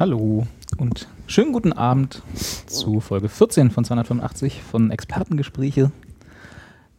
Hallo 0.00 0.46
und 0.78 1.08
schönen 1.26 1.52
guten 1.52 1.74
Abend 1.74 2.22
zu 2.66 3.00
Folge 3.00 3.28
14 3.28 3.70
von 3.70 3.84
285 3.84 4.62
von 4.62 4.90
Expertengespräche. 4.90 5.92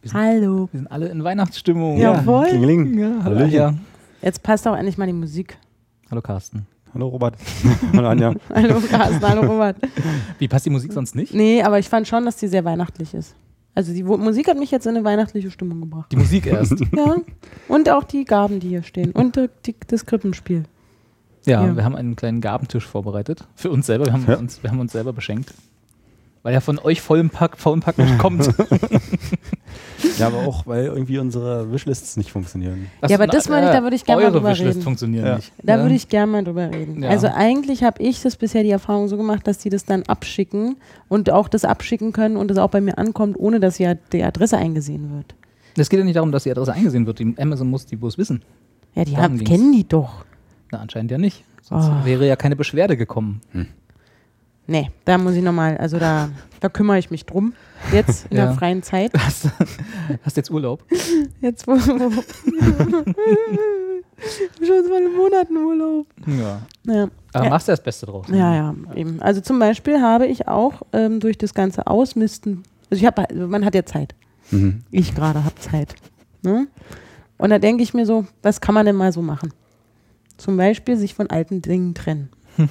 Wir 0.02 0.08
sind, 0.08 0.20
Hallo. 0.20 0.68
wir 0.70 0.78
sind 0.78 0.86
alle 0.86 1.08
in 1.08 1.24
Weihnachtsstimmung. 1.24 1.98
Jawohl. 1.98 2.46
Klingeling. 2.46 2.96
Ja, 2.96 3.24
hallo, 3.24 3.44
ja. 3.46 3.74
Jetzt 4.22 4.44
passt 4.44 4.68
auch 4.68 4.76
endlich 4.76 4.98
mal 4.98 5.08
die 5.08 5.14
Musik. 5.14 5.58
hallo 6.12 6.22
Carsten. 6.22 6.64
Hallo 6.94 7.08
Robert. 7.08 7.34
Hallo 7.92 8.08
Anja. 8.08 8.34
Hallo 8.54 8.80
Carsten, 8.88 9.28
hallo 9.28 9.50
Robert. 9.50 9.78
Wie 10.38 10.46
passt 10.46 10.66
die 10.66 10.70
Musik 10.70 10.92
sonst 10.92 11.16
nicht? 11.16 11.34
Nee, 11.34 11.60
aber 11.60 11.80
ich 11.80 11.88
fand 11.88 12.06
schon, 12.06 12.24
dass 12.24 12.36
die 12.36 12.46
sehr 12.46 12.64
weihnachtlich 12.64 13.14
ist. 13.14 13.34
Also 13.74 13.92
die 13.92 14.04
Musik 14.04 14.46
hat 14.46 14.58
mich 14.60 14.70
jetzt 14.70 14.86
in 14.86 14.94
eine 14.94 15.04
weihnachtliche 15.04 15.50
Stimmung 15.50 15.80
gebracht. 15.80 16.12
Die 16.12 16.16
Musik 16.16 16.46
erst. 16.46 16.80
Ja. 16.96 17.16
Und 17.66 17.90
auch 17.90 18.04
die 18.04 18.24
Gaben, 18.24 18.60
die 18.60 18.68
hier 18.68 18.84
stehen. 18.84 19.10
Und 19.10 19.34
die, 19.34 19.48
die, 19.66 19.74
das 19.88 20.06
Krippenspiel. 20.06 20.66
Ja, 21.44 21.64
Ja. 21.66 21.76
wir 21.76 21.84
haben 21.84 21.96
einen 21.96 22.16
kleinen 22.16 22.40
Gabentisch 22.40 22.86
vorbereitet. 22.86 23.46
Für 23.56 23.70
uns 23.70 23.86
selber. 23.86 24.06
Wir 24.06 24.12
haben, 24.12 24.24
Ja. 24.28 24.36
uns, 24.36 24.62
wir 24.62 24.70
haben 24.70 24.80
uns 24.80 24.92
selber 24.92 25.12
beschenkt. 25.12 25.52
Weil 26.44 26.54
ja 26.54 26.60
von 26.60 26.78
euch 26.80 27.00
vollen 27.00 27.30
Pack, 27.30 27.56
vollen 27.56 27.80
Pack 27.80 27.98
nicht 27.98 28.18
kommt. 28.18 28.48
Ja, 30.18 30.26
aber 30.26 30.38
auch, 30.46 30.66
weil 30.66 30.86
irgendwie 30.86 31.18
unsere 31.18 31.72
Wishlists 31.72 32.16
nicht 32.16 32.30
funktionieren. 32.32 32.88
Ja, 33.08 33.16
aber 33.16 33.26
das 33.26 33.48
meine 33.48 33.66
ich, 33.66 33.72
da 33.72 33.82
würde 33.82 33.96
ich 33.96 34.04
gerne 34.04 34.22
mal 34.22 34.30
drüber 34.32 34.50
Wishlist 34.50 34.74
reden. 34.76 34.82
funktionieren 34.82 35.24
Ja. 35.26 35.36
nicht. 35.36 35.52
Da 35.62 35.76
ja. 35.76 35.82
würde 35.82 35.94
ich 35.94 36.08
gerne 36.08 36.30
mal 36.30 36.44
drüber 36.44 36.70
reden. 36.70 37.02
Ja. 37.02 37.08
Also 37.10 37.28
eigentlich 37.28 37.82
habe 37.82 38.02
ich 38.02 38.20
das 38.20 38.36
bisher 38.36 38.62
die 38.62 38.70
Erfahrung 38.70 39.08
so 39.08 39.16
gemacht, 39.16 39.46
dass 39.46 39.58
die 39.58 39.70
das 39.70 39.84
dann 39.84 40.02
abschicken 40.04 40.76
und 41.08 41.30
auch 41.30 41.48
das 41.48 41.64
abschicken 41.64 42.12
können 42.12 42.36
und 42.36 42.50
es 42.50 42.58
auch 42.58 42.68
bei 42.70 42.80
mir 42.80 42.98
ankommt, 42.98 43.36
ohne 43.38 43.60
dass 43.60 43.78
ja 43.78 43.94
die 43.94 44.22
Adresse 44.22 44.58
eingesehen 44.58 45.10
wird. 45.14 45.34
Es 45.78 45.88
geht 45.88 45.98
ja 46.00 46.04
nicht 46.04 46.16
darum, 46.16 46.32
dass 46.32 46.42
die 46.42 46.50
Adresse 46.50 46.72
eingesehen 46.72 47.06
wird. 47.06 47.18
Die 47.18 47.34
Amazon 47.38 47.70
muss 47.70 47.86
die 47.86 47.96
bloß 47.96 48.18
wissen. 48.18 48.42
Ja, 48.94 49.04
die 49.04 49.16
haben, 49.16 49.42
kennen 49.42 49.72
die 49.72 49.88
doch. 49.88 50.24
Na, 50.72 50.78
anscheinend 50.80 51.10
ja 51.12 51.18
nicht. 51.18 51.44
Sonst 51.62 51.88
Oh. 51.88 52.04
wäre 52.04 52.26
ja 52.26 52.34
keine 52.34 52.56
Beschwerde 52.56 52.96
gekommen. 52.96 53.40
Nee, 54.66 54.90
da 55.04 55.18
muss 55.18 55.34
ich 55.34 55.42
nochmal, 55.42 55.76
also 55.76 55.98
da, 55.98 56.30
da 56.60 56.68
kümmere 56.68 56.98
ich 56.98 57.10
mich 57.10 57.26
drum. 57.26 57.52
Jetzt 57.92 58.26
in 58.30 58.36
Ja. 58.38 58.46
der 58.46 58.54
freien 58.54 58.82
Zeit. 58.82 59.12
Hast, 59.18 59.48
hast 60.24 60.36
jetzt 60.36 60.50
Urlaub? 60.50 60.84
Jetzt 61.40 61.66
wo. 61.66 61.72
wo 61.72 61.78
schon 64.64 64.84
zwei 64.86 65.08
Monaten 65.16 65.56
Urlaub. 65.56 66.06
Ja. 66.26 66.62
Ja. 66.84 67.08
Aber 67.32 67.44
Ja. 67.44 67.50
machst 67.50 67.68
du 67.68 67.72
das 67.72 67.82
Beste 67.82 68.06
draus. 68.06 68.26
ja, 68.30 68.54
ja, 68.54 68.74
eben. 68.94 69.20
Also 69.20 69.40
zum 69.40 69.58
Beispiel 69.58 70.00
habe 70.00 70.26
ich 70.26 70.48
auch 70.48 70.82
ähm, 70.92 71.20
durch 71.20 71.38
das 71.38 71.54
ganze 71.54 71.86
Ausmisten, 71.86 72.62
also 72.90 73.00
ich 73.00 73.06
habe, 73.06 73.28
also 73.28 73.46
man 73.48 73.64
hat 73.64 73.74
ja 73.74 73.84
Zeit. 73.84 74.14
Mhm. 74.50 74.82
Ich 74.90 75.14
gerade 75.14 75.44
habe 75.44 75.54
Zeit. 75.56 75.94
Ne? 76.42 76.66
Und 77.38 77.50
da 77.50 77.58
denke 77.58 77.82
ich 77.82 77.94
mir 77.94 78.06
so, 78.06 78.26
was 78.42 78.60
kann 78.60 78.74
man 78.74 78.86
denn 78.86 78.96
mal 78.96 79.12
so 79.12 79.22
machen? 79.22 79.52
Zum 80.42 80.56
Beispiel 80.56 80.96
sich 80.96 81.14
von 81.14 81.30
alten 81.30 81.62
Dingen 81.62 81.94
trennen. 81.94 82.28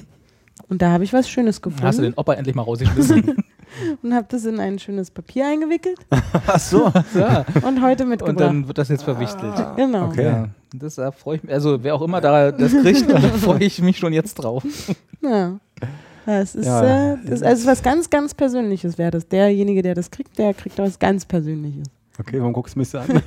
Und 0.68 0.82
da 0.82 0.90
habe 0.90 1.04
ich 1.04 1.12
was 1.14 1.26
Schönes 1.26 1.62
gefunden 1.62 1.86
Hast 1.86 1.98
du 1.98 2.02
den 2.02 2.12
Opa 2.14 2.34
endlich 2.34 2.54
mal 2.54 2.62
rausgeschmissen? 2.62 3.36
und 4.02 4.14
habe 4.14 4.26
das 4.28 4.44
in 4.44 4.60
ein 4.60 4.78
schönes 4.78 5.10
Papier 5.10 5.46
eingewickelt 5.46 5.96
Ach 6.10 6.58
so. 6.58 6.92
ja. 7.14 7.46
und 7.62 7.82
heute 7.82 8.04
mitgebracht. 8.04 8.36
Und 8.36 8.40
dann 8.40 8.68
wird 8.68 8.76
das 8.76 8.90
jetzt 8.90 9.02
verwichtelt. 9.04 9.54
genau. 9.76 10.06
Okay. 10.08 10.24
Ja. 10.24 10.48
Das 10.74 10.96
da 10.96 11.10
freue 11.10 11.36
ich 11.36 11.42
mich. 11.42 11.52
Also 11.52 11.82
wer 11.82 11.94
auch 11.94 12.02
immer 12.02 12.20
da 12.20 12.52
das 12.52 12.72
kriegt, 12.72 13.10
da 13.10 13.18
freue 13.20 13.64
ich 13.64 13.80
mich 13.80 13.96
schon 13.98 14.12
jetzt 14.12 14.34
drauf. 14.34 14.62
Ja. 15.22 15.58
Das 16.26 16.54
ist, 16.54 16.66
Ja. 16.66 17.14
äh, 17.14 17.18
das, 17.24 17.42
also 17.42 17.66
was 17.66 17.82
ganz, 17.82 18.10
ganz 18.10 18.34
Persönliches 18.34 18.98
wäre 18.98 19.10
das. 19.10 19.28
Derjenige, 19.28 19.80
der 19.82 19.94
das 19.94 20.10
kriegt, 20.10 20.38
der 20.38 20.52
kriegt 20.54 20.78
was 20.78 20.98
ganz 20.98 21.24
Persönliches. 21.24 21.86
Okay, 22.18 22.38
warum 22.40 22.52
guckst 22.52 22.74
du 22.74 22.80
mich 22.80 22.90
so 22.90 22.98
an? 22.98 23.08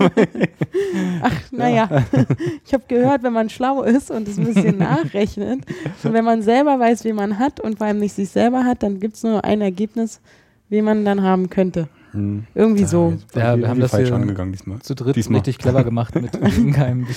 Ach, 1.22 1.34
naja, 1.52 1.90
ich 2.66 2.74
habe 2.74 2.84
gehört, 2.88 3.24
wenn 3.24 3.34
man 3.34 3.50
schlau 3.50 3.82
ist 3.82 4.12
und 4.12 4.28
es 4.28 4.38
ein 4.38 4.46
bisschen 4.46 4.78
nachrechnet 4.80 5.66
und 6.04 6.14
wenn 6.14 6.24
man 6.24 6.44
selber 6.44 6.80
weiß, 6.80 7.04
wie 7.04 7.14
man 7.14 7.40
hat 7.40 7.60
und 7.60 7.80
vor 7.80 7.88
allem 7.88 8.00
nicht 8.00 8.14
sich 8.14 8.30
selber 8.30 8.64
hat, 8.64 8.84
dann 8.84 9.00
gibt 9.00 9.16
es 9.16 9.24
nur 9.24 9.44
ein 9.44 9.62
Ergebnis, 9.62 10.22
wie 10.70 10.82
man 10.82 11.04
dann 11.04 11.24
haben 11.24 11.50
könnte. 11.50 11.88
Hm. 12.12 12.46
Irgendwie 12.54 12.86
so. 12.86 13.12
jetzt 13.12 13.36
Ja, 13.36 13.58
wir 13.58 13.68
haben 13.68 13.80
das 13.80 13.92
falsch 13.92 14.08
hier 14.08 14.16
angegangen 14.16 14.52
diesmal. 14.52 14.80
Zu 14.80 14.94
dritt 14.94 15.16
Diesmal. 15.16 15.40
richtig 15.40 15.58
clever 15.58 15.84
gemacht 15.84 16.16
mit 16.16 16.32
keinem. 16.74 17.08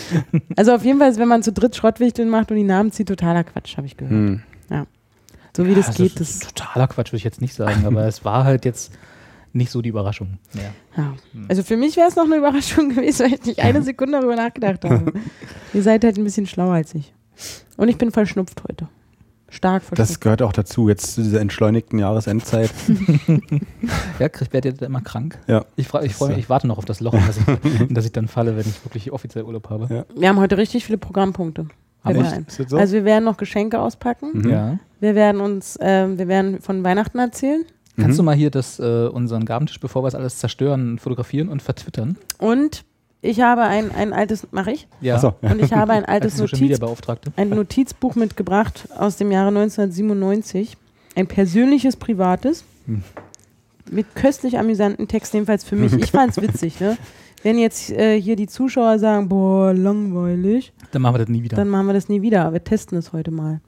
Also 0.56 0.72
auf 0.72 0.84
jeden 0.84 0.98
Fall, 0.98 1.10
ist, 1.10 1.18
wenn 1.18 1.28
man 1.28 1.42
zu 1.42 1.52
dritt 1.52 1.76
Schrottwichteln 1.76 2.30
macht 2.30 2.50
und 2.50 2.56
die 2.56 2.64
Namen 2.64 2.90
zieht, 2.90 3.08
totaler 3.08 3.44
Quatsch, 3.44 3.76
habe 3.76 3.86
ich 3.86 3.96
gehört. 3.96 4.12
Hm. 4.12 4.42
So 5.58 5.66
wie 5.66 5.74
das 5.74 5.88
also 5.88 6.04
geht, 6.04 6.20
das 6.20 6.38
totaler 6.38 6.86
Quatsch 6.86 7.08
würde 7.08 7.16
ich 7.16 7.24
jetzt 7.24 7.40
nicht 7.40 7.52
sagen, 7.52 7.84
aber 7.84 8.06
es 8.06 8.24
war 8.24 8.44
halt 8.44 8.64
jetzt 8.64 8.92
nicht 9.58 9.70
so 9.70 9.82
die 9.82 9.90
Überraschung. 9.90 10.38
Ja. 10.54 10.62
Ja. 11.02 11.14
Also 11.48 11.62
für 11.62 11.76
mich 11.76 11.96
wäre 11.96 12.08
es 12.08 12.16
noch 12.16 12.24
eine 12.24 12.36
Überraschung 12.36 12.88
gewesen, 12.94 13.26
weil 13.26 13.34
ich 13.34 13.44
nicht 13.44 13.60
eine 13.60 13.82
Sekunde 13.82 14.12
darüber 14.18 14.36
nachgedacht 14.36 14.84
habe. 14.84 15.12
Ihr 15.74 15.82
seid 15.82 16.04
halt 16.04 16.16
ein 16.16 16.24
bisschen 16.24 16.46
schlauer 16.46 16.72
als 16.74 16.94
ich. 16.94 17.12
Und 17.76 17.88
ich 17.88 17.98
bin 17.98 18.10
verschnupft 18.10 18.62
heute. 18.68 18.88
Stark 19.50 19.82
Das 19.82 19.88
verschnupft. 19.96 20.20
gehört 20.20 20.42
auch 20.42 20.52
dazu, 20.52 20.88
jetzt 20.88 21.14
zu 21.14 21.22
dieser 21.22 21.40
entschleunigten 21.40 21.98
Jahresendzeit. 21.98 22.70
Ja, 24.18 24.28
krieg, 24.28 24.52
werdet 24.52 24.80
ihr 24.80 24.86
immer 24.86 25.00
krank? 25.00 25.38
Ja. 25.46 25.64
Ich, 25.76 25.86
freu- 25.88 26.02
ich 26.02 26.14
freue 26.14 26.30
mich, 26.30 26.38
ich 26.38 26.50
warte 26.50 26.66
noch 26.66 26.78
auf 26.78 26.84
das 26.84 27.00
Loch, 27.00 27.14
in 27.14 27.24
das 27.26 27.36
ich, 27.38 27.80
in 27.88 27.94
das 27.94 28.04
ich 28.04 28.12
dann 28.12 28.26
falle, 28.28 28.56
wenn 28.56 28.66
ich 28.66 28.84
wirklich 28.84 29.12
offiziell 29.12 29.44
Urlaub 29.44 29.70
habe. 29.70 29.86
Ja. 29.94 30.04
Wir 30.18 30.28
haben 30.28 30.38
heute 30.40 30.58
richtig 30.58 30.84
viele 30.84 30.98
Programmpunkte. 30.98 31.66
Das 32.04 32.56
so? 32.68 32.76
Also 32.76 32.94
wir 32.94 33.04
werden 33.04 33.24
noch 33.24 33.36
Geschenke 33.36 33.78
auspacken. 33.80 34.30
Mhm. 34.42 34.50
Ja. 34.50 34.78
Wir 35.00 35.14
werden 35.14 35.40
uns, 35.40 35.78
ähm, 35.80 36.18
wir 36.18 36.26
werden 36.28 36.60
von 36.60 36.82
Weihnachten 36.84 37.18
erzählen. 37.18 37.64
Kannst 38.00 38.18
du 38.18 38.22
Mhm. 38.22 38.26
mal 38.26 38.34
hier 38.36 38.50
das, 38.50 38.78
äh, 38.78 39.08
unseren 39.08 39.44
Gabentisch, 39.44 39.80
bevor 39.80 40.02
wir 40.04 40.08
es 40.08 40.14
alles 40.14 40.38
zerstören, 40.38 40.98
fotografieren 40.98 41.48
und 41.48 41.62
vertwittern? 41.62 42.16
Und 42.38 42.84
ich 43.20 43.40
habe 43.40 43.62
ein, 43.62 43.90
ein 43.92 44.12
altes, 44.12 44.46
mache 44.52 44.70
ich? 44.72 44.86
Ja. 45.00 45.18
So, 45.18 45.34
ja. 45.42 45.50
Und 45.50 45.60
ich 45.62 45.72
habe 45.72 45.92
ein 45.92 46.04
altes 46.06 46.38
Notiz, 46.38 46.80
ein 47.36 47.48
Notizbuch 47.50 48.14
mitgebracht 48.14 48.88
aus 48.96 49.16
dem 49.16 49.30
Jahre 49.32 49.48
1997. 49.48 50.76
Ein 51.16 51.26
persönliches, 51.26 51.96
privates. 51.96 52.64
Hm. 52.86 53.02
Mit 53.90 54.14
köstlich 54.14 54.58
amüsanten 54.58 55.08
Texten, 55.08 55.38
jedenfalls 55.38 55.64
für 55.64 55.74
mich. 55.74 55.92
Ich 55.94 56.10
fand 56.12 56.30
es 56.36 56.42
witzig, 56.42 56.78
ne? 56.78 56.96
Wenn 57.42 57.58
jetzt 57.58 57.90
äh, 57.90 58.20
hier 58.20 58.36
die 58.36 58.46
Zuschauer 58.48 58.98
sagen, 58.98 59.28
boah, 59.28 59.72
langweilig, 59.72 60.72
Dann 60.92 61.02
machen 61.02 61.14
wir 61.14 61.18
das 61.20 61.28
nie 61.28 61.42
wieder. 61.42 61.56
dann 61.56 61.68
machen 61.68 61.86
wir 61.86 61.94
das 61.94 62.08
nie 62.08 62.20
wieder. 62.20 62.42
Aber 62.42 62.54
wir 62.54 62.64
testen 62.64 62.98
es 62.98 63.12
heute 63.12 63.30
mal. 63.30 63.60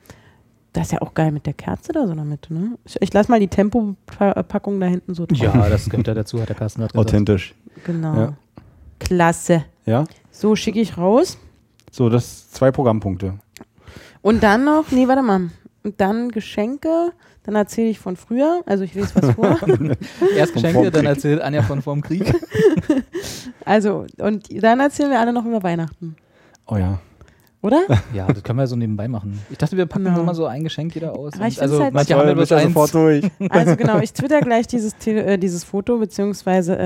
Das 0.72 0.86
ist 0.86 0.92
ja 0.92 1.02
auch 1.02 1.14
geil 1.14 1.32
mit 1.32 1.46
der 1.46 1.52
Kerze 1.52 1.92
da 1.92 2.06
so 2.06 2.14
Mitte, 2.14 2.54
ne? 2.54 2.78
Ich, 2.84 2.96
ich 3.00 3.12
lasse 3.12 3.30
mal 3.30 3.40
die 3.40 3.48
Tempopackung 3.48 4.78
da 4.78 4.86
hinten 4.86 5.14
so 5.14 5.26
drauf. 5.26 5.38
ja, 5.38 5.68
das 5.68 5.88
gehört 5.88 6.06
ja 6.06 6.14
dazu, 6.14 6.40
hat 6.40 6.48
der 6.48 6.56
Carsten 6.56 6.80
gerade 6.80 6.92
gesagt. 6.92 7.08
Authentisch. 7.08 7.54
Genau. 7.84 8.14
Ja. 8.14 8.32
Klasse. 9.00 9.64
Ja? 9.86 10.04
So 10.30 10.54
schicke 10.54 10.80
ich 10.80 10.96
raus. 10.96 11.38
So, 11.90 12.08
das 12.08 12.50
zwei 12.50 12.70
Programmpunkte. 12.70 13.34
Und 14.22 14.42
dann 14.42 14.64
noch, 14.64 14.90
nee, 14.92 15.08
warte 15.08 15.22
mal. 15.22 15.50
Und 15.82 16.00
dann 16.00 16.30
Geschenke. 16.30 17.12
Dann 17.42 17.56
erzähle 17.56 17.88
ich 17.88 17.98
von 17.98 18.16
früher. 18.16 18.62
Also 18.66 18.84
ich 18.84 18.94
lese 18.94 19.14
was 19.14 19.34
vor. 19.34 19.58
Erst 20.36 20.52
Geschenke, 20.52 20.90
dann 20.90 21.06
erzählt 21.06 21.40
Anja 21.40 21.62
von 21.62 21.82
vorm 21.82 22.02
Krieg. 22.02 22.32
Also, 23.64 24.06
und 24.18 24.48
dann 24.62 24.80
erzählen 24.80 25.10
wir 25.10 25.20
alle 25.20 25.32
noch 25.32 25.44
über 25.44 25.62
Weihnachten. 25.62 26.16
Oh 26.66 26.76
ja. 26.76 26.98
Oder? 27.62 27.82
Ja, 28.14 28.26
das 28.26 28.42
können 28.42 28.58
wir 28.58 28.66
so 28.66 28.76
nebenbei 28.76 29.06
machen. 29.08 29.38
Ich 29.50 29.58
dachte, 29.58 29.76
wir 29.76 29.86
packen 29.86 30.06
Ja. 30.06 30.16
so 30.16 30.22
mal 30.24 30.34
so 30.34 30.46
ein 30.46 30.64
Geschenk 30.64 30.94
jeder 30.94 31.12
aus. 31.16 31.34
Aber 31.34 31.46
ich 31.46 31.60
also 31.60 31.82
halt- 31.82 31.92
manche 31.94 32.14
haben 32.16 32.34
bloß 32.34 32.52
eins. 32.52 32.64
sofort 32.64 32.94
durch. 32.94 33.30
Also 33.50 33.76
genau, 33.76 33.98
ich 34.00 34.12
twitter 34.12 34.40
gleich 34.40 34.66
dieses, 34.66 34.96
Tele 34.96 35.24
äh, 35.24 35.38
dieses 35.38 35.64
Foto, 35.64 35.98
beziehungsweise 35.98 36.78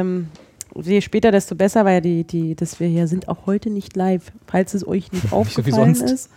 je 0.82 1.00
später, 1.00 1.30
desto 1.30 1.54
besser, 1.54 1.84
weil 1.84 2.00
die, 2.00 2.24
die, 2.24 2.56
dass 2.56 2.80
wir 2.80 2.88
hier 2.88 3.06
sind 3.06 3.28
auch 3.28 3.46
heute 3.46 3.70
nicht 3.70 3.94
live, 3.96 4.32
falls 4.46 4.74
es 4.74 4.86
euch 4.86 5.12
nicht 5.12 5.22
so 5.22 5.28
wie 5.30 5.34
aufgefallen 5.34 5.94
sonst. 5.94 6.10
ist. 6.10 6.30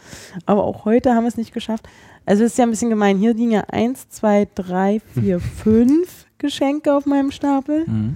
Aber 0.45 0.63
auch 0.63 0.85
heute 0.85 1.13
haben 1.15 1.23
wir 1.23 1.29
es 1.29 1.37
nicht 1.37 1.53
geschafft. 1.53 1.87
Also 2.25 2.43
es 2.43 2.51
ist 2.51 2.57
ja 2.57 2.65
ein 2.65 2.69
bisschen 2.69 2.89
gemein. 2.91 3.17
Hier 3.17 3.33
liegen 3.33 3.51
ja 3.51 3.61
eins, 3.71 4.09
zwei, 4.09 4.47
drei, 4.53 5.01
vier, 5.13 5.39
fünf 5.39 6.25
Geschenke 6.37 6.93
auf 6.93 7.05
meinem 7.05 7.31
Stapel. 7.31 7.85
Mhm. 7.87 8.15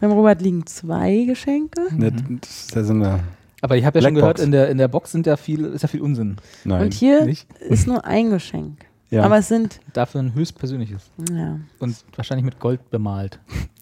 Beim 0.00 0.12
Robert 0.12 0.40
liegen 0.42 0.66
zwei 0.66 1.24
Geschenke. 1.26 1.82
Ne, 1.94 2.10
das 2.40 2.50
ist 2.50 2.74
ja 2.74 2.82
so 2.82 2.94
eine. 2.94 3.20
Aber 3.62 3.76
ich 3.76 3.84
habe 3.84 3.98
ja 3.98 4.02
schon 4.04 4.14
Blackbox. 4.14 4.34
gehört, 4.36 4.46
in 4.46 4.52
der, 4.52 4.68
in 4.70 4.78
der 4.78 4.88
Box 4.88 5.12
sind 5.12 5.26
ja 5.26 5.36
viel, 5.36 5.64
ist 5.66 5.82
ja 5.82 5.88
viel 5.88 6.00
Unsinn. 6.00 6.36
Nein. 6.64 6.82
Und 6.82 6.94
hier 6.94 7.24
Nicht? 7.24 7.46
ist 7.60 7.86
nur 7.86 8.04
ein 8.04 8.30
Geschenk. 8.30 8.78
ja. 9.10 9.22
Aber 9.24 9.38
es 9.38 9.48
sind, 9.48 9.80
Dafür 9.92 10.22
ein 10.22 10.34
höchstpersönliches. 10.34 11.02
ja, 11.32 11.58
Und 11.78 11.96
wahrscheinlich 12.16 12.44
mit 12.44 12.58
Gold 12.58 12.88
bemalt. 12.90 13.38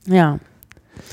ja. 0.06 0.38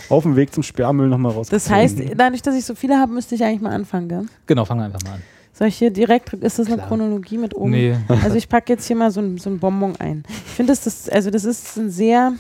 auf 0.09 0.23
dem 0.23 0.35
Weg 0.35 0.51
zum 0.53 0.63
Sperrmüll 0.63 1.07
nochmal 1.07 1.31
raus. 1.33 1.49
Das 1.49 1.69
heißt, 1.69 1.99
dadurch, 2.17 2.41
dass 2.41 2.55
ich 2.55 2.65
so 2.65 2.73
viele 2.73 2.97
habe, 2.99 3.13
müsste 3.13 3.35
ich 3.35 3.43
eigentlich 3.43 3.61
mal 3.61 3.71
anfangen, 3.73 4.09
gell? 4.09 4.25
Genau, 4.47 4.65
fangen 4.65 4.81
wir 4.81 4.85
einfach 4.85 5.03
mal 5.03 5.13
an. 5.15 5.21
Soll 5.53 5.67
ich 5.67 5.77
hier 5.77 5.91
direkt, 5.91 6.33
ist 6.33 6.59
das 6.59 6.67
eine 6.67 6.75
Klar. 6.77 6.87
Chronologie 6.87 7.37
mit 7.37 7.55
oben? 7.55 7.71
Nee. 7.71 7.95
Also 8.23 8.35
ich 8.35 8.49
packe 8.49 8.73
jetzt 8.73 8.87
hier 8.87 8.95
mal 8.95 9.11
so 9.11 9.21
ein, 9.21 9.37
so 9.37 9.49
ein 9.49 9.59
Bonbon 9.59 9.95
ein. 9.97 10.23
Ich 10.27 10.51
finde, 10.53 10.73
das, 10.73 10.83
das, 10.83 11.07
also 11.07 11.29
das 11.29 11.45
ist 11.45 11.77
ein 11.77 11.89
sehr, 11.91 12.33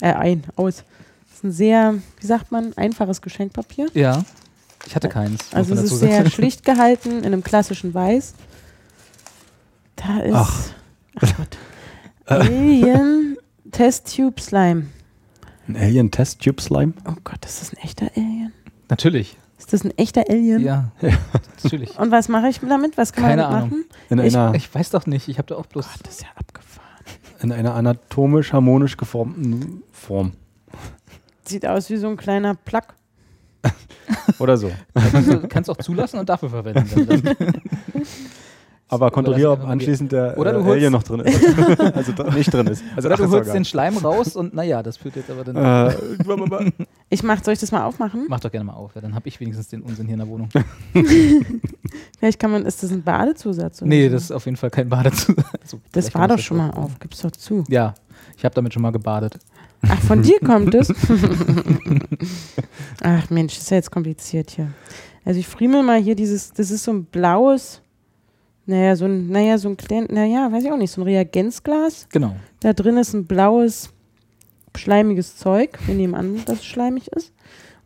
äh, 0.00 0.12
ein, 0.12 0.44
aus. 0.54 0.76
Das 1.28 1.38
ist 1.38 1.44
ein 1.44 1.52
sehr, 1.52 1.94
wie 2.20 2.26
sagt 2.26 2.52
man, 2.52 2.72
einfaches 2.78 3.20
Geschenkpapier. 3.20 3.88
Ja. 3.92 4.24
Ich 4.86 4.94
hatte 4.94 5.08
keins. 5.08 5.52
Also 5.52 5.74
es 5.74 5.82
ist 5.90 5.98
sehr 6.00 6.28
schlicht 6.30 6.64
gehalten, 6.64 7.18
in 7.18 7.26
einem 7.26 7.42
klassischen 7.42 7.92
Weiß. 7.94 8.34
Da 9.96 10.18
ist, 10.20 10.34
Ach. 10.34 10.68
ach 11.20 11.36
Gott, 11.36 11.58
Alien 12.26 13.36
Test 13.72 14.14
Tube 14.14 14.40
Slime. 14.40 14.86
Ein 15.68 15.76
Alien 15.76 16.10
Test 16.10 16.40
Tube 16.42 16.60
Slime? 16.60 16.92
Oh 17.08 17.14
Gott, 17.24 17.44
ist 17.44 17.60
das 17.62 17.72
ein 17.72 17.78
echter 17.78 18.10
Alien? 18.14 18.52
Natürlich. 18.88 19.36
Ist 19.58 19.72
das 19.72 19.84
ein 19.84 19.96
echter 19.98 20.24
Alien? 20.28 20.62
Ja. 20.62 20.92
Natürlich. 21.62 21.98
Und 21.98 22.10
was 22.10 22.28
mache 22.28 22.48
ich 22.48 22.60
damit? 22.60 22.96
Was 22.98 23.12
kann 23.12 23.24
Keine 23.24 23.42
man 23.42 23.50
damit 23.50 23.72
Ahnung. 23.72 23.78
machen? 23.80 23.90
In 24.10 24.18
Ich- 24.26 24.36
einer, 24.36 24.54
Ich 24.54 24.72
weiß 24.72 24.90
doch 24.90 25.06
nicht. 25.06 25.28
Ich 25.28 25.38
habe 25.38 25.48
da 25.48 25.56
auch 25.56 25.66
bloß. 25.66 25.86
Das 26.02 26.14
ist 26.16 26.22
ja 26.22 26.28
abgefahren. 26.36 26.86
in 27.40 27.52
einer 27.52 27.74
anatomisch 27.74 28.52
harmonisch 28.52 28.96
geformten 28.96 29.82
Form. 29.92 30.32
Sieht 31.46 31.66
aus 31.66 31.88
wie 31.90 31.96
so 31.96 32.08
ein 32.08 32.16
kleiner 32.16 32.54
Plack. 32.54 32.94
Oder 34.38 34.56
so. 34.56 34.70
kannst 34.94 35.32
du 35.32 35.48
kannst 35.48 35.70
auch 35.70 35.76
zulassen 35.78 36.18
und 36.18 36.28
dafür 36.28 36.50
verwenden. 36.50 37.22
Aber 38.88 39.10
kontrolliere, 39.10 39.50
ob 39.50 39.64
anschließend 39.66 40.12
der 40.12 40.38
Oder 40.38 40.52
du 40.52 40.60
äh, 40.60 40.70
Alien 40.72 40.92
noch 40.92 41.02
drin 41.02 41.20
ist. 41.20 41.58
also 41.96 42.12
nicht 42.36 42.54
drin 42.54 42.68
ist. 42.68 42.84
Also 42.94 43.08
Oder 43.08 43.16
du 43.16 43.30
holst 43.30 43.52
den 43.52 43.64
Schleim 43.64 43.96
raus 43.96 44.36
und 44.36 44.54
naja, 44.54 44.80
das 44.80 44.96
führt 44.96 45.16
jetzt 45.16 45.28
aber 45.28 45.42
dann. 45.42 45.56
Äh, 45.90 45.94
Ich 47.08 47.24
mach, 47.24 47.42
soll 47.42 47.54
ich 47.54 47.58
das 47.60 47.72
mal 47.72 47.84
aufmachen? 47.84 48.26
Mach 48.28 48.38
doch 48.38 48.50
gerne 48.50 48.64
mal 48.64 48.74
auf, 48.74 48.94
ja, 48.94 49.00
dann 49.00 49.16
habe 49.16 49.26
ich 49.26 49.40
wenigstens 49.40 49.68
den 49.68 49.82
Unsinn 49.82 50.06
hier 50.06 50.14
in 50.14 50.20
der 50.20 50.28
Wohnung. 50.28 50.48
Vielleicht 52.18 52.38
kann 52.38 52.52
man, 52.52 52.64
ist 52.64 52.80
das 52.84 52.92
ein 52.92 53.02
Badezusatz? 53.02 53.82
Oder 53.82 53.88
Nee, 53.88 54.08
das 54.08 54.22
ist 54.24 54.30
auf 54.30 54.44
jeden 54.44 54.56
Fall 54.56 54.70
kein 54.70 54.88
Badezusatz. 54.88 55.44
Also, 55.62 55.80
das 55.90 56.04
vielleicht 56.04 56.14
war 56.14 56.28
doch 56.28 56.38
schon 56.38 56.58
mal 56.58 56.70
auf. 56.70 56.96
Gib's 57.00 57.22
doch 57.22 57.32
zu. 57.32 57.64
Ja, 57.68 57.94
ich 58.36 58.44
habe 58.44 58.54
damit 58.54 58.72
schon 58.72 58.82
mal 58.82 58.92
gebadet. 58.92 59.38
Ach, 59.82 60.00
von 60.02 60.22
dir 60.22 60.38
kommt 60.40 60.74
es? 60.74 60.92
Ach 63.02 63.30
Mensch, 63.30 63.56
ist 63.56 63.70
ja 63.70 63.76
jetzt 63.76 63.90
kompliziert 63.90 64.50
hier. 64.50 64.72
Also 65.24 65.40
ich 65.40 65.46
friemel 65.46 65.82
mal 65.82 66.00
hier 66.00 66.14
dieses, 66.14 66.52
das 66.52 66.70
ist 66.70 66.84
so 66.84 66.92
ein 66.92 67.04
blaues, 67.04 67.82
naja, 68.66 68.96
so 68.96 69.04
ein, 69.04 69.28
naja, 69.28 69.58
so 69.58 69.68
ein 69.68 69.76
klein, 69.76 70.06
naja, 70.10 70.50
weiß 70.50 70.64
ich 70.64 70.72
auch 70.72 70.76
nicht, 70.76 70.90
so 70.90 71.00
ein 71.00 71.04
Reagenzglas. 71.04 72.08
Genau. 72.10 72.34
Da 72.60 72.72
drin 72.72 72.96
ist 72.96 73.14
ein 73.14 73.26
blaues, 73.26 73.90
schleimiges 74.76 75.36
Zeug. 75.36 75.78
Wir 75.86 75.94
nehmen 75.94 76.14
an, 76.14 76.42
dass 76.46 76.60
es 76.60 76.64
schleimig 76.64 77.08
ist. 77.08 77.32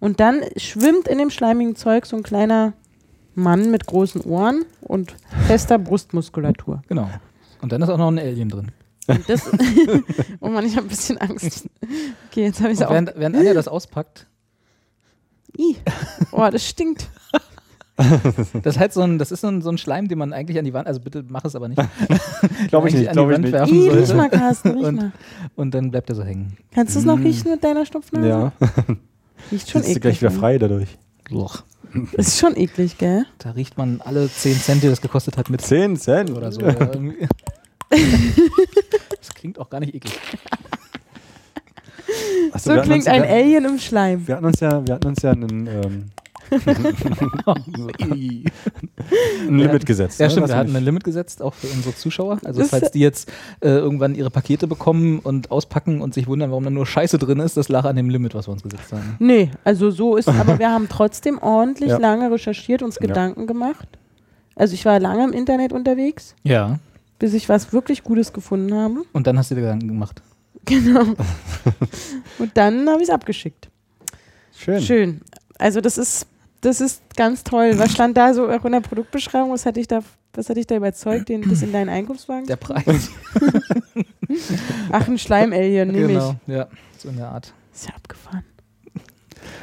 Und 0.00 0.20
dann 0.20 0.40
schwimmt 0.56 1.08
in 1.08 1.19
dem 1.19 1.31
schleimigen 1.31 1.76
Zeug 1.76 2.06
so 2.06 2.16
ein 2.16 2.22
kleiner 2.22 2.72
Mann 3.34 3.70
mit 3.70 3.86
großen 3.86 4.22
Ohren 4.22 4.64
und 4.81 5.14
fester 5.46 5.78
Brustmuskulatur. 5.78 6.82
Genau. 6.88 7.08
Und 7.60 7.72
dann 7.72 7.82
ist 7.82 7.90
auch 7.90 7.98
noch 7.98 8.08
ein 8.08 8.19
Alien 8.19 8.48
drin. 8.48 8.72
Und 9.10 9.28
das 9.28 9.50
oh 10.40 10.48
Mann, 10.48 10.64
ich 10.66 10.76
habe 10.76 10.86
ein 10.86 10.88
bisschen 10.88 11.18
Angst. 11.18 11.68
Okay, 12.30 12.44
jetzt 12.44 12.60
habe 12.60 12.72
ich 12.72 12.78
es 12.80 12.84
auch. 12.86 12.90
während, 12.90 13.12
während 13.16 13.36
Anja 13.36 13.54
das 13.54 13.68
auspackt, 13.68 14.26
Ih. 15.56 15.76
Oh, 16.32 16.48
das 16.50 16.66
stinkt. 16.66 17.08
das 18.62 18.76
ist 18.76 18.78
halt 18.78 18.92
so 18.94 19.02
ein, 19.02 19.18
das 19.18 19.30
ist 19.30 19.40
so 19.42 19.48
ein, 19.48 19.60
so 19.62 19.68
ein 19.70 19.76
Schleim, 19.76 20.08
den 20.08 20.16
man 20.18 20.32
eigentlich 20.32 20.58
an 20.58 20.64
die 20.64 20.72
Wand, 20.72 20.86
also 20.86 21.00
bitte 21.00 21.24
mach 21.28 21.44
es 21.44 21.54
aber 21.54 21.68
nicht. 21.68 21.82
Glaube 22.68 22.88
ich 22.88 22.94
nicht, 22.94 23.12
glaube 23.12 23.32
ich 23.34 23.38
nicht. 23.40 23.52
werfen 23.52 23.74
Ih, 23.74 23.88
riech 23.90 24.14
mal, 24.14 24.30
Carsten, 24.30 24.70
riech 24.70 24.84
Und- 24.86 24.96
mal. 24.96 25.12
Und 25.56 25.74
dann 25.74 25.90
bleibt 25.90 26.08
er 26.08 26.16
so 26.16 26.22
hängen. 26.24 26.56
Kannst 26.72 26.94
du 26.94 27.00
es 27.00 27.04
noch 27.04 27.18
Mm. 27.18 27.22
riechen 27.22 27.50
mit 27.50 27.62
deiner 27.64 27.84
Stopfnase? 27.84 28.26
Ja, 28.28 28.52
Riecht 29.50 29.68
schon 29.70 29.82
sitzt 29.82 29.96
du 29.96 29.98
eklig. 29.98 30.00
gleich 30.02 30.20
wieder 30.22 30.30
ne? 30.30 30.38
frei 30.38 30.58
dadurch. 30.58 30.98
Loch. 31.28 31.64
Ist 32.12 32.38
schon 32.38 32.56
eklig, 32.56 32.96
gell? 32.98 33.26
Da 33.38 33.50
riecht 33.50 33.76
man 33.76 34.00
alle 34.00 34.30
10 34.30 34.54
Cent, 34.60 34.82
die 34.82 34.88
das 34.88 35.00
gekostet 35.00 35.36
hat, 35.36 35.50
mit 35.50 35.60
10 35.60 35.96
Cent 35.96 36.30
oder 36.30 36.52
so. 36.52 36.60
Das 39.20 39.34
klingt 39.34 39.58
auch 39.58 39.69
gar 39.70 39.81
nicht 39.81 39.94
eklig. 39.94 40.19
Achso, 42.52 42.75
So 42.75 42.81
klingt 42.81 42.98
uns, 42.98 43.06
ein 43.06 43.22
wir, 43.22 43.31
Alien 43.31 43.64
im 43.64 43.78
Schleim. 43.78 44.26
wir 44.26 44.37
hatten 44.37 44.46
uns 44.46 44.60
ja, 44.60 44.87
wir 44.87 44.94
hatten 44.94 45.06
uns 45.08 45.22
ja 45.22 45.31
einen, 45.32 45.66
ähm, 45.66 46.10
ein 49.48 49.58
Limit 49.58 49.87
gesetzt. 49.87 50.19
Ja, 50.19 50.26
ne? 50.26 50.31
stimmt. 50.32 50.48
Wir 50.48 50.56
hatten 50.56 50.75
ein 50.75 50.84
Limit 50.84 51.04
gesetzt, 51.04 51.42
auch 51.42 51.54
für 51.54 51.69
unsere 51.69 51.94
Zuschauer. 51.94 52.38
Also, 52.44 52.64
falls 52.64 52.90
die 52.90 52.98
jetzt 53.00 53.31
äh, 53.60 53.69
irgendwann 53.69 54.14
ihre 54.14 54.31
Pakete 54.31 54.66
bekommen 54.66 55.20
und 55.20 55.50
auspacken 55.50 56.00
und 56.00 56.14
sich 56.14 56.26
wundern, 56.26 56.50
warum 56.50 56.64
da 56.64 56.70
nur 56.70 56.86
Scheiße 56.86 57.19
drin 57.19 57.38
ist, 57.40 57.56
das 57.56 57.69
lag 57.69 57.84
an 57.84 57.96
dem 57.96 58.10
Limit, 58.10 58.34
was 58.34 58.48
wir 58.48 58.52
uns 58.52 58.62
gesetzt 58.62 58.93
haben. 58.93 59.16
Nee, 59.20 59.50
also 59.64 59.90
so 59.90 60.16
ist, 60.16 60.28
aber 60.40 60.58
wir 60.58 60.70
haben 60.70 60.88
trotzdem 60.88 61.38
ordentlich 61.38 61.90
Ja. 61.90 61.98
lange 61.98 62.31
recherchiert, 62.32 62.82
uns 62.82 62.96
Ja. 62.96 63.06
Gedanken 63.06 63.46
gemacht. 63.46 63.86
Also 64.56 64.75
ich 64.75 64.84
war 64.84 64.98
lange 64.98 65.25
im 65.25 65.32
Internet 65.32 65.72
unterwegs, 65.72 66.34
Ja. 66.43 66.78
Bis 67.20 67.34
ich 67.34 67.49
was 67.49 67.72
wirklich 67.72 68.02
Gutes 68.02 68.32
gefunden 68.32 68.75
habe. 68.75 69.02
Und 69.12 69.28
dann 69.28 69.38
hast 69.38 69.52
du 69.52 69.55
dir 69.55 69.61
Gedanken 69.61 69.87
gemacht. 69.87 70.20
Genau. 70.67 71.14
Und 72.38 72.55
dann 72.55 72.87
habe 72.88 72.99
ich 72.99 73.08
es 73.08 73.11
abgeschickt. 73.11 73.70
Schön. 74.55 74.82
Schön. 74.82 75.20
Also 75.58 75.81
das 75.81 75.96
ist, 75.96 76.26
das 76.61 76.82
ist 76.82 77.02
ganz 77.17 77.44
toll. 77.44 77.78
Was 77.78 77.93
stand 77.93 78.14
da 78.19 78.34
so 78.34 78.46
auch 78.46 78.64
in 78.67 78.72
der 78.72 78.81
Produktbeschreibung? 78.81 79.50
Was 79.52 79.64
hat 79.64 79.76
dich 79.76 79.88
da, 79.88 80.00
was 80.34 80.50
hat 80.50 80.58
dich 80.58 80.67
da 80.67 80.76
überzeugt, 80.76 81.31
den, 81.31 81.49
das 81.49 81.62
in 81.62 81.72
deinen 81.72 81.88
Einkaufswagen? 81.88 82.46
Der 82.46 82.56
Preis. 82.56 83.08
Ach, 84.93 85.08
ein 85.08 85.19
Schleim-Alien, 85.19 85.88
nehme 85.88 86.08
genau. 86.08 86.37
Ja, 86.46 86.69
so 86.99 87.08
in 87.08 87.17
der 87.17 87.28
Art. 87.31 87.55
ich. 87.72 87.81
Ist 87.81 87.88
ja 87.88 87.94
abgefahren. 87.94 88.44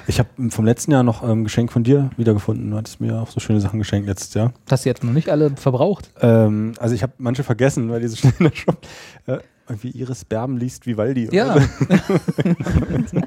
Ich 0.10 0.20
habe 0.20 0.30
vom 0.50 0.66
letzten 0.66 0.92
Jahr 0.92 1.04
noch 1.04 1.22
ein 1.22 1.30
ähm, 1.30 1.44
Geschenk 1.44 1.70
von 1.72 1.84
dir 1.84 2.10
wiedergefunden. 2.16 2.72
Du 2.72 2.78
hattest 2.78 3.02
mir 3.02 3.22
auch 3.22 3.30
so 3.30 3.42
schöne 3.42 3.60
Sachen 3.60 3.78
geschenkt 3.78 4.08
letztes 4.08 4.34
Jahr. 4.34 4.54
Hast 4.70 4.86
du 4.86 4.90
jetzt 4.90 5.04
noch 5.04 5.12
nicht 5.12 5.30
alle 5.30 5.52
verbraucht? 5.58 6.12
Ähm, 6.22 6.74
also 6.80 6.96
ich 6.96 7.04
habe 7.04 7.12
manche 7.18 7.44
vergessen, 7.44 7.90
weil 7.90 8.00
die 8.00 8.08
so 8.08 8.16
schnell 8.16 8.34
in 8.40 8.46
der 8.46 8.56
Shop. 8.56 8.78
Äh, 9.26 9.40
irgendwie 9.68 9.90
Iris 9.90 10.24
Berben 10.24 10.58
liest 10.58 10.88
Vivaldi. 10.88 11.28
Ja. 11.34 11.56
Oder 11.56 11.68
so. 13.06 13.20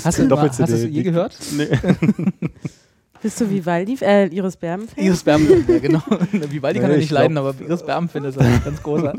hast, 0.04 0.18
du, 0.18 0.26
Doppel-CD. 0.26 0.62
hast 0.64 0.72
du 0.72 0.76
es 0.76 0.82
je 0.92 1.02
gehört? 1.04 1.38
Nee. 1.56 1.68
Bist 3.22 3.40
du 3.40 3.48
Vivaldi, 3.48 3.96
äh, 4.00 4.26
Iris 4.34 4.56
Berben? 4.56 4.86
-Fan? 4.86 5.00
Iris 5.00 5.22
Berben, 5.22 5.64
ja, 5.68 5.78
genau. 5.78 6.02
Vivaldi 6.32 6.80
kann 6.80 6.88
Nee, 6.88 6.94
er 6.94 6.98
ich 6.98 7.04
nicht 7.04 7.12
leiden, 7.12 7.38
aber 7.38 7.54
Iris 7.60 7.86
Berben 7.86 8.08
findet 8.08 8.36
es 8.36 8.64
ganz 8.64 8.82
großer. 8.82 9.14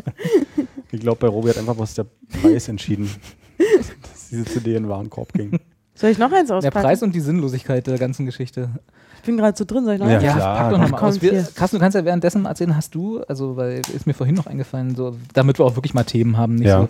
Ich 0.92 1.00
glaube, 1.00 1.19
bei 1.22 1.28
Robi 1.28 1.48
hat 1.50 1.57
einfach 1.57 1.78
was 1.78 1.94
der 1.94 2.06
Preis 2.42 2.68
entschieden, 2.68 3.10
dass 3.57 4.28
diese 4.30 4.44
CD 4.44 4.75
in 4.75 4.84
den 4.84 4.90
Warenkorb 4.90 5.31
ging. 5.31 5.57
Soll 6.04 6.12
ich 6.12 6.18
noch 6.18 6.34
eins 6.34 6.50
Der 6.50 6.58
auspacken? 6.58 6.82
Preis 6.86 7.02
und 7.02 7.16
die 7.16 7.22
Sinnlosigkeit 7.22 7.88
der 7.88 7.98
ganzen 7.98 8.26
Geschichte. 8.26 8.70
ich 9.16 9.22
bin 9.24 9.38
gerade 9.38 9.58
so 9.58 9.64
drin, 9.64 9.86
soll 9.86 9.94
ich 9.94 10.00
noch 10.02 10.08
Ja, 10.10 10.16
eins? 10.16 10.24
Ja, 10.26 10.34
klar. 10.34 10.58
pack 10.58 10.72
doch 10.72 10.78
nochmal 10.80 11.02
aus. 11.02 11.22
Wir, 11.22 11.32
hier. 11.32 11.48
Carsten, 11.56 11.78
du 11.78 11.80
kannst 11.80 11.96
ja 11.96 12.04
währenddessen 12.04 12.46
erzählen, 12.46 12.76
hast 12.76 12.94
du, 12.94 13.22
also 13.22 13.56
weil 13.56 13.80
ist 13.95 14.06
mir 14.06 14.14
vorhin 14.14 14.36
noch 14.36 14.45
eingefallen, 14.45 14.95
so, 14.95 15.16
damit 15.33 15.60
wir 15.60 15.66
auch 15.66 15.78
wirklich 15.78 15.94
mal 15.94 16.04
Themen 16.04 16.38
haben, 16.38 16.56
nicht, 16.56 16.68
Ja. 16.68 16.81
so, 16.81 16.90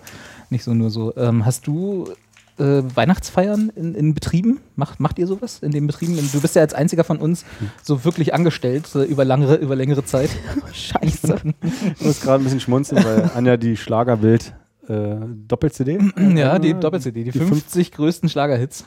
nicht 0.50 0.64
so 0.64 0.74
nur 0.74 0.90
so. 0.90 1.16
Ähm, 1.16 1.46
hast 1.46 1.68
du 1.68 2.08
äh, 2.58 2.82
Weihnachtsfeiern 2.96 3.70
in, 3.76 3.94
in 3.94 4.14
Betrieben? 4.14 4.58
Macht, 4.74 4.98
macht 4.98 5.20
ihr 5.20 5.28
sowas 5.28 5.60
in 5.62 5.70
den 5.70 5.86
Betrieben? 5.86 6.18
Du 6.32 6.40
bist 6.40 6.56
ja 6.56 6.62
als 6.62 6.74
einziger 6.74 7.04
von 7.04 7.18
uns 7.18 7.44
so 7.84 8.04
wirklich 8.04 8.34
angestellt 8.34 8.92
äh, 8.96 9.04
über, 9.04 9.24
langere, 9.24 9.54
über 9.54 9.76
längere 9.76 10.04
Zeit. 10.04 10.30
Scheiße. 10.72 11.36
Ich 12.00 12.04
muss 12.04 12.20
gerade 12.20 12.42
ein 12.42 12.44
bisschen 12.44 12.58
schmunzeln, 12.58 13.04
weil 13.04 13.30
Anja 13.36 13.56
die 13.56 13.76
Schlagerbild 13.76 14.54
äh, 14.88 15.16
Doppel-CD. 15.46 15.98
ja, 16.34 16.58
die 16.58 16.74
Doppel-CD, 16.74 17.22
die, 17.24 17.30
die 17.30 17.38
50 17.38 17.92
größten 17.92 18.28
Schlagerhits. 18.28 18.84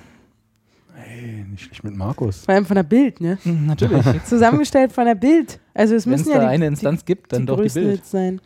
Nicht 1.58 1.66
schlecht 1.66 1.84
mit 1.84 1.98
Markus. 1.98 2.46
Vor 2.46 2.54
allem 2.54 2.68
von 2.68 2.76
der 2.76 2.84
Bild, 2.84 3.20
ne? 3.20 3.40
Mhm, 3.44 3.66
Natürlich. 3.66 4.06
Zusammengestellt 4.26 4.92
von 4.92 5.06
der 5.06 5.16
Bild. 5.16 5.60
Also 5.74 5.96
es 5.96 6.06
Wenn 6.06 6.14
es 6.14 6.20
müssen 6.20 6.30
da 6.30 6.36
ja 6.36 6.42
die, 6.42 6.54
eine 6.54 6.68
Instanz 6.68 7.04
gibt, 7.04 7.34
dann 7.34 7.42
die 7.42 7.46
doch 7.48 7.60
die 7.60 7.70
Bild. 7.70 8.06
Sein. 8.06 8.40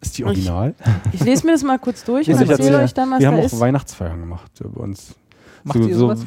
Ist 0.00 0.18
die 0.18 0.24
original? 0.24 0.74
Ich 1.12 1.22
lese 1.22 1.46
mir 1.46 1.52
das 1.52 1.62
mal 1.62 1.78
kurz 1.78 2.02
durch 2.02 2.28
und 2.32 2.50
erzähle 2.50 2.78
euch 2.78 2.92
dann, 2.94 3.12
was 3.12 3.20
Wir 3.20 3.28
da 3.30 3.36
haben 3.36 3.40
auch 3.40 3.46
ist. 3.46 3.60
Weihnachtsfeiern 3.60 4.18
gemacht 4.18 4.50
bei 4.60 4.80
uns. 4.80 5.14
Macht 5.62 5.78
ihr 5.78 5.96
sowas? 5.96 6.24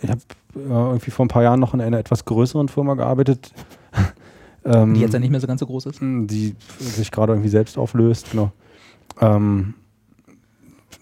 Ich 0.00 0.08
habe 0.08 0.20
äh, 0.54 0.60
irgendwie 0.68 1.10
vor 1.10 1.24
ein 1.24 1.28
paar 1.28 1.42
Jahren 1.42 1.58
noch 1.58 1.74
in 1.74 1.80
einer 1.80 1.98
etwas 1.98 2.24
größeren 2.24 2.68
Firma 2.68 2.94
gearbeitet. 2.94 3.52
ähm, 4.64 4.94
Die 4.94 5.00
jetzt 5.00 5.14
ja 5.14 5.18
nicht 5.18 5.30
mehr 5.30 5.40
so 5.40 5.48
ganz 5.48 5.58
so 5.58 5.66
groß 5.66 5.86
ist. 5.86 5.98
Die 6.00 6.54
sich 6.78 7.10
gerade 7.10 7.32
irgendwie 7.32 7.48
selbst 7.50 7.76
auflöst, 7.76 8.30
genau. 8.30 8.52
Ähm, 9.20 9.74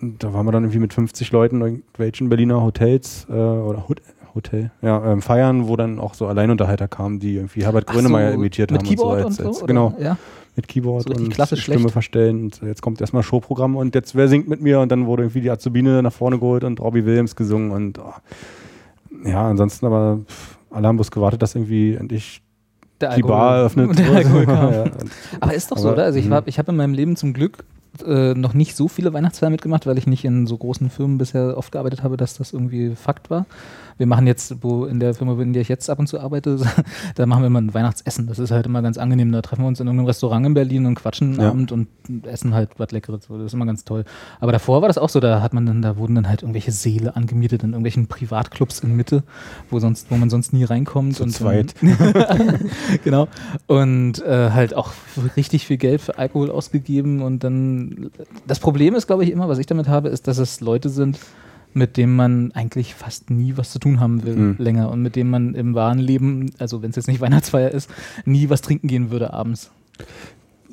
da 0.00 0.32
waren 0.32 0.46
wir 0.46 0.52
dann 0.52 0.64
irgendwie 0.64 0.78
mit 0.80 0.92
50 0.94 1.32
Leuten 1.32 1.56
in 1.56 1.62
irgendwelchen 1.62 2.28
Berliner 2.28 2.62
Hotels 2.62 3.26
äh, 3.30 3.32
oder 3.32 3.88
Hot 3.88 4.00
Hotel, 4.34 4.70
ja, 4.82 5.02
ähm, 5.12 5.22
feiern, 5.22 5.66
wo 5.66 5.76
dann 5.76 5.98
auch 5.98 6.12
so 6.12 6.26
Alleinunterhalter 6.26 6.88
kamen, 6.88 7.18
die 7.20 7.36
irgendwie 7.36 7.64
Herbert 7.64 7.86
Grönemeyer 7.86 8.32
so, 8.32 8.34
imitiert 8.34 8.70
mit 8.70 8.80
haben 8.82 8.86
Keyboard 8.88 9.24
und 9.24 9.32
so. 9.32 9.38
Als, 9.38 9.38
und 9.40 9.46
als, 9.46 9.56
so, 9.56 9.64
oder? 9.64 9.66
genau, 9.68 9.94
Ja. 9.98 10.18
mit 10.56 10.68
Keyboard 10.68 11.04
So 11.04 11.14
und 11.14 11.32
Stimme 11.32 11.56
schlecht. 11.56 11.90
verstellen. 11.90 12.42
Und 12.42 12.60
jetzt 12.62 12.82
kommt 12.82 13.00
erstmal 13.00 13.22
Showprogramm 13.22 13.76
und 13.76 13.94
jetzt 13.94 14.14
wer 14.14 14.28
singt 14.28 14.46
mit 14.46 14.60
mir 14.60 14.80
und 14.80 14.92
dann 14.92 15.06
wurde 15.06 15.22
irgendwie 15.22 15.40
die 15.40 15.50
Azubine 15.50 16.02
nach 16.02 16.12
vorne 16.12 16.38
geholt 16.38 16.64
und 16.64 16.80
Robbie 16.80 17.06
Williams 17.06 17.34
gesungen 17.34 17.70
und 17.70 17.98
oh. 17.98 18.12
ja, 19.24 19.48
ansonsten 19.48 19.86
aber 19.86 20.18
pff, 20.28 20.58
alle 20.70 20.86
haben 20.86 20.96
bloß 20.96 21.10
gewartet, 21.10 21.40
dass 21.40 21.54
irgendwie 21.54 21.94
endlich 21.94 22.42
Der 23.00 23.14
die 23.14 23.22
Bar 23.22 23.56
eröffnet 23.56 23.98
Der. 23.98 24.10
Alkohol 24.16 24.44
kam. 24.44 24.72
ja, 24.72 24.82
und 24.82 24.92
Aber 25.40 25.54
ist 25.54 25.70
doch 25.70 25.78
so, 25.78 25.88
Aber, 25.88 25.94
oder? 25.96 26.04
Also 26.04 26.18
ich, 26.18 26.26
mhm. 26.26 26.30
war- 26.30 26.42
ich 26.46 26.58
habe 26.58 26.72
in 26.72 26.76
meinem 26.76 26.92
Leben 26.92 27.16
zum 27.16 27.32
Glück 27.32 27.64
äh, 28.02 28.34
noch 28.34 28.54
nicht 28.54 28.76
so 28.76 28.88
viele 28.88 29.12
Weihnachtsfeiern 29.12 29.52
mitgemacht, 29.52 29.86
weil 29.86 29.98
ich 29.98 30.06
nicht 30.06 30.24
in 30.24 30.46
so 30.46 30.56
großen 30.56 30.90
Firmen 30.90 31.18
bisher 31.18 31.56
oft 31.56 31.72
gearbeitet 31.72 32.02
habe, 32.02 32.16
dass 32.16 32.38
das 32.38 32.52
irgendwie 32.52 32.94
Fakt 32.94 33.30
war. 33.30 33.46
Wir 33.98 34.06
machen 34.06 34.26
jetzt, 34.26 34.62
wo 34.62 34.84
in 34.84 35.00
der 35.00 35.14
Firma, 35.14 35.40
in 35.40 35.52
der 35.52 35.62
ich 35.62 35.68
jetzt 35.68 35.88
ab 35.88 35.98
und 35.98 36.06
zu 36.06 36.20
arbeite, 36.20 36.58
da 37.14 37.26
machen 37.26 37.42
wir 37.42 37.46
immer 37.46 37.60
ein 37.60 37.72
Weihnachtsessen. 37.72 38.26
Das 38.26 38.38
ist 38.38 38.50
halt 38.50 38.66
immer 38.66 38.82
ganz 38.82 38.98
angenehm. 38.98 39.32
Da 39.32 39.42
treffen 39.42 39.62
wir 39.62 39.68
uns 39.68 39.80
in 39.80 39.86
irgendeinem 39.86 40.06
Restaurant 40.06 40.46
in 40.46 40.54
Berlin 40.54 40.86
und 40.86 40.94
quatschen 40.96 41.32
einen 41.32 41.40
Ja. 41.40 41.50
Abend 41.50 41.72
und 41.72 41.88
essen 42.24 42.54
halt 42.54 42.70
was 42.78 42.90
Leckeres. 42.92 43.26
Das 43.28 43.40
ist 43.40 43.54
immer 43.54 43.66
ganz 43.66 43.84
toll. 43.84 44.04
Aber 44.40 44.52
davor 44.52 44.82
war 44.82 44.88
das 44.88 44.98
auch 44.98 45.08
so, 45.08 45.20
da 45.20 45.40
hat 45.42 45.54
man 45.54 45.66
dann, 45.66 45.82
da 45.82 45.96
wurden 45.96 46.14
dann 46.14 46.28
halt 46.28 46.42
irgendwelche 46.42 46.72
Seele 46.72 47.16
angemietet 47.16 47.62
in 47.62 47.70
irgendwelchen 47.70 48.06
Privatclubs 48.06 48.80
in 48.80 48.96
Mitte, 48.96 49.22
wo 49.70 49.78
sonst, 49.80 50.10
wo 50.10 50.16
man 50.16 50.30
sonst 50.30 50.52
nie 50.52 50.64
reinkommt. 50.64 51.16
Zu 51.16 51.22
und 51.22 51.30
zweit. 51.30 51.74
genau. 53.04 53.28
Und 53.66 54.22
äh, 54.22 54.50
halt 54.50 54.74
auch 54.74 54.92
richtig 55.36 55.66
viel 55.66 55.76
Geld 55.76 56.00
für 56.00 56.18
Alkohol 56.18 56.50
ausgegeben. 56.50 57.22
Und 57.22 57.44
dann, 57.44 58.10
das 58.46 58.58
Problem 58.58 58.94
ist, 58.94 59.06
glaube 59.06 59.24
ich, 59.24 59.30
immer, 59.30 59.48
was 59.48 59.58
ich 59.58 59.66
damit 59.66 59.88
habe, 59.88 60.08
ist, 60.08 60.28
dass 60.28 60.38
es 60.38 60.60
Leute 60.60 60.88
sind, 60.88 61.18
mit 61.76 61.96
denen 61.98 62.16
man 62.16 62.52
eigentlich 62.52 62.94
fast 62.94 63.30
nie 63.30 63.56
was 63.56 63.70
zu 63.70 63.78
tun 63.78 64.00
haben 64.00 64.22
will 64.24 64.34
Mhm. 64.34 64.54
länger 64.58 64.90
und 64.90 65.02
mit 65.02 65.14
denen 65.14 65.30
man 65.30 65.54
im 65.54 65.74
wahren 65.74 65.98
Leben, 65.98 66.50
also 66.58 66.82
wenn 66.82 66.90
es 66.90 66.96
jetzt 66.96 67.06
nicht 67.06 67.20
Weihnachtsfeier 67.24 67.70
ist, 67.70 67.90
nie 68.24 68.48
was 68.48 68.62
trinken 68.62 68.88
gehen 68.88 69.10
würde 69.10 69.32
abends. 69.32 69.70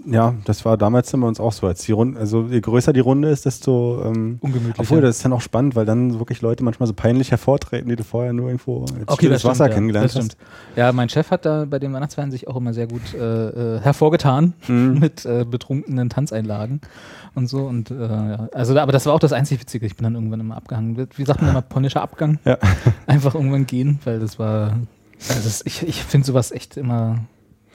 Ja, 0.06 0.36
das 0.46 0.66
war 0.66 0.78
damals 0.78 1.14
immer 1.14 1.28
uns 1.28 1.40
auch 1.40 1.54
so. 1.54 1.68
Als 1.68 1.84
die 1.84 1.92
Runde, 1.92 2.20
also 2.20 2.48
je 2.50 2.60
größer 2.60 2.94
die 2.94 3.00
Runde 3.00 3.30
ist, 3.30 3.46
desto 3.46 4.04
ähm, 4.06 4.38
Ungemütlich. 4.42 4.80
obwohl 4.80 5.02
das 5.02 5.18
ist 5.18 5.26
dann 5.26 5.34
auch 5.34 5.42
spannend, 5.42 5.76
weil 5.76 5.86
dann 5.86 6.20
wirklich 6.20 6.42
Leute 6.42 6.64
manchmal 6.64 6.88
so 6.88 6.94
peinlich 6.94 7.32
hervortreten, 7.32 7.90
die 7.90 7.96
du 7.96 8.04
vorher 8.04 8.34
nur 8.34 8.48
irgendwo 8.48 8.82
als 8.82 9.08
Okay, 9.08 9.30
das 9.30 9.46
Wasser 9.46 9.66
stimmt, 9.66 9.76
kennengelernt 9.76 10.14
ja, 10.14 10.20
das 10.20 10.26
stimmt. 10.28 10.44
Ja, 10.76 10.92
mein 10.92 11.10
Chef 11.10 11.32
hat 11.32 11.46
da 11.46 11.66
bei 11.66 11.80
den 11.80 11.94
Weihnachtsfeiern 11.94 12.32
sich 12.32 12.48
auch 12.48 12.56
immer 12.56 12.74
sehr 12.74 12.88
gut 12.88 13.14
äh, 13.14 13.78
äh, 13.78 13.80
hervorgetan 13.82 14.54
hast. 14.62 14.70
Mhm. 14.74 14.94
mit 15.00 15.26
äh, 15.26 15.46
betrunkenen 15.46 16.10
Tanzeinlagen 16.10 16.82
und 17.36 17.48
so. 17.48 17.66
Und 17.66 17.92
äh, 17.92 17.96
ja. 17.96 18.50
also, 18.54 18.78
aber 18.78 18.92
das 18.92 19.06
war 19.06 19.14
auch 19.14 19.20
das 19.20 19.34
einzig 19.34 19.60
Witzige. 19.60 19.86
Ich 19.86 19.96
bin 19.96 20.04
dann 20.04 20.16
irgendwann 20.16 20.40
immer 20.40 20.58
abgehangen. 20.58 21.08
Wie 21.16 21.26
sagt 21.26 21.42
man 21.42 21.52
immer, 21.52 21.62
polnischer 21.62 22.02
Abgang? 22.02 22.40
Ja. 22.46 22.58
Einfach 23.08 23.36
irgendwann 23.36 23.66
gehen, 23.66 24.00
weil 24.04 24.20
das 24.20 24.40
war. 24.40 24.78
Also 25.30 25.44
das, 25.44 25.62
ich 25.66 25.88
ich 25.88 26.04
finde 26.04 26.28
sowas 26.28 26.52
echt 26.52 26.78
immer. 26.78 27.20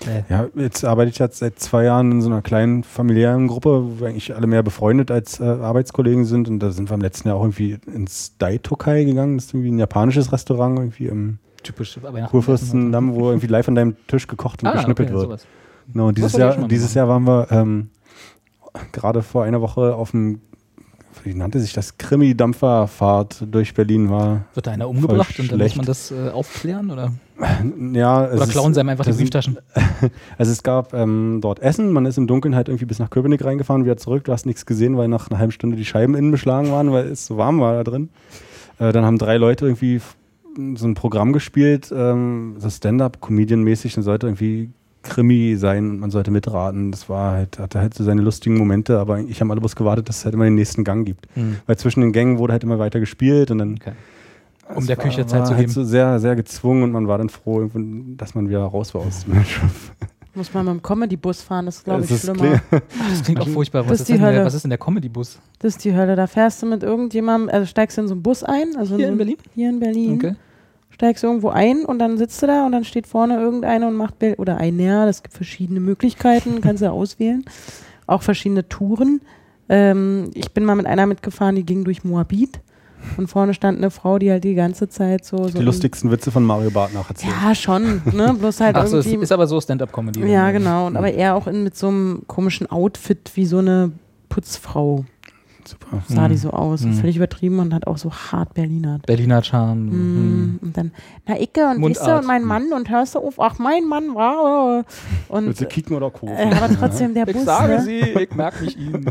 Nee. 0.06 0.24
Ja, 0.28 0.46
jetzt 0.54 0.84
arbeite 0.84 1.10
ich 1.10 1.18
jetzt 1.18 1.38
seit 1.38 1.58
zwei 1.58 1.84
Jahren 1.84 2.12
in 2.12 2.20
so 2.22 2.28
einer 2.30 2.40
kleinen 2.40 2.84
familiären 2.84 3.48
Gruppe, 3.48 3.82
wo 3.84 4.00
wir 4.00 4.08
eigentlich 4.08 4.34
alle 4.34 4.46
mehr 4.46 4.62
befreundet 4.62 5.10
als 5.10 5.40
äh, 5.40 5.44
Arbeitskollegen 5.44 6.24
sind. 6.24 6.48
Und 6.48 6.60
da 6.60 6.70
sind 6.70 6.88
wir 6.88 6.94
im 6.94 7.00
letzten 7.00 7.28
Jahr 7.28 7.36
auch 7.36 7.42
irgendwie 7.42 7.78
ins 7.92 8.36
Daitokai 8.38 9.04
gegangen. 9.04 9.36
Das 9.36 9.46
ist 9.46 9.54
irgendwie 9.54 9.72
ein 9.72 9.78
japanisches 9.78 10.30
Restaurant 10.32 10.78
irgendwie 10.78 11.06
im 11.06 11.38
Typisch. 11.64 11.98
Kurfürstendamm, 12.30 13.14
wo 13.14 13.28
irgendwie 13.30 13.48
live 13.48 13.66
an 13.68 13.74
deinem 13.74 13.96
Tisch 14.06 14.28
gekocht 14.28 14.62
und 14.62 14.68
Ah, 14.68 14.72
geschnippelt 14.74 15.08
okay, 15.08 15.16
wird. 15.18 15.26
sowas. 15.26 15.46
Genau, 15.92 16.08
und 16.08 16.16
dieses 16.16 16.32
Jahr, 16.34 16.56
dieses 16.68 16.92
gemacht. 16.92 16.94
Jahr 16.96 17.08
waren 17.08 17.24
wir 17.26 17.48
ähm, 17.50 17.90
gerade 18.92 19.22
vor 19.22 19.42
einer 19.44 19.60
Woche 19.60 19.94
auf 19.94 20.12
dem, 20.12 20.40
wie 21.24 21.34
nannte 21.34 21.58
sich 21.58 21.72
das, 21.72 21.98
Krimi-Dampferfahrt 21.98 23.46
durch 23.50 23.74
Berlin 23.74 24.10
war. 24.10 24.44
Wird 24.54 24.66
da 24.66 24.70
einer 24.70 24.88
umgebracht 24.88 25.38
und 25.40 25.50
dann 25.50 25.58
muss 25.58 25.76
man 25.76 25.86
das 25.86 26.10
äh, 26.12 26.30
aufklären? 26.30 26.90
Oder, 26.90 27.12
Ja, 27.92 28.30
oder 28.30 28.46
klauen 28.46 28.74
sie 28.74 28.80
einem 28.80 28.88
einfach 28.90 29.04
die 29.04 29.12
Brieftaschen? 29.12 29.58
Also 30.38 30.52
es 30.52 30.62
gab 30.62 30.94
ähm, 30.94 31.38
dort 31.40 31.60
Essen, 31.60 31.92
man 31.92 32.06
ist 32.06 32.18
im 32.18 32.26
Dunkeln 32.26 32.54
halt 32.54 32.68
irgendwie 32.68 32.84
bis 32.84 32.98
nach 32.98 33.10
Köpenick 33.10 33.44
reingefahren, 33.44 33.84
wieder 33.84 33.96
zurück, 33.96 34.24
du 34.24 34.32
hast 34.32 34.46
nichts 34.46 34.66
gesehen, 34.66 34.96
weil 34.96 35.08
nach 35.08 35.30
einer 35.30 35.38
halben 35.38 35.52
Stunde 35.52 35.76
die 35.76 35.84
Scheiben 35.84 36.14
innen 36.14 36.30
beschlagen 36.30 36.70
waren, 36.70 36.92
weil 36.92 37.06
es 37.06 37.26
so 37.26 37.36
warm 37.36 37.60
war 37.60 37.74
da 37.74 37.84
drin. 37.84 38.08
Äh, 38.78 38.92
dann 38.92 39.04
haben 39.04 39.18
drei 39.18 39.36
Leute 39.36 39.66
irgendwie 39.66 40.00
so 40.74 40.86
ein 40.86 40.94
Programm 40.94 41.32
gespielt, 41.32 41.92
ähm, 41.94 42.56
so 42.58 42.68
Stand-up-Comedian-mäßig, 42.70 43.96
und 43.96 44.02
sollte 44.02 44.26
irgendwie 44.26 44.70
Krimi 45.02 45.56
sein 45.56 45.90
und 45.90 46.00
man 46.00 46.10
sollte 46.10 46.30
mitraten. 46.30 46.90
Das 46.90 47.08
war 47.08 47.32
halt, 47.32 47.58
hatte 47.58 47.80
halt 47.80 47.94
so 47.94 48.04
seine 48.04 48.22
lustigen 48.22 48.58
Momente, 48.58 48.98
aber 48.98 49.20
ich 49.20 49.40
habe 49.40 49.50
alle 49.52 49.60
bloß 49.60 49.76
gewartet, 49.76 50.08
dass 50.08 50.18
es 50.18 50.24
halt 50.24 50.34
immer 50.34 50.44
den 50.44 50.56
nächsten 50.56 50.84
Gang 50.84 51.06
gibt. 51.06 51.28
Hm. 51.34 51.58
Weil 51.66 51.76
zwischen 51.76 52.00
den 52.00 52.12
Gängen 52.12 52.38
wurde 52.38 52.52
halt 52.52 52.64
immer 52.64 52.78
weiter 52.78 53.00
gespielt 53.00 53.50
und 53.50 53.58
dann 53.58 53.74
Okay. 53.80 53.92
Es 54.76 54.86
der 54.86 54.96
war- 54.98 55.04
Küche 55.04 55.26
Zeit 55.26 55.40
war 55.40 55.46
zu 55.46 55.50
halt 55.54 55.60
geben. 55.60 55.72
So 55.72 55.84
sehr, 55.84 56.18
sehr 56.18 56.36
gezwungen 56.36 56.82
und 56.84 56.92
man 56.92 57.08
war 57.08 57.18
dann 57.18 57.28
froh, 57.28 57.68
dass 58.16 58.34
man 58.34 58.48
wieder 58.48 58.60
raus 58.64 58.94
war 58.94 59.02
aus 59.02 59.24
dem 59.24 59.42
Schiff. 59.44 59.92
Muss 60.34 60.54
man 60.54 60.66
mit 60.66 60.74
dem 60.74 60.82
Comedy-Bus 60.82 61.42
fahren, 61.42 61.66
das 61.66 61.76
ist, 61.78 61.84
glaube 61.84 62.02
ich, 62.02 62.08
Das 62.10 62.22
ist 62.24 62.30
schlimmer. 62.36 62.58
klar. 62.70 62.82
Das 63.10 63.22
klingt 63.24 63.40
auch 63.40 63.48
furchtbar. 63.48 63.82
Das 63.82 63.90
Was 63.90 63.94
ist 63.96 64.00
ist, 64.02 64.08
die 64.08 64.12
denn 64.12 64.22
der, 64.22 64.32
Hölle. 64.34 64.44
was 64.44 64.54
ist 64.54 64.62
denn 64.62 64.70
der 64.70 64.78
Comedy-Bus? 64.78 65.38
Das 65.58 65.74
ist 65.74 65.84
die 65.84 65.94
Hölle. 65.96 66.14
Da 66.14 66.26
fährst 66.28 66.62
du 66.62 66.66
mit 66.66 66.82
irgendjemandem, 66.84 67.48
also 67.52 67.66
steigst 67.66 67.96
du 67.96 68.02
in 68.02 68.08
so 68.08 68.14
einen 68.14 68.22
Bus 68.22 68.44
ein. 68.44 68.76
Also 68.76 68.96
Hier 68.96 69.06
so, 69.06 69.12
in 69.12 69.18
Berlin? 69.18 69.36
Hier 69.54 69.68
in 69.70 69.80
Berlin. 69.80 70.14
Okay. 70.16 70.34
Steigst 70.90 71.24
irgendwo 71.24 71.48
ein 71.48 71.84
und 71.84 71.98
dann 71.98 72.18
sitzt 72.18 72.40
du 72.42 72.46
da 72.46 72.66
und 72.66 72.72
dann 72.72 72.84
steht 72.84 73.06
vorne 73.08 73.40
irgendeiner 73.40 73.88
und 73.88 73.94
macht 73.94 74.18
Bild 74.20 74.38
oder 74.38 74.58
ein 74.58 74.78
ja, 74.78 75.06
das 75.06 75.22
gibt 75.22 75.34
verschiedene 75.34 75.80
Möglichkeiten, 75.80 76.60
kannst 76.60 76.82
du 76.82 76.90
auswählen. 76.92 77.44
Auch 78.06 78.22
verschiedene 78.22 78.68
Touren. 78.68 79.20
Ähm, 79.68 80.30
ich 80.34 80.52
bin 80.52 80.64
mal 80.64 80.74
mit 80.76 80.86
einer 80.86 81.06
mitgefahren, 81.06 81.56
die 81.56 81.64
ging 81.64 81.84
durch 81.84 82.04
Moabit 82.04 82.60
und 83.16 83.28
vorne 83.28 83.54
stand 83.54 83.78
eine 83.78 83.90
Frau, 83.90 84.18
die 84.18 84.30
halt 84.30 84.44
die 84.44 84.54
ganze 84.54 84.88
Zeit 84.88 85.24
so. 85.24 85.48
so 85.48 85.58
Die 85.58 85.64
lustigsten 85.64 86.10
Witze 86.10 86.30
von 86.30 86.44
Mario 86.44 86.70
Barth 86.70 86.94
nacherzählt. 86.94 87.32
Ja, 87.42 87.54
schon. 87.54 88.02
Ne? 88.12 88.34
Bloß 88.38 88.60
halt 88.60 88.76
Ach 88.76 88.86
so, 88.86 88.98
es 88.98 89.06
irgendwie. 89.06 89.24
ist 89.24 89.32
aber 89.32 89.46
so 89.46 89.60
Stand-up-Comedy. 89.60 90.26
ja, 90.26 90.50
genau. 90.50 90.86
Und 90.86 90.96
aber 90.96 91.12
eher 91.12 91.34
auch 91.34 91.46
in, 91.46 91.64
mit 91.64 91.76
so 91.76 91.88
einem 91.88 92.22
komischen 92.26 92.70
Outfit 92.70 93.30
wie 93.34 93.46
so 93.46 93.58
eine 93.58 93.92
Putzfrau. 94.28 95.04
Super. 95.68 96.02
Sah 96.08 96.26
Mhm. 96.28 96.32
die 96.32 96.36
so 96.38 96.50
aus. 96.50 96.82
Mhm. 96.82 96.94
Völlig 96.94 97.16
übertrieben 97.16 97.58
und 97.58 97.74
hat 97.74 97.86
auch 97.86 97.98
so 97.98 98.10
hart 98.12 98.54
Berliner. 98.54 99.00
Berliner 99.06 99.42
Charme. 99.42 99.80
Mhm. 99.90 100.58
Und 100.62 100.76
dann, 100.76 100.92
na 101.26 101.38
Icke 101.40 101.66
und 101.70 101.78
Mundart. 101.80 102.06
du, 102.08 102.16
und 102.18 102.26
mein 102.26 102.42
Mann 102.44 102.72
und 102.72 102.88
hörst 102.88 103.14
du 103.14 103.18
auf, 103.18 103.38
ach 103.38 103.58
mein 103.58 103.84
Mann 103.84 104.14
war 104.14 104.84
und 105.28 105.46
Willst 105.46 105.60
du 105.60 105.66
kicken 105.66 105.94
oder 105.96 106.10
Kuchen? 106.10 106.34
äh, 106.34 106.50
aber 106.54 106.74
trotzdem 106.74 107.12
der 107.12 107.28
Ich 107.28 107.34
Bus, 107.36 107.44
sage 107.44 107.74
ne? 107.74 107.82
sie, 107.82 107.98
ich 108.00 108.34
merke 108.34 108.64
mich 108.64 108.78
Ihnen. 108.78 109.04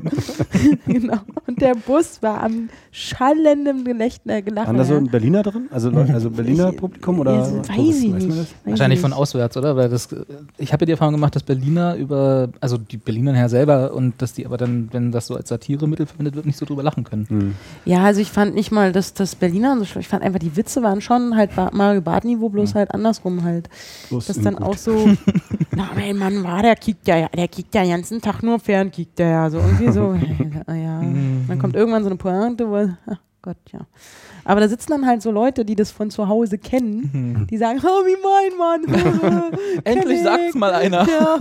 genau. 0.88 1.18
Und 1.46 1.62
der 1.62 1.76
Bus 1.76 2.22
war 2.24 2.44
am 2.44 2.70
schallenden 2.92 3.84
Gelächter 3.86 4.38
äh, 4.38 4.42
Gelachen. 4.42 4.68
Waren 4.68 4.78
da 4.78 4.84
so 4.86 4.96
ein 4.96 5.08
Berliner 5.08 5.44
drin? 5.44 5.68
Also, 5.72 5.92
also 5.92 6.30
Berliner 6.32 6.72
Ich- 6.72 6.78
Publikum 6.78 7.20
oder? 7.20 7.34
ich- 7.36 7.70
Weiß 7.70 7.76
Touristen? 7.76 8.18
ich 8.18 8.26
nicht. 8.26 8.38
Weiß 8.38 8.48
Wahrscheinlich 8.66 8.98
ich 8.98 9.02
von 9.02 9.12
nicht. 9.12 9.20
auswärts, 9.20 9.58
oder? 9.58 9.76
Weil 9.76 9.90
das, 9.90 10.10
ich 10.58 10.74
habe 10.74 10.82
ja 10.82 10.86
die 10.88 10.92
Erfahrung 10.94 11.14
gemacht, 11.14 11.36
dass 11.36 11.44
Berliner 11.44 11.96
über, 11.96 12.50
also 12.60 12.78
die 12.78 12.98
Berliner 12.98 13.34
her 13.34 13.50
selber 13.50 13.94
und 13.94 14.22
dass 14.22 14.34
die 14.34 14.46
aber 14.46 14.58
dann, 14.58 14.90
wenn 14.92 15.12
das 15.12 15.28
so 15.28 15.36
als 15.36 15.50
Satiremittel 15.50 16.06
verwendet 16.08 16.36
wird, 16.36 16.47
nicht 16.48 16.58
so 16.58 16.66
drüber 16.66 16.82
lachen 16.84 17.04
können. 17.04 17.28
Hm. 17.30 17.56
Ja, 17.86 18.04
also 18.04 18.20
ich 18.20 18.32
fand 18.32 18.56
nicht 18.56 18.72
mal, 18.72 18.92
dass 18.92 19.14
das 19.14 19.36
Berliner 19.36 19.78
so 19.78 19.86
schlimm. 19.86 20.02
Ich 20.02 20.08
fand 20.08 20.24
einfach, 20.24 20.40
die 20.40 20.56
Witze 20.56 20.82
waren 20.82 21.02
schon 21.02 21.36
halt 21.36 21.56
ba 21.56 21.70
Mario 21.72 22.02
Bart-Niveau, 22.02 22.50
bloß 22.50 22.74
halt 22.76 22.92
andersrum 22.92 23.44
halt. 23.44 23.70
Bloß 24.10 24.26
Das 24.28 24.42
dann 24.42 24.56
gut. 24.56 24.66
auch 24.66 24.78
so, 24.78 25.10
na 25.76 25.90
mein 25.96 26.18
Mann 26.18 26.44
war, 26.44 26.62
der 26.64 26.76
kickt 26.76 27.08
ja, 27.08 27.28
der 27.28 27.48
kickt 27.48 27.76
ja 27.76 27.82
den 27.84 27.92
ganzen 27.92 28.22
Tag 28.22 28.42
nur 28.42 28.60
fern, 28.60 28.90
kickt 28.92 29.20
der 29.20 29.28
ja. 29.30 29.50
So 29.50 29.58
irgendwie 29.60 29.92
so, 29.92 30.14
ja. 30.68 31.02
Dann 31.48 31.60
kommt 31.60 31.76
irgendwann 31.76 32.04
so 32.04 32.10
eine 32.10 32.18
Pointe, 32.18 32.68
wo, 32.70 32.90
Gott, 33.48 33.56
ja. 33.72 33.80
Aber 34.44 34.60
da 34.60 34.68
sitzen 34.68 34.92
dann 34.92 35.06
halt 35.06 35.22
so 35.22 35.32
Leute, 35.32 35.64
die 35.64 35.76
das 35.76 35.90
von 35.90 36.12
zu 36.12 36.28
Hause 36.28 36.58
kennen, 36.58 37.48
die 37.50 37.58
sagen, 37.58 37.80
oh, 37.82 38.06
wie 38.06 38.18
mein 38.22 38.58
Mann. 38.58 39.54
Endlich 39.86 40.18
Kenn 40.18 40.24
sagt's 40.26 40.54
mal 40.54 40.74
einer. 40.74 41.08
Ja, 41.08 41.38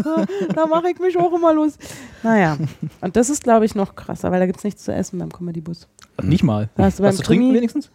da 0.55 0.67
mache 0.67 0.89
ich 0.91 1.01
mich 1.01 1.19
auch 1.19 1.33
immer 1.35 1.53
los. 1.53 1.77
Naja, 2.23 2.59
und 3.01 3.17
das 3.17 3.29
ist, 3.29 3.43
glaube 3.43 3.65
ich, 3.65 3.75
noch 3.75 3.97
krasser, 3.97 4.31
weil 4.31 4.39
da 4.39 4.47
gibt 4.47 4.59
es 4.59 4.65
nichts 4.65 4.85
zu 4.85 4.95
essen 4.95 5.19
beim 5.19 5.33
Comedy-Bus. 5.33 5.89
Nicht 6.23 6.45
mal. 6.45 6.69
Da 6.77 6.85
hast 6.85 7.01
du 7.01 7.03
beim 7.03 7.09
Was 7.09 7.17
zu 7.17 7.25
trinken 7.25 7.53
wenigstens? 7.53 7.91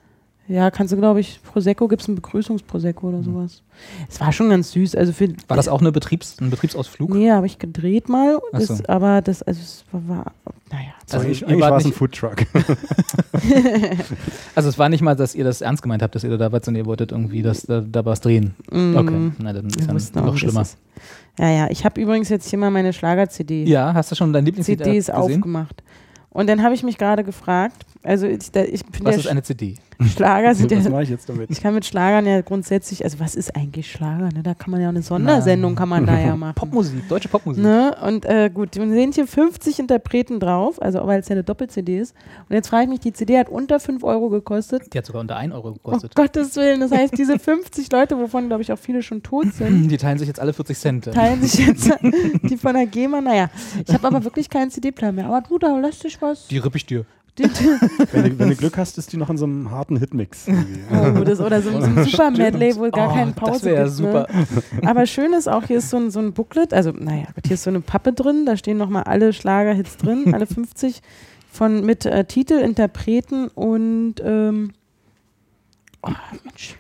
Ja, 0.49 0.71
kannst 0.71 0.91
du, 0.91 0.97
glaube 0.97 1.21
ich, 1.21 1.39
Prosecco, 1.41 1.87
gibt 1.87 2.01
es 2.01 2.09
ein 2.09 2.15
Begrüßungsprosecco 2.15 3.07
oder 3.07 3.23
sowas. 3.23 3.63
Es 4.09 4.19
war 4.19 4.33
schon 4.33 4.49
ganz 4.49 4.73
süß. 4.73 4.95
Also 4.95 5.13
für, 5.13 5.29
War 5.47 5.55
das 5.55 5.69
auch 5.69 5.79
eine 5.79 5.93
Betriebs-, 5.93 6.37
ein 6.41 6.49
Betriebsausflug? 6.49 7.13
Nee, 7.13 7.31
habe 7.31 7.45
ich 7.45 7.59
gedreht 7.59 8.09
mal. 8.09 8.41
Das, 8.51 8.65
so. 8.65 8.83
Aber 8.87 9.21
das, 9.21 9.41
also 9.41 9.61
es 9.61 9.85
war 9.93 10.33
naja. 10.71 10.85
Also 11.11 11.25
eigentlich 11.25 11.41
ihr 11.41 11.47
eigentlich 11.47 11.61
wart 11.61 11.71
war 11.71 11.77
es 11.79 11.85
ein 11.85 11.93
Foodtruck. 11.93 12.35
Also 14.55 14.69
es 14.69 14.77
war 14.77 14.89
nicht 14.89 15.01
mal, 15.01 15.15
dass 15.15 15.35
ihr 15.35 15.43
das 15.43 15.61
ernst 15.61 15.81
gemeint 15.81 16.01
habt, 16.03 16.15
dass 16.15 16.23
ihr 16.23 16.37
da 16.37 16.51
wart, 16.51 16.65
sondern 16.65 16.83
ihr 16.83 16.85
wolltet 16.85 17.11
irgendwie 17.11 17.41
das, 17.41 17.63
da, 17.63 17.81
da 17.81 18.05
was 18.05 18.21
drehen. 18.21 18.53
Mm, 18.71 18.95
Okay, 18.95 19.31
na 19.39 19.53
dann 19.53 19.67
ist 19.67 20.17
auch, 20.17 20.25
noch 20.25 20.37
schlimmer. 20.37 20.59
das 20.61 20.69
ist. 20.71 20.77
Ja, 21.39 21.49
ja. 21.49 21.67
Ich 21.71 21.85
habe 21.85 21.99
übrigens 21.99 22.29
jetzt 22.29 22.49
hier 22.49 22.59
mal 22.59 22.69
meine 22.71 22.93
Schlager-CD. 22.93 23.63
Ja, 23.63 23.93
hast 23.93 24.11
du 24.11 24.15
schon 24.15 24.33
dein 24.33 24.45
Lieblingslied 24.45 24.83
CDs 24.83 25.09
aufgemacht. 25.09 25.81
Und 26.29 26.47
dann 26.47 26.61
habe 26.63 26.75
ich 26.75 26.83
mich 26.83 26.97
gerade 26.97 27.23
gefragt, 27.23 27.85
also 28.03 28.25
ich, 28.27 28.51
da, 28.51 28.63
ich 28.63 28.81
finde 28.91 29.05
Was 29.05 29.15
ja 29.15 29.19
ist 29.21 29.27
eine 29.27 29.43
CD? 29.43 29.75
Schlager 30.15 30.55
sind 30.55 30.71
Was 30.75 30.83
ja, 30.85 30.89
mache 30.89 31.03
ich 31.03 31.09
jetzt 31.09 31.29
damit? 31.29 31.51
ich 31.51 31.61
kann 31.61 31.75
mit 31.75 31.85
Schlagern 31.85 32.25
ja 32.25 32.41
grundsätzlich, 32.41 33.03
also 33.03 33.19
was 33.19 33.35
ist 33.35 33.55
eigentlich 33.55 33.91
Schlager? 33.91 34.29
Ne? 34.33 34.41
Da 34.41 34.55
kann 34.55 34.71
man 34.71 34.81
ja 34.81 34.89
eine 34.89 35.03
Sondersendung, 35.03 35.75
kann 35.75 35.89
man 35.89 36.07
da 36.07 36.19
ja 36.19 36.35
machen. 36.37 36.55
Popmusik, 36.55 37.07
deutsche 37.07 37.27
Popmusik. 37.29 37.61
Ne? 37.63 37.95
Und 38.03 38.25
äh, 38.25 38.49
gut, 38.51 38.75
wir 38.75 38.89
sehen 38.89 39.11
hier 39.11 39.27
50 39.27 39.77
Interpreten 39.77 40.39
drauf, 40.39 40.81
also 40.81 41.05
weil 41.05 41.19
es 41.19 41.27
ja 41.29 41.33
eine 41.33 41.43
Doppel-CD 41.43 41.99
ist. 41.99 42.15
Und 42.49 42.55
jetzt 42.55 42.69
frage 42.69 42.85
ich 42.85 42.89
mich, 42.89 42.99
die 43.01 43.13
CD 43.13 43.37
hat 43.37 43.49
unter 43.49 43.79
5 43.79 44.03
Euro 44.03 44.29
gekostet. 44.29 44.91
Die 44.91 44.97
hat 44.97 45.05
sogar 45.05 45.21
unter 45.21 45.35
1 45.37 45.53
Euro 45.53 45.69
Oh 45.69 45.73
gekostet. 45.73 46.15
Gottes 46.15 46.55
Willen, 46.55 46.79
das 46.79 46.91
heißt, 46.91 47.15
diese 47.15 47.37
50 47.39 47.91
Leute, 47.91 48.17
wovon 48.17 48.47
glaube 48.47 48.63
ich 48.63 48.71
auch 48.71 48.79
viele 48.79 49.03
schon 49.03 49.21
tot 49.21 49.53
sind, 49.53 49.89
Die 49.89 49.97
teilen 49.97 50.17
sich 50.17 50.27
jetzt 50.27 50.39
alle 50.39 50.53
40 50.53 50.79
Cent. 50.79 51.05
teilen 51.13 51.41
sich 51.43 51.67
jetzt 51.67 51.91
die 52.41 52.57
von 52.57 52.73
der 52.73 52.87
GEMA. 52.87 53.21
Naja, 53.21 53.51
ich 53.87 53.93
habe 53.93 54.07
aber 54.07 54.23
wirklich 54.23 54.49
keinen 54.49 54.71
CD-Player 54.71 55.11
mehr. 55.11 55.27
Aber 55.27 55.41
du, 55.47 55.59
da 55.59 55.77
lässt 55.77 56.01
sich 56.01 56.19
was. 56.21 56.47
Die 56.47 56.57
ripp 56.57 56.75
ich 56.75 56.87
dir. 56.87 57.05
Wenn 57.37 58.23
du, 58.23 58.39
wenn 58.39 58.49
du 58.49 58.55
Glück 58.57 58.77
hast, 58.77 58.97
ist 58.97 59.13
die 59.13 59.17
noch 59.17 59.29
in 59.29 59.37
so 59.37 59.45
einem 59.45 59.71
harten 59.71 59.97
Hitmix. 59.97 60.47
Oh, 60.47 61.19
das, 61.25 61.39
oder 61.39 61.61
so, 61.61 61.71
so 61.71 61.77
ein 61.77 62.03
super 62.03 62.31
Medley, 62.31 62.75
wo 62.75 62.89
gar 62.89 63.09
Oh, 63.11 63.13
keine 63.13 63.31
Pause 63.31 63.51
das 63.53 63.63
ja 63.63 63.83
gibt, 63.83 63.95
super. 63.95 64.27
Ne? 64.31 64.87
Aber 64.87 65.05
schön 65.05 65.33
ist 65.33 65.47
auch, 65.47 65.63
hier 65.63 65.77
ist 65.77 65.89
so 65.89 65.97
ein, 65.97 66.11
so 66.11 66.19
ein 66.19 66.33
Booklet, 66.33 66.73
also 66.73 66.91
naja, 66.91 67.27
hier 67.45 67.53
ist 67.53 67.63
so 67.63 67.69
eine 67.69 67.81
Pappe 67.81 68.13
drin, 68.13 68.45
da 68.45 68.57
stehen 68.57 68.77
nochmal 68.77 69.03
alle 69.03 69.33
Schlagerhits 69.33 69.97
drin, 69.97 70.33
alle 70.33 70.45
50 70.45 71.01
von, 71.51 71.85
mit 71.85 72.05
äh, 72.05 72.25
Titel, 72.25 72.53
Interpreten 72.53 73.47
und 73.49 74.15
ähm, 74.23 74.71
oh, 76.03 76.09
Mensch. 76.43 76.75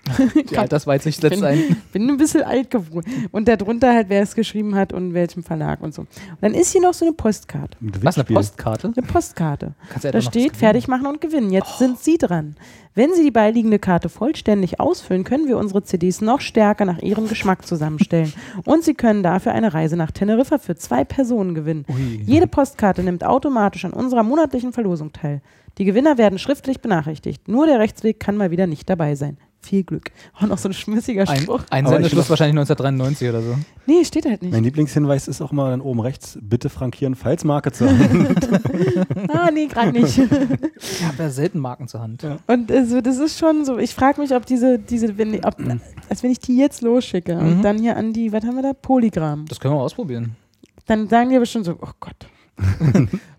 Die 0.49 0.57
Altersweitsicht 0.57 1.21
setzt 1.21 1.35
bin- 1.35 1.45
ein. 1.45 1.81
bin 1.93 2.09
ein 2.09 2.17
bisschen 2.17 2.43
alt 2.43 2.69
geworden. 2.71 3.27
Und 3.31 3.47
darunter 3.47 3.93
halt, 3.93 4.09
wer 4.09 4.21
es 4.21 4.35
geschrieben 4.35 4.75
hat 4.75 4.93
und 4.93 5.13
welchem 5.13 5.43
Verlag 5.43 5.81
und 5.81 5.93
so. 5.93 6.01
Und 6.01 6.09
dann 6.41 6.53
ist 6.53 6.71
hier 6.71 6.81
noch 6.81 6.93
so 6.93 7.05
eine 7.05 7.13
Postkarte. 7.13 7.77
Ein 7.81 7.91
Was, 8.01 8.17
eine. 8.17 8.25
Postkarte? 8.25 8.93
Eine 8.95 9.07
Postkarte. 9.07 9.73
Kannst 9.89 10.05
ja 10.05 10.11
Da 10.11 10.21
steht 10.21 10.57
fertig 10.57 10.87
machen 10.87 11.05
und 11.07 11.21
gewinnen. 11.21 11.51
Jetzt 11.51 11.77
sind 11.77 11.99
Sie 11.99 12.17
dran. 12.17 12.55
Wenn 12.93 13.13
Sie 13.13 13.23
die 13.23 13.31
beiliegende 13.31 13.79
Karte 13.79 14.09
vollständig 14.09 14.81
ausfüllen, 14.81 15.23
können 15.23 15.47
wir 15.47 15.57
unsere 15.57 15.81
CDs 15.81 16.19
noch 16.19 16.41
stärker 16.41 16.83
nach 16.83 16.99
Ihrem 16.99 17.29
Geschmack 17.29 17.65
zusammenstellen. 17.65 18.33
Und 18.65 18.83
Sie 18.83 18.95
können 18.95 19.23
dafür 19.23 19.53
eine 19.53 19.73
Reise 19.73 19.95
nach 19.95 20.11
Teneriffa 20.11 20.57
für 20.57 20.75
zwei 20.75 21.05
Personen 21.05 21.55
gewinnen. 21.55 21.85
Ui. 21.87 22.21
Jede 22.25 22.47
Postkarte 22.47 23.01
nimmt 23.01 23.23
automatisch 23.23 23.85
an 23.85 23.93
unserer 23.93 24.23
monatlichen 24.23 24.73
Verlosung 24.73 25.13
teil. 25.13 25.41
Die 25.77 25.85
Gewinner 25.85 26.17
werden 26.17 26.37
schriftlich 26.37 26.81
benachrichtigt. 26.81 27.47
Nur 27.47 27.65
der 27.65 27.79
Rechtsweg 27.79 28.19
kann 28.19 28.35
mal 28.35 28.51
wieder 28.51 28.67
nicht 28.67 28.89
dabei 28.89 29.15
sein. 29.15 29.37
Viel 29.63 29.83
Glück. 29.83 30.11
Auch 30.37 30.47
noch 30.47 30.57
so 30.57 30.69
ein 30.69 30.73
schmissiger 30.73 31.27
Ein, 31.29 31.41
Spruch. 31.41 31.61
Einsendeschluss 31.69 32.23
ich- 32.25 32.29
wahrscheinlich 32.31 32.57
1993 32.59 33.29
oder 33.29 33.41
so. 33.41 33.55
Nee, 33.85 34.03
steht 34.05 34.25
halt 34.25 34.41
nicht. 34.41 34.51
Mein 34.51 34.63
Lieblingshinweis 34.63 35.27
ist 35.27 35.41
auch 35.41 35.51
mal 35.51 35.69
dann 35.71 35.81
oben 35.81 35.99
rechts, 35.99 36.37
bitte 36.41 36.69
frankieren, 36.69 37.13
falls 37.15 37.43
Marke 37.43 37.71
zu 37.71 37.87
haben. 37.89 38.35
Ah, 39.33 39.49
nee, 39.51 39.67
gerade 39.67 39.91
nicht. 39.91 40.17
Ich 40.81 41.03
habe 41.03 41.23
ja 41.23 41.29
selten 41.29 41.59
Marken 41.59 41.87
zur 41.87 42.01
Hand. 42.01 42.25
Und 42.47 42.71
also, 42.71 43.01
das 43.01 43.17
ist 43.17 43.37
schon 43.37 43.65
so, 43.65 43.77
ich 43.77 43.93
frage 43.93 44.19
mich, 44.21 44.33
ob 44.33 44.45
diese, 44.45 44.79
diese 44.79 45.17
wenn, 45.17 45.35
ob, 45.45 45.55
als 46.09 46.23
wenn 46.23 46.31
ich 46.31 46.39
die 46.39 46.57
jetzt 46.57 46.81
losschicke 46.81 47.37
und 47.37 47.57
Mhm. 47.59 47.61
dann 47.61 47.77
hier 47.79 47.97
an 47.97 48.13
die, 48.13 48.31
was 48.31 48.43
haben 48.43 48.55
wir 48.55 48.63
da, 48.63 48.73
Polygram, 48.73 49.45
Das 49.47 49.59
können 49.59 49.73
wir 49.73 49.77
mal 49.77 49.83
ausprobieren. 49.83 50.35
dann 50.87 51.07
sagen 51.07 51.29
die 51.29 51.35
aber 51.35 51.45
schon 51.45 51.63
so, 51.63 51.73
oh 51.81 51.89
Gott, 51.99 52.15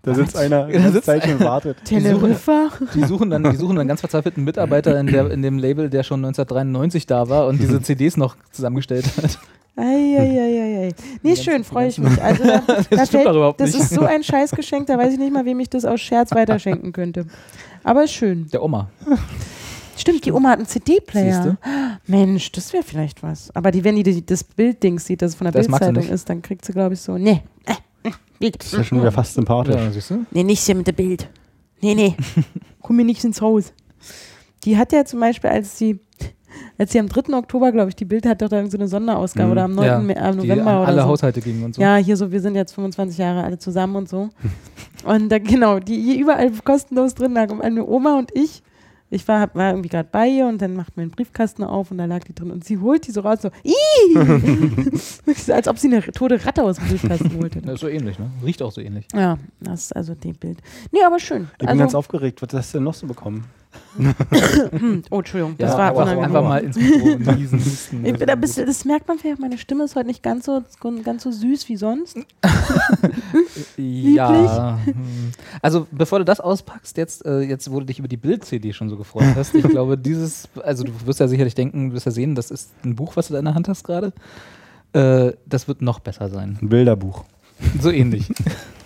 Da 0.01 0.13
sitzt 0.15 0.35
einer 0.35 0.67
Da 0.67 0.79
da 0.79 0.91
sitzt 0.91 1.05
Zeit 1.05 1.25
und 1.27 1.39
wartet. 1.39 1.77
Teneriffa? 1.85 2.69
Die 2.93 3.03
suchen 3.05 3.29
dann, 3.29 3.43
die 3.43 3.55
suchen 3.55 3.77
dann 3.77 3.87
ganz 3.87 4.01
verzweifelten 4.01 4.43
Mitarbeiter 4.43 4.99
in, 4.99 5.07
der, 5.07 5.31
in 5.31 5.41
dem 5.41 5.57
Label, 5.57 5.89
der 5.89 6.03
schon 6.03 6.19
1993 6.25 7.05
da 7.05 7.29
war 7.29 7.47
und 7.47 7.61
diese 7.61 7.81
CDs 7.81 8.17
noch 8.17 8.35
zusammengestellt 8.51 9.05
hat. 9.17 9.39
Eieieiei. 9.75 10.91
Nee, 11.23 11.35
Die 11.35 11.41
schön, 11.41 11.63
freue 11.63 11.87
ich 11.87 11.95
die 11.95 12.01
mich. 12.01 12.21
Also, 12.21 12.43
da, 12.43 12.59
da 12.67 12.83
stimmt 12.83 13.07
fällt, 13.09 13.25
doch 13.27 13.35
überhaupt 13.35 13.59
das 13.59 13.73
nicht. 13.73 13.83
ist 13.83 13.93
so 13.93 14.01
ein 14.01 14.23
Scheißgeschenk, 14.23 14.87
da 14.87 14.97
weiß 14.97 15.13
ich 15.13 15.19
nicht 15.19 15.33
mal, 15.33 15.45
wem 15.45 15.59
ich 15.61 15.69
das 15.69 15.85
aus 15.85 15.99
Scherz 16.01 16.31
weiterschenken 16.31 16.91
könnte. 16.91 17.25
Aber 17.83 18.03
ist 18.03 18.13
schön. 18.13 18.47
Der 18.51 18.61
Oma. 18.61 18.89
Stimmt, 19.97 20.25
die 20.25 20.31
Oma 20.31 20.49
hat 20.49 20.59
einen 20.59 20.67
CD-Player. 20.67 21.57
Mensch, 22.07 22.51
das 22.51 22.73
wäre 22.73 22.83
vielleicht 22.83 23.23
was. 23.23 23.55
Aber 23.55 23.71
die, 23.71 23.83
wenn 23.83 23.95
die, 23.95 24.03
die 24.03 24.25
das 24.25 24.43
Bildding 24.43 24.99
sieht, 24.99 25.21
das 25.21 25.35
von 25.35 25.45
der 25.45 25.53
Das 25.53 25.67
Bildzeitung 25.67 26.07
ist, 26.07 26.29
dann 26.29 26.41
kriegt 26.41 26.65
sie, 26.65 26.73
glaube 26.73 26.93
ich, 26.93 27.01
so, 27.01 27.17
nee, 27.17 27.41
äh, 27.65 27.73
Bild. 28.39 28.59
Das 28.59 28.67
ist 28.67 28.73
ja 28.77 28.83
schon 28.83 28.99
wieder 28.99 29.11
fast 29.11 29.33
sympathisch. 29.35 29.75
Ja, 29.75 29.91
siehst 29.91 30.09
du? 30.11 30.25
Nee, 30.31 30.43
nicht 30.43 30.61
hier 30.61 30.75
mit 30.75 30.87
dem 30.87 30.95
Bild. 30.95 31.29
Nee, 31.81 31.95
nee. 31.95 32.15
Komm 32.81 32.97
mir 32.97 33.05
nicht 33.05 33.23
ins 33.23 33.41
Haus. 33.41 33.73
Die 34.65 34.77
hat 34.77 34.91
ja 34.93 35.05
zum 35.05 35.19
Beispiel, 35.19 35.49
als 35.49 35.77
sie, 35.77 35.99
als 36.77 36.91
sie 36.91 36.99
am 36.99 37.07
3. 37.09 37.33
Oktober, 37.37 37.71
glaube 37.71 37.89
ich, 37.89 37.95
die 37.95 38.05
Bild 38.05 38.25
hat 38.25 38.41
doch 38.41 38.49
da 38.49 38.65
so 38.69 38.77
eine 38.77 38.87
Sonderausgabe 38.87 39.45
Mhm. 39.47 39.51
oder 39.51 39.63
am 39.63 39.75
9. 39.75 39.85
Ja, 39.85 39.99
Me- 39.99 40.15
äh, 40.15 40.31
Die 40.31 40.37
November 40.37 40.71
an 40.71 40.77
oder 40.79 40.87
alle 40.87 41.01
so. 41.01 41.07
Haushalte 41.07 41.41
gingen 41.41 41.63
und 41.63 41.75
so. 41.75 41.81
Ja, 41.81 41.95
hier 41.97 42.15
so, 42.17 42.31
wir 42.31 42.41
sind 42.41 42.55
jetzt 42.55 42.73
25 42.73 43.17
Jahre 43.17 43.43
alle 43.43 43.57
zusammen 43.57 43.95
und 43.95 44.09
so. 44.09 44.29
Und 45.05 45.27
da, 45.29 45.37
genau, 45.37 45.79
die 45.79 46.01
hier 46.01 46.17
überall 46.21 46.49
kostenlos 46.63 47.13
drin 47.13 47.33
lag. 47.33 47.49
Und 47.51 47.57
meine 47.57 47.85
Oma 47.85 48.17
und 48.17 48.31
ich, 48.33 48.63
ich 49.13 49.27
war, 49.27 49.53
war 49.53 49.69
irgendwie 49.69 49.89
gerade 49.89 50.09
bei 50.11 50.27
ihr 50.27 50.47
und 50.47 50.61
dann 50.61 50.75
macht 50.75 50.97
mir 50.97 51.03
einen 51.03 51.11
Briefkasten 51.11 51.63
auf 51.63 51.91
und 51.91 51.97
da 51.97 52.05
lag 52.05 52.23
die 52.23 52.33
drin 52.33 52.51
und 52.51 52.63
sie 52.63 52.79
holt 52.79 53.07
die 53.07 53.11
so 53.11 53.21
raus, 53.21 53.39
so, 53.41 53.49
als 55.53 55.67
ob 55.67 55.77
sie 55.77 55.87
eine 55.87 56.01
tote 56.01 56.43
Ratte 56.43 56.63
aus 56.63 56.77
dem 56.77 56.87
Briefkasten 56.87 57.39
holte. 57.39 57.61
Das 57.61 57.75
ist 57.75 57.81
so 57.81 57.87
ähnlich, 57.87 58.17
ne? 58.17 58.31
Riecht 58.43 58.61
auch 58.61 58.71
so 58.71 58.81
ähnlich. 58.81 59.07
Ja, 59.13 59.37
das 59.59 59.85
ist 59.85 59.95
also 59.95 60.15
dem 60.15 60.35
Bild. 60.35 60.59
Nee, 60.91 61.03
aber 61.05 61.19
schön. 61.19 61.47
Ich 61.53 61.59
bin 61.59 61.69
also, 61.69 61.79
ganz 61.79 61.95
aufgeregt. 61.95 62.41
Was 62.41 62.53
hast 62.53 62.73
du 62.73 62.77
denn 62.79 62.85
noch 62.85 62.93
so 62.93 63.07
bekommen? 63.07 63.45
Oh, 65.11 65.17
Entschuldigung, 65.19 65.55
das 65.57 65.71
Ja, 65.71 65.77
war 65.77 65.85
aber 65.89 66.01
unangenehm. 66.03 66.23
einfach 66.25 66.43
mal 66.43 66.63
ins 66.63 66.75
niesen, 67.37 67.59
husten. 67.59 68.05
Ich 68.05 68.17
bin 68.17 68.29
ein 68.29 68.41
bisschen, 68.41 68.65
das 68.65 68.85
merkt 68.85 69.07
man 69.07 69.19
vielleicht, 69.19 69.39
meine 69.39 69.57
Stimme 69.57 69.83
ist 69.83 69.95
heute 69.95 70.07
nicht 70.07 70.23
ganz 70.23 70.45
so, 70.45 70.63
ganz 71.03 71.23
so 71.23 71.31
süß 71.31 71.69
wie 71.69 71.77
sonst. 71.77 72.17
Ja. 73.77 74.79
hm. 74.83 75.31
Also 75.61 75.87
bevor 75.91 76.19
du 76.19 76.25
das 76.25 76.39
auspackst, 76.39 76.97
jetzt, 76.97 77.25
äh, 77.25 77.41
jetzt 77.41 77.71
wo 77.71 77.79
du 77.79 77.85
dich 77.85 77.99
über 77.99 78.07
die 78.07 78.17
Bild-CD 78.17 78.73
schon 78.73 78.89
so 78.89 78.97
gefreut 78.97 79.25
hast, 79.35 79.53
ich 79.55 79.63
glaube, 79.67 79.97
dieses, 79.97 80.47
also 80.63 80.83
du 80.83 80.91
wirst 81.05 81.19
ja 81.19 81.27
sicherlich 81.27 81.55
denken, 81.55 81.89
du 81.89 81.95
wirst 81.95 82.05
ja 82.05 82.11
sehen, 82.11 82.35
das 82.35 82.51
ist 82.51 82.71
ein 82.83 82.95
Buch, 82.95 83.15
was 83.15 83.27
du 83.27 83.33
da 83.33 83.39
in 83.39 83.45
der 83.45 83.55
Hand 83.55 83.67
hast 83.67 83.83
gerade. 83.83 84.13
Äh, 84.93 85.33
das 85.45 85.67
wird 85.67 85.81
noch 85.81 85.99
besser 85.99 86.29
sein. 86.29 86.57
Ein 86.61 86.69
Bilderbuch. 86.69 87.23
So 87.79 87.89
ähnlich. 87.91 88.29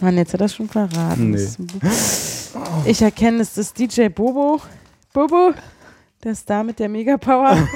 Mann, 0.01 0.17
jetzt 0.17 0.33
hat 0.33 0.41
er 0.41 0.49
schon 0.49 0.67
verraten. 0.67 1.31
Nee. 1.31 1.47
Das. 1.81 2.51
Ich 2.85 3.01
erkenne, 3.01 3.41
es 3.41 3.57
ist 3.57 3.77
DJ 3.79 4.09
Bobo. 4.09 4.61
Bobo, 5.17 5.51
der 6.23 6.35
Star 6.35 6.63
mit 6.63 6.77
der 6.77 6.89
Megapower. 6.89 7.57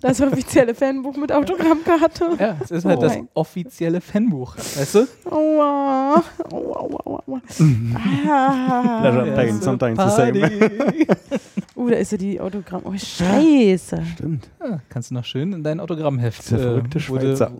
Das 0.00 0.20
offizielle 0.22 0.74
Fanbuch 0.74 1.16
mit 1.16 1.30
Autogrammkarte. 1.30 2.30
Ja, 2.38 2.56
es 2.64 2.70
ist 2.70 2.84
halt 2.86 2.98
Oh 2.98 3.02
das 3.02 3.14
mein- 3.14 3.28
offizielle 3.34 4.00
Fanbuch. 4.00 4.56
Weißt 4.56 4.94
du? 4.94 5.06
Aua. 5.30 6.24
Aua, 6.50 6.76
aua, 6.80 7.22
aua. 7.26 7.40
Ah. 8.28 9.00
Pleasure 9.02 9.32
pain, 9.36 9.60
sometimes 9.60 9.98
the 10.02 10.10
same. 10.16 10.50
Uh, 11.76 11.90
da 11.90 11.96
ist 11.96 12.12
ja 12.12 12.18
die 12.18 12.40
Autogramm. 12.40 12.82
Oh, 12.84 12.94
scheiße. 12.96 14.02
Stimmt. 14.14 14.48
Ja, 14.60 14.80
kannst 14.88 15.10
du 15.10 15.14
noch 15.14 15.24
schön 15.24 15.52
in 15.52 15.62
dein 15.62 15.78
Autogrammheft, 15.78 16.50
Der 16.50 16.58
verrückte 16.58 16.94
wo 17.08 17.16
du, 17.18 17.20
Schweizer. 17.36 17.52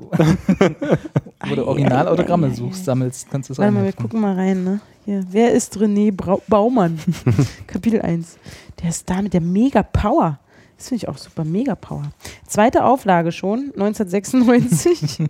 wo 1.49 1.55
du 1.55 1.67
Originalautogramme 1.69 2.51
suchst, 2.55 2.85
sammelst, 2.87 3.31
kannst 3.31 3.51
du 3.51 3.53
es 3.53 3.59
Warte 3.59 3.73
mal, 3.73 3.85
wir 3.85 3.93
gucken 3.93 4.21
mal 4.21 4.35
rein, 4.35 4.65
ne? 4.65 4.81
Hier. 5.05 5.25
Wer 5.31 5.53
ist 5.53 5.77
René 5.79 6.13
Brau 6.13 6.43
Baumann? 6.49 6.99
Kapitel 7.67 8.03
1. 8.03 8.39
Der 8.83 8.91
ist 8.91 9.09
da 9.09 9.23
mit 9.23 9.33
der 9.33 9.41
Mega 9.41 9.83
Power. 9.83 10.39
Das 10.77 10.89
finde 10.89 11.05
ich 11.05 11.09
auch 11.09 11.19
super. 11.19 11.45
Mega 11.45 11.75
Power. 11.75 12.11
Zweite 12.47 12.85
Auflage 12.85 13.33
schon, 13.33 13.73
1996. 13.75 15.21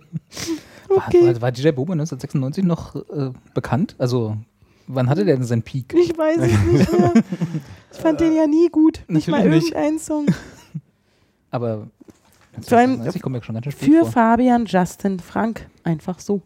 okay. 0.89 1.21
War, 1.21 1.35
war, 1.35 1.41
war 1.41 1.51
DJ 1.51 1.69
Bobo 1.69 1.93
1996 1.93 2.63
noch 2.65 2.95
äh, 2.95 3.31
bekannt? 3.53 3.95
Also, 3.97 4.37
wann 4.87 5.09
hatte 5.09 5.23
der 5.25 5.35
denn 5.35 5.45
seinen 5.45 5.63
Peak? 5.63 5.93
Ich 5.93 6.17
weiß 6.17 6.37
es 6.37 6.63
nicht 6.71 6.91
mehr. 6.91 7.13
Ich 7.93 7.99
fand 7.99 8.19
den 8.19 8.33
ja 8.33 8.47
nie 8.47 8.69
gut. 8.69 9.03
Nicht 9.07 9.27
mal 9.29 9.37
Natürlich 9.37 9.65
nicht. 9.65 9.73
irgendein 9.73 9.99
Song. 9.99 10.25
Aber 11.49 11.87
Vor 12.61 12.77
allem 12.77 13.03
Für. 13.71 14.05
Fabian, 14.05 14.65
Justin, 14.65 15.19
Frank. 15.19 15.67
Einfach 15.83 16.19
so. 16.19 16.41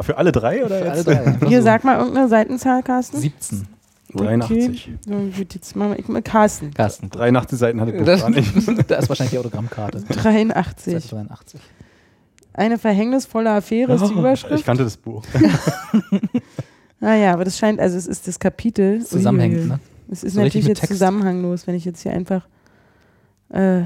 Für 0.00 0.16
alle 0.18 0.32
drei 0.32 0.64
oder 0.64 0.78
Für 0.78 0.84
alle 0.90 0.96
jetzt? 0.96 1.06
drei. 1.08 1.24
einfach 1.26 1.48
Hier, 1.48 1.62
sag 1.62 1.84
mal 1.84 1.98
irgendeine 1.98 2.28
Seitenzahl, 2.28 2.82
Carsten. 2.82 3.18
17. 3.18 3.66
83. 4.14 4.90
So, 5.04 5.12
gut, 5.12 5.54
jetzt 5.54 5.74
machen 5.76 5.90
wir 5.92 5.98
ich 5.98 6.08
mal 6.08 6.22
Carsten. 6.22 6.72
Carsten. 6.72 7.10
83 7.10 7.58
Seiten 7.58 7.80
hatte 7.80 7.92
ich 7.92 8.04
Das, 8.04 8.20
gar 8.20 8.30
nicht. 8.30 8.52
da 8.90 8.96
ist 8.96 9.08
wahrscheinlich 9.08 9.32
die 9.32 9.38
Autogrammkarte. 9.38 10.00
83. 10.08 10.94
Seite 10.94 11.08
83. 11.08 11.60
Eine 12.54 12.78
verhängnisvolle 12.78 13.50
Affäre 13.50 13.94
ist 13.94 14.02
die 14.02 14.12
Ich 14.12 14.18
Überschrift. 14.18 14.64
kannte 14.64 14.84
das 14.84 14.96
Buch. 14.96 15.22
Naja, 16.98 17.34
aber 17.34 17.44
das 17.44 17.58
scheint, 17.58 17.78
also 17.78 17.98
es 17.98 18.06
ist 18.06 18.26
das 18.26 18.38
Kapitel. 18.38 19.04
Zusammenhängend, 19.04 19.68
ne? 19.68 19.80
Es 20.10 20.24
ist 20.24 20.32
So 20.34 20.40
natürlich 20.40 20.66
jetzt 20.66 20.78
Text. 20.80 20.94
zusammenhanglos, 20.94 21.66
wenn 21.66 21.74
ich 21.74 21.84
jetzt 21.84 22.00
hier 22.02 22.12
einfach. 22.12 22.46
Äh, 23.50 23.82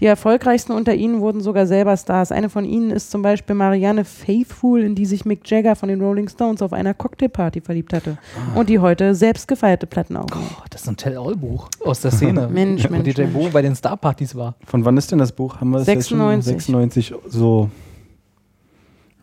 die 0.00 0.06
erfolgreichsten 0.06 0.72
unter 0.72 0.94
ihnen 0.94 1.20
wurden 1.20 1.40
sogar 1.40 1.66
selber 1.66 1.96
Stars. 1.96 2.32
Eine 2.32 2.48
von 2.48 2.64
ihnen 2.64 2.90
ist 2.90 3.10
zum 3.10 3.22
Beispiel 3.22 3.54
Marianne 3.54 4.04
Faithfull, 4.04 4.80
in 4.80 4.94
die 4.94 5.06
sich 5.06 5.24
Mick 5.24 5.48
Jagger 5.48 5.76
von 5.76 5.88
den 5.88 6.00
Rolling 6.00 6.28
Stones 6.28 6.62
auf 6.62 6.72
einer 6.72 6.94
Cocktailparty 6.94 7.60
verliebt 7.60 7.92
hatte. 7.92 8.16
Und 8.54 8.68
die 8.68 8.78
heute 8.78 9.14
selbst 9.14 9.46
gefeierte 9.46 9.86
Platten 9.86 10.16
aufnimmt. 10.16 10.46
Oh, 10.58 10.62
das 10.70 10.82
ist 10.82 10.88
ein 10.88 10.96
Tell-All-Buch 10.96 11.68
aus 11.84 12.00
der 12.00 12.10
Szene. 12.10 12.48
Mensch, 12.52 12.84
wo 12.84 12.92
Mensch, 12.92 13.14
DJ 13.14 13.22
Mensch. 13.22 13.34
Bobo 13.34 13.50
bei 13.50 13.62
den 13.62 13.76
Starpartys 13.76 14.34
war. 14.34 14.54
Von 14.64 14.84
wann 14.84 14.96
ist 14.96 15.12
denn 15.12 15.18
das 15.18 15.32
Buch? 15.32 15.60
Haben 15.60 15.70
wir 15.70 15.78
das 15.78 15.86
jetzt 15.86 16.08
schon? 16.08 16.18
96. 16.18 17.08
96 17.08 17.14
so. 17.28 17.70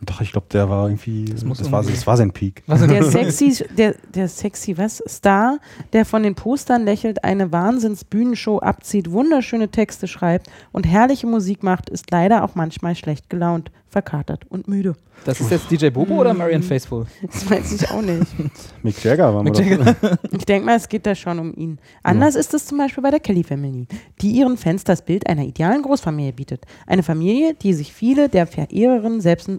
Doch, 0.00 0.20
ich 0.20 0.30
glaube, 0.30 0.46
der 0.52 0.68
war 0.68 0.86
irgendwie. 0.86 1.24
Das, 1.24 1.44
muss 1.44 1.58
war, 1.72 1.80
irgendwie- 1.80 1.94
das 1.96 2.06
war 2.06 2.16
sein 2.16 2.30
Peak. 2.30 2.62
Der 2.68 3.02
sexy, 3.04 3.64
der, 3.76 3.94
der 4.14 4.28
sexy, 4.28 4.78
was? 4.78 5.02
Star, 5.08 5.58
der 5.92 6.04
von 6.04 6.22
den 6.22 6.34
Postern 6.36 6.84
lächelt, 6.84 7.24
eine 7.24 7.50
Wahnsinns-Bühnenshow 7.50 8.58
abzieht, 8.60 9.10
wunderschöne 9.10 9.68
Texte 9.70 10.06
schreibt 10.06 10.48
und 10.72 10.84
herrliche 10.86 11.26
Musik 11.26 11.62
macht, 11.62 11.90
ist 11.90 12.10
leider 12.10 12.44
auch 12.44 12.54
manchmal 12.54 12.94
schlecht 12.94 13.28
gelaunt, 13.28 13.70
verkatert 13.88 14.44
und 14.48 14.68
müde. 14.68 14.94
Das 15.24 15.40
ist 15.40 15.50
jetzt 15.50 15.70
DJ 15.70 15.88
Bobo 15.88 16.14
oder 16.20 16.34
Marianne 16.34 16.62
Faithful? 16.62 17.06
Das 17.22 17.50
weiß 17.50 17.72
ich 17.72 17.90
auch 17.90 18.02
nicht. 18.02 18.26
Mick 18.82 19.02
Jagger 19.02 19.34
war 19.34 19.44
doch. 19.44 20.18
Ich 20.30 20.44
denke 20.44 20.66
mal, 20.66 20.76
es 20.76 20.88
geht 20.88 21.06
da 21.06 21.14
schon 21.14 21.38
um 21.38 21.54
ihn. 21.54 21.78
Anders 22.02 22.34
ist 22.34 22.54
es 22.54 22.66
zum 22.66 22.78
Beispiel 22.78 23.02
bei 23.02 23.10
der 23.10 23.20
Kelly 23.20 23.42
Family, 23.42 23.86
die 24.20 24.30
ihren 24.30 24.56
Fans 24.56 24.84
das 24.84 25.02
Bild 25.02 25.26
einer 25.28 25.44
idealen 25.44 25.82
Großfamilie 25.82 26.32
bietet. 26.32 26.64
Eine 26.86 27.02
Familie, 27.02 27.54
die 27.54 27.72
sich 27.72 27.92
viele 27.92 28.28
der 28.28 28.46
Verehrerinnen 28.46 29.20
selbst, 29.20 29.48
äh, 29.48 29.58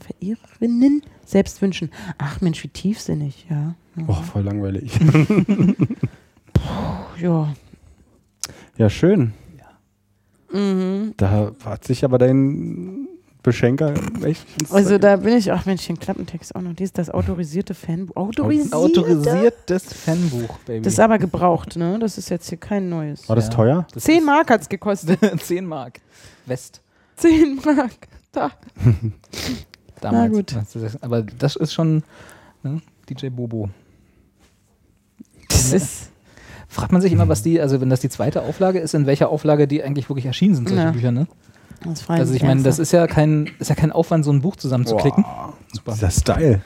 Verehrerinnen 0.00 1.02
selbst 1.24 1.62
wünschen. 1.62 1.90
Ach 2.18 2.40
Mensch, 2.40 2.62
wie 2.64 2.68
tiefsinnig, 2.68 3.46
ja. 3.50 3.74
ja. 3.96 4.04
Oh, 4.08 4.14
voll 4.14 4.42
langweilig. 4.42 4.92
ja. 7.20 7.54
Ja, 8.78 8.90
schön. 8.90 9.32
Mhm. 10.52 11.14
Da 11.16 11.52
hat 11.64 11.84
sich 11.84 12.04
aber 12.04 12.18
dein 12.18 13.05
Beschenker 13.46 13.94
Also 14.70 14.98
da 14.98 15.16
bin 15.16 15.36
ich, 15.36 15.52
ach 15.52 15.64
Mensch, 15.66 15.86
den 15.86 15.98
Klappentext 15.98 16.54
auch 16.56 16.60
noch. 16.62 16.74
Dies 16.74 16.88
ist 16.88 16.98
das 16.98 17.10
autorisierte 17.10 17.74
Fanbuch. 17.74 18.16
Autorisiert? 18.16 18.72
Autorisiertes 18.74 19.84
Fanbuch, 19.94 20.58
Baby. 20.66 20.82
Das 20.82 20.94
ist 20.94 21.00
aber 21.00 21.18
gebraucht, 21.18 21.76
ne? 21.76 21.98
Das 22.00 22.18
ist 22.18 22.28
jetzt 22.28 22.48
hier 22.48 22.58
kein 22.58 22.88
neues. 22.88 23.28
War 23.28 23.36
das 23.36 23.46
Ja. 23.46 23.50
teuer? 23.54 23.86
Das 23.94 24.02
10 24.02 24.18
ist- 24.18 24.24
Mark 24.26 24.50
hat 24.50 24.62
es 24.62 24.68
gekostet. 24.68 25.18
10 25.42 25.64
Mark. 25.64 26.00
West. 26.46 26.82
10 27.16 27.60
Mark. 27.64 27.92
Da. 28.32 28.50
Damals. 30.00 30.32
gut. 30.32 30.54
Aber 31.00 31.22
das 31.22 31.54
ist 31.56 31.72
schon 31.72 32.02
ne, 32.64 32.82
DJ 33.08 33.28
Bobo. 33.28 33.70
Das 35.48 35.72
ist. 35.72 36.10
Fragt 36.68 36.90
man 36.90 37.00
sich 37.00 37.12
immer, 37.12 37.28
was 37.28 37.42
die, 37.44 37.60
also 37.60 37.80
wenn 37.80 37.88
das 37.90 38.00
die 38.00 38.08
zweite 38.08 38.42
Auflage 38.42 38.80
ist, 38.80 38.92
in 38.92 39.06
welcher 39.06 39.28
Auflage 39.30 39.68
die 39.68 39.82
eigentlich 39.84 40.10
wirklich 40.10 40.26
erschienen 40.26 40.56
sind, 40.56 40.68
solche 40.68 40.82
Ja. 40.82 40.90
Bücher, 40.90 41.12
ne? 41.12 41.28
Also 42.08 42.34
ich 42.34 42.42
meine, 42.42 42.62
das 42.62 42.78
ist 42.78 42.92
ja 42.92 43.06
kein, 43.06 43.50
ist 43.58 43.68
ja 43.68 43.74
kein 43.74 43.92
Aufwand, 43.92 44.24
so 44.24 44.32
ein 44.32 44.40
Buch 44.40 44.56
zusammenzuklicken. 44.56 45.24
Super. 45.72 45.92
Dieser 45.92 46.10
Style. 46.10 46.60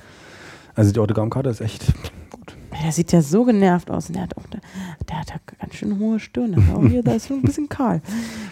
Also 0.75 0.93
die 0.93 1.01
Autogrammkarte 1.01 1.49
ist 1.51 1.61
echt 1.61 1.85
gut. 2.31 2.57
Der 2.83 2.93
sieht 2.93 3.13
ja 3.13 3.21
so 3.21 3.45
genervt 3.45 3.91
aus. 3.91 4.07
Und 4.09 4.15
der 4.15 4.23
hat 4.23 4.37
auch, 4.37 4.47
der, 4.47 4.61
der 5.09 5.19
hat 5.21 5.31
ja 5.31 5.37
ganz 5.61 5.75
schön 5.75 5.99
hohe 5.99 6.19
Stirn. 6.21 6.53
Der, 6.53 6.77
auch 6.77 6.83
hier, 6.87 7.03
da 7.03 7.13
ist 7.13 7.29
schon 7.29 7.39
ein 7.39 7.43
bisschen 7.43 7.69
kahl. 7.69 8.01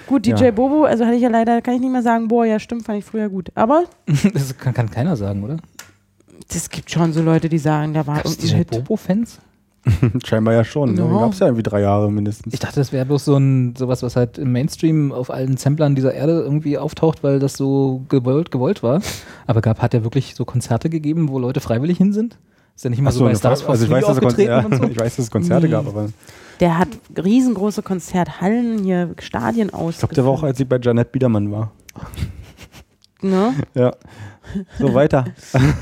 Gut, 0.06 0.26
DJ 0.26 0.44
Ja. 0.44 0.50
Bobo, 0.50 0.84
also 0.84 1.04
hatte 1.06 1.14
ich 1.16 1.22
ja 1.22 1.28
leider, 1.30 1.62
kann 1.62 1.74
ich 1.74 1.80
nicht 1.80 1.92
mehr 1.92 2.02
sagen, 2.02 2.28
boah, 2.28 2.44
ja 2.44 2.58
stimmt, 2.58 2.84
fand 2.84 2.98
ich 2.98 3.04
früher 3.04 3.28
gut. 3.28 3.50
Aber 3.54 3.84
Das 4.34 4.56
kann, 4.58 4.74
kann 4.74 4.90
keiner 4.90 5.16
sagen, 5.16 5.42
oder? 5.44 5.56
es 6.54 6.70
gibt 6.70 6.90
schon 6.90 7.12
so 7.12 7.20
Leute, 7.22 7.48
die 7.48 7.58
sagen, 7.58 7.92
da 7.94 8.06
war 8.06 8.16
Gab 8.16 8.26
es 8.26 8.38
irgendein 8.42 8.66
DJ. 8.66 8.76
Bobo-Fans? 8.78 9.38
Scheinbar 10.24 10.54
ja 10.54 10.64
schon. 10.64 10.94
Ne? 10.94 11.00
Ja. 11.00 11.20
Gab 11.20 11.32
es 11.32 11.38
ja 11.38 11.46
irgendwie 11.46 11.62
drei 11.62 11.80
Jahre 11.80 12.10
mindestens. 12.10 12.52
Ich 12.52 12.60
dachte, 12.60 12.76
das 12.76 12.92
wäre 12.92 13.06
bloß 13.06 13.24
so 13.24 13.36
ein 13.36 13.74
sowas, 13.76 14.02
was 14.02 14.16
halt 14.16 14.38
im 14.38 14.52
Mainstream 14.52 15.12
auf 15.12 15.30
allen 15.30 15.56
Samplern 15.56 15.94
dieser 15.94 16.12
Erde 16.14 16.32
irgendwie 16.40 16.78
auftaucht, 16.78 17.22
weil 17.22 17.38
das 17.38 17.54
so 17.54 18.04
gewollt, 18.08 18.50
gewollt 18.50 18.82
war. 18.82 19.00
Aber 19.46 19.60
gab, 19.60 19.80
hat 19.80 19.94
er 19.94 20.04
wirklich 20.04 20.34
so 20.34 20.44
Konzerte 20.44 20.90
gegeben, 20.90 21.28
wo 21.28 21.38
Leute 21.38 21.60
freiwillig 21.60 21.98
hin 21.98 22.12
sind? 22.12 22.38
Ist 22.76 22.84
ja 22.84 22.90
nicht 22.90 22.98
immer 23.00 23.10
Ach 23.10 23.14
so 23.14 23.24
bei 23.24 23.34
Stars 23.34 23.64
also 23.66 23.84
ich 23.84 23.90
weiß, 23.90 24.06
dass 24.06 24.36
ja, 24.36 24.60
und 24.60 24.76
so? 24.76 24.84
ich 24.90 24.98
weiß, 24.98 25.16
dass 25.16 25.24
es 25.26 25.30
Konzerte 25.30 25.66
Nee. 25.66 25.72
gab, 25.72 25.86
aber 25.86 26.06
Der 26.60 26.78
hat 26.78 26.88
riesengroße 27.16 27.82
Konzerthallen, 27.82 28.84
hier 28.84 29.14
Stadien 29.18 29.72
aus. 29.74 29.94
ich 29.94 29.98
glaube, 29.98 30.14
der 30.14 30.24
war 30.24 30.32
auch, 30.32 30.42
als 30.44 30.60
ich 30.60 30.68
bei 30.68 30.78
Janette 30.80 31.10
Biedermann 31.10 31.50
war. 31.50 31.72
Ne? 33.20 33.54
Ja. 33.74 33.92
So 34.78 34.94
weiter. 34.94 35.24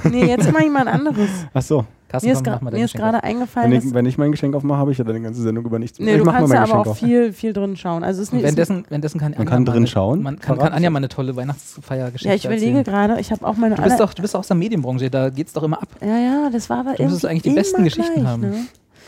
Nee, 0.05 0.25
jetzt 0.25 0.47
immer 0.47 0.63
jemand 0.63 0.89
anderes. 0.89 1.29
Ach 1.53 1.63
so. 1.63 1.85
Carsten, 2.09 2.29
Mir 2.29 2.33
ist, 2.35 2.45
komm, 2.45 2.59
mir 2.71 2.85
ist 2.85 2.95
gerade 2.95 3.23
eingefallen, 3.25 3.73
Wenn 3.73 3.79
ich, 3.89 3.93
wenn 3.95 4.07
ich 4.07 4.17
mein 4.17 4.31
Geschenk 4.31 4.55
aufmache, 4.55 4.79
habe 4.79 4.93
ich 4.93 4.99
ja 4.99 5.05
dann 5.05 5.17
die 5.17 5.23
ganze 5.23 5.43
Sendung 5.43 5.65
über 5.65 5.79
nichts. 5.81 5.99
nee, 5.99 6.13
ich 6.13 6.19
du 6.19 6.25
kannst 6.25 6.49
mein 6.49 6.51
da 6.51 6.61
Geschenk 6.63 6.71
aber 6.75 6.81
auch 6.83 6.87
auf. 6.93 6.99
viel, 6.99 7.33
viel 7.33 7.53
drin 7.53 7.77
schauen. 7.77 8.05
Also 8.05 8.23
es 8.23 8.29
ist 8.29 8.33
nicht, 8.33 8.43
währenddessen, 8.45 8.85
währenddessen 8.89 9.19
kann 9.19 9.33
Man 9.33 9.41
Anja 9.41 9.51
kann 9.51 9.65
drin 9.65 9.77
eine- 9.79 9.87
schauen? 9.89 10.23
Man 10.23 10.39
kann, 10.39 10.57
kann 10.59 10.73
Anja 10.73 10.89
mal 10.91 10.99
eine 10.99 11.09
tolle 11.09 11.35
Weihnachtsfeiergeschichte 11.35 12.29
ja, 12.29 12.35
ich 12.35 12.45
überlege 12.45 12.85
gerade, 12.85 13.19
ich 13.19 13.33
habe 13.33 13.45
auch 13.47 13.57
meine 13.57 13.75
Du 13.75 13.83
bist, 13.83 13.99
doch, 13.99 14.15
du 14.15 14.23
bist 14.23 14.35
doch 14.35 14.39
aus 14.41 14.47
der 14.47 14.57
Medienbranche, 14.57 15.11
da 15.11 15.31
geht's 15.31 15.53
doch 15.53 15.65
immer 15.65 15.83
ab. 15.83 15.89
Ja, 16.01 16.17
ja, 16.19 16.51
das 16.51 16.71
war 16.71 16.79
aber 16.81 16.95
Du 16.95 17.03
irgendwie 17.03 17.27
eigentlich 17.27 17.43
die 17.43 17.51
besten 17.51 17.77
immer 17.79 17.85
Geschichten 17.85 18.15
gleich, 18.15 18.27
haben. 18.27 18.41
Ne? 18.43 18.55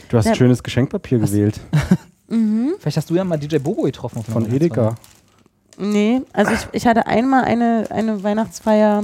Du 0.09 0.17
hast 0.17 0.27
Ja. 0.27 0.35
schönes 0.35 0.63
Geschenkpapier 0.63 1.19
gewählt 1.21 1.61
Mhm. 2.31 2.73
Vielleicht 2.81 2.97
hast 2.99 3.09
du 3.09 3.15
ja 3.15 3.25
mal 3.25 3.39
DJ 3.39 3.57
Bobo 3.59 3.83
getroffen. 3.83 4.23
von 4.23 4.53
Edeka. 4.53 4.97
Nee, 5.79 6.21
also 6.35 6.53
ich, 6.53 6.67
ich 6.73 6.87
hatte 6.87 7.07
einmal 7.07 7.45
eine, 7.45 7.87
eine 7.91 8.23
Weihnachtsfeier 8.23 9.03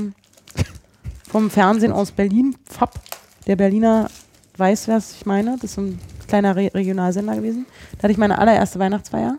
vom 1.28 1.48
Fernsehen 1.50 1.92
aus 1.92 2.10
Berlin, 2.12 2.54
FAP. 2.68 3.00
Der 3.46 3.56
Berliner 3.56 4.08
weiß, 4.56 4.88
was 4.88 5.12
ich 5.12 5.26
meine. 5.26 5.52
Das 5.56 5.64
ist 5.64 5.74
so 5.74 5.82
ein 5.82 5.98
kleiner 6.28 6.56
Re 6.56 6.70
Regionalsender 6.74 7.36
gewesen. 7.36 7.66
Da 7.98 8.04
hatte 8.04 8.12
ich 8.12 8.18
meine 8.18 8.38
allererste 8.38 8.78
Weihnachtsfeier. 8.78 9.36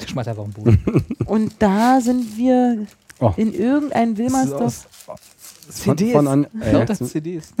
Ich 0.00 0.08
schmeiß 0.08 0.26
einfach 0.28 0.44
am 0.44 0.50
Boden. 0.52 1.04
Und 1.26 1.54
da 1.60 2.00
sind 2.00 2.36
wir 2.36 2.86
Oh. 3.20 3.32
in 3.36 3.54
irgendein 3.54 4.18
Wilmersdorf 4.18 4.88
Von, 5.70 5.96
von 5.96 6.26
an, 6.28 6.46
äh, 6.60 6.72
Lauter 6.72 6.94
CDs. 6.96 7.54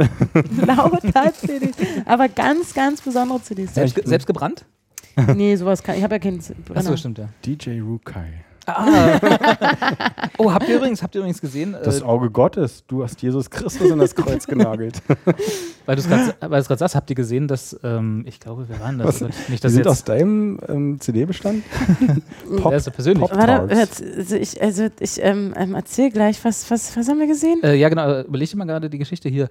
lauter 0.66 1.32
CDs. 1.32 1.76
Aber 2.04 2.28
ganz, 2.28 2.74
ganz 2.74 3.00
besondere 3.00 3.40
CDs. 3.40 3.72
Selbst, 3.72 3.96
selbst 4.04 4.26
gebrannt? 4.26 4.64
Nee, 5.36 5.54
sowas 5.54 5.80
kann 5.80 5.96
ich. 5.96 6.02
habe 6.02 6.16
ja 6.16 6.18
keinen. 6.18 6.40
Achso, 6.74 6.96
stimmt, 6.96 7.18
ja. 7.18 7.28
DJ 7.46 7.78
Rukai. 7.80 8.43
Ah. 8.66 9.18
oh, 10.38 10.52
habt 10.52 10.68
ihr 10.68 10.76
übrigens, 10.76 11.02
habt 11.02 11.14
ihr 11.14 11.20
übrigens 11.20 11.40
gesehen, 11.40 11.76
Das 11.84 12.00
äh, 12.00 12.04
Auge 12.04 12.30
Gottes. 12.30 12.84
Du 12.86 13.02
hast 13.02 13.20
Jesus 13.22 13.50
Christus 13.50 13.90
in 13.90 13.98
das 13.98 14.14
Kreuz 14.14 14.46
genagelt. 14.46 15.02
weil 15.86 15.96
du 15.96 16.02
es 16.02 16.08
gerade 16.08 16.78
sagst, 16.78 16.94
habt 16.94 17.10
ihr 17.10 17.16
gesehen, 17.16 17.48
dass, 17.48 17.78
ähm, 17.82 18.24
ich 18.26 18.40
glaube, 18.40 18.68
wir 18.68 18.80
waren 18.80 18.98
das? 18.98 19.20
Was? 19.22 19.48
Nicht, 19.48 19.64
dass 19.64 19.72
sind 19.72 19.80
jetzt, 19.84 19.88
aus 19.88 20.04
deinem 20.04 20.58
ähm, 20.68 21.00
CD-Bestand? 21.00 21.62
der 22.64 22.72
ist 22.76 22.84
so 22.84 22.90
persönlich. 22.90 23.28
Pop- 23.28 23.36
Warte, 23.36 23.68
also 24.16 24.36
ich, 24.36 24.62
also 24.62 24.88
ich 25.00 25.22
ähm, 25.22 25.54
ähm, 25.56 25.74
erzähl 25.74 26.10
gleich, 26.10 26.44
was, 26.44 26.70
was, 26.70 26.96
was 26.96 27.08
haben 27.08 27.18
wir 27.18 27.26
gesehen? 27.26 27.62
Äh, 27.62 27.74
ja, 27.76 27.88
genau, 27.88 28.22
überleg 28.22 28.50
dir 28.50 28.56
mal 28.56 28.66
gerade 28.66 28.88
die 28.88 28.98
Geschichte 28.98 29.28
hier. 29.28 29.48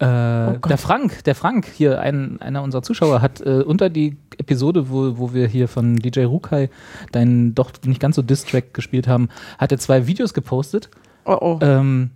Äh, 0.00 0.40
Oh 0.62 0.68
der 0.68 0.78
Frank, 0.78 1.24
der 1.24 1.34
Frank, 1.34 1.66
hier, 1.66 2.00
ein, 2.00 2.40
einer 2.40 2.62
unserer 2.62 2.82
Zuschauer, 2.82 3.20
hat 3.20 3.40
äh, 3.42 3.62
unter 3.62 3.90
die 3.90 4.16
Episode, 4.38 4.90
wo, 4.90 5.18
wo 5.18 5.34
wir 5.34 5.46
hier 5.46 5.68
von 5.68 5.96
DJ 5.96 6.24
Rukai 6.24 6.70
deinen 7.12 7.54
doch 7.54 7.70
nicht 7.84 8.00
ganz 8.00 8.16
so 8.16 8.22
Diss-Track 8.22 8.72
gespielt 8.72 9.06
haben, 9.06 9.28
hat 9.58 9.72
er 9.72 9.78
zwei 9.78 10.06
Videos 10.06 10.32
gepostet. 10.32 10.90
Oh 11.26 11.36
oh. 11.40 11.58
Ähm, 11.60 12.10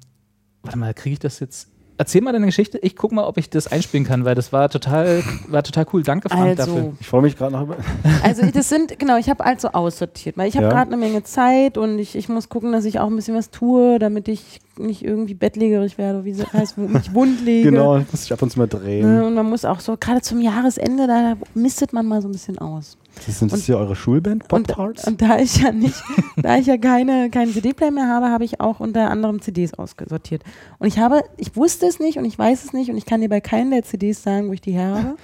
warte 0.63 0.79
mal, 0.79 0.95
kriege 0.95 1.15
ich 1.15 1.19
das 1.19 1.41
jetzt? 1.41 1.69
Erzähl 1.97 2.23
mal 2.23 2.33
deine 2.33 2.47
Geschichte. 2.47 2.79
Ich 2.79 2.97
guck 2.97 3.13
mal, 3.13 3.25
ob 3.25 3.39
ich 3.39 3.51
das 3.51 3.69
einspielen 3.71 4.05
kann, 4.05 4.25
weil 4.25 4.35
das 4.35 4.53
war 4.53 4.69
total, 4.69 5.23
war 5.47 5.63
total 5.63 5.87
cool. 5.93 6.03
Danke, 6.03 6.29
Frank, 6.29 6.57
dafür. 6.57 6.75
Also, 6.75 6.93
Ich 6.99 7.07
freue 7.07 7.23
mich 7.23 7.37
gerade 7.37 7.53
noch 7.53 7.63
über. 7.63 7.77
also 8.25 8.47
das 8.47 8.69
sind, 8.69 8.99
genau, 8.99 9.17
ich 9.17 9.31
habe 9.31 9.45
also 9.45 9.69
aussortiert, 9.69 10.37
weil 10.37 10.49
ich 10.49 10.57
habe 10.57 10.67
Ja. 10.67 10.73
gerade 10.73 10.89
eine 10.93 10.97
Menge 10.97 11.23
Zeit 11.23 11.79
und 11.79 11.99
ich, 12.01 12.17
ich 12.17 12.29
muss 12.29 12.49
gucken, 12.49 12.73
dass 12.73 12.85
ich 12.85 12.99
auch 12.99 13.07
ein 13.07 13.15
bisschen 13.15 13.37
was 13.37 13.51
tue, 13.51 13.99
damit 14.01 14.27
ich 14.27 14.59
nicht 14.77 15.05
irgendwie 15.05 15.35
bettlägerig 15.35 15.97
werde, 15.97 16.25
wie 16.25 16.31
es 16.33 16.53
heißt, 16.53 16.77
wo 16.77 16.83
mich 16.89 17.15
wund 17.15 17.45
lege. 17.45 17.71
Genau, 17.71 17.97
ich 17.99 18.11
muss 18.11 18.25
ich 18.25 18.33
ab 18.33 18.43
und 18.43 18.51
zu 18.51 18.59
mal 18.59 18.65
Ne, 18.65 18.69
drehen. 18.71 19.23
Und 19.23 19.35
man 19.35 19.49
muss 19.49 19.65
auch 19.65 19.79
so, 19.79 19.97
gerade 19.99 20.21
zum 20.21 20.41
Jahresende, 20.41 21.07
da 21.07 21.35
mistet 21.55 21.93
man 21.93 22.07
mal 22.07 22.21
so 22.21 22.29
ein 22.29 22.33
bisschen 22.33 22.59
aus. 22.59 22.97
Das 23.27 23.39
sind 23.39 23.53
das 23.53 23.65
hier 23.65 23.79
eure 23.79 23.97
Schulband? 23.97 24.53
Und, 24.53 24.67
Pop-Tarts? 24.67 25.07
und 25.07 25.23
da 25.23 25.39
ich 25.39 25.59
ja 25.59 25.73
nicht, 25.73 26.03
da 26.37 26.59
ich 26.59 26.67
ja 26.67 26.77
keine, 26.77 27.31
keinen 27.31 27.53
CD-Player 27.53 27.91
mehr 27.91 28.09
habe, 28.09 28.31
habe 28.31 28.45
ich 28.45 28.61
auch 28.61 28.81
unter 28.81 29.11
anderem 29.11 29.41
CDs 29.41 29.75
ausgesortiert. 29.75 30.43
Und 30.79 30.89
ich 30.89 30.99
habe, 30.99 31.23
ich 31.37 31.57
wusste 31.57 31.87
es 31.87 32.01
nicht 32.01 32.19
und 32.19 32.25
ich 32.25 32.39
weiß 32.39 32.65
es 32.65 32.73
nicht 32.73 32.91
und 32.91 32.97
ich 32.97 33.07
kann 33.07 33.21
dir 33.21 33.29
bei 33.29 33.41
keinen 33.41 33.71
der 33.71 33.83
CDs 33.83 34.23
sagen, 34.23 34.49
wo 34.49 34.53
ich 34.53 34.61
die 34.61 34.73
her 34.73 34.95
habe 34.95 35.17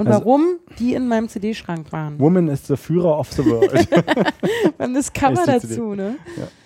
und 0.00 0.06
Also- 0.08 0.20
warum 0.20 0.42
die 0.78 0.94
in 0.94 1.06
meinem 1.08 1.28
CD-Schrank 1.28 1.92
waren. 1.92 2.18
Woman 2.18 2.48
is 2.48 2.66
the 2.66 2.76
Führer 2.76 3.18
of 3.18 3.30
the 3.32 3.44
World. 3.44 3.72
Und 4.78 4.94
das 4.94 5.12
Cover 5.12 5.32
Ist 5.32 5.60
CD. 5.62 5.74
dazu, 5.74 5.94
ne? 5.94 6.16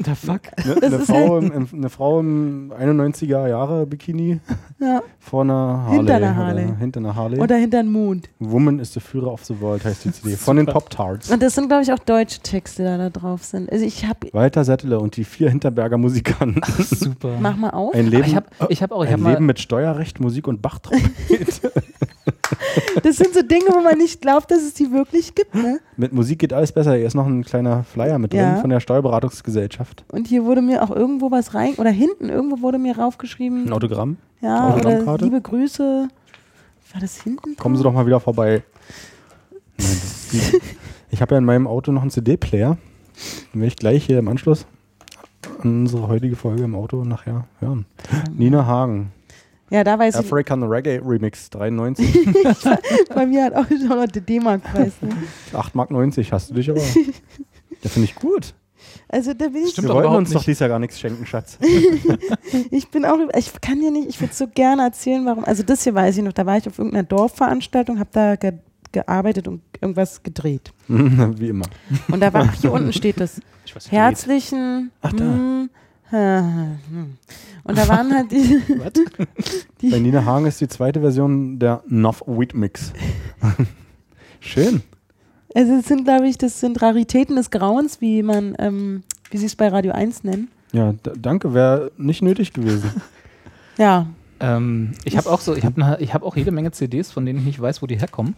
The 0.05 0.15
fuck? 0.15 0.43
Ne, 0.65 0.75
Das 0.81 0.83
eine, 0.93 0.97
ist 0.97 1.07
Frau 1.07 1.39
im, 1.39 1.53
im, 1.53 1.69
eine 1.73 1.89
Frau 1.91 2.21
im 2.21 2.73
91er 2.79 3.49
Jahre 3.49 3.87
Bikini 3.87 4.41
Ja. 4.79 5.03
vor 5.19 5.43
einer 5.43 5.55
Harley. 5.87 5.97
Hinter 5.97 6.15
einer 6.17 6.27
oder 6.27 6.37
Harley. 6.37 6.69
Hinter 6.79 7.01
einer 7.01 7.15
Harley. 7.17 7.41
Oder 7.41 7.57
hinter 7.57 7.83
den 7.83 7.91
Mond. 7.93 8.29
Woman 8.39 8.79
is 8.79 8.93
the 8.93 9.01
Führer 9.01 9.33
of 9.33 9.45
the 9.45 9.59
World 9.61 9.85
heißt 9.85 10.05
die 10.05 10.13
CD. 10.13 10.37
Von 10.37 10.57
den 10.59 10.67
Pop-Tarts. 10.67 11.31
Und 11.31 11.43
das 11.43 11.55
sind, 11.55 11.69
glaube 11.69 11.83
ich, 11.83 11.93
auch 11.93 11.99
deutsche 11.99 12.41
Texte, 12.41 12.83
die 12.83 12.89
da 12.99 13.11
drauf 13.11 13.43
sind. 13.43 13.71
Also 13.73 13.85
ich 13.85 14.05
habe, 14.07 14.29
Walter 14.33 14.65
Settler 14.65 15.01
und 15.01 15.17
die 15.17 15.25
vier 15.25 15.51
Hinterberger 15.51 15.99
Musikanten. 15.99 16.61
Super. 16.85 17.37
mach 17.41 17.57
mal 17.57 17.71
auf. 17.71 17.95
Ein 17.95 18.07
Leben, 18.07 18.23
Aber 18.23 18.27
ich 18.29 18.37
habe 18.37 18.47
ich 18.69 18.83
hab 18.83 18.93
auch, 18.93 19.03
ich 19.03 19.09
ein 19.09 19.15
hab 19.15 19.21
mal, 19.21 19.31
Leben 19.33 19.47
mit 19.47 19.59
Steuerrecht, 19.59 20.21
Musik 20.21 20.47
und 20.47 20.63
Bachtrompete. 20.63 21.73
Das 23.03 23.17
sind 23.17 23.35
so 23.35 23.43
Dinge, 23.43 23.67
wo 23.75 23.81
man 23.81 23.99
nicht 23.99 24.21
glaubt, 24.23 24.51
dass 24.51 24.63
es 24.63 24.75
die 24.75 24.91
wirklich 24.93 25.35
gibt, 25.35 25.55
ne? 25.55 25.81
mit 25.97 26.13
Musik 26.13 26.39
geht 26.39 26.53
alles 26.53 26.73
besser. 26.73 26.95
Hier 26.95 27.07
ist 27.07 27.15
noch 27.15 27.27
ein 27.27 27.45
kleiner 27.45 27.85
Flyer 27.85 28.19
mit 28.19 28.33
drin 28.33 28.41
Ja. 28.41 28.57
von 28.57 28.71
der 28.71 28.81
Steuerberatungsgesellschaft. 28.81 30.05
Und 30.11 30.27
hier 30.27 30.45
wurde 30.45 30.63
mir 30.63 30.83
auch 30.83 30.91
irgendwo 30.91 31.31
was 31.31 31.55
rein, 31.55 31.75
oder 31.75 31.91
hinten 31.91 32.29
irgendwo 32.31 32.61
wurde 32.63 32.79
mir 32.79 32.97
raufgeschrieben, 32.99 33.67
Ein 33.67 33.73
Autogramm. 33.73 34.17
ja, 34.41 34.69
oder 34.69 34.75
Autogrammkarte? 34.77 35.25
liebe 35.25 35.41
Grüße. 35.41 36.09
War 36.93 37.01
das 37.01 37.21
hinten? 37.23 37.57
Kommen 37.57 37.77
Sie 37.77 37.83
doch 37.83 37.93
mal 37.93 38.07
wieder 38.07 38.21
vorbei. 38.21 38.63
Nein, 39.79 40.61
ich 41.11 41.21
habe 41.23 41.35
ja 41.35 41.39
in 41.39 41.45
meinem 41.45 41.67
Auto 41.67 41.93
noch 41.93 42.03
einen 42.03 42.11
CD-Player. 42.11 42.77
Den 43.53 43.61
werde 43.61 43.67
ich 43.69 43.77
gleich 43.77 44.05
hier 44.07 44.19
im 44.19 44.29
Anschluss 44.29 44.67
an 45.63 45.81
unsere 45.83 46.09
heutige 46.09 46.37
Folge 46.37 46.65
im 46.65 46.75
Auto 46.75 47.05
nachher 47.05 47.47
hören. 47.61 47.87
Nina 48.35 48.67
Hagen. 48.67 49.13
Ja, 49.71 49.83
da 49.83 49.99
weiß 49.99 50.17
African 50.17 50.63
Reggae 50.63 51.01
Remix 51.05 51.51
93. 51.51 52.15
ich, 52.15 52.35
bei 53.15 53.27
mir 53.27 53.45
hat 53.45 53.55
auch 53.55 53.67
schon 53.69 53.89
noch 53.89 54.07
der 54.07 54.23
D-Mark-Preis. 54.23 54.93
Ne? 55.01 55.11
8,90 55.53 55.73
Mark 55.75 56.33
hast 56.33 56.51
du 56.51 56.55
dich 56.55 56.71
aber. 56.71 56.81
Ja, 56.81 57.91
finde 57.91 58.05
ich 58.05 58.15
gut. 58.15 58.55
Also 59.09 59.33
da 59.33 59.49
bin 59.49 59.65
ich, 59.65 59.71
Stimmt 59.71 59.89
Wir 59.89 59.95
doch 59.95 60.03
wollten 60.03 60.17
uns 60.17 60.31
doch 60.31 60.41
nicht. 60.41 60.49
dies 60.49 60.59
Jahr 60.59 60.69
gar 60.69 60.79
nichts 60.79 61.01
schenken, 61.01 61.25
Schatz. 61.27 61.59
ich 62.71 62.89
bin 62.91 63.05
auch, 63.05 63.19
ich 63.37 63.53
kann 63.61 63.81
dir 63.81 63.91
nicht, 63.91 64.09
ich 64.09 64.21
würde 64.21 64.35
so 64.35 64.47
gerne 64.47 64.83
erzählen, 64.83 65.25
warum. 65.25 65.45
Also 65.45 65.63
das 65.63 65.85
hier 65.85 65.95
weiß 65.95 66.17
ich 66.17 66.23
noch, 66.23 66.33
da 66.33 66.47
war 66.47 66.57
ich 66.59 66.67
auf 66.67 66.79
irgendeiner 66.79 67.05
Dorfveranstaltung, 67.05 67.99
habe 67.99 68.11
da 68.13 68.37
ge 68.37 68.53
gearbeitet 68.93 69.49
und 69.49 69.61
irgendwas 69.81 70.23
gedreht. 70.23 70.73
Wie 70.89 71.49
immer. 71.49 71.67
Und 72.13 72.21
da 72.21 72.33
war, 72.33 72.49
ach, 72.49 72.55
hier 72.61 72.71
unten 72.71 72.93
steht 72.93 73.19
das. 73.19 73.41
Ich 73.67 73.75
weiß, 73.75 73.91
Herzlichen 73.91 74.93
Ach, 75.03 75.13
da. 75.13 75.25
mm, 75.25 75.71
Und 76.11 77.79
da 77.79 77.89
waren 77.89 78.13
halt 78.13 78.31
die, 79.81 79.91
Bei 79.91 79.99
Nina 79.99 80.25
Hagen 80.25 80.47
ist 80.47 80.61
die 80.61 80.69
zweite 80.69 81.01
Version 81.01 81.59
der 81.59 81.83
Nov 81.87 82.23
Wheat 82.27 82.55
Mix. 82.55 82.93
Schön. 84.41 84.83
also 85.55 85.73
es 85.75 85.87
sind, 85.87 86.05
glaube 86.05 86.29
ich, 86.29 86.37
das 86.39 86.61
sind 86.61 86.83
Raritäten 86.83 87.37
des 87.37 87.51
Grauens, 87.51 88.01
wie 88.01 88.23
man, 88.23 88.55
ähm, 88.59 89.03
wie 89.31 89.39
sie 89.39 89.47
es 89.47 89.57
bei 89.57 89.69
Radio 89.69 89.93
1 89.93 90.25
nennen. 90.25 90.49
Ja, 90.73 90.95
danke, 91.17 91.55
wäre 91.55 91.91
nicht 91.97 92.21
nötig 92.23 92.53
gewesen. 92.53 92.91
Ja, 93.79 94.07
Ähm, 94.41 94.93
ich 95.05 95.17
habe 95.17 95.31
auch 95.31 95.41
so, 95.41 95.55
ich 95.55 95.65
habe 95.65 95.97
ich 96.01 96.13
hab 96.13 96.23
auch 96.25 96.37
jede 96.37 96.51
Menge 96.51 96.73
CDs, 96.73 97.13
von 97.13 97.25
denen 97.25 97.39
ich 97.39 97.45
nicht 97.45 97.61
weiß, 97.61 97.81
wo 97.83 97.87
die 97.87 97.99
herkommen. 97.99 98.35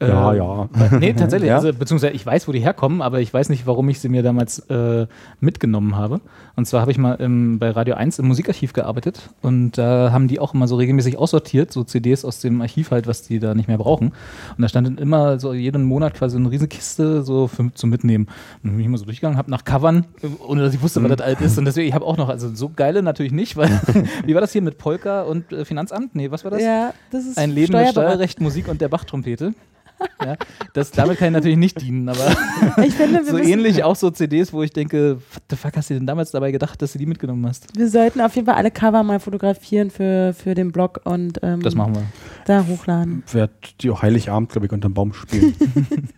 Ja, 0.00 0.32
Äh, 0.32 0.36
ja. 0.36 0.68
Nee, 0.98 1.12
tatsächlich. 1.12 1.48
Ja? 1.48 1.56
Also, 1.56 1.72
beziehungsweise 1.72 2.12
ich 2.14 2.24
weiß, 2.24 2.46
wo 2.46 2.52
die 2.52 2.60
herkommen, 2.60 3.02
aber 3.02 3.20
ich 3.20 3.34
weiß 3.34 3.48
nicht, 3.48 3.66
warum 3.66 3.88
ich 3.88 3.98
sie 4.00 4.08
mir 4.08 4.22
damals 4.22 4.60
äh, 4.70 5.06
mitgenommen 5.40 5.96
habe. 5.96 6.20
Und 6.54 6.66
zwar 6.66 6.80
habe 6.82 6.90
ich 6.92 6.98
mal 6.98 7.14
im, 7.14 7.58
bei 7.58 7.70
Radio 7.70 7.96
1 7.96 8.18
im 8.20 8.28
Musikarchiv 8.28 8.72
gearbeitet 8.72 9.30
und 9.42 9.72
da 9.78 10.12
haben 10.12 10.28
die 10.28 10.38
auch 10.38 10.54
immer 10.54 10.68
so 10.68 10.76
regelmäßig 10.76 11.18
aussortiert, 11.18 11.72
so 11.72 11.82
CDs 11.84 12.24
aus 12.24 12.40
dem 12.40 12.60
Archiv 12.60 12.90
halt, 12.90 13.06
was 13.06 13.22
die 13.22 13.38
da 13.38 13.54
nicht 13.54 13.68
mehr 13.68 13.78
brauchen. 13.78 14.08
Und 14.56 14.62
da 14.62 14.68
stand 14.68 14.86
dann 14.86 14.98
immer 14.98 15.40
so 15.40 15.52
jeden 15.52 15.82
Monat 15.84 16.14
quasi 16.14 16.36
eine 16.36 16.50
riesige 16.50 16.68
Kiste 16.76 17.22
so 17.22 17.48
für, 17.48 17.72
zum 17.74 17.90
Mitnehmen. 17.90 18.26
Und 18.26 18.64
dann 18.64 18.72
bin 18.72 18.80
ich 18.80 18.86
immer 18.86 18.98
so 18.98 19.04
durchgegangen, 19.04 19.36
habe 19.36 19.50
nach 19.50 19.64
Covern, 19.64 20.06
äh, 20.22 20.28
ohne 20.46 20.62
dass 20.62 20.74
ich 20.74 20.82
wusste, 20.82 21.02
was 21.02 21.10
das 21.10 21.20
alt 21.26 21.40
ist. 21.40 21.58
Und 21.58 21.64
deswegen, 21.64 21.88
ich 21.88 21.94
habe 21.94 22.04
auch 22.04 22.16
noch, 22.16 22.28
also 22.28 22.54
so 22.54 22.70
geile 22.74 23.02
natürlich 23.02 23.32
nicht, 23.32 23.56
weil, 23.56 23.68
wie 24.24 24.34
war 24.34 24.40
das 24.40 24.52
hier 24.52 24.62
mit 24.62 24.78
Polka 24.78 25.22
und 25.22 25.52
äh, 25.52 25.64
Finanzamt? 25.64 26.14
Nee, 26.14 26.30
was 26.30 26.44
war 26.44 26.52
das? 26.52 26.62
ja, 26.62 26.92
das 27.10 27.24
ist 27.24 27.38
Ein 27.38 27.50
Leben 27.50 27.72
mit. 27.76 27.88
Steuerrecht, 27.88 28.40
Musik 28.40 28.68
und 28.68 28.80
der 28.80 28.88
Bachtrompete. 28.88 29.54
Ja, 30.24 30.36
das, 30.72 30.90
damit 30.90 31.18
kann 31.18 31.28
ich 31.28 31.34
natürlich 31.34 31.56
nicht 31.56 31.80
dienen, 31.80 32.08
aber 32.08 32.36
Ich 32.84 32.94
finde, 32.94 33.24
wir, 33.24 33.30
so 33.30 33.38
ähnlich 33.38 33.84
auch 33.84 33.94
so 33.94 34.10
CDs, 34.10 34.52
wo 34.52 34.62
ich 34.64 34.72
denke, 34.72 35.16
what 35.16 35.42
the 35.48 35.56
fuck 35.56 35.76
hast 35.76 35.90
du 35.90 35.94
denn 35.94 36.06
damals 36.06 36.32
dabei 36.32 36.50
gedacht, 36.50 36.82
dass 36.82 36.92
du 36.92 36.98
die 36.98 37.06
mitgenommen 37.06 37.46
hast? 37.46 37.66
wir 37.76 37.88
sollten 37.88 38.20
auf 38.20 38.34
jeden 38.34 38.46
Fall 38.46 38.56
alle 38.56 38.70
Cover 38.72 39.02
mal 39.04 39.20
fotografieren 39.20 39.90
für, 39.90 40.34
für 40.34 40.54
den 40.54 40.72
Blog 40.72 41.00
und 41.04 41.38
ähm, 41.42 41.62
Das 41.62 41.74
machen 41.76 41.94
wir. 41.94 42.02
da 42.46 42.66
hochladen. 42.66 43.22
Werd 43.32 43.50
die 43.80 43.90
auch 43.90 44.02
Heiligabend, 44.02 44.50
glaube 44.50 44.66
ich, 44.66 44.72
unterm 44.72 44.92
Baum 44.94 45.12
spielen. 45.12 45.54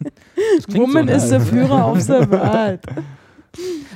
Woman 0.68 1.06
so, 1.08 1.12
ne? 1.12 1.16
is 1.16 1.28
the 1.28 1.40
Führer 1.40 1.92
of 1.92 2.00
the 2.00 2.12
world. 2.30 2.80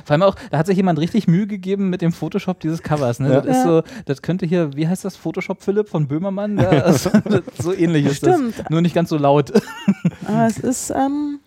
Vor 0.03 0.13
allem 0.13 0.21
auch, 0.23 0.35
da 0.51 0.57
hat 0.57 0.65
sich 0.67 0.75
jemand 0.77 0.99
richtig 0.99 1.27
Mühe 1.27 1.47
gegeben 1.47 1.89
mit 1.89 2.01
dem 2.01 2.11
Photoshop 2.11 2.59
dieses 2.59 2.83
Covers. 2.83 3.19
Ne? 3.19 3.31
Ja. 3.33 3.41
Das 3.41 3.57
ist 3.57 3.63
so, 3.63 3.83
das 4.05 4.21
könnte 4.21 4.45
hier, 4.45 4.75
wie 4.75 4.87
heißt 4.87 5.05
das, 5.05 5.15
Photoshop 5.15 5.61
Philipp 5.63 5.89
von 5.89 6.07
Böhmermann? 6.07 6.57
Ja, 6.57 6.69
also, 6.69 7.09
so 7.59 7.73
ähnlich 7.73 8.05
ist 8.05 8.17
Stimmt. 8.17 8.59
das. 8.59 8.69
Nur 8.69 8.81
nicht 8.81 8.93
ganz 8.93 9.09
so 9.09 9.17
laut. 9.17 9.51
Aber 10.27 10.45
es 10.47 10.57
ist, 10.57 10.89
ähm, 10.91 11.39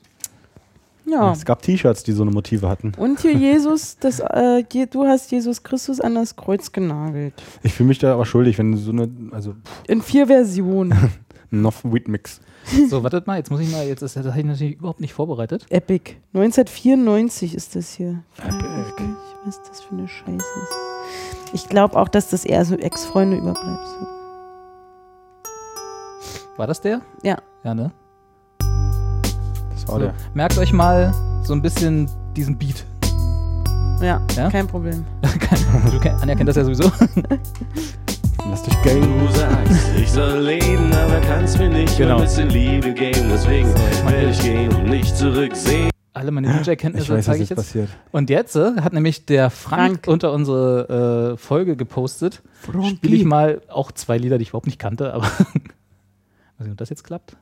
ja. 1.06 1.32
Es 1.32 1.44
gab 1.44 1.62
T-Shirts, 1.62 2.02
die 2.02 2.12
so 2.12 2.22
eine 2.22 2.30
Motive 2.30 2.68
hatten. 2.68 2.92
Und 2.98 3.20
hier 3.20 3.32
Jesus, 3.32 3.96
das, 3.98 4.20
äh, 4.20 4.64
Je- 4.72 4.86
du 4.86 5.06
hast 5.06 5.30
Jesus 5.30 5.62
Christus 5.62 6.00
an 6.00 6.14
das 6.14 6.36
Kreuz 6.36 6.72
genagelt. 6.72 7.34
Ich 7.62 7.72
fühle 7.74 7.88
mich 7.88 7.98
da 7.98 8.12
aber 8.14 8.26
schuldig, 8.26 8.58
wenn 8.58 8.76
so 8.76 8.90
eine, 8.90 9.08
also 9.30 9.54
In 9.86 10.02
vier 10.02 10.26
Versionen. 10.26 11.12
Nov 11.50 11.82
Wheat 11.84 12.08
Mix. 12.08 12.40
So, 12.90 13.02
wartet 13.02 13.26
mal, 13.26 13.38
jetzt 13.38 13.50
muss 13.50 13.60
ich 13.60 13.70
mal, 13.70 13.86
jetzt 13.86 14.02
ist 14.02 14.16
das 14.16 14.26
habe 14.26 14.38
ich 14.40 14.44
natürlich 14.44 14.76
überhaupt 14.76 15.00
nicht 15.00 15.14
vorbereitet. 15.14 15.64
Epic. 15.70 16.12
1994 16.34 17.54
ist 17.54 17.74
das 17.76 17.92
hier. 17.94 18.22
Epic. 18.38 18.62
Was 19.44 19.62
das 19.68 19.80
für 19.80 19.94
eine 19.94 20.06
Scheiße 20.08 20.34
ist. 20.34 21.54
Ich 21.54 21.68
glaube 21.68 21.96
auch, 21.98 22.08
dass 22.08 22.28
das 22.28 22.44
eher 22.44 22.64
so 22.64 22.74
Ex-Freunde 22.76 23.36
überbleibt. 23.38 23.86
War 26.56 26.66
das 26.66 26.80
der? 26.80 27.00
Ja. 27.22 27.38
Ja, 27.64 27.74
ne? 27.74 27.90
Das 28.58 29.86
war 29.88 29.94
So, 29.94 29.98
der. 30.00 30.14
merkt 30.34 30.58
euch 30.58 30.72
mal 30.72 31.12
so 31.44 31.54
ein 31.54 31.62
bisschen 31.62 32.10
diesen 32.36 32.58
Beat. 32.58 32.84
Ja, 34.02 34.20
Ja? 34.36 34.50
kein 34.50 34.66
Problem. 34.66 35.04
Du 35.90 35.98
kennt 36.00 36.48
das 36.48 36.56
ja 36.56 36.64
sowieso. 36.64 36.90
Lass 38.46 38.62
dich 38.62 38.82
geil. 38.82 39.00
Du 39.00 39.26
sagst, 39.32 39.90
ich 39.96 40.10
soll 40.10 40.40
leben, 40.40 40.92
aber 40.92 41.20
kannst 41.20 41.58
mir 41.58 41.68
nicht 41.68 41.96
Genau. 41.96 42.16
ein 42.16 42.22
bisschen 42.22 42.48
Liebe 42.50 42.92
geben. 42.92 43.28
Deswegen 43.30 43.68
werde 44.06 44.30
ich 44.30 44.40
gehen 44.40 44.72
und 44.74 44.84
nicht 44.88 45.16
zurücksehen. 45.16 45.90
Alle 46.14 46.30
meine 46.32 46.48
DJ-Kenntnisse 46.48 47.20
zeige 47.20 47.42
ich 47.42 47.50
jetzt 47.50 47.50
jetzt. 47.50 47.56
passiert. 47.58 47.88
Und 48.10 48.30
jetzt 48.30 48.56
äh, 48.56 48.80
hat 48.80 48.92
nämlich 48.92 49.24
der 49.26 49.50
Frank, 49.50 50.04
Frank. 50.04 50.06
unter 50.08 50.32
unsere 50.32 51.32
äh, 51.34 51.36
Folge 51.36 51.76
gepostet. 51.76 52.42
Spiele 52.88 53.16
ich 53.16 53.24
mal 53.24 53.60
auch 53.68 53.92
zwei 53.92 54.18
Lieder, 54.18 54.38
die 54.38 54.42
ich 54.42 54.48
überhaupt 54.48 54.66
nicht 54.66 54.78
kannte, 54.80 55.12
aber 55.12 55.24
weiß 55.28 55.44
nicht, 56.60 56.70
ob 56.72 56.76
das 56.76 56.88
jetzt 56.90 57.04
klappt. 57.04 57.36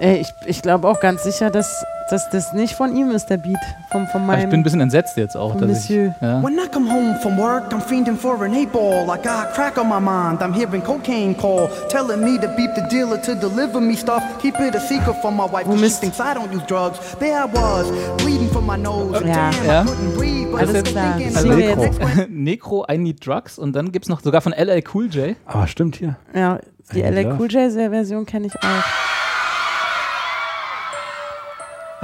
Ich 0.00 0.28
ich 0.46 0.62
glaube 0.62 0.88
auch 0.88 1.00
ganz 1.00 1.22
sicher, 1.24 1.50
dass, 1.50 1.84
dass 2.10 2.28
das 2.30 2.52
nicht 2.52 2.74
von 2.74 2.94
ihm 2.94 3.10
ist, 3.10 3.26
der 3.30 3.38
Beat. 3.38 3.56
Von, 3.90 4.06
von 4.08 4.22
Aber 4.22 4.32
ich 4.34 4.38
meinem 4.40 4.50
bin 4.50 4.60
ein 4.60 4.62
bisschen 4.62 4.80
entsetzt 4.80 5.16
jetzt 5.16 5.36
auch. 5.36 5.54
Dass 5.56 5.68
Monsieur. 5.68 6.14
ich, 6.16 6.22
ja. 6.22 6.42
When 6.42 6.54
I 6.58 6.68
come 6.72 6.90
home 6.92 7.18
from 7.22 7.38
work, 7.38 7.72
I'm 7.72 7.80
fiending 7.80 8.16
for 8.16 8.40
an 8.42 8.52
eight 8.54 8.70
ball. 8.72 9.04
I 9.04 9.16
got 9.16 9.54
crack 9.54 9.78
on 9.78 9.88
my 9.88 9.98
mind. 10.00 10.42
I'm 10.42 10.52
hearing 10.52 10.82
cocaine 10.82 11.34
call, 11.36 11.68
telling 11.88 12.20
me 12.22 12.38
to 12.38 12.48
beep 12.56 12.70
the 12.74 12.82
dealer 12.90 13.20
to 13.22 13.34
deliver 13.34 13.80
me 13.80 13.94
stuff. 13.96 14.22
Keep 14.40 14.60
it 14.60 14.74
a 14.74 14.80
secret 14.80 15.16
from 15.22 15.36
my 15.36 15.44
wife, 15.50 15.64
'cause 15.64 15.78
she 15.80 15.88
thinks 16.00 16.20
I 16.20 16.34
don't 16.34 16.52
use 16.54 16.64
drugs. 16.66 16.98
There 17.18 17.32
I 17.34 17.46
was, 17.52 17.86
bleeding 18.18 18.50
from 18.50 18.66
my 18.66 18.76
nose. 18.76 19.24
Ja. 19.26 19.50
damn, 19.50 19.66
Ja. 19.66 19.82
I 19.82 19.86
couldn't 19.86 20.16
breathe. 20.16 20.50
But 20.50 20.60
Alles 20.60 20.74
I 20.74 20.80
was 20.82 20.92
klar. 20.92 21.14
Also 21.36 21.48
one- 21.48 22.26
Necro, 22.30 22.84
I 22.92 22.98
Need 22.98 23.26
Drugs 23.26 23.58
und 23.58 23.74
dann 23.74 23.92
gibt 23.92 24.04
es 24.04 24.08
noch 24.10 24.20
sogar 24.22 24.40
von 24.42 24.52
LL 24.52 24.82
Cool 24.92 25.06
J. 25.08 25.36
Aber 25.46 25.66
stimmt 25.66 25.96
hier. 25.96 26.16
Ja, 26.34 26.58
die 26.92 27.00
Love. 27.02 27.36
Cool 27.38 27.50
J 27.50 27.72
Version 27.72 28.26
kenne 28.26 28.46
ich 28.46 28.54
auch. 28.56 29.15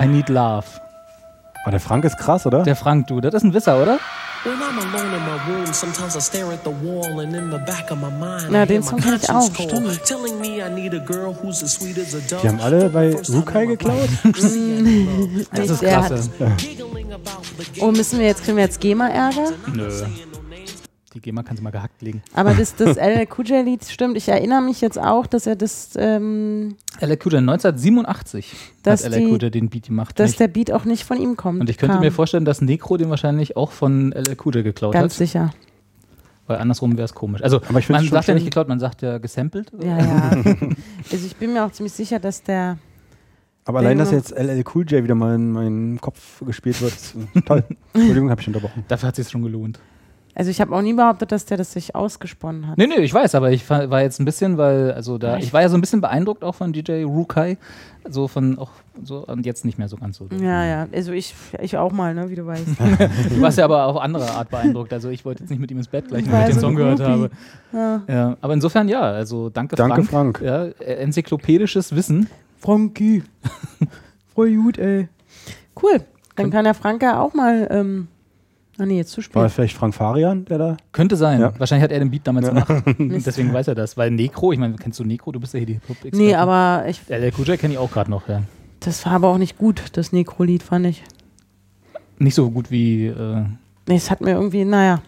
I 0.02 0.06
Need 0.08 0.28
Love. 0.28 0.66
Aber 1.62 1.70
der 1.70 1.80
Frank 1.80 2.04
ist 2.04 2.18
krass, 2.18 2.44
oder? 2.44 2.64
Der 2.64 2.74
Frank, 2.74 3.06
du, 3.06 3.20
das 3.20 3.34
ist 3.34 3.44
ein 3.44 3.54
Wisser, 3.54 3.80
oder? 3.80 4.00
When 4.44 4.54
I'm 4.54 4.76
alone 4.80 5.16
in 5.16 5.22
my 5.24 5.38
room, 5.46 5.72
sometimes 5.72 6.16
I 6.16 6.20
stare 6.20 6.52
at 6.52 6.64
the 6.64 6.72
wall 6.84 7.20
and 7.20 7.32
in 7.32 7.52
the 7.52 7.58
back 7.58 7.92
of 7.92 7.98
my 7.98 8.10
mind. 8.10 8.50
Na, 8.50 8.66
den 8.66 8.82
Song 8.82 8.98
my 8.98 9.04
kenn 9.04 9.14
ich 9.22 9.30
auch, 9.30 9.48
stimmt. 9.54 10.04
Telling 10.04 10.40
me 10.40 10.58
I 10.58 10.68
need 10.68 10.92
a 10.92 10.98
girl 10.98 11.32
who's 11.40 11.62
as 11.62 11.74
sweet 11.74 11.96
as 11.98 12.14
a 12.14 12.18
dove. 12.28 12.42
Die 12.42 12.48
haben 12.48 12.60
alle 12.60 12.88
bei 12.88 13.14
Rukai 13.28 13.66
geklaut? 13.66 14.08
Das 15.54 15.70
ist 15.70 15.80
the 15.80 15.86
Oh, 17.80 17.92
müssen 17.92 18.18
wir 18.18 18.26
jetzt, 18.26 18.42
kriegen 18.42 18.56
wir 18.56 18.64
jetzt 18.64 18.80
GEMA-Ärger? 18.80 19.52
Nö. 19.72 19.88
Die 21.14 21.20
GEMA 21.20 21.42
kann 21.42 21.57
sie 21.57 21.62
mal 21.62 21.70
gehackt 21.70 22.01
legen. 22.01 22.22
Aber 22.35 22.55
das, 22.55 22.75
das 22.75 22.96
LL 22.96 23.27
Cool 23.37 23.46
J 23.46 23.64
Lied 23.64 23.85
stimmt. 23.85 24.16
Ich 24.16 24.29
erinnere 24.29 24.62
mich 24.62 24.81
jetzt 24.81 24.98
auch, 24.98 25.27
dass 25.27 25.46
er 25.46 25.57
das, 25.57 25.90
ähm, 25.96 26.77
LL 27.01 27.18
Cool 27.25 27.33
J 27.35 27.40
1987 27.40 28.55
Dass 28.83 29.05
hat 29.05 29.12
LL 29.12 29.18
die- 29.20 29.27
Cool 29.33 29.42
J 29.42 29.55
den 29.55 29.68
Beat 29.68 29.87
gemacht. 29.88 30.18
dass 30.18 30.31
nicht? 30.31 30.40
der 30.40 30.48
Beat 30.48 30.72
auch 30.72 30.85
nicht 30.87 31.05
von 31.05 31.18
ihm 31.20 31.37
kommt. 31.37 31.61
Und 31.61 31.68
ich 31.68 31.77
könnte 31.77 31.94
kam. 31.96 32.03
mir 32.05 32.12
vorstellen, 32.12 32.44
dass 32.46 32.61
Necro 32.62 32.96
den 32.96 33.11
wahrscheinlich 33.11 33.57
auch 33.57 33.72
von 33.72 34.12
LL 34.12 34.37
Cool 34.44 34.55
J 34.57 34.64
geklaut 34.64 34.94
Ganz 34.94 35.12
hat. 35.14 35.18
sicher. 35.18 35.51
Weil 36.46 36.59
andersrum 36.59 36.96
wäre 36.96 37.05
es 37.05 37.14
komisch. 37.14 37.42
Also 37.42 37.59
Aber 37.68 37.79
ich 37.79 37.88
man 37.88 38.01
schon 38.03 38.11
sagt 38.11 38.29
ja 38.29 38.35
nicht 38.35 38.44
geklaut, 38.44 38.68
man 38.68 38.81
sagt 38.81 39.03
ja 39.03 39.18
gesampelt. 39.18 39.70
Ja, 39.83 39.98
ja. 39.98 40.31
also 41.12 41.27
ich 41.27 41.37
bin 41.37 41.53
mir 41.53 41.64
auch 41.64 41.72
ziemlich 41.72 41.92
sicher, 41.92 42.18
dass 42.18 42.42
der. 42.42 42.79
Aber 43.64 43.79
allein, 43.79 43.98
dass 43.98 44.11
jetzt 44.11 44.33
LL 44.37 44.64
Cool 44.75 44.85
J 44.88 45.05
wieder 45.05 45.14
mal 45.14 45.37
in 45.37 45.53
meinen 45.53 46.01
Kopf 46.01 46.42
gespielt 46.44 46.81
wird, 46.81 46.92
ist 46.94 47.14
toll. 47.46 47.62
Entschuldigung, 47.92 48.31
habe 48.31 48.40
ich 48.40 48.46
unterbrochen. 48.48 48.85
Dafür 48.88 49.09
hat 49.09 49.18
es 49.18 49.27
sich 49.27 49.31
schon 49.33 49.42
gelohnt. 49.42 49.79
Also 50.34 50.50
ich 50.50 50.60
habe 50.62 50.74
auch 50.74 50.80
nie 50.80 50.94
behauptet, 50.94 51.30
dass 51.30 51.44
der 51.44 51.58
das 51.58 51.72
sich 51.72 51.94
ausgesponnen 51.94 52.66
hat. 52.66 52.78
Nee, 52.78 52.86
nee, 52.86 53.00
ich 53.00 53.12
weiß, 53.12 53.34
aber 53.34 53.50
ich 53.50 53.68
war 53.68 54.00
jetzt 54.00 54.18
ein 54.18 54.24
bisschen, 54.24 54.56
weil, 54.56 54.92
also 54.92 55.18
da, 55.18 55.36
ich 55.36 55.52
war 55.52 55.60
ja 55.60 55.68
so 55.68 55.76
ein 55.76 55.82
bisschen 55.82 56.00
beeindruckt 56.00 56.42
auch 56.42 56.54
von 56.54 56.72
DJ 56.72 57.02
Rukai. 57.02 57.58
So 58.08 58.26
von 58.26 58.58
auch 58.58 58.70
so 59.04 59.24
und 59.26 59.46
jetzt 59.46 59.64
nicht 59.64 59.78
mehr 59.78 59.88
so 59.88 59.96
ganz 59.96 60.16
so. 60.16 60.26
Ja, 60.40 60.64
ja. 60.64 60.88
Also 60.92 61.12
ich, 61.12 61.34
ich 61.60 61.76
auch 61.76 61.92
mal, 61.92 62.14
ne, 62.14 62.30
wie 62.30 62.34
du 62.34 62.44
weißt. 62.46 62.66
Du 63.30 63.40
warst 63.40 63.58
ja 63.58 63.64
aber 63.64 63.84
auf 63.86 63.96
andere 63.98 64.28
Art 64.30 64.50
beeindruckt. 64.50 64.92
Also 64.92 65.10
ich 65.10 65.24
wollte 65.24 65.42
jetzt 65.44 65.50
nicht 65.50 65.60
mit 65.60 65.70
ihm 65.70 65.78
ins 65.78 65.86
Bett 65.86 66.08
gleich, 66.08 66.22
Ich 66.22 66.32
wenn 66.32 66.40
ich 66.40 66.46
den 66.46 66.54
so 66.54 66.60
Song 66.62 66.74
gehört 66.74 67.00
habe. 67.00 67.30
Ja. 67.72 68.02
Ja, 68.08 68.36
aber 68.40 68.54
insofern 68.54 68.88
ja, 68.88 69.02
also 69.02 69.50
danke, 69.50 69.76
Danke, 69.76 70.02
Frank. 70.02 70.38
Frank. 70.38 70.40
Ja, 70.42 70.64
äh, 70.84 70.94
enzyklopädisches 71.02 71.94
Wissen. 71.94 72.28
Frankie. 72.58 73.22
Voll 74.34 74.56
gut, 74.56 74.78
ey. 74.78 75.08
Cool. 75.80 76.00
Dann 76.36 76.50
kann 76.50 76.64
der 76.64 76.74
Frank 76.74 77.02
ja 77.02 77.20
auch 77.20 77.34
mal. 77.34 77.68
Ähm, 77.70 78.08
ah, 78.78 78.87
nee, 78.87 78.96
jetzt 78.96 79.11
zu 79.12 79.18
War 79.18 79.22
spät. 79.24 79.37
das 79.44 79.52
vielleicht 79.54 79.76
Frank 79.76 79.94
Farian, 79.94 80.44
der 80.46 80.58
da? 80.58 80.76
Könnte 80.92 81.16
sein. 81.16 81.40
Ja. 81.40 81.52
Wahrscheinlich 81.58 81.85
hat 81.85 81.92
er 81.92 81.98
den 81.98 82.11
Beat 82.11 82.26
damals 82.26 82.46
Ja. 82.46 82.52
gemacht. 82.52 82.85
Deswegen 83.26 83.52
weiß 83.52 83.68
er 83.68 83.74
das. 83.74 83.96
Weil 83.96 84.11
Necro, 84.11 84.52
ich 84.52 84.58
meine, 84.58 84.74
kennst 84.76 84.98
du 85.00 85.04
Necro? 85.04 85.32
Du 85.32 85.40
bist 85.40 85.54
ja 85.54 85.58
hier 85.58 85.66
die 85.66 85.72
Hip-Hop-Expertin. 85.74 86.18
Nee, 86.18 86.35
aber 86.35 86.85
ich, 86.88 87.00
LL 87.08 87.32
Cool 87.38 87.46
J 87.48 87.58
kenne 87.58 87.74
ich 87.74 87.78
auch 87.78 87.90
gerade 87.90 88.11
noch, 88.11 88.28
ja. 88.28 88.42
das 88.80 89.04
war 89.06 89.12
aber 89.12 89.28
auch 89.28 89.38
nicht 89.38 89.58
gut, 89.58 89.82
das 89.92 90.12
Necro-Lied, 90.12 90.62
fand 90.62 90.87
ich. 90.87 91.02
Nicht 92.18 92.35
so 92.35 92.50
gut 92.50 92.70
wie. 92.70 93.06
Äh, 93.06 93.44
Nee, 93.88 93.96
es 93.96 94.11
hat 94.12 94.20
mir 94.20 94.30
irgendwie, 94.30 94.64
naja. 94.64 95.02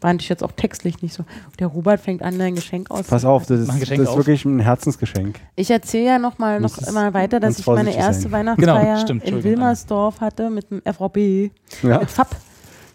Fand 0.00 0.20
ich 0.22 0.28
jetzt 0.28 0.42
auch 0.42 0.52
textlich 0.52 1.00
nicht 1.02 1.14
so. 1.14 1.24
Der 1.58 1.66
Robert 1.66 1.98
fängt 2.00 2.22
an, 2.22 2.38
dein 2.38 2.54
Geschenk 2.54 2.90
aus. 2.90 3.06
Pass 3.06 3.24
auf, 3.24 3.46
das 3.46 3.60
ist, 3.60 3.68
das 3.68 3.76
ist 3.90 4.16
wirklich 4.16 4.44
ein 4.44 4.58
Herzensgeschenk. 4.60 5.38
Ich 5.56 5.70
erzähle 5.70 6.04
ja 6.06 6.18
noch 6.18 6.38
mal 6.38 6.60
noch 6.60 6.76
immer 6.78 7.12
weiter, 7.14 7.40
dass 7.40 7.58
ich 7.58 7.66
meine 7.66 7.94
erste 7.94 8.24
sein. 8.24 8.32
Weihnachtsfeier 8.32 8.82
Genau, 8.84 9.00
stimmt, 9.00 9.24
in 9.24 9.42
Wilmersdorf 9.44 10.20
hatte 10.20 10.50
mit 10.50 10.70
dem 10.70 10.80
FVB, 10.82 11.50
Ja. 11.82 11.98
mit 12.00 12.10
FAB, 12.10 12.28
mit 12.30 12.38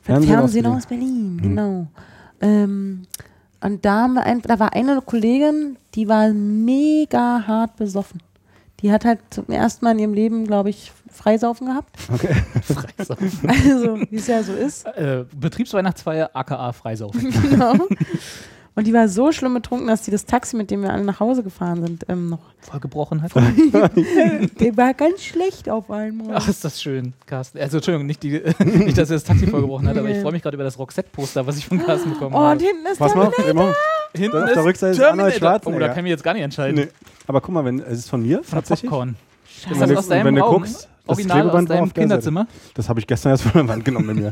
Fernsehen 0.02 0.34
Fernsehen, 0.34 0.66
aus 0.66 0.78
aus 0.78 0.86
Berlin, 0.86 1.40
genau. 1.42 1.88
Ähm, 2.42 3.04
und 3.62 3.84
da, 3.84 4.04
haben 4.04 4.14
wir 4.14 4.24
ein, 4.24 4.42
da 4.42 4.60
war 4.60 4.74
eine 4.74 5.02
Kollegin, 5.02 5.78
die 5.96 6.08
war 6.08 6.30
mega 6.30 7.44
hart 7.46 7.76
besoffen. 7.76 8.22
Die 8.82 8.92
hat 8.92 9.04
halt 9.04 9.20
zum 9.30 9.48
ersten 9.48 9.84
Mal 9.84 9.92
in 9.92 10.00
ihrem 10.00 10.14
Leben, 10.14 10.48
glaube 10.48 10.70
ich, 10.70 10.94
Freisaufen 11.12 11.68
gehabt. 11.68 11.98
Okay. 12.14 12.34
Freisaufen. 12.62 13.50
Also, 13.50 14.00
wie 14.10 14.16
es 14.16 14.28
ja 14.28 14.42
so 14.42 14.54
ist. 14.54 14.86
äh, 14.86 15.26
Betriebsweihnachtsfeier, 15.36 16.30
aka 16.34 16.72
Freisaufen. 16.72 17.34
Genau. 17.50 17.74
Und 18.76 18.88
die 18.88 18.94
war 18.94 19.10
so 19.10 19.32
schlimm 19.32 19.54
betrunken, 19.56 19.88
dass 19.88 20.04
die 20.04 20.12
das 20.12 20.26
Taxi, 20.26 20.56
mit 20.56 20.72
dem 20.72 20.82
wir 20.84 20.94
alle 20.94 21.04
nach 21.04 21.20
Hause 21.20 21.44
gefahren 21.44 21.86
sind, 21.86 22.06
ähm, 22.08 22.30
noch. 22.30 22.40
Vollgebrochen 22.62 23.22
hat. 23.22 23.32
Der 24.60 24.78
war 24.78 24.94
ganz 24.94 25.24
schlecht 25.24 25.70
auf 25.70 25.90
einmal. 25.92 26.36
Ach, 26.36 26.48
ist 26.48 26.64
das 26.64 26.82
schön, 26.82 27.14
Carsten. 27.26 27.58
Also, 27.60 27.78
Entschuldigung, 27.78 28.06
nicht, 28.06 28.22
die, 28.24 28.32
nicht 28.66 28.98
dass 28.98 29.10
er 29.10 29.16
das 29.16 29.24
Taxi 29.24 29.48
vollgebrochen 29.48 29.88
hat, 29.88 29.98
aber 29.98 30.10
ich 30.10 30.20
freue 30.20 30.32
mich 30.34 30.42
gerade 30.44 30.56
über 30.56 30.64
das 30.64 30.78
Roxette-Poster, 30.80 31.46
was 31.48 31.58
ich 31.58 31.66
von 31.68 31.84
Carsten 31.84 32.12
bekommen 32.12 32.36
Oh, 32.36 32.40
und 32.40 32.44
habe. 32.46 32.60
hinten 32.64 32.86
ist 32.86 32.98
Pass 33.00 33.16
mal 33.16 33.28
auf, 33.28 33.36
Terminator. 33.36 33.70
immer. 33.70 33.76
Hinten 34.22 34.38
auf 34.44 34.54
der 34.54 34.64
Rückseite 34.64 34.92
ist 34.94 35.02
Arnold. 35.02 35.36
Schwarzenegger. 35.36 35.78
Oh, 35.78 35.80
da 35.80 35.88
kann 35.90 35.98
ich 36.00 36.04
mich 36.04 36.12
jetzt 36.12 36.24
gar 36.24 36.34
nicht 36.34 36.44
entscheiden. 36.44 36.76
Nee. 36.76 36.88
Aber 37.28 37.42
guck 37.42 37.54
mal, 37.54 37.66
wenn, 37.66 37.80
es 37.80 38.00
ist 38.00 38.10
von 38.10 38.22
mir 38.22 38.44
Von 38.44 38.60
tatsächlich. 38.60 38.90
Popcorn. 38.90 39.16
Scheiße. 39.48 39.74
Ist 39.74 39.80
Wenn 39.80 39.80
das 39.80 39.90
du- 39.90 39.98
aus 40.00 40.08
deinem 40.08 40.26
wenn 40.28 40.36
du 40.36 40.42
Raum? 40.42 40.54
guckst, 40.62 40.76
das 40.76 40.90
Original 41.18 41.38
aus 41.38 41.42
Klebeband 41.44 41.70
war 41.70 41.76
deinem 41.78 41.94
Kinderzimmer? 41.94 42.48
Das 42.76 42.88
habe 42.90 43.00
ich 43.00 43.08
gestern 43.08 43.32
erst 43.32 43.44
von 43.46 43.54
der 43.54 43.68
Wand 43.68 43.84
genommen 43.86 44.08
bei 44.08 44.14
mir. 44.14 44.32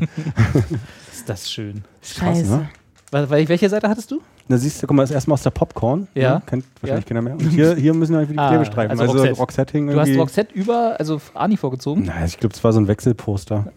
Ist 1.12 1.28
das 1.28 1.50
schön. 1.50 1.82
Scheiße. 2.02 2.42
krass, 2.42 2.50
ne? 2.50 2.68
Welche 3.10 3.68
Seite 3.68 3.88
hattest 3.88 4.10
du? 4.10 4.20
Da 4.48 4.56
siehst 4.58 4.82
du, 4.82 4.86
guck 4.86 4.96
mal, 4.96 5.02
das 5.02 5.10
ist 5.10 5.14
erstmal 5.14 5.34
aus 5.34 5.42
der 5.42 5.50
Popcorn. 5.50 6.08
Ja. 6.14 6.36
Ne? 6.36 6.42
Kennt 6.46 6.64
wahrscheinlich 6.80 7.04
Ja. 7.04 7.08
keiner 7.08 7.22
mehr. 7.22 7.34
Und 7.34 7.48
hier, 7.50 7.74
hier 7.74 7.94
müssen 7.94 8.12
wir 8.14 8.20
wieder 8.22 8.32
die 8.32 8.38
Ah, 8.38 8.48
Klebestreifen. 8.50 8.90
also 8.90 9.02
Also, 9.02 9.14
Roxette. 9.24 9.38
Roxette. 9.40 9.86
Du 9.86 10.00
hast. 10.00 10.16
Roxette 10.16 10.54
über, 10.54 10.96
also 10.98 11.20
Ani 11.34 11.56
vorgezogen. 11.56 12.04
Nein, 12.04 12.24
ich 12.26 12.38
glaube, 12.38 12.54
es 12.54 12.62
war 12.62 12.72
so 12.72 12.80
ein 12.80 12.88
Wechselposter. 12.88 13.72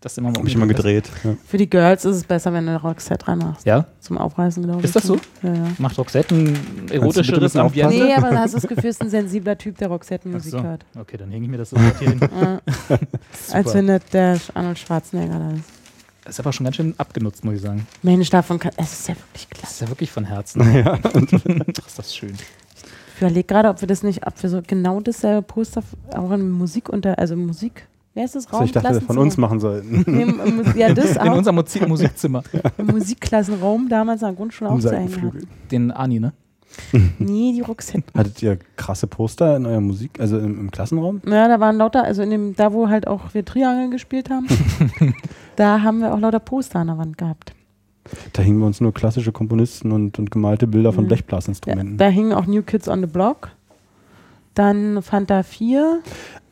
Das 0.00 0.12
ist 0.12 0.18
immer 0.18 0.28
mal 0.30 0.38
Habe 0.38 0.48
ich 0.48 0.54
immer 0.54 0.66
gedreht. 0.66 1.08
Ja. 1.24 1.34
Für 1.46 1.56
die 1.56 1.68
Girls 1.68 2.04
ist 2.04 2.16
es 2.16 2.24
besser, 2.24 2.52
wenn 2.52 2.66
du 2.66 2.76
Roxette 2.80 3.26
reinmachst. 3.26 3.66
Ja? 3.66 3.86
Zum 4.00 4.18
Aufreißen, 4.18 4.62
glaube 4.62 4.80
ich. 4.80 4.84
Ist 4.84 4.94
das 4.94 5.04
so? 5.04 5.16
Ja, 5.42 5.52
ja. 5.54 5.66
Macht 5.78 5.98
Roxette 5.98 6.34
ein 6.34 6.56
erotischeres? 6.90 7.56
Ambiente? 7.56 7.94
Nee, 7.94 8.14
aber 8.14 8.30
da 8.30 8.38
hast 8.40 8.54
du 8.54 8.58
das 8.58 8.68
Gefühl, 8.68 8.90
es 8.90 8.96
ist 8.96 9.02
ein 9.02 9.10
sensibler 9.10 9.56
Typ, 9.58 9.78
der 9.78 9.88
Roxette-Musik 9.88 10.52
so. 10.52 10.62
hört. 10.62 10.84
Okay, 11.00 11.16
dann 11.16 11.30
hänge 11.30 11.44
ich 11.46 11.50
mir 11.50 11.56
das 11.58 11.70
sofort 11.70 11.98
hier 11.98 12.10
hin. 12.10 12.20
Ja. 12.20 12.60
Als 13.52 13.74
wenn 13.74 13.86
das 13.88 14.04
der 14.12 14.38
Arnold 14.54 14.78
Schwarzenegger 14.78 15.38
da 15.38 15.50
ist. 15.52 15.64
Das 16.26 16.34
ist 16.34 16.40
aber 16.40 16.52
schon 16.52 16.64
ganz 16.64 16.76
schön 16.76 16.94
abgenutzt, 16.98 17.44
muss 17.44 17.54
ich 17.54 17.60
sagen. 17.62 17.86
Mensch, 18.02 18.28
davon 18.30 18.58
kann. 18.58 18.72
Es 18.76 18.92
ist 18.92 19.08
ja 19.08 19.14
wirklich 19.14 19.46
Das 19.48 19.58
klasse. 19.60 19.74
ist 19.74 19.80
ja 19.82 19.88
wirklich 19.88 20.10
von 20.10 20.24
Herzen. 20.24 20.60
Ja. 20.74 20.98
Ach, 21.02 21.86
ist 21.86 21.98
das 21.98 22.14
schön. 22.14 22.34
Ich 23.14 23.22
überlege 23.22 23.44
gerade, 23.44 23.68
ob 23.70 23.80
wir 23.80 23.88
das 23.88 24.02
nicht, 24.02 24.26
ob 24.26 24.42
wir 24.42 24.50
so 24.50 24.60
genau 24.66 25.00
dasselbe 25.00 25.42
Poster 25.42 25.82
auch 26.14 26.30
in 26.32 26.50
Musik 26.50 26.88
unter, 26.88 27.18
also 27.18 27.34
Musik. 27.36 27.86
Wer 28.14 28.24
ist 28.24 28.34
das 28.34 28.52
Raum? 28.52 28.60
Also 28.62 28.64
ich 28.66 28.72
dachte, 28.72 29.00
von 29.02 29.18
uns 29.18 29.36
machen 29.36 29.60
sollten. 29.60 30.04
Nee, 30.06 30.26
ja, 30.80 30.92
das 30.92 31.12
In 31.16 31.18
auch. 31.18 31.36
unserem 31.36 31.58
Musi- 31.60 31.86
Musikzimmer. 31.86 32.42
Im 32.76 32.86
Musikklassenraum 32.88 33.88
damals 33.88 34.22
an 34.22 34.30
der 34.30 34.36
Grundschule 34.36 34.70
auch 34.70 34.80
Seitenflügel. 34.80 35.44
Den 35.70 35.90
Ani, 35.92 36.18
ne? 36.20 36.32
Nee, 37.18 37.52
die 37.54 37.60
Roxette. 37.62 38.04
Hattet 38.14 38.42
ihr 38.42 38.58
krasse 38.76 39.06
Poster 39.06 39.56
in 39.56 39.64
eurer 39.64 39.80
Musik, 39.80 40.18
also 40.20 40.38
im, 40.38 40.58
im 40.60 40.70
Klassenraum? 40.70 41.22
Ja, 41.26 41.48
da 41.48 41.58
waren 41.60 41.76
lauter, 41.76 42.04
also 42.04 42.20
in 42.22 42.30
dem, 42.30 42.56
da 42.56 42.72
wo 42.72 42.88
halt 42.88 43.06
auch 43.06 43.32
wir 43.32 43.44
Triangel 43.46 43.88
gespielt 43.90 44.28
haben, 44.28 44.46
da 45.56 45.82
haben 45.82 46.00
wir 46.00 46.14
auch 46.14 46.20
lauter 46.20 46.40
Poster 46.40 46.78
an 46.80 46.88
der 46.88 46.98
Wand 46.98 47.18
gehabt. 47.18 47.52
Da 48.34 48.42
hingen 48.42 48.58
wir 48.60 48.66
uns 48.66 48.80
nur 48.80 48.94
klassische 48.94 49.32
Komponisten 49.32 49.90
und, 49.90 50.18
und 50.18 50.30
gemalte 50.30 50.66
Bilder 50.66 50.92
von 50.92 51.04
Mhm. 51.04 51.10
Ja, 51.10 51.14
Blechblasinstrumenten. 51.16 51.96
da 51.98 52.06
hingen 52.08 52.32
auch 52.32 52.46
New 52.46 52.62
Kids 52.62 52.88
on 52.88 53.00
the 53.00 53.06
Block. 53.06 53.50
Dann 54.54 55.02
Fanta 55.02 55.42
4. 55.42 56.00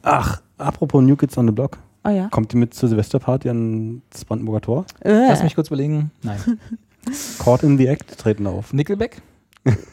Ach, 0.03 0.43
apropos 0.59 1.03
New 1.03 1.17
Kids 1.17 1.39
on 1.39 1.47
the 1.47 1.53
Block. 1.53 1.79
Oh 2.05 2.11
ja. 2.11 2.29
Kommt 2.29 2.53
die 2.53 2.57
mit 2.57 2.75
zur 2.75 2.89
Silvesterparty 2.91 3.49
ans 3.49 4.25
Brandenburger 4.27 4.61
Tor? 4.61 4.85
Äh, 5.01 5.29
Lass 5.29 5.43
mich 5.43 5.55
kurz 5.55 5.69
überlegen. 5.69 6.11
Nein. 6.23 6.39
Caught 7.39 7.63
in 7.63 7.79
the 7.79 7.87
Act 7.87 8.19
treten 8.19 8.47
auf. 8.47 8.73
Nickelback? 8.75 9.23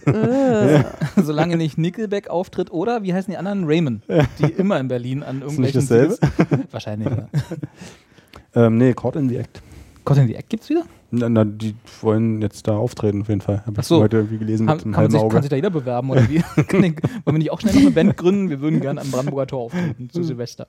äh. 0.06 0.84
Solange 1.22 1.56
nicht 1.56 1.78
Nickelback 1.78 2.30
auftritt 2.30 2.72
oder, 2.72 3.04
wie 3.04 3.14
heißen 3.14 3.32
die 3.32 3.38
anderen? 3.38 3.64
Raymond. 3.66 4.04
Die 4.40 4.46
immer 4.52 4.80
in 4.80 4.88
Berlin 4.90 5.24
an 5.24 5.42
Ist 5.42 5.58
nicht 5.60 5.76
irgendwelchen... 5.76 6.18
dasselbe? 6.20 6.68
Wahrscheinlich, 6.72 7.08
ja. 7.10 7.28
Ähm, 8.56 8.78
nee, 8.78 8.94
Caught 8.94 9.16
in 9.16 9.30
the 9.30 9.38
Act. 9.38 9.62
Gott, 10.04 10.18
in 10.18 10.28
die 10.28 10.36
Eck 10.36 10.50
gibt's 10.50 10.70
wieder? 10.70 10.84
Na, 11.12 11.30
na, 11.30 11.44
die 11.46 11.76
wollen 12.02 12.42
jetzt 12.42 12.68
da 12.68 12.76
auftreten 12.76 13.22
auf 13.22 13.30
jeden 13.30 13.42
Fall. 13.42 13.60
Habe 13.66 13.74
Ach 13.78 13.82
ich 13.82 13.88
so. 13.88 14.02
heute 14.02 14.18
irgendwie 14.18 14.38
gelesen 14.40 14.68
Haben, 14.70 14.78
mit 14.78 14.86
einem 14.86 14.94
kann, 14.94 15.00
halben 15.02 15.12
sich, 15.12 15.20
kann 15.22 15.28
Auge. 15.32 15.42
sich 15.42 15.50
da 15.50 15.56
jeder 15.58 15.70
bewerben 15.70 16.10
oder 16.10 16.28
wie? 16.30 16.40
Kann 16.68 16.84
ich- 16.84 16.96
Wollen 17.04 17.26
wir 17.26 17.34
nicht 17.34 17.52
auch 17.52 17.60
schnell 17.60 17.74
noch 17.76 17.82
eine 17.82 17.92
Band 17.92 18.18
gründen? 18.18 18.50
Wir 18.50 18.62
würden 18.62 18.80
gerne 18.80 19.02
am 19.02 19.12
Brandenburger 19.12 19.48
Tor 19.48 19.60
auftreten 19.66 20.10
zu 20.10 20.24
Silvester. 20.24 20.68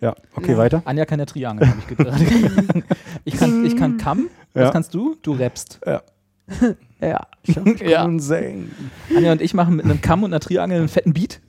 Ja, 0.00 0.14
okay, 0.34 0.52
Ja. 0.52 0.58
weiter. 0.58 0.82
Anja 0.84 1.04
kann 1.06 1.18
ja 1.18 1.26
Triangel, 1.26 1.66
habe 1.68 1.78
ich 1.88 1.96
gerade. 1.96 2.24
ich 3.24 3.34
kann, 3.34 3.64
ich 3.64 3.76
kann 3.76 3.96
Kamm. 3.98 4.28
Was 4.54 4.64
Ja. 4.64 4.70
kannst 4.70 4.94
du? 4.94 5.16
Du 5.22 5.32
rappst. 5.32 5.80
ja. 5.86 6.02
Ja. 7.00 8.04
Und 8.04 8.20
singen. 8.20 8.70
Anja 9.16 9.32
und 9.32 9.40
ich 9.42 9.54
machen 9.54 9.74
mit 9.74 9.84
einem 9.86 10.00
Kamm 10.00 10.22
und 10.22 10.32
einer 10.32 10.38
Triangel 10.40 10.78
einen 10.78 10.88
fetten 10.88 11.12
Beat. 11.12 11.40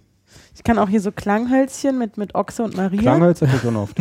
Ich 0.56 0.64
kann 0.64 0.80
auch 0.80 0.90
hier 0.90 1.02
so 1.02 1.12
Klanghölzchen 1.12 2.00
mit, 2.00 2.18
mit 2.18 2.34
Ochse 2.34 2.64
und 2.64 2.76
Maria. 2.76 3.02
Klanghölzer 3.02 3.46
ich 3.54 3.62
schon 3.62 3.76
oft. 3.76 3.98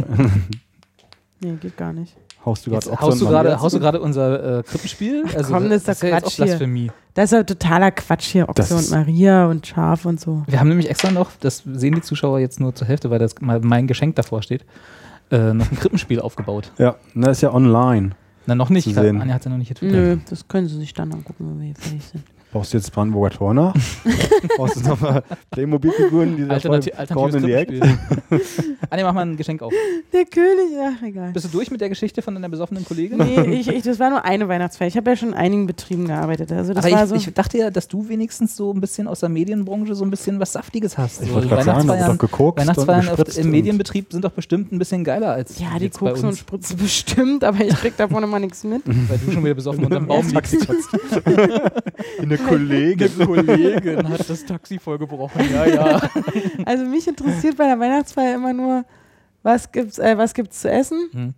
Nee, 1.43 1.57
geht 1.61 1.77
gar 1.77 1.93
nicht. 1.93 2.17
Haust 2.45 2.67
du 2.67 2.71
gerade 2.71 2.91
haust 3.01 3.21
du 3.21 3.27
gerade 3.29 3.61
haust 3.61 3.75
du 3.77 3.81
gerade 3.81 4.01
unser 4.01 4.59
äh, 4.59 4.63
Krippenspiel? 4.65 5.25
Ach 5.29 5.43
komm, 5.49 5.71
das 5.71 5.87
ist 5.87 6.03
doch 6.03 6.09
ja 6.09 6.15
jetzt 6.17 6.27
auch 6.27 6.35
Quatsch 6.35 6.59
hier. 6.59 6.93
Das 7.15 7.25
ist 7.27 7.33
ja 7.33 7.43
totaler 7.45 7.91
Quatsch 7.93 8.25
hier. 8.25 8.49
Ochse 8.49 8.55
Das 8.63 8.73
und 8.73 8.79
ist- 8.81 8.91
Maria 8.91 9.47
und 9.47 9.67
Schaf 9.67 10.05
und 10.07 10.21
so. 10.21 10.43
Wir 10.49 10.59
haben 10.59 10.69
nämlich 10.69 10.89
extra 10.91 11.11
noch, 11.13 11.31
das 11.41 11.63
sehen 11.65 11.95
die 11.95 12.01
Zuschauer 12.03 12.41
jetzt 12.41 12.59
nur 12.59 12.75
zur 12.75 12.89
Hälfte, 12.89 13.11
weil 13.11 13.19
das 13.21 13.41
mal 13.41 13.61
mein 13.61 13.87
Geschenk 13.87 14.17
davor 14.17 14.43
steht, 14.43 14.65
äh, 15.31 15.53
noch 15.55 15.71
ein 15.71 15.79
Krippenspiel 15.79 16.21
aufgebaut. 16.21 16.73
Ja, 16.79 16.97
na, 17.15 17.31
ist 17.31 17.43
ja 17.43 17.53
online. 17.55 18.11
Na, 18.47 18.57
noch 18.57 18.71
nicht. 18.71 18.89
Anja 18.99 19.35
hat 19.35 19.45
ja 19.45 19.51
noch 19.51 19.59
nicht 19.59 19.69
getwittert. 19.69 19.95
Nö, 19.97 20.19
das 20.29 20.49
können 20.49 20.67
sie 20.67 20.77
sich 20.79 20.93
dann 20.95 21.13
angucken, 21.13 21.49
wenn 21.49 21.59
wir 21.61 21.67
hier 21.67 21.77
fertig 21.77 22.05
sind. 22.05 22.25
Brauchst 22.53 22.75
du 22.75 22.77
jetzt 22.77 22.93
Brandenburger 22.93 23.35
Tor? 23.35 23.55
Brauchst 24.57 24.77
du 24.77 24.89
nochmal 24.89 25.23
Playmobil-Figuren, 25.53 26.37
die 26.37 26.47
da 26.47 26.55
Alternati 26.55 26.91
voll 26.91 27.07
Caught 27.07 27.35
alternatives 27.35 27.43
in 27.43 27.47
the 27.47 27.53
Act? 27.55 27.73
Krippenspiel. 28.29 28.77
Anja, 28.91 29.07
mach 29.07 29.15
mal 29.15 29.23
ein 29.23 29.37
Geschenk 29.39 29.63
auf. 29.63 29.73
Der 30.13 30.27
König, 30.27 30.77
ach 30.79 31.03
egal. 31.03 31.33
Bist 31.33 31.47
du 31.47 31.49
durch 31.49 31.71
mit 31.71 31.81
der 31.81 31.89
Geschichte 31.89 32.21
von 32.21 32.35
deiner 32.35 32.51
besoffenen 32.51 32.85
Kollegin? 32.85 33.17
Nee, 33.19 33.55
ich, 33.55 33.69
ich, 33.69 33.83
das 33.83 33.99
war 33.99 34.11
nur 34.11 34.25
eine 34.27 34.49
Weihnachtsfeier. 34.49 34.89
Ich 34.89 34.99
habe 34.99 35.09
ja 35.09 35.17
schon 35.17 35.31
in 35.31 35.35
einigen 35.35 35.67
Betrieben 35.67 36.07
gearbeitet. 36.07 36.53
Also 36.53 36.75
das 36.75 36.85
Aber 36.85 36.95
war 36.95 37.05
ich, 37.05 37.09
so. 37.09 37.15
ich 37.15 37.33
dachte 37.33 37.57
ja, 37.57 37.71
dass 37.71 37.89
du 37.89 38.09
wenigstens 38.11 38.55
so 38.55 38.73
ein 38.73 38.83
bisschen 38.83 39.09
aus 39.09 39.21
der 39.21 39.31
Medienbranche 39.31 39.95
so 39.95 40.05
ein 40.05 40.11
bisschen 40.11 40.39
was 40.39 40.53
Saftiges 40.53 40.99
hast. 40.99 41.23
Ich 41.23 41.29
so 41.29 41.35
wollte 41.35 41.49
gerade 41.49 41.65
sagen, 41.65 41.89
da 41.89 41.99
wird 41.99 42.09
doch 42.09 42.19
gekokst 42.19 42.61
Weihnachtsfeiern 42.61 43.07
gespritzt 43.07 43.39
im 43.39 43.51
Medienbetrieb 43.51 44.13
sind 44.13 44.25
doch 44.25 44.33
bestimmt 44.33 44.73
ein 44.73 44.79
bisschen 44.79 45.05
geiler 45.05 45.33
als 45.33 45.59
ja, 45.59 45.79
die 45.79 45.89
Koksen 45.89 46.29
und 46.29 46.37
Spritzen 46.37 46.77
bestimmt, 46.83 47.45
aber 47.45 47.65
ich 47.65 47.75
krieg 47.77 47.97
davon 47.97 48.23
immer 48.23 48.39
nichts 48.39 48.63
mit. 48.65 48.83
weil 48.85 49.19
du 49.19 49.33
schon 49.33 49.43
wieder 49.43 49.55
besoffen 49.55 49.85
unterm 49.85 50.07
Baum 50.07 50.29
liegst. 50.29 50.69
Eine 52.21 52.42
Kollegin. 52.49 53.11
Eine 53.17 53.27
Kollegin 53.27 54.09
hat 54.09 54.29
das 54.29 54.45
Taxi 54.45 54.79
vollgebrochen. 54.79 55.41
Ja, 55.53 55.67
ja. 55.67 56.01
Also 56.67 56.85
mich 56.85 57.07
interessiert 57.09 57.57
bei 57.57 57.65
der 57.67 57.79
Weihnachtsfeier 57.79 58.35
immer 58.35 58.53
nur, 58.53 58.85
was 59.43 59.71
gibt's, 59.73 59.99
äh, 59.99 60.17
was 60.17 60.35
gibt's 60.35 60.61
zu 60.61 60.71
essen 60.71 61.09
Hm. 61.13 61.35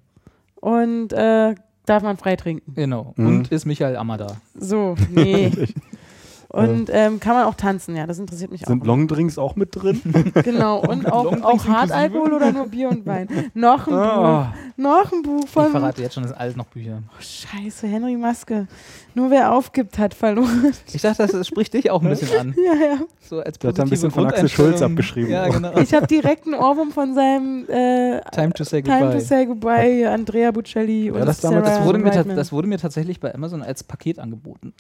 und 0.57 1.12
äh, 1.12 1.55
darf 1.87 2.03
man 2.03 2.17
frei 2.17 2.37
trinken. 2.37 2.75
Genau. 2.75 3.12
Mhm. 3.17 3.27
Und 3.27 3.53
ist 3.53 3.67
Michael 3.67 3.97
Ammer 3.97 4.17
da? 4.19 4.37
So, 4.55 4.95
nee. 5.11 5.51
Und 6.55 6.90
ähm, 6.93 7.21
kann 7.21 7.35
man 7.35 7.45
auch 7.47 7.55
tanzen, 7.55 7.97
ja, 7.97 8.07
das 8.07 8.19
interessiert 8.19 8.51
mich 8.51 8.62
Sind 8.62 8.83
auch. 8.83 8.87
Longdrinks 8.87 9.38
auch 9.38 9.57
mit 9.57 9.71
drin? 9.75 10.01
Genau, 10.45 10.81
und 10.81 11.11
auch, 11.11 11.43
auch 11.43 11.67
Hartalkohol 11.67 12.33
oder 12.33 12.53
nur 12.53 12.67
Bier 12.69 12.88
und 12.88 13.05
Wein. 13.07 13.29
Noch 13.55 13.87
ein 13.88 13.95
Ah. 13.95 14.53
Buch, 14.77 14.83
noch 14.85 15.12
ein 15.12 15.23
Buch 15.23 15.43
Ich 15.45 15.51
von... 15.51 15.71
verrate 15.71 16.03
jetzt 16.03 16.14
schon, 16.14 16.23
das 16.23 16.31
sind 16.33 16.40
alles 16.40 16.57
noch 16.57 16.67
Bücher. 16.67 17.03
Oh, 17.09 17.21
scheiße, 17.21 17.87
Henry 17.87 18.17
Maske. 18.17 18.67
Nur 19.17 19.31
wer 19.31 19.53
aufgibt, 19.53 19.99
hat 19.99 20.12
verloren. 20.14 20.73
Ich 20.93 21.03
dachte, 21.03 21.27
das, 21.27 21.47
spricht 21.47 21.75
dich 21.75 21.90
auch 21.90 22.03
ein 22.03 22.09
bisschen 22.09 22.38
an. 22.38 22.55
ja, 22.64 22.87
ja. 22.87 22.99
So 23.21 23.40
als 23.40 23.59
da 23.59 23.69
ein 23.69 23.75
positive 23.75 23.88
bisschen 23.90 24.11
von 24.11 24.27
Axel 24.27 24.49
Schulz 24.49 24.83
abgeschrieben. 24.83 25.31
Ja, 25.31 25.49
genau. 25.49 25.77
Ich 25.79 25.95
habe 25.95 26.07
direkt 26.09 26.47
einen 26.47 26.55
Ohrwurm 26.57 26.90
von 26.90 27.14
seinem 27.14 27.64
äh, 27.69 28.21
Time 28.33 28.53
to 28.53 28.64
say 28.64 28.83
goodbye. 28.83 28.99
Time 28.99 29.12
to 29.12 29.21
Say 29.21 29.47
Goodbye, 29.47 30.11
Andrea 30.11 30.51
Buccelli 30.51 31.11
und 31.11 31.25
das 31.25 31.40
Sarah 31.40 31.55
damals- 31.61 31.77
Das 31.79 31.85
wurde, 31.87 31.99
mir 31.99 32.11
das 32.35 32.53
wurde 32.53 32.67
mir 32.69 32.79
tatsächlich 32.79 33.21
bei 33.21 33.33
Amazon 33.35 33.62
als 33.62 33.85
Paket 33.85 34.19
angeboten. 34.19 34.73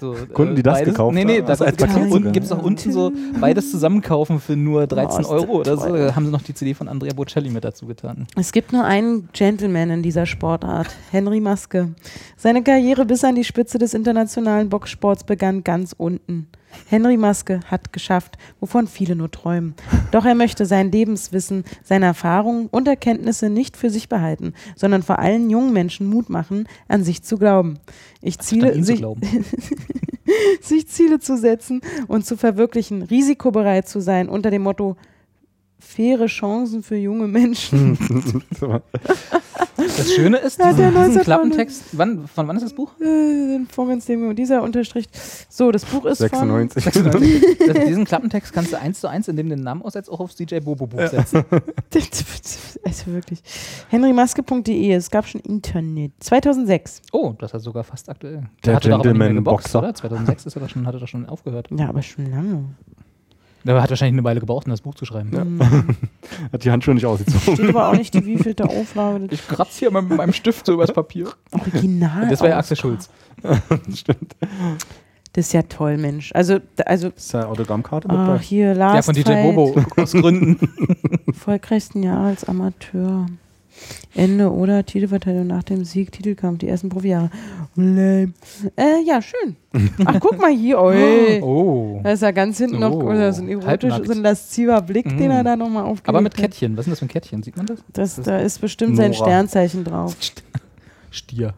So, 0.00 0.14
Konnten 0.32 0.54
die 0.56 0.62
das 0.62 0.78
beides, 0.78 0.94
gekauft 1.10 1.26
Nee, 1.26 1.32
nee, 1.32 1.38
haben? 1.38 1.46
das 1.46 1.62
als 1.62 1.76
gibt's 1.76 1.92
Paket 1.94 2.02
unten, 2.06 2.12
sogar? 2.18 2.32
gibt's 2.32 2.52
auch 2.52 2.62
unten 2.62 2.92
so 2.92 3.12
beides 3.40 3.70
zusammenkaufen 3.70 4.40
für 4.40 4.56
nur 4.56 4.86
13 4.86 5.20
ist 5.20 5.26
das 5.26 5.26
Euro 5.28 5.60
oder 5.60 5.76
so. 5.76 5.94
Da 5.96 6.14
haben 6.14 6.26
sie 6.26 6.32
noch 6.32 6.42
die 6.42 6.54
CD 6.54 6.74
von 6.74 6.88
Andrea 6.88 7.12
Bocelli 7.14 7.50
mit 7.50 7.64
dazu 7.64 7.86
getan. 7.86 8.26
Es 8.36 8.52
gibt 8.52 8.72
nur 8.72 8.84
einen 8.84 9.28
Gentleman 9.32 9.90
in 9.90 10.02
dieser 10.02 10.26
Sportart, 10.26 10.88
Henry 11.10 11.40
Maske. 11.40 11.94
Seine 12.36 12.62
Karriere 12.62 13.04
bis 13.04 13.24
an 13.24 13.34
die 13.34 13.44
Spitze 13.44 13.78
des 13.78 13.94
internationalen 13.94 14.68
Boxsports 14.68 15.24
begann 15.24 15.64
ganz 15.64 15.94
unten. 15.96 16.48
Henry 16.88 17.16
Maske 17.16 17.60
hat 17.66 17.92
geschafft, 17.92 18.36
wovon 18.60 18.86
viele 18.86 19.16
nur 19.16 19.30
träumen. 19.30 19.74
Doch 20.10 20.24
er 20.24 20.34
möchte 20.34 20.66
sein 20.66 20.90
Lebenswissen, 20.90 21.64
seine 21.82 22.06
Erfahrungen 22.06 22.68
und 22.68 22.88
Erkenntnisse 22.88 23.50
nicht 23.50 23.76
für 23.76 23.90
sich 23.90 24.08
behalten, 24.08 24.54
sondern 24.76 25.02
vor 25.02 25.18
allen 25.18 25.50
jungen 25.50 25.72
Menschen 25.72 26.08
Mut 26.08 26.30
machen, 26.30 26.68
an 26.88 27.04
sich 27.04 27.22
zu 27.22 27.38
glauben. 27.38 27.78
Ich 28.22 28.38
ziele, 28.38 28.82
sich, 28.82 29.04
sich 30.60 30.88
Ziele 30.88 31.20
zu 31.20 31.36
setzen 31.36 31.80
und 32.08 32.26
zu 32.26 32.36
verwirklichen, 32.36 33.02
risikobereit 33.02 33.88
zu 33.88 34.00
sein 34.00 34.28
unter 34.28 34.50
dem 34.50 34.62
Motto 34.62 34.96
faire 35.78 36.26
Chancen 36.26 36.82
für 36.82 36.96
junge 36.96 37.28
Menschen. 37.28 37.98
Das 39.76 40.12
Schöne 40.12 40.38
ist, 40.38 40.58
Ja, 40.58 40.66
diesen, 40.68 40.78
der 40.78 40.90
diesen 40.90 41.02
19 41.02 41.22
Klappentext, 41.22 41.84
wann, 41.92 42.26
von 42.28 42.48
wann 42.48 42.56
ist 42.56 42.62
das 42.62 42.72
Buch? 42.74 42.92
Äh, 43.00 43.60
Vorgangs 43.68 44.06
dem 44.06 44.34
dieser 44.36 44.62
Unterstrich. 44.62 45.06
So, 45.48 45.70
das 45.72 45.84
Buch 45.84 46.04
ist 46.04 46.18
96. 46.18 46.84
Das, 47.64 47.84
diesen 47.86 48.04
Klappentext 48.04 48.52
kannst 48.52 48.72
du 48.72 48.78
eins 48.78 49.00
zu 49.00 49.08
eins, 49.08 49.28
indem 49.28 49.48
du 49.48 49.56
den 49.56 49.64
Namen 49.64 49.82
aussetzt, 49.82 50.10
auch 50.10 50.20
aufs 50.20 50.36
DJ 50.36 50.60
Bobo 50.60 50.86
Buch 50.86 51.06
setzen. 51.08 51.44
Also 52.84 53.06
wirklich. 53.06 53.42
henrymaske.de, 53.88 54.92
es 54.92 55.10
gab 55.10 55.26
schon 55.26 55.40
Internet. 55.40 56.12
2006. 56.20 57.02
Oh, 57.12 57.34
das 57.38 57.54
ist 57.54 57.62
sogar 57.64 57.84
fast 57.84 58.08
aktuell. 58.08 58.44
Der 58.64 58.76
hatte 58.76 58.88
nicht 58.88 58.96
mehr 58.96 59.02
Gentleman 59.12 59.36
geboxt, 59.36 59.64
Boxer. 59.72 59.78
oder? 59.80 59.94
2006 59.94 60.46
ist 60.46 60.56
er 60.56 60.60
doch 60.60 60.68
schon, 60.68 60.86
hat 60.86 60.94
er 60.94 61.00
doch 61.00 61.08
schon 61.08 61.26
aufgehört. 61.26 61.68
Ja, 61.76 61.88
aber 61.88 62.02
schon 62.02 62.30
lange. 62.30 62.64
Der 63.64 63.80
hat 63.80 63.90
wahrscheinlich 63.90 64.14
eine 64.14 64.24
Weile 64.24 64.40
gebraucht, 64.40 64.66
um 64.66 64.70
das 64.70 64.82
Buch 64.82 64.94
zu 64.94 65.04
schreiben. 65.06 65.32
Hm. 65.32 65.60
Hat 66.52 66.64
die 66.64 66.70
Handschuhe 66.70 66.94
nicht 66.94 67.06
ausgezogen. 67.06 67.56
Steht 67.56 67.68
aber 67.70 67.88
auch 67.88 67.96
nicht 67.96 68.12
die 68.12 68.24
wievielte 68.26 68.64
Auflage. 68.68 69.26
Das 69.26 69.38
Ich 69.40 69.48
kratze 69.48 69.78
hier 69.78 69.90
mal 69.90 70.02
mit 70.02 70.18
meinem 70.18 70.32
Stift 70.34 70.66
so 70.66 70.74
übers 70.74 70.92
Papier. 70.92 71.28
Original. 71.52 72.28
Das 72.28 72.40
war 72.40 72.48
ja 72.48 72.58
Axel 72.58 72.76
Schulz. 72.76 73.08
Stimmt. 73.94 74.36
Das 75.32 75.46
ist 75.46 75.52
ja 75.52 75.62
toll, 75.62 75.96
Mensch. 75.96 76.30
Also, 76.34 76.58
also 76.84 77.08
Ist 77.08 77.32
da 77.32 77.46
Autogrammkarte 77.46 78.06
mit 78.06 78.16
ah, 78.16 78.38
hier 78.38 78.74
Last 78.74 78.94
Ja, 78.96 79.02
von 79.02 79.14
DJ 79.14 79.22
Fight, 79.22 79.54
Bobo, 79.54 79.82
aus 79.96 80.12
Gründen. 80.12 80.58
Erfolgreichsten 81.26 82.02
Jahr 82.02 82.26
als 82.26 82.44
Amateur. 82.44 83.26
Ende 84.14 84.50
oder 84.52 84.84
Titelverteidigung 84.86 85.46
nach 85.48 85.62
dem 85.64 85.84
Sieg, 85.84 86.12
Titelkampf, 86.12 86.58
die 86.58 86.68
ersten 86.68 86.88
Profijahre. 86.88 87.30
Lame. 87.74 88.32
Äh, 88.76 89.02
ja, 89.04 89.20
schön. 89.20 89.56
Ach, 90.04 90.20
guck 90.20 90.38
mal 90.40 90.52
hier. 90.52 90.78
Oi. 90.80 91.40
Oh. 91.42 92.00
Da 92.02 92.12
ist 92.12 92.22
ja 92.22 92.30
ganz 92.30 92.58
hinten 92.58 92.78
noch 92.78 92.92
Oh, 92.92 93.00
so 93.02 93.08
ein 93.42 93.48
erotisch, 93.48 93.66
halbnackt. 93.66 94.06
so 94.06 94.12
ein 94.12 94.22
lasziver 94.22 94.80
Blick, 94.82 95.08
den 95.18 95.30
er 95.30 95.42
Mm. 95.42 95.46
da 95.46 95.56
nochmal 95.56 95.82
aufgelegt 95.84 96.08
Aber 96.08 96.20
mit. 96.20 96.34
Kettchen. 96.34 96.76
Was 96.76 96.82
ist 96.82 96.86
denn 96.86 96.92
das 96.92 96.98
für 97.00 97.04
ein 97.06 97.08
Kettchen? 97.08 97.42
Sieht 97.42 97.56
man 97.56 97.66
das? 97.66 97.78
Das, 97.92 98.16
da 98.22 98.38
ist 98.38 98.60
bestimmt 98.60 98.96
sein 98.96 99.10
Nora. 99.10 99.24
Sternzeichen 99.24 99.82
drauf. 99.84 100.16
Stier. 101.10 101.54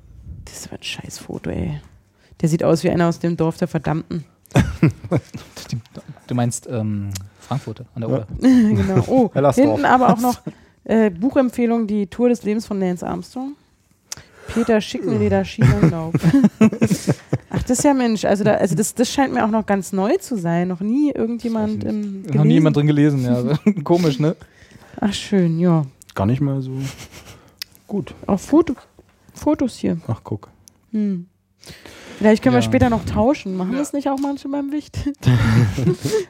Das 0.47 0.55
ist 0.57 0.67
aber 0.69 0.77
ein 0.79 0.83
scheiß 0.83 1.19
Foto, 1.19 1.51
ey. 1.51 1.81
Der 2.41 2.49
sieht 2.49 2.65
aus 2.65 2.83
wie 2.85 2.91
einer 2.91 3.09
aus 3.09 3.19
dem 3.19 3.37
Dorf 3.37 3.59
der 3.59 3.69
Verdammten. 3.69 4.25
Du 6.27 6.35
meinst 6.35 6.67
ähm, 6.71 7.11
Frankfurter 7.41 7.85
an 7.95 8.01
der 8.03 8.11
Oder. 8.11 8.27
genau. 8.41 9.05
Oh, 9.07 9.31
hinten 9.53 9.85
aber 9.85 10.13
auch 10.13 10.21
noch 10.21 10.41
äh, 10.87 11.11
Buchempfehlung, 11.11 11.87
die 11.87 12.07
Tour 12.07 12.29
des 12.29 12.43
Lebens 12.43 12.67
von 12.67 12.81
Lance 12.81 13.07
Armstrong. 13.07 13.53
Peter 14.55 14.81
Schickenleder 14.81 15.45
Skilanglauf. 15.45 16.15
Ach, 17.51 17.63
das 17.63 17.79
ist 17.79 17.85
ja 17.85 17.93
Mensch. 17.95 18.25
Also, 18.25 18.45
da, 18.45 18.55
also 18.55 18.77
das, 18.77 18.95
das 18.95 19.11
scheint 19.13 19.35
mir 19.35 19.45
auch 19.45 19.51
noch 19.51 19.67
ganz 19.67 19.93
neu 19.93 20.17
zu 20.19 20.37
sein. 20.37 20.69
Noch 20.69 20.81
nie 20.81 21.11
irgendjemand 21.11 21.83
im 21.83 22.23
Noch 22.23 22.45
nie 22.45 22.55
jemand 22.55 22.77
drin 22.77 22.87
gelesen, 22.87 23.25
ja. 23.25 23.43
Komisch, 23.85 24.21
ne? 24.21 24.37
Ach, 25.01 25.13
schön, 25.13 25.59
ja. 25.59 25.85
Gar 26.15 26.27
nicht 26.27 26.41
mal 26.41 26.63
so 26.63 26.73
gut. 27.89 28.15
Auch 28.27 28.41
Foto, 28.41 28.75
Fotos 29.35 29.77
hier. 29.77 29.99
Ach, 30.07 30.21
guck. 30.23 30.49
Hm. 30.93 31.27
Vielleicht 32.19 32.43
können 32.43 32.55
wir 32.55 32.61
Ja. 32.61 32.63
später 32.63 32.89
noch 32.91 33.05
tauschen. 33.05 33.57
Machen 33.57 33.73
das 33.77 33.93
nicht 33.93 34.09
auch 34.09 34.19
manche 34.19 34.49
beim 34.49 34.73
Wicht? 34.73 34.97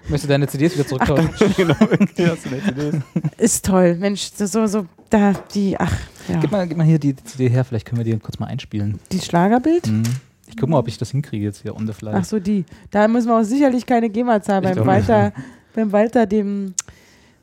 Möchtest 0.09 0.25
du 0.25 0.29
deine 0.29 0.49
CDs 0.49 0.75
wieder 0.75 0.87
zurücktauschen? 0.87 1.31
Ist 3.39 3.65
toll. 3.65 3.95
Mensch, 3.97 4.31
das 4.37 4.53
so, 4.53 4.67
so, 4.67 4.87
da, 5.11 5.33
die, 5.55 5.79
ach, 5.79 5.93
ja. 6.29 6.41
Gib, 6.41 6.51
mal, 6.51 6.67
gib 6.67 6.77
mal 6.77 6.85
hier 6.85 6.99
die 6.99 7.15
CD 7.17 7.49
her, 7.49 7.65
vielleicht 7.65 7.87
können 7.87 8.05
wir 8.05 8.05
die 8.05 8.19
kurz 8.19 8.39
mal 8.39 8.47
einspielen. 8.47 8.99
Die 9.13 9.21
Schlagerbild? 9.21 9.87
Mhm. 9.87 10.03
Ich 10.49 10.57
guck 10.57 10.69
mal, 10.69 10.79
ob 10.79 10.89
ich 10.89 10.99
das 10.99 11.11
hinkriege 11.11 11.45
jetzt 11.45 11.63
hier 11.63 11.75
on 11.77 11.87
the 11.87 11.93
fly. 11.93 12.13
Ach 12.15 12.25
so, 12.25 12.39
die. 12.39 12.65
Da 12.91 13.07
müssen 13.09 13.29
wir 13.29 13.37
auch 13.39 13.43
sicherlich 13.45 13.85
keine 13.87 14.09
GEMA 14.09 14.43
zahlen. 14.43 14.63
Beim 14.65 14.87
Walter, 14.87 15.33
beim 15.75 15.93
Walter, 15.93 16.27
dem, 16.27 16.75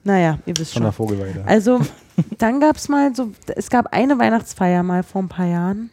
naja, 0.04 0.40
ihr 0.46 0.58
wisst 0.58 0.74
Von 0.74 0.84
der 0.84 0.92
schon. 0.92 1.08
Vogelweide. 1.08 1.44
Also, 1.46 1.80
dann 2.38 2.60
gab 2.60 2.78
es 2.78 2.90
mal 2.90 3.14
so, 3.16 3.32
es 3.56 3.70
gab 3.70 3.94
eine 3.94 4.18
Weihnachtsfeier 4.20 4.84
mal 4.84 5.04
vor 5.04 5.22
ein 5.22 5.30
paar 5.30 5.48
Jahren. 5.48 5.90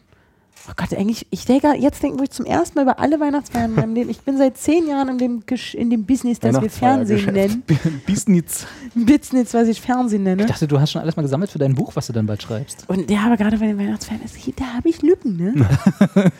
Oh 0.69 0.73
Gott, 0.75 0.93
eigentlich, 0.93 1.25
ich 1.31 1.45
denke, 1.45 1.73
jetzt 1.77 2.03
denken 2.03 2.19
wir 2.19 2.29
zum 2.29 2.45
ersten 2.45 2.75
Mal 2.77 2.83
über 2.83 2.99
alle 2.99 3.19
Weihnachtsfeiern 3.19 3.71
in 3.71 3.75
meinem 3.75 3.93
Leben. 3.95 4.09
Ich 4.09 4.21
bin 4.21 4.37
seit 4.37 4.57
zehn 4.57 4.87
Jahren 4.87 5.09
in 5.09 5.17
dem, 5.17 5.41
Gesch- 5.45 5.75
in 5.75 5.89
dem 5.89 6.05
Business, 6.05 6.39
das 6.39 6.61
wir 6.61 6.69
Fernsehen 6.69 7.33
nennen. 7.33 7.63
Business. 8.07 8.65
Business, 8.93 9.53
was 9.53 9.67
ich 9.67 9.81
Fernsehen 9.81 10.23
nenne. 10.23 10.43
Ich 10.43 10.49
dachte, 10.49 10.67
du 10.67 10.79
hast 10.79 10.91
schon 10.91 11.01
alles 11.01 11.15
mal 11.15 11.23
gesammelt 11.23 11.51
für 11.51 11.59
dein 11.59 11.73
Buch, 11.75 11.91
was 11.95 12.07
du 12.07 12.13
dann 12.13 12.25
bald 12.27 12.43
schreibst. 12.43 12.85
Und 12.87 13.09
ja, 13.09 13.21
aber 13.25 13.37
gerade 13.37 13.57
bei 13.57 13.67
den 13.67 13.77
Weihnachtsfeiern, 13.77 14.21
da 14.57 14.65
habe 14.75 14.89
ich 14.89 15.01
Lücken, 15.01 15.37
ne? 15.37 15.67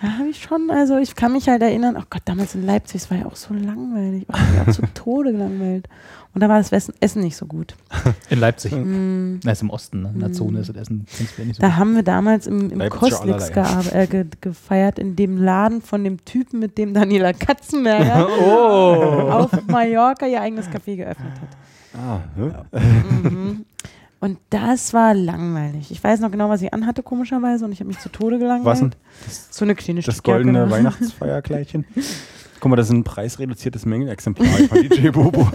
da 0.00 0.18
habe 0.18 0.28
ich 0.28 0.40
schon, 0.42 0.70
also 0.70 0.96
ich 0.98 1.16
kann 1.16 1.32
mich 1.32 1.48
halt 1.48 1.62
erinnern, 1.62 1.96
oh 1.98 2.04
Gott, 2.08 2.22
damals 2.24 2.54
in 2.54 2.64
Leipzig, 2.64 3.02
es 3.02 3.10
war 3.10 3.18
ja 3.18 3.26
auch 3.26 3.36
so 3.36 3.52
langweilig. 3.54 4.26
Oh, 4.32 4.36
ich 4.36 4.66
war 4.66 4.72
zu 4.72 4.82
Tode 4.94 5.32
gelangweilt. 5.32 5.88
Und 6.34 6.42
da 6.42 6.48
war 6.48 6.58
das 6.62 6.70
Essen, 7.00 7.22
nicht 7.22 7.36
so 7.36 7.46
gut. 7.46 7.74
In 8.30 8.38
Leipzig. 8.38 8.70
Mm, 8.72 9.40
Na, 9.42 9.50
ist 9.52 9.62
im 9.62 9.70
Osten, 9.70 10.02
ne? 10.02 10.10
in 10.14 10.20
der 10.20 10.32
Zone 10.32 10.60
ist 10.60 10.68
das 10.68 10.76
Essen 10.76 11.06
nicht 11.18 11.34
so 11.56 11.60
da 11.62 11.68
gut. 11.68 11.76
haben 11.78 11.94
wir 11.96 12.02
damals 12.04 12.46
im, 12.46 12.70
im 12.70 12.90
Kostlix 12.90 13.48
äh, 13.50 14.06
ge 14.06 14.26
gefeiert, 14.40 14.98
in 15.00 15.16
dem 15.16 15.38
Laden 15.42 15.80
von 15.82 16.04
dem 16.04 16.24
Typen, 16.24 16.60
mit 16.60 16.78
dem 16.78 16.94
Daniela 16.94 17.32
Katzenberger 17.32 18.28
Oh! 18.40 19.30
auf 19.30 19.50
Mallorca 19.66 20.26
ihr 20.26 20.40
eigenes 20.40 20.68
Café 20.68 20.96
geöffnet 20.96 21.32
hat. 21.40 22.00
Ah, 22.00 22.20
hä? 22.36 22.78
Mhm. 23.28 23.64
Und 24.20 24.38
das 24.50 24.92
war 24.94 25.14
langweilig. 25.14 25.90
Ich 25.92 26.02
weiß 26.02 26.20
noch 26.20 26.30
genau, 26.30 26.48
was 26.48 26.60
ich 26.62 26.74
anhatte, 26.74 27.02
komischerweise, 27.02 27.64
und 27.64 27.72
ich 27.72 27.78
habe 27.80 27.88
mich 27.88 28.00
zu 28.00 28.08
Tode 28.08 28.38
gelangweilt. 28.38 28.66
Was 28.66 28.80
denn? 28.80 28.94
So 29.50 29.64
eine 29.64 29.74
kleine 29.76 30.00
Das 30.02 30.22
goldene 30.22 30.66
ne? 30.66 30.70
Weihnachtsfeierkleidchen. 30.70 31.84
Guck 32.60 32.70
mal, 32.70 32.76
das 32.76 32.88
ist 32.88 32.94
ein 32.94 33.04
preisreduziertes 33.04 33.86
Mengenexemplar 33.86 34.48
von 34.68 34.82
DJ 34.88 35.10
Bobo. 35.10 35.48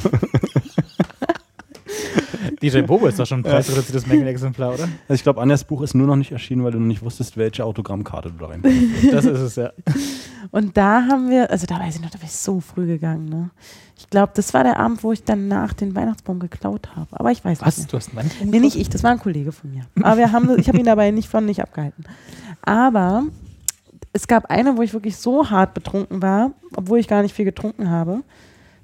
DJ 2.64 2.82
Bobo 2.82 3.08
ist 3.08 3.20
doch 3.20 3.28
schon 3.28 3.42
ein 3.42 3.44
preisreduziertes 3.44 4.08
Mängelexemplar, 4.08 4.74
oder? 4.74 4.84
Also 4.84 5.14
ich 5.16 5.24
glaube, 5.24 5.42
Anjas 5.42 5.66
Buch 5.66 5.82
ist 5.82 5.94
nur 5.94 6.08
noch 6.08 6.16
nicht 6.16 6.32
erschienen, 6.32 6.64
weil 6.64 6.72
du 6.72 6.80
noch 6.80 6.88
nicht 6.88 7.02
wusstest, 7.02 7.36
welche 7.36 7.66
Autogrammkarte 7.66 8.32
du 8.32 8.38
da 8.38 8.48
rein 8.48 8.64
Das 9.12 9.26
ist 9.26 9.40
es, 9.40 9.56
ja. 9.58 9.72
Und 10.52 10.78
da 10.78 11.08
haben 11.08 11.30
wir, 11.30 11.52
also 11.52 11.66
da 11.66 11.80
weiß 11.80 11.96
ich 11.96 12.02
noch, 12.02 12.10
da 12.10 12.18
bin 12.18 12.28
ich 12.28 12.34
so 12.34 12.60
früh 12.60 12.86
gegangen. 12.88 13.26
Ne? 13.26 13.50
Ich 13.98 14.10
glaube, 14.10 14.32
das 14.36 14.54
war 14.54 14.64
der 14.64 14.80
Abend, 14.80 15.04
wo 15.04 15.12
ich 15.12 15.24
danach 15.24 15.74
den 15.74 15.96
Weihnachtsbaum 15.96 16.40
geklaut 16.40 16.96
habe. 16.96 17.08
Aber 17.12 17.32
ich 17.32 17.44
weiß 17.44 17.62
Was? 17.62 17.78
nicht. 17.78 17.92
Du 17.92 17.98
hast 17.98 18.10
einen 18.10 18.18
Weihnachtsbaum. 18.18 18.50
Nee, 18.50 18.60
nicht 18.60 18.78
ich, 18.78 18.90
das 18.90 19.04
war 19.04 19.12
ein 19.12 19.20
Kollege 19.20 19.52
von 19.52 19.72
mir. 19.72 19.82
Aber 20.02 20.18
wir 20.18 20.32
haben, 20.32 20.58
ich 20.58 20.68
habe 20.68 20.78
ihn 20.78 20.86
dabei 20.86 21.12
nicht 21.12 21.28
von 21.28 21.46
nicht 21.46 21.62
abgehalten. 21.62 22.06
Aber 22.62 23.24
es 24.14 24.28
gab 24.28 24.50
eine, 24.52 24.78
wo 24.78 24.82
ich 24.84 24.94
wirklich 24.94 25.18
so 25.18 25.50
hart 25.50 25.74
betrunken 25.74 26.22
war, 26.22 26.52
obwohl 26.76 27.00
ich 27.00 27.08
gar 27.08 27.24
nicht 27.24 27.34
viel 27.34 27.46
getrunken 27.46 27.90
habe. 27.90 28.22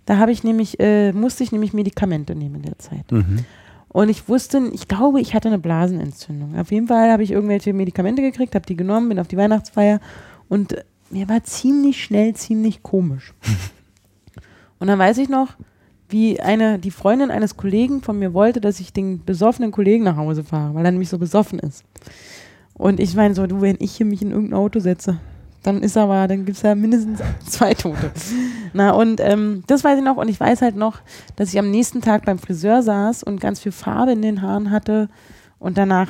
Da 0.06 0.18
habe 0.18 0.32
ich 0.32 0.44
nämlich, 0.44 0.80
äh, 0.80 1.14
musste 1.14 1.44
ich 1.44 1.52
nämlich 1.52 1.72
Medikamente 1.72 2.34
nehmen 2.36 2.56
in 2.56 2.62
der 2.64 2.80
Zeit. 2.80 3.12
Mhm. 3.12 3.46
Und 3.92 4.10
ich 4.10 4.30
wusste, 4.30 4.70
ich 4.72 4.88
glaube, 4.88 5.20
ich 5.20 5.34
hatte 5.34 5.48
eine 5.48 5.60
Blasenentzündung. 5.60 6.58
Auf 6.60 6.72
jeden 6.72 6.88
Fall 6.88 7.12
habe 7.12 7.24
ich 7.24 7.32
irgendwelche 7.32 7.74
Medikamente 7.74 8.22
gekriegt, 8.22 8.56
habe 8.56 8.66
die 8.66 8.76
genommen, 8.76 9.10
bin 9.10 9.20
auf 9.20 9.28
die 9.28 9.38
Weihnachtsfeier 9.38 10.00
und 10.48 10.74
äh, 10.74 10.84
mir 11.10 11.28
war 11.28 11.44
ziemlich 11.44 12.04
schnell 12.04 12.36
ziemlich 12.36 12.84
komisch. 12.84 13.34
und 14.80 14.88
dann 14.88 15.00
weiß 15.00 15.18
ich 15.18 15.28
noch, 15.28 15.56
wie 16.08 16.40
eine, 16.40 16.80
die 16.80 16.92
Freundin 16.92 17.32
eines 17.32 17.58
Kollegen 17.58 18.02
von 18.02 18.20
mir 18.20 18.34
wollte, 18.34 18.62
dass 18.62 18.80
ich 18.80 18.94
den 18.94 19.24
besoffenen 19.26 19.72
Kollegen 19.72 20.04
nach 20.04 20.18
Hause 20.18 20.44
fahre, 20.44 20.74
weil 20.76 20.86
er 20.86 20.92
nämlich 20.92 21.10
so 21.10 21.18
besoffen 21.18 21.60
ist. 21.60 21.84
Und 22.74 23.00
ich 23.00 23.16
meine 23.16 23.36
so, 23.36 23.46
du, 23.46 23.62
wenn 23.62 23.78
ich 23.80 23.96
hier 23.96 24.06
mich 24.06 24.22
in 24.22 24.32
irgendein 24.32 24.58
Auto 24.58 24.80
setze, 24.80 25.20
dann 25.64 25.84
ist 25.84 25.97
aber, 25.97 26.28
dann 26.28 26.45
gibt 26.45 26.57
es 26.57 26.64
ja 26.64 26.76
mindestens 26.76 27.20
zwei 27.47 27.74
Tote. 27.74 28.12
Na, 28.74 28.91
und 28.91 29.20
ähm, 29.20 29.64
das 29.68 29.84
weiß 29.84 29.97
ich 29.97 30.03
noch. 30.03 30.18
Und 30.18 30.30
ich 30.30 30.39
weiß 30.39 30.62
halt 30.62 30.76
noch, 30.76 30.99
dass 31.36 31.49
ich 31.49 31.60
am 31.60 31.70
nächsten 31.70 32.01
Tag 32.01 32.26
beim 32.26 32.39
Friseur 32.39 32.82
saß 32.82 33.24
und 33.24 33.41
ganz 33.41 33.60
viel 33.60 33.72
Farbe 33.72 34.14
in 34.14 34.22
den 34.22 34.41
Haaren 34.41 34.72
hatte 34.72 35.10
und 35.60 35.78
danach 35.78 36.10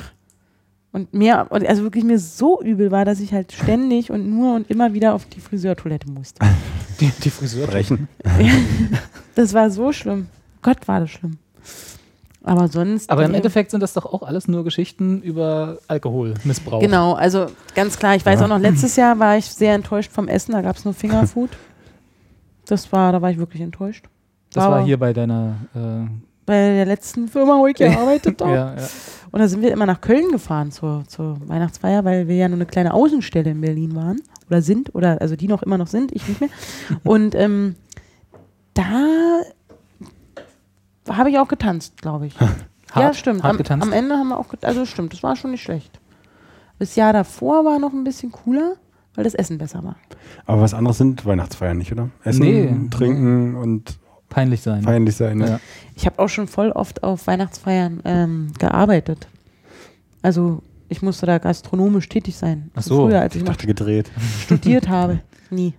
und 0.92 1.14
mir, 1.14 1.46
und 1.50 1.64
also 1.66 1.82
wirklich 1.82 2.04
mir 2.04 2.18
so 2.18 2.60
übel 2.60 2.90
war, 2.90 3.04
dass 3.04 3.20
ich 3.20 3.32
halt 3.32 3.52
ständig 3.52 4.10
und 4.10 4.28
nur 4.28 4.56
und 4.56 4.68
immer 4.70 4.92
wieder 4.92 5.14
auf 5.14 5.24
die 5.26 5.40
Friseurtoilette 5.40 6.10
musste. 6.10 6.44
Die, 7.00 7.12
die 7.22 7.30
Friseur. 7.30 7.66
Brechen. 7.66 8.08
Das 9.36 9.54
war 9.54 9.70
so 9.70 9.92
schlimm. 9.92 10.26
Gott, 10.60 10.86
war 10.88 11.00
das 11.00 11.10
schlimm. 11.10 11.38
Aber 12.42 12.68
sonst. 12.68 13.10
Aber 13.10 13.24
im 13.24 13.32
äh, 13.32 13.36
Endeffekt 13.36 13.70
sind 13.70 13.82
das 13.82 13.92
doch 13.92 14.06
auch 14.06 14.22
alles 14.22 14.48
nur 14.48 14.64
Geschichten 14.64 15.20
über 15.20 15.78
Alkoholmissbrauch. 15.88 16.80
Genau, 16.80 17.12
also 17.12 17.46
ganz 17.74 17.98
klar, 17.98 18.16
ich 18.16 18.24
weiß 18.24 18.40
auch 18.42 18.48
noch, 18.48 18.58
letztes 18.58 18.96
Jahr 18.96 19.18
war 19.18 19.36
ich 19.36 19.46
sehr 19.46 19.74
enttäuscht 19.74 20.10
vom 20.10 20.26
Essen, 20.26 20.52
da 20.52 20.62
gab 20.62 20.76
es 20.76 20.84
nur 20.84 20.94
Fingerfood. 20.94 21.50
Das 22.66 22.92
war, 22.92 23.10
da 23.10 23.20
war 23.20 23.32
ich 23.32 23.38
wirklich 23.38 23.62
enttäuscht. 23.62 24.04
Das 24.52 24.64
war 24.64 24.76
Aber 24.76 24.84
hier 24.84 24.96
bei 24.96 25.12
deiner. 25.12 25.56
Äh, 25.74 26.08
Bei 26.46 26.54
der 26.54 26.86
letzten 26.86 27.26
Firma, 27.26 27.58
wo 27.58 27.66
ich 27.66 27.74
gearbeitet 27.74 28.40
habe. 28.40 28.52
ja, 28.52 28.74
ja. 28.76 28.88
Und 29.32 29.40
da 29.40 29.48
sind 29.48 29.62
wir 29.62 29.72
immer 29.72 29.86
nach 29.86 30.00
Köln 30.00 30.30
gefahren 30.30 30.70
zur, 30.70 31.02
zur 31.08 31.36
Weihnachtsfeier, 31.48 32.04
weil 32.04 32.28
wir 32.28 32.36
ja 32.36 32.48
nur 32.48 32.58
eine 32.58 32.66
kleine 32.66 32.94
Außenstelle 32.94 33.50
in 33.50 33.60
Berlin 33.60 33.96
waren. 33.96 34.20
Oder 34.48 34.62
sind, 34.62 34.94
oder 34.94 35.20
also 35.20 35.34
die 35.34 35.48
noch 35.48 35.64
immer 35.64 35.78
noch 35.78 35.88
sind, 35.88 36.12
ich 36.12 36.28
nicht 36.28 36.40
mehr. 36.40 36.50
Und 37.04 37.34
ähm, 37.34 37.76
da 38.74 39.40
habe 41.16 41.30
ich 41.30 41.38
auch 41.38 41.48
getanzt, 41.48 42.00
glaube 42.02 42.26
ich. 42.26 42.34
ja, 42.40 42.48
Hart- 42.92 43.16
stimmt. 43.16 43.42
hart 43.42 43.52
Am, 43.52 43.56
getanzt? 43.58 43.86
am 43.86 43.92
Ende 43.92 44.14
haben 44.16 44.28
wir 44.28 44.38
auch, 44.38 44.48
get- 44.48 44.64
also 44.64 44.84
stimmt, 44.86 45.12
das 45.12 45.22
war 45.22 45.36
schon 45.36 45.50
nicht 45.52 45.62
schlecht. 45.62 45.98
Das 46.78 46.96
Jahr 46.96 47.12
davor 47.12 47.64
war 47.64 47.78
noch 47.78 47.92
ein 47.92 48.04
bisschen 48.04 48.32
cooler, 48.32 48.74
weil 49.14 49.24
das 49.24 49.34
Essen 49.34 49.58
besser 49.58 49.84
war. 49.84 49.96
Aber 50.46 50.62
was 50.62 50.72
anderes 50.74 50.98
sind 50.98 51.26
Weihnachtsfeiern 51.26 51.76
nicht, 51.76 51.92
oder? 51.92 52.08
Essen, 52.24 52.40
Nee. 52.42 52.88
trinken 52.90 53.54
und 53.56 53.98
Peinlich 54.30 54.62
sein. 54.62 54.82
feierlich 54.84 55.16
sein. 55.16 55.38
Ne? 55.38 55.48
Ja. 55.48 55.60
Ich 55.96 56.06
habe 56.06 56.18
auch 56.20 56.28
schon 56.28 56.46
voll 56.48 56.70
oft 56.70 57.02
auf 57.02 57.26
Weihnachtsfeiern 57.26 58.00
ähm, 58.04 58.52
gearbeitet. 58.58 59.26
Also 60.22 60.62
Ich 60.88 61.02
musste 61.02 61.26
da 61.26 61.38
gastronomisch 61.38 62.08
tätig 62.08 62.36
sein. 62.36 62.70
Ach 62.74 62.82
so, 62.82 63.06
Früher, 63.06 63.20
als 63.20 63.34
ich 63.34 63.42
Ich 63.42 63.46
noch 63.46 63.54
dachte 63.54 63.66
gedreht. 63.66 64.10
studiert 64.44 64.88
habe. 64.88 65.20
Nie. 65.50 65.74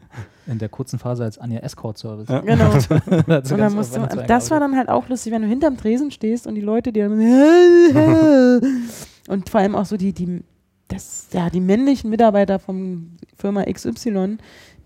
In 0.48 0.58
der 0.58 0.70
kurzen 0.70 1.00
Phase 1.00 1.24
als 1.24 1.38
Anja 1.38 1.60
Escort 1.60 1.98
Service. 1.98 2.28
Ja. 2.30 2.40
Genau. 2.42 2.72
Sie 2.80 3.54
Und 3.54 3.60
dann 3.60 3.74
musst 3.76 3.96
du, 3.96 4.02
das 4.28 4.52
war 4.52 4.60
dann 4.60 4.76
halt 4.76 4.90
auch 4.90 5.08
lustig, 5.08 5.32
wenn 5.32 5.44
du 5.44 5.48
hinterm 5.48 5.78
Tresen 5.78 6.12
stehst 6.12 6.48
und 6.48 6.56
die 6.56 6.62
Leute 6.62 6.92
dir 6.92 7.06
und 9.28 9.50
vor 9.50 9.60
allem 9.62 9.76
auch 9.76 9.86
so 9.86 9.98
die, 9.98 10.14
die, 10.14 10.44
das, 10.88 11.28
ja, 11.32 11.50
die 11.50 11.60
männlichen 11.60 12.10
Mitarbeiter 12.10 12.60
vom 12.60 13.12
Firma 13.38 13.64
XY, 13.64 14.38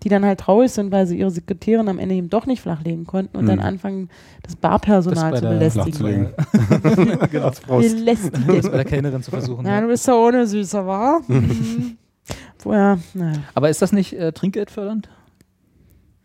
die 0.02 0.08
dann 0.08 0.24
halt 0.24 0.40
traurig 0.40 0.70
sind, 0.72 0.92
weil 0.92 1.06
sie 1.06 1.18
ihre 1.18 1.30
Sekretärin 1.30 1.88
am 1.88 1.98
Ende 1.98 2.14
eben 2.14 2.28
doch 2.28 2.46
nicht 2.46 2.60
flachlegen 2.60 3.06
konnten 3.06 3.36
und 3.36 3.44
Mhm. 3.44 3.48
dann 3.48 3.60
anfangen, 3.60 4.08
das 4.42 4.56
Barpersonal 4.56 5.30
Das 5.32 5.40
zu 5.40 5.48
belästigen. 5.48 6.28
Genau. 7.30 7.50
Faust. 7.50 7.86
Das 7.86 7.94
Belästigen. 7.94 8.46
bei 8.46 8.60
der 8.76 8.84
Kellnerin 8.84 9.22
zu 9.22 9.30
versuchen. 9.30 9.62
Na, 9.64 9.76
ja. 9.76 9.80
du 9.80 9.88
bist 9.88 10.04
so 10.04 10.12
ohne 10.12 10.46
Süßer, 10.46 10.86
wa? 10.86 11.20
Mhm. 11.26 11.96
Vorher, 12.58 12.98
naja. 13.14 13.38
Aber 13.54 13.70
ist 13.70 13.80
das 13.82 13.92
nicht 13.92 14.12
äh, 14.12 14.32
trinkgeldfördernd? 14.32 15.08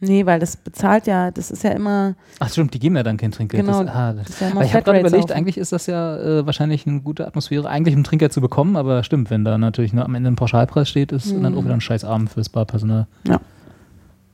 Nee, 0.03 0.25
weil 0.25 0.39
das 0.39 0.57
bezahlt 0.57 1.05
ja, 1.05 1.29
das 1.29 1.51
ist 1.51 1.63
ja 1.63 1.69
immer, 1.71 2.15
Ach 2.39 2.49
stimmt, 2.49 2.73
die 2.73 2.79
geben 2.79 2.95
ja 2.95 3.03
dann 3.03 3.17
kein 3.17 3.29
Trinkgeld. 3.31 3.63
Genau, 3.63 3.83
Das, 3.83 3.95
ah, 3.95 4.13
das, 4.13 4.29
ist 4.29 4.41
ja 4.41 4.47
immer 4.47 4.55
aber 4.57 4.65
ich 4.65 4.73
habe 4.73 4.83
gerade 4.83 4.99
überlegt, 4.99 5.25
auf. 5.25 5.37
eigentlich 5.37 5.59
ist 5.59 5.71
das 5.71 5.85
ja 5.85 6.17
äh, 6.17 6.45
wahrscheinlich 6.45 6.87
eine 6.87 7.01
gute 7.01 7.27
Atmosphäre, 7.27 7.69
eigentlich 7.69 7.95
um 7.95 8.03
Trinkgeld 8.03 8.33
zu 8.33 8.41
bekommen, 8.41 8.75
aber 8.77 9.03
stimmt, 9.03 9.29
wenn 9.29 9.45
da 9.45 9.59
natürlich 9.59 9.93
nur 9.93 10.03
am 10.03 10.15
Ende 10.15 10.31
ein 10.31 10.35
Pauschalpreis 10.35 10.89
steht, 10.89 11.11
ist 11.11 11.31
Mhm. 11.31 11.43
dann 11.43 11.55
auch 11.55 11.63
wieder 11.63 11.75
ein 11.75 11.81
scheiß 11.81 12.03
Abend 12.03 12.31
fürs 12.31 12.49
Barpersonal. 12.49 13.05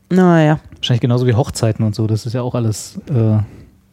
naja. 0.09 0.59
Wahrscheinlich 0.77 1.01
genauso 1.01 1.27
wie 1.27 1.33
Hochzeiten 1.33 1.85
und 1.85 1.95
so, 1.95 2.07
das 2.07 2.25
ist 2.25 2.33
ja 2.33 2.41
auch 2.41 2.55
alles 2.55 2.99
äh, 3.09 3.37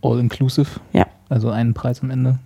all-inclusive. 0.00 0.68
Ja. 0.92 1.06
Also 1.28 1.50
einen 1.50 1.74
Preis 1.74 2.02
am 2.02 2.10
Ende. 2.10 2.38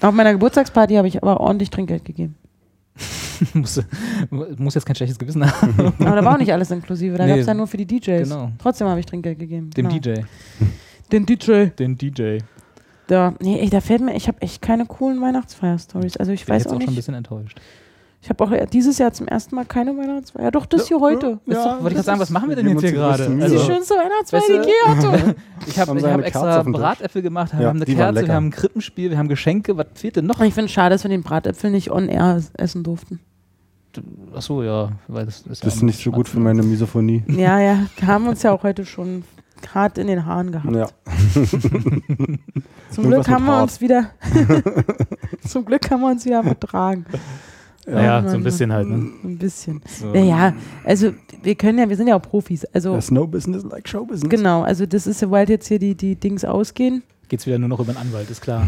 Auf 0.00 0.14
meiner 0.14 0.32
Geburtstagsparty 0.32 0.94
habe 0.96 1.08
ich 1.08 1.22
aber 1.22 1.40
ordentlich 1.40 1.70
Trinkgeld 1.70 2.04
gegeben. 2.04 2.36
muss, 3.54 3.82
muss 4.56 4.74
jetzt 4.74 4.84
kein 4.86 4.96
schlechtes 4.96 5.18
Gewissen 5.18 5.44
haben. 5.44 5.92
Aber 5.98 6.16
da 6.16 6.24
war 6.24 6.34
auch 6.34 6.38
nicht 6.38 6.52
alles 6.52 6.70
inklusive, 6.70 7.16
da 7.18 7.24
Nee. 7.24 7.30
gab 7.32 7.38
es 7.40 7.46
ja 7.46 7.54
nur 7.54 7.66
für 7.66 7.76
die 7.76 7.86
DJs. 7.86 8.28
Genau. 8.28 8.50
Trotzdem 8.58 8.86
habe 8.88 9.00
ich 9.00 9.06
Trinkgeld 9.06 9.38
gegeben. 9.38 9.70
Dem 9.70 9.88
genau. 9.88 9.98
DJ. 10.00 10.22
Den 11.12 11.26
DJ. 11.26 11.66
Den 11.78 11.96
DJ. 11.96 12.38
Da, 13.06 13.34
nee, 13.40 13.60
ey, 13.60 13.68
da 13.68 13.80
fällt 13.80 14.00
mir, 14.00 14.16
ich 14.16 14.28
habe 14.28 14.40
echt 14.40 14.62
keine 14.62 14.86
coolen 14.86 15.20
Weihnachtsfeier-Stories. 15.20 16.16
Also 16.16 16.32
ich 16.32 16.40
Ich 16.40 16.46
bin 16.46 16.54
weiß 16.54 16.62
jetzt 16.64 16.72
auch 16.72 16.76
auch 16.76 16.80
schon 16.80 16.88
ein 16.88 16.90
nicht. 16.90 16.96
bisschen 16.96 17.14
enttäuscht. 17.14 17.60
Ich 18.22 18.30
habe 18.30 18.42
auch 18.42 18.50
dieses 18.72 18.96
Jahr 18.96 19.12
zum 19.12 19.28
ersten 19.28 19.54
Mal 19.54 19.66
keine 19.66 19.94
Weihnachtsfeier. 19.98 20.44
Ja, 20.44 20.50
doch, 20.50 20.64
das 20.64 20.88
hier 20.88 20.98
heute. 20.98 21.38
Ist 21.44 21.56
doch, 21.58 21.72
wollte 21.82 21.88
ich 21.88 21.94
gerade 21.96 22.02
sagen, 22.04 22.20
was 22.20 22.30
machen 22.30 22.48
wir 22.48 22.56
denn 22.56 22.66
jetzt 22.70 22.80
hier 22.80 22.92
gerade? 22.92 23.24
Das 23.24 23.28
ist 23.34 23.42
Also, 23.42 23.58
die 23.58 23.64
schönste 23.66 23.94
Weihnachtsfeier, 23.96 24.40
die 24.48 24.52
ich 24.54 24.66
je 24.66 24.90
hatte. 25.12 25.34
ich 25.66 25.78
habe 25.78 26.10
hab 26.10 26.20
extra? 26.22 26.62
Bratäpfel 26.62 27.20
gemacht, 27.20 27.52
wir 27.52 27.60
Ja, 27.60 27.68
haben 27.68 27.82
eine 27.82 27.94
Kerze, 27.94 28.26
wir 28.26 28.32
haben 28.34 28.46
ein 28.46 28.50
Krippenspiel, 28.50 29.10
wir 29.10 29.18
haben 29.18 29.28
Geschenke. 29.28 29.76
Was 29.76 29.88
fehlt 29.96 30.16
denn 30.16 30.24
noch? 30.24 30.40
Ich 30.40 30.54
finde 30.54 30.66
es 30.66 30.72
schade, 30.72 30.94
dass 30.94 31.04
wir 31.04 31.10
den 31.10 31.22
Bratäpfel 31.22 31.70
nicht 31.70 31.90
on 31.90 32.08
air 32.08 32.40
essen 32.54 32.82
durften. 32.82 33.20
Achso, 34.34 34.62
ja, 34.62 34.90
weil 35.08 35.26
das 35.26 35.40
ist 35.40 35.46
ja 35.62 35.66
Das 35.66 35.76
ist 35.76 35.82
nicht 35.82 36.02
so 36.02 36.10
gut 36.10 36.28
für 36.28 36.40
meine 36.40 36.62
Misophonie. 36.62 37.22
Ja, 37.28 37.60
ja, 37.60 37.86
wir 37.96 38.08
haben 38.08 38.26
uns 38.28 38.42
ja 38.42 38.52
auch 38.52 38.62
heute 38.62 38.84
schon 38.86 39.24
hart 39.74 39.96
in 39.98 40.06
den 40.08 40.26
Haaren 40.26 40.52
gehabt. 40.52 40.74
Ja. 40.74 40.86
Zum 42.90 43.04
Glück 43.06 43.28
haben 43.28 43.44
wir 43.46 43.52
hart. 43.52 43.62
uns 43.64 43.80
wieder 43.80 44.10
Zum 45.46 45.64
Glück 45.64 45.90
haben 45.90 46.00
wir 46.00 46.10
uns 46.10 46.24
wieder 46.24 46.42
vertragen. 46.42 47.06
Naja, 47.86 48.22
Oh 48.24 48.30
so 48.30 48.36
ein 48.36 48.42
bisschen 48.44 48.72
halt, 48.72 48.88
ne? 48.88 49.10
Ein 49.24 49.38
bisschen. 49.38 49.80
So. 49.86 50.06
Naja, 50.12 50.54
also 50.84 51.12
wir 51.42 51.54
können 51.54 51.78
ja, 51.78 51.88
wir 51.88 51.96
sind 51.96 52.06
ja 52.08 52.16
auch 52.16 52.22
Profis. 52.22 52.64
Also 52.66 52.92
There's 52.92 53.10
no 53.10 53.26
business 53.26 53.62
like 53.64 53.86
show 53.88 54.04
business. 54.06 54.30
genau, 54.30 54.62
also 54.62 54.86
das 54.86 55.06
ist, 55.06 55.18
sobald 55.20 55.48
jetzt 55.50 55.68
hier 55.68 55.78
die, 55.78 55.94
die 55.94 56.16
Dings 56.16 56.44
ausgehen, 56.44 57.02
Geht's 57.28 57.46
wieder 57.46 57.58
nur 57.58 57.70
noch 57.70 57.80
über 57.80 57.92
den 57.92 57.98
Anwalt, 57.98 58.28
ist 58.30 58.42
klar. 58.42 58.66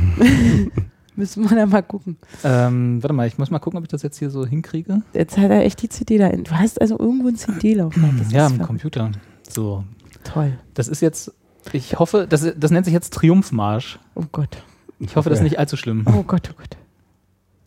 Müssen 1.17 1.49
wir 1.49 1.57
da 1.57 1.67
mal 1.67 1.83
gucken. 1.83 2.17
ähm, 2.45 3.03
warte 3.03 3.13
mal, 3.15 3.27
ich 3.27 3.39
muss 3.39 3.51
mal 3.51 3.59
gucken, 3.59 3.79
ob 3.79 3.85
ich 3.85 3.89
das 3.91 4.03
jetzt 4.03 4.19
hier 4.19 4.31
so 4.31 4.47
hinkriege. 4.47 5.03
Jetzt 5.13 5.37
hat 5.39 5.51
er 5.51 5.65
echt 5.65 5.83
die 5.83 5.89
CD 5.89 6.19
da. 6.19 6.29
in- 6.29 6.45
Du 6.45 6.53
hast 6.53 6.81
also 6.81 6.99
irgendwo 6.99 7.29
ein 7.29 7.37
CD-Laufwerk. 7.37 8.31
Ja, 8.31 8.47
am 8.47 8.61
Computer. 8.61 9.11
So, 9.49 9.85
Toll. 10.25 10.59
das 10.75 10.89
ist 10.89 11.01
jetzt, 11.03 11.33
ich 11.73 11.99
hoffe, 11.99 12.27
das, 12.29 12.47
das 12.57 12.71
nennt 12.71 12.85
sich 12.85 12.95
jetzt 12.95 13.13
Triumphmarsch. 13.15 13.99
Oh 14.15 14.25
Gott. 14.33 14.63
Ich 14.99 15.15
hoffe, 15.17 15.29
das 15.31 15.39
ist 15.41 15.45
nicht 15.45 15.59
allzu 15.59 15.77
schlimm. 15.77 16.05
Oh 16.07 16.23
Gott, 16.23 16.51
oh 16.53 16.57
Gott. 16.57 16.77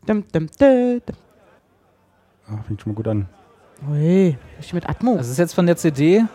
Dum, 0.07 0.23
dum, 0.31 0.47
dum, 0.59 1.01
dum. 1.05 1.15
Ah, 2.47 2.63
fängt 2.67 2.81
schon 2.81 2.91
mal 2.93 2.95
gut 2.95 3.07
an. 3.07 3.27
Ui, 3.89 4.35
richtig 4.57 4.73
mit 4.73 4.89
Atmo. 4.89 5.15
Das 5.15 5.29
ist 5.29 5.37
jetzt 5.37 5.53
von 5.53 5.65
der 5.65 5.77
CD 5.77 6.25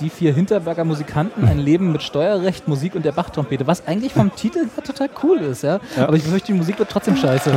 Die 0.00 0.10
vier 0.10 0.32
Hinterberger 0.32 0.84
Musikanten, 0.84 1.48
ein 1.48 1.58
Leben 1.58 1.90
mit 1.90 2.02
Steuerrecht, 2.02 2.68
Musik 2.68 2.94
und 2.94 3.04
der 3.04 3.12
Bachtrompete, 3.12 3.66
was 3.66 3.86
eigentlich 3.86 4.12
vom 4.14 4.34
Titel 4.36 4.60
her 4.60 4.84
total 4.84 5.10
cool 5.24 5.38
ist, 5.38 5.62
ja. 5.62 5.80
Ja. 5.96 6.06
Aber 6.06 6.16
ich 6.16 6.22
befürchte, 6.22 6.52
die 6.52 6.58
Musik 6.58 6.78
wird 6.78 6.88
trotzdem 6.88 7.16
scheiße. 7.16 7.52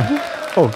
Oh. 0.56 0.68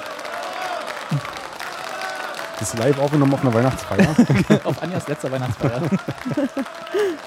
Das 2.58 2.72
ist 2.72 2.78
live 2.78 2.98
aufgenommen 3.00 3.34
auf 3.34 3.42
einer 3.42 3.52
Weihnachtsfeier. 3.52 4.08
Auf 4.64 4.82
Anjas 4.82 5.08
letzter 5.08 5.30
Weihnachtsfeier. 5.30 5.82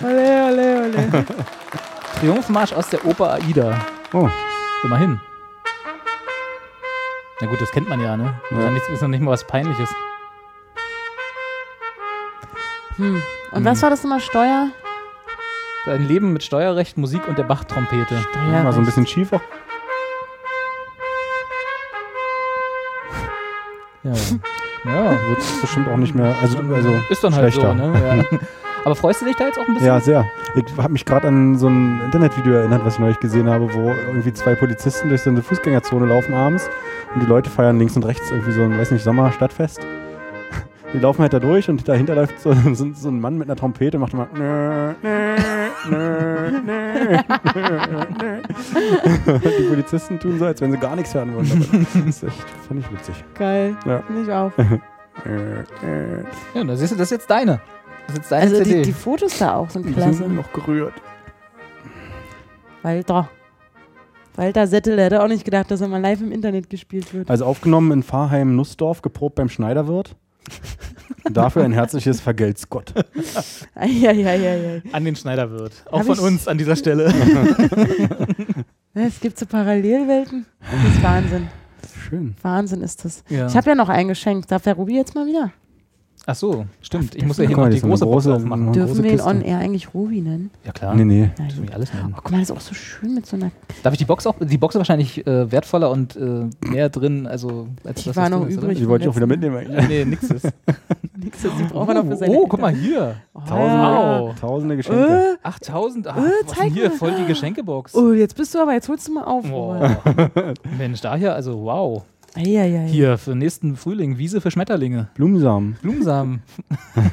Ole, 0.01 0.51
ole, 0.51 0.83
ole. 0.83 1.25
Triumphmarsch 2.19 2.73
aus 2.73 2.89
der 2.89 3.05
Oper 3.05 3.33
Aida. 3.33 3.77
Oh. 4.11 4.27
Immerhin. 4.83 5.19
Na 7.41 7.47
gut, 7.47 7.61
das 7.61 7.71
kennt 7.71 7.87
man 7.87 8.01
ja, 8.01 8.17
ne? 8.17 8.39
Ja. 8.49 8.57
Ist, 8.57 8.63
ja 8.63 8.71
nicht, 8.71 8.89
ist 8.89 9.01
noch 9.01 9.07
nicht 9.07 9.21
mal 9.21 9.31
was 9.31 9.45
Peinliches. 9.45 9.89
Hm. 12.99 13.21
Und 13.51 13.65
was 13.65 13.81
war 13.81 13.89
das 13.89 14.03
nochmal? 14.03 14.19
Steuer? 14.19 14.67
Ein 15.85 16.07
Leben 16.07 16.33
mit 16.33 16.43
Steuerrecht, 16.43 16.97
Musik 16.97 17.27
und 17.27 17.37
der 17.37 17.43
Bachtrompete. 17.43 18.15
Ja, 18.51 18.63
Mal 18.63 18.73
so 18.73 18.79
ein 18.79 18.85
bisschen 18.85 19.07
schiefer. 19.07 19.41
Ja, 24.03 24.11
ja. 24.85 25.11
Wird 25.11 25.61
bestimmt 25.61 25.87
auch 25.87 25.97
nicht 25.97 26.13
mehr. 26.13 26.35
Also, 26.41 26.59
also 26.59 26.93
ist 27.09 27.23
dann 27.23 27.33
halt 27.33 27.53
schlechter. 27.53 27.69
so, 27.69 27.73
ne? 27.73 28.25
Ja. 28.31 28.37
Aber 28.85 28.95
freust 28.95 29.21
du 29.21 29.25
dich 29.25 29.35
da 29.35 29.45
jetzt 29.45 29.57
auch 29.57 29.67
ein 29.67 29.73
bisschen? 29.73 29.87
Ja, 29.87 29.99
sehr. 29.99 30.25
Ich 30.55 30.63
habe 30.77 30.93
mich 30.93 31.05
gerade 31.05 31.27
an 31.27 31.57
so 31.57 31.67
ein 31.67 32.01
Internetvideo 32.05 32.53
erinnert, 32.53 32.85
was 32.85 32.93
ich 32.95 32.99
neulich 32.99 33.19
gesehen 33.19 33.49
habe, 33.49 33.73
wo 33.73 33.89
irgendwie 34.07 34.33
zwei 34.33 34.55
Polizisten 34.55 35.09
durch 35.09 35.21
so 35.21 35.29
eine 35.29 35.41
Fußgängerzone 35.41 36.05
laufen 36.05 36.33
abends 36.33 36.69
und 37.13 37.21
die 37.21 37.27
Leute 37.27 37.49
feiern 37.49 37.77
links 37.77 37.95
und 37.95 38.05
rechts 38.05 38.29
irgendwie 38.31 38.51
so 38.51 38.61
ein, 38.61 38.77
weiß 38.77 38.91
nicht, 38.91 39.03
Sommerstadtfest. 39.03 39.85
Die 40.93 40.97
laufen 40.97 41.21
halt 41.21 41.33
da 41.33 41.39
durch 41.39 41.69
und 41.69 41.87
dahinter 41.87 42.15
läuft 42.15 42.39
so, 42.39 42.51
so, 42.73 42.91
so 42.93 43.09
ein 43.09 43.19
Mann 43.21 43.37
mit 43.37 43.47
einer 43.47 43.55
Trompete 43.55 43.97
und 43.97 44.01
macht 44.01 44.13
immer 44.13 44.27
nö, 44.33 44.93
nö, 45.03 45.35
nö, 45.89 46.51
nö, 46.65 47.17
nö, 47.55 48.05
nö. 48.19 48.41
Und 49.33 49.43
die 49.59 49.63
Polizisten 49.69 50.19
tun 50.19 50.39
so, 50.39 50.45
als 50.45 50.61
wenn 50.61 50.71
sie 50.71 50.77
gar 50.77 50.95
nichts 50.95 51.13
hören 51.13 51.33
würden. 51.33 51.51
Aber 51.71 51.77
Das 52.05 52.15
ist 52.17 52.23
echt, 52.23 52.49
fand 52.67 52.79
ich 52.79 52.91
witzig. 52.91 53.15
Geil. 53.35 53.75
Ja. 53.85 54.01
Finde 54.01 54.21
ich 54.23 54.31
auch. 54.31 54.51
Ja, 56.55 56.63
da 56.63 56.75
siehst 56.77 56.93
du, 56.93 56.95
das 56.95 57.07
ist 57.07 57.11
jetzt 57.11 57.29
deine. 57.29 57.59
Das 58.07 58.13
ist 58.13 58.17
jetzt 58.19 58.31
deine 58.31 58.43
Also 58.43 58.55
CD. 58.63 58.75
die, 58.77 58.81
die 58.83 58.93
Fotos 58.93 59.37
da 59.37 59.55
auch 59.57 59.69
sind 59.69 59.85
Die 59.85 59.91
klasse. 59.91 60.13
sind 60.13 60.33
noch 60.33 60.51
gerührt. 60.53 60.93
Walter. 62.83 63.29
Walter 64.37 64.65
Settel, 64.67 64.95
der 64.95 65.05
hätte 65.05 65.21
auch 65.21 65.27
nicht 65.27 65.43
gedacht, 65.43 65.69
dass 65.71 65.81
er 65.81 65.89
mal 65.89 65.99
live 66.01 66.21
im 66.21 66.31
Internet 66.31 66.69
gespielt 66.69 67.13
wird. 67.13 67.29
Also 67.29 67.43
aufgenommen 67.45 67.91
in 67.91 68.01
Pfarrheim-Nussdorf, 68.03 69.01
geprobt 69.01 69.35
beim 69.35 69.49
Schneiderwirt. 69.49 70.15
Dafür 71.31 71.63
ein 71.63 71.71
herzliches 71.73 72.21
Vergelt's 72.21 72.69
Gott. 72.69 72.93
Eieieiei. 73.75 74.81
an 74.91 75.05
den 75.05 75.15
Schneiderwirt. 75.15 75.73
Auch 75.91 75.99
Hab 75.99 76.05
von 76.07 76.15
ich- 76.15 76.21
uns 76.21 76.47
an 76.47 76.57
dieser 76.57 76.75
Stelle. 76.75 77.13
Es 78.95 79.19
gibt 79.19 79.37
so 79.37 79.45
Parallelwelten. 79.45 80.45
Das 80.59 80.95
ist 80.95 81.03
Wahnsinn. 81.03 81.47
Schön. 82.09 82.35
Wahnsinn 82.41 82.81
ist 82.81 83.05
das. 83.05 83.23
ja. 83.29 83.47
Ich 83.47 83.55
habe 83.55 83.69
ja 83.69 83.75
noch 83.75 83.87
ein 83.87 84.07
Geschenk. 84.07 84.47
Darf 84.47 84.63
der 84.63 84.73
Ruby 84.73 84.95
jetzt 84.95 85.13
mal 85.15 85.25
wieder? 85.27 85.51
Ach 86.25 86.35
so, 86.35 86.65
stimmt. 86.81 87.15
Ich 87.15 87.25
muss 87.25 87.37
ja 87.37 87.45
hier 87.47 87.57
mal, 87.57 87.63
noch 87.63 87.69
die 87.71 87.77
ist 87.77 87.83
eine 87.83 87.91
große 87.91 88.05
Box 88.05 88.25
große- 88.27 88.35
aufmachen. 88.35 88.71
Dürfen 88.73 88.87
große 88.89 89.03
wir 89.03 89.13
ihn 89.13 89.21
on 89.21 89.41
air 89.41 89.57
eigentlich 89.57 89.93
Ruby 89.95 90.21
nennen? 90.21 90.51
Ja 90.63 90.71
klar. 90.71 90.93
Nee, 90.93 91.05
nee. 91.05 91.29
Nein. 91.37 91.47
Dürfen 91.47 91.67
wir 91.67 91.73
alles 91.73 91.91
nennen. 91.93 92.13
Oh, 92.15 92.19
guck 92.21 92.31
mal, 92.31 92.39
das 92.39 92.49
ist 92.51 92.55
auch 92.55 92.61
so 92.61 92.73
schön 92.75 93.15
mit 93.15 93.25
so 93.25 93.35
einer. 93.35 93.49
Darf 93.81 93.93
ich 93.93 93.97
die 93.99 94.05
Box 94.05 94.27
auch? 94.27 94.35
Die 94.39 94.57
Box 94.59 94.75
ist 94.75 94.79
wahrscheinlich 94.79 95.25
äh, 95.25 95.51
wertvoller 95.51 95.89
und 95.89 96.15
äh, 96.17 96.45
mehr 96.67 96.89
drin, 96.89 97.25
also 97.25 97.67
als 97.83 98.01
Die 98.03 98.09
das, 98.09 98.15
war 98.15 98.23
was 98.25 98.29
noch 98.31 98.39
drin 98.41 98.49
ist, 98.49 98.57
übrig. 98.63 98.77
Die 98.77 98.87
wollte 98.87 99.05
ich 99.05 99.09
auch 99.09 99.15
wieder 99.15 99.27
mitnehmen 99.27 99.57
eigentlich. 99.57 99.87
Nee, 99.87 100.05
nix 100.05 100.23
ist. 100.29 100.47
Nix, 101.21 101.41
das 101.41 101.51
die 101.57 101.63
brauchen 101.63 101.87
wir 101.89 101.93
noch 101.95 102.05
für 102.05 102.15
seine 102.15 102.33
oh, 102.33 102.47
guck 102.47 102.61
mal 102.61 102.73
hier. 102.73 103.15
Oh, 103.33 103.39
Tausende, 103.41 103.65
Wow. 103.65 104.29
ja. 104.29 104.35
tausende 104.39 104.77
Geschenke. 104.77 105.37
Äh, 105.43 105.47
8000. 105.47 106.07
Ach, 106.07 106.15
Äh, 106.15 106.21
was 106.21 106.53
zeig 106.55 106.63
denn 106.65 106.73
hier? 106.73 106.89
mal. 106.89 106.95
Voll 106.97 107.13
die 107.19 107.25
Geschenkebox. 107.25 107.93
oh, 107.95 108.13
jetzt 108.13 108.35
bist 108.37 108.55
du 108.55 108.59
aber, 108.59 108.71
jetzt 108.73 108.87
holst 108.87 109.07
du 109.09 109.13
mal 109.13 109.23
auf. 109.25 109.43
Oh. 109.51 109.75
Mensch, 110.77 111.01
daher, 111.01 111.33
also 111.35 111.61
wow. 111.61 112.03
Eieiei. 112.39 112.87
Hier, 112.87 113.17
für 113.17 113.35
nächsten 113.35 113.75
Frühling, 113.75 114.17
Wiese 114.17 114.39
für 114.39 114.49
Schmetterlinge. 114.49 115.09
Blumensamen. 115.13 115.75
Blumensamen. 115.81 116.41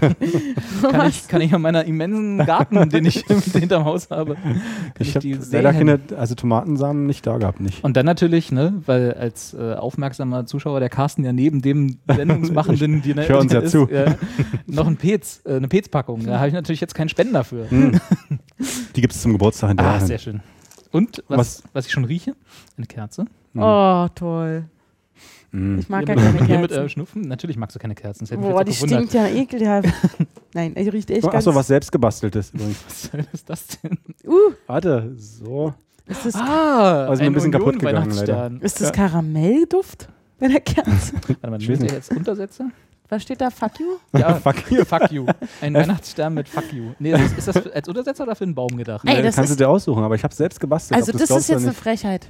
kann, 0.82 1.08
ich, 1.08 1.26
kann 1.26 1.40
ich 1.40 1.52
an 1.52 1.62
meiner 1.62 1.84
immensen 1.84 2.38
Garten, 2.46 2.88
den 2.90 3.06
ich 3.06 3.24
hinterm 3.52 3.84
Haus 3.84 4.10
habe, 4.10 4.36
kann 4.36 4.60
Ich 5.00 5.16
habe 5.16 5.26
die 5.26 5.36
leider 5.50 5.72
keine, 5.72 5.98
also 6.16 6.36
Tomatensamen 6.36 7.06
nicht 7.06 7.26
da 7.26 7.38
gehabt, 7.38 7.60
nicht. 7.60 7.82
Und 7.82 7.96
dann 7.96 8.06
natürlich, 8.06 8.52
ne, 8.52 8.80
weil 8.86 9.14
als 9.14 9.52
äh, 9.54 9.74
aufmerksamer 9.74 10.46
Zuschauer 10.46 10.78
der 10.78 10.90
Carsten 10.90 11.24
ja 11.24 11.32
neben 11.32 11.60
dem 11.60 11.98
Sendungsmachenden, 12.06 13.02
die 13.02 13.10
ich 13.10 13.28
hör 13.28 13.40
uns 13.40 13.52
ja 13.52 13.60
ist, 13.60 13.72
zu. 13.72 13.88
äh, 13.88 14.14
noch 14.66 14.86
ein 14.86 14.96
Pez, 14.96 15.42
äh, 15.44 15.56
eine 15.56 15.66
Pez-Packung. 15.66 16.24
Da 16.24 16.38
habe 16.38 16.48
ich 16.48 16.54
natürlich 16.54 16.80
jetzt 16.80 16.94
keinen 16.94 17.08
Spenden 17.08 17.34
dafür. 17.34 17.68
Hm. 17.68 18.00
Die 18.94 19.00
gibt 19.00 19.12
es 19.12 19.22
zum 19.22 19.32
Geburtstag 19.32 19.70
hinterher. 19.70 19.94
Ah, 19.94 20.00
sehr 20.00 20.18
schön. 20.18 20.40
Und 20.92 21.24
was, 21.26 21.38
was? 21.38 21.62
Was? 21.72 21.86
ich 21.86 21.92
schon 21.92 22.04
rieche? 22.04 22.36
Eine 22.76 22.86
Kerze. 22.86 23.24
Oh, 23.56 24.06
toll. 24.14 24.66
Mm. 25.56 25.78
Ich 25.78 25.88
mag 25.88 26.06
ja 26.08 26.14
mit, 26.14 26.24
keine 26.24 26.44
hier 26.46 26.58
mit 26.58 26.70
äh, 26.70 26.74
Kerzen. 26.74 26.88
Schnupfen? 26.90 27.22
Natürlich 27.22 27.56
magst 27.56 27.74
du 27.74 27.80
keine 27.80 27.94
Kerzen. 27.94 28.26
Das 28.26 28.38
Boah, 28.38 28.64
die 28.64 28.72
stinkt 28.72 29.14
ja 29.14 29.26
ekelhaft. 29.26 29.88
Nein, 30.54 30.74
die 30.74 30.88
riecht 30.88 31.10
echt 31.10 31.22
ganz... 31.22 31.34
Achso, 31.34 31.54
was 31.54 31.66
selbstgebasteltes 31.68 32.50
übrigens. 32.50 33.10
Was 33.12 33.26
ist 33.32 33.48
das 33.50 33.66
denn? 33.82 33.98
Uh, 34.26 34.52
Warte, 34.66 35.12
so. 35.16 35.72
ist 36.06 36.26
das, 36.26 36.34
Ah, 36.34 37.06
Also 37.06 37.22
mir 37.22 37.30
ein 37.30 37.32
bisschen 37.32 37.52
kaputt 37.52 37.78
gegangen, 37.78 37.96
Weihnachtsstern. 38.10 38.60
ist 38.60 38.80
das 38.80 38.92
Karamellduft 38.92 40.08
bei 40.38 40.48
der 40.48 40.60
Kerze? 40.60 41.14
Warte 41.40 41.50
mal, 41.50 41.60
Ich 41.62 41.68
jetzt 41.68 42.14
Untersetzer? 42.14 42.70
Was 43.08 43.22
steht 43.22 43.40
da? 43.40 43.50
Fuck 43.50 43.78
you? 43.78 44.18
Ja, 44.18 44.34
Fuck 44.34 44.70
you. 44.70 44.84
fuck 44.84 45.10
you. 45.12 45.26
Ein 45.60 45.74
Weihnachtsstern 45.74 46.34
mit 46.34 46.48
fuck 46.48 46.72
you. 46.72 46.90
Nee, 46.98 47.12
das 47.12 47.22
ist, 47.22 47.38
ist 47.38 47.48
das 47.48 47.66
als 47.72 47.88
Untersetzer 47.88 48.24
oder 48.24 48.34
für 48.34 48.44
einen 48.44 48.54
Baum 48.54 48.76
gedacht? 48.76 49.06
Ey, 49.08 49.22
das 49.22 49.36
kannst 49.36 49.50
ist- 49.52 49.60
du 49.60 49.64
dir 49.64 49.68
aussuchen, 49.68 50.02
aber 50.02 50.16
ich 50.16 50.24
habe 50.24 50.34
selbst 50.34 50.58
gebastelt. 50.58 50.98
Also 51.00 51.12
das 51.12 51.28
du's 51.28 51.38
ist 51.38 51.48
jetzt 51.48 51.62
eine 51.62 51.72
Frechheit. 51.72 52.28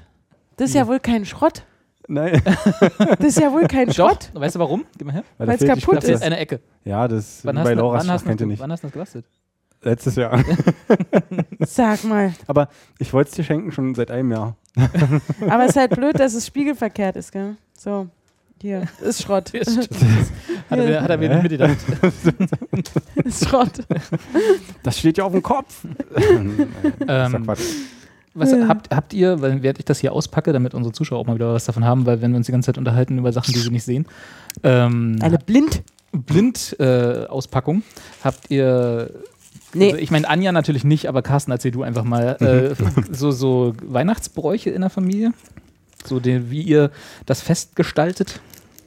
Das 0.56 0.68
ist 0.70 0.74
ja 0.74 0.86
wohl 0.86 1.00
kein 1.00 1.24
Schrott. 1.24 1.64
Nein, 2.08 2.40
Das 2.98 3.26
ist 3.26 3.40
ja 3.40 3.52
wohl 3.52 3.66
kein 3.66 3.88
Doch, 3.88 3.94
Schrott. 3.94 4.30
weißt 4.34 4.54
du 4.56 4.60
warum? 4.60 4.84
Gib 4.96 5.06
mal 5.06 5.12
her. 5.14 5.24
weil 5.38 5.56
die 5.56 5.66
kaputt 5.66 6.02
Spitze. 6.02 6.22
eine 6.22 6.38
Ecke. 6.38 6.60
Ja, 6.84 7.08
das 7.08 7.44
Wann 7.44 7.56
bei 7.56 7.74
Laura 7.74 7.98
wann, 7.98 8.10
hast 8.10 8.26
du, 8.26 8.46
nicht. 8.46 8.60
wann 8.60 8.70
hast 8.70 8.82
du 8.82 8.86
das 8.86 8.92
gebastelt? 8.92 9.24
Letztes 9.82 10.16
Jahr. 10.16 10.42
Sag 11.60 12.04
mal. 12.04 12.32
Aber 12.46 12.68
ich 12.98 13.12
wollte 13.12 13.30
es 13.30 13.36
dir 13.36 13.44
schenken 13.44 13.72
schon 13.72 13.94
seit 13.94 14.10
einem 14.10 14.32
Jahr. 14.32 14.56
Aber 15.48 15.64
es 15.64 15.70
ist 15.70 15.76
halt 15.76 15.94
blöd, 15.94 16.18
dass 16.18 16.34
es 16.34 16.46
spiegelverkehrt 16.46 17.16
ist, 17.16 17.30
gell? 17.32 17.56
So, 17.76 18.08
hier, 18.60 18.88
ist 19.00 19.22
Schrott. 19.22 19.52
Ja. 19.52 19.60
Hat 20.70 20.78
er, 20.78 21.02
hat 21.02 21.10
er 21.10 21.18
mir 21.18 21.28
nicht 21.28 21.42
mitgedacht. 21.42 21.76
ist 23.24 23.48
Schrott. 23.48 23.70
Das 24.82 24.98
steht 24.98 25.18
ja 25.18 25.24
auf 25.24 25.32
dem 25.32 25.42
Kopf. 25.42 25.84
das 27.06 27.32
ist 28.44 28.52
ja. 28.52 28.60
Was 28.60 28.68
habt, 28.68 28.94
habt 28.94 29.14
ihr, 29.14 29.40
weil 29.40 29.62
während 29.62 29.78
ich 29.78 29.84
das 29.84 29.98
hier 30.00 30.12
auspacke, 30.12 30.52
damit 30.52 30.74
unsere 30.74 30.92
Zuschauer 30.92 31.18
auch 31.18 31.26
mal 31.26 31.34
wieder 31.34 31.54
was 31.54 31.64
davon 31.64 31.84
haben, 31.84 32.06
weil 32.06 32.20
wenn 32.20 32.32
wir 32.32 32.36
uns 32.36 32.46
die 32.46 32.52
ganze 32.52 32.66
Zeit 32.66 32.78
unterhalten 32.78 33.18
über 33.18 33.32
Sachen, 33.32 33.52
die 33.52 33.60
sie 33.60 33.70
nicht 33.70 33.84
sehen, 33.84 34.06
ähm, 34.62 35.16
Eine 35.20 35.38
Blind. 35.38 35.82
Blind-Auspackung, 36.12 37.82
habt 38.22 38.50
ihr 38.50 39.10
Nee. 39.74 39.92
Also 39.92 39.96
ich 39.98 40.10
meine, 40.10 40.28
Anja 40.28 40.52
natürlich 40.52 40.84
nicht, 40.84 41.06
aber 41.06 41.22
Carsten, 41.22 41.50
erzähl 41.50 41.70
du 41.70 41.82
einfach 41.82 42.04
mal. 42.04 42.36
Äh, 42.40 42.74
so, 43.12 43.30
so 43.30 43.74
Weihnachtsbräuche 43.82 44.70
in 44.70 44.80
der 44.80 44.90
Familie? 44.90 45.32
So, 46.04 46.20
den, 46.20 46.50
wie 46.50 46.62
ihr 46.62 46.90
das 47.26 47.42
Fest 47.42 47.76
gestaltet? 47.76 48.40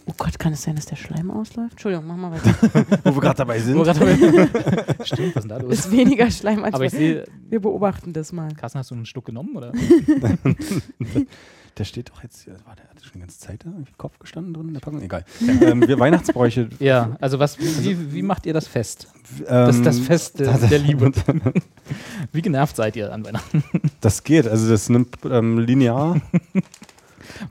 Oh 0.09 0.13
Gott, 0.17 0.39
kann 0.39 0.53
es 0.53 0.63
sein, 0.63 0.75
dass 0.75 0.87
der 0.87 0.95
Schleim 0.95 1.29
ausläuft? 1.29 1.73
Entschuldigung, 1.73 2.07
mach 2.07 2.15
mal 2.17 2.31
weiter. 2.31 2.55
Wo 3.03 3.13
wir 3.15 3.21
gerade 3.21 3.37
dabei 3.37 3.59
sind. 3.59 3.77
Wo 3.77 3.83
grad- 3.83 3.95
Stimmt, 5.07 5.35
was 5.35 5.43
ist 5.45 5.49
denn 5.49 5.49
da 5.49 5.57
los? 5.57 5.71
Ist 5.73 5.91
weniger 5.91 6.31
Schleim 6.31 6.63
als 6.63 6.73
Aber 6.73 6.85
ich 6.85 6.93
wir. 6.93 6.99
sehe, 6.99 7.23
Wir 7.49 7.59
beobachten 7.61 8.11
das 8.11 8.31
mal. 8.31 8.51
Carsten, 8.55 8.79
hast 8.79 8.89
du 8.89 8.95
einen 8.95 9.05
Schluck 9.05 9.25
genommen? 9.25 9.55
Oder? 9.55 9.71
Der 11.77 11.83
steht 11.85 12.09
doch 12.09 12.23
jetzt, 12.23 12.45
war 12.47 12.75
der 12.75 12.89
hat 12.89 13.01
schon 13.01 13.13
die 13.13 13.19
ganze 13.19 13.39
Zeit 13.39 13.63
da 13.63 13.69
im 13.69 13.85
Kopf 13.97 14.19
gestanden 14.19 14.53
drin 14.53 14.67
in 14.67 14.73
der 14.73 14.81
Packung? 14.81 15.01
Egal. 15.01 15.23
ähm, 15.61 15.87
wir 15.87 15.97
Weihnachtsbräuche. 15.97 16.67
Ja, 16.79 17.15
also 17.21 17.39
was, 17.39 17.57
wie, 17.59 18.11
wie 18.13 18.21
macht 18.21 18.45
ihr 18.45 18.53
das 18.53 18.67
fest? 18.67 19.07
Ähm, 19.41 19.45
Das 19.47 19.75
ist 19.77 19.85
das 19.85 19.99
Fest 19.99 20.39
das- 20.41 20.67
der 20.67 20.79
Liebe. 20.79 21.11
wie 22.33 22.41
genervt 22.41 22.75
seid 22.75 22.97
ihr 22.97 23.13
an 23.13 23.23
Weihnachten? 23.25 23.63
Das 24.01 24.23
geht, 24.23 24.45
also 24.47 24.67
das 24.69 24.89
nimmt 24.89 25.19
ähm, 25.23 25.59
linear 25.59 26.19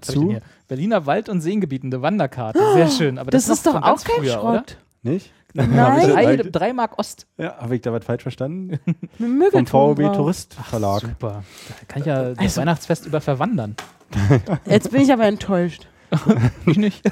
zu. 0.02 0.36
Berliner 0.68 1.06
Wald- 1.06 1.28
und 1.28 1.40
Seengebieten, 1.40 1.92
eine 1.92 2.02
Wanderkarte. 2.02 2.60
Sehr 2.74 2.88
schön. 2.88 3.18
Aber 3.18 3.30
Das, 3.30 3.46
das, 3.46 3.58
ist 3.58 3.66
doch 3.66 3.74
auch 3.76 4.04
kein 4.04 4.16
früher, 4.16 4.42
oder? 4.44 4.58
Schrott. 4.58 4.76
Nicht? 5.02 5.32
Nein. 5.54 6.10
Drei, 6.10 6.36
Drei, 6.36 6.72
Mark 6.74 6.98
Ost. 6.98 7.26
ja, 7.38 7.56
habe 7.58 7.74
ich 7.76 7.80
da 7.80 7.92
was 7.92 8.04
falsch 8.04 8.22
verstanden? 8.22 8.78
Vom 9.50 9.66
VOB 9.66 9.98
drauf. 9.98 10.16
Tourist 10.16 10.54
Verlag. 10.54 11.00
Super. 11.00 11.42
Da 11.68 11.74
kann 11.88 12.02
ich 12.02 12.06
ja 12.06 12.22
das 12.30 12.38
Also- 12.38 12.60
Weihnachtsfest 12.60 13.06
über 13.06 13.20
verwandern. 13.20 13.74
Jetzt 14.66 14.90
bin 14.90 15.00
ich 15.02 15.12
aber 15.12 15.24
enttäuscht. 15.24 15.88
Ich 16.66 16.76
nicht. 16.78 17.04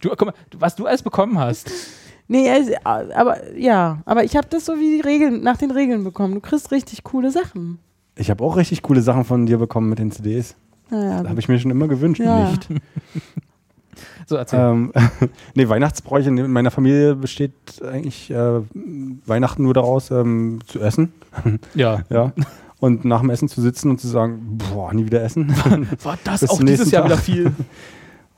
du, 0.00 0.08
guck 0.10 0.26
mal, 0.26 0.34
was 0.56 0.74
du 0.76 0.86
alles 0.86 1.02
bekommen 1.02 1.38
hast. 1.38 1.70
Nee, 2.26 2.48
aber 2.84 3.56
ja, 3.56 3.98
aber 4.04 4.24
ich 4.24 4.36
habe 4.36 4.46
das 4.48 4.64
so 4.64 4.74
wie 4.76 4.96
die 4.96 5.00
Regeln, 5.00 5.42
nach 5.42 5.56
den 5.56 5.70
Regeln 5.70 6.04
bekommen. 6.04 6.34
Du 6.34 6.40
kriegst 6.40 6.70
richtig 6.72 7.04
coole 7.04 7.30
Sachen. 7.30 7.78
Ich 8.16 8.30
habe 8.30 8.42
auch 8.44 8.56
richtig 8.56 8.82
coole 8.82 9.02
Sachen 9.02 9.24
von 9.24 9.46
dir 9.46 9.58
bekommen 9.58 9.88
mit 9.88 9.98
den 9.98 10.10
CDs. 10.12 10.54
Naja, 10.90 11.28
habe 11.28 11.40
ich 11.40 11.48
mir 11.48 11.58
schon 11.58 11.70
immer 11.70 11.88
gewünscht, 11.88 12.20
Ja. 12.20 12.50
nicht. 12.50 12.68
So, 14.26 14.36
erzähl. 14.36 14.58
Ähm, 14.58 14.92
nee, 15.54 15.68
Weihnachtsbräuche 15.68 16.28
in 16.28 16.50
meiner 16.50 16.70
Familie 16.70 17.14
besteht 17.14 17.52
eigentlich 17.86 18.30
äh, 18.30 18.60
Weihnachten 19.26 19.62
nur 19.62 19.74
daraus, 19.74 20.10
ähm, 20.10 20.60
zu 20.66 20.80
essen. 20.80 21.12
ja. 21.74 22.02
Ja. 22.08 22.32
Und 22.80 23.04
nach 23.04 23.20
dem 23.20 23.30
Essen 23.30 23.48
zu 23.48 23.60
sitzen 23.60 23.90
und 23.90 24.00
zu 24.00 24.08
sagen, 24.08 24.58
boah, 24.58 24.92
nie 24.92 25.04
wieder 25.06 25.22
essen. 25.22 25.54
War 26.02 26.18
das 26.24 26.40
Bis 26.40 26.50
auch 26.50 26.58
dieses 26.60 26.90
Jahr 26.90 27.02
Tag. 27.02 27.12
wieder 27.12 27.20
viel? 27.20 27.52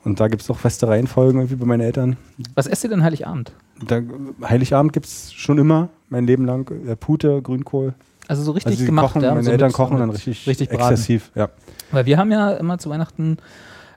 Und 0.03 0.19
da 0.19 0.27
gibt 0.27 0.41
es 0.41 0.49
auch 0.49 0.57
feste 0.57 0.87
Reihenfolgen 0.87 1.39
irgendwie 1.41 1.55
bei 1.55 1.65
meinen 1.65 1.81
Eltern. 1.81 2.17
Was 2.55 2.67
esst 2.67 2.83
ihr 2.83 2.89
denn 2.89 3.03
Heiligabend? 3.03 3.51
Da, 3.85 4.01
Heiligabend 4.43 4.93
gibt 4.93 5.05
es 5.05 5.33
schon 5.33 5.57
immer, 5.57 5.89
mein 6.09 6.25
Leben 6.27 6.45
lang, 6.45 6.69
äh, 6.87 6.95
Pute, 6.95 7.41
Grünkohl. 7.41 7.93
Also 8.27 8.43
so 8.43 8.51
richtig 8.51 8.73
also 8.73 8.85
gemacht. 8.85 9.13
kochen, 9.13 9.23
ja, 9.23 9.31
meine 9.31 9.43
so 9.43 9.51
Eltern 9.51 9.71
kochen 9.71 9.97
dann 9.97 10.09
richtig, 10.09 10.47
richtig 10.47 10.69
braten. 10.69 10.93
exzessiv. 10.93 11.31
Ja. 11.35 11.49
Weil 11.91 12.05
wir 12.05 12.17
haben 12.17 12.31
ja 12.31 12.51
immer 12.51 12.77
zu 12.77 12.89
Weihnachten 12.89 13.37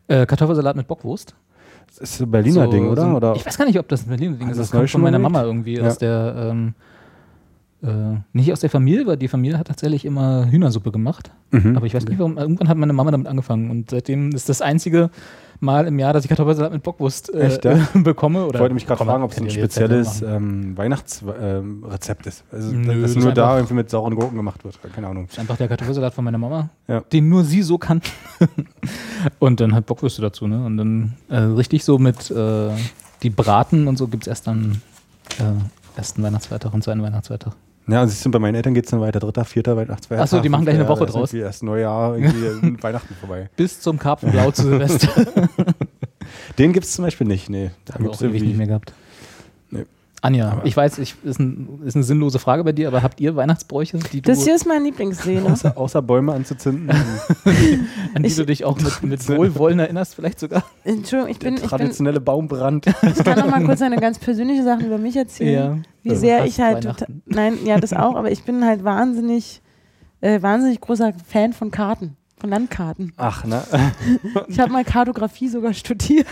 äh, 0.08 0.26
Kartoffelsalat 0.26 0.76
mit 0.76 0.86
Bockwurst. 0.88 1.34
Das 1.88 1.98
ist 1.98 2.20
ein 2.20 2.30
Berliner 2.30 2.66
so, 2.66 2.70
Ding, 2.70 2.88
oder? 2.88 3.16
Oder? 3.16 3.34
Ich 3.34 3.44
weiß 3.44 3.58
gar 3.58 3.64
nicht, 3.64 3.78
ob 3.78 3.88
das 3.88 4.04
ein 4.04 4.08
Berliner 4.10 4.36
Ding 4.36 4.48
Hast 4.48 4.52
ist. 4.52 4.58
Das 4.58 4.66
das 4.70 4.78
kommt 4.78 4.90
schon 4.90 5.00
von 5.00 5.10
meiner 5.10 5.18
Mama 5.18 5.42
irgendwie 5.42 5.76
Ja. 5.76 5.86
aus 5.88 5.98
der, 5.98 6.34
ähm, 6.50 6.74
äh, 7.82 8.18
nicht 8.32 8.52
aus 8.52 8.60
der 8.60 8.70
Familie, 8.70 9.06
weil 9.06 9.16
die 9.16 9.28
Familie 9.28 9.58
hat 9.58 9.68
tatsächlich 9.68 10.04
immer 10.04 10.50
Hühnersuppe 10.50 10.92
gemacht. 10.92 11.30
Mhm. 11.50 11.76
Aber 11.76 11.86
ich 11.86 11.94
weiß 11.94 12.04
nicht, 12.06 12.18
warum. 12.18 12.38
Irgendwann 12.38 12.68
hat 12.68 12.76
meine 12.76 12.92
Mama 12.92 13.10
damit 13.10 13.26
angefangen 13.26 13.70
und 13.70 13.90
seitdem 13.90 14.30
ist 14.30 14.48
das 14.48 14.60
einzige 14.62 15.10
Mal 15.62 15.86
im 15.86 15.98
Jahr, 15.98 16.14
dass 16.14 16.24
ich 16.24 16.28
Kartoffelsalat 16.28 16.72
mit 16.72 16.82
Bockwurst 16.82 17.34
äh, 17.34 17.40
Echt, 17.40 17.64
ja? 17.66 17.86
bekomme. 17.94 18.46
Oder 18.46 18.54
Ich 18.54 18.60
wollte 18.60 18.74
mich 18.74 18.86
gerade 18.86 19.04
fragen, 19.04 19.22
ob 19.22 19.30
es 19.32 19.38
ein 19.38 19.50
spezielles 19.50 20.22
ähm, 20.22 20.74
Weihnachtsrezept 20.76 22.26
ist. 22.26 22.44
Also, 22.50 22.72
Nö, 22.72 23.02
dass 23.02 23.12
das 23.12 23.22
nur 23.22 23.32
da 23.32 23.56
irgendwie 23.56 23.74
mit 23.74 23.90
sauren 23.90 24.14
Gurken 24.14 24.36
gemacht 24.38 24.64
wird. 24.64 24.78
Keine 24.94 25.08
Ahnung. 25.08 25.26
Das 25.26 25.34
ist 25.34 25.38
einfach 25.38 25.58
der 25.58 25.68
Kartoffelsalat 25.68 26.14
von 26.14 26.24
meiner 26.24 26.38
Mama, 26.38 26.70
Ja. 26.88 27.00
den 27.00 27.28
nur 27.28 27.44
sie 27.44 27.60
so 27.60 27.76
kann. 27.76 28.00
und 29.38 29.60
dann 29.60 29.74
halt 29.74 29.84
Bockwürste 29.84 30.22
dazu, 30.22 30.46
ne? 30.46 30.64
Und 30.64 30.78
dann 30.78 31.12
äh, 31.28 31.36
richtig 31.36 31.84
so 31.84 31.98
mit 31.98 32.30
äh, 32.30 32.70
die 33.22 33.30
Braten 33.30 33.86
und 33.86 33.98
so 33.98 34.08
gibt 34.08 34.22
es 34.22 34.28
erst 34.28 34.46
dann 34.46 34.80
äh, 35.38 35.98
ersten 35.98 36.22
Weihnachtsfeiertag 36.22 36.72
und 36.72 36.82
zweiten 36.82 37.02
Weihnachtsfeiertag. 37.02 37.54
Ja, 37.90 38.06
du, 38.06 38.30
bei 38.30 38.38
meinen 38.38 38.54
Eltern 38.54 38.74
geht 38.74 38.84
es 38.84 38.90
dann 38.90 39.00
weiter. 39.00 39.20
Dritter, 39.20 39.44
vierter 39.44 39.76
Weihnachtsfeiertag. 39.76 40.24
Ach 40.24 40.30
so, 40.30 40.40
die 40.40 40.48
machen 40.48 40.64
gleich 40.64 40.76
eine 40.76 40.88
Woche 40.88 41.00
ja, 41.00 41.06
draus. 41.06 41.32
Irgendwie 41.32 41.46
erst 41.46 41.62
Neujahr, 41.62 42.16
irgendwie 42.16 42.82
Weihnachten 42.82 43.14
vorbei. 43.14 43.50
Bis 43.56 43.80
zum 43.80 43.98
Karpfenblau 43.98 44.50
zu 44.50 44.62
Silvester. 44.62 45.08
Den 46.58 46.72
gibt 46.72 46.86
es 46.86 46.92
zum 46.92 47.04
Beispiel 47.04 47.26
nicht, 47.26 47.50
nee. 47.50 47.70
Da 47.84 47.94
Haben 47.94 48.04
wir 48.04 48.10
auch 48.10 48.22
ewig 48.22 48.42
nicht 48.42 48.56
mehr 48.56 48.68
gehabt. 48.68 48.92
Anja, 50.22 50.50
Aber- 50.52 50.66
ich 50.66 50.76
weiß, 50.76 50.98
ich, 50.98 51.14
ist, 51.24 51.40
ein, 51.40 51.80
ist 51.84 51.94
eine 51.96 52.04
sinnlose 52.04 52.38
Frage 52.38 52.62
bei 52.62 52.72
dir, 52.72 52.88
aber 52.88 53.02
habt 53.02 53.20
ihr 53.20 53.36
Weihnachtsbräuche, 53.36 53.98
die 54.12 54.20
du, 54.20 54.30
Das 54.30 54.44
hier 54.44 54.54
ist 54.54 54.66
mein 54.66 54.84
Lieblingsszene. 54.84 55.50
Außer, 55.50 55.76
außer 55.78 56.02
Bäume 56.02 56.34
anzuzünden. 56.34 56.90
an 58.14 58.22
die 58.22 58.28
ich- 58.28 58.36
du 58.36 58.44
dich 58.44 58.64
auch 58.64 58.78
mit, 58.78 59.02
mit 59.02 59.28
Wohlwollen 59.28 59.78
erinnerst, 59.78 60.14
vielleicht 60.14 60.38
sogar? 60.40 60.64
Entschuldigung, 60.84 61.30
ich 61.32 61.38
bin, 61.38 61.54
ich 61.54 61.60
bin, 61.60 61.68
Traditionelle 61.70 62.20
Baumbrand. 62.20 62.86
ich 62.86 63.24
kann 63.24 63.38
noch 63.38 63.50
mal 63.50 63.64
kurz 63.64 63.80
eine 63.82 63.96
ganz 63.96 64.18
persönliche 64.18 64.62
Sache 64.62 64.84
über 64.84 64.98
mich 64.98 65.16
erzählen. 65.16 65.86
Wie 66.02 66.10
Du 66.10 66.16
sehr 66.16 66.40
hasst 66.42 66.48
ich 66.48 66.60
halt, 66.60 67.06
nein, 67.26 67.54
ja, 67.64 67.78
das 67.78 67.92
auch, 67.92 68.16
aber 68.16 68.30
ich 68.30 68.44
bin 68.44 68.64
halt 68.64 68.84
wahnsinnig, 68.84 69.62
äh, 70.20 70.42
wahnsinnig 70.42 70.80
großer 70.80 71.12
Fan 71.26 71.52
von 71.54 71.70
Karten, 71.70 72.16
von 72.40 72.50
Landkarten. 72.50 73.12
Ach, 73.16 73.44
ne? 73.44 73.62
Ich 74.48 74.58
habe 74.58 74.72
mal 74.72 74.84
Kartografie 74.84 75.48
sogar 75.48 75.72
studiert. 75.74 76.26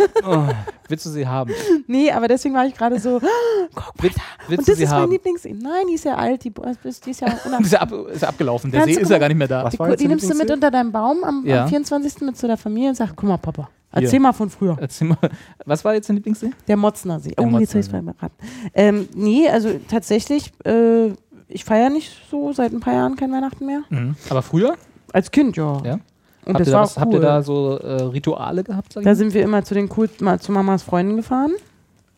Willst 0.89 1.07
du 1.07 1.11
sie 1.11 1.27
haben? 1.27 1.53
nee, 1.87 2.11
aber 2.11 2.29
deswegen 2.29 2.55
war 2.55 2.67
ich 2.67 2.75
gerade 2.75 2.99
so, 2.99 3.21
guck 3.75 3.85
mal 3.87 3.93
Willst, 4.03 4.19
da. 4.19 4.23
Und 4.49 4.51
du 4.51 4.65
das 4.65 4.77
sie 4.79 4.85
ist 4.85 4.91
mein 4.91 5.01
haben? 5.03 5.13
Lieblings. 5.13 5.45
Nein, 5.45 5.87
die 5.89 5.95
ist 5.95 6.05
ja 6.05 6.15
alt, 6.17 6.45
die, 6.45 6.51
die 6.53 7.11
ist 7.11 7.21
ja 7.21 7.29
ist, 7.33 7.47
unab 7.47 7.61
ja 7.67 7.81
ab, 7.81 7.93
ist 8.13 8.23
ja 8.23 8.29
abgelaufen. 8.29 8.71
Der 8.71 8.81
Kannst 8.81 8.95
See 8.95 9.01
ist 9.03 9.09
ja 9.11 9.17
gucken? 9.17 9.21
gar 9.21 9.29
nicht 9.29 9.39
mehr 9.39 9.49
da. 9.49 9.65
Was 9.65 9.73
die, 9.73 9.97
die 10.03 10.09
nimmst 10.09 10.25
du 10.25 10.29
mit 10.29 10.39
Lieblingssee? 10.49 10.53
unter 10.55 10.71
deinem 10.71 10.93
Baum 10.93 11.23
am, 11.25 11.47
Ja. 11.47 11.63
am 11.65 11.69
24. 11.69 12.23
mit 12.23 12.37
zu 12.37 12.47
der 12.47 12.57
Familie 12.57 12.89
und 12.91 12.95
sagst, 12.97 13.15
guck 13.17 13.29
mal, 13.29 13.37
Papa, 13.37 13.69
Hier. 13.95 14.03
erzähl 14.05 14.21
mal 14.21 14.33
von 14.33 14.49
früher. 14.51 14.77
Erzähl 14.81 15.09
mal, 15.09 15.19
was 15.65 15.85
war 15.85 15.95
jetzt 15.95 16.09
dein 16.09 16.17
Lieblingssee? 16.17 16.51
Der 16.67 16.77
Motzner 16.77 17.21
See. 17.21 17.31
Der 17.31 17.45
Oh, 17.45 17.59
jetzt 17.59 17.71
habe 17.71 17.81
ich 17.81 17.87
es 17.87 17.89
verraten. 17.89 18.35
Ähm, 18.75 19.09
nee, 19.15 19.49
also 19.49 19.71
tatsächlich, 19.89 20.53
äh, 20.65 21.09
ich 21.51 21.65
feiere 21.65 21.89
nicht 21.91 22.13
so 22.31 22.53
seit 22.53 22.73
ein 22.73 22.81
paar 22.81 22.93
Jahren 22.95 23.17
kein 23.17 23.33
Weihnachten 23.33 23.65
mehr. 23.67 23.81
Aber 24.29 24.43
früher? 24.43 24.77
Als 25.13 25.31
Kind, 25.31 25.57
ja. 25.57 25.81
Ja. 25.85 25.99
Und 26.45 26.55
habt, 26.55 26.61
das 26.61 26.69
ihr 26.69 26.73
da 26.73 26.77
war 26.79 26.85
was, 26.85 26.97
cool. 26.97 27.01
habt 27.03 27.13
ihr 27.15 27.21
da 27.21 27.43
so 27.43 27.77
äh, 27.79 28.03
Rituale 28.05 28.65
gehabt? 28.65 28.93
Sag 28.93 29.01
ich 29.03 29.05
da 29.05 29.11
mal? 29.11 29.17
sind 29.17 29.35
wir 29.35 29.43
immer 29.43 29.65
zu 29.65 29.75
den 29.75 29.91
cool, 29.97 30.09
mal 30.21 30.41
zu 30.41 30.53
Mamas 30.53 30.83
Freunden 30.83 31.17
gefahren. 31.17 31.53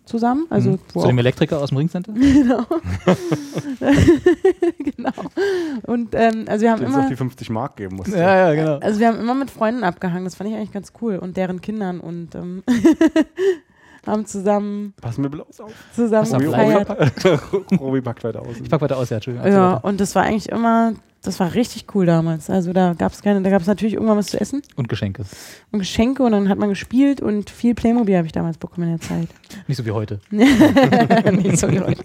Zusammen. 0.07 0.47
Also, 0.51 0.71
Mhm. 0.73 0.79
wo 0.93 1.01
Zu 1.03 1.07
dem 1.09 1.19
Elektriker 1.19 1.59
aus 1.61 1.69
dem 1.69 1.79
Ringcenter? 1.79 2.13
genau. 2.15 2.65
genau. 4.79 5.11
Und 5.87 6.15
ähm, 6.15 6.45
also 6.49 6.63
wir 6.63 6.73
haben 6.73 6.81
Den 6.81 6.89
immer. 6.91 7.09
die 7.09 7.17
50 7.17 7.51
Mark 7.51 7.77
geben 7.77 7.97
musste. 7.97 8.19
ja, 8.19 8.53
genau. 8.55 8.79
Also 8.79 8.99
wir 9.01 9.07
haben 9.09 9.21
immer 9.21 9.35
mit 9.35 9.51
Freunden 9.51 9.85
abgehangen, 9.85 10.25
das 10.25 10.35
fand 10.35 10.51
ich 10.51 10.57
eigentlich 10.57 10.73
ganz 10.73 10.93
cool 11.01 11.17
und 11.19 11.37
deren 11.37 11.61
Kindern 11.61 12.01
und 12.01 12.35
ähm, 12.35 12.63
haben 14.07 14.27
zusammen, 14.27 14.95
Pass 15.01 15.19
mir 15.19 15.29
bloß 15.31 15.61
auf. 15.61 15.73
zusammen 15.95 16.31
du 16.31 16.39
gefeiert. 16.47 16.89
Robi 17.81 18.01
packt 18.01 18.25
weiter 18.25 18.41
aus. 18.43 18.57
Ich 18.63 18.69
pack 18.71 18.81
weiter 18.81 18.97
aus, 18.97 19.11
ja, 19.11 19.17
Entschuldigung. 19.17 19.47
Ja, 19.51 19.75
und 19.77 20.01
das 20.01 20.15
war 20.15 20.23
eigentlich 20.25 20.49
immer, 20.49 20.95
das 21.23 21.39
war 21.39 21.53
richtig 21.55 21.87
cool 21.95 22.07
damals. 22.07 22.49
Also 22.49 22.73
da 22.73 22.95
gab 22.95 23.13
es 23.13 23.23
keine, 23.23 23.43
da 23.43 23.51
gab 23.51 23.61
es 23.61 23.69
natürlich 23.69 23.95
irgendwann 23.95 24.17
was 24.17 24.27
zu 24.29 24.41
essen 24.41 24.63
Und 24.77 24.89
Geschenke. 24.89 25.25
und 25.71 25.79
Geschenke 25.81 26.23
und 26.23 26.33
dann 26.33 26.49
hat 26.49 26.59
man 26.59 26.69
gespielt 26.71 27.21
und 27.21 27.51
viel 27.51 27.75
Playmobil 27.75 28.17
habe 28.17 28.27
ich 28.27 28.33
damals 28.33 28.57
bekommen 28.59 28.89
in 28.91 28.99
der 28.99 29.07
Zeit. 29.07 29.29
Nicht 29.67 29.77
so 29.77 29.85
wie 29.85 29.91
heute. 29.91 30.21
Nicht 30.31 31.59
so 31.59 31.71
wie 31.71 31.81
heute. 31.81 32.05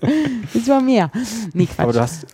Das 0.53 0.67
war 0.67 0.81
mehr. 0.81 1.09
Nee, 1.53 1.65
Quatsch. 1.65 1.79
Aber 1.79 1.93
du 1.93 2.01
hast 2.01 2.27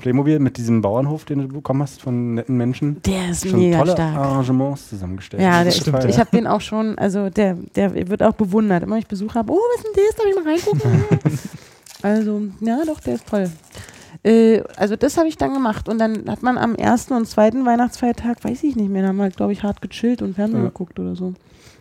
Playmobil 0.00 0.38
mit 0.38 0.56
diesem 0.56 0.80
Bauernhof, 0.82 1.24
den 1.24 1.38
du 1.40 1.48
bekommen 1.48 1.82
hast 1.82 2.00
von 2.02 2.34
netten 2.34 2.56
Menschen, 2.56 3.00
der 3.02 3.30
ist 3.30 3.48
schon 3.48 3.58
mega 3.60 3.78
tolle 3.78 3.92
stark. 3.92 4.16
Arrangements 4.16 4.88
zusammengestellt. 4.88 5.42
Ja, 5.42 5.56
der, 5.58 5.64
Das 5.66 5.74
ich, 5.74 5.80
ist 5.80 5.84
total- 5.86 6.10
ich 6.10 6.18
habe 6.18 6.30
den 6.32 6.46
auch 6.46 6.60
schon, 6.60 6.98
also 6.98 7.30
der, 7.30 7.54
der 7.76 8.08
wird 8.08 8.22
auch 8.22 8.32
bewundert. 8.34 8.82
Immer 8.82 8.92
wenn 8.94 9.00
ich 9.02 9.06
Besuch 9.06 9.34
habe, 9.34 9.52
oh, 9.52 9.56
was 9.74 9.84
ist 9.84 9.96
denn 9.96 10.04
das? 10.06 10.16
Darf 10.16 10.26
ich 10.26 10.34
mal 10.34 10.50
reingucken? 10.50 11.38
also, 12.02 12.42
ja, 12.60 12.78
doch, 12.86 13.00
der 13.00 13.14
ist 13.14 13.26
toll. 13.26 13.50
Äh, 14.22 14.62
also 14.76 14.96
das 14.96 15.16
habe 15.16 15.28
ich 15.28 15.36
dann 15.38 15.54
gemacht 15.54 15.88
und 15.88 15.98
dann 15.98 16.28
hat 16.28 16.42
man 16.42 16.58
am 16.58 16.74
ersten 16.74 17.14
und 17.14 17.26
zweiten 17.26 17.64
Weihnachtsfeiertag, 17.64 18.44
weiß 18.44 18.62
ich 18.64 18.76
nicht 18.76 18.90
mehr, 18.90 19.02
da 19.02 19.08
haben 19.08 19.16
wir, 19.16 19.30
glaube 19.30 19.52
ich, 19.52 19.62
hart 19.62 19.80
gechillt 19.80 20.20
und 20.22 20.34
Fernsehen 20.34 20.60
Ja. 20.62 20.66
geguckt 20.66 20.98
oder 20.98 21.16
so. 21.16 21.32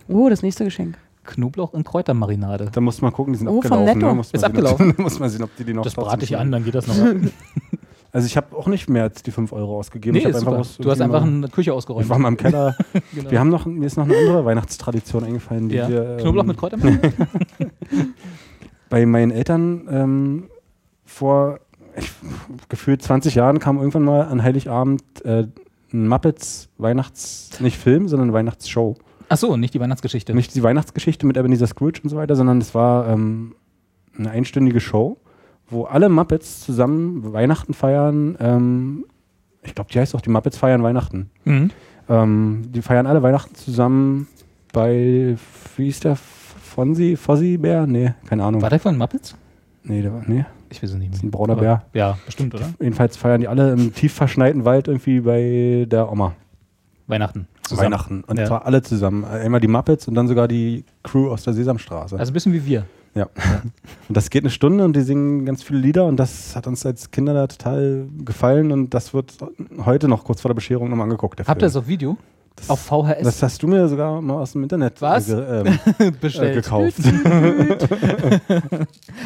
Oh, 0.08 0.30
das 0.30 0.42
nächste 0.42 0.64
Geschenk. 0.64 0.98
Knoblauch 1.26 1.74
und 1.74 1.86
Kräutermarinade. 1.86 2.70
Da 2.72 2.82
muss 2.82 3.02
man 3.02 3.12
gucken, 3.12 3.34
die 3.34 3.40
sind 3.40 3.48
Oh, 3.50 3.62
vom 3.62 3.72
abgelaufen. 3.86 3.98
Netto. 4.00 4.08
Ne? 4.08 4.14
Muss 4.16 4.32
man 4.32 4.36
Ist 4.36 4.42
sehen, 4.42 4.46
abgelaufen. 4.46 4.90
Ob, 4.92 5.00
muss 5.00 5.20
man 5.20 5.30
sehen, 5.30 5.44
ob 5.44 5.56
die 5.58 5.64
die 5.64 5.74
noch 5.74 5.84
Das 5.84 5.94
brate 5.94 6.24
ich 6.24 6.38
an, 6.38 6.52
dann 6.52 6.64
geht 6.64 6.76
das 6.76 6.88
noch. 6.88 6.96
Also 8.12 8.26
ich 8.26 8.38
habe 8.38 8.56
auch 8.56 8.68
nicht 8.68 8.90
mehr 8.90 9.04
als 9.04 9.22
die 9.22 9.32
5 9.32 9.54
Euro 9.54 9.78
ausgegeben. 9.78 10.18
nee, 10.18 10.24
ist 10.24 10.40
super. 10.40 10.64
Du 10.80 10.90
hast 10.92 11.02
einfach 11.02 11.22
eine 11.22 11.48
Küche 11.48 11.74
ausgeräumt. 11.74 12.06
Ich 12.06 12.10
war 12.10 12.18
mal 12.18 12.30
im 12.30 12.38
Keller. 12.38 12.76
Genau. 13.14 13.32
Wir 13.32 13.40
haben 13.40 13.50
noch, 13.50 13.66
mir 13.66 13.86
ist 13.86 13.98
noch 13.98 14.06
eine 14.06 14.18
andere 14.18 14.46
Weihnachtstradition 14.46 15.24
eingefallen, 15.24 15.70
die 15.70 15.76
ja. 15.76 15.90
wir 15.90 16.10
ähm, 16.10 16.18
Knoblauch 16.20 16.44
mit 16.44 16.58
Kräutermarinade? 16.58 17.12
bei 18.90 19.06
meinen 19.06 19.32
Eltern 19.32 19.88
ähm, 19.90 20.50
vor 21.06 21.60
ich, 21.96 22.12
gefühlt 22.70 23.02
20 23.02 23.36
Jahren 23.36 23.60
kam 23.60 23.78
irgendwann 23.78 24.04
mal 24.04 24.22
an 24.24 24.44
Heiligabend 24.44 25.04
äh, 25.26 25.48
ein 25.92 26.08
Muppets 26.08 26.70
Weihnachts, 26.78 27.60
nicht 27.60 27.78
Film, 27.78 28.08
sondern 28.08 28.34
Weihnachtsshow. 28.34 28.96
Achso, 29.28 29.58
nicht 29.58 29.74
die 29.74 29.80
Weihnachtsgeschichte. 29.80 30.34
Nicht 30.34 30.56
die 30.56 30.64
Weihnachtsgeschichte 30.64 31.26
mit 31.26 31.38
Ebenezer 31.38 31.68
Scrooge 31.68 32.02
und 32.04 32.10
so 32.10 32.18
weiter, 32.18 32.36
sondern 32.36 32.60
es 32.60 32.74
war 32.74 33.08
ähm, 33.08 33.56
eine 34.18 34.32
einstündige 34.32 34.80
Show, 34.80 35.18
wo 35.70 35.84
alle 35.86 36.10
Muppets 36.10 36.62
zusammen 36.62 37.34
Weihnachten 37.34 37.74
feiern. 37.74 38.38
Ähm, 38.40 39.06
ich 39.64 39.76
glaube, 39.76 39.90
die 39.92 40.00
heißt 40.00 40.16
auch 40.16 40.22
die 40.22 40.30
Muppets 40.30 40.58
feiern 40.58 40.84
Weihnachten. 40.84 41.30
Mhm. 41.46 41.72
Ähm, 42.10 42.62
die 42.74 42.82
feiern 42.82 43.06
alle 43.08 43.22
Weihnachten 43.22 43.56
zusammen 43.56 44.28
bei, 44.74 45.36
wie 45.78 45.84
hieß 45.86 46.00
der? 46.02 46.16
Fonsi? 46.16 47.16
Fossi 47.18 47.58
Bär? 47.58 47.86
Nee, 47.88 48.14
keine 48.28 48.44
Ahnung. 48.44 48.62
War 48.62 48.70
der 48.70 48.80
von 48.80 48.98
Muppets? 48.98 49.36
Nee, 49.84 50.02
der 50.02 50.14
war, 50.14 50.24
nee. 50.28 50.46
Ich 50.72 50.82
weiß 50.84 50.92
es 50.92 50.96
nicht 50.98 51.10
Das 51.12 51.18
ist 51.18 51.24
mehr. 51.24 51.30
ein 51.30 51.32
brauner 51.32 51.54
Aber- 51.54 51.62
Bär. 51.62 51.84
Ja, 51.94 52.18
bestimmt, 52.26 52.54
oder? 52.54 52.70
Jedenfalls 52.80 53.18
feiern 53.18 53.42
die 53.42 53.48
alle 53.48 53.74
im 53.74 53.94
tief 53.94 54.14
verschneiten 54.14 54.66
Wald 54.66 54.88
irgendwie 54.88 55.20
bei 55.22 55.86
der 55.90 56.12
Oma. 56.12 56.34
Weihnachten. 57.08 57.48
Zusammen. 57.64 57.86
Weihnachten. 57.88 58.24
Und 58.28 58.38
Ja. 58.38 58.46
zwar 58.46 58.66
alle 58.66 58.82
zusammen. 58.84 59.26
Einmal 59.26 59.60
die 59.62 59.68
Muppets 59.68 60.08
und 60.08 60.14
dann 60.14 60.28
sogar 60.28 60.48
die 60.48 60.84
Crew 61.04 61.30
aus 61.32 61.44
der 61.44 61.54
Sesamstraße. 61.54 62.18
Also 62.20 62.32
ein 62.32 62.34
bisschen 62.34 62.54
wie 62.54 62.64
wir. 62.66 62.86
Ja. 63.16 63.28
Und 64.08 64.16
das 64.18 64.30
geht 64.30 64.44
eine 64.44 64.52
Stunde 64.52 64.86
und 64.86 64.96
die 64.96 65.02
singen 65.02 65.46
ganz 65.46 65.64
viele 65.64 65.80
Lieder 65.80 66.06
und 66.06 66.18
das 66.18 66.56
hat 66.56 66.68
uns 66.68 66.86
als 66.86 67.12
Kinder 67.12 67.34
da 67.34 67.48
total 67.48 68.08
gefallen 68.24 68.72
und 68.72 68.94
das 68.94 69.14
wird 69.14 69.34
heute 69.86 70.08
noch 70.08 70.24
kurz 70.24 70.42
vor 70.42 70.50
der 70.50 70.56
Bescherung 70.56 70.90
nochmal 70.90 71.06
angeguckt. 71.06 71.40
Habt 71.48 71.62
ihr 71.62 71.66
das 71.66 71.76
auf 71.76 71.88
Video? 71.88 72.18
Das- 72.56 72.70
auf 72.70 72.80
VHS? 72.82 73.24
Das 73.24 73.44
hast 73.44 73.64
du 73.64 73.68
mir 73.68 73.88
sogar 73.88 74.22
mal 74.22 74.36
aus 74.42 74.52
dem 74.52 74.64
Internet 74.64 75.02
Was? 75.02 75.30
Äh, 75.30 75.36
ge, 75.36 75.64
ähm, 75.66 75.80
äh, 76.00 76.12
bestellt. 76.12 76.56
gekauft. 76.56 76.98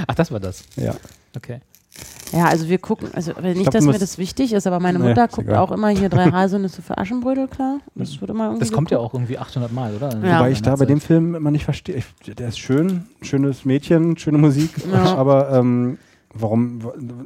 Ach, 0.08 0.16
das 0.16 0.32
war 0.32 0.40
das. 0.40 0.64
ja. 0.76 0.96
Okay. 1.36 1.60
Ja, 2.34 2.46
also 2.46 2.68
wir 2.68 2.78
gucken, 2.80 3.10
also 3.14 3.32
nicht, 3.42 3.56
glaub, 3.62 3.72
dass 3.72 3.86
mir 3.86 3.98
das 4.00 4.18
wichtig 4.18 4.54
ist, 4.54 4.66
aber 4.68 4.80
meine 4.80 5.00
Nee, 5.00 5.10
Mutter 5.10 5.26
ist 5.26 5.36
guckt 5.36 5.48
egal. 5.48 5.60
auch 5.60 5.72
immer 5.72 5.90
hier 5.90 6.10
drei 6.10 6.26
Haselnüsse 6.32 6.82
für 6.82 6.98
Aschenbrödel, 6.98 7.48
klar. 7.48 7.78
Das 7.96 8.20
wird 8.20 8.30
immer 8.32 8.46
irgendwie 8.46 8.60
Das 8.62 8.72
kommt 8.72 8.92
ja 8.92 8.98
auch 8.98 9.14
irgendwie 9.14 9.38
800 9.38 9.72
Mal, 9.72 9.94
oder? 9.96 10.10
Ja. 10.24 10.40
Wobei 10.40 10.52
ich 10.52 10.62
da 10.62 10.76
bei 10.76 10.86
dem 10.86 11.00
Film 11.00 11.36
immer 11.36 11.52
nicht 11.52 11.66
verstehe. 11.66 12.02
Der 12.38 12.48
ist 12.50 12.60
schön, 12.60 13.06
schönes 13.22 13.66
Mädchen, 13.66 14.18
schöne 14.18 14.38
Musik, 14.40 14.72
Ja. 14.92 15.16
aber 15.16 15.52
ähm, 15.52 15.98
warum, 16.34 16.80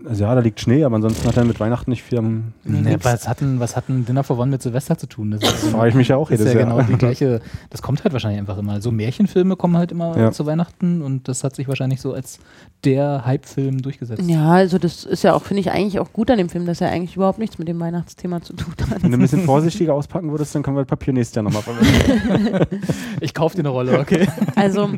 also 0.07 0.23
ja, 0.23 0.35
da 0.35 0.41
liegt 0.41 0.59
Schnee, 0.59 0.83
aber 0.83 0.95
ansonsten 0.97 1.27
hat 1.27 1.37
er 1.37 1.45
mit 1.45 1.59
Weihnachten 1.59 1.89
nicht 1.91 2.03
viel 2.03 2.17
am 2.17 2.53
Nee, 2.63 2.97
was, 3.01 3.27
hat 3.27 3.41
denn, 3.41 3.59
was 3.59 3.75
hat 3.75 3.89
ein 3.89 4.05
Dinner 4.05 4.23
for 4.23 4.37
One 4.37 4.51
mit 4.51 4.61
Silvester 4.61 4.97
zu 4.97 5.07
tun? 5.07 5.31
Das 5.31 5.41
ist, 5.41 5.51
Das 5.63 5.71
frage 5.71 5.89
ich 5.89 5.95
mich 5.95 6.07
ja 6.09 6.17
auch 6.17 6.29
ist 6.29 6.39
jedes 6.39 6.53
ja 6.53 6.59
Jahr. 6.59 6.69
genau 6.75 6.81
die 6.87 6.97
gleiche. 6.97 7.41
Das 7.69 7.81
kommt 7.81 8.03
halt 8.03 8.13
wahrscheinlich 8.13 8.39
einfach 8.39 8.57
immer. 8.57 8.81
So 8.81 8.91
Märchenfilme 8.91 9.55
kommen 9.55 9.77
halt 9.77 9.91
immer 9.91 10.17
Ja. 10.17 10.31
zu 10.31 10.45
Weihnachten 10.45 11.01
und 11.01 11.27
das 11.27 11.43
hat 11.43 11.55
sich 11.55 11.67
wahrscheinlich 11.67 12.01
so 12.01 12.13
als 12.13 12.39
der 12.83 13.25
Hype-Film 13.25 13.81
durchgesetzt. 13.81 14.21
Ja, 14.27 14.51
also 14.51 14.77
das 14.77 15.03
ist 15.03 15.23
ja 15.23 15.33
auch, 15.33 15.43
finde 15.43 15.61
ich 15.61 15.71
eigentlich 15.71 15.99
auch 15.99 16.11
gut 16.13 16.29
an 16.29 16.37
dem 16.37 16.49
Film, 16.49 16.65
dass 16.65 16.81
er 16.81 16.89
eigentlich 16.91 17.15
überhaupt 17.15 17.39
nichts 17.39 17.57
mit 17.57 17.67
dem 17.67 17.79
Weihnachtsthema 17.79 18.41
zu 18.41 18.53
tun 18.53 18.73
hat. 18.89 19.03
Wenn 19.03 19.11
du 19.11 19.17
ein 19.17 19.21
bisschen 19.21 19.41
vorsichtiger 19.45 19.93
auspacken 19.93 20.31
würdest, 20.31 20.53
dann 20.55 20.63
können 20.63 20.77
wir 20.77 20.81
das 20.83 20.89
Papier 20.89 21.13
nächstes 21.13 21.35
Jahr 21.35 21.43
nochmal 21.43 21.63
verwenden. 21.63 22.67
Ich 23.21 23.33
kaufe 23.33 23.55
dir 23.55 23.61
eine 23.61 23.69
Rolle, 23.69 23.99
okay? 23.99 24.27
Also, 24.55 24.89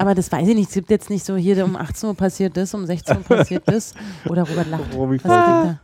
aber 0.00 0.14
das 0.14 0.32
weiß 0.32 0.48
ich 0.48 0.54
nicht. 0.54 0.68
Es 0.68 0.74
gibt 0.74 0.90
jetzt 0.90 1.10
nicht 1.10 1.24
so, 1.24 1.36
hier 1.36 1.62
um 1.64 1.76
18 1.76 2.08
Uhr 2.08 2.14
passiert 2.16 2.56
das, 2.56 2.72
um 2.72 2.86
16 2.86 3.18
Uhr 3.18 3.22
passiert 3.22 3.62
das. 3.66 3.94
Oder 4.26 4.42
Robert 4.42 4.68
lacht. 4.68 4.92
Wie 4.92 4.96
Was 4.96 5.10
kriegt 5.22 5.28
er? 5.28 5.80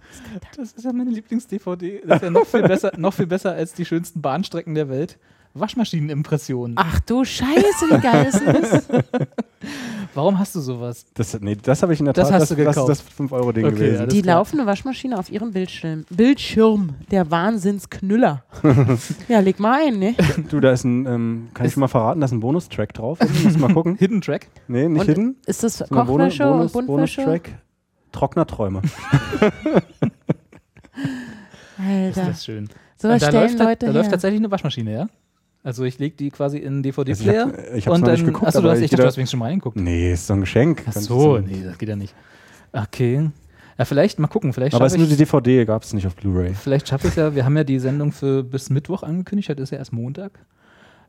Das 0.57 0.73
ist 0.73 0.85
ja 0.85 0.93
meine 0.93 1.11
Lieblings-DVD. 1.11 2.01
Das 2.07 2.17
ist 2.17 2.23
ja 2.23 2.31
noch 2.31 2.47
viel, 2.47 2.63
besser, 2.63 2.93
noch 2.97 3.13
viel 3.13 3.27
besser 3.27 3.53
als 3.53 3.75
die 3.75 3.85
schönsten 3.85 4.23
Bahnstrecken 4.23 4.75
der 4.75 4.89
Welt. 4.89 5.19
Waschmaschinenimpressionen. 5.61 6.77
Ach 6.79 7.01
du 7.01 7.25
Scheiße, 7.25 7.87
wie 7.91 8.01
geil 8.01 8.27
ist 8.27 8.43
das? 8.47 8.89
Warum 10.15 10.39
hast 10.39 10.55
du 10.55 10.61
sowas? 10.61 11.05
Das, 11.15 11.39
nee, 11.41 11.57
das 11.57 11.83
habe 11.83 11.93
ich 11.93 11.99
in 12.01 12.07
der 12.07 12.15
Das 12.15 12.29
Tat. 12.31 12.41
hast 12.41 12.51
du 12.51 12.55
das, 12.55 12.75
gekauft. 12.75 12.89
das 12.91 13.01
ist 13.01 13.09
das 13.19 13.19
5-Euro-Ding 13.31 13.67
Okay, 13.67 13.75
gewesen. 13.75 14.09
Die 14.09 14.23
klar. 14.23 14.37
laufende 14.39 14.65
Waschmaschine 14.65 15.19
auf 15.19 15.31
ihrem 15.31 15.53
Bildschirm. 15.53 16.05
Bildschirm, 16.11 16.95
der 17.11 17.31
Wahnsinnsknüller. 17.31 18.45
ja, 19.29 19.41
leg 19.41 19.61
mal 19.61 19.87
ein, 19.87 19.99
ne? 19.99 20.15
Du, 20.51 20.61
da 20.61 20.73
ist 20.73 20.85
ein, 20.85 21.05
ähm, 21.07 21.49
kann 21.53 21.67
ich 21.67 21.73
schon 21.75 21.81
mal 21.83 21.89
verraten, 21.89 22.21
da 22.21 22.25
ist 22.27 22.33
ein 22.33 22.41
Bonustrack 22.41 22.95
drauf. 22.95 23.19
Du 23.19 23.27
musst 23.45 23.59
mal 23.59 23.73
gucken. 23.75 23.97
Hidden 23.99 24.21
Track? 24.23 24.49
Nee, 24.69 24.89
nicht 24.89 25.01
Und 25.01 25.07
hidden. 25.07 25.37
Ist 25.47 25.63
das 25.63 25.79
sondern 25.79 26.07
Bonus- 26.07 26.17
Kochwäsche 26.39 26.45
und 26.51 26.57
Bonus, 26.59 26.73
Buntwäsche? 26.73 27.23
Bonustrack. 27.25 27.51
Trocknerträume. 28.13 28.81
Ist 28.85 28.93
Alter, 32.19 32.25
das 32.31 32.45
schön. 32.45 32.69
sowas 32.97 33.15
Und 33.17 33.23
da 33.23 33.29
stellen 33.29 33.43
läuft, 33.43 33.61
da, 33.61 33.65
Leute 33.65 33.87
da 33.87 33.93
läuft 33.93 34.11
tatsächlich 34.11 34.41
eine 34.41 34.51
Waschmaschine, 34.51 34.93
ja? 34.93 35.07
Also 35.67 35.83
ich 35.85 35.99
lege 35.99 36.15
die 36.17 36.31
quasi 36.31 36.59
in 36.59 36.83
den 36.85 36.93
Also 36.97 37.03
ich 37.11 37.19
DVD-Player. 37.19 37.47
hab- 37.47 37.75
ich 37.77 37.87
hab's 37.89 37.95
und 37.97 38.05
noch 38.05 38.13
nicht 38.13 38.25
geguckt, 38.25 38.47
achso, 38.47 38.61
du 38.63 38.71
hast, 38.71 38.79
ich 38.81 38.91
dachte, 38.91 39.03
du 39.03 39.21
hast 39.21 39.31
schon 39.31 39.41
mal 39.41 39.47
reingeguckt. 39.47 39.77
Nee, 39.77 40.13
ist 40.13 40.31
doch 40.31 40.37
ein 40.37 40.41
Geschenk. 40.43 40.85
Ach 40.87 40.93
Kannst 40.93 41.09
so, 41.09 41.39
du- 41.39 41.43
nee, 41.47 41.63
das 41.65 41.77
geht 41.77 41.89
ja 41.89 41.97
nicht. 41.97 42.15
Okay. 42.73 43.31
Ja, 43.79 43.85
vielleicht 43.85 44.19
mal 44.21 44.29
gucken. 44.29 44.53
Vielleicht 44.53 44.75
Aber 44.77 44.87
es 44.87 44.93
ist 44.93 44.99
nur 44.99 45.09
die 45.09 45.17
DVD, 45.17 45.65
gab 45.65 45.83
es 45.83 45.93
nicht 45.93 46.07
auf 46.07 46.15
Blu-ray. 46.15 46.55
vielleicht 46.55 46.89
schaffe 46.89 47.09
ich 47.09 47.13
es 47.13 47.17
ja. 47.17 47.35
Wir 47.35 47.45
haben 47.45 47.57
ja 47.57 47.65
die 47.65 47.79
Sendung 47.81 48.13
für 48.13 48.43
bis 48.45 48.71
Mittwoch 48.71 49.03
angekündigt. 49.03 49.49
Heute 49.49 49.63
ist 49.63 49.71
ja 49.71 49.79
erst 49.79 49.93
Montag. 49.93 50.39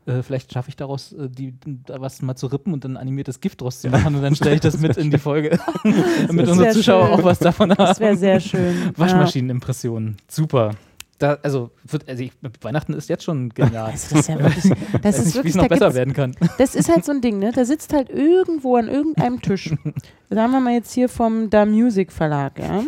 Äh, 0.07 0.23
vielleicht 0.23 0.51
schaffe 0.53 0.69
ich 0.69 0.75
daraus, 0.75 1.11
äh, 1.13 1.29
die, 1.29 1.53
da 1.85 2.01
was 2.01 2.21
mal 2.21 2.35
zu 2.35 2.47
rippen 2.47 2.73
und 2.73 2.83
dann 2.83 2.97
animiertes 2.97 3.39
Gift 3.41 3.61
draus 3.61 3.81
zu 3.81 3.89
machen 3.89 4.15
und 4.15 4.21
dann 4.23 4.35
stelle 4.35 4.55
ich 4.55 4.61
das 4.61 4.79
mit 4.79 4.97
in 4.97 5.11
die 5.11 5.17
Folge, 5.19 5.49
damit 6.27 6.45
Das 6.47 6.51
unsere 6.51 6.69
Zuschauer 6.71 7.05
schön. 7.07 7.13
auch 7.19 7.23
was 7.23 7.39
davon 7.39 7.69
Das 7.69 7.77
haben. 7.77 7.99
wäre 7.99 8.17
sehr 8.17 8.39
schön. 8.39 8.73
Waschmaschinenimpressionen. 8.95 10.17
Super. 10.27 10.71
Da, 11.19 11.39
also, 11.41 11.71
wird, 11.83 12.07
also 12.07 12.23
ich, 12.23 12.31
Weihnachten 12.61 12.93
ist 12.93 13.09
jetzt 13.09 13.23
schon 13.23 13.49
genial. 13.49 13.91
Also 13.91 14.15
das 14.15 14.19
ist 14.19 14.29
ja 14.29 14.39
wirklich, 14.39 14.73
das 15.01 15.17
ist 15.19 15.25
nicht, 15.25 15.33
wie 15.33 15.37
wirklich, 15.37 15.55
es 15.55 15.55
noch 15.55 15.67
besser 15.67 15.93
werden 15.95 16.13
kann. 16.13 16.35
Das 16.59 16.75
ist 16.75 16.89
halt 16.89 17.05
so 17.05 17.11
ein 17.11 17.21
Ding, 17.21 17.39
ne? 17.39 17.51
Da 17.51 17.65
sitzt 17.65 17.91
halt 17.91 18.09
irgendwo 18.09 18.75
an 18.75 18.87
irgendeinem 18.87 19.41
Tisch. 19.41 19.73
Sagen 20.29 20.51
wir 20.51 20.59
mal 20.59 20.73
jetzt 20.73 20.93
hier 20.93 21.09
vom 21.09 21.49
Da 21.49 21.65
Music 21.65 22.11
Verlag, 22.11 22.59
ja? 22.59 22.83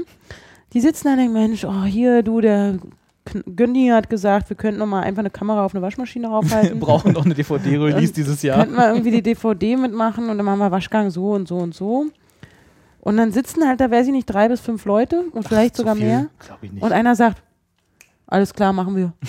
Die 0.74 0.82
sitzen 0.82 1.06
da 1.06 1.12
und 1.14 1.18
denken, 1.18 1.34
Mensch, 1.34 1.66
oh, 1.66 1.84
hier, 1.86 2.22
du, 2.22 2.40
der 2.42 2.78
Günni 3.56 3.88
hat 3.88 4.10
gesagt, 4.10 4.50
wir 4.50 4.58
könnten 4.58 4.80
noch 4.80 4.86
mal 4.86 5.02
einfach 5.02 5.22
eine 5.22 5.32
Kamera 5.32 5.66
auf 5.66 5.74
eine 5.74 5.82
Waschmaschine 5.82 6.28
Wir 6.30 6.32
raufhalten. 6.32 6.80
brauchen 6.80 7.14
noch 7.14 7.26
eine 7.26 7.34
DVD-Release 7.34 8.14
dieses 8.14 8.44
Jahr. 8.44 8.60
Könnten 8.60 8.76
wir 8.76 8.90
irgendwie 8.90 9.12
die 9.12 9.24
DVD 9.24 9.76
mitmachen 9.76 10.30
und 10.30 10.38
dann 10.38 10.46
machen 10.46 10.60
wir 10.60 10.70
Waschgang 10.72 11.10
so 11.10 11.32
und 11.32 11.48
so 11.48 11.58
und 11.58 11.74
so. 11.74 12.06
Und 13.02 13.18
dann 13.18 13.32
sitzen 13.32 13.68
halt 13.68 13.80
da, 13.80 13.90
weiß 13.90 14.08
ich 14.08 14.12
nicht, 14.12 14.26
drei 14.26 14.50
bis 14.50 14.60
fünf 14.60 14.86
Leute 14.86 15.24
und 15.32 15.48
vielleicht 15.48 15.76
sogar 15.76 15.96
mehr. 15.96 16.28
Ich 16.62 16.72
nicht. 16.72 16.84
Und 16.84 16.92
einer 16.92 17.16
sagt, 17.16 17.42
alles 18.30 18.54
klar, 18.54 18.74
machen 18.74 18.96
wir. 18.96 19.14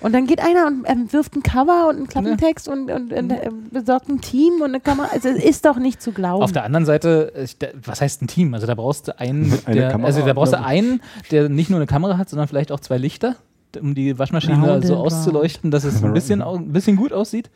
Und 0.00 0.12
dann 0.12 0.26
geht 0.26 0.40
einer 0.40 0.66
und 0.66 0.84
ähm, 0.86 1.12
wirft 1.12 1.34
ein 1.34 1.42
Cover 1.42 1.88
und 1.88 1.96
einen 1.96 2.06
Klappentext 2.06 2.68
und, 2.68 2.90
und, 2.90 3.12
und 3.12 3.30
äh, 3.30 3.50
besorgt 3.72 4.08
ein 4.08 4.20
Team 4.20 4.60
und 4.60 4.66
eine 4.66 4.80
Kamera. 4.80 5.08
Also 5.12 5.28
es 5.28 5.42
ist 5.42 5.64
doch 5.64 5.78
nicht 5.78 6.00
zu 6.00 6.12
glauben. 6.12 6.42
Auf 6.42 6.52
der 6.52 6.64
anderen 6.64 6.86
Seite, 6.86 7.32
ich, 7.42 7.58
da, 7.58 7.68
was 7.84 8.00
heißt 8.00 8.22
ein 8.22 8.28
Team? 8.28 8.54
Also 8.54 8.66
da 8.66 8.74
brauchst 8.74 9.08
du 9.08 9.18
einen, 9.18 9.52
Eine 9.64 9.76
der, 9.76 10.04
also 10.04 10.24
da 10.24 10.32
brauchst 10.34 10.52
du 10.52 10.60
einen, 10.60 11.02
der 11.30 11.48
nicht 11.48 11.70
nur 11.70 11.80
eine 11.80 11.86
Kamera 11.86 12.16
hat, 12.16 12.28
sondern 12.28 12.46
vielleicht 12.46 12.70
auch 12.70 12.80
zwei 12.80 12.98
Lichter, 12.98 13.36
um 13.80 13.94
die 13.94 14.18
Waschmaschine 14.18 14.54
Roundabout. 14.54 14.86
so 14.86 14.96
auszuleuchten, 14.96 15.70
dass 15.70 15.84
es 15.84 16.04
ein 16.04 16.12
bisschen, 16.12 16.42
ein 16.42 16.72
bisschen 16.72 16.96
gut 16.96 17.12
aussieht. 17.12 17.50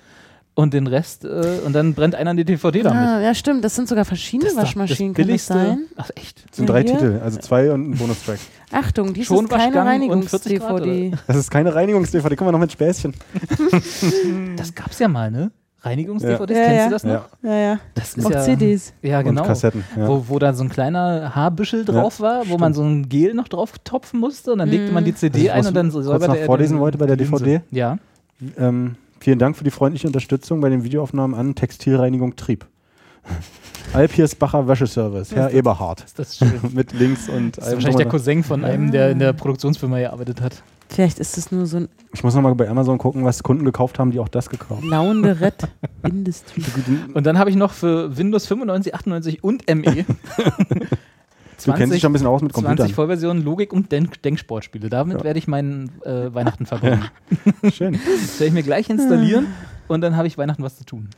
Und 0.55 0.75
den 0.75 0.87
Rest, 0.87 1.25
äh, 1.25 1.61
und 1.65 1.73
dann 1.73 1.95
brennt 1.95 2.15
einer 2.15 2.35
die 2.35 2.45
DVD 2.45 2.83
damit. 2.83 2.99
ah, 3.03 3.21
ja, 3.23 3.35
stimmt. 3.35 3.65
Das 3.65 3.75
sind 3.75 3.89
sogar 3.89 4.05
verschiedene 4.05 4.51
Das 4.51 4.57
Waschmaschinen, 4.59 5.15
das 5.15 5.17
kann 5.17 5.27
das 5.35 5.47
billigste- 5.49 5.55
sein? 5.55 5.79
Ach 5.97 6.11
echt? 6.15 6.45
Das 6.47 6.57
sind 6.59 6.69
Ja, 6.69 6.75
drei 6.75 6.83
hier. 6.83 6.93
Titel, 6.93 7.21
also 7.25 7.39
zwei 7.41 7.73
und 7.73 7.91
ein 7.91 7.97
Bonustrack. 7.97 8.39
Achtung, 8.71 9.15
dies 9.15 9.27
Schon 9.29 9.47
ist 9.47 9.51
keine 9.51 9.75
Waschgang 9.77 10.11
und 10.11 10.29
40 10.29 10.59
Grad, 10.59 10.71
Reinigungs-DVD. 10.83 11.17
Das 11.27 11.37
ist 11.37 11.51
keine 11.51 11.75
Reinigungs-DVD, 11.75 12.37
guck 12.37 12.45
mal 12.47 12.53
noch 12.53 12.59
mit 12.59 12.71
Späßchen. 12.73 13.15
Das 14.57 14.75
gab's 14.75 14.99
ja 14.99 15.09
mal, 15.09 15.31
ne? 15.31 15.51
Reinigungs-DVDs, 15.85 16.57
Ja, 16.57 16.65
kennst 16.65 16.77
ja. 16.79 16.85
du 16.87 16.91
das 16.93 17.05
noch? 17.05 17.29
Ja. 17.43 17.51
Ja, 17.51 17.57
ja. 17.73 17.79
Das 17.95 18.15
ist 18.15 18.25
Auch 18.27 18.31
ja, 18.31 18.43
CDs. 18.43 18.93
Ja, 19.03 19.23
genau. 19.23 19.41
Und 19.41 19.47
Kassetten. 19.49 19.83
Ja. 19.97 20.07
Wo, 20.07 20.25
wo 20.29 20.39
da 20.39 20.53
so 20.55 20.63
ein 20.63 20.69
kleiner 20.69 21.35
Haarbüschel 21.35 21.85
drauf 21.85 22.21
war, 22.21 22.49
wo 22.49 22.57
man 22.59 22.73
so 22.73 22.83
ein 22.85 23.09
Gel 23.09 23.35
noch 23.35 23.49
drauf 23.49 23.73
topfen 23.83 24.21
musste 24.21 24.53
und 24.53 24.59
dann 24.59 24.69
legte 24.69 24.93
man 24.93 25.05
die 25.05 25.15
CD 25.15 25.51
Also 25.51 25.61
ich 25.61 25.67
ein 25.67 25.67
und 25.69 25.75
dann 25.75 25.91
kurz 25.91 26.05
säuberte 26.05 26.29
noch 26.29 26.37
er 26.37 26.47
vorlesen 26.47 26.79
wollte 26.79 26.99
bei 26.99 27.07
der. 27.07 27.17
DVD. 27.17 27.63
Ja. 27.73 27.99
Ähm, 28.59 28.95
vielen 29.23 29.39
Dank 29.39 29.57
für 29.57 29.65
die 29.65 29.71
freundliche 29.71 30.09
Unterstützung 30.09 30.61
bei 30.61 30.69
den 30.69 30.83
Videoaufnahmen 30.83 31.39
an 31.39 31.55
Textilreinigung 31.55 32.35
Trieb. 32.35 32.67
Alpiersbacher 33.93 34.67
Wäscheservice, 34.67 35.35
Herr 35.35 35.53
Eberhard. 35.53 36.03
Ist 36.03 36.19
das 36.19 36.39
schön. 36.39 36.61
Mit 36.73 36.93
Links 36.93 37.29
und 37.29 37.57
Das 37.57 37.69
ist 37.69 37.75
wahrscheinlich 37.75 37.97
der 37.97 38.09
Cousin 38.09 38.43
von 38.43 38.65
einem, 38.65 38.91
der 38.91 39.11
in 39.11 39.19
der 39.19 39.33
Produktionsfirma 39.33 39.99
gearbeitet 39.99 40.41
hat. 40.41 40.63
Vielleicht 40.89 41.21
ist 41.21 41.39
es 41.39 41.53
nur 41.53 41.67
so 41.67 41.79
ein 41.79 41.89
Ich 42.13 42.25
muss 42.25 42.35
nochmal 42.35 42.55
bei 42.55 42.69
Amazon 42.69 42.99
gucken, 42.99 43.25
was 43.25 43.43
Kunden 43.43 43.65
gekauft 43.65 43.99
haben, 43.99 44.11
die 44.11 44.19
auch 44.19 44.29
das 44.29 44.51
gekauft 44.51 44.85
Launderett 44.85 45.69
Industry. 46.03 46.63
Und 47.15 47.25
dann 47.25 47.39
habe 47.39 47.49
ich 47.49 47.57
noch 47.57 47.73
für 47.73 48.17
Windows 48.17 48.47
95, 48.47 48.95
98 48.95 49.45
und 49.45 49.65
ME 49.73 50.05
Du 51.65 51.73
kennst 51.73 51.95
dich 51.95 52.01
schon 52.01 52.11
ein 52.11 52.13
bisschen 52.15 52.27
aus 52.29 52.43
mit 52.43 52.53
Computern. 52.53 52.77
20 52.79 52.95
Vollversionen 52.95 53.45
Logik- 53.45 53.73
und 53.73 53.91
Denk 53.93 54.21
Denksportspiele. 54.23 54.89
Damit 54.89 55.19
Ja. 55.19 55.25
werde 55.25 55.39
ich 55.39 55.47
meinen 55.49 55.91
äh, 56.05 56.33
Weihnachten 56.35 56.67
verbringen. 56.67 57.05
Schön. 57.73 57.93
Das 57.95 58.01
werde 58.41 58.47
ich 58.47 58.53
mir 58.53 58.63
gleich 58.63 58.89
installieren 58.91 59.47
und 59.89 60.01
dann 60.01 60.17
habe 60.17 60.27
ich 60.29 60.39
Weihnachten 60.39 60.63
was 60.63 60.77
zu 60.77 60.85
tun. 60.85 61.09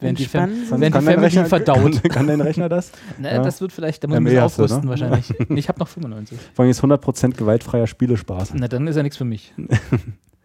Während 0.00 0.18
die, 0.18 0.24
Fam 0.26 0.50
während 0.70 0.84
die 0.86 0.90
Family 0.90 1.14
Rechner, 1.14 1.46
verdaut. 1.46 2.02
Kann, 2.02 2.10
kann 2.10 2.26
dein 2.26 2.40
Rechner 2.40 2.68
das? 2.68 2.90
Ne, 3.18 3.32
Ja. 3.32 3.42
Das 3.42 3.60
wird 3.60 3.72
vielleicht, 3.72 4.02
da 4.04 4.08
muss 4.08 4.16
hast 4.18 4.26
du, 4.26 4.32
ne? 4.32 4.42
aufrüsten 4.44 4.88
wahrscheinlich. 4.88 5.32
Ich 5.50 5.68
habe 5.68 5.78
noch 5.78 5.88
95. 5.88 6.36
Vor 6.52 6.64
allem 6.64 6.70
ist 6.70 6.82
100% 6.82 7.34
gewaltfreier 7.36 7.86
Spielespaß. 7.86 8.52
Na, 8.54 8.68
dann 8.68 8.86
ist 8.86 8.96
ja 8.96 9.02
nichts 9.02 9.16
für 9.16 9.24
mich. 9.24 9.54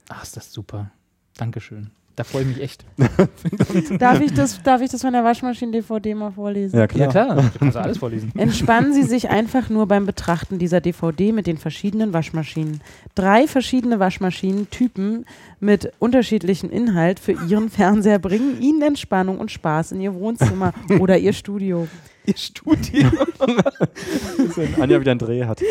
Ach, 0.08 0.24
ist 0.24 0.38
das 0.38 0.54
super. 0.54 0.92
Dankeschön. 1.38 1.90
Da 2.20 2.26
freue 2.26 2.42
ich 2.42 2.48
mich 2.50 2.62
echt. 2.62 2.84
Darf 3.98 4.20
ich 4.20 4.34
das, 4.34 4.62
darf 4.62 4.82
ich 4.82 4.92
das 4.92 5.04
von 5.04 5.14
der 5.14 5.24
Waschmaschinen-DVD 5.24 6.16
mal 6.16 6.32
vorlesen? 6.32 6.78
Ja, 6.78 6.86
klar. 6.86 7.06
Ja, 7.06 7.12
klar. 7.12 7.36
Du 7.54 7.60
kannst 7.60 7.78
alles 7.78 7.98
vorlesen. 7.98 8.34
Entspannen 8.36 8.92
Sie 8.92 9.04
sich 9.04 9.30
einfach 9.30 9.70
nur 9.70 9.88
beim 9.88 10.06
Betrachten 10.06 10.60
dieser 10.60 10.82
DVD 10.82 11.32
mit 11.32 11.48
den 11.48 11.58
verschiedenen 11.58 12.12
Waschmaschinen. 12.12 12.82
Drei 13.16 13.48
verschiedene 13.48 14.00
Waschmaschinen-Typen 14.00 15.26
mit 15.62 15.94
unterschiedlichem 16.00 16.70
Inhalt 16.70 17.22
für 17.22 17.38
Ihren 17.48 17.70
Fernseher 17.70 18.20
bringen 18.20 18.62
Ihnen 18.62 18.82
Entspannung 18.82 19.38
und 19.38 19.50
Spaß 19.50 19.94
in 19.94 20.02
Ihr 20.02 20.14
Wohnzimmer 20.14 20.74
oder 21.00 21.18
Ihr 21.18 21.32
Studio. 21.32 21.88
Ihr 22.26 22.38
Studio. 22.38 23.10
Wenn 24.56 24.82
Anja 24.82 25.00
wieder 25.00 25.12
einen 25.12 25.20
Dreh 25.20 25.46
hat. 25.46 25.62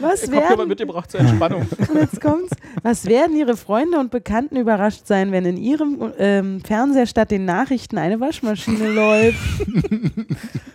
Was 0.00 0.30
werden, 0.30 0.68
mitgebracht 0.68 1.10
zur 1.10 1.20
Entspannung. 1.20 1.66
und 1.88 1.94
jetzt 2.00 2.20
kommt's, 2.20 2.50
was 2.82 3.06
werden 3.06 3.36
Ihre 3.36 3.56
Freunde 3.56 3.98
und 3.98 4.10
Bekannten 4.10 4.56
überrascht 4.56 5.06
sein, 5.06 5.32
wenn 5.32 5.44
in 5.44 5.56
Ihrem 5.56 6.12
ähm, 6.18 6.60
Fernseher 6.64 7.06
statt 7.06 7.30
den 7.30 7.44
Nachrichten 7.44 7.96
eine 7.98 8.18
Waschmaschine 8.20 8.88
läuft? 8.92 9.38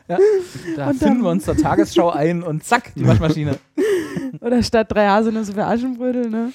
Ja, 0.07 0.17
da 0.75 0.89
Und 0.89 0.97
finden 0.99 1.13
dann- 1.15 1.21
wir 1.23 1.29
uns 1.29 1.45
zur 1.45 1.55
Tagesschau 1.55 2.09
ein 2.09 2.43
und 2.43 2.65
zack, 2.65 2.91
die 2.95 3.07
Waschmaschine. 3.07 3.57
Oder 4.41 4.61
statt 4.61 4.87
drei 4.91 5.07
Haselnüsse 5.07 5.53
für 5.53 5.63
Aschenbrödel, 5.65 6.29
ne? 6.29 6.51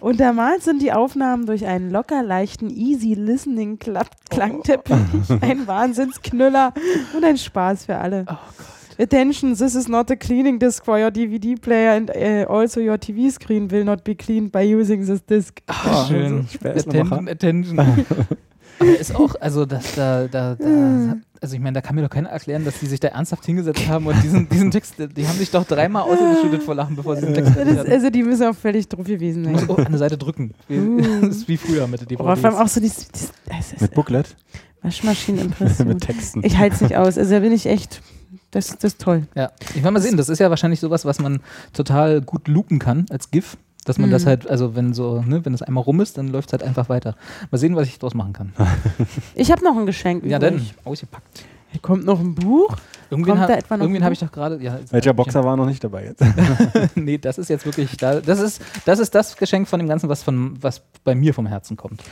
Untermalt 0.00 0.62
sind 0.62 0.82
die 0.82 0.92
Aufnahmen 0.92 1.46
durch 1.46 1.66
einen 1.66 1.90
locker 1.90 2.22
leichten 2.22 2.70
Easy 2.70 3.14
Listening 3.14 3.78
Klangteppich, 3.78 4.96
ein 5.40 5.66
Wahnsinnsknüller 5.66 6.72
und 7.14 7.24
ein 7.24 7.38
Spaß 7.38 7.86
für 7.86 7.96
alle. 7.96 8.24
Oh 8.28 8.34
Gott. 8.34 8.66
Attention, 8.98 9.54
this 9.54 9.74
is 9.74 9.88
not 9.88 10.10
a 10.10 10.16
cleaning 10.16 10.58
disc 10.58 10.84
for 10.84 10.98
your 10.98 11.10
DVD 11.10 11.54
player 11.60 11.92
and 11.92 12.10
uh, 12.10 12.46
also 12.48 12.80
your 12.80 12.96
TV 12.96 13.30
screen 13.30 13.70
will 13.70 13.84
not 13.84 14.04
be 14.04 14.14
cleaned 14.14 14.50
by 14.50 14.62
using 14.62 15.04
this 15.04 15.22
disc. 15.22 15.60
Ach, 15.66 16.08
schön. 16.08 16.46
Späßlemacher. 16.48 17.30
Attention, 17.30 17.78
attention. 17.78 18.26
Aber 18.78 18.98
ist 18.98 19.14
auch, 19.14 19.34
also 19.40 19.64
dass 19.66 19.94
da, 19.94 20.26
da, 20.28 20.54
da 20.54 21.16
also 21.40 21.54
ich 21.54 21.60
meine, 21.60 21.74
da 21.74 21.80
kann 21.80 21.94
mir 21.94 22.02
doch 22.02 22.10
keiner 22.10 22.28
erklären, 22.30 22.64
dass 22.64 22.78
die 22.78 22.86
sich 22.86 23.00
da 23.00 23.08
ernsthaft 23.08 23.44
hingesetzt 23.46 23.86
haben 23.88 24.06
und 24.06 24.22
diesen, 24.22 24.48
diesen 24.48 24.70
Text, 24.70 24.94
die 24.98 25.26
haben 25.28 25.38
sich 25.38 25.50
doch 25.50 25.64
dreimal 25.64 26.02
ausgeschüttet 26.02 26.62
vor 26.62 26.74
Lachen, 26.74 26.96
bevor 26.96 27.14
sie 27.16 27.22
diesen 27.26 27.34
Text 27.34 27.56
Das 27.56 27.78
hatten. 27.78 27.90
also 27.92 28.10
die 28.10 28.22
müssen 28.22 28.46
auch 28.46 28.54
völlig 28.56 28.88
drauf 28.88 29.06
gewesen 29.06 29.44
sein. 29.44 29.70
auch 29.70 29.78
an 29.78 29.86
der 29.90 29.98
Seite 29.98 30.18
drücken. 30.18 30.54
Wie, 30.68 30.78
Uh. 30.78 31.00
Das 31.22 31.36
ist 31.36 31.48
wie 31.48 31.56
früher 31.56 31.86
mit 31.86 32.00
der 32.10 32.20
Oh, 32.20 32.24
vor 32.24 32.28
allem 32.30 32.42
DVD. 32.42 32.56
auch 32.62 32.68
so 32.68 32.80
die, 32.80 32.88
die, 32.88 33.28
das 33.48 33.72
ist 33.72 33.80
Mit 33.80 33.94
Booklet? 33.94 34.36
Waschmaschinenimpression. 34.82 35.88
Mit 35.88 36.00
Texten. 36.00 36.42
Ich 36.44 36.56
halte 36.58 36.76
es 36.76 36.80
nicht 36.80 36.96
aus. 36.96 37.18
Also 37.18 37.30
da 37.32 37.40
bin 37.40 37.52
ich 37.52 37.66
echt, 37.66 38.00
das, 38.50 38.68
das 38.78 38.92
ist 38.94 39.00
toll. 39.00 39.26
Ja, 39.34 39.50
ich 39.74 39.82
will 39.82 39.90
mal 39.90 40.00
sehen, 40.00 40.16
das 40.16 40.28
ist 40.28 40.38
ja 40.38 40.50
wahrscheinlich 40.50 40.80
sowas, 40.80 41.04
was 41.04 41.18
man 41.18 41.40
total 41.72 42.20
gut 42.22 42.48
loopen 42.48 42.78
kann 42.78 43.06
als 43.10 43.30
GIF. 43.30 43.56
Dass 43.86 43.96
man 43.98 44.08
Mhm. 44.10 44.12
das 44.12 44.26
halt, 44.26 44.50
also 44.50 44.76
wenn 44.76 44.92
so, 44.92 45.22
ne, 45.22 45.42
wenn 45.44 45.52
das 45.52 45.62
einmal 45.62 45.82
rum 45.84 46.00
ist, 46.02 46.18
dann 46.18 46.28
läuft 46.28 46.48
es 46.50 46.52
halt 46.52 46.62
einfach 46.62 46.88
weiter. 46.90 47.14
Mal 47.50 47.56
sehen, 47.58 47.74
was 47.76 47.86
ich 47.88 47.98
daraus 47.98 48.12
machen 48.14 48.34
kann. 48.34 48.52
Ich 49.34 49.50
habe 49.50 49.64
noch 49.64 49.76
ein 49.76 49.86
Geschenk. 49.86 50.24
Ja, 50.26 50.38
dann, 50.38 50.60
ausgepackt. 50.84 51.44
Hier 51.70 51.80
kommt 51.80 52.04
noch 52.04 52.20
ein 52.20 52.34
Buch. 52.34 52.76
Irgendwen, 53.10 53.32
Kommt 53.34 53.42
ha 53.42 53.46
da 53.46 53.54
etwa 53.54 53.76
noch 53.76 53.82
irgendwen 53.84 54.02
ein 54.02 54.04
habe 54.04 54.12
ich 54.14 54.18
doch 54.20 54.32
gerade. 54.32 54.60
Ja, 54.62 54.78
Welcher 54.90 55.12
Boxer 55.14 55.44
war 55.44 55.56
noch 55.56 55.66
nicht 55.66 55.82
dabei 55.84 56.04
jetzt? 56.06 56.22
nee, 56.96 57.18
das 57.18 57.38
ist 57.38 57.48
jetzt 57.48 57.64
wirklich, 57.64 57.96
da, 57.96 58.20
das, 58.20 58.40
ist, 58.40 58.60
das 58.84 58.98
ist 58.98 59.14
das 59.14 59.36
Geschenk 59.36 59.68
von 59.68 59.78
dem 59.78 59.88
Ganzen, 59.88 60.08
was, 60.08 60.22
von, 60.22 60.60
was 60.60 60.82
bei 61.04 61.14
mir 61.14 61.32
vom 61.32 61.46
Herzen 61.46 61.76
kommt. 61.76 62.02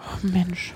Oh, 0.00 0.26
Mensch. 0.26 0.72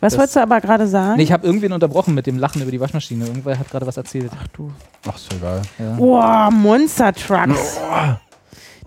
Was 0.00 0.12
Das- 0.12 0.18
wolltest 0.18 0.36
du 0.36 0.40
aber 0.40 0.60
gerade 0.60 0.86
sagen? 0.86 1.16
Nee, 1.16 1.24
ich 1.24 1.32
habe 1.32 1.46
irgendwen 1.46 1.72
unterbrochen 1.72 2.14
mit 2.14 2.26
dem 2.26 2.38
Lachen 2.38 2.62
über 2.62 2.70
die 2.70 2.80
Waschmaschine. 2.80 3.26
Irgendwer 3.26 3.58
hat 3.58 3.70
gerade 3.70 3.86
was 3.86 3.96
erzählt. 3.96 4.30
Ach 4.38 4.46
du. 4.48 4.70
Ach, 5.08 5.16
ist 5.16 5.34
egal. 5.34 5.62
Ja. 5.78 5.94
Boah, 5.96 6.50
Monster 6.50 7.12
Trucks. 7.12 7.78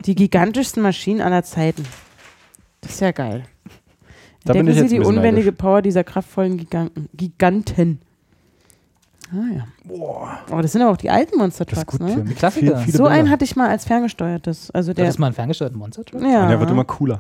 Die 0.05 0.15
gigantischsten 0.15 0.81
Maschinen 0.81 1.21
aller 1.21 1.43
Zeiten. 1.43 1.83
Das 2.81 2.91
ist 2.91 3.01
ja 3.01 3.11
geil. 3.11 3.43
Da 4.45 4.53
bin 4.53 4.61
Entdecken 4.61 4.67
ich 4.85 4.89
Sie 4.89 4.95
jetzt 4.95 5.03
die 5.03 5.07
unbändige 5.07 5.47
neidisch. 5.47 5.57
Power 5.61 5.81
dieser 5.81 6.03
kraftvollen 6.03 6.57
Giganten. 6.57 7.09
Giganten. 7.13 7.99
Ah 9.31 9.53
ja. 9.55 9.67
Boah, 9.83 10.39
Oh, 10.51 10.59
das 10.61 10.71
sind 10.71 10.81
aber 10.81 10.91
auch 10.91 10.97
die 10.97 11.09
alten 11.09 11.37
Monster 11.37 11.65
das 11.65 11.77
ist 11.79 11.85
Trucks, 11.85 11.99
ne? 11.99 12.23
Mit 12.23 12.37
Klassiker. 12.37 12.77
viel- 12.79 12.93
So 12.93 13.03
Bilder. 13.03 13.11
einen 13.15 13.29
hatte 13.29 13.43
ich 13.45 13.55
mal 13.55 13.69
als 13.69 13.85
ferngesteuertes. 13.85 14.71
Also 14.71 14.93
der, 14.93 15.05
Das 15.05 15.15
ist 15.15 15.19
mal 15.19 15.27
ein 15.27 15.33
ferngesteuerter 15.33 15.77
Monster 15.77 16.03
Truck. 16.05 16.21
ja, 16.21 16.43
Und 16.43 16.49
der 16.49 16.59
wird 16.59 16.71
immer 16.71 16.85
cooler. 16.85 17.19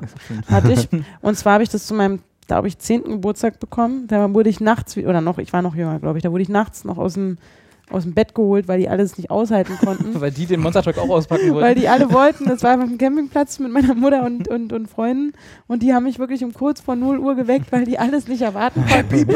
hatte 0.49 0.71
ich. 0.71 0.87
Und 1.21 1.35
zwar 1.37 1.53
habe 1.53 1.63
ich 1.63 1.69
das 1.69 1.85
zu 1.85 1.93
meinem, 1.93 2.19
glaube 2.47 2.67
ich, 2.67 2.79
10. 2.79 3.03
Geburtstag 3.03 3.59
bekommen. 3.59 4.07
Da 4.07 4.33
wurde 4.33 4.49
ich 4.49 4.59
nachts, 4.59 4.95
wie- 4.95 5.05
oder 5.05 5.21
noch, 5.21 5.37
ich 5.37 5.53
war 5.53 5.61
noch 5.61 5.75
jünger, 5.75 5.99
glaube 5.99 6.17
ich, 6.17 6.23
da 6.23 6.31
wurde 6.31 6.41
ich 6.41 6.49
nachts 6.49 6.83
noch 6.83 6.97
aus 6.97 7.13
dem, 7.13 7.37
aus 7.91 8.03
dem 8.03 8.13
Bett 8.13 8.35
geholt, 8.35 8.67
weil 8.67 8.79
die 8.79 8.89
alles 8.89 9.17
nicht 9.17 9.31
aushalten 9.31 9.77
konnten. 9.83 10.19
Weil 10.21 10.31
die 10.31 10.45
den 10.45 10.59
Monster 10.59 10.83
Truck 10.83 10.97
auch 10.97 11.09
auspacken 11.09 11.49
wollten. 11.51 11.61
weil 11.61 11.75
die 11.75 11.87
alle 11.87 12.11
wollten, 12.11 12.45
das 12.45 12.61
war 12.63 12.77
auf 12.77 12.83
dem 12.83 12.97
Campingplatz 12.97 13.59
mit 13.59 13.71
meiner 13.71 13.95
Mutter 13.95 14.23
und, 14.25 14.47
und, 14.47 14.73
und 14.73 14.87
Freunden 14.87 15.33
und 15.67 15.81
die 15.81 15.93
haben 15.93 16.03
mich 16.03 16.19
wirklich 16.19 16.43
um 16.43 16.53
kurz 16.53 16.81
vor 16.81 16.95
0 16.95 17.19
Uhr 17.19 17.35
geweckt, 17.35 17.71
weil 17.71 17.85
die 17.85 17.97
alles 17.97 18.27
nicht 18.27 18.41
erwarten 18.41 18.83
konnten, 18.85 19.27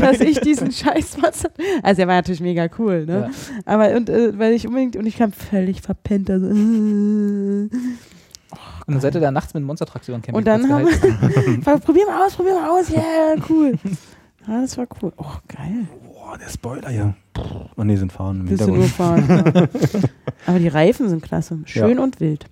dass 0.00 0.20
ich 0.20 0.40
diesen 0.40 0.72
Scheiß 0.72 1.18
Monster... 1.18 1.50
Also 1.82 1.98
der 1.98 2.08
war 2.08 2.16
natürlich 2.16 2.40
mega 2.40 2.68
cool, 2.78 3.06
ne? 3.06 3.30
Ja. 3.30 3.62
Aber 3.66 3.94
und, 3.96 4.08
äh, 4.08 4.38
weil 4.38 4.52
ich 4.52 4.66
unbedingt, 4.66 4.96
und 4.96 5.06
ich 5.06 5.16
kam 5.16 5.32
völlig 5.32 5.82
verpennt, 5.82 6.30
also, 6.30 6.46
äh, 6.46 6.50
Und 6.50 7.70
dann 8.86 9.00
seid 9.00 9.14
ihr 9.14 9.20
da 9.20 9.30
nachts 9.30 9.54
mit 9.54 9.62
dem 9.62 9.66
Monster 9.66 9.86
Truck 9.86 10.02
über 10.08 10.18
den 10.18 10.34
Und 10.34 10.46
dann 10.46 10.66
Campingplatz 10.66 11.02
haben 11.02 11.64
wir, 11.64 11.78
probier 11.84 12.06
mal 12.06 12.26
aus, 12.26 12.34
probier 12.34 12.54
mal 12.54 12.70
aus, 12.70 12.90
yeah, 12.90 13.36
cool. 13.48 13.74
Ja, 14.46 14.60
das 14.62 14.78
war 14.78 14.86
cool. 15.02 15.12
Oh, 15.16 15.24
geil. 15.48 15.86
Boah, 16.04 16.38
der 16.38 16.48
Spoiler 16.48 16.88
hier. 16.88 17.14
Oh 17.76 17.84
ne, 17.84 17.96
sind 17.96 18.12
Fahren 18.12 18.40
im 18.40 18.46
Bist 18.46 18.62
du 18.62 18.74
nur 18.74 18.84
fahren. 18.84 19.26
ja. 19.28 19.68
Aber 20.46 20.58
die 20.58 20.68
Reifen 20.68 21.08
sind 21.08 21.22
klasse. 21.22 21.58
Schön 21.64 21.98
und 21.98 22.20
wild. 22.20 22.46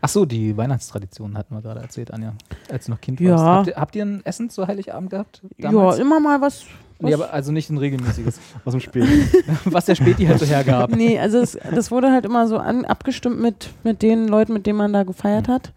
Ach 0.00 0.08
so, 0.08 0.24
die 0.24 0.56
Weihnachtstradition 0.56 1.36
hatten 1.36 1.54
wir 1.54 1.60
gerade 1.62 1.80
erzählt, 1.80 2.12
Anja, 2.12 2.34
als 2.70 2.86
du 2.86 2.92
noch 2.92 3.00
Kind 3.00 3.20
Ja. 3.20 3.36
warst. 3.36 3.44
Habt 3.44 3.66
ihr, 3.66 3.74
habt 3.76 3.96
ihr 3.96 4.04
ein 4.04 4.24
Essen 4.24 4.48
zu 4.48 4.66
Heiligabend 4.66 5.10
gehabt? 5.10 5.42
Ja, 5.58 5.70
damals? 5.70 5.98
immer 5.98 6.20
mal 6.20 6.40
was. 6.40 6.64
Nee, 7.00 7.14
aber 7.14 7.32
also 7.32 7.50
nicht 7.50 7.68
ein 7.68 7.78
regelmäßiges. 7.78 8.38
Aus 8.64 8.72
dem 8.72 8.80
Spiel. 8.80 9.04
was 9.64 9.86
der 9.86 9.96
Späti 9.96 10.24
halt 10.24 10.38
so 10.38 10.46
hergab. 10.46 10.90
Nee, 10.94 11.18
also 11.18 11.38
es, 11.38 11.58
das 11.74 11.90
wurde 11.90 12.12
halt 12.12 12.24
immer 12.24 12.46
so 12.46 12.58
an, 12.58 12.84
abgestimmt 12.84 13.40
mit, 13.40 13.70
mit 13.82 14.02
den 14.02 14.28
Leuten, 14.28 14.52
mit 14.52 14.66
denen 14.66 14.78
man 14.78 14.92
da 14.92 15.02
gefeiert 15.02 15.48
hat. 15.48 15.72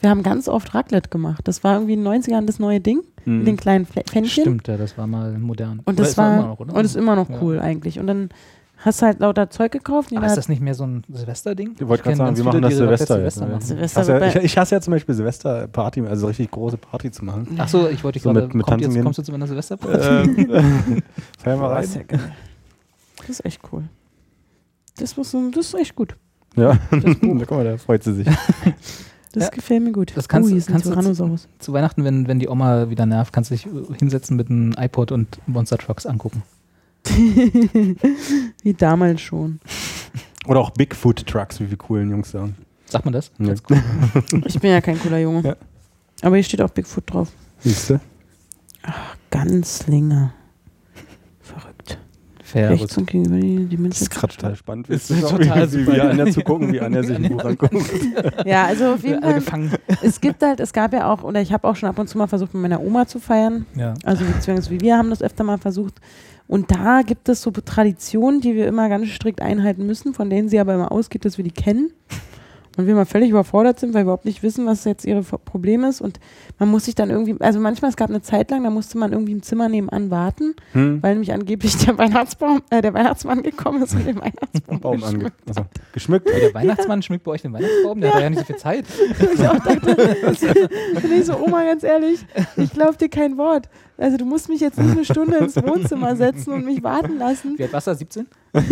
Wir 0.00 0.10
haben 0.10 0.22
ganz 0.22 0.46
oft 0.48 0.74
Raclette 0.74 1.08
gemacht. 1.08 1.40
Das 1.44 1.64
war 1.64 1.74
irgendwie 1.74 1.94
in 1.94 2.04
den 2.04 2.22
90ern 2.22 2.44
das 2.46 2.58
neue 2.58 2.80
Ding. 2.80 3.02
Mhm. 3.24 3.38
Mit 3.38 3.46
den 3.46 3.56
kleinen 3.56 3.86
Flä- 3.86 4.04
Pfännchen. 4.04 4.42
Stimmt, 4.44 4.68
ja, 4.68 4.76
das 4.76 4.96
war 4.98 5.06
mal 5.06 5.36
modern. 5.38 5.80
Und 5.84 5.98
das 5.98 6.10
ist 6.10 6.18
war, 6.18 6.34
immer 6.38 6.46
noch, 6.48 6.60
oder? 6.60 6.74
und 6.74 6.84
ist 6.84 6.96
immer 6.96 7.16
noch 7.16 7.28
Ja. 7.30 7.38
cool 7.40 7.58
eigentlich. 7.58 7.98
Und 7.98 8.06
dann 8.06 8.28
hast 8.76 9.00
du 9.00 9.06
halt 9.06 9.20
lauter 9.20 9.48
Zeug 9.48 9.72
gekauft. 9.72 10.14
Aber 10.14 10.26
ist 10.26 10.36
das 10.36 10.48
nicht 10.50 10.60
mehr 10.60 10.74
so 10.74 10.84
ein 10.84 11.02
Silvesterding? 11.10 11.76
Ich 11.80 11.88
wollte 11.88 12.02
gerade 12.04 12.16
sagen, 12.16 12.36
wir 12.36 12.42
viele, 12.44 12.44
machen 12.52 12.62
das 12.62 12.76
Silvester. 12.76 13.20
jetzt, 13.22 13.34
Silvester 13.36 13.46
machen. 13.46 13.60
Silvester 13.62 14.00
Hasse- 14.02 14.12
wird 14.12 14.20
bei- 14.34 14.38
ich, 14.40 14.44
ich 14.44 14.58
hasse 14.58 14.74
ja 14.74 14.80
zum 14.82 14.90
Beispiel 14.92 15.14
Silvesterparty, 15.14 16.00
also 16.02 16.26
richtig 16.26 16.50
große 16.50 16.76
Party 16.76 17.10
zu 17.10 17.24
machen. 17.24 17.56
Ach 17.58 17.68
so, 17.68 17.88
ich 17.88 18.04
wollte 18.04 18.16
dich 18.16 18.22
So 18.22 18.32
gerade, 18.32 18.46
mit- 18.48 18.54
mit 18.54 18.66
kommt 18.66 18.82
jetzt, 18.82 19.02
kommst 19.02 19.18
du 19.18 19.22
zu 19.22 19.32
meiner 19.32 19.46
Silvesterparty? 19.46 20.06
Ähm, 20.06 21.02
Das 21.42 21.54
ist 21.54 21.62
rein. 21.62 21.88
ja 21.94 22.02
geil. 22.18 22.32
Das 23.18 23.28
ist 23.30 23.44
echt 23.46 23.60
cool. 23.72 23.84
Das, 24.98 25.16
muss, 25.16 25.30
so- 25.30 25.50
das 25.50 25.66
ist 25.68 25.74
echt 25.74 25.96
gut. 25.96 26.16
Ja, 26.54 26.78
guck 26.90 27.50
mal, 27.50 27.64
da 27.64 27.76
freut 27.78 28.04
sie 28.04 28.12
sich. 28.14 28.28
Das 29.36 29.44
Ja. 29.44 29.50
gefällt 29.50 29.82
mir 29.82 29.92
gut. 29.92 30.12
Das 30.16 30.28
kannst- 30.28 30.46
oh, 30.46 30.50
hier 30.50 30.56
ist 30.56 30.68
ein 30.68 30.72
kannst 30.72 30.86
du- 30.86 30.90
Tyrannosaurus. 30.90 31.46
zu 31.58 31.72
Weihnachten, 31.74 32.04
wenn, 32.04 32.26
wenn 32.26 32.38
die 32.38 32.48
Oma 32.48 32.88
wieder 32.88 33.04
nervt, 33.04 33.34
kannst 33.34 33.50
du 33.50 33.54
dich 33.54 33.66
äh, 33.66 33.70
hinsetzen 33.98 34.34
mit 34.36 34.48
einem 34.48 34.72
iPod 34.78 35.12
und 35.12 35.38
Monster 35.46 35.76
Trucks 35.76 36.06
angucken. 36.06 36.42
Wie 38.62 38.74
damals 38.74 39.20
schon. 39.20 39.60
Oder 40.46 40.60
auch 40.60 40.70
Bigfoot 40.70 41.26
Trucks, 41.26 41.60
wie 41.60 41.68
wir 41.70 41.76
coolen 41.76 42.10
Jungs 42.10 42.30
sagen. 42.30 42.56
Sagt 42.86 43.04
man 43.04 43.12
das? 43.12 43.30
Ja. 43.38 43.46
Ganz 43.48 43.62
cool. 43.68 43.82
Ich 44.46 44.58
bin 44.60 44.70
ja 44.70 44.80
kein 44.80 44.98
cooler 44.98 45.18
Junge. 45.18 45.42
Ja. 45.46 45.56
Aber 46.22 46.36
hier 46.36 46.44
steht 46.44 46.62
auch 46.62 46.70
Bigfoot 46.70 47.04
drauf. 47.12 47.28
Siehst 47.58 47.90
du? 47.90 48.00
Ganzlinge. 49.30 50.32
Verrückt. 52.46 52.80
Rechts 52.82 52.96
und 52.96 53.06
gegenüber 53.08 53.36
die, 53.40 53.64
die 53.66 53.76
Das 53.76 53.80
Münze. 53.82 54.04
ist 54.04 54.10
gerade 54.10 54.34
total 54.34 54.56
spannend. 54.56 54.88
Ist 54.88 55.14
Wie- 55.16 55.20
total 55.20 55.66
wie, 55.72 55.78
super. 55.84 55.92
wie 55.96 56.00
Anja 56.00 56.26
zu 56.30 56.40
gucken, 56.42 56.72
wie 56.72 56.80
Anja 56.80 57.02
sich 57.02 57.16
ein 57.16 57.28
Buch 57.28 57.44
anguckt. 57.44 57.74
Ja, 58.46 58.66
also 58.66 58.92
auf 58.94 59.02
jeden 59.02 59.20
Fall. 59.22 59.34
gefangen. 59.34 59.72
Es 60.02 60.20
gibt 60.20 60.42
halt, 60.42 60.60
es 60.60 60.72
gab 60.72 60.92
ja 60.92 61.10
auch, 61.12 61.24
oder 61.24 61.40
ich 61.40 61.52
habe 61.52 61.66
auch 61.66 61.74
schon 61.74 61.88
ab 61.88 61.98
und 61.98 62.08
zu 62.08 62.16
mal 62.18 62.28
versucht, 62.28 62.54
mit 62.54 62.62
meiner 62.62 62.80
Oma 62.80 63.06
zu 63.06 63.18
feiern. 63.18 63.66
Ja. 63.74 63.94
Also 64.04 64.24
beziehungsweise 64.24 64.70
wie 64.70 64.80
wir 64.80 64.96
haben 64.96 65.10
das 65.10 65.22
öfter 65.22 65.42
mal 65.42 65.58
versucht. 65.58 65.94
Und 66.48 66.70
da 66.70 67.02
gibt 67.02 67.28
es 67.28 67.42
so 67.42 67.50
Traditionen, 67.50 68.40
die 68.40 68.54
wir 68.54 68.68
immer 68.68 68.88
ganz 68.88 69.08
strikt 69.08 69.42
einhalten 69.42 69.84
müssen, 69.84 70.14
von 70.14 70.30
denen 70.30 70.48
sie 70.48 70.60
aber 70.60 70.74
immer 70.74 70.92
ausgeht, 70.92 71.24
dass 71.24 71.38
wir 71.38 71.44
die 71.44 71.50
kennen. 71.50 71.90
Und 72.76 72.86
wir 72.86 72.94
mal 72.94 73.06
völlig 73.06 73.30
überfordert 73.30 73.80
sind, 73.80 73.90
weil 73.94 74.00
wir 74.00 74.04
überhaupt 74.04 74.24
nicht 74.26 74.42
wissen, 74.42 74.66
was 74.66 74.84
jetzt 74.84 75.04
ihre 75.04 75.22
Problem 75.22 75.84
ist. 75.84 76.00
Und 76.00 76.20
man 76.58 76.68
muss 76.68 76.84
sich 76.84 76.94
dann 76.94 77.10
irgendwie, 77.10 77.36
also 77.40 77.58
manchmal, 77.58 77.90
es 77.90 77.96
gab 77.96 78.10
eine 78.10 78.20
Zeit 78.22 78.50
lang, 78.50 78.64
da 78.64 78.70
musste 78.70 78.98
man 78.98 79.12
irgendwie 79.12 79.32
im 79.32 79.42
Zimmer 79.42 79.68
nebenan 79.68 80.10
warten, 80.10 80.54
Hm? 80.72 81.02
weil 81.02 81.12
nämlich 81.14 81.32
angeblich 81.32 81.76
der 81.84 81.96
Weihnachtsbaum, 81.96 82.62
äh, 82.70 82.82
der 82.82 82.92
Weihnachtsmann 82.94 83.42
gekommen 83.42 83.82
ist 83.82 83.94
und 83.94 84.06
den 84.06 84.16
Weihnachtsbaum 84.20 85.00
geschmückt. 85.00 85.36
also, 85.48 85.66
geschmückt. 85.92 86.28
Der 86.28 86.54
Weihnachtsmann 86.54 87.02
schmückt 87.02 87.24
bei 87.24 87.32
euch 87.32 87.42
den 87.42 87.52
Weihnachtsbaum? 87.52 88.00
Der 88.00 88.12
hat 88.14 88.20
ja 88.20 88.30
nicht 88.30 88.40
so 88.40 88.44
viel 88.44 88.56
Zeit. 88.56 88.84
ich 89.34 89.48
auch 89.48 89.58
dachte, 89.58 90.18
und 90.26 91.12
ich 91.12 91.24
so, 91.24 91.36
Oma, 91.38 91.64
ganz 91.64 91.82
ehrlich, 91.82 92.24
ich 92.56 92.72
glaube 92.72 92.96
dir 92.96 93.08
kein 93.08 93.36
Wort. 93.38 93.68
Also 93.98 94.18
du 94.18 94.26
musst 94.26 94.48
mich 94.50 94.60
jetzt 94.60 94.78
nicht 94.78 94.90
eine 94.90 95.04
Stunde 95.04 95.38
ins 95.38 95.56
Wohnzimmer 95.56 96.14
setzen 96.16 96.52
und 96.52 96.64
mich 96.66 96.82
warten 96.82 97.18
lassen. 97.18 97.54
Wie 97.56 97.62
alt 97.62 97.72
warst 97.72 97.86
du? 97.86 97.94
17? 97.94 98.26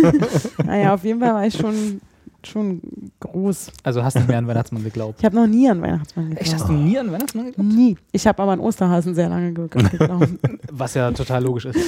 Naja, 0.65 0.93
auf 0.93 1.03
jeden 1.03 1.19
Fall 1.19 1.33
war 1.33 1.45
ich 1.45 1.55
schon, 1.57 1.99
schon 2.45 2.81
groß. 3.19 3.71
Also 3.83 4.03
hast 4.03 4.15
nicht 4.15 4.27
mehr 4.27 4.37
an 4.37 4.47
Weihnachtsmann 4.47 4.83
geglaubt. 4.83 5.19
Ich 5.19 5.25
habe 5.25 5.35
noch 5.35 5.47
nie 5.47 5.69
an 5.69 5.81
Weihnachtsmann 5.81 6.25
geglaubt. 6.29 6.45
Echt, 6.45 6.53
hast 6.53 6.67
du 6.69 6.73
nie 6.73 6.97
an 6.97 7.11
Weihnachtsmann 7.11 7.45
geglaubt? 7.45 7.69
Nie. 7.69 7.97
Ich 8.11 8.25
habe 8.27 8.41
aber 8.43 8.51
an 8.53 8.59
Osterhasen 8.59 9.15
sehr 9.15 9.29
lange 9.29 9.53
ge- 9.53 9.67
geglaubt. 9.91 10.29
Was 10.71 10.93
ja 10.93 11.11
total 11.11 11.43
logisch 11.43 11.65
ist. 11.65 11.79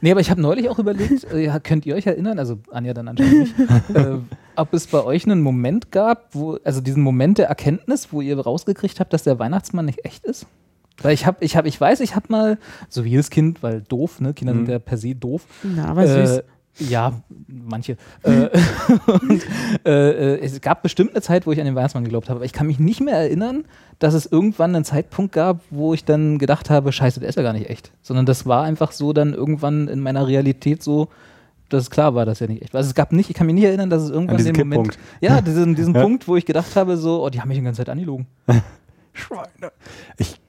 Nee, 0.00 0.10
aber 0.10 0.20
ich 0.20 0.30
habe 0.30 0.40
neulich 0.40 0.68
auch 0.68 0.78
überlegt, 0.78 1.24
äh, 1.32 1.50
könnt 1.62 1.86
ihr 1.86 1.94
euch 1.94 2.06
erinnern, 2.06 2.38
also 2.38 2.58
Anja 2.70 2.92
dann 2.94 3.08
anscheinend 3.08 3.58
nicht, 3.58 3.70
äh, 3.94 4.16
ob 4.56 4.72
es 4.74 4.86
bei 4.86 5.02
euch 5.02 5.24
einen 5.26 5.40
Moment 5.42 5.90
gab, 5.90 6.34
wo, 6.34 6.58
also 6.64 6.80
diesen 6.80 7.02
Moment 7.02 7.38
der 7.38 7.46
Erkenntnis, 7.48 8.08
wo 8.12 8.20
ihr 8.20 8.38
rausgekriegt 8.38 9.00
habt, 9.00 9.12
dass 9.12 9.22
der 9.24 9.38
Weihnachtsmann 9.38 9.86
nicht 9.86 10.04
echt 10.04 10.24
ist? 10.24 10.46
Weil 11.02 11.12
ich 11.12 11.26
habe, 11.26 11.44
ich 11.44 11.56
habe, 11.56 11.66
ich 11.66 11.80
weiß, 11.80 11.98
ich 12.00 12.14
habe 12.14 12.26
mal, 12.28 12.56
so 12.88 13.04
wie 13.04 13.08
jedes 13.10 13.28
Kind, 13.30 13.64
weil 13.64 13.80
doof, 13.82 14.20
ne? 14.20 14.32
Kinder 14.32 14.54
sind 14.54 14.64
Mhm. 14.64 14.70
ja 14.70 14.78
per 14.78 14.96
se 14.96 15.12
doof. 15.16 15.44
Na, 15.64 15.86
aber 15.86 16.06
süß. 16.06 16.36
Äh, 16.38 16.42
ja, 16.78 17.12
manche. 17.46 17.96
äh, 18.22 18.48
und, 19.06 19.42
äh, 19.84 20.34
äh, 20.34 20.40
es 20.40 20.60
gab 20.60 20.82
bestimmt 20.82 21.10
eine 21.10 21.22
Zeit, 21.22 21.46
wo 21.46 21.52
ich 21.52 21.60
an 21.60 21.66
den 21.66 21.74
Weihnachtsmann 21.74 22.04
geglaubt 22.04 22.28
habe, 22.28 22.38
aber 22.38 22.44
ich 22.44 22.52
kann 22.52 22.66
mich 22.66 22.78
nicht 22.78 23.00
mehr 23.00 23.16
erinnern, 23.16 23.64
dass 23.98 24.14
es 24.14 24.26
irgendwann 24.26 24.74
einen 24.74 24.84
Zeitpunkt 24.84 25.32
gab, 25.32 25.60
wo 25.70 25.94
ich 25.94 26.04
dann 26.04 26.38
gedacht 26.38 26.70
habe, 26.70 26.92
scheiße, 26.92 27.20
der 27.20 27.28
ist 27.28 27.36
ja 27.36 27.42
gar 27.42 27.52
nicht 27.52 27.70
echt. 27.70 27.92
Sondern 28.02 28.26
das 28.26 28.46
war 28.46 28.64
einfach 28.64 28.92
so 28.92 29.12
dann 29.12 29.34
irgendwann 29.34 29.88
in 29.88 30.00
meiner 30.00 30.26
Realität 30.26 30.82
so, 30.82 31.08
dass 31.68 31.84
es 31.84 31.90
klar 31.90 32.14
war, 32.14 32.26
dass 32.26 32.40
er 32.40 32.48
nicht 32.48 32.62
echt 32.62 32.74
war. 32.74 32.78
Also 32.78 32.88
es 32.88 32.94
gab 32.94 33.12
nicht, 33.12 33.30
ich 33.30 33.36
kann 33.36 33.46
mich 33.46 33.54
nicht 33.54 33.64
erinnern, 33.64 33.90
dass 33.90 34.02
es 34.02 34.10
irgendwann 34.10 34.36
den 34.38 34.56
Moment, 34.56 34.90
Kipppunkt. 34.90 34.98
ja, 35.20 35.40
diesen, 35.40 35.74
diesen 35.74 35.94
Ja. 35.94 36.02
Punkt, 36.02 36.28
wo 36.28 36.36
ich 36.36 36.44
gedacht 36.44 36.74
habe, 36.76 36.96
so, 36.96 37.24
oh, 37.24 37.30
die 37.30 37.40
haben 37.40 37.48
mich 37.48 37.58
die 37.58 37.64
ganze 37.64 37.78
Zeit 37.78 37.88
angelogen. 37.88 38.26
Schweine. 39.12 39.72
Ich, 40.18 40.40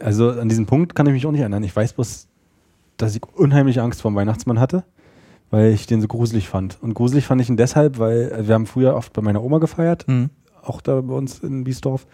also 0.00 0.30
an 0.30 0.48
diesen 0.48 0.66
Punkt 0.66 0.94
kann 0.94 1.06
ich 1.06 1.12
mich 1.12 1.26
auch 1.26 1.32
nicht 1.32 1.40
erinnern. 1.40 1.62
Ich 1.64 1.74
weiß 1.74 1.94
bloß, 1.94 2.28
dass 2.98 3.16
ich 3.16 3.22
unheimliche 3.34 3.82
Angst 3.82 4.02
vor 4.02 4.10
dem 4.10 4.16
Weihnachtsmann 4.16 4.60
hatte, 4.60 4.84
weil 5.52 5.70
ich 5.72 5.86
den 5.86 6.00
so 6.00 6.08
gruselig 6.08 6.48
fand. 6.48 6.78
Und 6.82 6.94
gruselig 6.94 7.26
fand 7.26 7.40
ich 7.40 7.48
ihn 7.48 7.56
deshalb, 7.56 8.00
weil 8.00 8.32
äh, 8.32 8.48
wir 8.48 8.54
haben 8.56 8.66
früher 8.66 8.96
oft 8.96 9.12
bei 9.12 9.22
meiner 9.22 9.42
Oma 9.44 9.58
gefeiert, 9.58 10.08
Mhm. 10.08 10.30
auch 10.62 10.80
da 10.80 11.00
bei 11.00 11.14
uns 11.14 11.38
in 11.40 11.62
Biesdorf. 11.62 12.06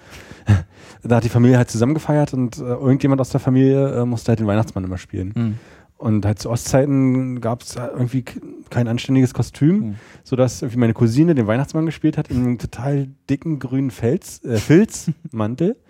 da 1.03 1.16
hat 1.16 1.24
die 1.24 1.28
Familie 1.30 1.57
halt 1.57 1.70
zusammen 1.70 1.95
gefeiert 1.95 2.34
und 2.34 2.59
äh, 2.59 2.62
irgendjemand 2.62 3.20
aus 3.20 3.30
der 3.30 3.41
Familie 3.41 4.03
äh, 4.03 4.05
musste 4.05 4.28
halt 4.32 4.41
den 4.41 4.47
Weihnachtsmann 4.47 4.84
immer 4.84 4.99
spielen. 4.99 5.32
Mhm. 5.36 5.55
Und 5.97 6.24
halt 6.24 6.39
zu 6.39 6.49
Ostzeiten 6.51 7.41
gab 7.41 7.62
es 7.62 7.74
irgendwie 7.74 8.24
kein 8.70 8.86
anständiges 8.86 9.34
Kostüm, 9.34 9.78
Mhm. 9.78 9.95
sodass 10.22 10.62
irgendwie 10.62 10.78
meine 10.78 10.95
Cousine 10.95 11.34
den 11.34 11.47
Weihnachtsmann 11.49 11.86
gespielt 11.86 12.16
hat 12.16 12.28
in 12.30 12.36
einem 12.39 12.59
total 12.59 13.09
dicken 13.28 13.59
grünen 13.59 13.91
Fels, 13.91 14.43
äh, 14.45 14.59
Filzmantel 14.59 15.76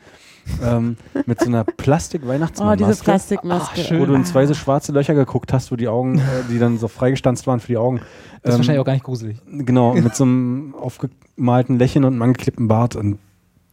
ähm, 0.64 0.96
mit 1.26 1.40
so 1.40 1.46
einer 1.46 1.64
Oh, 1.68 1.72
Plastik-Weihnachtsmann-Maske. 1.76 2.84
diese 2.92 3.04
Plastikmaske. 3.04 3.80
Ach, 3.82 3.86
schön. 3.88 4.00
wo 4.00 4.06
du 4.06 4.14
in 4.14 4.24
zwei 4.24 4.46
so 4.46 4.54
schwarze 4.54 4.92
Löcher 4.92 5.14
geguckt 5.14 5.52
hast, 5.52 5.70
wo 5.72 5.76
die 5.76 5.88
Augen, 5.88 6.18
äh, 6.18 6.22
die 6.50 6.58
dann 6.58 6.78
so 6.78 6.88
freigestanzt 6.88 7.46
waren 7.46 7.60
für 7.60 7.68
die 7.68 7.76
Augen. 7.76 7.98
Das 7.98 8.06
ist 8.06 8.44
Ähm, 8.54 8.58
wahrscheinlich 8.60 8.80
auch 8.80 8.84
gar 8.84 8.92
nicht 8.94 9.04
gruselig. 9.04 9.38
Genau, 9.50 9.94
mit 9.94 10.14
so 10.14 10.24
einem 10.24 10.74
aufgemalten 10.74 11.78
Lächeln 11.78 12.04
und 12.04 12.12
einem 12.14 12.22
angeklebten 12.22 12.68
Bart. 12.68 12.96
Und 12.96 13.18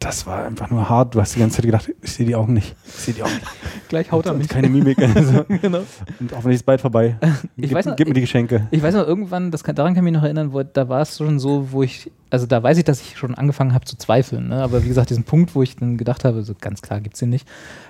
das 0.06 0.28
war 0.28 0.46
einfach 0.46 0.70
nur 0.70 0.88
hart. 0.88 1.16
Du 1.16 1.20
hast 1.22 1.34
die 1.36 1.40
ganze 1.40 1.56
Zeit 1.58 1.66
gedacht, 1.66 1.92
ich 2.02 2.12
sehe 2.14 2.26
die 2.28 2.36
Augen 2.36 2.54
nicht. 2.54 2.76
Ich 2.86 2.92
sehe 2.94 3.14
die 3.16 3.24
Augen 3.24 3.34
nicht. 3.34 3.48
Gleich 3.90 4.12
haut 4.12 4.26
er 4.28 4.34
Und 4.34 4.38
mich. 4.40 4.48
keine 4.48 4.70
Mimik. 4.70 5.00
Also, 5.00 5.44
genau. 5.62 5.80
und 6.20 6.32
hoffentlich 6.32 6.56
ist 6.56 6.62
es 6.62 6.64
bald 6.64 6.80
vorbei. 6.82 7.18
Ich 7.58 7.70
gib, 7.70 7.74
weiß 7.74 7.86
noch, 7.88 7.96
gib 7.96 8.08
mir 8.08 8.14
die 8.14 8.22
Geschenke. 8.22 8.68
Ich 8.70 8.84
weiß 8.84 8.94
noch, 8.94 9.08
irgendwann, 9.08 9.50
das 9.50 9.64
kann, 9.64 9.76
daran 9.76 9.94
kann 9.96 10.04
ich 10.06 10.12
mich 10.12 10.14
noch 10.20 10.24
erinnern, 10.24 10.54
wo, 10.54 10.62
da 10.62 10.88
war 10.90 11.02
es 11.02 11.18
schon 11.18 11.40
so, 11.40 11.72
wo 11.72 11.82
ich, 11.84 12.12
also 12.30 12.46
da 12.46 12.62
weiß 12.62 12.78
ich, 12.78 12.84
dass 12.84 13.02
ich 13.02 13.18
schon 13.18 13.34
angefangen 13.34 13.74
habe 13.74 13.86
zu 13.86 13.98
zweifeln, 13.98 14.50
ne? 14.50 14.62
aber 14.62 14.84
wie 14.84 14.88
gesagt, 14.88 15.10
diesen 15.10 15.24
Punkt, 15.24 15.56
wo 15.56 15.64
ich 15.64 15.76
dann 15.78 15.98
gedacht 15.98 16.24
habe, 16.26 16.44
so 16.44 16.54
ganz 16.60 16.82
klar 16.82 17.00
gibt 17.02 17.16
es 17.16 17.20
den 17.22 17.30
nicht, 17.30 17.48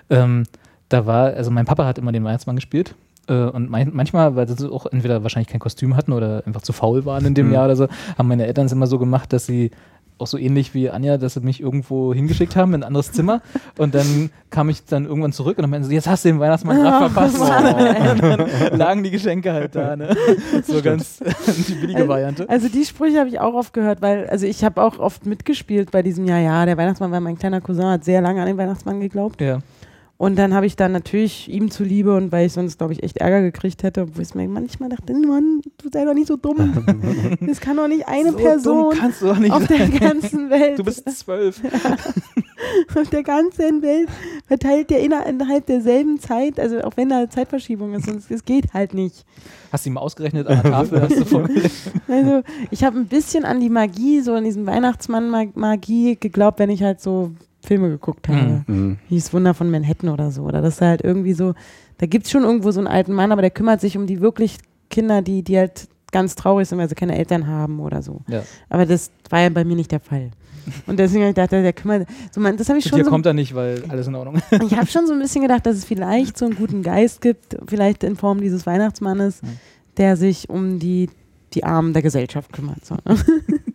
ähm, 0.10 0.44
da 0.90 1.06
war, 1.06 1.34
also 1.34 1.52
mein 1.52 1.66
Papa 1.66 1.86
hat 1.86 1.98
immer 1.98 2.12
den 2.12 2.24
Weihnachtsmann 2.24 2.56
gespielt 2.56 2.96
äh, 3.28 3.34
und 3.34 3.70
manchmal, 3.70 4.36
weil 4.36 4.48
sie 4.48 4.72
auch 4.72 4.86
entweder 4.86 5.24
wahrscheinlich 5.24 5.50
kein 5.50 5.60
Kostüm 5.60 5.96
hatten 5.98 6.14
oder 6.14 6.44
einfach 6.46 6.62
zu 6.62 6.74
faul 6.74 7.06
waren 7.06 7.26
in 7.26 7.34
dem 7.34 7.48
Mhm. 7.48 7.54
Jahr 7.54 7.66
oder 7.66 7.76
so, 7.76 7.88
haben 8.18 8.28
meine 8.28 8.46
Eltern 8.46 8.68
es 8.68 8.72
immer 8.72 8.88
so 8.88 9.00
gemacht, 9.00 9.34
dass 9.34 9.46
sie 9.48 9.72
auch 10.18 10.28
so 10.28 10.38
ähnlich 10.38 10.74
wie 10.74 10.90
Anja, 10.90 11.18
dass 11.18 11.34
sie 11.34 11.42
mich 11.42 11.62
irgendwo 11.62 12.14
hingeschickt 12.14 12.56
haben 12.56 12.74
in 12.74 12.82
ein 12.82 12.88
anderes 12.88 13.12
Zimmer 13.12 13.42
und 13.78 13.96
dann 13.96 14.30
kam 14.50 14.70
ich 14.70 14.86
dann 14.86 15.06
irgendwann 15.06 15.34
zurück 15.34 15.58
und 15.58 15.64
dann 15.64 15.70
meinten 15.70 15.88
sie, 15.88 15.96
jetzt 15.96 16.08
hast 16.08 16.24
du 16.24 16.30
den 16.30 16.40
Weihnachtsmann 16.40 16.78
gerade 16.78 17.10
verpasst. 17.10 17.40
Und 17.40 18.22
dann 18.22 18.78
lagen 18.78 19.04
die 19.04 19.12
Geschenke 19.12 19.52
halt 19.52 19.76
da, 19.76 19.96
ne? 19.96 20.16
So 20.66 20.82
ganz 20.82 21.20
die 21.68 21.76
billige 21.76 22.08
Variante. 22.08 22.48
Also 22.50 22.70
die 22.70 22.86
Sprüche 22.86 23.20
habe 23.20 23.30
ich 23.30 23.40
auch 23.40 23.54
oft 23.54 23.74
gehört, 23.74 24.02
weil 24.02 24.28
also 24.28 24.46
ich 24.46 24.64
habe 24.64 24.82
auch 24.82 25.00
oft 25.00 25.26
mitgespielt 25.26 25.92
bei 25.92 26.02
diesem 26.02 26.26
Jahr, 26.26 26.40
ja, 26.40 26.66
der 26.66 26.78
Weihnachtsmann, 26.78 27.12
weil 27.12 27.22
mein 27.22 27.38
kleiner 27.38 27.60
Cousin 27.60 27.86
hat 27.86 28.06
sehr 28.06 28.22
lange 28.22 28.42
an 28.42 28.48
den 28.48 28.58
Weihnachtsmann 28.58 29.02
geglaubt. 29.02 29.42
Ja. 29.42 29.60
Und 30.18 30.38
dann 30.38 30.54
habe 30.54 30.66
ich 30.66 30.78
dann 30.78 30.94
natürlich 30.94 31.50
ihm 31.52 31.70
zuliebe 31.70 32.16
und 32.16 32.32
weil 32.32 32.46
ich 32.46 32.54
sonst, 32.54 32.78
glaube 32.78 32.94
ich, 32.94 33.04
echt 33.04 33.18
Ärger 33.18 33.42
gekriegt 33.42 33.84
hätte, 33.84 34.08
wo 34.16 34.22
ich 34.22 34.34
mir 34.34 34.48
manchmal 34.48 34.88
dachte, 34.88 35.12
Mann, 35.14 35.62
du 35.78 35.90
sei 35.92 36.06
doch 36.06 36.14
nicht 36.14 36.28
so 36.28 36.38
dumm. 36.38 37.38
Das 37.42 37.60
kann 37.60 37.76
doch 37.76 37.90
nicht 37.90 38.08
eine 38.08 38.32
so 38.32 38.38
Person 38.38 38.82
dumm 38.92 38.98
kannst 38.98 39.22
du 39.22 39.26
doch 39.26 39.38
nicht 39.40 39.52
auf 39.52 39.68
der 39.68 39.78
sein. 39.78 40.00
ganzen 40.00 40.50
Welt, 40.50 40.80
Du 40.80 40.86
bist 40.86 41.04
zwölf. 41.20 41.60
auf 42.96 43.10
der 43.10 43.24
ganzen 43.24 43.82
Welt 43.82 44.08
verteilt 44.48 44.90
der 44.90 45.00
innerhalb 45.02 45.66
derselben 45.66 46.18
Zeit, 46.20 46.62
also 46.62 46.80
auch 46.82 46.96
wenn 46.96 47.10
da 47.10 47.30
Zeitverschiebung 47.30 47.94
ist, 47.94 48.08
und 48.08 48.24
es- 48.30 48.46
geht 48.46 48.74
halt 48.74 48.94
nicht. 48.94 49.26
Hast 49.74 49.86
du 49.86 49.90
ihm 49.90 49.98
ausgerechnet 49.98 50.48
an 50.48 50.62
der 50.62 50.72
Tafel? 50.72 51.02
Hast 51.02 51.32
du? 51.32 51.40
Also 52.08 52.42
ich 52.72 52.84
habe 52.86 52.98
ein 53.00 53.08
bisschen 53.08 53.44
an 53.44 53.60
die 53.60 53.70
Magie, 53.70 54.22
so 54.22 54.34
an 54.34 54.46
diesen 54.46 54.66
Weihnachtsmann-Magie 54.66 56.16
geglaubt, 56.20 56.60
wenn 56.60 56.70
ich 56.70 56.84
halt 56.84 57.02
so 57.02 57.32
Filme 57.66 57.90
geguckt 57.90 58.28
habe. 58.30 58.64
Mhm. 58.68 58.98
Wie 59.10 59.16
das 59.16 59.34
Wunder 59.34 59.54
von 59.54 59.70
Manhattan 59.70 60.10
oder 60.10 60.32
so. 60.32 60.44
Oder 60.44 60.62
das 60.62 60.76
ist 60.76 60.82
halt 60.82 61.02
irgendwie 61.04 61.34
so, 61.34 61.54
da 61.98 62.06
gibt 62.06 62.26
es 62.26 62.32
schon 62.32 62.44
irgendwo 62.44 62.72
so 62.72 62.80
einen 62.80 62.88
alten 62.88 63.14
Mann, 63.14 63.32
aber 63.32 63.42
der 63.42 63.52
kümmert 63.52 63.82
sich 63.82 63.98
um 63.98 64.08
die 64.08 64.22
wirklich 64.22 64.58
Kinder, 64.90 65.22
die, 65.22 65.44
die 65.44 65.58
halt 65.58 65.88
ganz 66.12 66.36
traurig 66.36 66.68
sind, 66.70 66.78
weil 66.78 66.88
sie 66.88 66.96
keine 66.96 67.18
Eltern 67.18 67.48
haben 67.48 67.80
oder 67.80 68.02
so. 68.02 68.22
Ja. 68.28 68.44
Aber 68.70 68.86
das 68.86 69.12
war 69.30 69.42
ja 69.42 69.50
bei 69.50 69.66
mir 69.66 69.76
nicht 69.76 69.92
der 69.92 70.00
Fall. 70.00 70.32
Und 70.88 70.98
deswegen 70.98 71.22
habe 71.24 71.30
ich 71.30 71.36
gedacht, 71.36 71.52
der 71.52 71.74
kümmert, 71.74 72.08
so 72.32 72.40
man, 72.42 72.58
das 72.58 72.70
habe 72.70 72.80
ich 72.80 72.86
schon 72.86 72.96
hier 72.96 73.06
so, 73.06 73.12
kommt 73.12 73.26
er 73.26 73.34
nicht, 73.34 73.54
weil 73.54 73.84
alles 73.90 74.08
in 74.08 74.16
Ordnung. 74.16 74.42
ich 74.52 74.76
habe 74.76 74.88
schon 74.88 75.06
so 75.06 75.14
ein 75.14 75.20
bisschen 75.20 75.42
gedacht, 75.42 75.66
dass 75.66 75.76
es 75.76 75.86
vielleicht 75.86 76.38
so 76.38 76.46
einen 76.46 76.56
guten 76.56 76.82
Geist 76.82 77.22
gibt, 77.22 77.58
vielleicht 77.68 78.04
in 78.04 78.16
Form 78.16 78.42
dieses 78.42 78.66
Weihnachtsmannes, 78.66 79.42
Mhm. 79.42 79.48
der 79.98 80.18
sich 80.18 80.50
um 80.50 80.80
die, 80.80 81.10
die 81.54 81.64
Armen 81.64 81.94
der 81.94 82.02
Gesellschaft 82.02 82.52
kümmert. 82.54 82.84
So. 82.86 82.96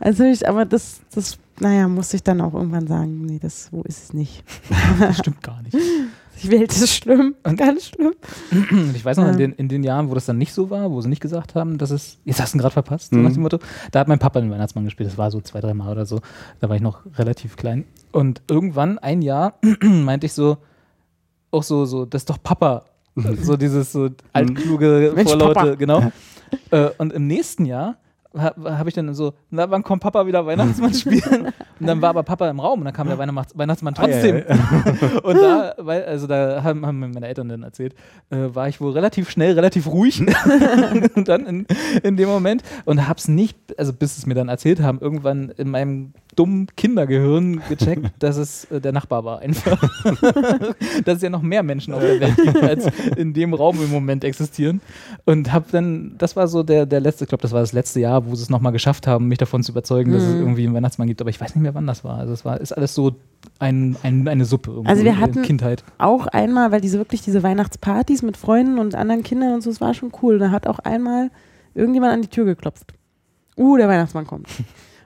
also 0.00 0.24
ich, 0.24 0.48
aber 0.48 0.64
das, 0.64 1.00
das, 1.14 1.38
naja, 1.60 1.88
musste 1.88 2.16
ich 2.16 2.22
dann 2.22 2.40
auch 2.40 2.54
irgendwann 2.54 2.86
sagen, 2.86 3.24
nee, 3.26 3.38
das, 3.40 3.66
so 3.70 3.82
ist 3.82 4.02
es 4.04 4.12
nicht. 4.12 4.44
Das 4.98 5.18
stimmt 5.18 5.42
gar 5.42 5.60
nicht. 5.62 5.76
Die 6.42 6.50
Welt 6.50 6.72
ist 6.72 6.88
schlimm, 6.92 7.34
Und- 7.44 7.56
ganz 7.56 7.86
schlimm. 7.86 8.14
Und 8.50 8.96
ich 8.96 9.04
weiß 9.04 9.16
noch, 9.18 9.26
in 9.26 9.32
Ja. 9.32 9.36
den, 9.38 9.52
in 9.52 9.68
den 9.68 9.84
Jahren, 9.84 10.10
wo 10.10 10.14
das 10.14 10.26
dann 10.26 10.38
nicht 10.38 10.52
so 10.52 10.70
war, 10.70 10.90
wo 10.90 11.00
sie 11.00 11.08
nicht 11.08 11.20
gesagt 11.20 11.54
haben, 11.54 11.78
dass 11.78 11.90
es, 11.90 12.18
jetzt 12.24 12.40
hast 12.40 12.52
du 12.54 12.58
ihn 12.58 12.60
gerade 12.60 12.72
verpasst, 12.72 13.10
so 13.10 13.16
Mhm. 13.16 13.22
nach 13.24 13.32
dem 13.32 13.42
Motto, 13.42 13.58
da 13.92 14.00
hat 14.00 14.08
mein 14.08 14.18
Papa 14.18 14.40
den 14.40 14.50
Weihnachtsmann 14.50 14.84
gespielt, 14.84 15.08
das 15.10 15.18
war 15.18 15.30
so 15.30 15.40
zwei, 15.40 15.60
drei 15.60 15.74
Mal 15.74 15.90
oder 15.92 16.04
so, 16.06 16.20
da 16.60 16.68
war 16.68 16.76
ich 16.76 16.82
noch 16.82 17.02
relativ 17.16 17.56
klein. 17.56 17.84
Und 18.10 18.42
irgendwann, 18.48 18.98
ein 18.98 19.22
Jahr, 19.22 19.54
meinte 19.82 20.26
ich 20.26 20.32
so, 20.32 20.56
auch 21.50 21.62
so, 21.62 21.84
so, 21.84 22.06
das 22.06 22.22
ist 22.22 22.30
doch 22.30 22.42
Papa. 22.42 22.84
so 23.42 23.56
dieses 23.58 23.92
so 23.92 24.08
altkluge, 24.32 25.12
Mensch, 25.14 25.28
vorlaute, 25.30 25.54
Papa. 25.54 25.74
genau. 25.74 26.10
äh, 26.70 26.88
und 26.98 27.12
im 27.12 27.26
nächsten 27.26 27.66
Jahr 27.66 27.96
habe 28.36 28.78
hab 28.78 28.86
ich 28.86 28.94
dann 28.94 29.12
so, 29.14 29.34
na, 29.50 29.70
wann 29.70 29.82
kommt 29.82 30.02
Papa 30.02 30.26
wieder 30.26 30.46
Weihnachtsmann 30.46 30.94
spielen? 30.94 31.52
Und 31.80 31.86
dann 31.86 32.00
war 32.00 32.10
aber 32.10 32.22
Papa 32.22 32.48
im 32.48 32.60
Raum 32.60 32.80
und 32.80 32.84
dann 32.86 32.94
kam 32.94 33.08
der 33.08 33.18
Weihnachts- 33.18 33.56
Weihnachtsmann 33.56 33.94
trotzdem. 33.94 34.36
Ei, 34.36 34.44
ei, 34.48 35.18
Und 35.22 35.36
da, 35.36 35.74
weil, 35.78 36.04
also 36.04 36.26
da 36.26 36.62
haben, 36.62 36.86
haben 36.86 36.98
mir 37.00 37.08
meine 37.08 37.26
Eltern 37.28 37.48
dann 37.48 37.62
erzählt, 37.62 37.94
äh, 38.30 38.36
war 38.54 38.68
ich 38.68 38.80
wohl 38.80 38.92
relativ 38.92 39.30
schnell, 39.30 39.54
relativ 39.54 39.86
ruhig 39.86 40.20
und 41.14 41.28
dann 41.28 41.46
in, 41.46 41.66
in 42.02 42.16
dem 42.16 42.28
Moment 42.28 42.62
und 42.84 43.08
hab's 43.08 43.28
nicht, 43.28 43.56
also 43.78 43.92
bis 43.92 44.16
es 44.18 44.26
mir 44.26 44.34
dann 44.34 44.48
erzählt 44.48 44.80
haben, 44.80 45.00
irgendwann 45.00 45.50
in 45.50 45.70
meinem 45.70 46.12
dummen 46.34 46.66
Kindergehirn 46.76 47.60
gecheckt, 47.68 48.10
dass 48.18 48.36
es 48.38 48.64
äh, 48.70 48.80
der 48.80 48.92
Nachbar 48.92 49.24
war 49.24 49.40
einfach. 49.40 49.78
dass 51.04 51.16
es 51.16 51.22
ja 51.22 51.30
noch 51.30 51.42
mehr 51.42 51.62
Menschen 51.62 51.92
auf 51.92 52.00
der 52.00 52.20
Welt 52.20 52.36
gibt, 52.36 52.56
als 52.62 52.86
in 53.16 53.32
dem 53.34 53.52
Raum 53.54 53.82
im 53.82 53.90
Moment 53.90 54.24
existieren. 54.24 54.80
Und 55.24 55.52
habe 55.52 55.66
dann, 55.72 56.14
das 56.18 56.34
war 56.36 56.48
so 56.48 56.62
der, 56.62 56.86
der 56.86 57.00
letzte, 57.00 57.24
ich 57.24 57.28
glaube, 57.28 57.42
das 57.42 57.52
war 57.52 57.60
das 57.60 57.72
letzte 57.72 58.00
Jahr, 58.00 58.26
wo 58.26 58.34
sie 58.34 58.42
es 58.42 58.50
nochmal 58.50 58.72
geschafft 58.72 59.06
haben, 59.06 59.28
mich 59.28 59.38
davon 59.38 59.62
zu 59.62 59.72
überzeugen, 59.72 60.12
dass 60.12 60.22
es 60.22 60.32
Mhm. 60.34 60.40
irgendwie 60.40 60.64
einen 60.66 60.74
Weihnachtsmann 60.74 61.08
gibt. 61.08 61.20
Aber 61.20 61.30
ich 61.30 61.40
weiß 61.40 61.54
nicht 61.54 61.62
mehr, 61.62 61.74
wann 61.74 61.86
das 61.86 62.02
war. 62.04 62.18
Also 62.18 62.32
es 62.32 62.44
war, 62.44 62.60
ist 62.60 62.72
alles 62.72 62.94
so 62.94 63.14
ein, 63.58 63.96
ein, 64.02 64.26
eine 64.26 64.44
Suppe. 64.44 64.70
irgendwo 64.70 64.90
Also 64.90 65.04
wir 65.04 65.18
hatten- 65.18 65.42
Kindheit. 65.42 65.84
Auch 65.98 66.26
einmal, 66.28 66.72
weil 66.72 66.80
diese 66.80 66.98
wirklich 66.98 67.22
diese 67.22 67.42
Weihnachtspartys 67.42 68.22
mit 68.22 68.36
Freunden 68.36 68.78
und 68.78 68.94
anderen 68.94 69.22
Kindern 69.22 69.54
und 69.54 69.62
so, 69.62 69.70
das 69.70 69.80
war 69.80 69.92
schon 69.94 70.12
cool. 70.22 70.38
Da 70.38 70.50
hat 70.50 70.66
auch 70.66 70.78
einmal 70.78 71.30
irgendjemand 71.74 72.12
an 72.12 72.22
die 72.22 72.28
Tür 72.28 72.44
geklopft. 72.44 72.94
Uh, 73.56 73.76
der 73.76 73.88
Weihnachtsmann 73.88 74.26
kommt. 74.26 74.48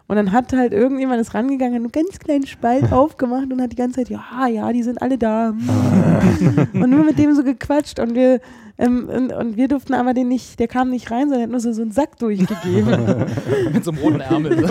Und 0.08 0.14
dann 0.16 0.30
hat 0.30 0.52
halt 0.52 0.72
irgendjemand 0.72 1.20
ist 1.20 1.34
rangegangen, 1.34 1.74
hat 1.74 1.80
einen 1.80 2.06
ganz 2.06 2.18
kleinen 2.20 2.46
Spalt 2.46 2.92
aufgemacht 2.92 3.52
und 3.52 3.60
hat 3.60 3.72
die 3.72 3.76
ganze 3.76 4.00
Zeit, 4.00 4.08
ja, 4.08 4.46
ja, 4.46 4.72
die 4.72 4.82
sind 4.82 5.02
alle 5.02 5.18
da. 5.18 5.48
und 6.72 6.90
nur 6.90 7.04
mit 7.04 7.18
dem 7.18 7.34
so 7.34 7.42
gequatscht 7.42 7.98
und 7.98 8.14
wir, 8.14 8.40
ähm, 8.78 9.08
und, 9.08 9.32
und 9.32 9.56
wir 9.56 9.66
durften 9.66 9.94
aber 9.94 10.14
den 10.14 10.28
nicht, 10.28 10.60
der 10.60 10.68
kam 10.68 10.90
nicht 10.90 11.10
rein, 11.10 11.28
sondern 11.28 11.40
er 11.40 11.42
hat 11.44 11.50
nur 11.50 11.60
so, 11.60 11.72
so 11.72 11.82
einen 11.82 11.90
Sack 11.90 12.18
durchgegeben. 12.18 12.90
Mit 13.72 13.84
so 13.84 13.90
einem 13.90 14.00
roten 14.00 14.20
Ärmel. 14.20 14.68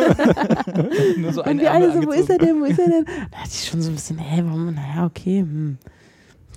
Nur 1.18 1.34
so 1.34 1.44
Und 1.44 1.60
wir 1.60 1.72
alle 1.72 1.92
so, 1.92 2.06
wo 2.06 2.12
ist 2.12 2.30
er 2.30 2.38
denn, 2.38 2.62
wo 2.62 2.66
ist 2.66 2.80
er 2.80 2.90
denn? 2.90 3.06
Da 3.32 3.38
hatte 3.40 3.50
ich 3.52 3.68
schon 3.68 3.82
so 3.82 3.92
ein 3.92 3.96
bisschen, 3.96 4.18
hä, 4.18 4.42
warum, 4.46 4.74
naja, 4.74 5.06
okay, 5.06 5.42
hm. 5.42 5.78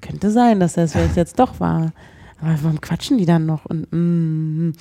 könnte 0.01 0.31
sein, 0.31 0.61
dass 0.61 0.75
das 0.75 0.93
vielleicht 0.93 1.17
jetzt 1.17 1.39
doch 1.41 1.59
war. 1.59 1.93
Aber 2.41 2.55
warum 2.63 2.81
quatschen 2.81 3.19
die 3.19 3.27
dann 3.27 3.47
noch? 3.47 3.65
Und, 3.65 3.89
mm, 3.91 4.73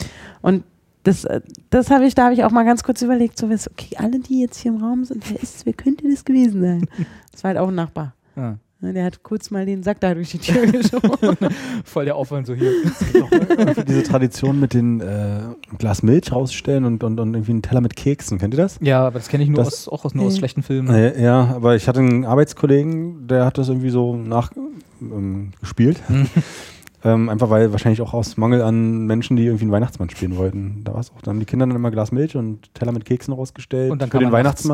und 0.42 0.64
das, 1.08 1.24
äh, 1.26 1.42
das 1.70 1.90
habe 1.90 2.06
ich, 2.06 2.14
da 2.16 2.26
habe 2.26 2.34
ich 2.34 2.44
auch 2.44 2.52
mal 2.52 2.64
ganz 2.66 2.84
kurz 2.84 3.02
überlegt, 3.02 3.38
so, 3.38 3.50
was, 3.50 3.70
okay, 3.72 3.96
alle, 3.98 4.20
die 4.20 4.42
jetzt 4.42 4.60
hier 4.60 4.72
im 4.74 4.84
Raum 4.84 5.06
sind, 5.06 5.24
wer 5.32 5.42
ist, 5.42 5.66
wer 5.66 5.74
könnte 5.74 6.08
das 6.10 6.24
gewesen 6.26 6.62
sein? 6.62 6.88
Das 7.32 7.44
war 7.44 7.50
halt 7.50 7.60
auch 7.60 7.68
ein 7.68 7.76
Nachbar. 7.76 8.14
Ja. 8.36 8.58
Ne, 8.80 8.94
Der 8.94 9.06
hat 9.06 9.22
kurz 9.24 9.50
mal 9.52 9.66
den 9.66 9.82
Sack 9.84 10.00
da 10.00 10.14
durch 10.14 10.32
die 10.32 10.38
Tür 10.40 10.66
geschoben. 10.72 11.38
Voll 11.84 12.06
der 12.06 12.16
Aufwand 12.16 12.46
so 12.48 12.54
hier. 12.56 12.72
Diese 13.88 14.04
Tradition 14.04 14.60
mit 14.60 14.74
den 14.74 15.02
äh, 15.02 15.40
Glas 15.78 16.02
Milch 16.04 16.32
rausstellen 16.32 16.84
und, 16.86 17.04
und, 17.04 17.20
und 17.20 17.34
irgendwie 17.36 17.52
einen 17.52 17.62
Teller 17.62 17.82
mit 17.82 17.96
Keksen. 17.96 18.38
Kennt 18.40 18.54
ihr 18.56 18.58
das? 18.60 18.78
Ja, 18.82 19.06
aber 19.08 19.20
das 19.20 19.28
kenne 19.30 19.44
ich 19.44 19.50
nur 19.50 19.64
Das- 19.64 19.88
aus, 19.88 19.90
auch 19.90 20.06
aus, 20.06 20.14
nur 20.16 20.26
aus 20.26 20.34
Nee. 20.34 20.40
schlechten 20.40 20.64
Filmen. 20.64 20.94
Äh, 20.94 21.22
ja, 21.22 21.54
aber 21.56 21.76
ich 21.76 21.88
hatte 21.88 22.00
einen 22.00 22.26
Arbeitskollegen, 22.26 23.28
der 23.28 23.46
hat 23.46 23.58
das 23.60 23.68
irgendwie 23.70 23.90
so 23.92 24.16
nachgespielt. 24.16 24.74
Ähm, 25.02 25.52
gespielt. 25.60 26.02
Hm. 26.08 26.28
Ähm, 27.08 27.30
einfach 27.30 27.50
weil 27.50 27.72
wahrscheinlich 27.72 28.02
auch 28.02 28.14
aus 28.14 28.38
Mangel 28.38 28.62
an 28.62 29.06
Menschen, 29.06 29.38
die 29.38 29.46
irgendwie 29.46 29.64
einen 29.64 29.72
Weihnachtsmann 29.72 30.10
spielen 30.10 30.36
wollten. 30.38 30.82
Da 30.84 30.94
war 30.94 31.00
es 31.00 31.12
auch. 31.12 31.22
Dann 31.22 31.36
haben 31.36 31.40
die 31.40 31.46
Kinder 31.46 31.66
dann 31.66 31.76
immer 31.76 31.92
Glas 31.92 32.12
Milch 32.12 32.36
und 32.36 32.74
Teller 32.74 32.92
mit 32.92 33.06
Keksen 33.06 33.34
rausgestellt. 33.34 33.92
Und 33.92 34.02
dann 34.02 34.12
für 34.12 34.20
den 34.20 34.30
man 34.30 34.44
nachts. 34.44 34.68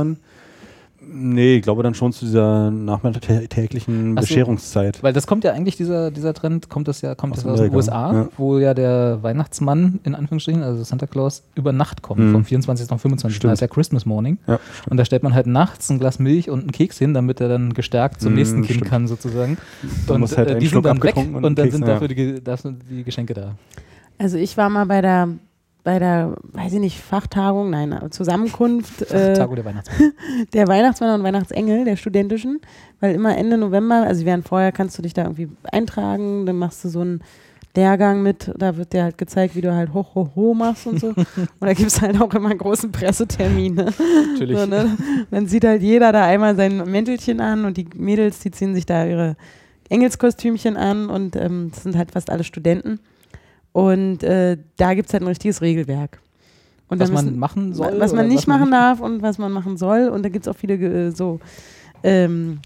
Nee, 1.15 1.57
ich 1.57 1.61
glaube 1.63 1.83
dann 1.83 1.93
schon 1.93 2.11
zu 2.11 2.25
dieser 2.25 2.71
nachmittäglichen 2.71 4.15
Ach 4.17 4.21
so. 4.21 4.27
Bescherungszeit. 4.27 5.01
Weil 5.03 5.13
das 5.13 5.27
kommt 5.27 5.43
ja 5.43 5.51
eigentlich, 5.53 5.75
dieser, 5.77 6.11
dieser 6.11 6.33
Trend, 6.33 6.69
kommt 6.69 6.87
das 6.87 7.01
ja, 7.01 7.15
kommt 7.15 7.33
Aus 7.33 7.43
das 7.43 7.51
aus 7.53 7.59
den 7.59 7.73
USA, 7.75 8.13
ja. 8.13 8.27
wo 8.37 8.57
ja 8.59 8.73
der 8.73 9.21
Weihnachtsmann, 9.21 9.99
in 10.03 10.15
Anführungsstrichen, 10.15 10.63
also 10.63 10.83
Santa 10.83 11.05
Claus, 11.07 11.43
über 11.55 11.71
Nacht 11.71 12.01
kommt, 12.01 12.19
Mhm. 12.21 12.31
vom 12.31 12.45
24. 12.45 12.89
auf 12.91 13.01
25. 13.01 13.35
Stimmt. 13.35 13.51
Das 13.51 13.57
ist 13.57 13.61
ja 13.61 13.67
Christmas 13.67 14.05
Morning. 14.05 14.37
Ja, 14.47 14.59
Und 14.89 14.97
da 14.97 15.05
stellt 15.05 15.23
man 15.23 15.33
halt 15.33 15.47
nachts 15.47 15.89
ein 15.89 15.99
Glas 15.99 16.19
Milch 16.19 16.49
und 16.49 16.61
einen 16.61 16.71
Keks 16.71 16.97
hin, 16.97 17.13
damit 17.13 17.41
er 17.41 17.49
dann 17.49 17.73
gestärkt 17.73 18.21
zum 18.21 18.31
Mhm, 18.31 18.37
nächsten 18.37 18.61
Kind 18.63 18.77
stimmt. 18.77 18.89
kann, 18.89 19.07
sozusagen. 19.07 19.57
Da 20.07 20.15
und 20.15 20.21
muss 20.21 20.37
halt 20.37 20.49
äh, 20.49 20.53
ein 20.53 20.59
die 20.59 20.67
sind 20.67 20.85
dann 20.85 21.01
weg 21.03 21.15
und, 21.17 21.35
und 21.35 21.43
dann 21.43 21.55
Keks, 21.55 21.71
sind 21.75 21.87
ja. 21.87 21.93
dafür 21.93 22.07
die, 22.07 22.43
das 22.43 22.61
sind 22.63 22.83
die 22.89 23.03
Geschenke 23.03 23.33
da. 23.33 23.55
Also 24.17 24.37
ich 24.37 24.57
war 24.57 24.69
mal 24.69 24.85
bei 24.85 25.01
der, 25.01 25.27
bei 25.83 25.99
der, 25.99 26.35
weiß 26.43 26.73
ich 26.73 26.79
nicht, 26.79 27.01
Fachtagung, 27.01 27.69
nein, 27.69 27.93
Zusammenkunft. 28.11 29.01
äh, 29.11 29.33
der 29.33 29.65
Weihnachtsmann. 29.65 30.13
der 30.53 30.67
Weihnachtsmann 30.67 31.19
und 31.19 31.25
Weihnachtsengel, 31.25 31.83
der 31.83 31.97
studentischen, 31.97 32.61
weil 33.01 33.15
immer 33.15 33.37
Ende 33.37 33.57
November, 33.57 34.03
also 34.03 34.25
während 34.25 34.47
vorher 34.47 34.71
kannst 34.71 34.97
du 34.97 35.01
dich 35.01 35.13
da 35.13 35.23
irgendwie 35.23 35.49
eintragen, 35.71 36.45
dann 36.45 36.57
machst 36.57 36.85
du 36.85 36.89
so 36.89 37.01
einen 37.01 37.21
Lehrgang 37.75 38.21
mit, 38.21 38.51
da 38.55 38.77
wird 38.77 38.93
dir 38.93 39.03
halt 39.03 39.17
gezeigt, 39.17 39.55
wie 39.55 39.61
du 39.61 39.73
halt 39.73 39.93
hoch, 39.93 40.15
hoch, 40.15 40.35
hoch 40.35 40.53
machst 40.53 40.85
und 40.87 40.99
so. 40.99 41.07
und 41.15 41.17
da 41.59 41.73
gibt 41.73 41.91
es 41.91 42.01
halt 42.01 42.21
auch 42.21 42.33
immer 42.33 42.49
einen 42.49 42.59
großen 42.59 42.91
Pressetermin. 42.91 43.75
Ne? 43.75 43.93
Natürlich. 44.31 44.57
So, 44.57 44.65
ne? 44.65 44.97
Dann 45.31 45.47
sieht 45.47 45.65
halt 45.65 45.81
jeder 45.81 46.11
da 46.11 46.23
einmal 46.25 46.55
sein 46.55 46.77
Mäntelchen 46.89 47.41
an 47.41 47.65
und 47.65 47.75
die 47.77 47.87
Mädels, 47.95 48.39
die 48.39 48.51
ziehen 48.51 48.75
sich 48.75 48.85
da 48.85 49.05
ihre 49.05 49.35
Engelskostümchen 49.89 50.77
an 50.77 51.09
und 51.09 51.35
ähm, 51.35 51.71
das 51.73 51.83
sind 51.83 51.97
halt 51.97 52.11
fast 52.11 52.29
alle 52.29 52.43
Studenten. 52.43 52.99
Und 53.73 54.23
äh, 54.23 54.57
da 54.77 54.93
gibt 54.93 55.09
es 55.09 55.13
halt 55.13 55.23
ein 55.23 55.27
richtiges 55.27 55.61
Regelwerk. 55.61 56.19
Und 56.89 56.99
Was 56.99 57.07
dann 57.09 57.15
man 57.15 57.25
müssen- 57.25 57.39
machen 57.39 57.73
soll. 57.73 57.99
was 57.99 58.13
man 58.13 58.27
nicht 58.27 58.47
machen 58.47 58.69
darf 58.71 58.99
und 59.01 59.21
was 59.21 59.37
man 59.39 59.51
machen 59.51 59.77
soll. 59.77 60.07
Und 60.09 60.23
da 60.23 60.29
gibt 60.29 60.45
es 60.47 60.51
auch 60.53 60.55
viele 60.57 60.75
äh, 60.75 61.09
so, 61.11 61.39
ähm, 62.03 62.59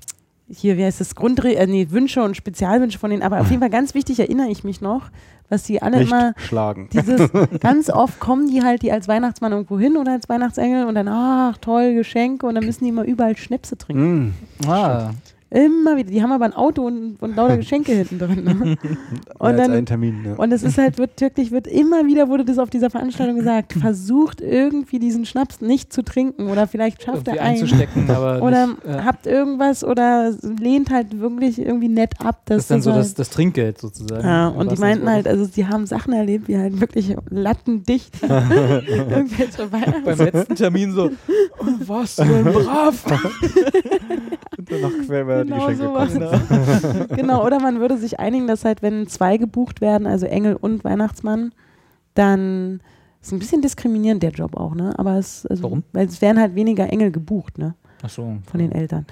hier, 0.49 0.77
wie 0.77 0.83
heißt 0.83 0.99
das, 1.01 1.15
Grundre 1.15 1.55
äh, 1.55 1.65
nee, 1.67 1.87
Wünsche 1.91 2.21
und 2.23 2.35
Spezialwünsche 2.35 2.99
von 2.99 3.09
denen. 3.09 3.21
Aber 3.23 3.39
auf 3.41 3.49
jeden 3.49 3.61
Fall 3.61 3.69
ganz 3.69 3.93
wichtig 3.93 4.19
erinnere 4.19 4.49
ich 4.49 4.63
mich 4.65 4.81
noch, 4.81 5.09
was 5.49 5.63
die 5.63 5.81
alle 5.81 5.99
Nicht 5.99 6.09
immer, 6.11 6.33
schlagen. 6.37 6.89
dieses, 6.91 7.29
ganz 7.61 7.89
oft 7.89 8.19
kommen 8.19 8.49
die 8.49 8.61
halt, 8.63 8.81
die 8.81 8.91
als 8.91 9.07
Weihnachtsmann 9.07 9.53
irgendwo 9.53 9.79
hin 9.79 9.95
oder 9.95 10.11
als 10.13 10.27
Weihnachtsengel 10.27 10.85
und 10.87 10.95
dann, 10.95 11.07
ach 11.07 11.57
toll, 11.59 11.93
Geschenke 11.93 12.45
und 12.47 12.55
dann 12.55 12.65
müssen 12.65 12.83
die 12.83 12.89
immer 12.89 13.05
überall 13.05 13.37
Schnäpse 13.37 13.77
trinken. 13.77 14.33
Mm. 14.65 14.67
Ah, 14.69 15.11
Immer 15.49 15.95
wieder. 15.95 16.09
Die 16.11 16.21
haben 16.21 16.31
aber 16.33 16.45
ein 16.45 16.53
Auto 16.53 16.85
und, 16.85 17.15
und 17.21 17.35
lauter 17.35 17.55
Geschenke 17.57 17.93
hinten 17.93 18.19
drin. 18.19 18.43
Ne? 18.43 18.77
Und 19.39 19.51
Und 19.51 19.57
dann, 19.57 19.71
einen 19.71 19.85
Termin. 19.85 20.25
Ja. 20.25 20.33
und 20.33 20.51
es 20.51 20.61
ist 20.63 20.77
halt, 20.77 20.97
wird 20.97 21.19
wirklich, 21.21 21.51
wird 21.51 21.67
immer 21.67 22.05
wieder, 22.05 22.27
wurde 22.27 22.43
das 22.43 22.57
auf 22.59 22.69
dieser 22.69 22.89
Veranstaltung 22.89 23.37
gesagt, 23.37 23.73
versucht 23.79 24.41
irgendwie 24.41 24.99
diesen 24.99 25.25
Schnaps 25.25 25.61
nicht 25.61 25.93
zu 25.93 26.03
trinken 26.03 26.49
oder 26.49 26.67
vielleicht 26.67 27.01
schafft 27.03 27.27
irgendwie 27.27 27.37
er 27.37 27.43
einen. 27.43 27.61
einzustecken, 27.61 28.09
aber 28.09 28.41
Oder 28.41 28.67
nicht, 28.67 28.85
äh, 28.85 29.01
habt 29.05 29.25
irgendwas 29.25 29.83
oder 29.83 30.33
lehnt 30.59 30.89
halt 30.89 31.19
wirklich 31.19 31.59
irgendwie 31.59 31.89
nett 31.89 32.19
ab. 32.19 32.41
das 32.45 32.57
Dass 32.57 32.63
ist 32.63 32.71
dann 32.71 32.81
so 32.81 32.91
halt, 32.91 33.01
das, 33.01 33.13
das 33.13 33.29
Trinkgeld 33.29 33.79
sozusagen. 33.79 34.27
ja, 34.27 34.49
und 34.49 34.71
die 34.71 34.77
meinten 34.77 35.09
halt, 35.09 35.27
also 35.27 35.45
sie 35.45 35.65
haben 35.65 35.85
Sachen 35.85 36.11
erlebt, 36.13 36.47
wie 36.49 36.57
halt 36.57 36.81
wirklich 36.81 37.15
lattendicht 37.29 38.21
irgendwelche 38.21 39.67
beim 39.69 39.71
Weihnachts 39.71 40.19
letzten 40.19 40.55
Termin 40.55 40.91
so, 40.91 41.11
oh, 41.59 41.65
was, 41.85 42.17
so 42.17 42.23
ein 42.23 42.43
brav. 42.43 43.05
Danach 44.69 44.91
quer 45.05 45.27
über 45.41 45.45
die 45.45 45.51
Genau 45.51 45.67
Geschenke 45.67 46.27
sowas. 46.29 46.47
kommen. 46.47 47.07
genau, 47.15 47.45
oder 47.45 47.59
man 47.59 47.79
würde 47.79 47.97
sich 47.97 48.19
einigen, 48.19 48.47
dass 48.47 48.65
halt, 48.65 48.81
wenn 48.81 49.07
zwei 49.07 49.37
gebucht 49.37 49.81
werden, 49.81 50.07
also 50.07 50.25
Engel 50.25 50.55
und 50.55 50.83
Weihnachtsmann, 50.83 51.51
dann 52.13 52.81
ist 53.21 53.31
ein 53.31 53.39
bisschen 53.39 53.61
diskriminierend 53.61 54.23
der 54.23 54.31
Job 54.31 54.55
auch, 54.57 54.73
ne? 54.75 54.93
Aber 54.97 55.15
es, 55.17 55.45
also, 55.45 55.63
Warum? 55.63 55.83
Weil 55.93 56.07
es 56.07 56.21
werden 56.21 56.39
halt 56.39 56.55
weniger 56.55 56.89
Engel 56.89 57.11
gebucht, 57.11 57.57
ne? 57.57 57.75
Ach 58.03 58.09
so. 58.09 58.37
Von 58.49 58.59
den 58.59 58.71
Eltern. 58.71 59.05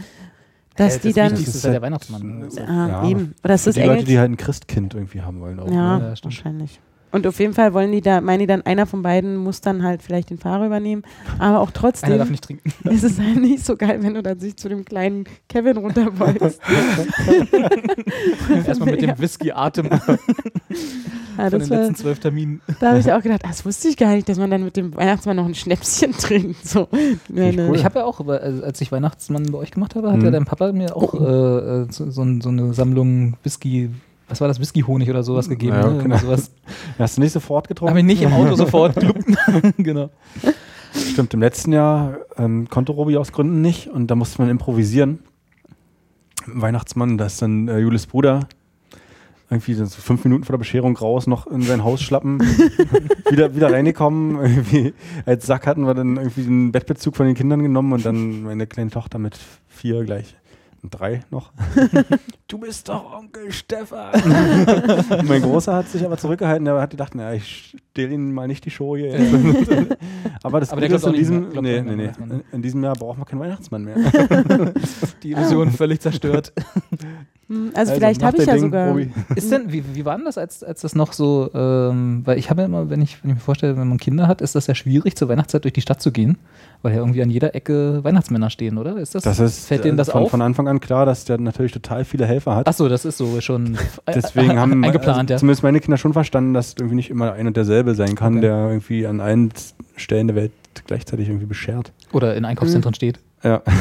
Dass 0.75 0.99
die 0.99 1.07
das 1.09 1.15
dann. 1.15 1.31
Wichtigste 1.31 1.57
ist 1.57 1.63
ja 1.65 1.71
der 1.71 1.81
Weihnachtsmann. 1.81 2.49
Ah, 2.67 2.87
Ja, 2.87 3.07
eben. 3.09 3.33
Oder 3.43 3.53
das 3.53 3.63
Für 3.63 3.69
ist 3.69 3.75
die 3.77 3.81
Engel. 3.81 3.95
Leute, 3.95 4.05
die 4.07 4.19
halt 4.19 4.31
ein 4.31 4.37
Christkind 4.37 4.93
irgendwie 4.93 5.21
haben 5.21 5.39
wollen. 5.39 5.59
Auch, 5.59 5.71
ja, 5.71 5.97
ne? 5.99 6.13
Ja, 6.15 6.23
wahrscheinlich. 6.23 6.79
Und 7.15 7.25
auf 7.27 7.39
jeden 7.39 7.53
Fall 7.53 7.73
wollen 7.73 7.93
die 7.93 8.01
da, 8.01 8.19
meinen 8.19 8.39
die 8.39 8.45
dann, 8.45 8.61
einer 8.63 8.85
von 8.85 9.01
beiden 9.01 9.37
muss 9.37 9.61
dann 9.61 9.83
halt 9.83 10.03
vielleicht 10.03 10.31
den 10.31 10.37
Fahrer 10.37 10.65
übernehmen. 10.65 11.03
Aber 11.39 11.59
auch 11.61 11.67
Einer 11.67 11.73
trotzdem 11.73 12.17
darf 12.17 12.29
nicht 12.29 12.43
trinken. 12.43 12.73
ist 12.89 13.05
es 13.05 13.17
halt 13.17 13.37
nicht 13.37 13.65
so 13.65 13.77
geil, 13.77 13.99
wenn 14.01 14.15
du 14.15 14.21
dann 14.21 14.37
sich 14.37 14.57
zu 14.57 14.67
dem 14.67 14.83
kleinen 14.83 15.23
Kevin 15.47 15.77
runterbeugst. 15.77 16.59
Erstmal 18.67 18.91
mit 18.91 19.01
dem 19.01 19.17
Whisky-Atem 19.17 19.89
Ja, 21.37 21.49
von 21.49 21.59
den 21.59 21.69
war, 21.69 21.77
letzten 21.79 21.95
zwölf 21.95 22.19
Terminen. 22.19 22.61
da 22.79 22.89
habe 22.89 22.99
ich 22.99 23.11
auch 23.11 23.21
gedacht, 23.21 23.41
ah, 23.45 23.49
das 23.49 23.65
wusste 23.65 23.87
ich 23.87 23.97
gar 23.97 24.13
nicht, 24.13 24.27
dass 24.27 24.37
man 24.37 24.51
dann 24.51 24.63
mit 24.65 24.75
dem 24.75 24.93
Weihnachtsmann 24.95 25.37
noch 25.37 25.45
ein 25.45 25.55
Schnäpschen 25.55 26.11
trinkt. 26.13 26.65
So. 26.67 26.87
Ich 26.91 27.17
nee. 27.29 27.55
cool. 27.57 27.75
Ich 27.75 27.85
habe 27.85 27.99
ja 27.99 28.05
auch, 28.05 28.25
als 28.27 28.81
ich 28.81 28.91
Weihnachtsmann 28.91 29.45
bei 29.51 29.57
euch 29.57 29.71
gemacht 29.71 29.95
habe, 29.95 30.11
hat 30.11 30.17
Mhm. 30.19 30.25
ja 30.25 30.31
dein 30.31 30.45
Papa 30.45 30.71
mir 30.73 30.95
auch 30.95 31.13
äh, 31.13 31.81
äh, 31.83 31.87
so, 31.89 32.09
so 32.11 32.21
eine 32.21 32.73
Sammlung 32.73 33.37
Whisky, 33.43 33.89
was 34.27 34.41
war 34.41 34.47
das, 34.47 34.59
Whisky-Honig 34.59 35.09
oder 35.09 35.23
sowas 35.23 35.49
gegeben. 35.49 35.75
Ja, 35.75 35.89
ne? 35.89 36.03
genau. 36.03 36.17
Sowas. 36.17 36.51
Hast 36.99 37.17
du 37.17 37.21
nicht 37.21 37.31
sofort 37.31 37.67
getrunken? 37.67 37.91
Habe 37.91 37.99
ich 37.99 38.05
nicht 38.05 38.21
im 38.21 38.33
Auto 38.33 38.55
sofort 38.55 38.95
gelupt. 38.95 39.23
genau. 39.77 40.09
Stimmt, 40.93 41.33
im 41.33 41.41
letzten 41.41 41.73
Jahr 41.73 42.17
ähm, 42.37 42.69
konnte 42.69 42.91
Robi 42.91 43.17
aus 43.17 43.31
Gründen 43.31 43.61
nicht 43.61 43.87
und 43.87 44.07
da 44.07 44.15
musste 44.15 44.41
man 44.41 44.49
improvisieren. 44.49 45.19
Weihnachtsmann, 46.47 47.17
da 47.17 47.25
ist 47.25 47.41
dann 47.41 47.67
äh, 47.67 47.79
Julis 47.79 48.07
Bruder 48.07 48.47
irgendwie 49.49 49.75
so 49.75 49.85
fünf 49.85 50.23
Minuten 50.23 50.43
vor 50.43 50.53
der 50.53 50.59
Bescherung 50.59 50.97
raus, 50.97 51.27
noch 51.27 51.47
in 51.47 51.61
sein 51.61 51.83
Haus 51.83 52.01
schlappen, 52.01 52.39
wieder, 53.29 53.55
wieder 53.55 53.71
reingekommen. 53.71 54.37
Irgendwie 54.41 54.93
als 55.25 55.45
Sack 55.45 55.67
hatten 55.67 55.85
wir 55.85 55.93
dann 55.93 56.17
irgendwie 56.17 56.43
den 56.43 56.71
Bettbezug 56.71 57.15
von 57.15 57.27
den 57.27 57.35
Kindern 57.35 57.61
genommen 57.61 57.93
und 57.93 58.05
dann 58.05 58.43
meine 58.43 58.65
kleine 58.65 58.89
Tochter 58.89 59.19
mit 59.19 59.37
vier 59.67 60.03
gleich. 60.03 60.35
Drei 60.89 61.21
noch. 61.31 61.51
du 62.47 62.57
bist 62.57 62.89
doch 62.89 63.13
Onkel 63.17 63.51
Stefan. 63.51 64.11
Mein 65.27 65.41
Großer 65.41 65.73
hat 65.73 65.87
sich 65.89 66.05
aber 66.05 66.17
zurückgehalten, 66.17 66.65
der 66.65 66.79
hat 66.81 66.89
gedacht, 66.89 67.13
na, 67.15 67.33
ich 67.33 67.75
stehle 67.91 68.13
ihnen 68.13 68.33
mal 68.33 68.47
nicht 68.47 68.65
die 68.65 68.71
Show 68.71 68.95
hier. 68.97 69.13
aber 70.43 70.59
das 70.59 70.71
Aber 70.71 70.81
der 70.81 70.89
Gute 70.89 71.01
ist, 71.01 71.07
in 71.07 71.13
diesem, 71.13 71.49
mehr- 71.49 71.61
nee, 71.61 71.81
nee, 71.81 71.95
nee. 71.95 72.11
In, 72.23 72.43
in 72.51 72.61
diesem 72.61 72.83
Jahr 72.83 72.95
brauchen 72.95 73.19
wir 73.21 73.25
keinen 73.25 73.39
Weihnachtsmann 73.39 73.83
mehr. 73.83 73.95
Die 75.23 75.31
Illusion 75.31 75.71
völlig 75.71 76.01
zerstört. 76.01 76.53
Hm, 77.47 77.71
Also, 77.75 77.93
vielleicht 77.93 78.21
mach 78.21 78.27
habe 78.29 78.37
ich 78.37 78.45
ja 78.47 78.53
Ding, 78.53 78.61
sogar. 78.63 78.89
Robi. 78.89 79.11
Ist 79.35 79.51
denn, 79.51 79.71
wie, 79.71 79.83
wie 79.93 80.03
war 80.03 80.15
denn 80.15 80.25
das, 80.25 80.37
als, 80.37 80.63
als 80.63 80.81
das 80.81 80.95
noch 80.95 81.13
so, 81.13 81.51
ähm, 81.53 82.21
weil 82.25 82.39
ich 82.39 82.49
habe 82.49 82.61
ja 82.61 82.65
immer, 82.65 82.89
wenn 82.89 83.01
ich, 83.01 83.23
wenn 83.23 83.29
ich 83.31 83.35
mir 83.35 83.41
vorstelle, 83.41 83.77
wenn 83.77 83.87
man 83.87 83.99
Kinder 83.99 84.27
hat, 84.27 84.41
ist 84.41 84.55
das 84.55 84.65
ja 84.67 84.73
schwierig, 84.73 85.15
zur 85.15 85.29
Weihnachtszeit 85.29 85.63
durch 85.63 85.73
die 85.73 85.81
Stadt 85.81 86.01
zu 86.01 86.11
gehen, 86.11 86.37
weil 86.81 86.93
ja 86.93 86.99
irgendwie 86.99 87.21
an 87.21 87.29
jeder 87.29 87.53
Ecke 87.53 88.03
Weihnachtsmänner 88.03 88.49
stehen, 88.49 88.77
oder? 88.79 88.97
Ist 88.97 89.13
das, 89.13 89.23
Das 89.23 89.39
ist 89.39 89.67
fällt 89.67 89.83
denen 89.85 89.93
äh, 89.95 89.97
das 89.97 90.09
von, 90.09 90.23
auf? 90.23 90.31
von 90.31 90.41
Anfang 90.41 90.67
an 90.67 90.79
klar, 90.79 91.05
dass 91.05 91.25
der 91.25 91.37
natürlich 91.37 91.71
total 91.73 92.03
viele 92.03 92.25
Helfer 92.25 92.55
hat. 92.55 92.67
Achso, 92.67 92.89
das 92.89 93.05
ist 93.05 93.17
so 93.17 93.39
schon 93.41 93.77
Deswegen 94.07 94.59
haben 94.59 94.83
eingeplant, 94.83 95.19
also 95.29 95.33
ja. 95.33 95.37
zumindest 95.37 95.61
meine 95.63 95.79
Kinder 95.79 95.97
schon 95.97 96.13
verstanden, 96.13 96.53
dass 96.55 96.73
irgendwie 96.77 96.95
nicht 96.95 97.11
immer 97.11 97.33
ein 97.33 97.45
und 97.47 97.55
derselbe 97.57 97.93
sein 97.95 98.15
kann, 98.15 98.33
Okay. 98.37 98.41
der 98.41 98.67
irgendwie 98.69 99.05
an 99.05 99.21
allen 99.21 99.51
Stellen 99.97 100.27
der 100.27 100.35
Welt 100.35 100.51
gleichzeitig 100.87 101.27
irgendwie 101.29 101.45
beschert. 101.45 101.93
Oder 102.11 102.35
in 102.35 102.43
Einkaufszentren 102.43 102.93
steht. 102.95 103.19
Ja. 103.43 103.61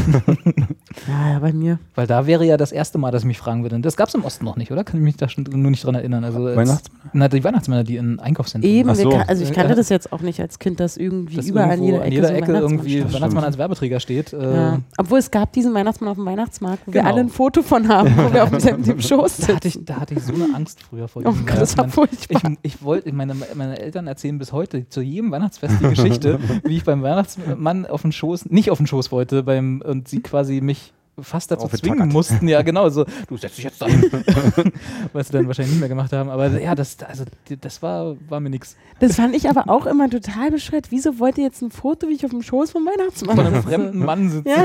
Ja, 1.09 1.33
ja, 1.33 1.39
bei 1.41 1.53
mir. 1.53 1.81
Weil 1.97 2.07
da 2.07 2.25
wäre 2.27 2.47
ja 2.47 2.57
das 2.57 2.71
erste 2.71 2.99
Mal, 2.99 3.11
dass 3.11 3.23
ich 3.23 3.27
mich 3.27 3.39
fragen 3.39 3.63
würde. 3.65 3.79
Das 3.81 3.97
gab 3.97 4.07
es 4.09 4.15
im 4.15 4.25
Osten 4.25 4.45
noch 4.45 4.55
nicht, 4.57 4.71
oder? 4.71 4.85
Kann 4.85 4.99
ich 5.01 5.03
mich 5.05 5.17
da 5.17 5.29
schon 5.29 5.43
nur 5.51 5.71
nicht 5.73 5.85
dran 5.85 5.97
erinnern. 5.97 6.23
Also 6.23 6.39
als- 6.47 6.57
Weihnachtsmänner? 6.57 7.11
Na, 7.13 7.29
die 7.29 7.43
Weihnachtsmänner, 7.43 7.83
die 7.83 7.97
in 7.97 8.21
Einkaufszentren 8.21 8.73
Eben, 8.73 8.89
wir 8.91 8.95
so. 8.95 9.09
kan- 9.11 9.25
also 9.29 9.43
ich 9.43 9.53
kannte 9.53 9.71
Ja. 9.71 9.75
das 9.75 9.89
jetzt 9.89 10.13
auch 10.13 10.21
nicht 10.21 10.41
als 10.41 10.61
Kind, 10.61 10.79
dass 10.79 10.97
irgendwie 10.97 11.35
dass 11.37 11.47
überall 11.49 11.73
an 11.73 11.83
irgendwo 11.83 12.05
jeder 12.05 12.05
Ecke, 12.05 12.07
an 12.07 12.13
jeder 12.13 12.29
so 12.29 12.35
Ecke 12.35 12.47
Weihnachtsmann 12.53 12.79
irgendwie. 12.87 13.15
Weihnachtsmann 13.15 13.45
als 13.45 13.59
Werbeträger 13.59 14.01
steht. 14.01 14.33
Äh, 14.33 14.55
Ja. 14.55 14.79
Obwohl 14.99 15.19
es 15.19 15.31
gab 15.33 15.53
diesen 15.53 15.75
Weihnachtsmann 15.75 16.11
auf 16.11 16.17
dem 16.17 16.27
Weihnachtsmarkt, 16.27 16.87
wo 16.87 16.93
wir 16.95 17.01
Genau. 17.01 17.13
alle 17.13 17.21
ein 17.23 17.29
Foto 17.29 17.63
von 17.63 17.89
haben, 17.89 18.17
wo 18.17 18.33
wir 18.33 18.45
auf 18.45 18.51
dem, 18.59 18.83
dem 18.85 19.01
Schoß 19.01 19.37
Da 19.39 19.49
hatte, 19.49 19.69
sitzen. 19.69 19.81
ich, 19.81 19.85
da 19.85 19.97
hatte 19.97 20.15
ich 20.15 20.23
so 20.23 20.33
eine 20.33 20.55
Angst 20.55 20.81
früher 20.85 21.09
vor 21.09 21.23
Oh 21.27 21.31
diesem 21.31 21.45
Gott, 21.47 21.61
das 21.61 21.77
war 21.77 21.89
furchtbar. 21.89 22.53
Ich, 22.63 22.75
ich 22.75 22.83
wollte, 22.85 23.13
meine, 23.13 23.35
meine 23.55 23.81
Eltern 23.81 24.07
erzählen 24.07 24.39
bis 24.39 24.53
heute 24.53 24.89
zu 24.89 25.01
jedem 25.03 25.33
Weihnachtsfest 25.33 25.75
die 25.83 25.89
Geschichte, 25.89 26.39
wie 26.65 26.77
ich 26.77 26.85
beim 26.85 27.03
Weihnachtsmann 27.03 27.85
auf 27.87 28.03
den 28.03 28.13
Schoß, 28.13 28.47
nicht 28.51 28.71
auf 28.71 28.79
den 28.79 28.87
Schoß 28.87 29.11
wollte, 29.11 29.43
beim, 29.55 29.83
und 29.85 30.09
sie 30.09 30.21
quasi 30.21 30.61
mich 30.61 30.93
fast 31.21 31.51
dazu 31.51 31.69
zwingen 31.69 32.09
mussten. 32.09 32.49
Ja, 32.49 32.63
genau, 32.63 32.89
so, 32.89 33.05
du 33.29 33.37
setz 33.37 33.55
dich 33.57 33.65
jetzt 33.65 33.81
dahin. 33.81 34.03
Was 35.13 35.29
sie 35.29 35.33
dann 35.33 35.47
wahrscheinlich 35.47 35.73
nicht 35.73 35.81
mehr 35.81 35.89
gemacht 35.89 36.13
haben. 36.13 36.29
Aber 36.29 36.49
ja, 36.61 36.75
das, 36.75 36.97
also, 37.03 37.25
das 37.61 37.83
war, 37.83 38.17
war 38.29 38.41
mir 38.41 38.51
nix. 38.51 38.77
Das 38.99 39.17
fand 39.17 39.35
ich 39.37 39.49
aber 39.49 39.69
auch 39.69 39.87
immer 39.87 40.11
total 40.11 40.51
bescheuert. 40.51 40.87
Wieso 40.91 41.19
wollt 41.19 41.39
ihr 41.39 41.45
jetzt 41.45 41.63
ein 41.63 41.71
Foto, 41.71 42.09
wie 42.09 42.15
ich 42.15 42.25
auf 42.25 42.33
dem 42.33 42.43
Schoß 42.43 42.73
vom 42.73 42.85
Weihnachtsmann 42.85 43.37
Von 43.37 43.47
einem 43.47 43.57
sitze? 43.57 43.69
fremden 43.69 43.99
Mann 44.01 44.31
sitzt. 44.31 44.49
Ja. 44.49 44.65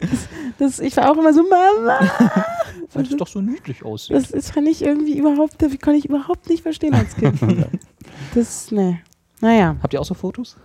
Das, 0.00 0.10
das, 0.58 0.80
ich 0.80 0.96
war 0.96 1.10
auch 1.10 1.18
immer 1.18 1.34
so, 1.34 1.42
Mama. 1.42 2.00
Weil 2.94 3.04
es 3.04 3.16
doch 3.16 3.28
so 3.28 3.42
niedlich 3.42 3.84
aussieht. 3.84 4.16
Das, 4.16 4.30
das 4.30 4.50
fand 4.50 4.66
ich 4.66 4.82
irgendwie 4.82 5.18
überhaupt, 5.18 5.60
das 5.60 5.72
konnte 5.78 5.98
ich 5.98 6.06
überhaupt 6.06 6.48
nicht 6.48 6.62
verstehen 6.62 6.94
als 6.94 7.14
Kind. 7.14 7.38
Das, 8.34 8.70
ne. 8.70 9.00
Naja. 9.40 9.76
Habt 9.82 9.92
ihr 9.92 10.00
auch 10.00 10.06
so 10.06 10.14
Fotos? 10.14 10.56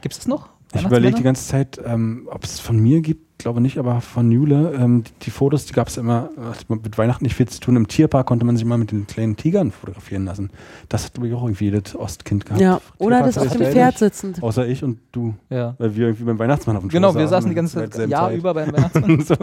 Gibt 0.00 0.14
es 0.14 0.18
das 0.18 0.26
noch? 0.26 0.48
Ich 0.74 0.84
überlege 0.84 1.16
die 1.16 1.22
ganze 1.22 1.46
Zeit, 1.46 1.80
ähm, 1.84 2.28
ob 2.30 2.44
es 2.44 2.60
von 2.60 2.78
mir 2.78 3.00
gibt, 3.00 3.31
glaube 3.42 3.60
nicht, 3.60 3.78
aber 3.78 4.00
von 4.00 4.30
Jule. 4.32 4.72
Ähm, 4.78 5.04
die, 5.04 5.10
die 5.24 5.30
Fotos, 5.30 5.66
die 5.66 5.72
gab 5.72 5.88
es 5.88 5.96
immer, 5.96 6.30
hat 6.40 6.68
mit 6.68 6.96
Weihnachten 6.98 7.24
nicht 7.24 7.34
viel 7.34 7.48
zu 7.48 7.60
tun. 7.60 7.76
Im 7.76 7.88
Tierpark 7.88 8.26
konnte 8.26 8.44
man 8.46 8.56
sich 8.56 8.64
mal 8.64 8.78
mit 8.78 8.90
den 8.92 9.06
kleinen 9.06 9.36
Tigern 9.36 9.70
fotografieren 9.70 10.24
lassen. 10.24 10.50
Das 10.88 11.04
hat, 11.04 11.14
glaube 11.14 11.28
ich, 11.28 11.34
auch 11.34 11.42
irgendwie 11.42 11.64
jedes 11.66 11.94
Ostkind 11.96 12.44
gehabt. 12.46 12.60
Ja. 12.60 12.80
Oder 12.98 13.16
Tierpark 13.22 13.34
das 13.34 13.46
auf 13.46 13.56
dem. 13.56 13.72
Pferd 13.72 13.98
sitzend. 13.98 14.42
Außer 14.42 14.66
ich 14.66 14.82
und 14.84 14.98
du, 15.12 15.34
Ja. 15.50 15.74
weil 15.78 15.94
wir 15.96 16.06
irgendwie 16.06 16.24
beim 16.24 16.38
Weihnachtsmann 16.38 16.76
auf 16.76 16.82
dem 16.82 16.88
Genau, 16.88 17.14
wir 17.14 17.28
saßen 17.28 17.48
die 17.48 17.52
in 17.52 17.56
ganze 17.56 17.90
Zeit, 17.90 18.08
Jahr 18.08 18.28
Zeit. 18.30 18.38
über 18.38 18.54
beim 18.54 18.72
Weihnachtsmann. 18.72 19.20
So. 19.20 19.34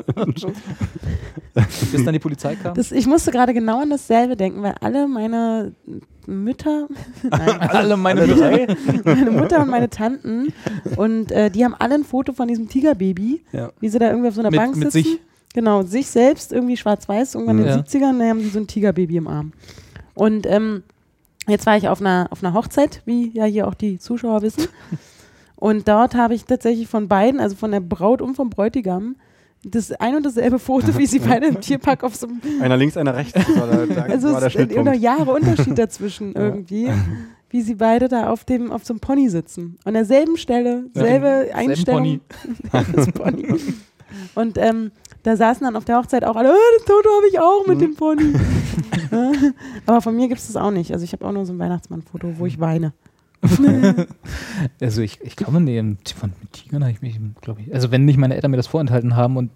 Bis 1.92 2.04
dann 2.06 2.14
die 2.14 2.20
Polizei 2.20 2.56
kam. 2.56 2.74
Das, 2.76 2.92
ich 2.92 3.08
musste 3.08 3.32
gerade 3.32 3.54
genau 3.54 3.82
an 3.82 3.90
dasselbe 3.90 4.36
denken, 4.36 4.62
weil 4.62 4.76
alle 4.82 5.08
meine 5.08 5.74
Mütter, 6.26 6.88
nein, 7.30 7.50
alle 7.60 7.98
meine 7.98 8.22
Alle 8.22 8.36
Mütter. 8.36 8.50
drei? 8.50 8.76
meine 9.16 9.32
Mutter 9.32 9.62
und 9.64 9.70
meine 9.70 9.90
Tanten 9.90 10.54
und 10.96 11.32
äh, 11.32 11.50
die 11.50 11.66
haben 11.66 11.74
alle 11.78 11.96
ein 11.96 12.04
Foto 12.04 12.34
von 12.34 12.48
diesem 12.48 12.70
Tigerbaby, 12.70 13.42
Ja. 13.52 13.72
wie 13.80 13.89
sie 13.90 14.00
da 14.00 14.10
irgendwie 14.10 14.30
auf 14.30 14.36
so 14.36 14.42
einer 14.42 14.52
Mit- 14.52 14.60
Bank 14.60 14.76
mit 14.76 14.92
sitzen. 14.92 15.10
sich. 15.10 15.20
Genau, 15.54 15.82
sich 15.82 16.08
selbst 16.08 16.54
irgendwie 16.54 16.78
schwarz-weiß, 16.78 17.34
irgendwann 17.36 17.60
in 17.60 17.66
Ja. 17.66 17.78
den 17.78 17.84
70ern, 17.86 18.20
da 18.20 18.26
haben 18.26 18.40
die 18.40 18.50
so 18.50 18.60
ein 18.60 18.68
Tigerbaby 18.68 19.18
im 19.18 19.28
Arm. 19.28 19.52
Und 20.14 20.46
ähm, 20.46 20.84
jetzt 21.48 21.66
war 21.66 21.76
ich 21.76 21.88
auf 21.90 22.02
einer, 22.02 22.28
auf 22.30 22.44
einer 22.44 22.54
Hochzeit, 22.54 23.02
wie 23.06 23.32
ja 23.34 23.46
hier 23.46 23.68
auch 23.68 23.74
die 23.74 23.98
Zuschauer 23.98 24.42
wissen. 24.44 24.68
Und 25.56 25.88
dort 25.90 26.16
habe 26.16 26.36
ich 26.36 26.46
tatsächlich 26.46 26.88
von 26.88 27.08
beiden, 27.10 27.40
also 27.42 27.56
von 27.56 27.72
der 27.72 27.82
Braut 27.82 28.22
und 28.22 28.36
vom 28.36 28.50
Bräutigam, 28.50 29.18
das 29.66 29.92
ein 29.92 30.16
und 30.16 30.26
dasselbe 30.26 30.58
Foto, 30.58 30.98
wie 30.98 31.06
sie 31.06 31.20
beide 31.28 31.48
im 31.48 31.60
Tierpark 31.60 32.06
auf 32.06 32.16
so 32.16 32.28
einem 32.28 32.40
Einer 32.62 32.78
links, 32.78 32.96
einer 32.96 33.14
rechts. 33.14 33.34
Das 33.34 33.60
war 33.60 33.68
der, 33.68 33.88
da 33.88 34.02
also 34.10 34.32
war 34.32 34.40
der 34.40 34.48
es 34.48 34.56
ist 34.56 34.62
immer 34.62 34.94
Schnittpunkt. 34.94 34.96
Jahre 35.02 35.32
Unterschied 35.34 35.78
dazwischen 35.78 36.34
irgendwie, 36.34 36.90
wie 37.50 37.62
sie 37.62 37.76
beide 37.76 38.08
da 38.08 38.30
auf 38.30 38.44
dem 38.46 38.72
auf 38.72 38.86
so 38.86 38.94
einem 38.94 39.00
Pony 39.00 39.30
sitzen. 39.30 39.78
An 39.84 39.94
derselben 39.94 40.38
Stelle, 40.38 40.86
selbe 40.94 41.28
Selben 41.28 41.54
Einstellung. 41.54 42.20
Pony. 42.72 43.12
Pony. 43.14 43.60
Und 44.36 44.58
ähm, 44.58 44.92
da 45.24 45.36
saßen 45.36 45.66
dann 45.66 45.76
auf 45.76 45.86
der 45.86 45.98
Hochzeit 45.98 46.24
auch 46.24 46.36
alle, 46.36 46.50
"Ah, 46.50 46.56
das 46.78 46.84
Foto 46.86 47.10
habe 47.18 47.28
ich 47.30 47.40
auch 47.40 47.68
mit 47.68 47.82
dem 47.82 47.96
Pony. 47.96 48.34
Ja, 49.12 49.32
Aber 49.86 50.02
von 50.02 50.16
mir 50.16 50.28
gibt 50.28 50.40
es 50.40 50.48
das 50.48 50.56
auch 50.56 50.72
nicht. 50.72 50.92
Also 50.94 51.04
ich 51.04 51.14
habe 51.14 51.26
auch 51.28 51.32
nur 51.32 51.46
so 51.46 51.54
ein 51.54 51.60
Weihnachtsmann-Foto, 51.60 52.34
wo 52.38 52.46
ich 52.46 52.60
weine. 52.60 52.94
Also 54.82 55.02
ich, 55.02 55.20
ich 55.22 55.36
glaube, 55.36 55.60
nee, 55.62 55.82
von 56.16 56.34
Tigern 56.52 56.84
habe 56.84 56.92
ich 56.92 57.02
mich, 57.02 57.20
glaube 57.42 57.62
ich, 57.62 57.74
also 57.74 57.92
wenn 57.92 58.06
nicht 58.06 58.18
meine 58.18 58.36
Eltern 58.36 58.52
mir 58.52 58.58
das 58.58 58.68
vorenthalten 58.68 59.16
haben 59.16 59.38
und 59.38 59.52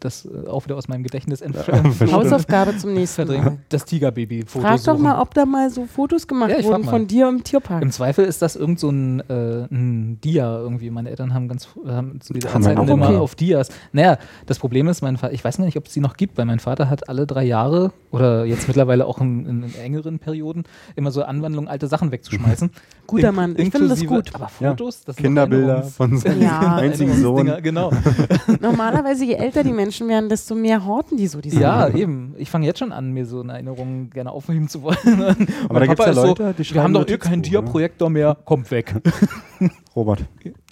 das 0.00 0.26
äh, 0.26 0.48
auch 0.48 0.64
wieder 0.64 0.76
aus 0.76 0.88
meinem 0.88 1.02
Gedächtnis 1.02 1.40
entfernt, 1.40 2.00
Hausaufgabe 2.12 2.76
zum 2.76 2.94
nächsten 2.94 3.26
Mal. 3.26 3.58
das 3.68 3.84
Tigerbaby-Foto 3.84 4.66
Frag 4.66 4.76
doch 4.78 4.94
suchen. 4.94 5.02
mal, 5.02 5.20
ob 5.20 5.34
da 5.34 5.46
mal 5.46 5.70
so 5.70 5.86
Fotos 5.86 6.26
gemacht 6.26 6.50
Ja, 6.50 6.62
wurden 6.64 6.84
von 6.84 7.06
dir 7.06 7.28
im 7.28 7.44
Tierpark. 7.44 7.82
Im 7.82 7.90
Zweifel 7.90 8.24
ist 8.24 8.42
das 8.42 8.56
irgend 8.56 8.80
so 8.80 8.90
ein, 8.90 9.20
äh, 9.28 9.66
ein 9.70 10.20
Dia 10.20 10.58
irgendwie. 10.58 10.90
Meine 10.90 11.10
Eltern 11.10 11.32
haben 11.32 11.48
ganz 11.48 11.68
haben 11.86 12.20
zu 12.20 12.32
dieser 12.32 12.52
Haben 12.52 12.62
Zeit 12.62 12.78
immer 12.78 12.92
okay. 12.92 13.16
auf 13.16 13.34
Dias. 13.34 13.68
Naja, 13.92 14.18
das 14.46 14.58
Problem 14.58 14.88
ist, 14.88 15.02
mein 15.02 15.16
Vater, 15.16 15.32
ich 15.32 15.44
weiß 15.44 15.56
gar 15.56 15.64
nicht, 15.64 15.76
ob 15.76 15.86
es 15.86 15.92
die 15.92 16.00
noch 16.00 16.16
gibt, 16.16 16.36
weil 16.38 16.44
mein 16.44 16.58
Vater 16.58 16.90
hat 16.90 17.08
alle 17.08 17.26
drei 17.26 17.44
Jahre 17.44 17.92
oder 18.10 18.44
jetzt 18.44 18.68
mittlerweile 18.68 19.06
auch 19.06 19.20
in, 19.20 19.46
in, 19.46 19.62
in 19.62 19.74
engeren 19.76 20.18
Perioden 20.18 20.64
immer 20.96 21.10
so 21.10 21.22
Anwandlungen, 21.22 21.68
alte 21.68 21.86
Sachen 21.86 22.12
wegzuschmeißen. 22.12 22.70
Guter 23.22 23.32
Mann, 23.32 23.54
ich 23.56 23.70
finde 23.70 23.88
das 23.88 24.04
gut. 24.04 24.34
Aber 24.34 24.48
Fotos, 24.48 25.04
das 25.04 25.16
sind 25.16 25.24
Kinderbilder 25.24 25.82
von 25.84 26.18
seinem 26.18 26.42
Ja. 26.42 26.76
einzigen 26.76 27.14
Sohn. 27.14 27.52
Genau. 27.62 27.90
Normalerweise, 28.60 29.24
je 29.24 29.34
älter 29.34 29.62
die 29.64 29.72
Menschen 29.72 30.08
werden, 30.08 30.28
desto 30.28 30.54
mehr 30.54 30.84
horten 30.84 31.16
die 31.16 31.26
so 31.26 31.40
diese 31.40 31.60
Ja, 31.60 31.86
Sachen. 31.86 31.96
eben. 31.96 32.34
Ich 32.38 32.50
fange 32.50 32.66
jetzt 32.66 32.78
schon 32.78 32.92
an, 32.92 33.12
mir 33.12 33.26
so 33.26 33.40
eine 33.40 33.52
Erinnerung 33.52 34.10
gerne 34.10 34.30
aufheben 34.30 34.68
zu 34.68 34.82
wollen. 34.82 34.96
Aber 35.68 35.80
da 35.80 35.86
gibt's 35.86 36.04
ja 36.04 36.12
Leute, 36.12 36.52
die 36.52 36.58
wir 36.58 36.64
schreiben 36.64 36.82
haben 36.82 36.94
doch 36.94 37.08
eh 37.08 37.18
keinen 37.18 37.38
Notizbuch, 37.38 37.60
ne? 37.60 37.62
Tierprojektor 37.62 38.10
mehr, 38.10 38.36
kommt 38.44 38.70
weg. 38.70 38.94
Robert, 39.94 40.24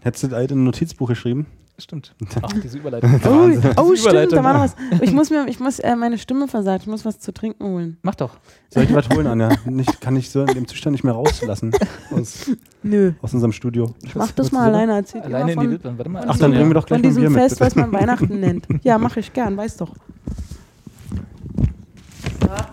hättest 0.03 0.25
du 0.25 0.29
das 0.29 0.37
alte 0.39 0.57
Notizbuch 0.57 1.09
geschrieben? 1.09 1.47
Stimmt. 1.81 2.15
Ach, 2.43 2.53
diese 2.63 2.79
Überleitung. 2.79 3.21
Oh, 3.25 3.49
oh 3.77 3.91
Diese 3.93 4.09
stimmt, 4.11 4.33
da 4.33 4.45
war 4.45 4.53
noch 4.53 4.61
was. 4.61 4.77
Ich 5.01 5.13
muss 5.13 5.31
mir, 5.31 5.47
ich 5.49 5.59
muss, 5.61 5.79
äh, 5.79 5.97
meine 5.97 6.19
Stimme 6.19 6.47
versagt, 6.47 6.83
ich 6.83 6.89
muss 6.89 7.05
was 7.05 7.19
zu 7.19 7.33
trinken 7.33 7.65
holen. 7.65 7.97
Mach 8.03 8.15
doch. 8.15 8.37
Soll 8.69 8.85
ich 8.85 8.95
was 8.95 9.09
holen, 9.09 9.27
Anja? 9.27 9.51
Nicht, 9.65 10.01
kann 10.01 10.15
ich 10.17 10.31
so 10.31 10.43
in 10.43 10.55
dem 10.55 10.69
Zustand 10.69 10.93
nicht 10.93 11.05
mehr 11.05 11.15
rauslassen 11.15 11.73
aus, 12.15 12.51
Nö. 12.83 13.13
aus 13.23 13.33
unserem 13.35 13.53
Studio. 13.53 13.95
Mach 14.15 14.31
das 14.33 14.53
mal 14.53 14.69
alleine, 14.69 14.93
erzähl 14.93 15.23
Alleine 15.23 15.53
in 15.53 15.61
die 15.61 15.71
Wildbahn. 15.71 15.97
Warte 15.99 16.11
mal. 16.11 16.25
Ach, 16.29 16.37
dann 16.39 16.51
bringen 16.53 16.69
wir 16.71 16.75
doch 16.75 16.87
gleich 16.87 17.01
von 17.01 17.03
mal 17.03 17.09
ein 17.09 17.17
diesem 17.17 17.23
Bier 17.23 17.31
mit, 17.31 17.41
Fest, 17.41 17.59
bitte. 17.59 17.67
was 17.67 17.77
man 17.77 17.93
Weihnachten 17.93 18.41
nennt. 18.41 18.67
Ja, 18.83 18.99
mache 18.99 19.21
ich 19.21 19.33
gern, 19.33 19.57
weiß 19.57 19.79
doch. 19.79 19.95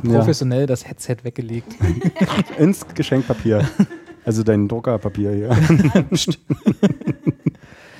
Ja, 0.04 0.18
professionell 0.18 0.66
das 0.66 0.88
Headset 0.88 1.18
weggelegt. 1.24 1.76
ins 2.58 2.86
Geschenkpapier. 2.94 3.68
Also 4.26 4.44
dein 4.44 4.68
Druckerpapier 4.68 5.32
hier. 5.32 5.58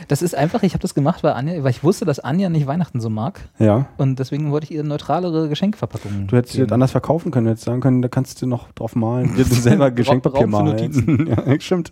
Das 0.08 0.22
ist 0.22 0.36
einfach, 0.36 0.64
ich 0.64 0.74
habe 0.74 0.82
das 0.82 0.94
gemacht, 0.94 1.24
weil, 1.24 1.34
Anja, 1.34 1.64
weil 1.64 1.72
ich 1.72 1.84
wusste, 1.84 2.06
dass 2.06 2.20
Anja 2.20 2.50
nicht 2.50 2.66
Weihnachten 2.68 3.02
so 3.02 3.10
mag. 3.10 3.42
Ja. 3.60 3.88
Und 3.98 4.20
deswegen 4.20 4.52
wollte 4.52 4.66
ich 4.66 4.72
ihr 4.72 4.84
neutralere 4.84 5.50
Geschenkverpackungen. 5.50 6.28
Du 6.28 6.38
hättest 6.38 6.56
geben. 6.56 6.72
anders 6.72 6.92
verkaufen 6.92 7.32
können. 7.32 7.46
Du 7.46 7.52
hättest 7.52 7.66
sagen 7.66 7.82
können, 7.82 8.02
da 8.02 8.08
kannst 8.08 8.42
du 8.42 8.48
noch 8.48 8.72
drauf 8.72 8.96
malen. 8.96 9.36
Dir 9.36 9.44
selber 9.46 9.92
Geschenkpapier 9.92 10.48
malen. 10.48 11.28
Ja, 11.48 11.60
stimmt. 11.60 11.92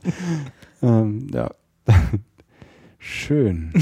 ähm, 0.81 1.27
ja. 1.33 1.49
Schön. 3.07 3.71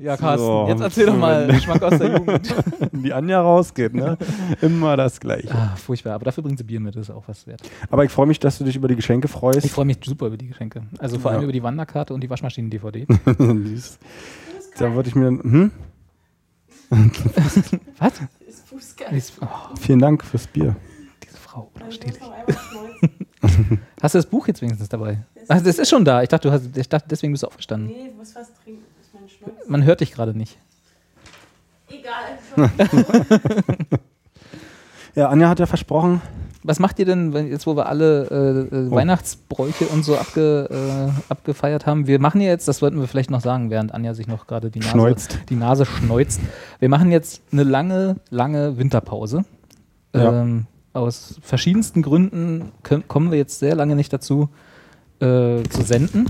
Ja, 0.00 0.16
Carsten, 0.16 0.46
So. 0.46 0.66
jetzt 0.68 0.80
erzähl 0.80 1.06
doch 1.06 1.16
mal 1.16 1.48
Geschmack 1.48 1.82
aus 1.82 1.98
der 1.98 2.16
Jugend. 2.18 2.54
Die 2.92 3.12
Anja 3.12 3.40
rausgeht, 3.40 3.94
ne? 3.94 4.16
Immer 4.60 4.96
das 4.96 5.18
Gleiche. 5.18 5.52
Ah, 5.52 5.74
furchtbar, 5.74 6.12
aber 6.14 6.26
dafür 6.26 6.44
bringt 6.44 6.56
sie 6.56 6.62
Bier 6.62 6.78
mit, 6.78 6.94
das 6.94 7.08
ist 7.08 7.10
auch 7.14 7.24
was 7.26 7.48
wert. 7.48 7.60
Aber 7.90 8.04
ich 8.04 8.12
freue 8.12 8.26
mich, 8.26 8.38
dass 8.38 8.58
du 8.58 8.64
dich 8.64 8.76
über 8.76 8.86
die 8.86 8.94
Geschenke 8.94 9.26
freust. 9.26 9.64
Ich 9.64 9.72
freue 9.72 9.86
mich 9.86 9.98
super 10.04 10.28
über 10.28 10.36
die 10.36 10.46
Geschenke. 10.46 10.82
Also 11.00 11.18
vor 11.18 11.32
allem 11.32 11.40
Ja. 11.40 11.44
über 11.44 11.52
die 11.52 11.64
Wanderkarte 11.64 12.14
und 12.14 12.20
die 12.22 12.30
Waschmaschinen-DVD. 12.30 13.06
Da 14.78 14.94
würde 14.94 15.08
ich 15.08 15.16
mir. 15.16 15.26
Hm? 15.30 15.72
was? 17.98 18.12
Dies- 19.10 19.32
Oh, 19.40 19.46
Vielen 19.80 19.98
Dank 19.98 20.22
fürs 20.24 20.46
Bier. 20.46 20.76
diese 21.24 21.36
Frau, 21.38 21.72
unausstehlich. 21.74 22.20
Hast 24.02 24.14
du 24.14 24.18
das 24.18 24.26
Buch 24.26 24.48
jetzt 24.48 24.62
wenigstens 24.62 24.88
dabei? 24.88 25.18
Ach, 25.48 25.60
das 25.62 25.78
ist 25.78 25.88
schon 25.88 26.04
da. 26.04 26.22
Ich 26.22 26.28
dachte, 26.28 26.48
du 26.48 26.52
hast, 26.54 26.76
ich 26.76 26.88
dachte 26.88 27.06
deswegen 27.10 27.32
bist 27.32 27.42
du 27.42 27.46
aufgestanden. 27.46 27.88
Nee, 27.88 28.08
ich 28.10 28.16
muss 28.16 28.34
was 28.34 28.48
trinken. 28.64 28.82
Man 29.68 29.84
hört 29.84 30.00
dich 30.00 30.12
gerade 30.12 30.36
nicht. 30.36 30.58
Egal. 31.88 32.38
Ja, 35.14 35.30
Anja 35.30 35.48
hat 35.48 35.58
ja 35.58 35.66
versprochen, 35.66 36.20
was 36.62 36.78
macht 36.78 36.98
ihr 37.00 37.04
denn, 37.04 37.32
wenn, 37.32 37.48
jetzt 37.48 37.66
wo 37.66 37.74
wir 37.74 37.86
alle 37.88 38.68
äh, 38.70 38.76
äh, 38.76 38.88
Oh. 38.88 38.94
Weihnachtsbräuche 38.94 39.86
und 39.86 40.04
so 40.04 40.16
abge, 40.16 40.68
äh, 40.70 41.12
abgefeiert 41.32 41.86
haben? 41.86 42.06
Wir 42.06 42.20
machen 42.20 42.40
ja 42.40 42.48
jetzt, 42.48 42.68
das 42.68 42.82
wollten 42.82 43.00
wir 43.00 43.08
vielleicht 43.08 43.30
noch 43.30 43.40
sagen, 43.40 43.70
während 43.70 43.92
Anja 43.92 44.14
sich 44.14 44.28
noch 44.28 44.46
gerade 44.46 44.70
die 44.70 44.78
Nase, 44.78 44.90
Schneuzt. 44.90 45.38
die 45.48 45.56
Nase 45.56 45.86
schneuzt. 45.86 46.40
Wir 46.78 46.88
machen 46.88 47.10
jetzt 47.10 47.42
eine 47.50 47.64
lange, 47.64 48.16
lange 48.30 48.78
Winterpause. 48.78 49.44
Ja. 50.14 50.42
Ähm, 50.42 50.66
aus 50.98 51.36
verschiedensten 51.42 52.02
Gründen 52.02 52.72
kommen 53.08 53.30
wir 53.30 53.38
jetzt 53.38 53.58
sehr 53.58 53.74
lange 53.74 53.96
nicht 53.96 54.12
dazu, 54.12 54.48
äh, 55.20 55.62
zu 55.64 55.82
senden. 55.82 56.26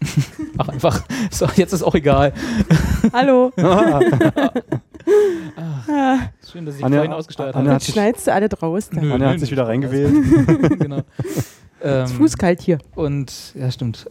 Ach, 0.58 0.68
einfach. 0.68 1.04
So, 1.30 1.46
jetzt 1.54 1.72
ist 1.72 1.82
auch 1.82 1.94
egal. 1.94 2.32
Hallo. 3.12 3.52
Schön, 6.50 6.66
dass 6.66 6.76
ich 6.76 6.84
Anja- 6.84 6.96
vorhin 6.96 7.12
ausgesteuert 7.12 7.54
habe. 7.54 7.70
Jetzt 7.70 7.86
schneidest 7.92 8.26
du 8.26 8.32
alle 8.32 8.48
draus. 8.48 8.90
Da. 8.90 9.00
Nö. 9.00 9.12
Anja 9.12 9.28
hat 9.28 9.34
nö, 9.34 9.40
sich 9.40 9.50
wieder 9.50 9.66
reingewählt. 9.68 10.12
genau. 10.78 11.02
Ähm, 11.82 12.04
Ist 12.04 12.12
fußkalt 12.14 12.60
hier. 12.60 12.78
Und 12.94 13.54
ja, 13.54 13.70
stimmt. 13.70 14.10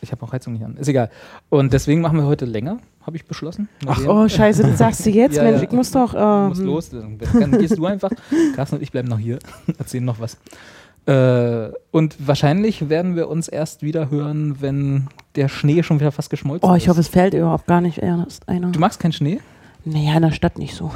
Ich 0.00 0.12
habe 0.12 0.22
auch 0.24 0.32
Heizung 0.32 0.54
nicht 0.54 0.64
an. 0.64 0.76
Ist 0.76 0.88
egal. 0.88 1.10
Und 1.48 1.72
deswegen 1.72 2.00
machen 2.00 2.18
wir 2.18 2.26
heute 2.26 2.44
länger, 2.44 2.78
habe 3.06 3.16
ich 3.16 3.24
beschlossen. 3.24 3.68
Mal 3.84 3.96
sehen. 3.96 4.08
Oh, 4.08 4.28
scheiße, 4.28 4.62
das 4.62 4.78
sagst 4.78 5.04
du 5.06 5.10
jetzt? 5.22 5.36
Ja, 5.36 5.42
Mensch, 5.44 5.58
ja. 5.62 5.64
ich 5.68 5.72
muss 5.72 5.90
doch. 5.90 6.12
Du 6.12 6.18
Äh, 6.18 6.48
musst 6.48 6.62
los. 6.62 6.90
Dann 6.90 7.58
gehst 7.58 7.76
du 7.76 7.86
einfach. 7.86 8.10
Carsten 8.56 8.76
und 8.76 8.82
ich 8.82 8.92
bleiben 8.92 9.08
noch 9.08 9.18
hier, 9.18 9.38
erzählen 9.78 10.04
noch 10.04 10.20
was. 10.20 10.36
Äh, 11.04 11.72
und 11.90 12.16
wahrscheinlich 12.26 12.88
werden 12.88 13.16
wir 13.16 13.28
uns 13.28 13.48
erst 13.48 13.82
wieder 13.82 14.08
hören, 14.10 14.56
wenn 14.60 15.08
der 15.34 15.48
Schnee 15.48 15.82
schon 15.82 15.98
wieder 15.98 16.12
fast 16.12 16.30
geschmolzen 16.30 16.68
Oh, 16.68 16.74
ist. 16.74 16.82
ich 16.84 16.88
hoffe, 16.88 17.00
es 17.00 17.08
fällt 17.08 17.34
überhaupt 17.34 17.66
gar 17.66 17.80
nicht 17.80 17.98
erst 17.98 18.48
einer. 18.48 18.70
Du 18.70 18.78
magst 18.78 19.00
keinen 19.00 19.12
Schnee? 19.12 19.40
Naja, 19.84 20.14
in 20.14 20.22
der 20.22 20.30
Stadt 20.30 20.58
nicht 20.58 20.74
so. 20.76 20.92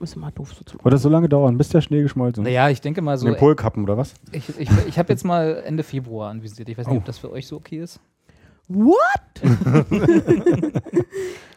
Ist 0.00 0.14
immer 0.16 0.30
doof 0.30 0.52
so 0.54 0.64
zum 0.64 0.82
Wird 0.82 0.92
das 0.94 1.02
so 1.02 1.08
lange 1.08 1.28
dauern, 1.28 1.56
bis 1.58 1.68
der 1.70 1.80
Schnee 1.82 2.02
geschmolzen 2.02 2.42
ist? 2.44 2.48
Naja, 2.48 2.68
ich 2.70 2.80
denke 2.82 3.00
mal 3.02 3.16
so. 3.18 3.26
Den 3.26 3.36
Polkappen 3.36 3.82
oder 3.82 3.96
was? 3.98 4.14
Ich, 4.32 4.44
ich, 4.58 4.68
ich 4.88 4.98
habe 4.98 5.10
jetzt 5.12 5.24
mal 5.24 5.62
Ende 5.66 5.82
Februar 5.82 6.30
anvisiert. 6.30 6.68
Ich 6.68 6.76
weiß 6.78 6.86
nicht, 6.86 6.94
Oh. 6.94 6.98
ob 6.98 7.04
das 7.06 7.18
für 7.18 7.30
euch 7.32 7.46
so 7.46 7.56
okay 7.56 7.78
ist. 7.80 7.98
What? 8.68 8.96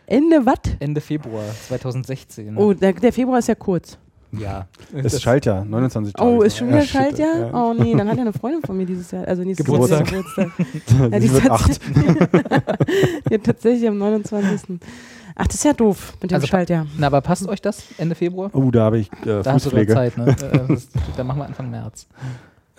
Ende 0.06 0.46
was? 0.46 0.60
Ende 0.80 1.02
Februar 1.02 1.44
2016. 1.68 2.58
Oh, 2.58 2.74
der, 2.74 2.94
der 2.94 3.14
Februar 3.14 3.40
ist 3.40 3.48
ja 3.48 3.56
kurz. 3.56 3.98
ja. 4.32 4.68
Es 4.94 5.14
Das- 5.14 5.22
schallt 5.22 5.46
29 5.46 6.14
Tage. 6.14 6.30
Oh, 6.30 6.42
ist 6.42 6.58
schon 6.58 6.68
wieder 6.70 6.82
shit, 6.82 6.90
Schaltjahr? 6.90 7.52
Oh 7.54 7.74
nee, 7.74 7.96
dann 7.96 8.08
hat 8.08 8.16
ja 8.16 8.22
eine 8.22 8.34
Freundin 8.34 8.62
von 8.62 8.76
mir 8.78 8.86
dieses 8.86 9.12
Jahr, 9.12 9.28
also 9.28 9.44
nächstes 9.44 9.66
Geburtstag. 9.66 10.12
Jahr 10.12 10.22
Geburtstag. 10.24 10.52
Ja, 11.00 11.08
Ja, 11.12 11.20
die 11.20 11.32
wird 11.32 11.44
ist 11.46 11.52
acht. 11.52 11.80
ja, 13.32 13.38
tatsächlich 13.40 13.88
am 13.88 13.98
29. 13.98 14.80
Ach, 15.36 15.48
das 15.48 15.56
ist 15.56 15.64
ja 15.64 15.74
doof 15.74 16.14
mit 16.22 16.32
dem 16.32 16.36
Also, 16.36 16.48
Schaltjahr. 16.48 16.86
Na, 16.98 17.08
aber 17.08 17.22
passt 17.22 17.48
euch 17.48 17.62
das 17.62 17.84
Ende 17.98 18.14
Februar? 18.16 18.50
Oh, 18.54 18.72
da 18.72 18.82
habe 18.86 19.00
ich 19.00 19.12
äh, 19.26 19.42
Da 19.42 19.54
hast 19.54 19.66
du. 19.68 19.86
Zeit, 19.88 20.18
ne? 20.18 20.36
Äh, 20.42 20.60
das, 20.68 20.90
dann 21.16 21.28
machen 21.28 21.40
wir 21.40 21.46
Anfang 21.46 21.70
März. 21.72 22.08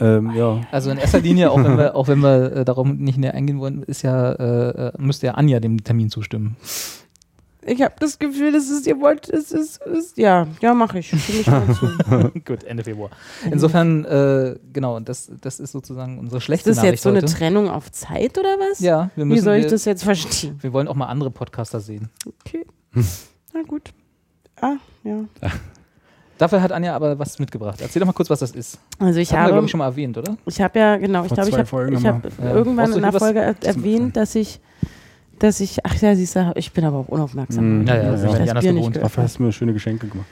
Ähm, 0.01 0.33
ja. 0.35 0.61
Also 0.71 0.91
in 0.91 0.99
erster 0.99 1.21
Linie, 1.21 1.51
auch 1.51 1.63
wenn 1.63 1.77
wir, 1.77 1.95
auch 1.95 2.09
wenn 2.09 2.21
wir 2.21 2.57
äh, 2.57 2.65
darauf 2.65 2.87
nicht 2.87 3.19
näher 3.19 3.35
eingehen 3.35 3.61
wollen, 3.61 3.83
ist 3.83 4.03
ja, 4.03 4.33
äh, 4.33 4.89
äh, 4.89 4.93
müsste 4.99 5.27
ja 5.27 5.35
Anja 5.35 5.61
dem 5.61 5.85
Termin 5.85 6.11
zustimmen. 6.11 6.57
Ich 7.67 7.83
habe 7.83 7.95
das 8.01 8.19
Gefühl, 8.19 8.53
das 8.53 8.71
ist, 8.71 8.87
ihr 8.87 8.99
wollt, 9.01 9.29
es 9.29 9.53
ist, 9.53 9.83
ist, 9.83 10.17
ja, 10.17 10.47
ja, 10.63 10.73
mache 10.73 11.01
ich. 11.01 11.09
Stimme 11.09 11.41
ich 11.41 11.47
mal 11.47 11.75
zu. 12.33 12.41
Gut, 12.47 12.65
Ende 12.65 12.83
Februar. 12.83 13.11
Insofern, 13.51 14.07
äh, 14.07 14.57
genau, 14.73 14.99
das, 15.01 15.31
das 15.43 15.61
ist 15.61 15.73
sozusagen 15.73 16.19
unsere 16.19 16.39
Ist 16.39 16.45
schlechte 16.45 16.71
das 16.71 16.79
Nachricht 16.79 16.93
jetzt 16.95 17.03
so 17.03 17.11
eine 17.11 17.19
heute. 17.21 17.33
Trennung 17.33 17.69
auf 17.69 17.93
Zeit 17.93 18.39
oder 18.39 18.57
was? 18.59 18.81
Ja, 18.81 19.11
wir 19.15 19.25
Wie 19.25 19.29
müssen. 19.29 19.45
soll 19.45 19.57
ich 19.57 19.65
wir, 19.65 19.71
das 19.71 19.85
jetzt 19.85 20.05
verstehen? 20.05 20.59
wir 20.61 20.73
wollen 20.73 20.89
auch 20.89 20.95
mal 20.95 21.07
andere 21.07 21.31
Podcaster 21.31 21.81
sehen. 21.81 22.09
Okay. 22.27 22.65
Na 23.53 23.63
gut. 23.67 23.91
Ah, 24.61 24.77
ja. 25.05 25.25
Dafür 26.41 26.63
hat 26.63 26.73
Anja 26.73 26.97
aber 26.97 27.19
was 27.19 27.39
mitgebracht. 27.39 27.83
Erzähl 27.83 28.01
doch 28.01 28.07
mal 28.07 28.15
kurz, 28.15 28.31
was 28.31 28.39
das 28.39 28.53
ist. 28.53 28.79
Also 28.99 29.21
ich 29.21 29.29
Haben 29.29 29.37
wir, 29.37 29.43
habe, 29.43 29.53
glaube 29.53 29.65
ich, 29.67 29.71
schon 29.71 29.77
mal 29.79 29.85
erwähnt, 29.89 30.17
oder? 30.17 30.39
ich 30.47 30.59
habe 30.63 30.79
ja, 30.79 30.97
genau, 30.97 31.23
ich 31.27 31.35
glaube, 31.35 31.51
ich 31.51 31.55
habe 31.55 31.93
ich 31.93 32.07
haben 32.07 32.23
hab. 32.23 32.39
Ja. 32.43 32.55
irgendwann 32.55 32.93
in 32.95 33.03
der 33.03 33.13
Folge 33.13 33.41
er 33.41 33.55
erwähnt, 33.63 34.17
dass 34.17 34.35
ich, 34.35 34.59
dass 35.39 35.61
ich, 35.61 35.85
ach 35.85 35.95
ja, 36.01 36.17
siehst 36.17 36.37
du, 36.37 36.53
ich 36.55 36.73
bin 36.73 36.87
aber 36.87 36.97
auch 36.97 37.09
unaufmerksam. 37.09 37.83
Mm, 37.83 37.87
Ja, 37.87 37.95
ja, 37.95 38.03
ja, 38.05 38.11
das 38.13 38.23
ja. 38.23 38.29
ist 38.31 38.39
Das 38.39 38.47
Janas 38.47 38.65
Bier 38.65 38.73
nicht. 38.73 38.97
Dafür 38.97 39.23
hast 39.23 39.39
du 39.39 39.43
mir 39.43 39.53
schöne 39.53 39.75
Geschenke 39.75 40.07
gemacht. 40.09 40.29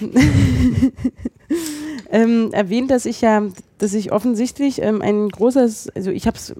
ähm, 2.10 2.50
erwähnt, 2.52 2.90
dass 2.90 3.06
ich 3.06 3.20
ja, 3.20 3.42
dass 3.78 3.94
ich 3.94 4.12
offensichtlich 4.12 4.82
ähm, 4.82 5.00
ein 5.02 5.28
großes, 5.28 5.90
also 5.94 6.10
ich 6.10 6.26
habe 6.26 6.36
es 6.36 6.54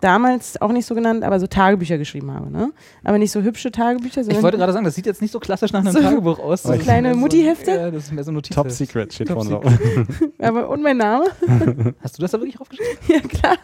damals 0.00 0.60
auch 0.62 0.72
nicht 0.72 0.86
so 0.86 0.94
genannt, 0.94 1.24
aber 1.24 1.38
so 1.38 1.46
Tagebücher 1.46 1.98
geschrieben 1.98 2.32
habe, 2.32 2.50
ne? 2.50 2.72
Aber 3.04 3.18
nicht 3.18 3.30
so 3.30 3.42
hübsche 3.42 3.70
Tagebücher, 3.70 4.22
sondern 4.24 4.38
Ich 4.38 4.42
wollte 4.42 4.56
gerade 4.56 4.72
sagen, 4.72 4.84
das 4.84 4.94
sieht 4.94 5.04
jetzt 5.06 5.20
nicht 5.20 5.30
so 5.30 5.38
klassisch 5.40 5.72
nach 5.72 5.80
einem 5.80 5.92
So- 5.92 6.00
Tagebuch 6.00 6.38
aus. 6.38 6.62
So 6.62 6.72
kleine 6.72 7.14
Muttihefte? 7.14 7.70
Ja, 7.70 7.90
das 7.90 8.04
ist 8.04 8.12
mehr 8.12 8.24
so 8.24 8.30
ein 8.30 8.34
Notiz. 8.34 8.54
Top 8.56 8.70
Secret 8.70 9.12
steht 9.12 9.28
Top 9.28 9.36
vorne 9.44 9.50
drauf. 9.50 9.72
aber 10.38 10.68
und 10.70 10.82
mein 10.82 10.96
Name, 10.96 11.26
Hast 12.02 12.16
du 12.18 12.22
das 12.22 12.30
da 12.30 12.38
wirklich 12.38 12.56
draufgeschrieben? 12.56 12.96
ja 13.08 13.20
klar. 13.20 13.56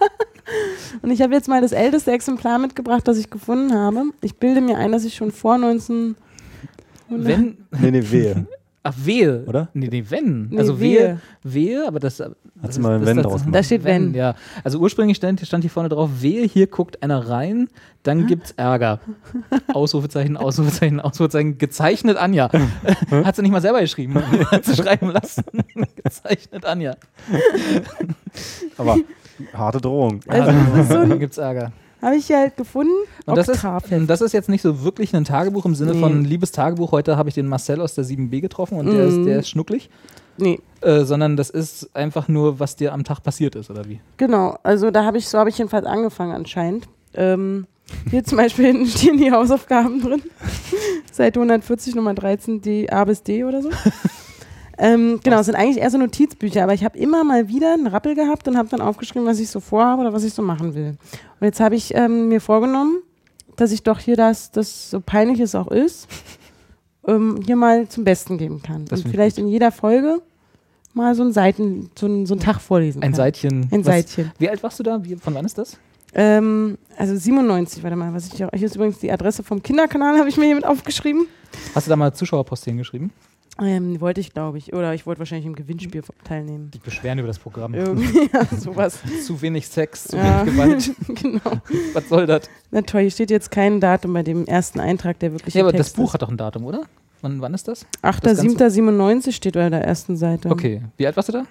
Und 1.02 1.10
ich 1.10 1.22
habe 1.22 1.32
jetzt 1.34 1.48
mal 1.48 1.60
das 1.60 1.72
älteste 1.72 2.12
Exemplar 2.12 2.58
mitgebracht, 2.58 3.08
das 3.08 3.16
ich 3.18 3.30
gefunden 3.30 3.74
habe. 3.74 4.04
Ich 4.22 4.36
bilde 4.36 4.60
mir 4.60 4.76
ein, 4.78 4.92
dass 4.92 5.04
ich 5.04 5.14
schon 5.14 5.32
vor 5.32 5.56
19 5.58 6.14
Wenn, 7.08 7.56
Nee, 7.80 7.90
nee, 7.90 8.02
wehe. 8.10 8.46
Ach, 8.86 8.94
wehe. 8.96 9.44
Oder? 9.46 9.68
Nee, 9.74 9.88
nee, 9.88 10.04
wenn. 10.08 10.48
Nee, 10.48 10.58
also 10.58 10.80
wehe, 10.80 11.20
wehe, 11.42 11.86
aber 11.86 12.00
das. 12.00 12.20
Hat 12.20 12.72
sie 12.72 12.80
mal 12.80 12.94
ein 12.94 13.04
Wenn 13.04 13.18
draus 13.18 13.42
Da 13.50 13.62
steht 13.62 13.84
wenn. 13.84 14.14
Ja, 14.14 14.34
also 14.64 14.78
ursprünglich 14.78 15.16
stand, 15.16 15.40
stand 15.40 15.62
hier 15.62 15.70
vorne 15.70 15.88
drauf, 15.88 16.08
wehe, 16.20 16.46
hier 16.46 16.66
guckt 16.66 17.02
einer 17.02 17.28
rein, 17.28 17.68
dann 18.02 18.26
gibt's 18.26 18.52
Ärger. 18.52 19.00
Ausrufezeichen, 19.72 20.36
Ausrufezeichen, 20.36 21.00
Ausrufezeichen, 21.00 21.58
gezeichnet 21.58 22.16
Anja. 22.16 22.50
Hat 23.10 23.36
sie 23.36 23.42
nicht 23.42 23.52
mal 23.52 23.60
selber 23.60 23.80
geschrieben. 23.80 24.14
Hat 24.50 24.64
sie 24.64 24.74
schreiben 24.74 25.10
lassen. 25.10 25.44
gezeichnet 26.02 26.64
Anja. 26.64 26.96
Aber 28.78 28.96
harte 29.52 29.80
Drohung. 29.80 30.20
Also 30.26 30.52
das 30.74 30.90
ist 30.90 31.10
so 31.10 31.18
gibt's 31.18 31.38
Ärger. 31.38 31.72
Habe 32.02 32.16
ich 32.16 32.30
halt 32.30 32.56
gefunden. 32.56 32.92
Und 33.24 33.36
das, 33.36 33.48
ist, 33.48 33.64
das 34.06 34.20
ist 34.20 34.32
jetzt 34.32 34.48
nicht 34.48 34.62
so 34.62 34.84
wirklich 34.84 35.14
ein 35.14 35.24
Tagebuch 35.24 35.64
im 35.64 35.74
Sinne 35.74 35.94
Nee. 35.94 36.00
von 36.00 36.24
liebes 36.24 36.52
Tagebuch. 36.52 36.92
Heute 36.92 37.16
habe 37.16 37.28
ich 37.28 37.34
den 37.34 37.46
Marcel 37.48 37.80
aus 37.80 37.94
der 37.94 38.04
7b 38.04 38.40
getroffen 38.40 38.78
und 38.78 38.86
der, 38.86 39.06
ist, 39.06 39.16
Mhm. 39.16 39.26
der 39.26 39.38
ist 39.40 39.48
schnucklig. 39.48 39.90
Nee, 40.38 40.60
Äh, 40.82 41.04
sondern 41.04 41.36
das 41.38 41.48
ist 41.50 41.94
einfach 41.96 42.28
nur, 42.28 42.60
was 42.60 42.76
dir 42.76 42.92
am 42.92 43.04
Tag 43.04 43.22
passiert 43.22 43.54
ist, 43.56 43.70
oder 43.70 43.86
wie? 43.86 44.00
genau. 44.18 44.58
Also 44.62 44.90
da 44.90 45.04
habe 45.04 45.16
ich, 45.18 45.28
so 45.28 45.38
habe 45.38 45.48
ich 45.48 45.56
jedenfalls 45.58 45.86
angefangen 45.86 46.32
anscheinend. 46.32 46.86
Ähm, 47.14 47.66
hier 48.10 48.22
zum 48.24 48.36
Beispiel 48.36 48.66
hinten 48.72 48.86
stehen 48.86 49.16
die 49.16 49.32
Hausaufgaben 49.32 50.02
drin. 50.02 50.22
Seite 51.12 51.40
140, 51.40 51.94
Nummer 51.94 52.12
13, 52.12 52.60
die 52.60 52.92
A 52.92 53.04
bis 53.04 53.22
D 53.22 53.44
oder 53.44 53.62
so. 53.62 53.70
Ähm, 54.78 55.20
genau, 55.22 55.40
es 55.40 55.46
sind 55.46 55.54
eigentlich 55.54 55.78
eher 55.78 55.90
so 55.90 55.98
Notizbücher, 55.98 56.62
aber 56.62 56.74
ich 56.74 56.84
habe 56.84 56.98
immer 56.98 57.24
mal 57.24 57.48
wieder 57.48 57.72
einen 57.74 57.86
Rappel 57.86 58.14
gehabt 58.14 58.46
und 58.48 58.56
habe 58.58 58.68
dann 58.68 58.80
aufgeschrieben, 58.80 59.26
was 59.26 59.38
ich 59.40 59.48
so 59.50 59.60
vorhabe 59.60 60.02
oder 60.02 60.12
was 60.12 60.24
ich 60.24 60.34
so 60.34 60.42
machen 60.42 60.74
will. 60.74 60.96
Und 61.40 61.44
jetzt 61.46 61.60
habe 61.60 61.74
ich 61.76 61.94
ähm, 61.94 62.28
mir 62.28 62.40
vorgenommen, 62.40 62.96
dass 63.56 63.72
ich 63.72 63.82
doch 63.82 63.98
hier 63.98 64.16
das, 64.16 64.50
das 64.50 64.90
so 64.90 65.00
peinlich 65.00 65.40
es 65.40 65.54
auch 65.54 65.68
ist, 65.68 66.08
ähm, 67.08 67.40
hier 67.44 67.56
mal 67.56 67.88
zum 67.88 68.04
Besten 68.04 68.36
geben 68.38 68.62
kann. 68.62 68.84
Das 68.86 69.02
und 69.02 69.10
vielleicht 69.10 69.38
in 69.38 69.48
jeder 69.48 69.72
Folge 69.72 70.20
mal 70.92 71.14
so 71.14 71.22
ein 71.22 71.32
Seiten, 71.32 71.90
so 71.98 72.06
ein, 72.06 72.26
so 72.26 72.34
Tag 72.36 72.60
vorlesen 72.60 73.02
Ein 73.02 73.10
kann. 73.12 73.16
Seitchen. 73.16 73.68
Ein 73.70 73.80
was- 73.80 73.86
Seitchen. 73.86 74.32
Wie 74.38 74.48
alt 74.48 74.62
warst 74.62 74.78
du 74.78 74.82
da? 74.82 75.02
Wie, 75.02 75.16
von 75.16 75.34
wann 75.34 75.44
ist 75.44 75.56
das? 75.58 75.78
Ähm, 76.14 76.78
also 76.96 77.14
97, 77.16 77.82
warte 77.82 77.96
mal, 77.96 78.12
was 78.14 78.26
ich 78.28 78.34
hier, 78.34 78.48
hier 78.54 78.66
ist 78.66 78.76
übrigens 78.76 78.98
die 78.98 79.10
Adresse 79.10 79.42
vom 79.42 79.62
Kinderkanal, 79.62 80.16
habe 80.18 80.28
ich 80.28 80.36
mir 80.36 80.46
hiermit 80.46 80.64
aufgeschrieben. 80.66 81.26
Hast 81.74 81.86
du 81.86 81.90
da 81.90 81.96
mal 81.96 82.12
Zuschauerpost 82.14 82.64
hingeschrieben? 82.64 83.10
Ähm, 83.60 84.00
wollte 84.02 84.20
ich, 84.20 84.32
glaube 84.34 84.58
ich. 84.58 84.72
Oder 84.74 84.92
ich 84.94 85.06
wollte 85.06 85.20
wahrscheinlich 85.20 85.46
im 85.46 85.54
Gewinnspiel 85.54 86.02
teilnehmen. 86.24 86.70
Die 86.72 86.78
beschweren 86.78 87.18
über 87.18 87.28
das 87.28 87.38
Programm. 87.38 87.72
Irgendwie, 87.74 88.28
ja, 88.32 88.44
sowas. 88.54 88.98
Zu 89.24 89.40
wenig 89.40 89.66
Sex, 89.66 90.04
zu 90.08 90.16
Ja. 90.16 90.44
wenig 90.46 90.54
Gewalt. 90.54 90.92
genau. 91.22 91.60
Was 91.94 92.08
soll 92.08 92.26
das? 92.26 92.50
Na 92.70 92.82
toll, 92.82 93.02
hier 93.02 93.10
steht 93.10 93.30
jetzt 93.30 93.50
kein 93.50 93.80
Datum 93.80 94.12
bei 94.12 94.22
dem 94.22 94.44
ersten 94.46 94.78
Eintrag, 94.80 95.18
der 95.20 95.32
wirklich 95.32 95.54
Ja, 95.54 95.62
aber 95.62 95.72
das 95.72 95.86
Text 95.86 95.96
Buch 95.96 96.08
ist. 96.08 96.14
hat 96.14 96.22
doch 96.22 96.28
ein 96.28 96.36
Datum, 96.36 96.64
oder? 96.66 96.82
Wann, 97.22 97.40
wann 97.40 97.54
ist 97.54 97.66
das? 97.66 97.86
das 98.02 98.20
Ganze- 98.20 98.42
8.7.97 98.46 99.32
steht 99.32 99.54
bei 99.54 99.70
der 99.70 99.82
ersten 99.82 100.16
Seite. 100.18 100.50
Okay. 100.50 100.82
Wie 100.98 101.06
alt 101.06 101.16
warst 101.16 101.30
du 101.30 101.32
da? 101.32 101.44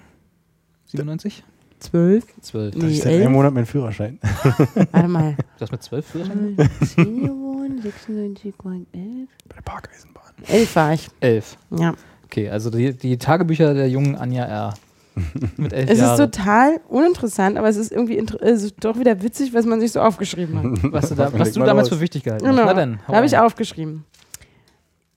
97? 0.86 1.42
12? 1.80 2.24
12. 2.40 2.76
Nee, 2.76 2.86
Ich 2.86 2.98
seit 3.02 3.12
11? 3.12 3.24
einem 3.24 3.32
Monat 3.34 3.52
meinen 3.52 3.66
Führerschein. 3.66 4.18
Warte 4.92 5.08
mal. 5.08 5.34
Du 5.58 5.60
hast 5.60 5.72
mit 5.72 5.82
12 5.82 6.06
Führerschein? 6.06 6.56
10 6.94 7.22
geworden, 7.24 7.80
96, 7.82 8.54
11? 8.92 9.28
Bei 9.48 9.54
der 9.56 9.62
Parkeisenbahn. 9.62 10.25
11 10.46 10.76
war 10.76 10.92
ich. 10.94 11.08
11. 11.20 11.56
Ja. 11.78 11.94
Okay, 12.24 12.50
also 12.50 12.70
die, 12.70 12.92
die 12.92 13.16
Tagebücher 13.18 13.72
der 13.74 13.88
jungen 13.88 14.16
Anja 14.16 14.44
R. 14.44 14.74
mit 15.56 15.72
11 15.72 15.90
Es 15.90 15.94
ist 15.98 16.04
Jahren. 16.04 16.16
total 16.18 16.80
uninteressant, 16.88 17.56
aber 17.56 17.68
es 17.68 17.76
ist 17.76 17.90
irgendwie 17.90 18.18
es 18.18 18.62
ist 18.62 18.74
doch 18.80 18.98
wieder 18.98 19.22
witzig, 19.22 19.54
was 19.54 19.64
man 19.64 19.80
sich 19.80 19.92
so 19.92 20.00
aufgeschrieben 20.00 20.58
hat. 20.58 20.64
was 20.92 21.08
du, 21.08 21.14
da, 21.14 21.32
was 21.32 21.52
du 21.52 21.60
mal 21.60 21.66
damals 21.66 21.88
los. 21.90 21.98
für 21.98 22.02
wichtig 22.02 22.24
gehalten 22.24 22.44
Genau. 22.44 22.58
hast. 22.62 22.66
Na 22.66 22.74
dann, 22.74 23.00
Da 23.08 23.14
habe 23.14 23.26
ich 23.26 23.36
aufgeschrieben. 23.38 24.04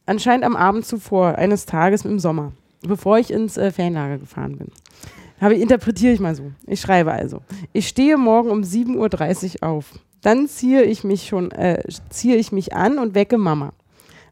Anscheinend 0.06 0.46
am 0.46 0.56
Abend 0.56 0.86
zuvor, 0.86 1.36
eines 1.36 1.66
Tages 1.66 2.06
im 2.06 2.18
Sommer, 2.20 2.52
bevor 2.82 3.20
ich 3.20 3.32
ins 3.32 3.58
äh, 3.58 3.72
Ferienlager 3.72 4.18
gefahren 4.18 4.58
bin. 4.58 4.68
Habe, 5.42 5.56
interpretiere 5.56 6.14
ich 6.14 6.20
mal 6.20 6.36
so. 6.36 6.52
Ich 6.66 6.82
schreibe 6.82 7.12
also. 7.12 7.42
Ich 7.74 7.88
stehe 7.88 8.18
morgen 8.18 8.50
um 8.50 8.62
7.30 8.62 9.62
Uhr 9.62 9.70
auf. 9.70 9.86
Dann 10.22 10.48
ziehe 10.48 10.84
ich 10.84 11.04
mich 11.04 11.28
schon, 11.28 11.52
äh, 11.52 11.82
ziehe 12.10 12.36
ich 12.38 12.52
mich 12.52 12.74
an 12.74 12.98
und 13.00 13.16
wecke 13.16 13.38
Mama. 13.38 13.72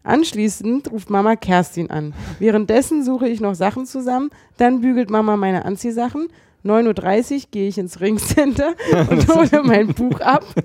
Anschließend 0.07 0.89
ruft 0.89 1.09
Mama 1.09 1.35
Kerstin 1.35 1.91
an. 1.91 2.13
Währenddessen 2.39 3.03
suche 3.03 3.27
ich 3.27 3.41
noch 3.41 3.55
Sachen 3.55 3.85
zusammen. 3.85 4.29
Dann 4.55 4.79
bügelt 4.79 5.09
Mama 5.09 5.35
meine 5.35 5.65
Anziehsachen. 5.65 6.27
9.30 6.63 7.34
Uhr 7.34 7.41
gehe 7.51 7.67
ich 7.67 7.77
ins 7.77 7.99
Ringcenter 7.99 8.73
und 9.09 9.27
hole 9.27 9.63
mein 9.63 9.88
Buch 9.88 10.21
ab. 10.21 10.45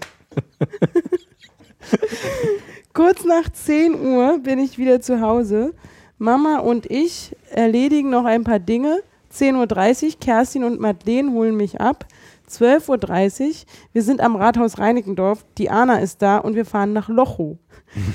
Kurz 2.92 3.24
nach 3.24 3.48
10 3.48 4.00
Uhr 4.00 4.38
bin 4.38 4.60
ich 4.60 4.78
wieder 4.78 5.00
zu 5.00 5.20
Hause. 5.20 5.74
Mama 6.18 6.58
und 6.58 6.88
ich 6.88 7.34
erledigen 7.50 8.10
noch 8.10 8.24
ein 8.24 8.44
paar 8.44 8.60
Dinge. 8.60 9.00
10.30 9.34 10.04
Uhr, 10.04 10.12
Kerstin 10.20 10.62
und 10.62 10.78
Madeleine 10.78 11.32
holen 11.32 11.56
mich 11.56 11.80
ab. 11.80 12.06
12.30 12.48 13.48
Uhr, 13.48 13.54
wir 13.92 14.02
sind 14.02 14.20
am 14.20 14.36
Rathaus 14.36 14.78
Reinickendorf. 14.78 15.44
Die 15.58 15.68
Anna 15.68 15.98
ist 15.98 16.22
da 16.22 16.38
und 16.38 16.54
wir 16.54 16.64
fahren 16.64 16.92
nach 16.92 17.08
Lochow. 17.08 17.58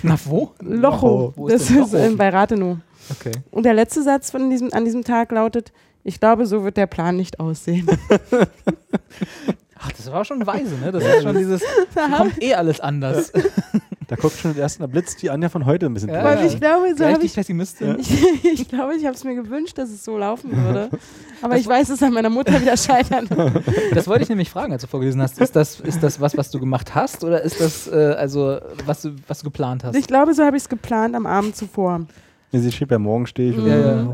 Na, 0.04 0.18
wo? 0.26 0.52
Lochow, 0.60 1.34
Wo 1.36 1.48
ist 1.48 1.70
das 1.70 1.94
ist 1.94 2.18
bei 2.18 2.30
Rathenow. 2.30 2.78
Okay. 3.10 3.32
Und 3.52 3.64
der 3.64 3.74
letzte 3.74 4.04
Satz 4.04 4.32
von 4.32 4.50
diesem, 4.50 4.74
an 4.74 4.86
diesem 4.86 5.04
Tag 5.04 5.32
lautet, 5.32 5.72
ich 6.04 6.20
glaube, 6.20 6.46
so 6.46 6.64
wird 6.64 6.78
der 6.78 6.88
Plan 6.88 7.16
nicht 7.16 7.40
aussehen. 7.40 7.88
Ach, 9.80 9.92
das 9.92 10.12
war 10.12 10.26
schon 10.26 10.46
weise, 10.46 10.76
ne? 10.76 10.92
Das 10.92 11.04
ist 11.04 11.24
schon 11.24 11.38
dieses, 11.38 11.62
kommt 11.94 12.42
eh 12.42 12.56
alles 12.56 12.80
anders. 12.80 13.32
Da 14.10 14.16
guckt 14.16 14.38
schon 14.38 14.54
der 14.54 14.64
erste 14.64 14.88
Blitz 14.88 15.18
die 15.18 15.30
Anja 15.30 15.50
von 15.50 15.66
heute 15.66 15.86
ein 15.86 15.94
bisschen 15.94 16.10
Ja, 16.10 16.22
durch. 16.24 16.38
Weil 16.38 16.46
ich 16.48 16.60
glaube, 16.60 16.96
so 16.98 17.06
habe 17.06 17.24
ich, 17.26 17.34
Pessimistin. 17.34 17.98
ich, 18.00 18.46
ich 18.62 18.68
glaube, 18.70 18.96
ich 18.96 19.06
habe 19.06 19.16
es 19.16 19.24
mir 19.26 19.36
gewünscht, 19.36 19.78
dass 19.78 19.90
es 19.90 20.04
so 20.06 20.18
laufen 20.18 20.50
würde. 20.56 20.90
Aber 21.42 21.58
ich 21.58 21.68
weiß, 21.68 21.90
es 21.90 22.02
an 22.02 22.14
meiner 22.14 22.30
Mutter 22.30 22.60
wieder 22.62 22.78
scheitern. 22.78 23.28
Das 23.94 24.08
wollte 24.08 24.24
ich 24.24 24.30
nämlich 24.30 24.50
fragen, 24.50 24.72
als 24.72 24.82
du 24.84 24.88
vorgelesen 24.88 25.22
hast. 25.22 25.40
Ist 25.42 25.56
das, 25.56 25.80
ist 25.82 26.02
das 26.04 26.22
was, 26.22 26.38
was 26.38 26.52
du 26.52 26.60
gemacht 26.60 26.96
hast 26.96 27.24
oder 27.26 27.42
ist 27.42 27.60
das 27.60 27.88
äh, 27.88 28.16
also 28.18 28.60
was 28.86 29.02
du, 29.02 29.16
was 29.28 29.40
du 29.40 29.46
geplant 29.46 29.84
hast? 29.84 29.96
Ich 29.96 30.08
glaube, 30.08 30.34
so 30.34 30.44
habe 30.44 30.56
ich 30.56 30.64
es 30.64 30.70
geplant 30.70 31.14
am 31.16 31.26
Abend 31.26 31.56
zuvor. 31.56 32.06
Ja, 32.52 32.60
sie 32.60 32.72
schrieb 32.72 32.92
ja, 32.92 33.00
morgen 33.00 33.28
stehe 33.28 33.52
ich. 33.52 33.58
und- 33.58 33.68
Ja, 33.68 33.78
ja. 33.78 34.14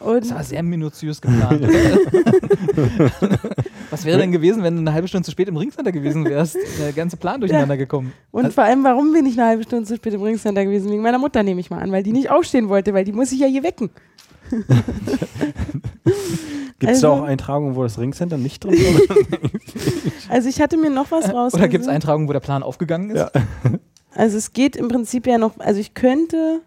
Und 0.00 0.24
Das 0.24 0.34
war 0.34 0.42
sehr 0.44 0.62
minutiös 0.62 1.20
geplant. 1.20 1.62
was 3.92 4.04
wäre 4.04 4.18
denn 4.18 4.32
gewesen, 4.32 4.62
wenn 4.62 4.74
du 4.74 4.80
eine 4.80 4.92
halbe 4.92 5.06
Stunde 5.06 5.24
zu 5.24 5.30
spät 5.30 5.46
im 5.48 5.56
Ringcenter 5.56 5.92
gewesen 5.92 6.24
wärst? 6.24 6.56
Der 6.80 6.92
ganze 6.92 7.16
Plan 7.16 7.40
durcheinander 7.40 7.76
gekommen. 7.76 8.12
Und 8.30 8.52
vor 8.52 8.64
allem, 8.64 8.82
warum 8.84 9.12
bin 9.12 9.26
ich 9.26 9.38
eine 9.38 9.48
halbe 9.48 9.62
Stunde 9.62 9.84
zu 9.86 9.94
spät 9.96 10.14
im 10.14 10.22
Ringcenter 10.22 10.64
gewesen? 10.64 10.90
Wegen 10.90 11.02
meiner 11.02 11.18
Mutter 11.18 11.42
nehme 11.42 11.60
ich 11.60 11.70
mal 11.70 11.78
an, 11.80 11.92
weil 11.92 12.02
die 12.02 12.12
nicht 12.12 12.30
aufstehen 12.30 12.68
wollte, 12.68 12.94
weil 12.94 13.04
die 13.04 13.12
muss 13.12 13.30
ich 13.32 13.38
ja 13.40 13.46
hier 13.46 13.62
wecken. 13.62 13.90
Gibt 16.78 16.92
es 16.92 17.00
da 17.00 17.10
Also- 17.12 17.22
auch 17.22 17.26
Eintragungen, 17.26 17.76
wo 17.76 17.82
das 17.82 17.98
Ringcenter 17.98 18.38
nicht 18.38 18.64
drin 18.64 18.74
ist? 18.74 19.08
Also 20.28 20.48
ich 20.48 20.60
hatte 20.62 20.78
mir 20.78 20.88
noch 20.90 21.10
was 21.10 21.32
raus. 21.32 21.52
Oder 21.52 21.68
gibt 21.68 21.82
es 21.82 21.88
Eintragungen, 21.88 22.26
wo 22.28 22.32
der 22.32 22.40
Plan 22.40 22.62
aufgegangen 22.62 23.10
ist? 23.10 23.18
Ja. 23.18 23.30
Also 24.14 24.38
es 24.38 24.52
geht 24.54 24.76
im 24.76 24.88
Prinzip 24.88 25.26
ja 25.26 25.36
noch, 25.36 25.58
also 25.58 25.78
ich 25.78 25.92
könnte, 25.92 26.60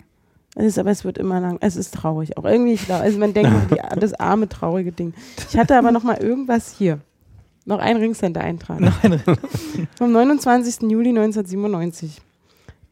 es 0.56 0.65
ist, 0.65 0.77
aber 0.80 0.91
es 0.91 1.03
wird 1.03 1.18
immer 1.18 1.39
lang, 1.39 1.57
es 1.61 1.76
ist 1.76 1.95
traurig 1.95 2.38
auch. 2.38 2.45
Irgendwie, 2.45 2.73
ich 2.73 2.85
glaub, 2.85 3.02
also 3.02 3.18
man 3.18 3.34
denkt, 3.34 3.52
die, 3.72 3.99
das 3.99 4.14
arme, 4.14 4.47
traurige 4.47 4.91
Ding. 4.91 5.14
Ich 5.49 5.57
hatte 5.57 5.76
aber 5.77 5.91
noch 5.91 6.03
mal 6.03 6.18
irgendwas 6.18 6.76
hier. 6.77 6.99
Noch 7.66 7.80
ein 7.80 7.98
Ringcenter-Eintrag. 7.98 8.80
Vom 9.98 10.12
29. 10.12 10.84
Juli 10.84 11.10
1997. 11.10 12.22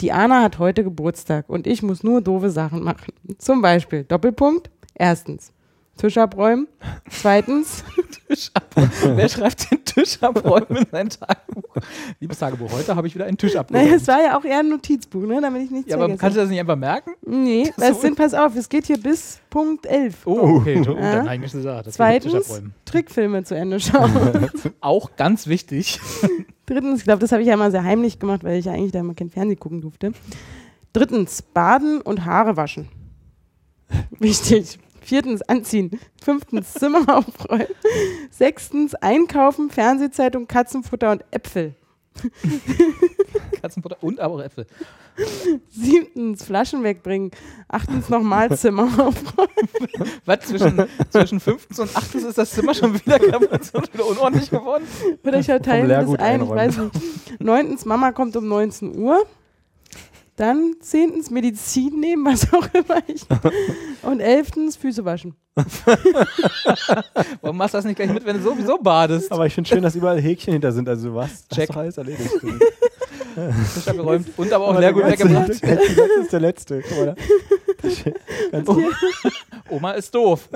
Die 0.01 0.11
Anna 0.11 0.41
hat 0.41 0.57
heute 0.59 0.83
Geburtstag 0.83 1.47
und 1.47 1.67
ich 1.67 1.83
muss 1.83 2.03
nur 2.03 2.21
doofe 2.21 2.49
Sachen 2.49 2.83
machen. 2.83 3.13
Zum 3.37 3.61
Beispiel 3.61 4.03
Doppelpunkt. 4.03 4.69
Erstens, 4.95 5.52
Tisch 5.97 6.17
abräumen. 6.17 6.67
Zweitens, 7.09 7.83
Tisch 8.27 8.49
abräumen. 8.53 8.91
Wer 9.17 9.29
schreibt 9.29 9.69
den 9.71 9.85
Tisch 9.85 10.17
abräumen 10.21 10.77
in 10.77 10.87
sein 10.91 11.09
Tagebuch? 11.09 11.75
Liebes 12.19 12.39
Tagebuch, 12.39 12.71
heute 12.71 12.95
habe 12.95 13.05
ich 13.07 13.13
wieder 13.13 13.25
einen 13.25 13.37
Tisch 13.37 13.55
abgeräumt. 13.55 13.85
naja, 13.85 13.97
es 13.97 14.07
war 14.07 14.21
ja 14.21 14.37
auch 14.37 14.43
eher 14.43 14.59
ein 14.59 14.69
Notizbuch, 14.69 15.21
ne, 15.21 15.39
damit 15.39 15.61
ich 15.63 15.71
nichts 15.71 15.89
ja, 15.91 15.95
aber 15.95 16.05
vergesse. 16.05 16.19
kannst 16.19 16.37
du 16.37 16.41
das 16.41 16.49
nicht 16.49 16.59
einfach 16.59 16.75
merken? 16.75 17.11
Nee, 17.25 17.71
Das 17.77 17.89
das 17.89 18.01
sind, 18.01 18.15
pass 18.17 18.33
auf, 18.33 18.55
es 18.55 18.67
geht 18.67 18.87
hier 18.87 18.97
bis 18.99 19.39
Punkt 19.51 19.85
11. 19.85 20.25
Oh, 20.25 20.31
okay. 20.57 20.83
Oh, 20.87 20.93
Ja. 20.95 21.15
dann 21.17 21.27
eigentlich 21.27 21.51
gesagt, 21.51 21.87
das 21.87 21.99
wäre 21.99 22.19
Tisch 22.19 22.31
Zweitens, 22.31 22.49
abräumen. 22.49 22.73
Trickfilme 22.85 23.43
zu 23.43 23.55
Ende 23.55 23.79
schauen. 23.79 24.49
Auch 24.81 25.15
ganz 25.15 25.45
wichtig. 25.47 25.99
Drittens, 26.65 26.99
ich 26.99 27.03
glaube, 27.05 27.19
das 27.19 27.31
habe 27.31 27.43
ich 27.43 27.47
ja 27.49 27.53
immer 27.53 27.69
sehr 27.71 27.83
heimlich 27.83 28.17
gemacht, 28.19 28.43
weil 28.43 28.57
ich 28.57 28.65
ja 28.65 28.71
eigentlich 28.73 28.93
da 28.93 28.99
immer 28.99 29.13
kein 29.13 29.29
Fernsehen 29.29 29.59
gucken 29.59 29.81
durfte. 29.81 30.11
Drittens, 30.91 31.41
baden 31.43 32.01
und 32.01 32.25
Haare 32.25 32.57
waschen. 32.57 32.89
Wichtig. 34.19 34.79
Viertens, 35.03 35.41
anziehen. 35.43 35.99
Fünftens, 36.23 36.73
Zimmer 36.73 37.03
aufräumen. 37.17 37.67
Sechstens, 38.31 38.95
einkaufen, 38.95 39.69
Fernsehzeitung, 39.69 40.47
Katzenfutter 40.47 41.11
und 41.11 41.23
Äpfel. 41.31 41.75
Katzenfutter 43.61 43.97
und 44.01 44.19
aber 44.19 44.35
auch 44.35 44.43
Äpfel. 44.43 44.65
Siebtens, 45.69 46.43
Flaschen 46.43 46.83
wegbringen. 46.83 47.31
Achtens, 47.67 48.09
nochmal 48.09 48.55
Zimmer 48.57 48.83
aufräumen. 49.07 49.69
Was? 50.25 50.39
Zwischen, 50.41 50.87
zwischen 51.09 51.39
fünftens 51.39 51.79
und 51.79 51.95
achtens 51.95 52.23
ist 52.23 52.37
das 52.37 52.51
Zimmer 52.51 52.73
schon 52.73 52.93
wieder 52.93 53.19
kaputt 53.19 53.61
und 53.73 53.93
wieder 53.93 54.05
unordentlich 54.05 54.49
geworden? 54.49 54.85
Oder 55.23 55.39
ich 55.39 55.47
teilen 55.47 55.89
das 55.89 56.15
ein, 56.15 56.43
ich 56.43 56.49
weiß 56.49 56.77
nicht. 56.77 57.41
Neuntens, 57.41 57.85
Mama 57.85 58.11
kommt 58.11 58.35
um 58.35 58.47
19 58.47 58.95
Uhr. 58.97 59.25
Dann 60.35 60.75
zehntens, 60.79 61.29
Medizin 61.29 61.99
nehmen, 61.99 62.25
was 62.25 62.51
auch 62.53 62.67
immer 62.73 63.03
ich. 63.07 63.21
Und 64.01 64.19
elftens, 64.19 64.75
Füße 64.75 65.05
waschen. 65.05 65.35
Warum 67.41 67.57
machst 67.57 67.75
du 67.75 67.77
das 67.77 67.85
nicht 67.85 67.97
gleich 67.97 68.11
mit, 68.11 68.25
wenn 68.25 68.37
du 68.37 68.43
sowieso 68.43 68.79
badest? 68.79 69.31
Aber 69.31 69.45
ich 69.45 69.53
finde 69.53 69.69
schön, 69.69 69.83
dass 69.83 69.95
überall 69.95 70.19
Häkchen 70.19 70.53
hinter 70.53 70.71
sind. 70.71 70.89
Also 70.89 71.13
was? 71.13 71.47
Check. 71.49 71.69
Du 71.71 71.79
alles 71.79 71.97
erledigt. 71.97 72.31
Tisch 73.75 73.87
abgeräumt 73.87 74.27
und 74.35 74.51
aber 74.51 74.69
auch 74.69 74.79
Leergut 74.79 75.03
der 75.03 75.11
weggebracht. 75.11 75.49
Das 75.49 76.23
ist 76.23 76.33
der 76.33 76.39
letzte. 76.39 76.81
Guck 76.81 76.97
mal 76.97 77.05
da. 77.05 77.15
Das 77.83 77.93
ist 77.93 78.05
Ganz 78.51 78.69
Oma 79.69 79.91
ist 79.91 80.15
doof. 80.15 80.49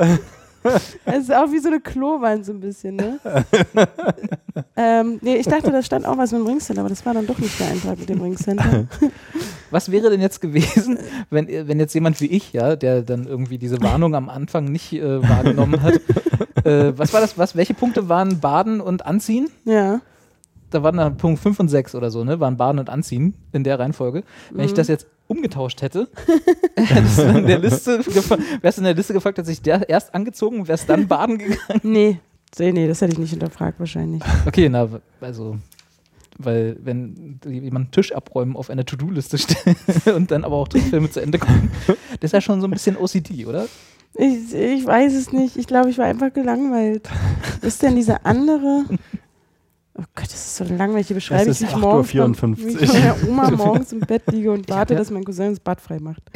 Es 1.05 1.23
ist 1.23 1.33
auch 1.33 1.51
wie 1.51 1.59
so 1.59 1.69
eine 1.69 1.79
Klowand 1.79 2.45
so 2.45 2.53
ein 2.53 2.59
bisschen, 2.59 2.95
ne? 2.95 3.19
ähm, 4.75 5.19
nee, 5.21 5.35
ich 5.35 5.45
dachte, 5.45 5.71
da 5.71 5.81
stand 5.81 6.05
auch 6.05 6.17
was 6.17 6.31
mit 6.31 6.41
dem 6.41 6.47
Ringcenter, 6.47 6.81
aber 6.81 6.89
das 6.89 7.05
war 7.05 7.13
dann 7.13 7.27
doch 7.27 7.37
nicht 7.37 7.59
der 7.59 7.67
Eintrag 7.67 7.99
mit 7.99 8.09
dem 8.09 8.21
Ringcenter. 8.21 8.87
Was 9.69 9.91
wäre 9.91 10.09
denn 10.09 10.21
jetzt 10.21 10.39
gewesen, 10.39 10.97
wenn, 11.29 11.47
wenn 11.49 11.77
jetzt 11.77 11.93
jemand 11.93 12.21
wie 12.21 12.27
ich, 12.27 12.53
ja, 12.53 12.77
der 12.77 13.01
dann 13.01 13.27
irgendwie 13.27 13.57
diese 13.57 13.81
Warnung 13.81 14.15
am 14.15 14.29
Anfang 14.29 14.71
nicht 14.71 14.93
äh, 14.93 15.21
wahrgenommen 15.21 15.81
hat? 15.81 15.95
äh, 16.65 16.97
was 16.97 17.11
war 17.11 17.19
das? 17.19 17.37
Was, 17.37 17.53
welche 17.53 17.73
Punkte 17.73 18.07
waren 18.07 18.39
Baden 18.39 18.79
und 18.79 19.05
Anziehen? 19.05 19.49
Ja. 19.65 19.99
Da 20.69 20.83
waren 20.83 20.95
da 20.95 21.09
Punkt 21.09 21.41
5 21.41 21.59
und 21.59 21.67
6 21.67 21.95
oder 21.95 22.11
so, 22.11 22.23
ne? 22.23 22.39
Waren 22.39 22.55
Baden 22.55 22.79
und 22.79 22.89
Anziehen 22.89 23.33
in 23.51 23.65
der 23.65 23.77
Reihenfolge. 23.77 24.23
Wenn 24.51 24.65
ich 24.65 24.73
das 24.73 24.87
jetzt 24.87 25.07
umgetauscht 25.27 25.81
hätte, 25.81 26.07
hättest 26.75 27.19
du 27.19 27.23
in 27.23 27.47
der 27.47 27.59
Liste 27.59 27.99
gefa- 28.01 28.39
wärst 28.61 28.77
du 28.77 28.81
in 28.81 28.85
der 28.85 28.93
Liste 28.93 29.13
gefragt, 29.13 29.37
hat 29.37 29.45
sich 29.45 29.61
der 29.61 29.87
erst 29.89 30.13
angezogen, 30.15 30.67
wärst 30.67 30.89
dann 30.89 31.07
baden 31.07 31.37
gegangen. 31.37 31.81
Nee. 31.83 32.19
Nee, 32.57 32.71
nee, 32.71 32.87
das 32.87 33.01
hätte 33.01 33.11
ich 33.13 33.19
nicht 33.19 33.31
hinterfragt 33.31 33.79
wahrscheinlich. 33.79 34.23
Okay, 34.45 34.69
na, 34.69 34.87
also, 35.21 35.57
weil 36.37 36.77
wenn 36.81 37.39
jemand 37.45 37.75
einen 37.87 37.91
Tisch 37.91 38.13
abräumen 38.13 38.55
auf 38.55 38.69
einer 38.69 38.85
To-Do-Liste 38.85 39.37
stellt 39.37 39.77
und 40.15 40.31
dann 40.31 40.43
aber 40.45 40.55
auch 40.55 40.67
Trickfilme 40.69 41.09
zu 41.11 41.19
Ende 41.21 41.39
gucken, 41.39 41.71
das 41.87 42.29
ist 42.29 42.31
ja 42.31 42.41
schon 42.41 42.61
so 42.61 42.67
ein 42.67 42.71
bisschen 42.71 42.95
OCD, 42.97 43.45
oder? 43.45 43.67
Ich, 44.15 44.53
ich 44.55 44.85
weiß 44.85 45.13
es 45.13 45.31
nicht. 45.33 45.57
Ich 45.57 45.67
glaube, 45.67 45.89
ich 45.89 45.97
war 45.97 46.05
einfach 46.05 46.33
gelangweilt. 46.33 47.07
Ist 47.61 47.83
denn 47.83 47.95
diese 47.95 48.25
andere? 48.25 48.85
Oh 49.99 50.03
Gott, 50.15 50.25
das 50.25 50.33
ist 50.35 50.55
so 50.57 50.63
langweilig. 50.63 51.07
Hier 51.07 51.15
beschreibe 51.15 51.49
Es 51.49 51.59
ich, 51.61 51.67
wie 51.67 51.71
ich 51.71 51.77
morgens 51.77 52.09
8:54 52.13 52.35
von, 52.35 52.57
wie 52.57 52.67
ich 52.67 52.93
meiner 52.93 53.15
Oma 53.27 53.51
morgens 53.57 53.91
im 53.93 53.99
Bett 54.01 54.23
liege 54.31 54.51
und 54.51 54.69
warte, 54.69 54.93
ja- 54.93 54.99
dass 54.99 55.09
mein 55.09 55.23
Cousin 55.23 55.49
das 55.49 55.59
Bad 55.59 55.81
frei 55.81 55.99
macht. 55.99 56.21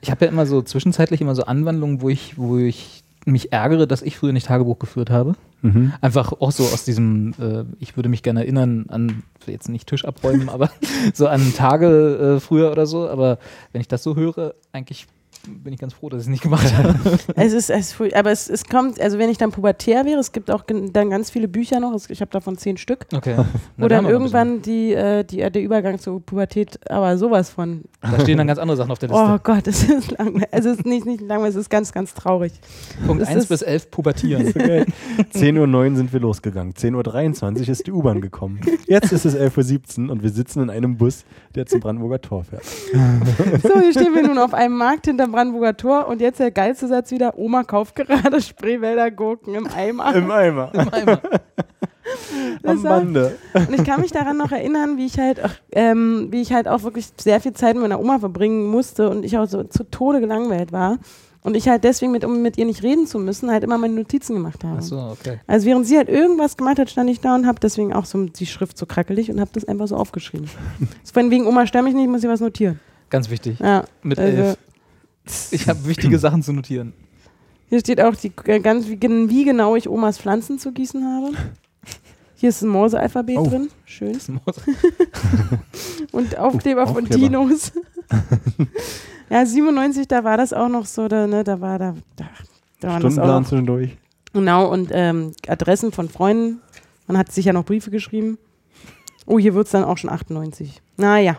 Ich 0.00 0.10
habe 0.10 0.24
ja 0.24 0.30
immer 0.30 0.46
so 0.46 0.62
zwischenzeitlich 0.62 1.20
immer 1.20 1.34
so 1.34 1.44
Anwandlungen, 1.44 2.00
wo 2.00 2.08
ich, 2.08 2.38
wo 2.38 2.56
ich 2.58 3.04
mich 3.24 3.52
ärgere, 3.52 3.86
dass 3.86 4.02
ich 4.02 4.16
früher 4.16 4.32
nicht 4.32 4.46
Tagebuch 4.46 4.78
geführt 4.78 5.10
habe. 5.10 5.34
Mhm. 5.60 5.92
Einfach 6.00 6.32
auch 6.32 6.50
so 6.50 6.64
aus 6.64 6.84
diesem, 6.84 7.34
äh, 7.38 7.64
ich 7.78 7.96
würde 7.96 8.08
mich 8.08 8.22
gerne 8.24 8.40
erinnern 8.40 8.86
an, 8.88 9.22
jetzt 9.46 9.68
nicht 9.68 9.86
Tisch 9.88 10.04
abräumen, 10.04 10.48
aber 10.48 10.70
so 11.14 11.28
an 11.28 11.52
Tage 11.54 12.36
äh, 12.36 12.40
früher 12.40 12.72
oder 12.72 12.86
so. 12.86 13.08
Aber 13.08 13.38
wenn 13.72 13.80
ich 13.80 13.88
das 13.88 14.02
so 14.02 14.16
höre, 14.16 14.54
eigentlich 14.72 15.06
bin 15.48 15.72
ich 15.72 15.80
ganz 15.80 15.92
froh, 15.94 16.08
dass 16.08 16.20
ich 16.22 16.26
es 16.26 16.30
nicht 16.30 16.42
gemacht 16.42 16.72
habe. 16.76 16.94
Es 17.34 17.52
ist, 17.52 17.70
es, 17.70 17.98
ist 18.00 18.14
aber 18.14 18.30
es, 18.30 18.48
es 18.48 18.64
kommt, 18.64 19.00
also 19.00 19.18
wenn 19.18 19.28
ich 19.30 19.38
dann 19.38 19.50
pubertär 19.50 20.04
wäre, 20.04 20.20
es 20.20 20.32
gibt 20.32 20.50
auch 20.50 20.62
dann 20.66 21.10
ganz 21.10 21.30
viele 21.30 21.48
Bücher 21.48 21.80
noch, 21.80 21.94
es- 21.94 22.08
ich 22.10 22.20
habe 22.20 22.30
davon 22.30 22.56
zehn 22.58 22.76
Stück, 22.76 23.06
Okay. 23.14 23.36
wo 23.76 23.88
dann 23.88 24.04
irgendwann 24.06 24.62
die, 24.62 24.92
äh, 24.92 25.24
die, 25.24 25.40
äh, 25.40 25.50
der 25.50 25.62
Übergang 25.62 25.98
zur 25.98 26.20
Pubertät, 26.20 26.78
aber 26.90 27.16
sowas 27.18 27.50
von. 27.50 27.82
Da 28.00 28.20
stehen 28.20 28.38
dann 28.38 28.46
ganz 28.46 28.58
andere 28.58 28.76
Sachen 28.76 28.90
auf 28.90 28.98
der 28.98 29.08
Liste. 29.08 29.22
oh 29.24 29.38
Gott, 29.42 29.66
es 29.66 29.82
ist 29.84 30.10
langweilig, 30.18 30.48
also 30.52 30.70
es 30.70 30.78
ist 30.78 30.86
nicht, 30.86 31.06
nicht 31.06 31.20
langweilig, 31.22 31.54
es 31.56 31.60
ist 31.62 31.70
ganz, 31.70 31.92
ganz 31.92 32.14
traurig. 32.14 32.52
Punkt 33.06 33.22
das 33.22 33.28
1 33.28 33.38
ist- 33.44 33.48
bis 33.48 33.62
11 33.62 33.90
pubertieren. 33.90 34.52
Okay. 34.62 34.84
10.09 35.34 35.90
Uhr 35.90 35.96
sind 35.96 36.12
wir 36.12 36.20
losgegangen. 36.20 36.74
10.23 36.74 37.60
Uhr 37.62 37.68
ist 37.68 37.86
die 37.86 37.92
U-Bahn 37.92 38.20
gekommen. 38.20 38.60
Jetzt 38.86 39.12
ist 39.12 39.24
es 39.24 39.36
11.17 39.36 40.06
Uhr 40.06 40.12
und 40.12 40.22
wir 40.22 40.30
sitzen 40.30 40.62
in 40.62 40.70
einem 40.70 40.96
Bus, 40.96 41.24
der 41.54 41.66
zum 41.66 41.80
Brandenburger 41.80 42.20
Tor 42.20 42.44
fährt. 42.44 42.64
So, 43.62 43.80
hier 43.80 43.92
stehen 43.92 44.14
wir 44.14 44.22
nun 44.22 44.38
auf 44.38 44.54
einem 44.54 44.76
Markt 44.76 45.06
hinterm 45.06 45.32
Brandenburger 45.32 45.76
Tor 45.76 46.08
und 46.08 46.20
jetzt 46.20 46.40
der 46.40 46.50
geilste 46.50 46.88
Satz 46.88 47.10
wieder, 47.10 47.38
Oma 47.38 47.64
kauft 47.64 47.94
gerade 47.94 48.40
Spreewälder 48.40 49.10
Gurken 49.10 49.54
im 49.54 49.66
Eimer. 49.66 50.14
Im 50.14 50.30
Eimer. 50.30 50.70
Im 50.72 50.92
Eimer. 50.92 51.20
Am 52.64 52.82
Bande. 52.82 53.38
Und 53.54 53.74
ich 53.74 53.84
kann 53.84 54.00
mich 54.00 54.12
daran 54.12 54.36
noch 54.36 54.52
erinnern, 54.52 54.96
wie 54.96 55.06
ich 55.06 55.18
halt, 55.18 55.42
ach, 55.42 55.54
ähm, 55.72 56.28
wie 56.30 56.40
ich 56.40 56.52
halt 56.52 56.68
auch 56.68 56.82
wirklich 56.82 57.08
sehr 57.16 57.40
viel 57.40 57.52
Zeit 57.52 57.74
mit 57.74 57.82
meiner 57.82 58.00
Oma 58.00 58.18
verbringen 58.18 58.66
musste 58.66 59.08
und 59.08 59.24
ich 59.24 59.38
auch 59.38 59.46
so 59.46 59.64
zu 59.64 59.84
Tode 59.84 60.20
gelangweilt 60.20 60.72
war. 60.72 60.98
Und 61.44 61.56
ich 61.56 61.68
halt 61.68 61.82
deswegen, 61.82 62.12
mit, 62.12 62.24
um 62.24 62.40
mit 62.40 62.56
ihr 62.56 62.64
nicht 62.66 62.82
reden 62.84 63.06
zu 63.06 63.18
müssen, 63.18 63.50
halt 63.50 63.64
immer 63.64 63.76
meine 63.76 63.94
Notizen 63.94 64.34
gemacht 64.34 64.62
habe. 64.62 64.78
Achso, 64.78 65.10
okay. 65.10 65.40
Also 65.48 65.66
während 65.66 65.86
sie 65.86 65.96
halt 65.96 66.08
irgendwas 66.08 66.56
gemacht 66.56 66.78
hat, 66.78 66.88
stand 66.88 67.10
ich 67.10 67.20
da 67.20 67.34
und 67.34 67.46
habe 67.46 67.58
deswegen 67.60 67.92
auch 67.92 68.04
so 68.04 68.24
die 68.26 68.46
Schrift 68.46 68.78
so 68.78 68.86
krackelig 68.86 69.28
und 69.30 69.40
habe 69.40 69.50
das 69.52 69.64
einfach 69.64 69.88
so 69.88 69.96
aufgeschrieben. 69.96 70.48
so 71.02 71.12
von 71.12 71.30
wegen 71.32 71.46
Oma 71.46 71.66
stör 71.66 71.82
mich 71.82 71.94
nicht, 71.94 72.04
ich 72.04 72.10
muss 72.10 72.20
hier 72.20 72.30
was 72.30 72.40
notieren. 72.40 72.78
Ganz 73.10 73.28
wichtig. 73.28 73.58
Ja, 73.58 73.84
Mit 74.02 74.18
also, 74.18 74.36
elf. 74.42 74.58
Ich 75.50 75.68
habe 75.68 75.84
wichtige 75.86 76.18
Sachen 76.18 76.42
zu 76.42 76.52
notieren. 76.52 76.92
Hier 77.68 77.80
steht 77.80 78.00
auch 78.00 78.14
die, 78.14 78.32
äh, 78.44 78.60
ganz 78.60 78.86
wie, 78.88 79.00
wie 79.00 79.44
genau 79.44 79.74
ich 79.76 79.88
Omas 79.88 80.18
Pflanzen 80.18 80.58
zu 80.58 80.72
gießen 80.72 81.04
habe. 81.04 81.30
Hier 82.36 82.48
ist 82.48 82.62
ein 82.62 82.68
Morse-Alphabet 82.68 83.38
Oh. 83.38 83.46
drin. 83.46 83.68
Schön. 83.84 84.12
Muss- 84.12 84.60
Und 86.12 86.36
Aufkleber 86.38 86.86
von 86.86 87.04
Aufkleber. 87.04 87.20
Dinos. 87.28 87.72
Ja, 89.32 89.46
97, 89.46 90.08
da 90.08 90.24
war 90.24 90.36
das 90.36 90.52
auch 90.52 90.68
noch 90.68 90.84
so, 90.84 91.08
da, 91.08 91.26
ne, 91.26 91.42
da 91.42 91.58
war 91.60 91.78
da, 91.78 91.94
da, 92.16 92.26
da 92.80 92.88
war 92.88 93.00
das 93.00 93.04
auch 93.04 93.10
Stundenplan 93.12 93.42
noch, 93.42 93.48
zwischendurch. 93.48 93.96
Genau, 94.34 94.70
und 94.70 94.90
ähm, 94.92 95.32
Adressen 95.48 95.90
von 95.90 96.10
Freunden. 96.10 96.60
Man 97.06 97.16
hat 97.16 97.32
sich 97.32 97.46
ja 97.46 97.54
noch 97.54 97.64
Briefe 97.64 97.90
geschrieben. 97.90 98.36
Oh, 99.24 99.38
hier 99.38 99.54
wird 99.54 99.66
es 99.66 99.72
dann 99.72 99.84
auch 99.84 99.96
schon 99.96 100.10
98. 100.10 100.82
Naja. 100.98 101.38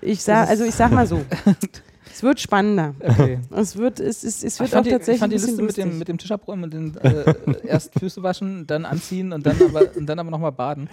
Ich 0.00 0.22
sag, 0.22 0.48
also 0.48 0.64
ich 0.64 0.74
sag 0.74 0.92
mal 0.92 1.06
so. 1.06 1.24
es 2.18 2.22
wird 2.24 2.40
spannender. 2.40 2.94
Okay. 3.00 3.38
Es 3.54 3.76
wird, 3.76 4.00
es, 4.00 4.24
es, 4.24 4.42
es 4.42 4.54
Ich 4.54 4.60
wird 4.60 4.74
auch 4.74 4.82
die, 4.82 4.88
ich 4.88 4.94
tatsächlich 4.96 5.20
fand 5.20 5.32
die 5.32 5.36
Liste 5.36 5.62
mit 5.62 5.76
dem, 5.76 5.98
mit 6.00 6.08
dem 6.08 6.18
Tisch 6.18 6.32
abräumen 6.32 6.64
und 6.64 6.72
den, 6.74 6.96
äh, 6.96 7.34
erst 7.64 7.96
Füße 7.96 8.24
waschen, 8.24 8.66
dann 8.66 8.84
anziehen 8.84 9.32
und 9.32 9.46
dann 9.46 9.54
aber, 9.62 9.82
und 9.96 10.04
dann 10.06 10.18
aber 10.18 10.28
nochmal 10.28 10.50
baden. 10.50 10.90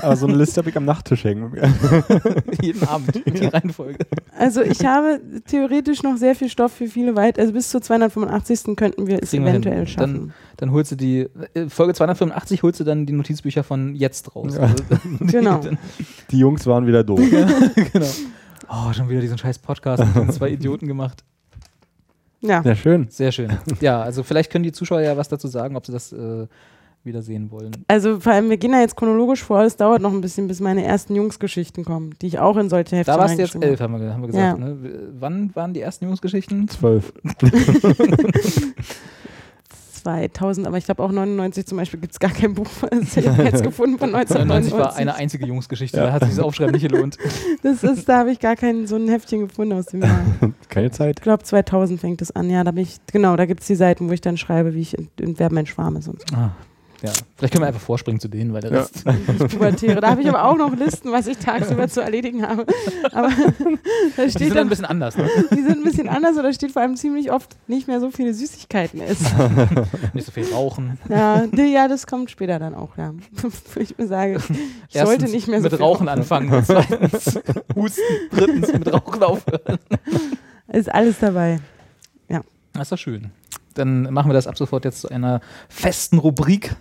Aber 0.00 0.16
so 0.16 0.26
eine 0.26 0.36
Liste 0.36 0.60
habe 0.62 0.70
ich 0.70 0.76
am 0.78 0.86
Nachttisch 0.86 1.24
hängen. 1.24 1.52
Jeden 2.62 2.82
Abend. 2.88 3.20
Die 3.26 3.44
Reihenfolge. 3.44 3.98
Also 4.38 4.62
ich 4.62 4.82
habe 4.86 5.20
theoretisch 5.46 6.02
noch 6.02 6.16
sehr 6.16 6.34
viel 6.34 6.48
Stoff 6.48 6.72
für 6.72 6.86
viele 6.86 7.14
weit. 7.14 7.38
Also 7.38 7.52
bis 7.52 7.68
zur 7.68 7.82
285. 7.82 8.74
könnten 8.74 9.06
wir 9.06 9.22
es 9.22 9.30
Kriegen 9.30 9.44
wir 9.44 9.50
eventuell 9.50 9.76
Dann- 9.80 9.86
schaffen. 9.86 10.32
Dann 10.56 10.70
holst 10.70 10.92
du 10.92 10.96
die, 10.96 11.28
äh, 11.52 11.68
Folge 11.68 11.92
285 11.92 12.62
holst 12.62 12.80
du 12.80 12.84
dann 12.84 13.04
die 13.04 13.12
Notizbücher 13.12 13.64
von 13.64 13.94
jetzt 13.96 14.34
raus. 14.34 14.54
Ja. 14.54 14.62
Also, 14.62 14.76
die- 15.20 15.26
Genau. 15.26 15.58
Dann, 15.58 15.76
Die 16.30 16.38
Jungs 16.38 16.64
waren 16.66 16.86
wieder 16.86 17.04
doof. 17.04 17.20
genau. 17.92 18.06
Oh, 18.74 18.92
schon 18.92 19.08
wieder 19.08 19.20
diesen 19.20 19.38
scheiß 19.38 19.58
Podcast 19.58 20.04
mit 20.04 20.16
den 20.16 20.30
zwei 20.30 20.48
Idioten 20.50 20.88
gemacht. 20.88 21.22
Ja. 22.40 22.62
Ja, 22.62 22.74
schön. 22.74 23.06
Sehr 23.08 23.32
schön. 23.32 23.52
Ja, 23.80 24.02
also 24.02 24.22
vielleicht 24.22 24.50
können 24.50 24.64
die 24.64 24.72
Zuschauer 24.72 25.00
ja 25.00 25.16
was 25.16 25.28
dazu 25.28 25.48
sagen, 25.48 25.76
ob 25.76 25.86
sie 25.86 25.92
das 25.92 26.12
äh, 26.12 26.46
wieder 27.04 27.22
sehen 27.22 27.50
wollen. 27.50 27.72
Also 27.88 28.20
vor 28.20 28.32
allem, 28.32 28.50
wir 28.50 28.56
gehen 28.56 28.72
da 28.72 28.80
jetzt 28.80 28.96
chronologisch 28.96 29.42
vor. 29.42 29.62
Es 29.62 29.76
dauert 29.76 30.02
noch 30.02 30.12
ein 30.12 30.20
bisschen, 30.20 30.48
bis 30.48 30.60
meine 30.60 30.84
ersten 30.84 31.14
Jungsgeschichten 31.14 31.84
kommen, 31.84 32.14
die 32.20 32.26
ich 32.26 32.38
auch 32.38 32.56
in 32.56 32.68
solche 32.68 32.96
Hefte 32.96 33.12
Da 33.12 33.18
warst 33.18 33.38
du 33.38 33.42
jetzt 33.42 33.54
elf, 33.54 33.80
haben 33.80 33.98
wir, 33.98 34.12
haben 34.12 34.22
wir 34.22 34.26
gesagt. 34.28 34.58
Ja. 34.58 34.64
Ne? 34.64 34.76
Wann 35.18 35.54
waren 35.54 35.72
die 35.72 35.80
ersten 35.80 36.06
Jungsgeschichten? 36.06 36.68
Zwölf. 36.68 37.12
2000, 40.04 40.66
aber 40.66 40.76
ich 40.76 40.84
glaube 40.84 41.02
auch 41.02 41.10
99 41.10 41.66
zum 41.66 41.78
Beispiel 41.78 42.00
gibt 42.00 42.12
es 42.12 42.20
gar 42.20 42.30
kein 42.30 42.54
Buch, 42.54 42.68
das 42.90 43.16
ich 43.16 43.24
jetzt 43.24 43.62
gefunden 43.62 43.98
von 43.98 44.10
99 44.10 44.36
1999. 44.36 44.72
war 44.72 44.96
eine 44.96 45.14
einzige 45.14 45.46
Jungsgeschichte, 45.46 45.98
da 45.98 46.12
hat 46.12 46.22
sich 46.22 46.34
das 46.34 46.40
Aufschreiben 46.40 46.72
nicht 46.72 46.88
gelohnt. 46.88 47.18
Das 47.62 47.82
ist, 47.82 48.08
da 48.08 48.18
habe 48.18 48.30
ich 48.30 48.40
gar 48.40 48.56
kein 48.56 48.86
so 48.86 48.96
ein 48.96 49.08
Heftchen 49.08 49.40
gefunden 49.40 49.72
aus 49.72 49.86
dem 49.86 50.02
Jahr. 50.02 50.20
Keine 50.68 50.90
Zeit. 50.90 51.18
Ich 51.18 51.22
glaube 51.22 51.42
2000 51.42 51.98
fängt 51.98 52.20
es 52.20 52.30
an. 52.30 52.50
Ja, 52.50 52.62
da 52.62 52.72
bin 52.72 52.82
ich, 52.82 52.98
genau, 53.10 53.36
da 53.36 53.46
gibt 53.46 53.60
es 53.60 53.66
die 53.66 53.74
Seiten, 53.74 54.08
wo 54.08 54.12
ich 54.12 54.20
dann 54.20 54.36
schreibe, 54.36 54.74
wie 54.74 54.80
ich 54.80 54.98
in, 54.98 55.08
in 55.18 55.38
Wer 55.38 55.50
mein 55.50 55.66
Schwarm 55.66 55.96
ist 55.96 56.08
und 56.08 56.20
so. 56.20 56.36
Ah, 56.36 56.50
ja. 57.04 57.12
Vielleicht 57.36 57.52
können 57.52 57.62
wir 57.64 57.68
einfach 57.68 57.80
vorspringen 57.80 58.18
zu 58.20 58.28
denen, 58.28 58.52
weil 58.52 58.62
der 58.62 58.72
Ja. 58.72 58.78
Rest. 58.80 59.04
Das 59.04 59.48
Pubertäre. 59.52 60.00
Da 60.00 60.10
habe 60.10 60.22
ich 60.22 60.28
aber 60.28 60.44
auch 60.44 60.56
noch 60.56 60.74
Listen, 60.76 61.12
was 61.12 61.26
ich 61.26 61.36
tagsüber 61.38 61.88
zu 61.88 62.00
erledigen 62.00 62.46
habe. 62.46 62.66
Aber 63.12 63.28
da 64.16 64.24
Die 64.24 64.30
steht 64.30 64.38
sind 64.48 64.54
dann 64.56 64.66
ein 64.66 64.68
bisschen 64.68 64.84
anders. 64.84 65.16
Ne? 65.16 65.28
die 65.50 65.62
sind 65.62 65.78
ein 65.78 65.84
bisschen 65.84 66.08
anders 66.08 66.36
oder 66.38 66.52
steht 66.52 66.72
vor 66.72 66.82
allem 66.82 66.96
ziemlich 66.96 67.30
oft 67.30 67.56
nicht 67.68 67.86
mehr 67.88 68.00
so 68.00 68.10
viele 68.10 68.32
Süßigkeiten 68.32 69.00
essen. 69.00 69.26
Nicht 70.14 70.26
so 70.26 70.32
viel 70.32 70.46
rauchen. 70.52 70.98
Ja, 71.08 71.46
die, 71.46 71.72
ja, 71.72 71.88
das 71.88 72.06
kommt 72.06 72.30
später 72.30 72.58
dann 72.58 72.74
auch, 72.74 72.96
ja. 72.96 73.12
Ich 73.76 73.94
sage, 73.98 74.36
ich 74.36 74.94
sollte 74.94 75.12
Erstens 75.12 75.32
nicht 75.32 75.48
mehr 75.48 75.60
so 75.60 75.68
mit 75.68 75.80
Rauchen 75.80 76.08
anfangen 76.08 76.52
und 76.52 76.66
zweitens 76.66 77.38
Husten, 77.74 78.02
drittens 78.30 78.72
mit 78.72 78.92
Rauchen 78.92 79.22
aufhören. 79.22 79.78
Ist 80.68 80.92
alles 80.92 81.18
dabei. 81.20 81.60
Das 82.74 82.82
ist 82.82 82.92
doch 82.92 82.98
schön. 82.98 83.30
Dann 83.74 84.12
machen 84.12 84.28
wir 84.28 84.34
das 84.34 84.48
ab 84.48 84.58
sofort 84.58 84.84
jetzt 84.84 85.00
zu 85.02 85.08
einer 85.08 85.40
festen 85.68 86.18
Rubrik. 86.18 86.74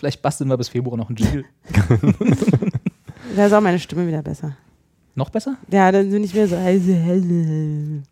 Vielleicht 0.00 0.22
basteln 0.22 0.48
wir 0.48 0.56
bis 0.56 0.70
Februar 0.70 0.96
noch 0.96 1.10
einen 1.10 1.16
Jingle. 1.16 1.44
Da 3.36 3.46
ist 3.46 3.52
auch 3.52 3.60
meine 3.60 3.78
Stimme 3.78 4.08
wieder 4.08 4.22
besser. 4.22 4.56
Noch 5.14 5.28
besser? 5.28 5.56
Ja, 5.70 5.92
dann 5.92 6.10
bin 6.10 6.24
ich 6.24 6.34
wieder 6.34 6.48
so. 6.48 6.56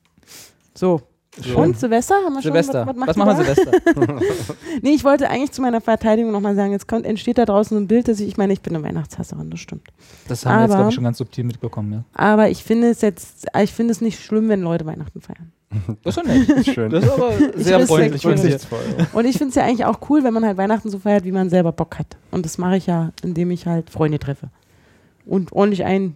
So. 0.75 1.03
So. 1.41 1.57
Und 1.59 1.79
Silvester? 1.79 2.15
Haben 2.17 2.35
wir 2.35 2.43
Silvester. 2.43 2.85
schon? 2.85 2.89
Was, 2.89 2.97
macht 3.07 3.17
machen 3.17 3.41
ihr 3.41 3.47
wir? 3.47 3.55
Silvester? 3.55 4.21
Nee, 4.83 4.91
ich 4.91 5.05
wollte 5.05 5.29
eigentlich 5.31 5.53
zu 5.53 5.63
meiner 5.63 5.81
Verteidigung 5.81 6.31
nochmal 6.33 6.55
sagen, 6.55 6.73
jetzt 6.73 6.87
kommt, 6.89 7.07
entsteht 7.07 7.39
da 7.39 7.45
draußen 7.45 7.77
so 7.77 7.83
ein 7.83 7.87
Bild, 7.89 8.09
dass 8.09 8.21
ich, 8.21 8.29
ich 8.29 8.37
meine, 8.37 8.53
ich 8.53 8.61
bin 8.61 8.75
eine 8.75 8.85
Weihnachtshasserin, 8.85 9.51
das 9.51 9.61
stimmt. 9.61 9.89
Das 10.29 10.45
haben 10.47 10.57
wir 10.57 10.63
jetzt, 10.63 10.71
Aber- 10.71 10.77
glaube 10.79 10.89
ich, 10.91 10.95
schon 10.95 11.05
ganz 11.05 11.19
subtil 11.19 11.45
mitbekommen. 11.45 11.93
Ja. 11.93 12.05
Aber 12.15 12.49
ich 12.51 12.63
finde 12.65 12.89
es 12.91 13.01
jetzt, 13.01 13.47
ich 13.63 13.73
finde 13.73 13.93
es 13.93 14.01
nicht 14.01 14.21
schlimm, 14.23 14.49
wenn 14.49 14.63
Leute 14.63 14.87
Weihnachten 14.87 15.21
feiern. 15.21 15.53
Das 16.03 16.17
ist 16.17 16.23
schon 16.25 16.27
nett. 16.33 16.65
Schön. 16.75 16.91
Das 16.91 17.05
ist 17.05 17.11
aber 17.11 17.33
sehr 17.57 17.87
freundlich 17.87 18.23
dir. 18.23 18.29
Vorsichtsvoll. 18.31 18.79
Und 19.13 19.25
ich 19.27 19.37
finde 19.37 19.51
es 19.51 19.55
ja 19.55 19.65
eigentlich 19.65 19.85
auch 19.85 19.99
cool, 20.09 20.25
wenn 20.25 20.33
man 20.33 20.45
halt 20.47 20.57
Weihnachten 20.57 20.89
so 20.89 20.99
feiert, 20.99 21.25
wie 21.25 21.33
man 21.33 21.51
selber 21.51 21.73
Bock 21.73 21.99
hat. 21.99 22.17
Und 22.31 22.47
das 22.47 22.57
mache 22.57 22.79
ich 22.79 22.87
ja, 22.87 23.11
indem 23.23 23.51
ich 23.51 23.67
halt 23.67 23.91
Freunde 23.91 24.19
treffe. 24.19 24.49
Und 25.27 25.53
ordentlich 25.53 25.85
ein 25.85 26.15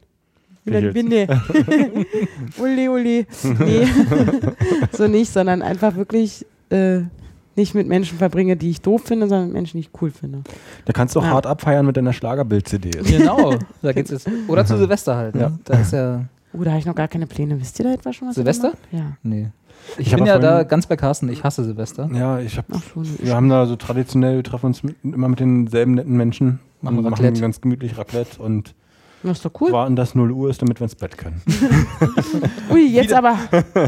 Lächelst. 0.64 0.94
Binde. 0.94 1.26
uli, 2.58 2.88
uli. 2.88 3.26
Nee, 3.58 3.86
so 4.92 5.08
nicht, 5.08 5.32
sondern 5.32 5.62
einfach 5.62 5.96
wirklich 5.96 6.46
äh, 6.70 7.00
nicht 7.56 7.74
mit 7.74 7.88
Menschen 7.88 8.18
verbringe, 8.18 8.56
die 8.56 8.70
ich 8.70 8.80
doof 8.80 9.02
finde, 9.04 9.28
sondern 9.28 9.46
mit 9.48 9.54
Menschen, 9.54 9.78
die 9.80 9.86
ich 9.88 9.90
cool 10.00 10.10
finde. 10.10 10.42
Da 10.84 10.92
kannst 10.92 11.14
du 11.16 11.20
auch 11.20 11.24
Ja. 11.24 11.30
hart 11.30 11.46
abfeiern 11.46 11.84
mit 11.84 11.96
deiner 11.96 12.12
Schlagerbild-CD. 12.12 12.90
Genau, 12.90 13.56
da 13.82 13.92
geht's 13.92 14.10
jetzt. 14.10 14.28
Oder 14.48 14.64
zu 14.64 14.76
Silvester 14.78 15.16
halt. 15.16 15.34
Ne? 15.34 15.40
Ja. 15.42 15.52
Da 15.64 15.78
ist 15.78 15.92
ja. 15.92 16.24
Oh, 16.54 16.62
da 16.62 16.70
habe 16.70 16.80
ich 16.80 16.86
noch 16.86 16.94
gar 16.94 17.08
keine 17.08 17.26
Pläne. 17.26 17.58
Wisst 17.60 17.78
ihr 17.78 17.84
da 17.86 17.92
etwa 17.94 18.12
schon 18.12 18.28
was? 18.28 18.34
Silvester? 18.36 18.72
Ja. 18.90 19.16
Nee. 19.22 19.48
Ich, 19.98 20.08
Ich 20.08 20.14
bin 20.14 20.26
ja 20.26 20.38
da 20.38 20.62
ganz 20.62 20.86
bei 20.86 20.96
Carsten. 20.96 21.28
Ich 21.28 21.42
hasse 21.42 21.64
Silvester. 21.64 22.08
Ja, 22.14 22.38
ich 22.38 22.56
hab, 22.56 22.66
Ach 22.72 22.82
schon. 22.92 23.06
wir 23.20 23.34
haben 23.34 23.48
da 23.48 23.66
so 23.66 23.74
traditionell, 23.76 24.36
wir 24.36 24.44
treffen 24.44 24.66
uns 24.66 24.82
mit, 24.82 24.94
immer 25.02 25.28
mit 25.28 25.40
denselben 25.40 25.94
netten 25.94 26.16
Menschen. 26.16 26.60
Machen 26.82 27.02
machen 27.02 27.34
ganz 27.40 27.60
gemütlich 27.60 27.96
Raclette 27.98 28.40
und 28.40 28.74
Das 29.22 29.38
ist 29.38 29.44
doch 29.44 29.52
cool. 29.60 29.70
warten, 29.72 29.94
dass 29.96 30.14
0 30.14 30.30
Uhr 30.32 30.50
ist, 30.50 30.60
damit 30.62 30.80
wir 30.80 30.84
ins 30.84 30.94
Bett 30.96 31.16
können. 31.16 31.40
Ui, 32.70 32.86
jetzt 32.88 33.08
Wieder- 33.08 33.18
aber. 33.18 33.38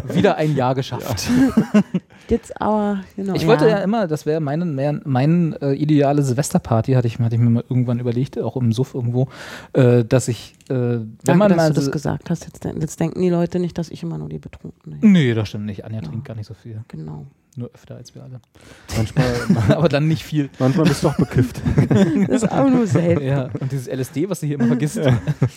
Wieder 0.15 0.37
ein 0.37 0.55
Jahr 0.55 0.75
geschafft. 0.75 1.29
Jetzt 2.29 2.59
aber, 2.59 3.01
genau. 3.17 3.35
Ich 3.35 3.47
wollte 3.47 3.69
ja 3.69 3.79
immer, 3.81 4.07
das 4.07 4.25
wäre 4.25 4.41
meine, 4.41 4.65
mehr, 4.65 4.99
meine 5.05 5.61
äh, 5.61 5.75
ideale 5.75 6.23
Silvesterparty, 6.23 6.93
hatte 6.93 7.07
ich, 7.07 7.19
hatte 7.19 7.35
ich 7.35 7.41
mir 7.41 7.51
mal 7.51 7.65
irgendwann 7.69 7.99
überlegt, 8.01 8.39
auch 8.39 8.57
im 8.57 8.73
Suff 8.73 8.95
irgendwo, 8.95 9.29
äh, 9.75 10.05
dass 10.07 10.29
ich, 10.29 10.55
äh, 10.71 10.75
wenn 10.75 11.17
Danke, 11.25 11.39
man 11.39 11.49
dass 11.51 11.57
mal. 11.59 11.69
du 11.69 11.75
das 11.75 11.91
gesagt 11.93 12.31
hast. 12.31 12.47
Jetzt, 12.47 12.65
jetzt 12.65 12.99
denken 12.99 13.21
die 13.21 13.29
Leute 13.29 13.59
nicht, 13.59 13.77
dass 13.77 13.91
ich 13.91 14.03
immer 14.03 14.17
nur 14.17 14.31
die 14.31 14.39
Betrunkene. 14.39 14.97
nee, 15.03 15.35
das 15.35 15.51
stimmt 15.51 15.67
nicht. 15.67 15.85
Anja 15.85 16.01
Ja. 16.01 16.09
trinkt 16.09 16.25
gar 16.25 16.35
nicht 16.35 16.47
so 16.47 16.55
viel. 16.55 16.83
Genau. 16.89 17.27
Nur 17.57 17.71
öfter 17.73 17.97
als 17.97 18.15
wir 18.15 18.23
alle. 18.25 18.41
Manchmal, 18.97 19.27
Aber 19.77 19.89
dann 19.89 20.09
nicht 20.09 20.25
viel. 20.25 20.51
manchmal 20.59 20.87
bist 20.87 21.03
du 21.05 21.09
doch 21.09 21.17
bekifft. 21.17 21.61
Das 22.29 22.43
ist 22.43 22.51
auch 22.51 22.69
nur 22.69 22.87
selten. 22.87 23.25
Ja. 23.25 23.49
Und 23.61 23.71
dieses 23.71 23.87
LSD, 23.87 24.29
was 24.29 24.41
sie 24.41 24.49
hier 24.49 24.57
immer 24.57 24.67
vergisst. 24.67 24.99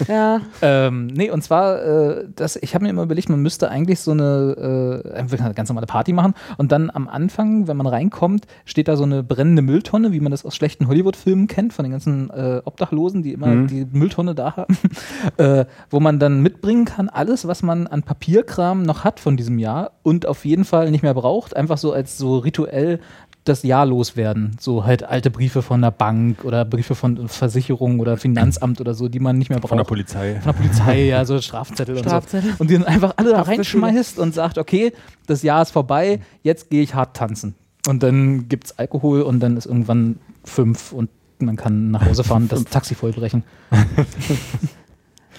Ja. 0.08 0.42
Ähm, 0.62 1.08
nee, 1.08 1.30
und 1.32 1.44
zwar, 1.44 1.82
äh, 1.84 2.26
das, 2.36 2.56
ich 2.58 2.76
habe 2.76 2.84
mir 2.84 2.90
immer 2.92 3.04
überlegt, 3.04 3.30
man 3.30 3.42
müsste 3.42 3.70
eigentlich 3.70 4.00
so 4.00 4.12
eine, 4.12 5.04
äh, 5.06 5.18
eine 5.18 5.54
ganz 5.54 5.70
normale 5.70 5.88
Party 5.88 6.14
machen 6.14 6.34
und 6.58 6.72
dann 6.72 6.90
am 6.92 7.08
Anfang, 7.08 7.68
wenn 7.68 7.78
man 7.78 7.88
reinkommt, 7.88 8.46
steht 8.66 8.88
da 8.88 8.96
so 8.96 9.04
eine 9.04 9.24
brennende 9.24 9.62
Mülltonne, 9.62 10.12
wie 10.12 10.20
man 10.20 10.32
das 10.32 10.46
aus 10.46 10.56
schlechten 10.56 10.88
Hollywood-Filmen 10.88 11.48
kennt, 11.48 11.74
von 11.74 11.84
den 11.84 11.92
ganzen 11.92 12.30
äh, 12.30 12.62
Obdachlosen, 12.64 13.24
die 13.24 13.34
immer 13.34 13.48
Mhm. 13.48 13.68
die 13.68 13.88
Mülltonne 13.92 14.36
da 14.36 14.56
haben, 14.58 14.78
äh, 15.38 15.66
wo 15.90 16.00
man 16.00 16.20
dann 16.20 16.42
mitbringen 16.42 16.86
kann, 16.86 17.10
alles, 17.10 17.48
was 17.48 17.64
man 17.64 17.88
an 17.88 18.04
Papierkram 18.04 18.84
noch 18.84 19.04
hat 19.04 19.20
von 19.20 19.38
diesem 19.38 19.58
Jahr 19.58 19.92
und 20.04 20.26
auf 20.26 20.46
jeden 20.46 20.66
Fall 20.66 20.92
nicht 20.92 21.02
mehr 21.04 21.14
braucht, 21.14 21.56
einfach 21.56 21.78
so 21.78 21.87
als 21.92 22.18
so 22.18 22.38
rituell 22.38 23.00
das 23.48 23.64
Jahr 23.64 23.86
loswerden. 23.86 24.58
So 24.60 24.86
halt 24.86 25.04
alte 25.04 25.32
Briefe 25.32 25.62
von 25.62 25.82
der 25.82 25.92
Bank 25.92 26.44
oder 26.44 26.66
Briefe 26.66 26.96
von 26.96 27.28
Versicherung 27.28 28.00
oder 28.00 28.18
Finanzamt 28.18 28.82
oder 28.82 28.94
so, 28.94 29.08
die 29.08 29.20
man 29.20 29.38
nicht 29.38 29.50
mehr 29.50 29.60
braucht. 29.60 29.70
Von 29.70 29.78
der 29.78 29.86
Polizei. 29.86 30.36
Von 30.42 30.54
der 30.54 30.60
Polizei, 30.60 31.06
ja, 31.06 31.24
so 31.26 31.40
Strafzettel, 31.40 31.98
Strafzettel. 32.00 32.52
und 32.52 32.58
so. 32.58 32.62
Und 32.62 32.70
die 32.70 32.74
dann 32.74 32.84
einfach 32.84 33.14
alle 33.18 33.32
da 33.32 33.42
reinschmeißt 33.42 34.20
und 34.20 34.34
sagt, 34.34 34.58
okay, 34.58 34.94
das 35.28 35.44
Jahr 35.44 35.62
ist 35.62 35.72
vorbei, 35.72 36.20
jetzt 36.44 36.70
gehe 36.70 36.82
ich 36.82 36.94
hart 36.94 37.16
tanzen. 37.16 37.56
Und 37.88 38.04
dann 38.04 38.50
gibt 38.50 38.66
es 38.66 38.78
Alkohol 38.78 39.22
und 39.22 39.40
dann 39.40 39.56
ist 39.56 39.66
irgendwann 39.66 40.18
fünf 40.44 40.92
und 40.92 41.10
man 41.40 41.56
kann 41.56 41.92
nach 41.92 42.06
Hause 42.06 42.24
fahren, 42.24 42.48
das 42.50 42.64
Taxi 42.66 42.96
vollbrechen. 42.96 43.44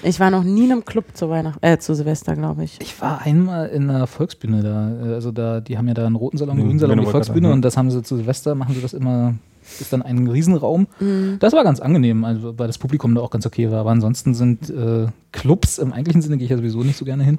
Ich 0.03 0.21
war 0.21 0.31
noch 0.31 0.45
nie 0.45 0.65
in 0.67 0.73
einem 0.73 0.85
Club 0.85 1.05
zu 1.15 1.29
Weihnachten, 1.31 1.65
äh, 1.65 1.79
zu 1.79 1.95
Silvester, 1.95 2.35
glaube 2.37 2.65
ich. 2.65 2.79
Ich 2.81 3.01
war 3.01 3.23
einmal 3.23 3.69
in 3.69 3.91
einer 3.91 4.07
Volksbühne 4.07 4.63
da. 4.63 5.11
äh, 5.11 5.15
Also 5.15 5.33
da, 5.33 5.61
die 5.61 5.77
haben 5.79 5.89
ja 5.89 5.95
da 5.95 6.07
einen 6.07 6.17
roten 6.17 6.39
Salon, 6.39 6.53
einen 6.53 6.61
Mhm, 6.61 6.67
grünen 6.69 6.79
Salon, 6.79 6.99
die 7.01 7.07
Volksbühne 7.07 7.53
und 7.53 7.63
das 7.63 7.77
haben 7.77 7.91
sie 7.91 8.03
zu 8.03 8.17
Silvester, 8.17 8.55
machen 8.55 8.75
sie 8.75 8.81
das 8.81 8.95
immer, 8.95 9.35
ist 9.81 9.93
dann 9.93 10.03
ein 10.03 10.27
Riesenraum. 10.29 10.87
Mhm. 11.01 11.37
Das 11.41 11.53
war 11.53 11.65
ganz 11.65 11.81
angenehm, 11.81 12.25
also 12.25 12.59
weil 12.59 12.67
das 12.69 12.79
Publikum 12.79 13.15
da 13.15 13.21
auch 13.23 13.31
ganz 13.31 13.45
okay 13.47 13.71
war. 13.71 13.81
Aber 13.81 13.91
ansonsten 13.91 14.35
sind 14.35 14.71
äh, 14.71 15.07
Clubs 15.33 15.79
im 15.79 15.93
eigentlichen 15.93 16.23
Sinne 16.23 16.37
gehe 16.37 16.45
ich 16.45 16.51
ja 16.51 16.57
sowieso 16.57 16.83
nicht 16.85 16.97
so 16.97 17.05
gerne 17.05 17.25
hin. 17.25 17.39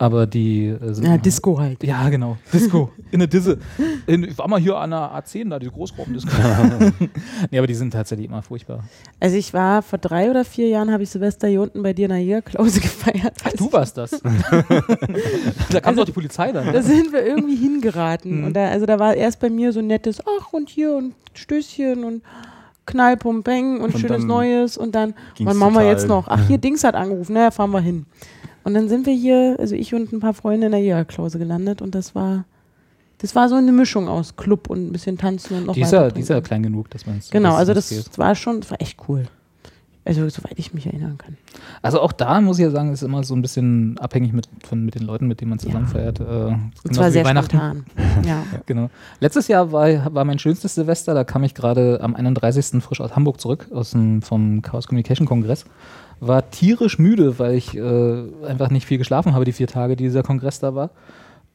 Aber 0.00 0.26
die 0.26 0.68
äh, 0.68 0.94
sind 0.94 1.04
Ja, 1.04 1.10
immer- 1.14 1.18
Disco 1.22 1.58
halt. 1.60 1.84
Ja, 1.84 2.08
genau. 2.08 2.38
Disco. 2.50 2.90
In 3.10 3.18
der 3.18 3.28
Disse. 3.28 3.58
In, 4.06 4.24
ich 4.24 4.38
war 4.38 4.48
mal 4.48 4.58
hier 4.58 4.76
an 4.78 4.90
der 4.92 5.10
A10, 5.14 5.50
da 5.50 5.58
die 5.58 5.68
Großraumdisco. 5.68 6.30
nee, 7.50 7.58
aber 7.58 7.66
die 7.66 7.74
sind 7.74 7.90
tatsächlich 7.92 8.26
immer 8.28 8.40
furchtbar. 8.40 8.82
Also 9.20 9.36
ich 9.36 9.52
war 9.52 9.82
vor 9.82 9.98
drei 9.98 10.30
oder 10.30 10.46
vier 10.46 10.68
Jahren, 10.68 10.90
habe 10.90 11.02
ich 11.02 11.10
Silvester 11.10 11.48
hier 11.48 11.60
unten 11.60 11.82
bei 11.82 11.92
dir 11.92 12.06
in 12.06 12.12
der 12.12 12.18
Jägerklause 12.18 12.80
gefeiert. 12.80 13.34
Ach, 13.44 13.52
du 13.52 13.70
warst 13.72 13.98
das. 13.98 14.10
da 14.22 15.80
kam 15.80 15.90
Also- 15.90 16.00
doch 16.00 16.04
die 16.06 16.12
Polizei 16.12 16.50
dann. 16.50 16.72
Da 16.72 16.82
sind 16.82 17.12
wir 17.12 17.24
irgendwie 17.24 17.56
hingeraten. 17.56 18.38
Mhm. 18.40 18.44
Und 18.46 18.56
da, 18.56 18.68
also 18.68 18.86
da 18.86 18.98
war 18.98 19.14
erst 19.14 19.38
bei 19.38 19.50
mir 19.50 19.70
so 19.72 19.80
ein 19.80 19.86
nettes, 19.86 20.20
ach 20.40 20.52
und 20.54 20.70
hier 20.70 20.94
und 20.96 21.12
Stößchen 21.34 22.04
und 22.04 22.22
Knallpum, 22.86 23.42
Bang 23.42 23.80
und, 23.82 23.94
Und 23.94 24.00
schönes 24.00 24.24
Neues. 24.24 24.76
Und 24.78 24.94
dann, 24.94 25.14
wann 25.40 25.56
machen 25.58 25.74
wir 25.74 25.86
jetzt 25.86 26.08
noch? 26.08 26.26
Ach, 26.26 26.40
hier 26.48 26.58
Dings 26.58 26.82
hat 26.84 26.94
angerufen, 26.94 27.34
naja, 27.34 27.50
fahren 27.50 27.70
wir 27.70 27.80
hin. 27.80 28.06
Und 28.64 28.74
dann 28.74 28.88
sind 28.88 29.06
wir 29.06 29.14
hier, 29.14 29.56
also 29.58 29.74
ich 29.74 29.94
und 29.94 30.12
ein 30.12 30.20
paar 30.20 30.34
Freunde 30.34 30.66
in 30.66 30.72
der 30.72 30.80
Jägerklause 30.80 31.38
gelandet 31.38 31.80
und 31.82 31.94
das 31.94 32.14
war, 32.14 32.44
das 33.18 33.34
war 33.34 33.48
so 33.48 33.54
eine 33.54 33.72
Mischung 33.72 34.08
aus 34.08 34.36
Club 34.36 34.68
und 34.70 34.88
ein 34.88 34.92
bisschen 34.92 35.16
tanzen 35.18 35.56
und 35.58 35.66
noch 35.66 35.74
Die 35.74 35.80
ist, 35.82 35.92
weiter 35.92 36.04
ja, 36.06 36.10
die 36.10 36.20
ist 36.20 36.28
ja 36.28 36.34
trinken. 36.36 36.46
klein 36.48 36.62
genug, 36.64 36.90
dass 36.90 37.06
man 37.06 37.18
es. 37.18 37.30
Genau, 37.30 37.54
also 37.54 37.72
das 37.74 37.88
geht. 37.88 38.18
war 38.18 38.34
schon, 38.34 38.60
das 38.60 38.70
war 38.70 38.80
echt 38.80 38.98
cool. 39.08 39.24
Also 40.02 40.26
soweit 40.30 40.54
ich 40.58 40.72
mich 40.72 40.86
erinnern 40.86 41.18
kann. 41.18 41.36
Also 41.82 42.00
auch 42.00 42.12
da 42.12 42.40
muss 42.40 42.58
ich 42.58 42.64
ja 42.64 42.70
sagen, 42.70 42.90
ist 42.90 43.02
immer 43.02 43.22
so 43.22 43.34
ein 43.36 43.42
bisschen 43.42 43.98
abhängig 43.98 44.32
mit, 44.32 44.48
von, 44.66 44.82
mit 44.84 44.94
den 44.94 45.02
Leuten, 45.02 45.28
mit 45.28 45.40
denen 45.42 45.50
man 45.50 45.58
zusammen 45.58 45.84
Ja. 45.84 45.90
feiert. 45.90 46.20
Äh, 46.20 46.24
Und 46.24 46.94
zwar 46.94 47.10
sehr 47.10 47.24
Weihnachten. 47.24 47.50
spontan. 47.50 47.84
Ja. 48.26 48.42
Genau. 48.64 48.88
Letztes 49.20 49.46
Jahr 49.48 49.72
war, 49.72 50.12
war 50.14 50.24
mein 50.24 50.38
schönstes 50.38 50.74
Silvester, 50.74 51.12
da 51.12 51.22
kam 51.24 51.44
ich 51.44 51.54
gerade 51.54 52.00
am 52.02 52.16
31. 52.16 52.82
frisch 52.82 53.00
aus 53.02 53.14
Hamburg 53.14 53.40
zurück, 53.40 53.68
aus 53.72 53.90
dem, 53.90 54.22
vom 54.22 54.62
Chaos 54.62 54.88
Communication 54.88 55.26
Kongress. 55.26 55.64
War 56.20 56.50
tierisch 56.50 56.98
müde, 56.98 57.38
weil 57.38 57.54
ich 57.54 57.76
äh, 57.76 58.22
einfach 58.46 58.70
nicht 58.70 58.86
viel 58.86 58.98
geschlafen 58.98 59.34
habe, 59.34 59.44
die 59.44 59.52
vier 59.52 59.66
Tage, 59.66 59.96
die 59.96 60.04
dieser 60.04 60.22
Kongress 60.22 60.60
da 60.60 60.74
war. 60.74 60.90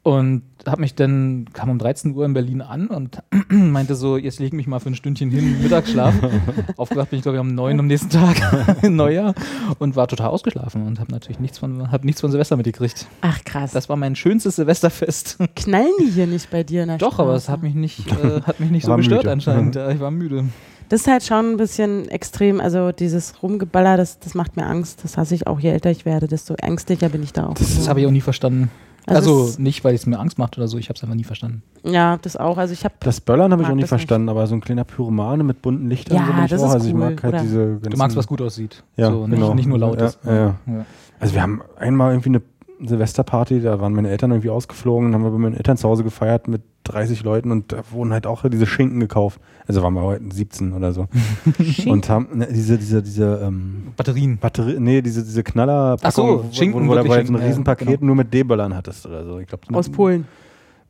Und 0.01 0.43
habe 0.67 0.81
mich 0.81 0.93
dann, 0.93 1.45
kam 1.53 1.67
um 1.71 1.79
13 1.79 2.13
Uhr 2.15 2.25
in 2.25 2.33
Berlin 2.33 2.61
an 2.61 2.87
und 2.89 3.23
meinte 3.49 3.95
so, 3.95 4.17
jetzt 4.17 4.37
leg 4.37 4.53
mich 4.53 4.67
mal 4.67 4.77
für 4.79 4.89
ein 4.89 4.95
Stündchen 4.95 5.31
hin, 5.31 5.63
Mittagsschlaf. 5.63 6.13
Aufgewacht 6.77 7.09
bin 7.09 7.17
ich, 7.17 7.23
glaube 7.23 7.37
ich, 7.37 7.41
um 7.41 7.55
neun 7.55 7.79
am 7.79 7.87
nächsten 7.87 8.11
Tag, 8.11 8.83
Neujahr, 8.83 9.33
und 9.79 9.95
war 9.95 10.07
total 10.07 10.27
ausgeschlafen 10.27 10.85
und 10.85 10.99
habe 10.99 11.11
natürlich 11.11 11.39
nichts 11.39 11.57
von, 11.57 11.91
hab 11.91 12.03
nichts 12.03 12.21
von 12.21 12.29
Silvester 12.29 12.55
mitgekriegt. 12.55 13.07
Ach 13.21 13.43
krass. 13.45 13.71
Das 13.71 13.89
war 13.89 13.95
mein 13.95 14.15
schönstes 14.15 14.57
Silvesterfest. 14.57 15.39
Knallen 15.55 15.89
die 15.99 16.11
hier 16.11 16.27
nicht 16.27 16.51
bei 16.51 16.61
dir 16.63 16.83
in 16.83 16.89
der 16.89 16.97
Doch, 16.99 17.17
aber 17.17 17.33
es 17.33 17.45
Straße? 17.45 17.53
hat 17.53 17.63
mich 17.63 17.73
nicht, 17.73 18.07
äh, 18.23 18.41
hat 18.43 18.59
mich 18.59 18.69
nicht 18.69 18.85
so 18.85 18.95
gestört 18.95 19.23
müde. 19.23 19.31
anscheinend. 19.31 19.73
Ja, 19.73 19.89
ich 19.89 19.99
war 19.99 20.11
müde. 20.11 20.45
Das 20.89 21.01
ist 21.01 21.07
halt 21.07 21.23
schon 21.23 21.53
ein 21.53 21.57
bisschen 21.57 22.07
extrem. 22.09 22.59
Also 22.61 22.91
dieses 22.91 23.41
Rumgeballer, 23.41 23.97
das, 23.97 24.19
das 24.19 24.33
macht 24.35 24.55
mir 24.57 24.65
Angst. 24.65 25.03
Das 25.03 25.17
hasse 25.17 25.33
ich 25.35 25.47
auch. 25.47 25.59
Je 25.59 25.69
älter 25.69 25.89
ich 25.91 26.05
werde, 26.05 26.27
desto 26.27 26.53
ängstlicher 26.55 27.09
bin 27.09 27.23
ich 27.23 27.33
da 27.33 27.47
auch. 27.47 27.55
Das, 27.55 27.87
habe 27.89 28.01
ich 28.01 28.07
auch 28.07 28.11
nie 28.11 28.21
verstanden. 28.21 28.69
Also 29.07 29.43
Also, 29.43 29.61
nicht, 29.61 29.83
weil 29.83 29.93
es 29.93 30.07
mir 30.07 30.17
Angst 30.19 30.39
macht 30.39 30.57
oder 30.57 30.67
so, 30.67 30.79
ich 30.79 30.89
habe 30.89 30.97
es 30.97 31.03
einfach 31.03 31.15
nie 31.15 31.23
verstanden. 31.23 31.61
Ja, 31.83 32.17
das 32.17 32.35
auch. 32.37 32.57
Also 32.57 32.73
ich 32.73 32.83
habe 32.85 32.95
Das 33.01 33.21
Böllern 33.21 33.51
habe 33.51 33.61
ich 33.61 33.67
auch 33.69 33.73
nie 33.75 33.81
das 33.81 33.91
nicht. 33.91 33.99
verstanden, 33.99 34.29
aber 34.29 34.47
so 34.47 34.55
ein 34.55 34.61
kleiner 34.61 34.83
Pyromane 34.83 35.43
mit 35.43 35.61
bunten 35.61 35.89
Lichtern. 35.89 36.17
Ja, 36.17 36.25
so 36.25 36.33
bin 36.33 36.43
ich 36.45 36.49
das 36.49 36.61
auch. 36.63 36.67
ist 36.69 36.73
also 36.73 36.87
ich 36.87 36.93
cool, 36.95 36.99
mag 36.99 37.23
halt 37.23 37.33
oder? 37.35 37.43
diese 37.43 37.75
Du 37.87 37.97
magst, 37.97 38.17
was 38.17 38.25
gut 38.25 38.41
aussieht. 38.41 38.83
Ja, 38.97 39.11
so, 39.11 39.27
nicht, 39.27 39.39
genau. 39.39 39.53
nicht 39.53 39.67
nur 39.67 39.77
laut 39.77 39.99
Ja, 40.01 40.07
ist. 40.07 40.19
ja, 40.25 40.33
ja. 40.35 40.55
Ja. 40.65 40.85
Also 41.19 41.33
wir 41.35 41.41
haben 41.43 41.61
einmal 41.77 42.13
irgendwie 42.13 42.29
eine 42.29 42.41
Silvesterparty, 42.87 43.61
da 43.61 43.79
waren 43.79 43.93
meine 43.93 44.09
Eltern 44.09 44.31
irgendwie 44.31 44.49
ausgeflogen, 44.49 45.13
haben 45.13 45.23
wir 45.23 45.31
bei 45.31 45.37
meinen 45.37 45.55
Eltern 45.55 45.77
zu 45.77 45.87
Hause 45.87 46.03
gefeiert 46.03 46.47
mit 46.47 46.61
30 46.85 47.23
Leuten 47.23 47.51
und 47.51 47.71
da 47.71 47.83
wurden 47.91 48.13
halt 48.13 48.27
auch 48.27 48.47
diese 48.47 48.65
Schinken 48.65 48.99
gekauft. 48.99 49.39
Also 49.67 49.81
waren 49.81 49.93
wir 49.93 50.01
heute 50.01 50.23
17 50.31 50.73
oder 50.73 50.93
so. 50.93 51.07
und 51.87 52.09
haben 52.09 52.27
ne, 52.37 52.47
diese, 52.51 52.77
diese, 52.77 53.01
diese 53.01 53.41
ähm, 53.43 53.93
Batterien. 53.97 54.37
Batterie, 54.37 54.79
nee, 54.79 55.01
diese, 55.01 55.23
diese 55.23 55.43
Knaller 55.43 55.97
so, 56.11 56.45
wo, 56.45 56.53
Schinken, 56.53 56.87
wo, 56.87 56.91
wo 56.91 56.95
du 56.95 57.03
wirklich 57.03 57.13
dabei 57.13 57.15
so 57.15 57.19
ein 57.19 57.25
Schinken, 57.25 57.41
ja, 57.41 57.47
Riesenpaket 57.47 57.87
genau. 57.87 58.05
nur 58.05 58.15
mit 58.15 58.33
D-Böllern 58.33 58.75
hattest 58.75 59.05
oder 59.05 59.25
so. 59.25 59.39
Ich 59.39 59.47
glaub, 59.47 59.61
aus 59.73 59.89
Polen. 59.89 60.25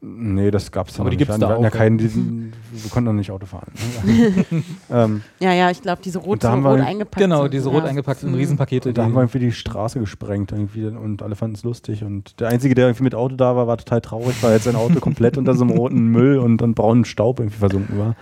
Nee, 0.07 0.52
das 0.52 0.72
gab's 0.72 0.94
da 0.94 0.99
Aber 0.99 1.06
noch 1.06 1.10
die 1.11 1.18
nicht. 1.18 1.27
gibt's 1.27 1.40
wir 1.40 1.48
da 1.48 1.53
hatten 1.53 1.64
ja 1.64 1.69
auch, 1.69 1.73
ja. 1.73 1.80
keinen, 1.80 1.98
diesen, 1.98 2.53
wir 2.72 2.91
konnten 2.91 3.06
noch 3.07 3.14
nicht 3.18 3.32
Auto 3.32 3.48
fahren. 3.48 3.72
ähm, 4.91 5.22
Ja, 5.40 5.52
ja, 5.53 5.72
ich 5.72 5.82
glaube, 5.82 6.02
diese 6.03 6.19
rot, 6.19 6.27
Und 6.34 6.44
da 6.44 6.48
so 6.49 6.52
haben 6.53 6.64
wir- 6.64 6.72
rot 6.72 6.80
eingepackt. 6.82 7.18
Genau, 7.23 7.44
sind. 7.44 7.53
diese 7.53 7.69
ja. 7.69 7.76
rot 7.76 7.86
eingepackten 7.86 8.30
Mhm. 8.30 8.36
Riesenpakete. 8.36 8.94
Da 8.94 9.03
haben 9.03 9.11
die- 9.11 9.15
wir 9.15 9.22
irgendwie 9.22 9.40
die 9.40 9.52
Straße 9.52 9.99
gesprengt 9.99 10.52
irgendwie 10.52 10.86
und 10.86 11.23
alle 11.23 11.36
fanden 11.36 11.56
es 11.56 11.64
lustig. 11.64 12.03
Und 12.03 12.40
der 12.40 12.49
Einzige, 12.49 12.76
der 12.76 12.86
irgendwie 12.88 13.03
mit 13.03 13.15
Auto 13.15 13.36
da 13.36 13.56
war, 13.56 13.68
war 13.68 13.77
total 13.77 14.02
traurig, 14.02 14.36
weil 14.41 14.53
jetzt 14.53 14.65
sein 14.65 14.76
Auto 14.76 14.99
komplett 14.99 15.38
unter 15.38 15.56
so 15.56 15.64
einem 15.64 15.76
roten 15.77 16.07
Müll 16.11 16.38
und, 16.38 16.61
und 16.61 16.76
braunen 16.76 17.06
Staub 17.06 17.40
irgendwie 17.40 17.57
versunken 17.57 17.98
war. 17.98 18.15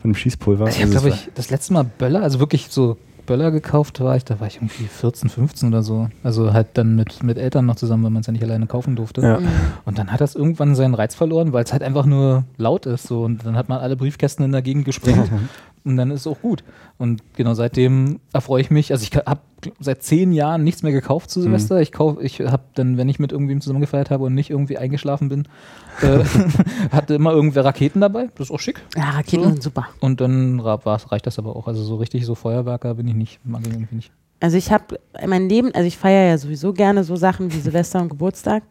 Von 0.00 0.10
dem 0.12 0.14
Schießpulver. 0.16 0.64
Also 0.66 0.76
ich 0.76 0.82
habe, 0.84 0.92
Also 0.94 1.06
glaube 1.06 1.16
es 1.16 1.26
ich, 1.26 1.32
das 1.34 1.50
letzte 1.50 1.72
Mal 1.72 1.84
Böller, 1.84 2.22
also 2.22 2.40
wirklich 2.40 2.66
so 2.70 2.96
Böller 3.28 3.50
gekauft 3.50 4.00
war 4.00 4.16
ich, 4.16 4.24
da 4.24 4.40
war 4.40 4.46
ich 4.46 4.56
irgendwie 4.56 4.84
14, 4.84 5.28
15 5.28 5.68
oder 5.68 5.82
so. 5.82 6.08
Also 6.24 6.54
halt 6.54 6.68
dann 6.74 6.96
mit, 6.96 7.22
mit 7.22 7.36
Eltern 7.36 7.66
noch 7.66 7.76
zusammen, 7.76 8.02
weil 8.04 8.10
man 8.10 8.22
es 8.22 8.26
ja 8.26 8.32
nicht 8.32 8.42
alleine 8.42 8.66
kaufen 8.66 8.96
durfte. 8.96 9.20
Ja. 9.20 9.38
Und 9.84 9.98
dann 9.98 10.10
hat 10.10 10.22
das 10.22 10.34
irgendwann 10.34 10.74
seinen 10.74 10.94
Reiz 10.94 11.14
verloren, 11.14 11.52
weil 11.52 11.62
es 11.62 11.72
halt 11.72 11.82
einfach 11.82 12.06
nur 12.06 12.44
laut 12.56 12.86
ist. 12.86 13.06
So. 13.06 13.24
Und 13.24 13.44
dann 13.44 13.54
hat 13.54 13.68
man 13.68 13.80
alle 13.80 13.96
Briefkästen 13.96 14.46
in 14.46 14.52
der 14.52 14.62
Gegend 14.62 14.86
gesprengt. 14.86 15.30
und 15.88 15.96
dann 15.96 16.10
ist 16.10 16.20
es 16.20 16.26
auch 16.26 16.40
gut. 16.40 16.62
Und 16.98 17.22
genau 17.34 17.54
seitdem 17.54 18.20
erfreue 18.32 18.60
ich 18.60 18.70
mich. 18.70 18.92
Also 18.92 19.02
ich 19.02 19.16
habe 19.16 19.40
seit 19.80 20.02
zehn 20.02 20.32
Jahren 20.32 20.62
nichts 20.62 20.82
mehr 20.82 20.92
gekauft 20.92 21.30
zu 21.30 21.40
Silvester. 21.40 21.80
Ich 21.80 21.92
kaufe, 21.92 22.22
ich 22.22 22.40
habe 22.40 22.62
dann, 22.74 22.96
wenn 22.98 23.08
ich 23.08 23.18
mit 23.18 23.32
irgendwem 23.32 23.60
zusammen 23.60 23.80
gefeiert 23.80 24.10
habe 24.10 24.24
und 24.24 24.34
nicht 24.34 24.50
irgendwie 24.50 24.76
eingeschlafen 24.76 25.28
bin, 25.28 25.48
äh, 26.02 26.24
hatte 26.92 27.14
immer 27.14 27.32
irgendwer 27.32 27.64
Raketen 27.64 28.00
dabei. 28.00 28.28
Das 28.36 28.48
ist 28.48 28.54
auch 28.54 28.60
schick. 28.60 28.82
Ja, 28.96 29.10
Raketen 29.10 29.44
So. 29.44 29.50
sind 29.50 29.62
super. 29.62 29.86
Und 30.00 30.20
dann 30.20 30.60
reicht 30.60 31.26
das 31.26 31.38
aber 31.38 31.56
auch. 31.56 31.66
Also 31.66 31.82
so 31.82 31.96
richtig 31.96 32.26
so 32.26 32.34
Feuerwerker 32.34 32.94
bin 32.94 33.08
ich 33.08 33.14
nicht, 33.14 33.40
mag 33.44 33.62
ich 33.66 33.72
irgendwie 33.72 33.96
nicht. 33.96 34.12
Also 34.40 34.56
ich 34.56 34.70
habe 34.70 35.00
mein 35.26 35.48
Leben, 35.48 35.74
also 35.74 35.86
ich 35.86 35.96
feiere 35.96 36.28
ja 36.28 36.38
sowieso 36.38 36.72
gerne 36.72 37.02
so 37.02 37.16
Sachen 37.16 37.52
wie 37.52 37.58
Silvester 37.58 38.00
und 38.02 38.10
Geburtstag. 38.10 38.62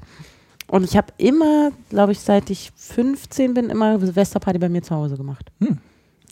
Und 0.68 0.84
ich 0.84 0.96
habe 0.96 1.08
immer, 1.18 1.72
glaube 1.90 2.12
ich, 2.12 2.20
seit 2.20 2.50
ich 2.50 2.72
15 2.76 3.54
bin, 3.54 3.70
immer 3.70 4.00
Silvesterparty 4.00 4.60
bei 4.60 4.70
mir 4.70 4.82
zu 4.84 4.96
Hause 4.96 5.18
gemacht. 5.18 5.50
Hm. 5.62 5.80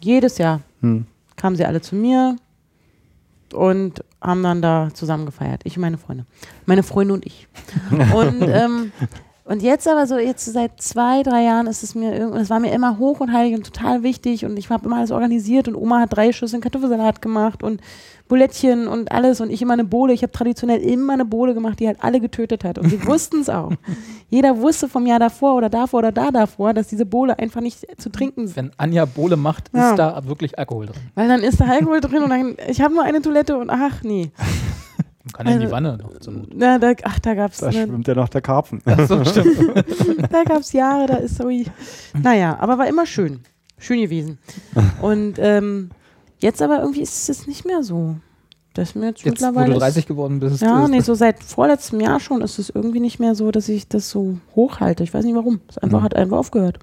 Jedes 0.02 0.38
Jahr 0.38 0.62
Hm. 0.82 1.06
kamen 1.36 1.56
sie 1.56 1.66
alle 1.66 1.82
zu 1.82 1.96
mir 1.96 2.36
und 3.54 4.04
haben 4.22 4.44
dann 4.44 4.62
da 4.62 4.90
zusammen 4.94 5.26
gefeiert. 5.26 5.62
Ich 5.64 5.78
und 5.78 5.82
meine 5.82 5.98
Freunde. 5.98 6.26
Meine 6.66 6.84
Freunde 6.84 7.14
und 7.14 7.26
ich. 7.26 7.48
und, 8.14 8.42
ähm, 8.42 8.92
und 9.46 9.62
jetzt 9.62 9.88
aber 9.88 10.06
so, 10.08 10.18
jetzt 10.18 10.46
seit 10.46 10.82
zwei, 10.82 11.24
drei 11.24 11.44
Jahren 11.44 11.68
ist 11.68 11.84
es 11.84 11.96
mir 11.96 12.14
irgendwie, 12.16 12.40
es 12.40 12.50
war 12.50 12.60
mir 12.60 12.74
immer 12.74 12.98
hoch 12.98 13.20
und 13.20 13.32
heilig 13.32 13.56
und 13.56 13.64
total 13.66 14.04
wichtig 14.04 14.44
und 14.44 14.58
ich 14.58 14.70
habe 14.70 14.86
immer 14.86 14.98
alles 14.98 15.12
organisiert 15.12 15.68
und 15.68 15.76
Oma 15.76 16.00
hat 16.02 16.16
drei 16.16 16.32
Schüsseln 16.34 16.62
Kartoffelsalat 16.62 17.22
gemacht 17.22 17.62
und 17.64 17.80
Bulettchen 18.28 18.88
und 18.88 19.12
alles 19.12 19.40
und 19.40 19.52
ich 19.52 19.62
immer 19.62 19.74
eine 19.74 19.84
Bohle. 19.84 20.12
Ich 20.12 20.24
habe 20.24 20.32
traditionell 20.32 20.80
immer 20.82 21.14
eine 21.14 21.26
Bohle 21.26 21.54
gemacht, 21.54 21.80
die 21.80 21.86
halt 21.86 22.00
alle 22.02 22.20
getötet 22.20 22.64
hat. 22.64 22.80
Und 22.80 22.90
sie 22.90 23.04
wussten 23.06 23.42
es 23.42 23.50
auch. 23.50 23.72
Jeder 24.32 24.58
wusste 24.60 24.90
vom 24.90 25.06
Jahr 25.06 25.20
davor 25.20 25.54
oder 25.56 25.70
davor 25.70 26.00
oder 26.00 26.12
da 26.12 26.32
davor, 26.32 26.74
dass 26.74 26.88
diese 26.88 27.06
Bohle 27.06 27.38
einfach 27.38 27.62
nicht 27.62 27.86
zu 28.02 28.10
trinken 28.10 28.56
Wenn 28.56 28.72
Anja 28.78 29.06
Bohle 29.06 29.38
macht, 29.38 29.70
Ja. 29.76 29.92
ist 29.92 30.00
da 30.00 30.26
wirklich 30.26 30.58
Alkohol 30.58 30.88
drin. 30.88 31.02
weil 31.14 31.28
dann 31.28 31.42
ist 31.44 31.62
da 31.62 31.66
Alkohol 31.66 32.02
drin 32.02 32.24
und 32.24 32.30
dann, 32.32 32.56
ich 32.68 32.82
habe 32.82 32.96
nur 32.96 33.04
eine 33.04 33.22
Toilette 33.22 33.58
und 33.58 33.70
ach 33.70 34.02
nee. 34.02 34.32
Man 35.26 35.31
kann 35.34 35.47
ja 35.47 35.53
in 35.53 35.60
die 35.60 35.65
Also- 35.65 35.76
Wanne 35.76 35.97
noch 35.97 36.19
zur 36.19 36.34
Not. 36.34 36.47
Na, 36.53 36.77
da, 36.80 36.93
ach, 37.03 37.19
da 37.19 37.34
gab's 37.34 37.57
Da 37.57 37.68
ne, 37.68 37.73
schwimmt 37.73 38.07
ja 38.07 38.14
noch 38.15 38.30
der 38.30 38.41
Karpfen. 38.41 38.81
So, 39.07 39.26
stimmt. 39.26 39.57
da 40.31 40.43
gab's 40.43 40.72
Jahre, 40.72 41.07
da 41.07 41.15
ist 41.15 41.35
so, 41.38 41.49
naja, 42.14 42.57
aber 42.60 42.77
war 42.77 42.88
immer 42.88 43.06
schön, 43.06 43.39
schön 43.77 44.02
gewesen. 44.02 44.38
Und 45.02 45.35
ähm, 45.39 45.89
jetzt 46.39 46.61
aber 46.61 46.80
irgendwie 46.81 47.02
ist 47.02 47.27
es 47.30 47.47
nicht 47.47 47.65
mehr 47.65 47.81
so. 47.84 48.15
Das 48.76 48.89
ist 48.89 48.95
mir 48.95 49.07
jetzt, 49.07 49.23
Jetzt, 49.23 49.41
wo 49.41 49.45
mittlerweile 49.47 49.73
du 49.73 49.80
30 49.80 50.06
geworden 50.06 50.39
bist, 50.41 50.61
Ja, 50.61 50.88
nee, 50.89 50.99
so 50.99 51.14
seit 51.15 51.41
vorletztem 51.43 52.02
Jahr 52.02 52.19
schon 52.19 52.41
ist 52.41 52.60
es 52.60 52.69
irgendwie 52.69 52.99
nicht 52.99 53.19
mehr 53.19 53.34
so, 53.34 53.49
dass 53.52 53.69
ich 53.69 53.88
das 53.88 54.10
so 54.10 54.38
hochhalte. 54.56 55.02
Ich 55.03 55.14
weiß 55.14 55.23
nicht 55.23 55.34
warum. 55.35 55.61
Es 55.69 55.77
einfach, 55.77 55.99
Mhm. 55.99 56.03
hat 56.03 56.15
einfach 56.15 56.38
aufgehört. 56.38 56.80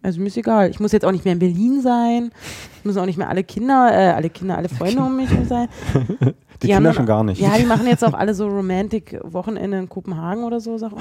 Also 0.00 0.20
mir 0.20 0.28
ist 0.28 0.36
egal. 0.36 0.70
Ich 0.70 0.78
muss 0.78 0.92
jetzt 0.92 1.04
auch 1.04 1.10
nicht 1.10 1.24
mehr 1.24 1.32
in 1.32 1.40
Berlin 1.40 1.82
sein. 1.82 2.30
Es 2.78 2.84
müssen 2.84 3.00
auch 3.00 3.04
nicht 3.06 3.18
mehr 3.18 3.28
alle 3.28 3.42
Kinder, 3.42 3.90
äh, 3.92 4.12
alle 4.12 4.30
Kinder, 4.30 4.56
alle 4.56 4.68
Freunde 4.68 5.02
um 5.02 5.16
mich 5.16 5.28
sein. 5.48 5.68
Die, 6.62 6.74
haben 6.74 6.82
Kinder 6.82 6.94
schon 6.94 7.06
gar 7.06 7.24
nicht. 7.24 7.40
Ja, 7.40 7.56
die 7.56 7.64
machen 7.64 7.86
jetzt 7.86 8.04
auch 8.04 8.12
alle 8.14 8.34
so 8.34 8.46
Romantic-Wochenende 8.48 9.78
in 9.78 9.88
Kopenhagen 9.88 10.44
oder 10.44 10.60
so, 10.60 10.76
sag 10.78 10.92
ich. 10.92 10.98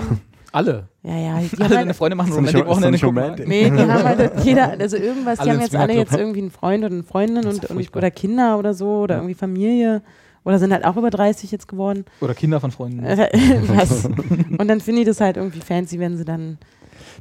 alle. 0.51 0.87
Ja, 1.03 1.17
ja. 1.17 1.39
Die 1.39 1.55
Alle 1.55 1.63
haben 1.63 1.69
deine 1.69 1.87
halt, 1.87 1.95
Freunde 1.95 2.15
machen 2.15 2.33
Romantic-Wochenende. 2.33 2.99
guck 2.99 3.13
mal. 3.13 3.21
romantic. 3.23 3.47
nee, 3.47 3.69
die 3.69 3.79
haben 3.79 4.03
halt 4.03 4.31
jeder, 4.43 4.71
also 4.71 4.97
irgendwas, 4.97 5.39
die 5.39 5.41
Alle 5.41 5.51
haben 5.51 5.57
im 5.57 5.61
jetzt 5.63 5.75
alle 5.75 5.93
jetzt 5.93 6.15
irgendwie 6.15 6.41
einen 6.41 6.51
Freund 6.51 6.83
oder 6.83 6.93
eine 6.93 7.03
Freundin 7.03 7.45
und, 7.45 7.63
ja 7.63 7.75
und 7.75 7.95
oder 7.95 8.11
Kinder 8.11 8.57
oder 8.59 8.73
so 8.73 8.99
oder 8.99 9.15
irgendwie 9.15 9.35
Familie. 9.35 10.01
Oder 10.43 10.59
sind 10.59 10.71
halt 10.71 10.85
auch 10.85 10.95
über 10.95 11.09
30 11.09 11.51
jetzt 11.51 11.67
geworden. 11.67 12.05
Oder 12.21 12.33
Kinder 12.33 12.61
von 12.61 12.71
Freunden. 12.71 13.03
Was? 13.75 14.05
Und 14.05 14.67
dann 14.69 14.79
finde 14.79 15.01
ich 15.01 15.07
das 15.07 15.19
halt 15.19 15.35
irgendwie 15.35 15.59
fancy, 15.59 15.99
wenn 15.99 16.15
sie 16.15 16.23
dann 16.23 16.57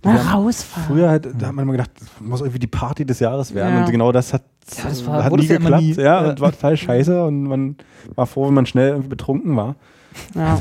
mal 0.04 0.16
rausfahren. 0.16 0.86
Früher 0.88 1.08
halt, 1.08 1.28
da 1.38 1.46
hat 1.48 1.54
man 1.54 1.62
immer 1.64 1.72
gedacht, 1.72 1.90
das 1.98 2.08
muss 2.20 2.40
irgendwie 2.40 2.58
die 2.58 2.66
Party 2.66 3.04
des 3.06 3.20
Jahres 3.20 3.54
werden. 3.54 3.74
Ja. 3.74 3.84
Und 3.84 3.90
genau 3.90 4.12
das 4.12 4.32
hat, 4.32 4.42
Ja, 4.76 4.84
das 4.88 5.06
war- 5.06 5.24
hat 5.24 5.32
nie 5.32 5.46
geklappt. 5.46 5.82
nie. 5.82 5.92
Ja, 5.94 6.30
und 6.30 6.40
war 6.40 6.52
total 6.52 6.76
scheiße. 6.76 7.24
Und 7.24 7.44
man 7.44 7.76
war 8.14 8.26
froh, 8.26 8.46
wenn 8.46 8.54
man 8.54 8.66
schnell 8.66 8.88
irgendwie 8.90 9.08
betrunken 9.08 9.56
war. 9.56 9.76
Ja. 10.34 10.60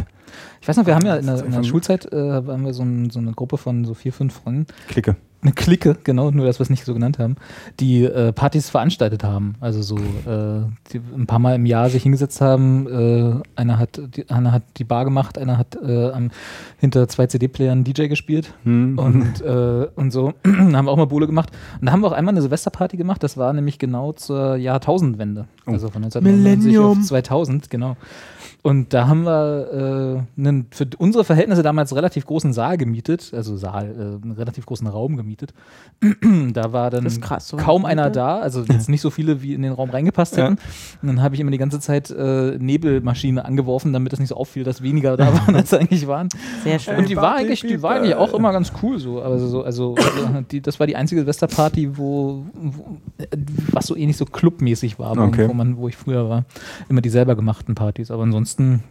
Ich 0.62 0.68
weiß 0.68 0.78
noch, 0.78 0.86
wir 0.88 0.96
haben 0.96 1.06
ja 1.06 1.16
in 1.18 1.28
der, 1.28 1.46
in 1.46 1.52
der 1.52 1.64
Schulzeit 1.64 2.12
äh, 2.12 2.16
haben 2.34 2.66
wir 2.66 2.74
so, 2.74 2.82
ein, 2.84 3.10
so 3.12 3.20
eine 3.20 3.34
Gruppe 3.34 3.58
von 3.58 3.86
so 3.86 3.94
vier, 3.94 4.12
fünf 4.12 4.34
Freunden, 4.42 4.66
Klicke. 4.88 5.16
Eine 5.46 5.54
Clique, 5.54 5.98
genau, 6.04 6.32
nur 6.32 6.46
dass 6.46 6.60
wir 6.60 6.64
es 6.64 6.70
nicht 6.70 6.86
so 6.86 6.94
genannt 6.94 7.20
haben, 7.20 7.36
die 7.80 8.04
äh, 8.04 8.34
Partys 8.34 8.70
veranstaltet 8.70 9.24
haben. 9.24 9.56
Also 9.60 9.82
so 9.82 9.96
äh, 9.98 10.64
die 10.92 11.02
ein 11.16 11.28
paar 11.28 11.40
Mal 11.40 11.56
im 11.56 11.66
Jahr 11.66 11.90
sich 11.90 12.04
hingesetzt 12.04 12.42
haben. 12.42 12.88
Äh, 12.88 13.60
einer, 13.60 13.78
hat 13.78 14.02
die, 14.16 14.30
einer 14.30 14.52
hat 14.52 14.64
die 14.78 14.84
Bar 14.84 15.06
gemacht, 15.06 15.38
einer 15.38 15.58
hat 15.58 15.78
äh, 15.82 16.10
am, 16.10 16.32
hinter 16.80 17.08
zwei 17.08 17.28
CD-Playern 17.28 17.84
DJ 17.84 18.08
gespielt 18.08 18.54
Hm. 18.64 18.98
und, 18.98 19.42
äh, 19.46 19.88
und 19.96 20.12
so. 20.12 20.34
haben 20.46 20.72
wir 20.72 20.92
auch 20.92 20.98
mal 20.98 21.06
Bowle 21.06 21.28
gemacht. 21.28 21.52
Und 21.80 21.86
da 21.86 21.92
haben 21.92 22.02
wir 22.02 22.08
auch 22.08 22.14
einmal 22.14 22.34
eine 22.34 22.42
Silvesterparty 22.42 22.98
gemacht. 22.98 23.22
Das 23.22 23.38
war 23.38 23.54
nämlich 23.54 23.78
genau 23.80 24.14
zur 24.14 24.56
Jahrtausendwende. 24.56 25.46
Also 25.66 25.90
von 25.90 26.04
1999 26.04 26.74
Millennium. 26.74 27.00
auf 27.00 27.06
2000, 27.06 27.70
genau. 27.70 27.98
Und 28.66 28.96
da 28.96 29.08
haben 29.08 29.26
wir 29.26 30.26
äh, 30.38 30.42
einen 30.42 30.66
für 30.72 30.88
unsere 30.98 31.24
Verhältnisse 31.24 31.62
damals 31.62 31.96
relativ 31.96 32.26
großen 32.26 32.52
Saal 32.52 32.78
gemietet, 32.78 33.32
also 33.32 33.58
Saal, 33.58 33.92
äh, 33.92 34.24
einen 34.24 34.32
relativ 34.32 34.66
großen 34.66 34.88
Raum 34.88 35.18
gemietet. 35.18 35.54
da 36.54 36.74
war 36.74 36.90
dann 36.90 37.06
krass, 37.22 37.48
so 37.48 37.58
kaum 37.58 37.86
eine 37.86 37.96
einer 38.02 38.10
da, 38.10 38.40
also 38.40 38.64
jetzt 38.64 38.90
nicht 38.90 39.02
so 39.02 39.12
viele, 39.12 39.44
wie 39.44 39.54
in 39.54 39.62
den 39.62 39.72
Raum 39.72 39.92
reingepasst 39.92 40.38
hätten. 40.38 40.58
Und 41.02 41.08
dann 41.08 41.22
habe 41.22 41.36
ich 41.36 41.42
immer 41.42 41.52
die 41.52 41.60
ganze 41.60 41.80
Zeit 41.80 42.10
äh, 42.10 42.58
Nebelmaschine 42.58 43.46
angeworfen, 43.46 43.94
damit 43.94 44.14
das 44.14 44.20
nicht 44.20 44.30
so 44.30 44.36
auffiel, 44.36 44.64
dass 44.64 44.82
weniger 44.82 45.16
da 45.16 45.32
waren, 45.32 45.56
als 45.56 45.72
eigentlich 45.72 46.08
waren. 46.08 46.30
Sehr 46.64 46.80
schön. 46.80 46.98
Und 46.98 47.08
die 47.08 47.18
war 47.18 47.36
eigentlich, 47.36 47.62
die 47.62 47.84
war 47.84 47.92
eigentlich 47.92 48.16
auch 48.16 48.34
immer 48.34 48.52
ganz 48.52 48.74
cool 48.82 48.98
so. 48.98 49.22
Also, 49.22 49.48
so, 49.48 49.64
also 49.64 49.96
äh, 49.96 50.42
die, 50.50 50.62
das 50.62 50.80
war 50.80 50.88
die 50.88 50.96
einzige 50.96 51.22
Silvesterparty, 51.22 52.00
wo, 52.00 52.46
wo 52.54 52.98
äh, 53.20 53.28
was 53.72 53.86
so 53.86 53.96
ähnlich 53.96 54.18
so 54.18 54.26
clubmäßig 54.26 54.98
war, 54.98 55.16
wo, 55.16 55.22
Okay. 55.22 55.48
wo 55.48 55.54
man, 55.54 55.78
wo 55.78 55.88
ich 55.88 55.98
früher 55.98 56.30
war. 56.30 56.46
Immer 56.90 57.02
die 57.02 57.10
selber 57.10 57.36
gemachten 57.36 57.76
Partys. 57.76 58.10
Aber 58.10 58.24
ansonsten, 58.24 58.55
hm. 58.58 58.82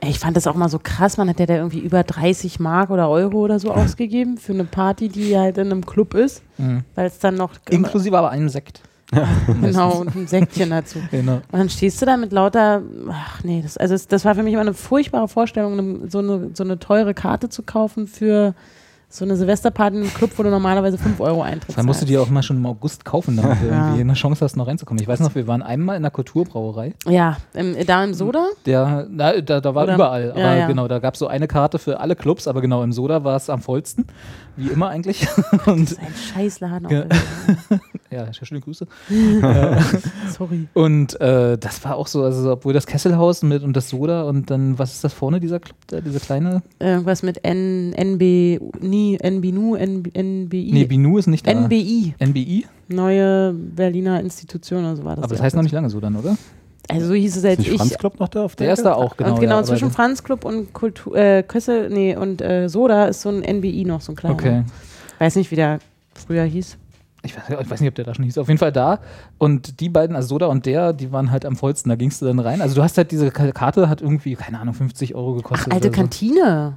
Ey, 0.00 0.10
Ich 0.10 0.18
fand 0.18 0.36
das 0.36 0.46
auch 0.46 0.54
mal 0.54 0.68
so 0.68 0.78
krass, 0.82 1.16
man 1.16 1.28
hat 1.28 1.40
ja 1.40 1.46
da 1.46 1.54
irgendwie 1.54 1.78
über 1.78 2.02
30 2.02 2.60
Mark 2.60 2.90
oder 2.90 3.08
Euro 3.08 3.38
oder 3.38 3.58
so 3.58 3.72
ausgegeben 3.72 4.36
für 4.36 4.52
eine 4.52 4.64
Party, 4.64 5.08
die 5.08 5.36
halt 5.38 5.56
in 5.58 5.70
einem 5.70 5.86
Club 5.86 6.14
ist, 6.14 6.42
Mhm. 6.58 6.82
weil 6.94 7.06
es 7.06 7.18
dann 7.18 7.36
noch 7.36 7.52
inklusive 7.70 8.16
aber 8.18 8.30
einen 8.30 8.48
Sekt. 8.48 8.80
genau 9.62 9.98
und 10.00 10.14
ein 10.16 10.26
Säckchen 10.26 10.70
dazu. 10.70 10.98
Genau. 11.10 11.34
Und 11.36 11.58
dann 11.58 11.68
stehst 11.70 12.00
du 12.02 12.06
da 12.06 12.16
mit 12.16 12.32
lauter, 12.32 12.82
ach 13.10 13.44
nee, 13.44 13.60
das, 13.62 13.76
also 13.76 13.96
das 14.08 14.24
war 14.24 14.34
für 14.34 14.42
mich 14.42 14.52
immer 14.52 14.62
eine 14.62 14.74
furchtbare 14.74 15.28
Vorstellung, 15.28 16.08
so, 16.10 16.18
eine, 16.18 16.50
so 16.54 16.64
eine 16.64 16.78
teure 16.78 17.14
Karte 17.14 17.48
zu 17.48 17.62
kaufen 17.62 18.06
für 18.06 18.54
so 19.08 19.24
eine 19.24 19.36
Silvesterparty 19.36 19.96
in 19.96 20.02
einem 20.02 20.12
Club, 20.14 20.30
wo 20.36 20.42
du 20.42 20.50
normalerweise 20.50 20.98
5 20.98 21.20
Euro 21.20 21.42
Eintritt 21.42 21.78
Dann 21.78 21.86
musst 21.86 22.02
du 22.02 22.06
die 22.06 22.18
auch 22.18 22.28
mal 22.30 22.42
schon 22.42 22.56
im 22.56 22.66
August 22.66 23.04
kaufen, 23.04 23.36
damit 23.36 23.58
du 23.62 23.66
Ja. 23.68 23.84
irgendwie 23.86 24.00
eine 24.00 24.14
Chance 24.14 24.44
hast, 24.44 24.56
noch 24.56 24.66
reinzukommen. 24.66 25.00
Ich 25.00 25.06
weiß 25.06 25.20
noch, 25.20 25.34
wir 25.36 25.46
waren 25.46 25.62
einmal 25.62 25.96
in 25.96 26.02
der 26.02 26.10
Kulturbrauerei. 26.10 26.94
Ja, 27.08 27.36
im, 27.54 27.76
da 27.86 28.02
im 28.02 28.12
Soda? 28.14 28.46
Der, 28.66 29.06
na, 29.08 29.40
da, 29.40 29.60
da 29.60 29.74
war 29.74 29.84
Oder- 29.84 29.94
überall. 29.94 30.30
Aber 30.32 30.40
Ja, 30.40 30.54
ja. 30.56 30.66
genau, 30.66 30.88
da 30.88 30.98
gab 30.98 31.14
es 31.14 31.20
so 31.20 31.26
eine 31.28 31.46
Karte 31.46 31.78
für 31.78 32.00
alle 32.00 32.16
Clubs, 32.16 32.48
aber 32.48 32.60
genau, 32.60 32.82
im 32.82 32.92
Soda 32.92 33.22
war 33.24 33.36
es 33.36 33.48
am 33.50 33.60
vollsten. 33.60 34.06
Wie 34.56 34.68
immer 34.68 34.88
eigentlich. 34.88 35.26
Und 35.66 35.90
Das 35.90 35.92
ist 35.92 35.98
ein 36.00 36.14
Scheißladen. 36.34 36.88
Ja. 36.88 37.02
Auch 37.04 37.78
ja, 38.10 38.32
schöne 38.32 38.60
Grüße. 38.60 38.86
Sorry. 40.36 40.68
Und 40.74 41.20
äh, 41.20 41.58
das 41.58 41.84
war 41.84 41.96
auch 41.96 42.06
so, 42.06 42.22
also 42.22 42.52
obwohl 42.52 42.72
das 42.72 42.86
Kesselhaus 42.86 43.42
mit 43.42 43.62
und 43.62 43.74
das 43.76 43.88
Soda 43.90 44.22
und 44.22 44.50
dann, 44.50 44.78
was 44.78 44.92
ist 44.94 45.04
das 45.04 45.12
vorne, 45.12 45.40
dieser 45.40 45.60
Club 45.60 45.76
da, 45.88 46.00
diese 46.00 46.20
kleine? 46.20 46.62
Irgendwas 46.78 47.22
mit 47.22 47.44
N, 47.44 47.92
NB, 47.94 48.60
nie, 48.80 49.03
NBNU, 49.12 49.74
NB, 49.76 50.08
NBI. 50.16 50.70
Nee, 50.72 50.84
Binu 50.84 51.18
ist 51.18 51.26
nicht 51.26 51.46
da. 51.46 51.52
NBI, 51.52 52.14
NBI? 52.18 52.66
neue 52.88 53.52
Berliner 53.52 54.20
Institution 54.20 54.80
oder 54.84 54.96
so 54.96 55.04
war 55.04 55.16
das. 55.16 55.24
Aber 55.24 55.34
das 55.34 55.42
heißt 55.42 55.56
noch 55.56 55.62
nicht 55.62 55.72
lange 55.72 55.88
so 55.90 56.00
dann, 56.00 56.16
oder? 56.16 56.36
Also 56.88 57.06
so 57.06 57.14
hieß 57.14 57.36
es 57.36 57.44
als 57.44 57.60
Ist 57.60 57.68
ich. 57.68 57.76
Franz 57.78 57.96
Club 57.98 58.20
noch 58.20 58.28
da 58.28 58.44
auf 58.44 58.56
der 58.56 58.66
Der 58.66 58.74
ist 58.74 58.82
da 58.84 58.92
auch, 58.94 59.16
genau. 59.16 59.34
und 59.34 59.40
genau, 59.40 59.56
ja, 59.56 59.62
zwischen 59.64 59.90
Franz 59.90 60.22
Club 60.22 60.44
und 60.44 60.72
Kultur, 60.74 61.16
äh, 61.16 61.42
Kössel, 61.42 61.88
nee, 61.88 62.14
und 62.14 62.42
äh, 62.42 62.68
Soda 62.68 63.06
ist 63.06 63.22
so 63.22 63.30
ein 63.30 63.40
NBI 63.40 63.84
noch, 63.86 64.02
so 64.02 64.12
ein 64.12 64.16
kleiner. 64.16 64.34
Okay. 64.34 64.64
Weiß 65.18 65.36
nicht, 65.36 65.50
wie 65.50 65.56
der 65.56 65.78
früher 66.14 66.44
hieß. 66.44 66.76
Ich 67.22 67.34
weiß, 67.34 67.44
ich 67.62 67.70
weiß 67.70 67.80
nicht, 67.80 67.88
ob 67.88 67.94
der 67.94 68.04
da 68.04 68.14
schon 68.14 68.26
hieß. 68.26 68.36
Auf 68.36 68.48
jeden 68.48 68.58
Fall 68.58 68.70
da. 68.72 68.98
Und 69.38 69.80
die 69.80 69.88
beiden, 69.88 70.14
also 70.14 70.28
Soda 70.28 70.44
und 70.46 70.66
der, 70.66 70.92
die 70.92 71.10
waren 71.10 71.30
halt 71.30 71.46
am 71.46 71.56
vollsten. 71.56 71.88
Da 71.88 71.96
gingst 71.96 72.20
du 72.20 72.26
dann 72.26 72.38
rein. 72.38 72.60
Also 72.60 72.74
du 72.74 72.82
hast 72.82 72.98
halt 72.98 73.10
diese 73.12 73.30
Ka- 73.30 73.50
Karte, 73.52 73.88
hat 73.88 74.02
irgendwie, 74.02 74.34
keine 74.34 74.60
Ahnung, 74.60 74.74
50 74.74 75.14
Euro 75.14 75.32
gekostet. 75.36 75.72
Alte 75.72 75.88
oder 75.88 75.96
so. 75.96 76.00
Kantine. 76.02 76.76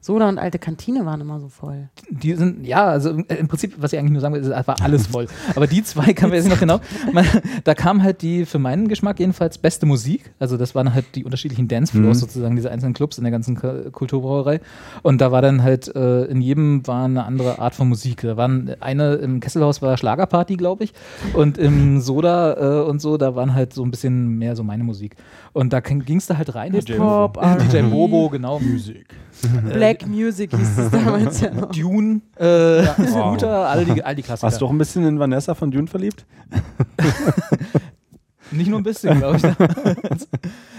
Soda 0.00 0.28
und 0.28 0.38
alte 0.38 0.58
Kantine 0.58 1.04
waren 1.04 1.20
immer 1.20 1.40
so 1.40 1.48
voll. 1.48 1.88
Die 2.08 2.32
sind, 2.34 2.64
ja, 2.66 2.84
also 2.86 3.10
im- 3.10 3.48
Prinzip, 3.48 3.74
was 3.78 3.92
ich 3.92 3.98
eigentlich 3.98 4.12
nur 4.12 4.20
sagen 4.20 4.32
will, 4.34 4.40
ist, 4.40 4.48
es 4.48 4.66
war 4.68 4.80
alles 4.80 5.08
voll. 5.08 5.26
Aber 5.56 5.66
die 5.66 5.82
zwei 5.82 6.12
kann 6.12 6.30
man 6.30 6.38
jetzt 6.38 6.48
noch 6.48 6.60
genau. 6.60 6.80
Man, 7.12 7.26
da 7.64 7.74
kam 7.74 8.02
halt 8.02 8.22
die, 8.22 8.46
für 8.46 8.58
meinen 8.60 8.86
Geschmack 8.88 9.18
jedenfalls, 9.18 9.58
beste 9.58 9.86
Musik. 9.86 10.30
Also 10.38 10.56
das 10.56 10.74
waren 10.76 10.94
halt 10.94 11.04
die 11.16 11.24
unterschiedlichen 11.24 11.66
Dancefloors 11.66 12.20
sozusagen, 12.20 12.54
diese 12.56 12.70
einzelnen 12.70 12.94
Clubs 12.94 13.18
in 13.18 13.24
der 13.24 13.32
ganzen 13.32 13.56
Kulturbrauerei. 13.92 14.60
Und 15.02 15.20
da 15.20 15.32
war 15.32 15.42
dann 15.42 15.62
halt, 15.62 15.94
äh, 15.94 16.24
in 16.26 16.40
jedem 16.40 16.86
war 16.86 17.04
eine 17.04 17.24
andere 17.24 17.58
Art 17.58 17.74
von 17.74 17.88
Musik. 17.88 18.22
Da 18.22 18.36
waren 18.36 18.76
eine, 18.80 19.14
im 19.16 19.40
Kesselhaus 19.40 19.82
war 19.82 19.96
Schlagerparty, 19.96 20.56
glaube 20.56 20.84
ich. 20.84 20.92
Und 21.34 21.58
im 21.58 22.00
Soda 22.00 22.82
äh, 22.82 22.88
und 22.88 23.00
so, 23.00 23.16
da 23.16 23.34
waren 23.34 23.52
halt 23.54 23.72
so 23.74 23.84
ein 23.84 23.90
bisschen 23.90 24.38
mehr 24.38 24.54
so 24.54 24.62
meine 24.62 24.84
Musik. 24.84 25.16
Und 25.58 25.72
da 25.72 25.80
ging 25.80 26.18
es 26.18 26.26
da 26.26 26.38
halt 26.38 26.54
rein. 26.54 26.72
Hip-Hop, 26.72 27.36
DJ. 27.72 27.82
Bobo, 27.82 28.28
genau. 28.32 28.60
Musik. 28.60 29.08
Black 29.72 30.06
Music 30.06 30.56
hieß 30.56 30.78
es 30.78 30.90
damals 30.92 31.40
ja 31.40 31.50
noch. 31.52 31.72
Dune, 31.72 32.20
äh, 32.36 32.84
Scooter, 32.84 33.68
all 33.68 33.84
die, 33.84 34.04
all 34.04 34.14
die 34.14 34.22
Klassiker. 34.22 34.44
Warst 34.44 34.60
du 34.60 34.66
auch 34.66 34.70
ein 34.70 34.78
bisschen 34.78 35.04
in 35.04 35.18
Vanessa 35.18 35.56
von 35.56 35.72
Dune 35.72 35.88
verliebt? 35.88 36.24
Nicht 38.50 38.68
nur 38.68 38.78
ein 38.80 38.82
bisschen, 38.82 39.18
glaube 39.18 39.36
ich. 39.36 39.42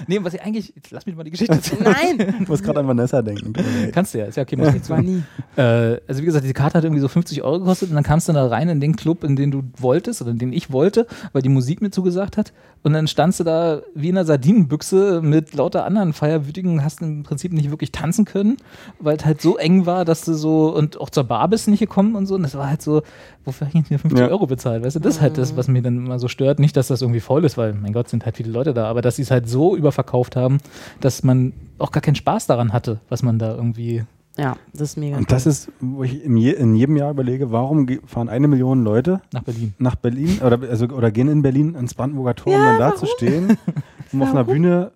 nee, 0.08 0.20
was 0.22 0.34
ich 0.34 0.41
eigentlich. 0.41 0.74
Jetzt 0.76 0.91
lass 0.91 1.06
mich 1.06 1.16
mal 1.16 1.24
die 1.24 1.32
Geschichte 1.32 1.54
erzählen. 1.56 1.84
Nein, 1.84 2.36
Ich 2.41 2.48
muss 2.48 2.62
gerade 2.64 2.80
an 2.80 2.88
Vanessa 2.88 3.22
denken. 3.22 3.54
Kannst 3.91 4.14
du 4.14 4.20
ja, 4.20 4.26
ist 4.26 4.36
ja 4.38 4.44
okay, 4.44 4.56
muss 4.56 4.68
nicht 4.74 4.82
das 4.84 4.90
war 4.90 4.98
zu. 5.00 5.04
nie. 5.04 5.24
Äh, 5.56 6.00
also 6.08 6.22
wie 6.22 6.26
gesagt, 6.26 6.44
diese 6.44 6.54
Karte 6.54 6.78
hat 6.78 6.84
irgendwie 6.84 7.02
so 7.02 7.08
50 7.08 7.44
Euro 7.44 7.60
gekostet 7.60 7.90
und 7.90 7.96
dann 7.96 8.04
kamst 8.04 8.28
du 8.30 8.34
da 8.34 8.48
rein 8.48 8.70
in 8.70 8.80
den 8.80 8.96
Club, 8.96 9.24
in 9.24 9.36
den 9.36 9.52
du 9.52 9.64
wolltest 9.78 10.22
oder 10.22 10.32
in 10.32 10.38
den 10.38 10.54
ich 10.54 10.72
wollte, 10.72 11.08
weil 11.34 11.41
die 11.41 11.50
Musik 11.50 11.82
mir 11.82 11.91
zugesagt 11.91 12.38
hat. 12.38 12.54
Und 12.82 12.94
dann 12.94 13.08
standst 13.08 13.40
du 13.41 13.44
da 13.44 13.82
wie 13.94 14.08
in 14.10 14.18
einer 14.18 14.26
Sardinenbüchse 14.26 15.22
mit 15.22 15.54
lauter 15.54 15.84
anderen 15.86 16.14
Feierwütigen 16.14 16.72
und 16.74 16.84
hast 16.84 17.02
im 17.02 17.24
Prinzip 17.24 17.52
nicht 17.52 17.70
wirklich 17.72 17.91
tanzen 17.91 18.24
können, 18.26 18.56
weil 19.00 19.18
es 19.18 19.26
halt 19.26 19.41
so 19.41 19.58
eng 19.58 19.86
war, 19.86 20.06
dass 20.06 20.22
du 20.22 20.34
so 20.34 20.74
und 20.74 21.00
auch 21.00 21.10
zur 21.10 21.26
Bar 21.26 21.50
bist 21.50 21.68
nicht 21.68 21.82
gekommen 21.82 22.16
und 22.16 22.26
so. 22.26 22.36
Und 22.36 22.44
das 22.44 22.56
war 22.56 22.70
halt 22.70 22.82
so, 22.82 23.02
wofür 23.44 23.68
habe 23.68 23.72
ich 23.78 23.82
jetzt 23.82 23.88
hier 23.90 24.00
50 24.00 24.20
Ja. 24.20 24.28
Euro 24.30 24.48
bezahlt? 24.48 24.84
Weißt 24.86 24.96
du, 24.96 25.00
das 25.02 25.16
ist 25.16 25.22
halt 25.22 25.38
das, 25.38 25.58
was 25.58 25.68
mir 25.68 25.82
dann 25.82 25.98
immer 26.06 26.20
so 26.20 26.30
stört. 26.30 26.60
Nicht, 26.60 26.78
dass 26.78 26.88
das 26.88 27.02
irgendwie 27.02 27.20
voll 27.20 27.44
ist, 27.44 27.58
weil, 27.60 27.73
mein 27.73 27.94
Gott, 27.94 28.10
sind 28.10 28.26
halt 28.26 28.36
viele 28.38 28.52
Leute 28.52 28.73
da, 28.73 28.86
aber 28.90 29.02
dass 29.03 29.18
sie 29.18 29.22
es 29.22 29.30
halt 29.30 29.48
so 29.48 29.76
überverkauft 29.76 30.36
haben, 30.36 30.57
dass 30.99 31.22
man 31.23 31.53
auch 31.77 31.91
gar 31.91 32.02
keinen 32.02 32.15
Spaß 32.15 32.48
daran 32.48 32.73
hatte, 32.73 32.99
was 33.10 33.22
man 33.22 33.38
da 33.38 33.53
irgendwie 33.56 34.03
Ja, 34.38 34.56
das 34.73 34.81
ist 34.91 34.98
mega. 34.98 35.18
Und 35.18 35.31
das 35.31 35.45
ist, 35.45 35.72
wo 35.80 36.03
ich 36.03 36.23
in, 36.26 36.36
je, 36.38 36.52
in 36.53 36.73
jedem 36.76 36.98
Jahr 36.98 37.11
überlege, 37.11 37.52
warum 37.52 37.88
fahren 38.07 38.27
eine 38.30 38.48
Million 38.48 38.84
Leute 38.84 39.22
nach 39.34 39.44
Berlin. 39.44 39.73
nach 39.77 39.95
Berlin 39.95 40.40
oder, 40.44 40.60
also, 40.69 40.88
oder 40.88 41.11
gehen 41.11 41.27
in 41.27 41.41
Berlin 41.44 41.76
ans 41.76 41.94
Brandenburger 41.94 42.36
Tor, 42.36 42.56
um 42.56 42.64
dann 42.64 42.80
da 42.80 42.95
zu 42.95 43.06
stehen, 43.06 43.57
um 44.11 44.22
auf 44.23 44.31
einer 44.31 44.44
Bühne, 44.45 44.91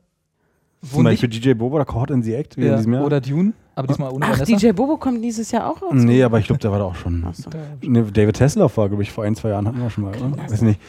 Wo 0.81 0.95
zum 0.95 1.03
Beispiel 1.03 1.29
DJ 1.29 1.53
Bobo 1.53 1.75
oder 1.75 1.85
Caught 1.85 2.11
in 2.11 2.23
the 2.23 2.33
Act, 2.33 2.57
wie 2.57 2.61
in 2.61 2.67
Ja, 2.67 2.77
diesem 2.77 2.93
Jahr. 2.93 3.05
oder 3.05 3.21
Dune, 3.21 3.53
aber 3.75 3.87
diesmal 3.87 4.11
ohne 4.11 4.25
Ach, 4.25 4.39
Vanessa. 4.39 4.55
DJ 4.57 4.71
Bobo 4.71 4.97
kommt 4.97 5.23
dieses 5.23 5.51
Jahr 5.51 5.69
auch 5.69 5.81
raus. 5.81 5.91
nee, 5.93 6.21
aber 6.23 6.39
ich 6.39 6.45
glaube, 6.45 6.59
der 6.59 6.71
war 6.71 6.79
da 6.79 6.85
auch 6.85 6.95
schon. 6.95 7.25
So. 7.33 7.49
David 7.81 8.39
Hasselhoff 8.39 8.77
war, 8.77 8.87
glaube 8.87 9.03
ich, 9.03 9.11
vor 9.11 9.23
ein, 9.23 9.35
zwei 9.35 9.49
Jahren 9.49 9.67
hatten 9.67 9.81
wir 9.81 9.89
schon 9.89 10.03
mal. 10.03 10.13
Oder? 10.15 10.37
Weiß 10.49 10.61
nicht. 10.61 10.79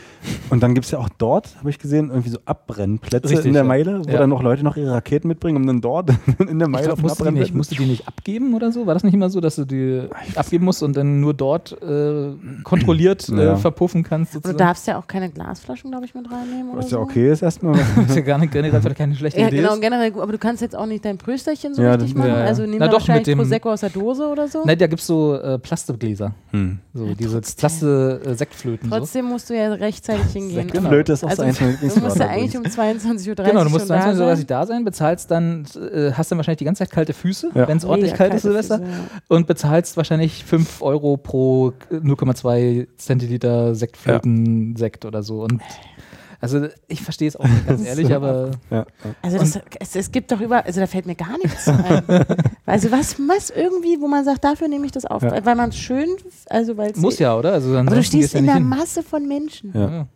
Und 0.50 0.62
dann 0.62 0.74
gibt 0.74 0.84
es 0.86 0.90
ja 0.92 0.98
auch 0.98 1.08
dort, 1.18 1.56
habe 1.58 1.70
ich 1.70 1.78
gesehen, 1.78 2.10
irgendwie 2.10 2.30
so 2.30 2.38
Abbrennplätze 2.44 3.30
Richtig, 3.30 3.46
in 3.46 3.52
der 3.54 3.62
ja. 3.62 3.68
Meile, 3.68 4.04
wo 4.04 4.10
Ja. 4.10 4.18
dann 4.18 4.30
noch 4.30 4.42
Leute 4.42 4.62
noch 4.64 4.76
ihre 4.76 4.92
Raketen 4.92 5.28
mitbringen, 5.28 5.56
um 5.56 5.66
dann 5.66 5.80
dort 5.80 6.10
in 6.38 6.58
der 6.58 6.68
Meile 6.68 6.84
glaub, 6.86 6.94
auf 6.94 7.00
den 7.00 7.06
musst, 7.08 7.20
du 7.20 7.24
die 7.24 7.30
nicht, 7.32 7.54
musst 7.54 7.70
du 7.72 7.74
die 7.76 7.86
nicht 7.86 8.06
abgeben 8.08 8.54
oder 8.54 8.70
so? 8.72 8.86
War 8.86 8.94
das 8.94 9.04
nicht 9.04 9.14
immer 9.14 9.30
so, 9.30 9.40
dass 9.40 9.56
du 9.56 9.64
die 9.64 10.02
abgeben 10.36 10.64
musst 10.64 10.82
und 10.82 10.96
dann 10.96 11.20
nur 11.20 11.34
dort 11.34 11.72
äh, 11.82 12.32
kontrolliert 12.64 13.28
äh, 13.28 13.44
Ja. 13.44 13.56
verpuffen 13.56 14.02
kannst? 14.02 14.34
Und 14.36 14.44
du 14.44 14.48
Sozusagen? 14.48 14.58
darfst 14.68 14.86
ja 14.86 14.98
auch 14.98 15.06
keine 15.06 15.30
Glasflaschen, 15.30 15.90
glaube 15.90 16.04
ich, 16.06 16.14
mit 16.14 16.30
reinnehmen. 16.30 16.70
Oder 16.70 16.78
Was 16.78 16.90
ja 16.90 16.98
so. 16.98 17.00
okay 17.00 17.30
ist 17.30 17.42
erstmal. 17.42 17.74
Das 17.96 18.06
ist 18.10 18.16
ja 18.16 18.22
gar 18.22 18.38
nicht 18.38 18.52
generell 18.52 18.94
keine 18.94 19.14
schlechte 19.14 19.40
Ja, 19.40 19.48
Idee. 19.48 19.58
genau, 19.58 19.76
generell 19.78 20.10
gut. 20.10 20.22
Aber 20.22 20.32
du 20.32 20.38
kannst 20.38 20.60
jetzt 20.62 20.76
auch 20.76 20.86
nicht 20.86 21.04
dein 21.04 21.16
Prösterchen 21.18 21.74
so 21.74 21.82
Ja, 21.82 21.92
richtig 21.92 22.12
das- 22.14 22.18
machen. 22.18 22.30
ja, 22.30 22.38
ja. 22.40 22.44
Also 22.44 22.66
nehmen 22.74 22.80
Na 22.80 22.86
wir 22.86 22.90
doch, 22.90 22.98
mit 22.98 23.08
wahrscheinlich 23.08 23.24
dem- 23.24 23.38
Prosecco 23.38 23.72
aus 23.72 23.80
der 23.80 23.90
Dose 23.90 24.26
oder 24.28 24.48
so. 24.48 24.62
Nein, 24.64 24.78
da 24.78 24.86
gibt 24.86 25.00
es 25.00 25.06
so 25.06 25.34
äh, 25.34 25.58
Plastikgläser. 25.58 26.34
Hm. 26.50 26.78
So, 26.92 27.14
diese 27.14 27.40
Plaste-Sektflöten. 27.40 28.90
so. 28.90 28.96
Trotzdem 28.96 29.24
musst 29.26 29.50
du 29.50 29.54
ja 29.56 29.72
rechtzeitig 29.72 30.32
hingehen. 30.32 30.66
Genau. 30.68 30.88
Flöte 30.88 31.12
ist 31.12 31.24
auch 31.24 31.30
Also, 31.30 31.42
so 31.44 31.48
meiner 31.64 31.76
Du 31.94 32.00
musst 32.00 32.18
ja 32.18 32.26
eigentlich 32.28 32.56
um 32.56 32.62
22.30 32.64 33.28
Uhr 33.28 33.34
Genau, 33.44 33.64
du 33.64 33.70
musst 33.70 33.86
schon 33.88 33.96
da 33.96 34.10
22.30 34.10 34.36
sein. 34.36 34.46
da 34.46 34.66
sein, 34.66 34.84
bezahlst 34.84 35.30
dann, 35.30 35.64
äh, 35.92 36.12
hast 36.12 36.30
dann 36.30 36.38
wahrscheinlich 36.38 36.58
die 36.58 36.64
ganze 36.64 36.80
Zeit 36.80 36.90
kalte 36.90 37.12
Füße, 37.12 37.50
Ja. 37.54 37.68
wenn 37.68 37.78
es 37.78 37.84
ordentlich 37.84 38.12
Mega 38.12 38.24
kalt 38.24 38.34
ist, 38.34 38.42
Silvester. 38.42 38.78
Füße, 38.78 38.90
ja. 38.90 38.98
Und 39.28 39.46
bezahlst 39.46 39.96
wahrscheinlich 39.96 40.44
5 40.44 40.82
Euro 40.82 41.16
pro 41.16 41.72
0,2 41.90 42.86
Zentiliter 42.96 43.74
Sektflöten-Sekt 43.74 45.04
oder 45.04 45.22
so. 45.22 45.42
Und 45.44 45.60
also 46.44 46.68
ich 46.88 47.02
verstehe 47.02 47.28
es 47.28 47.36
auch 47.36 47.44
nicht 47.46 47.66
ganz 47.66 47.84
ehrlich, 47.86 48.14
aber 48.14 48.50
Ja, 48.70 48.76
ja. 48.78 48.86
Also 49.22 49.38
das, 49.38 49.58
es, 49.80 49.96
es 49.96 50.12
gibt 50.12 50.30
doch 50.30 50.40
über, 50.40 50.64
also 50.64 50.78
da 50.80 50.86
fällt 50.86 51.06
mir 51.06 51.14
gar 51.16 51.36
nichts 51.38 51.66
ein. 51.68 52.02
also 52.66 52.90
was, 52.92 53.16
was 53.18 53.50
irgendwie, 53.50 54.00
wo 54.00 54.06
man 54.08 54.24
sagt, 54.24 54.44
dafür 54.44 54.68
nehme 54.68 54.86
ich 54.86 54.92
das 54.92 55.04
auf, 55.04 55.22
Ja. 55.22 55.44
weil 55.44 55.54
man 55.56 55.70
es 55.70 55.76
schön, 55.76 56.08
also 56.48 56.76
weil 56.76 56.92
es 56.92 56.96
muss 56.98 57.18
ja, 57.18 57.30
Aber 57.30 57.38
oder? 57.38 57.52
Also 57.54 57.72
du 57.72 57.78
ansonsten 57.78 58.04
stehst 58.04 58.34
in 58.34 58.46
der 58.46 58.54
hin. 58.56 58.64
Masse 58.68 59.02
von 59.02 59.26
Menschen. 59.26 59.72
Ja. 59.74 60.06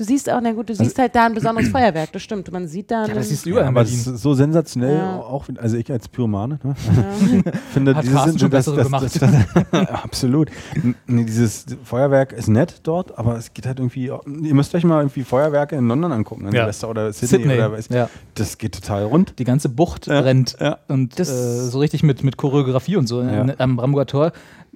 Ja. 0.00 0.04
Du 0.06 0.10
siehst 0.10 0.30
auch, 0.30 0.40
na 0.42 0.52
gut, 0.52 0.68
du 0.70 0.74
siehst 0.74 0.98
halt 0.98 1.14
da 1.14 1.26
ein 1.26 1.34
besonderes 1.34 1.68
Feuerwerk, 1.72 2.10
das 2.12 2.22
stimmt. 2.22 2.50
Man 2.50 2.66
sieht 2.66 2.90
da. 2.90 3.04
Ja, 3.06 3.14
das 3.14 3.28
siehst 3.28 3.44
du 3.44 3.50
Ja, 3.50 3.56
überall 3.56 3.68
in 3.68 3.76
aber 3.76 3.80
das 3.84 3.92
ist 3.92 4.04
so 4.22 4.32
sensationell, 4.34 4.96
Ja. 4.96 5.16
auch, 5.18 5.44
also 5.58 5.76
ich 5.76 5.90
als 5.92 6.08
Pyromane, 6.08 6.58
ne? 6.62 6.74
finde 7.72 7.94
Hat 7.94 8.02
dieses 8.04 8.16
Carsten 8.16 8.38
schon 8.38 8.50
das, 8.50 8.64
bessere 8.66 8.88
das, 8.88 9.18
das, 9.18 9.66
das, 9.70 9.88
absolut. 10.02 10.50
Nee, 11.06 11.24
dieses 11.24 11.66
Feuerwerk 11.84 12.32
ist 12.32 12.48
nett 12.48 12.80
dort, 12.84 13.18
aber 13.18 13.36
es 13.36 13.52
geht 13.52 13.66
halt 13.66 13.78
irgendwie, 13.78 14.06
ihr 14.06 14.54
müsst 14.54 14.74
euch 14.74 14.84
mal 14.84 15.00
irgendwie 15.00 15.22
Feuerwerke 15.22 15.76
in 15.76 15.86
London 15.88 16.12
angucken, 16.12 16.46
in 16.46 16.54
Ja. 16.54 16.62
Silvester 16.62 16.88
oder 16.88 17.12
Sydney, 17.12 17.28
Sydney, 17.42 17.54
oder 17.54 17.72
was. 17.72 17.88
ja. 17.88 18.08
Das 18.34 18.56
geht 18.58 18.74
total 18.74 19.04
rund. 19.04 19.38
Die 19.38 19.44
ganze 19.44 19.68
Bucht 19.68 20.06
Ja, 20.06 20.22
brennt. 20.22 20.56
ja. 20.60 20.78
Und 20.88 21.18
Das- 21.18 21.28
äh, 21.30 21.68
so 21.68 21.78
richtig 21.78 22.02
mit, 22.02 22.24
mit 22.24 22.36
Choreografie 22.36 22.96
und 22.96 23.06
so. 23.06 23.20
Ja. 23.22 23.44
Äh, 23.46 23.54
Am 23.58 23.76
Brandenburger 23.76 24.06
Tor. 24.06 24.32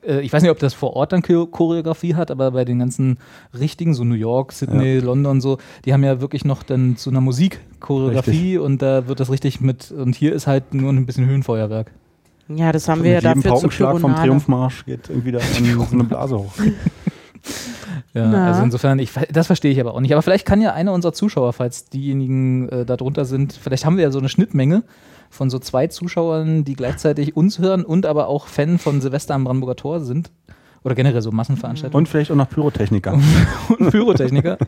Äh, 0.07 0.21
ich 0.21 0.33
weiß 0.33 0.43
nicht, 0.43 0.51
ob 0.51 0.59
das 0.59 0.75
vor 0.75 0.95
Ort 0.97 1.13
dann 1.13 1.23
Chor- 1.23 1.51
Choreografie 1.51 2.15
hat, 2.15 2.31
aber 2.31 2.51
bei 2.53 2.65
den 2.65 2.79
ganzen 2.79 3.19
richtigen, 3.59 3.95
so 3.95 4.05
New 4.05 4.15
York, 4.15 4.53
Sydney, 4.53 4.99
London, 4.99 5.41
so, 5.41 5.59
die 5.85 5.93
haben 5.93 6.05
ja 6.05 6.21
wirklich 6.21 6.45
noch 6.45 6.63
dann 6.63 6.97
zu 6.97 7.11
einer 7.11 7.21
Musik 7.21 7.61
Choreografie 7.81 8.59
und 8.59 8.83
da 8.83 9.07
wird 9.09 9.21
das 9.21 9.31
richtig 9.31 9.61
mit. 9.61 9.91
Und 9.91 10.15
hier 10.17 10.33
ist 10.33 10.47
halt 10.47 10.75
nur 10.75 10.93
ein 10.93 11.07
bisschen 11.07 11.27
Höhenfeuerwerk. 11.27 11.91
Ja, 12.49 12.73
das 12.73 12.89
haben 12.89 12.99
Und 12.99 13.05
wir 13.05 13.13
ja 13.13 13.21
dafür 13.21 13.53
Paukenschlag 13.53 13.99
vom. 14.01 14.15
Triumphmarsch 14.15 14.85
geht 14.85 15.09
irgendwie 15.09 15.33
da 15.33 15.39
in 15.59 15.65
so 15.79 15.87
eine 15.93 16.05
Blase 16.05 16.39
hoch. 16.39 16.53
Ja, 18.15 18.29
Na. 18.29 18.49
also 18.49 18.63
insofern, 18.63 18.99
ich, 18.99 19.11
das 19.33 19.47
verstehe 19.49 19.73
ich 19.73 19.81
aber 19.81 19.95
auch 19.95 20.01
nicht. 20.01 20.13
Aber 20.13 20.23
vielleicht 20.23 20.47
kann 20.47 20.61
ja 20.61 20.73
einer 20.73 20.93
unserer 20.93 21.13
Zuschauer, 21.13 21.53
falls 21.53 21.87
diejenigen 21.87 22.69
äh, 22.69 22.85
da 22.87 22.97
drunter 22.97 23.25
sind, 23.25 23.53
vielleicht 23.53 23.85
haben 23.85 23.97
wir 23.97 24.05
ja 24.05 24.11
so 24.11 24.19
eine 24.19 24.29
Schnittmenge 24.29 24.83
von 25.35 25.51
so 25.51 25.59
zwei 25.59 25.89
Zuschauern, 25.89 26.65
die 26.65 26.75
gleichzeitig 26.75 27.37
uns 27.37 27.59
hören 27.59 27.85
und 27.85 28.07
aber 28.07 28.29
auch 28.29 28.47
Fan 28.47 28.79
von 28.79 29.01
Silvester 29.01 29.35
am 29.35 29.45
Brandenburger 29.45 29.77
Tor 29.77 30.01
sind. 30.01 30.31
Oder 30.85 30.95
generell 30.95 31.23
so 31.23 31.33
Massenveranstaltungen. 31.33 31.99
Und 32.03 32.09
vielleicht 32.11 32.31
auch 32.31 32.37
noch 32.37 32.51
Pyrotechniker. 32.51 33.15
und 33.79 33.91
Pyrotechniker, 33.91 34.59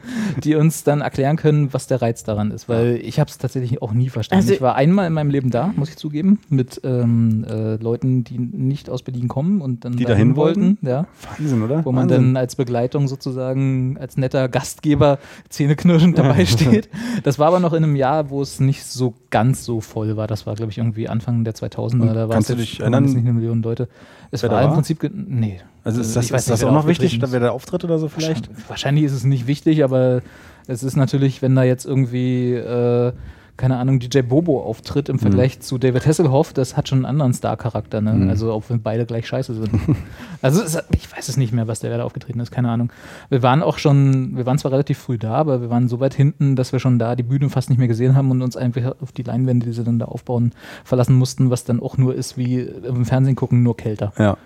die 0.43 0.55
uns 0.55 0.83
dann 0.83 1.03
erklären 1.03 1.37
können, 1.37 1.75
was 1.75 1.89
der 1.89 2.01
Reiz 2.01 2.25
daran 2.25 2.51
ist. 2.51 2.71
Weil 2.71 2.99
ich 3.03 3.21
habe 3.21 3.29
es 3.29 3.37
tatsächlich 3.37 3.83
auch 3.83 3.93
nie 3.93 4.09
verstanden. 4.09 4.43
Also- 4.43 4.55
ich 4.55 4.63
war 4.63 4.77
einmal 4.77 5.07
in 5.07 5.13
meinem 5.13 5.29
Leben 5.29 5.51
da, 5.51 5.75
muss 5.77 5.91
ich 5.91 5.97
zugeben, 5.99 6.39
mit 6.49 6.81
ähm, 6.85 7.45
äh, 7.49 7.77
Leuten, 7.77 8.25
die 8.25 8.39
nicht 8.39 8.89
aus 8.89 9.03
Berlin 9.03 9.29
kommen 9.29 9.61
und 9.61 9.85
dann 9.85 9.97
Die 9.97 10.05
dahin 10.07 10.37
wollten? 10.37 10.79
Ja, 10.81 11.07
Wahnsinn, 11.37 11.63
oder? 11.63 11.85
wo 11.85 11.93
man 11.93 12.05
Wahnsinn. 12.09 12.25
dann 12.29 12.37
als 12.39 12.57
Begleitung 12.57 13.09
sozusagen 13.09 13.99
als 14.01 14.17
netter 14.17 14.49
Gastgeber 14.49 15.19
zähneknirschend 15.51 16.17
dabei 16.19 16.47
steht. 16.47 16.89
Das 17.25 17.39
war 17.39 17.49
aber 17.49 17.61
noch 17.61 17.73
in 17.75 17.85
einem 17.85 17.97
Jahr, 17.97 18.31
wo 18.31 18.41
es 18.41 18.59
nicht 18.61 18.85
so 18.85 19.15
ganz 19.31 19.65
so 19.65 19.81
voll 19.81 20.17
war. 20.17 20.27
Das 20.27 20.47
war, 20.47 20.55
glaube 20.55 20.71
ich, 20.73 20.79
irgendwie 20.79 21.09
Anfang 21.09 21.45
der 21.45 21.55
2000er. 21.55 21.93
Und 22.01 22.07
Da 22.15 22.15
war 22.15 22.29
kannst 22.37 22.51
es 22.51 22.57
du 22.57 22.63
jetzt- 22.63 22.71
dich 22.73 22.79
da 22.79 22.85
waren 22.85 22.93
erinnern, 22.95 23.05
jetzt 23.09 23.15
nicht 23.17 23.25
eine 23.25 23.33
Million 23.35 23.63
Leute. 23.63 23.89
Es 24.31 24.43
war 24.43 24.51
da 24.51 24.61
im 24.63 24.69
war? 24.69 24.75
Prinzip, 24.75 25.11
nee. 25.15 25.61
Also 25.87 26.01
ist 26.01 26.17
das, 26.17 26.25
ich 26.25 26.33
weiß 26.33 26.43
ist 26.43 26.49
nicht, 26.49 26.55
das 26.55 26.65
auch 26.65 26.69
da 26.71 26.75
noch 26.75 26.89
wichtig, 26.89 27.07
aufgetreten 27.07 27.25
ist. 27.27 27.33
wer 27.33 27.41
da 27.41 27.51
auftritt 27.51 27.85
oder 27.85 28.01
so 28.01 28.09
vielleicht? 28.09 28.51
Wahrscheinlich 28.69 29.05
ist 29.05 29.13
es 29.13 29.23
nicht 29.23 29.47
wichtig, 29.47 29.85
aber 29.85 30.21
es 30.67 30.83
ist 30.83 30.97
natürlich, 30.97 31.43
wenn 31.43 31.55
da 31.55 31.63
jetzt 31.63 31.87
irgendwie, 31.87 32.55
äh, 32.55 33.13
keine 33.57 33.77
Ahnung, 33.77 34.01
DJ 34.01 34.23
Bobo 34.23 34.61
auftritt 34.65 35.09
im 35.09 35.21
Vergleich 35.21 35.61
zu 35.61 35.79
David 35.79 36.05
Hasselhoff, 36.05 36.53
das 36.53 36.77
hat 36.77 36.89
schon 36.89 36.99
einen 36.99 37.07
anderen 37.07 37.35
Star-Charakter, 37.35 38.01
ne? 38.01 38.15
Mhm. 38.15 38.31
Also 38.31 38.51
auch 38.51 38.65
wenn 38.67 38.83
beide 38.83 39.07
gleich 39.07 39.29
scheiße 39.29 39.55
sind. 39.55 39.71
also 40.43 40.61
es 40.61 40.77
ich 40.93 41.17
weiß 41.17 41.29
es 41.29 41.37
nicht 41.37 41.53
mehr, 41.53 41.69
was 41.69 41.79
der 41.79 41.91
wer 41.91 41.99
da 41.99 42.05
aufgetreten 42.05 42.41
ist, 42.41 42.51
keine 42.51 42.69
Ahnung. 42.69 42.91
Wir 43.29 43.45
waren 43.45 43.63
auch 43.63 43.79
schon, 43.79 44.37
wir 44.37 44.45
waren 44.45 44.59
zwar 44.59 44.73
relativ 44.73 44.99
früh 44.99 45.19
da, 45.19 45.35
aber 45.35 45.61
wir 45.61 45.71
waren 45.71 45.87
so 45.87 46.01
weit 46.01 46.15
hinten, 46.15 46.57
dass 46.57 46.73
wir 46.73 46.81
schon 46.81 46.99
da 46.99 47.15
die 47.15 47.23
Bühne 47.23 47.49
fast 47.49 47.71
nicht 47.71 47.79
mehr 47.79 47.87
gesehen 47.87 48.17
haben 48.17 48.33
und 48.33 48.43
uns 48.43 48.57
einfach 48.57 48.97
auf 49.01 49.13
die 49.13 49.23
Leinwände, 49.23 49.67
die 49.67 49.73
sie 49.73 49.85
dann 49.85 50.01
da 50.01 50.07
aufbauen, 50.07 50.51
verlassen 50.83 51.15
mussten, 51.15 51.49
was 51.49 51.63
dann 51.63 51.79
auch 51.79 51.97
nur 51.97 52.13
ist 52.13 52.37
wie 52.37 52.59
im 52.59 53.05
Fernsehen 53.05 53.37
gucken, 53.37 53.63
nur 53.63 53.77
kälter. 53.77 54.13
Ja. 54.19 54.37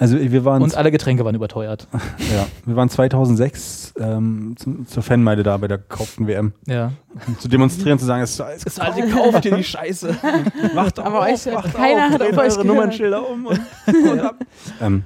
Also 0.00 0.18
wir 0.18 0.44
waren, 0.44 0.62
Und 0.62 0.76
alle 0.76 0.92
Getränke 0.92 1.24
waren 1.24 1.34
überteuert. 1.34 1.88
ja, 2.32 2.46
wir 2.64 2.76
waren 2.76 2.88
2006 2.88 3.94
ähm, 3.98 4.54
zum, 4.56 4.86
zur 4.86 5.02
Fanmeile 5.02 5.42
da 5.42 5.56
bei 5.56 5.66
der 5.66 5.78
gekauften 5.78 6.28
WM. 6.28 6.52
Ja. 6.66 6.92
Um 7.26 7.36
zu 7.38 7.48
demonstrieren, 7.48 7.98
zu 7.98 8.04
sagen, 8.04 8.22
es 8.22 8.30
ist 8.30 8.40
alles 8.40 8.62
Ist 8.64 8.80
halt 8.80 8.94
gekauft 8.96 9.42
hier 9.42 9.56
die 9.56 9.64
Scheiße. 9.64 10.16
Macht 10.74 10.98
doch 10.98 11.04
Aber 11.04 11.20
auf, 11.20 11.26
euch- 11.26 11.52
macht 11.52 11.74
keiner 11.74 12.06
auf, 12.06 12.12
hat 12.12 12.22
auf 12.22 12.38
euch 12.38 12.56
eure. 12.56 12.64
Nummernschilder 12.64 13.28
um 13.28 13.46
und, 13.46 13.60
und 13.88 14.20
ab. 14.20 14.36
ähm, 14.80 15.02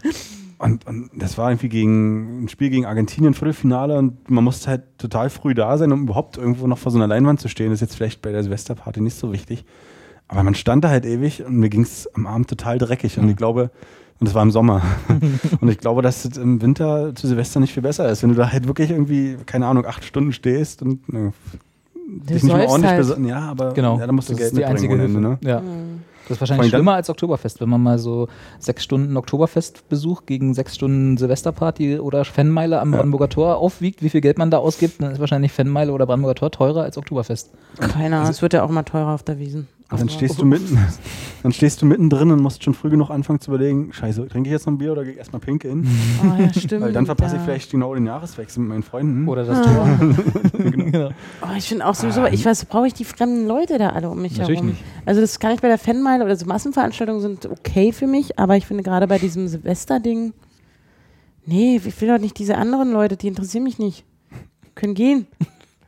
und, 0.58 0.86
und 0.86 1.10
das 1.14 1.38
war 1.38 1.50
irgendwie 1.50 1.70
gegen 1.70 2.44
ein 2.44 2.48
Spiel 2.48 2.68
gegen 2.70 2.84
Argentinien, 2.86 3.32
Viertelfinale 3.34 3.98
und 3.98 4.30
man 4.30 4.44
musste 4.44 4.68
halt 4.70 4.82
total 4.98 5.30
früh 5.30 5.54
da 5.54 5.76
sein, 5.78 5.90
um 5.90 6.02
überhaupt 6.02 6.36
irgendwo 6.36 6.66
noch 6.66 6.78
vor 6.78 6.92
so 6.92 6.98
einer 6.98 7.08
Leinwand 7.08 7.40
zu 7.40 7.48
stehen. 7.48 7.70
Das 7.70 7.76
ist 7.78 7.80
jetzt 7.80 7.96
vielleicht 7.96 8.20
bei 8.22 8.30
der 8.30 8.42
Silvesterparty 8.42 9.00
nicht 9.00 9.16
so 9.16 9.32
wichtig. 9.32 9.64
Aber 10.28 10.42
man 10.44 10.54
stand 10.54 10.84
da 10.84 10.90
halt 10.90 11.04
ewig 11.04 11.44
und 11.44 11.56
mir 11.56 11.68
ging 11.68 11.82
es 11.82 12.08
am 12.14 12.26
Abend 12.26 12.48
total 12.48 12.78
dreckig. 12.78 13.18
Und 13.18 13.28
ich 13.28 13.36
glaube, 13.36 13.70
und 14.22 14.28
es 14.28 14.34
war 14.34 14.42
im 14.44 14.52
Sommer. 14.52 14.82
und 15.60 15.68
ich 15.68 15.78
glaube, 15.78 16.00
dass 16.00 16.24
es 16.24 16.36
im 16.36 16.62
Winter 16.62 17.12
zu 17.16 17.26
Silvester 17.26 17.58
nicht 17.58 17.74
viel 17.74 17.82
besser 17.82 18.08
ist. 18.08 18.22
Wenn 18.22 18.30
du 18.30 18.36
da 18.36 18.52
halt 18.52 18.68
wirklich 18.68 18.90
irgendwie, 18.90 19.36
keine 19.46 19.66
Ahnung, 19.66 19.84
acht 19.84 20.04
Stunden 20.04 20.32
stehst 20.32 20.80
und 20.80 21.12
ne, 21.12 21.32
Du 21.94 22.34
dich 22.34 22.44
nicht 22.44 22.52
mal 22.52 22.66
ordentlich 22.66 22.92
halt. 22.92 23.18
Ja, 23.26 23.40
aber 23.40 23.72
Genau. 23.74 23.98
ja, 23.98 24.06
da 24.06 24.12
musst 24.12 24.28
du 24.28 24.34
das 24.34 24.38
Geld 24.38 24.52
ist 24.52 24.58
die 24.58 24.64
einzige 24.64 24.94
mitbringen 24.94 25.16
ohne 25.16 25.28
Hilfe. 25.40 25.48
Ende, 25.48 25.60
ne? 25.64 25.68
Ja. 25.68 25.92
Das 26.28 26.36
ist 26.36 26.40
wahrscheinlich 26.40 26.68
schlimmer 26.70 26.94
als 26.94 27.10
Oktoberfest, 27.10 27.60
wenn 27.60 27.68
man 27.68 27.82
mal 27.82 27.98
so 27.98 28.28
sechs 28.60 28.84
Stunden 28.84 29.16
Oktoberfestbesuch 29.16 30.24
gegen 30.24 30.54
sechs 30.54 30.76
Stunden 30.76 31.16
Silvesterparty 31.16 31.98
oder 31.98 32.24
Fanmeile 32.24 32.80
am 32.80 32.90
Ja. 32.92 32.98
Brandenburger 32.98 33.28
Tor 33.28 33.56
aufwiegt, 33.56 34.02
wie 34.04 34.08
viel 34.08 34.20
Geld 34.20 34.38
man 34.38 34.48
da 34.52 34.58
ausgibt, 34.58 35.02
dann 35.02 35.10
ist 35.10 35.18
wahrscheinlich 35.18 35.50
Fanmeile 35.50 35.90
oder 35.92 36.06
Brandenburger 36.06 36.36
Tor 36.36 36.50
teurer 36.52 36.82
als 36.84 36.96
Oktoberfest. 36.96 37.50
Keine 37.80 38.18
Ahnung, 38.18 38.30
es 38.30 38.40
wird 38.40 38.52
ja 38.52 38.62
auch 38.62 38.70
mal 38.70 38.84
teurer 38.84 39.14
auf 39.14 39.24
der 39.24 39.40
Wiesen. 39.40 39.66
Und 39.92 40.00
dann 40.00 40.08
stehst 40.08 40.40
du 40.40 40.44
mitten, 40.46 40.78
dann 41.42 41.52
stehst 41.52 41.82
du 41.82 41.86
mittendrin 41.86 42.30
und 42.30 42.40
musst 42.40 42.64
schon 42.64 42.74
früh 42.74 42.90
genug 42.90 43.10
anfangen 43.10 43.40
zu 43.40 43.50
überlegen, 43.50 43.92
scheiße, 43.92 44.26
trinke 44.28 44.48
ich 44.48 44.52
jetzt 44.52 44.66
noch 44.66 44.72
ein 44.72 44.78
Bier 44.78 44.92
oder 44.92 45.04
gehe 45.04 45.12
ich 45.12 45.18
erstmal 45.18 45.40
pinkeln? 45.40 45.86
Oh, 46.22 46.40
ja, 46.40 46.52
stimmt. 46.58 46.82
Weil 46.82 46.92
dann 46.92 47.06
verpasse 47.06 47.36
ich 47.36 47.42
vielleicht 47.42 47.70
genau 47.70 47.94
den 47.94 48.06
Jahreswechsel 48.06 48.60
mit 48.60 48.70
meinen 48.70 48.82
Freunden. 48.82 49.28
Oder 49.28 49.44
das 49.44 49.58
Ah. 49.58 49.98
Tor. 49.98 50.14
genau. 50.70 51.10
Oh, 51.42 51.54
ich 51.56 51.68
finde 51.68 51.86
auch 51.86 51.94
sowieso, 51.94 52.24
ich 52.26 52.44
weiß, 52.44 52.64
brauche 52.64 52.86
ich 52.86 52.94
die 52.94 53.04
fremden 53.04 53.46
Leute 53.46 53.78
da 53.78 53.90
alle 53.90 54.08
um 54.10 54.20
mich 54.22 54.36
Natürlich 54.38 54.60
herum? 54.60 54.70
nicht. 54.70 54.82
Also 55.04 55.20
das 55.20 55.38
kann 55.38 55.52
ich 55.54 55.60
bei 55.60 55.68
der 55.68 55.78
Fanmeile 55.78 56.24
oder 56.24 56.36
so 56.36 56.46
Massenveranstaltungen 56.46 57.20
sind 57.20 57.46
okay 57.46 57.92
für 57.92 58.06
mich, 58.06 58.38
aber 58.38 58.56
ich 58.56 58.66
finde 58.66 58.82
gerade 58.82 59.06
bei 59.06 59.18
diesem 59.18 59.46
Silvester-Ding, 59.48 60.32
nee, 61.46 61.76
ich 61.84 62.00
will 62.00 62.08
doch 62.08 62.18
nicht 62.18 62.38
diese 62.38 62.56
anderen 62.56 62.92
Leute, 62.92 63.16
die 63.16 63.28
interessieren 63.28 63.64
mich 63.64 63.78
nicht. 63.78 64.04
Können 64.74 64.94
gehen. 64.94 65.26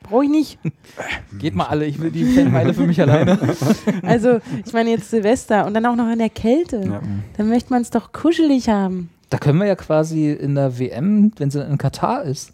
Brauche 0.04 0.24
ich 0.24 0.30
nicht. 0.30 0.58
Geht 1.38 1.54
mal 1.54 1.64
alle, 1.64 1.86
ich 1.86 2.00
will 2.00 2.10
die 2.10 2.24
Fanmeile 2.24 2.72
für 2.74 2.86
mich 2.86 3.00
alleine. 3.00 3.38
Also, 4.02 4.40
ich 4.64 4.72
meine 4.72 4.90
jetzt 4.90 5.10
Silvester 5.10 5.66
und 5.66 5.74
dann 5.74 5.86
auch 5.86 5.96
noch 5.96 6.10
in 6.10 6.18
der 6.18 6.28
Kälte. 6.28 6.82
Ja. 6.84 7.00
Dann 7.36 7.48
möchte 7.48 7.72
man 7.72 7.82
es 7.82 7.90
doch 7.90 8.12
kuschelig 8.12 8.68
haben. 8.68 9.10
Da 9.30 9.38
können 9.38 9.58
wir 9.58 9.66
ja 9.66 9.74
quasi 9.74 10.30
in 10.30 10.54
der 10.54 10.78
WM, 10.78 11.32
wenn 11.38 11.50
sie 11.50 11.64
in 11.64 11.78
Katar 11.78 12.22
ist, 12.22 12.52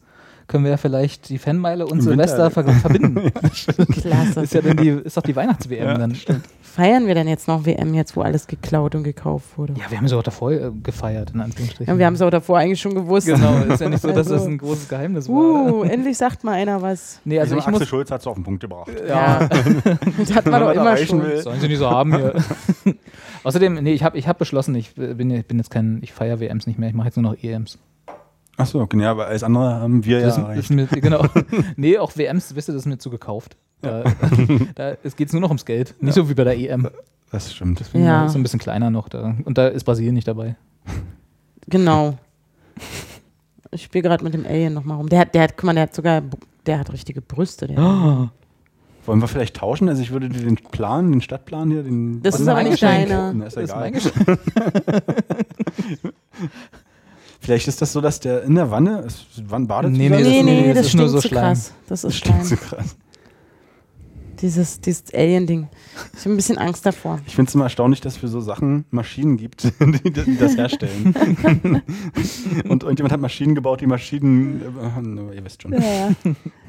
können 0.50 0.64
wir 0.64 0.72
ja 0.72 0.76
vielleicht 0.76 1.28
die 1.28 1.38
Fanmeile 1.38 1.84
und 1.86 1.98
Im 1.98 2.00
Silvester 2.00 2.50
ver 2.50 2.64
verbinden. 2.64 3.30
Klasse. 3.92 4.40
ist 4.40 4.52
ja 4.52 4.60
dann 4.60 4.76
die, 4.76 4.88
ist 4.88 5.16
doch 5.16 5.22
die 5.22 5.36
Weihnachts-WM 5.36 5.96
dann. 5.96 6.16
Feiern 6.60 7.06
wir 7.06 7.14
denn 7.14 7.28
jetzt 7.28 7.46
noch 7.46 7.66
WM 7.66 7.94
jetzt, 7.94 8.16
wo 8.16 8.22
alles 8.22 8.48
geklaut 8.48 8.96
und 8.96 9.04
gekauft 9.04 9.56
wurde? 9.56 9.74
Ja, 9.74 9.88
wir 9.90 9.98
haben 9.98 10.08
sie 10.08 10.16
auch 10.16 10.24
davor 10.24 10.50
äh, 10.50 10.70
gefeiert, 10.82 11.30
in 11.34 11.40
Anführungsstrichen. 11.40 11.92
Ja, 11.94 11.98
wir 11.98 12.04
haben 12.04 12.14
es 12.14 12.22
auch 12.22 12.30
davor 12.30 12.58
eigentlich 12.58 12.80
schon 12.80 12.94
gewusst. 12.94 13.28
Genau, 13.28 13.58
ist 13.62 13.80
ja 13.80 13.88
nicht 13.88 14.02
so, 14.02 14.08
dass 14.08 14.18
Also- 14.18 14.34
das 14.34 14.46
ein 14.46 14.58
großes 14.58 14.88
Geheimnis 14.88 15.28
war. 15.28 15.34
Uh, 15.36 15.82
endlich 15.84 16.18
sagt 16.18 16.42
mal 16.42 16.52
einer 16.54 16.82
was. 16.82 17.20
Nee, 17.24 17.38
also 17.38 17.54
ich 17.54 17.60
Axel 17.62 17.78
muss. 17.78 17.88
Schulz 17.88 18.10
hat 18.10 18.20
es 18.20 18.26
auf 18.26 18.34
den 18.34 18.42
Punkt 18.42 18.60
gebracht. 18.60 18.90
Ja, 19.08 19.48
Das 20.18 20.34
hat 20.34 20.46
man 20.46 20.54
Wenn 20.54 20.60
doch 20.60 20.74
man 20.74 20.76
immer 20.76 20.96
schon. 20.96 21.22
will. 21.22 21.42
sollen 21.42 21.60
sie 21.60 21.68
nicht 21.68 21.78
so 21.78 21.88
haben 21.88 22.14
hier. 22.16 22.34
Außerdem, 23.44 23.74
nee, 23.74 23.92
ich 23.92 24.02
habe 24.02 24.18
ich 24.18 24.26
hab 24.26 24.38
beschlossen, 24.38 24.74
ich 24.74 24.94
bin, 24.96 25.30
ich 25.30 25.46
bin 25.46 25.58
jetzt 25.58 25.70
kein, 25.70 26.00
ich 26.02 26.12
feiere 26.12 26.40
WMs 26.40 26.66
nicht 26.66 26.78
mehr, 26.78 26.88
ich 26.88 26.94
mache 26.94 27.06
jetzt 27.06 27.16
nur 27.16 27.30
noch 27.32 27.42
EMs. 27.42 27.78
Achso, 28.60 28.80
okay, 28.80 29.00
ja, 29.00 29.10
aber 29.10 29.26
alles 29.26 29.42
andere 29.42 29.74
haben 29.74 30.04
wir 30.04 30.20
Das 30.20 30.22
ja 30.22 30.28
ist, 30.28 30.38
erreicht. 30.38 30.60
ist 30.60 30.70
mir, 30.70 30.86
genau. 30.86 31.24
nee, 31.76 31.98
auch 31.98 32.16
WMs, 32.16 32.54
wisst 32.54 32.68
ihr, 32.68 32.72
das 32.74 32.82
ist 32.82 32.86
mir 32.86 32.98
zu 32.98 33.10
gekauft. 33.10 33.56
Da, 33.82 34.04
da 34.74 34.96
es 35.02 35.16
geht 35.16 35.32
nur 35.32 35.40
noch 35.40 35.48
ums 35.50 35.64
Geld, 35.64 35.94
nicht 36.00 36.14
so 36.14 36.28
wie 36.28 36.34
bei 36.34 36.44
der 36.44 36.58
EM. 36.58 36.88
Das 37.32 37.54
stimmt. 37.54 37.80
Deswegen 37.80 38.04
Ja. 38.04 38.26
ist 38.26 38.32
so 38.32 38.38
ein 38.38 38.42
bisschen 38.42 38.58
kleiner 38.58 38.90
noch 38.90 39.08
da. 39.08 39.34
Und 39.44 39.56
da 39.56 39.68
ist 39.68 39.84
Brasilien 39.84 40.14
nicht 40.14 40.28
dabei. 40.28 40.56
Genau. 41.68 42.16
Ich 43.72 43.84
spiele 43.84 44.02
gerade 44.02 44.24
mit 44.24 44.34
dem 44.34 44.44
Alien 44.44 44.74
nochmal 44.74 44.96
rum. 44.96 45.08
Der 45.08 45.20
hat, 45.20 45.32
der 45.32 45.42
hat, 45.44 45.56
guck 45.56 45.62
mal, 45.66 45.74
der 45.74 45.84
hat 45.84 45.94
sogar, 45.94 46.22
der 46.66 46.80
hat 46.80 46.92
richtige 46.92 47.20
Brüste. 47.22 47.68
Der 47.68 47.78
Wollen 49.06 49.20
wir 49.20 49.28
vielleicht 49.28 49.54
tauschen? 49.54 49.88
Also 49.88 50.02
ich 50.02 50.10
würde 50.10 50.28
dir 50.28 50.40
den 50.40 50.56
Plan, 50.56 51.12
den 51.12 51.20
Stadtplan 51.20 51.70
hier, 51.70 51.84
den. 51.84 52.20
Das 52.20 52.40
ist 52.40 52.48
aber 52.48 52.64
nicht 52.64 52.82
deiner. 52.82 53.32
Das 53.32 53.54
ist 53.54 53.70
egal. 53.70 53.78
mein 53.80 53.92
Geschenk. 53.92 54.38
Vielleicht 57.50 57.66
ist 57.66 57.82
das 57.82 57.92
so, 57.92 58.00
dass 58.00 58.20
der 58.20 58.44
in 58.44 58.54
der 58.54 58.70
Wanne, 58.70 59.00
ist, 59.00 59.26
wann 59.48 59.66
badet 59.66 59.90
Nee, 59.90 60.08
nee, 60.08 60.16
Nee, 60.18 60.22
das- 60.22 60.28
nee, 60.28 60.42
nee, 60.44 60.66
das, 60.68 60.76
das 60.76 60.86
ist 60.86 60.94
nur 60.94 61.08
so 61.08 61.20
Schleim. 61.20 61.42
krass. 61.46 61.72
Das 61.88 62.04
ist 62.04 62.24
Das 62.24 62.48
so 62.48 62.54
Schleim. 62.56 62.60
krass. 62.60 62.96
Dieses, 64.40 64.80
dieses 64.80 65.12
Alien-Ding. 65.12 65.66
Ich 66.14 66.20
habe 66.20 66.30
ein 66.30 66.36
bisschen 66.36 66.58
Angst 66.58 66.86
davor. 66.86 67.18
Ich 67.26 67.34
finde 67.34 67.48
es 67.48 67.54
immer 67.56 67.64
erstaunlich, 67.64 68.00
dass 68.00 68.12
es 68.12 68.18
für 68.20 68.28
so 68.28 68.40
Sachen 68.40 68.84
Maschinen 68.92 69.36
gibt, 69.36 69.64
die, 69.80 70.10
die 70.12 70.36
das 70.38 70.56
herstellen. 70.56 71.12
Und 72.68 72.84
irgendjemand 72.84 73.12
hat 73.12 73.20
Maschinen 73.20 73.56
gebaut, 73.56 73.80
die 73.80 73.86
Maschinen. 73.88 74.62
Äh, 75.32 75.34
ihr 75.36 75.44
wisst 75.44 75.62
schon. 75.62 75.72
Ja, 75.72 76.10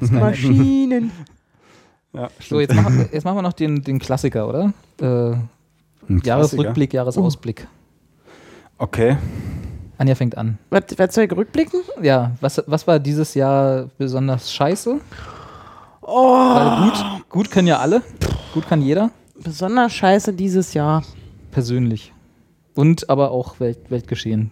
Maschinen. 0.10 1.12
Ja, 2.12 2.28
So, 2.40 2.58
jetzt 2.58 2.74
machen, 2.74 3.08
jetzt 3.12 3.22
machen 3.24 3.36
wir 3.36 3.42
noch 3.42 3.52
den, 3.52 3.82
den 3.82 4.00
Klassiker, 4.00 4.48
oder? 4.48 4.72
Äh, 5.00 5.36
Ein 6.12 6.20
Jahresrückblick, 6.24 6.92
Jahresausblick. 6.92 7.68
Okay. 8.78 9.16
Anja 9.98 10.14
fängt 10.14 10.36
an. 10.36 10.58
Was, 10.70 10.84
was 10.96 11.14
soll 11.14 11.24
ich 11.24 11.32
rückblicken? 11.32 11.80
Ja, 12.02 12.32
was, 12.40 12.62
was 12.66 12.86
war 12.86 12.98
dieses 12.98 13.34
Jahr 13.34 13.88
besonders 13.98 14.52
scheiße? 14.52 15.00
Oh, 16.00 16.54
Weil 16.54 16.90
gut, 16.90 17.04
gut 17.28 17.50
können 17.50 17.68
ja 17.68 17.78
alle. 17.78 18.02
Gut 18.54 18.66
kann 18.68 18.82
jeder. 18.82 19.10
besonders 19.42 19.92
scheiße 19.92 20.32
dieses 20.32 20.74
Jahr. 20.74 21.02
Persönlich. 21.52 22.12
Und 22.74 23.08
aber 23.10 23.30
auch 23.30 23.60
Welt, 23.60 23.90
Weltgeschehen. 23.90 24.50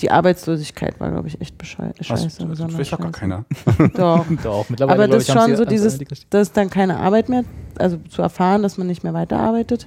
Die 0.00 0.10
Arbeitslosigkeit 0.10 1.00
war, 1.00 1.10
glaube 1.10 1.26
ich, 1.28 1.40
echt 1.40 1.56
beschei- 1.60 1.92
Was? 1.98 2.06
scheiße. 2.06 2.38
Das 2.40 2.48
besonders 2.48 2.78
weiß 2.78 2.90
doch 2.90 2.98
gar 2.98 3.06
scheiße. 3.08 3.18
keiner. 3.18 3.44
Doch. 3.96 4.26
Doch, 4.42 4.68
mittlerweile. 4.68 4.94
Aber 5.04 5.08
das 5.08 5.28
ist 5.28 5.32
schon 5.32 5.56
so 5.56 5.64
dieses, 5.64 5.98
dass 6.30 6.52
dann 6.52 6.68
keine 6.70 6.98
Arbeit 6.98 7.28
mehr, 7.28 7.44
also 7.78 7.96
zu 8.08 8.22
erfahren, 8.22 8.62
dass 8.62 8.76
man 8.78 8.86
nicht 8.86 9.02
mehr 9.02 9.14
weiterarbeitet. 9.14 9.86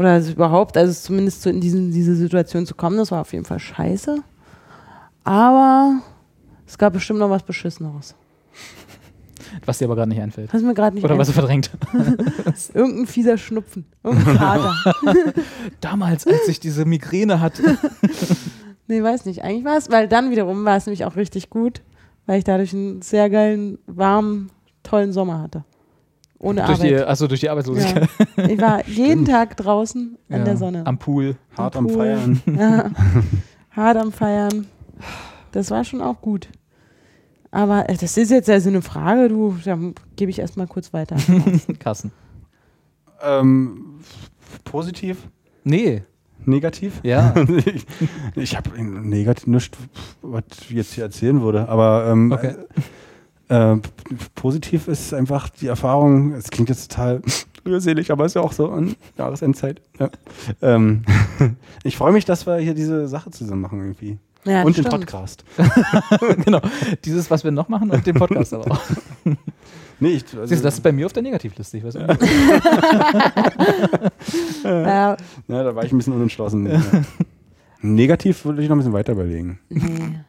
Oder 0.00 0.12
also 0.12 0.32
überhaupt, 0.32 0.78
also 0.78 0.98
zumindest 0.98 1.42
so 1.42 1.50
in 1.50 1.60
diesen, 1.60 1.90
diese 1.92 2.16
Situation 2.16 2.64
zu 2.64 2.74
kommen, 2.74 2.96
das 2.96 3.10
war 3.10 3.20
auf 3.20 3.34
jeden 3.34 3.44
Fall 3.44 3.58
scheiße. 3.58 4.22
Aber 5.24 6.00
es 6.66 6.78
gab 6.78 6.94
bestimmt 6.94 7.18
noch 7.18 7.28
was 7.28 7.42
Beschisseneres. 7.42 8.14
Was 9.66 9.76
dir 9.76 9.84
aber 9.84 9.96
gerade 9.96 10.08
nicht 10.08 10.22
einfällt. 10.22 10.54
Was 10.54 10.62
mir 10.62 10.72
gerade 10.72 10.94
nicht 10.94 11.04
Oder 11.04 11.18
was 11.18 11.30
du 11.30 11.38
einfällt. 11.38 11.66
verdrängt. 11.66 12.72
Irgendein 12.74 13.06
fieser 13.08 13.36
Schnupfen. 13.36 13.84
Irgendein 14.02 14.38
Kater. 14.38 14.74
Damals, 15.82 16.26
als 16.26 16.48
ich 16.48 16.60
diese 16.60 16.86
Migräne 16.86 17.42
hatte. 17.42 17.76
nee, 18.86 19.02
weiß 19.02 19.26
nicht. 19.26 19.44
Eigentlich 19.44 19.66
war 19.66 19.76
es, 19.76 19.90
weil 19.90 20.08
dann 20.08 20.30
wiederum 20.30 20.64
war 20.64 20.78
es 20.78 20.86
nämlich 20.86 21.04
auch 21.04 21.16
richtig 21.16 21.50
gut, 21.50 21.82
weil 22.24 22.38
ich 22.38 22.44
dadurch 22.44 22.72
einen 22.72 23.02
sehr 23.02 23.28
geilen, 23.28 23.76
warmen, 23.86 24.50
tollen 24.82 25.12
Sommer 25.12 25.42
hatte. 25.42 25.64
Ohne 26.40 26.64
durch 26.64 26.78
die, 26.80 26.94
Arbeit. 26.94 27.06
achso, 27.08 27.26
durch 27.26 27.40
die 27.40 27.48
Arbeitslosigkeit. 27.50 28.08
Ja. 28.36 28.44
Ich 28.48 28.60
war 28.60 28.84
jeden 28.88 29.24
Tag 29.26 29.56
draußen 29.58 30.16
an 30.30 30.38
Ja, 30.38 30.44
der 30.44 30.56
Sonne. 30.56 30.86
Am 30.86 30.98
Pool. 30.98 31.36
Hart 31.56 31.76
am 31.76 31.86
Pool. 31.86 31.96
Feiern. 31.96 32.42
Ja. 32.58 32.90
Hart 33.70 33.96
am 33.98 34.10
Feiern. 34.10 34.66
Das 35.52 35.70
war 35.70 35.84
schon 35.84 36.00
auch 36.00 36.20
gut. 36.20 36.48
Aber 37.50 37.88
äh, 37.88 37.96
das 37.96 38.16
ist 38.16 38.30
jetzt 38.30 38.48
also 38.48 38.68
eine 38.70 38.80
Frage, 38.82 39.28
du, 39.28 39.56
dann 39.64 39.94
gebe 40.16 40.30
ich 40.30 40.38
erstmal 40.38 40.66
kurz 40.66 40.92
weiter. 40.92 41.16
Kassen. 41.78 42.10
Ähm, 43.22 44.00
positiv? 44.64 45.18
Nee. 45.64 46.02
Negativ? 46.46 47.00
Ja. 47.02 47.34
ich 47.66 47.86
ich 48.34 48.56
habe 48.56 48.82
negativ 48.82 49.46
nichts, 49.46 49.76
was 50.22 50.44
ich 50.62 50.70
jetzt 50.70 50.94
hier 50.94 51.04
erzählen 51.04 51.42
würde. 51.42 51.68
Aber 51.68 52.06
ähm, 52.10 52.32
Okay. 52.32 52.52
äh, 52.52 52.80
p- 53.50 53.80
positiv 54.34 54.88
ist 54.88 55.12
einfach 55.12 55.48
die 55.48 55.66
Erfahrung, 55.66 56.32
es 56.34 56.50
klingt 56.50 56.68
jetzt 56.68 56.90
total 56.90 57.20
rührselig, 57.66 58.10
aber 58.12 58.24
ist 58.24 58.34
ja 58.34 58.42
auch 58.42 58.52
so 58.52 58.70
an 58.70 58.94
Jahresendzeit. 59.18 59.80
Ja. 59.98 60.10
Ähm, 60.62 61.02
ich 61.84 61.96
freue 61.96 62.12
mich, 62.12 62.24
dass 62.24 62.46
wir 62.46 62.56
hier 62.58 62.74
diese 62.74 63.08
Sache 63.08 63.30
zusammen 63.30 63.60
machen 63.62 63.80
irgendwie. 63.80 64.18
Ja, 64.44 64.62
und 64.62 64.76
den 64.76 64.84
stimmt. 64.84 64.90
Podcast. 65.00 65.44
genau. 66.44 66.60
Dieses, 67.04 67.30
was 67.30 67.44
wir 67.44 67.50
noch 67.50 67.68
machen 67.68 67.90
und 67.90 68.06
den 68.06 68.14
Podcast 68.14 68.54
aber 68.54 68.70
auch. 68.72 68.80
Nee, 70.02 70.12
ich, 70.12 70.24
also, 70.32 70.46
Siehst 70.46 70.62
du, 70.62 70.64
das 70.64 70.74
ist 70.76 70.80
bei 70.80 70.92
mir 70.92 71.04
auf 71.04 71.12
der 71.12 71.22
Negativliste. 71.22 71.76
Ich 71.76 71.84
weiß 71.84 71.94
nicht. 71.94 72.08
Ja, 74.64 75.16
ja, 75.48 75.62
da 75.64 75.74
war 75.76 75.84
ich 75.84 75.92
ein 75.92 75.98
bisschen 75.98 76.14
unentschlossen. 76.14 76.66
ja. 76.70 76.80
Negativ 77.82 78.44
würde 78.44 78.62
ich 78.62 78.68
noch 78.68 78.76
ein 78.76 78.78
bisschen 78.78 78.92
weiter 78.92 79.12
überlegen. 79.12 79.58
nee. 79.68 80.20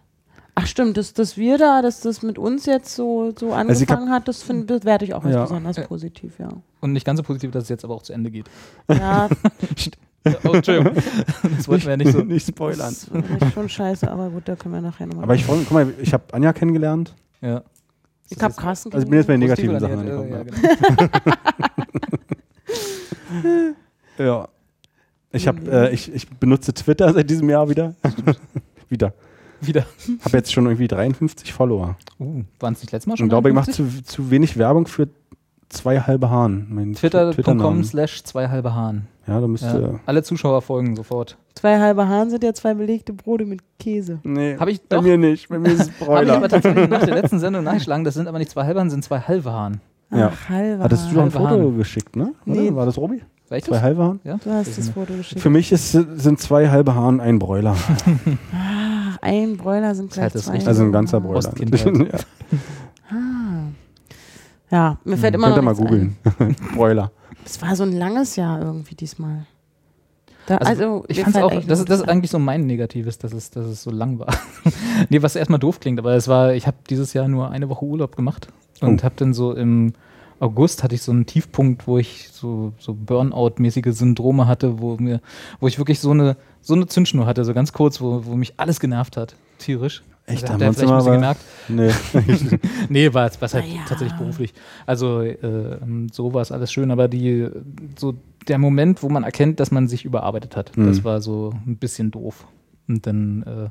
Ach 0.61 0.67
stimmt, 0.67 0.95
dass, 0.97 1.13
dass 1.13 1.38
wir 1.38 1.57
da, 1.57 1.81
dass 1.81 2.01
das 2.01 2.21
mit 2.21 2.38
uns 2.38 2.65
jetzt 2.67 2.93
so, 2.95 3.31
so 3.38 3.53
Also 3.53 3.71
angefangen 3.73 4.09
hat, 4.11 4.27
das 4.27 4.43
bewerte 4.43 5.05
ich 5.05 5.13
auch 5.13 5.23
als 5.23 5.33
Ja. 5.33 5.41
besonders 5.43 5.77
Ja. 5.77 5.83
positiv, 5.88 6.38
ja. 6.39 6.49
Und 6.81 6.93
nicht 6.93 7.05
ganz 7.05 7.17
so 7.17 7.23
positiv, 7.23 7.51
dass 7.51 7.63
es 7.63 7.69
jetzt 7.69 7.83
aber 7.83 7.95
auch 7.95 8.03
zu 8.03 8.13
Ende 8.13 8.29
geht. 8.31 8.45
Ja, 8.89 9.27
Oh, 10.43 10.49
Entschuldigung. 10.53 10.93
Das 11.57 11.67
wollten 11.67 11.83
wir 11.85 11.91
ja 11.91 11.97
nicht 11.97 12.11
so. 12.11 12.19
nicht 12.19 12.47
spoilern. 12.47 12.95
das 13.11 13.47
ist 13.47 13.53
schon 13.55 13.67
scheiße, 13.67 14.11
aber 14.11 14.29
gut, 14.29 14.43
da 14.45 14.55
können 14.55 14.75
wir 14.75 14.81
nachher 14.81 15.07
nochmal. 15.07 15.23
Aber 15.23 15.33
ich 15.33 15.43
freue 15.43 15.57
mich, 15.57 15.67
guck 15.67 15.73
mal, 15.73 15.91
ich 15.99 16.13
habe 16.13 16.23
Anja 16.31 16.53
kennengelernt. 16.53 17.15
Ja. 17.41 17.63
ich 18.29 18.39
habe 18.39 18.53
Carsten 18.53 18.93
Also 18.93 19.03
ich 19.03 19.09
bin 19.09 19.17
jetzt 19.17 19.25
bei 19.25 19.33
den 19.33 19.39
negativen 19.39 19.79
Sachen 19.79 20.05
negativ? 20.05 20.31
angekommen. 20.35 21.17
Ja, 24.17 24.23
Ja. 24.25 24.47
Ich, 25.31 25.47
hab, 25.47 25.65
äh, 25.67 25.89
ich, 25.91 26.13
ich 26.13 26.27
benutze 26.29 26.73
Twitter 26.73 27.11
seit 27.13 27.27
diesem 27.29 27.49
Jahr 27.49 27.67
wieder. 27.69 27.95
wieder. 28.89 29.13
Wieder. 29.67 29.85
Habe 30.25 30.38
jetzt 30.38 30.51
schon 30.51 30.65
irgendwie 30.65 30.88
53 30.88 31.53
Follower. 31.53 31.95
Uh, 32.19 32.43
waren 32.59 32.73
es 32.73 32.81
nicht 32.81 32.91
letztes 32.91 33.07
Mal 33.07 33.17
schon? 33.17 33.25
Und 33.25 33.29
glaube, 33.29 33.49
ich 33.49 33.55
mache 33.55 33.69
51? 33.71 34.05
zu, 34.05 34.13
zu 34.23 34.31
wenig 34.31 34.57
Werbung 34.57 34.88
für 34.88 35.07
zwei 35.69 35.99
halbe 35.99 36.29
Hahn. 36.29 36.67
Mein 36.69 36.93
Twitter.com 36.93 37.83
slash 37.83 38.23
zwei 38.23 38.47
halbe 38.49 38.73
Hahn. 38.75 39.07
Ja, 39.27 39.35
da 39.35 39.41
Ja. 39.41 39.47
müsste. 39.47 39.99
Alle 40.05 40.23
Zuschauer 40.23 40.61
folgen 40.61 40.95
sofort. 40.95 41.38
Zwei 41.55 41.79
halbe 41.79 42.07
Hahn 42.07 42.29
sind 42.29 42.43
ja 42.43 42.53
zwei 42.53 42.73
belegte 42.73 43.13
Brote 43.13 43.45
mit 43.45 43.61
Käse. 43.79 44.19
Nee, 44.23 44.57
Hab 44.57 44.67
ich 44.67 44.81
bei 44.81 44.95
doch. 44.97 45.03
mir 45.03 45.17
nicht. 45.17 45.47
Bei 45.49 45.59
mir 45.59 45.69
ist 45.69 45.79
es 45.81 45.88
Habe 45.88 45.93
ich 46.01 46.05
Bräuler. 46.07 46.38
aber 46.38 46.49
tatsächlich 46.49 46.89
nach 46.89 47.05
der 47.05 47.15
letzten 47.15 47.39
Sendung 47.39 47.63
nachgeschlagen. 47.63 48.03
Das 48.03 48.15
sind 48.15 48.27
aber 48.27 48.39
nicht 48.39 48.49
zwei 48.51 48.65
halbe 48.65 48.79
Hahn, 48.79 48.89
sind 48.89 49.03
zwei 49.03 49.19
halbe 49.19 49.51
Hahn. 49.53 49.79
Ja. 50.11 50.31
Ach, 50.33 50.49
halbe 50.49 50.83
Hattest 50.83 51.09
du 51.09 51.15
doch 51.15 51.21
ein 51.23 51.33
Halbe 51.33 51.38
Foto 51.49 51.69
Hahn. 51.69 51.77
geschickt, 51.77 52.15
ne? 52.17 52.33
Nee. 52.45 52.73
War 52.73 52.85
das 52.85 52.97
Robi? 52.97 53.21
War 53.47 53.57
ich 53.57 53.63
Zwei 53.65 53.75
das? 53.75 53.81
halbe 53.83 54.03
Hahn? 54.03 54.19
Ja? 54.23 54.39
Du 54.43 54.49
hast 54.49 54.77
das 54.77 54.89
Foto 54.89 55.13
geschickt. 55.13 55.39
Für 55.41 55.49
mich 55.49 55.71
ist, 55.71 55.91
sind 55.91 56.39
zwei 56.39 56.69
halbe 56.69 56.95
Hahn 56.95 57.19
ein 57.21 57.38
Bräuler. 57.39 57.75
Ein 59.22 59.57
Bräuler 59.57 59.93
sind 59.95 60.11
gleich 60.11 60.23
halt 60.23 60.35
das 60.35 60.45
zwei. 60.45 60.65
Also 60.65 60.84
ein 60.84 60.91
ganzer 60.91 61.19
Bräuler. 61.22 61.53
Ja. 61.57 62.19
Ah. 63.14 63.65
Ja, 64.72 64.98
mir 65.03 65.18
fällt 65.18 65.34
Hm, 65.34 65.41
immer 65.43 65.48
Könnt 65.53 65.57
ihr 65.57 65.61
noch 65.69 65.77
mal 65.77 65.84
googeln. 65.84 66.18
Bräuler. 66.76 67.11
Das 67.43 67.61
war 67.61 67.76
so 67.76 67.84
ein 67.84 67.91
langes 67.91 68.38
Jahr 68.38 68.61
irgendwie 68.61 68.95
diesmal. 68.95 69.45
Da, 70.45 70.57
Also, 70.57 70.69
also, 70.69 71.06
Ich 71.10 71.22
fand 71.22 71.35
auch, 71.38 71.52
das 71.65 71.84
das 71.85 71.99
ist 71.99 72.07
eigentlich 72.10 72.31
so 72.31 72.39
mein 72.39 72.65
Negatives, 72.65 73.18
dass 73.18 73.34
es, 73.34 73.52
dass 73.52 73.65
es 73.65 73.84
so 73.84 73.91
lang 73.91 74.18
war. 74.19 74.34
nee, 75.10 75.22
was 75.22 75.35
erstmal 75.35 75.60
doof 75.60 75.80
klingt, 75.81 75.99
aber 75.99 76.14
es 76.15 76.27
war, 76.30 76.53
ich 76.53 76.68
habe 76.68 76.77
dieses 76.89 77.11
Jahr 77.14 77.27
nur 77.27 77.52
eine 77.52 77.68
Woche 77.68 77.84
Urlaub 77.85 78.15
gemacht 78.15 78.48
und 78.80 79.02
Oh. 79.02 79.03
habe 79.03 79.15
dann 79.18 79.34
so 79.34 79.53
im 79.53 79.93
August 80.41 80.84
hatte 80.84 80.95
ich 80.95 81.01
so 81.03 81.11
einen 81.11 81.26
Tiefpunkt, 81.26 81.88
wo 81.88 81.97
ich 81.97 82.30
so, 82.31 82.73
so 82.80 82.93
Burnout-mäßige 82.93 83.93
Syndrome 83.93 84.47
hatte, 84.47 84.80
wo 84.81 84.97
mir, 84.97 85.22
wo 85.59 85.68
ich 85.68 85.77
wirklich 85.77 85.99
so 85.99 86.11
eine, 86.11 86.35
so 86.61 86.73
eine 86.73 86.88
Zündschnur 86.88 87.26
hatte, 87.26 87.45
so 87.45 87.53
ganz 87.53 87.72
kurz, 87.73 88.01
wo, 88.01 88.26
wo 88.26 88.35
mich 88.35 88.53
alles 88.59 88.80
genervt 88.80 89.18
hat, 89.18 89.35
tierisch. 89.59 90.03
Echt? 90.26 90.43
Also, 90.43 90.53
Haben 90.53 90.59
wir 90.61 90.68
uns 90.69 90.77
vielleicht 90.77 90.91
ein 90.91 90.99
immer 91.15 91.35
bisschen 91.35 91.69
bei- 91.69 91.93
gemerkt? 92.19 92.51
Nee. 92.51 92.59
Nee, 92.89 93.13
war, 93.13 93.30
war 93.39 93.49
halt 93.53 93.65
ja. 93.65 93.81
tatsächlich 93.88 94.18
beruflich. 94.18 94.53
Also 94.85 95.22
äh, 95.22 95.38
so 96.11 96.34
war 96.34 96.41
es 96.41 96.51
alles 96.51 96.72
schön, 96.72 96.91
aber 96.91 97.07
die 97.07 97.47
so 97.97 98.15
der 98.47 98.57
Moment, 98.57 99.01
wo 99.03 99.09
man 99.09 99.23
erkennt, 99.23 99.59
dass 99.59 99.72
man 99.72 99.88
sich 99.88 100.05
überarbeitet 100.05 100.55
hat, 100.55 100.76
Mhm. 100.77 100.88
das 100.88 101.03
war 101.03 101.22
so 101.22 101.53
ein 101.68 101.77
bisschen 101.77 102.11
doof. 102.11 102.45
Und 102.88 103.05
dann 103.07 103.43
äh, 103.43 103.69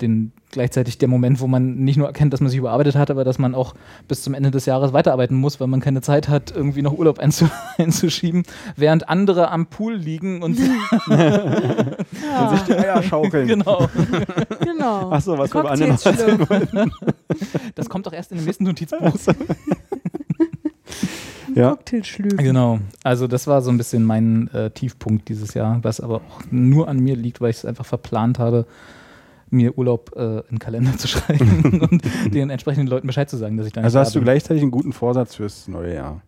den, 0.00 0.32
gleichzeitig 0.54 0.98
der 0.98 1.08
Moment, 1.08 1.40
wo 1.40 1.46
man 1.46 1.76
nicht 1.76 1.96
nur 1.96 2.06
erkennt, 2.06 2.32
dass 2.32 2.40
man 2.40 2.48
sich 2.48 2.58
überarbeitet 2.58 2.96
hat, 2.96 3.10
aber 3.10 3.24
dass 3.24 3.38
man 3.38 3.54
auch 3.54 3.74
bis 4.08 4.22
zum 4.22 4.32
Ende 4.34 4.50
des 4.50 4.66
Jahres 4.66 4.92
weiterarbeiten 4.92 5.36
muss, 5.36 5.60
weil 5.60 5.66
man 5.66 5.80
keine 5.80 6.00
Zeit 6.00 6.28
hat, 6.28 6.50
irgendwie 6.50 6.82
noch 6.82 6.96
Urlaub 6.96 7.18
einzu 7.18 7.48
einzuschieben, 7.78 8.44
während 8.76 9.08
andere 9.08 9.50
am 9.50 9.66
Pool 9.66 9.94
liegen 9.94 10.42
und 10.42 10.58
Ja, 11.08 12.50
sich 12.50 12.62
die 12.62 12.74
Eier 12.74 13.02
schaukeln. 13.02 13.46
genau. 13.46 13.88
genau. 14.60 15.10
Ach 15.10 15.20
so, 15.20 15.36
was 15.36 15.52
wir 15.52 15.62
bei 15.62 15.70
anderen 15.70 15.92
Cocktails 15.92 16.20
erzählen 16.20 16.46
schlürfen. 16.46 16.92
Das 17.74 17.88
kommt 17.88 18.06
doch 18.06 18.12
erst 18.12 18.32
in 18.32 18.38
dem 18.38 18.46
nächsten 18.46 18.64
Notizbuch. 18.64 19.12
Ja. 21.54 21.78
Genau, 22.18 22.80
also 23.04 23.28
das 23.28 23.46
war 23.46 23.62
so 23.62 23.70
ein 23.70 23.78
bisschen 23.78 24.02
mein 24.02 24.52
äh, 24.52 24.70
Tiefpunkt 24.70 25.28
dieses 25.28 25.54
Jahr, 25.54 25.78
was 25.82 26.00
aber 26.00 26.16
auch 26.16 26.40
nur 26.50 26.88
an 26.88 26.98
mir 26.98 27.14
liegt, 27.14 27.40
weil 27.40 27.50
ich 27.50 27.58
es 27.58 27.64
einfach 27.64 27.86
verplant 27.86 28.40
habe, 28.40 28.66
mir 29.54 29.78
Urlaub 29.78 30.12
äh, 30.16 30.38
in 30.40 30.42
den 30.52 30.58
Kalender 30.58 30.96
zu 30.96 31.08
schreiben 31.08 31.80
und 31.90 32.02
den 32.34 32.50
entsprechenden 32.50 32.88
Leuten 32.88 33.06
Bescheid 33.06 33.28
zu 33.30 33.36
sagen, 33.36 33.56
dass 33.56 33.66
ich 33.66 33.72
dann 33.72 33.84
Also 33.84 33.98
hast 33.98 34.14
du 34.14 34.20
da 34.20 34.24
gleichzeitig 34.24 34.62
einen 34.62 34.70
guten 34.70 34.92
Vorsatz 34.92 35.34
fürs 35.36 35.68
neue 35.68 35.94
Jahr. 35.94 36.22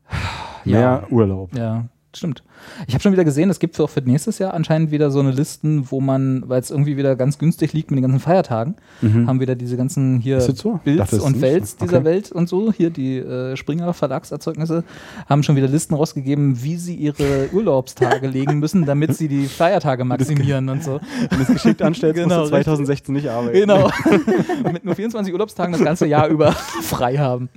Ja. 0.65 0.78
Mehr 0.78 1.07
Urlaub. 1.11 1.57
Ja, 1.57 1.86
stimmt. 2.17 2.43
Ich 2.87 2.95
habe 2.95 3.03
schon 3.03 3.13
wieder 3.13 3.25
gesehen, 3.25 3.51
es 3.51 3.59
gibt 3.59 3.77
für, 3.77 3.85
auch 3.85 3.91
für 3.91 4.01
nächstes 4.01 4.39
Jahr 4.39 4.55
anscheinend 4.55 4.91
wieder 4.91 5.11
so 5.11 5.21
eine 5.21 5.31
Listen, 5.31 5.91
wo 5.91 6.01
man, 6.01 6.43
weil 6.49 6.61
es 6.61 6.71
irgendwie 6.71 6.97
wieder 6.97 7.17
ganz 7.17 7.39
günstig 7.39 7.73
liegt 7.73 7.91
mit 7.91 7.99
den 7.99 8.03
ganzen 8.03 8.21
Feiertagen, 8.21 8.77
Mhm. 9.03 9.27
haben 9.27 9.41
wieder 9.41 9.55
diese 9.55 9.77
ganzen 9.77 10.19
hier 10.21 10.41
so? 10.41 10.81
Bilds 10.85 11.13
und 11.15 11.41
Welts 11.41 11.73
so. 11.79 11.85
dieser 11.85 11.99
Okay. 11.99 12.05
Welt 12.07 12.33
und 12.33 12.49
so, 12.49 12.73
hier 12.73 12.91
die 12.91 13.19
äh, 13.19 13.57
Springer 13.57 13.93
Verlagserzeugnisse, 13.93 14.85
haben 15.29 15.43
schon 15.43 15.57
wieder 15.57 15.69
Listen 15.69 15.95
rausgegeben, 15.95 16.63
wie 16.63 16.77
sie 16.77 16.95
ihre 16.95 17.49
Urlaubstage 17.53 18.27
legen 18.27 18.59
müssen, 18.59 18.87
damit 18.87 19.15
sie 19.15 19.29
die 19.29 19.47
Feiertage 19.47 20.05
maximieren 20.05 20.69
und 20.69 20.83
so. 20.83 21.01
Wenn 21.31 21.39
du 21.39 21.45
es 21.45 21.49
geschickt 21.49 21.83
anstellst, 21.83 22.17
Genau, 22.23 22.41
musst 22.41 22.53
du 22.53 22.55
2016 22.57 23.15
nicht 23.15 23.29
arbeiten. 23.29 23.53
Genau. 23.59 23.91
Mit 24.73 24.85
nur 24.85 24.95
24 24.95 25.33
Urlaubstagen 25.33 25.73
das 25.73 25.83
ganze 25.85 26.07
Jahr 26.07 26.29
über 26.29 26.53
frei 26.83 27.17
haben. 27.19 27.49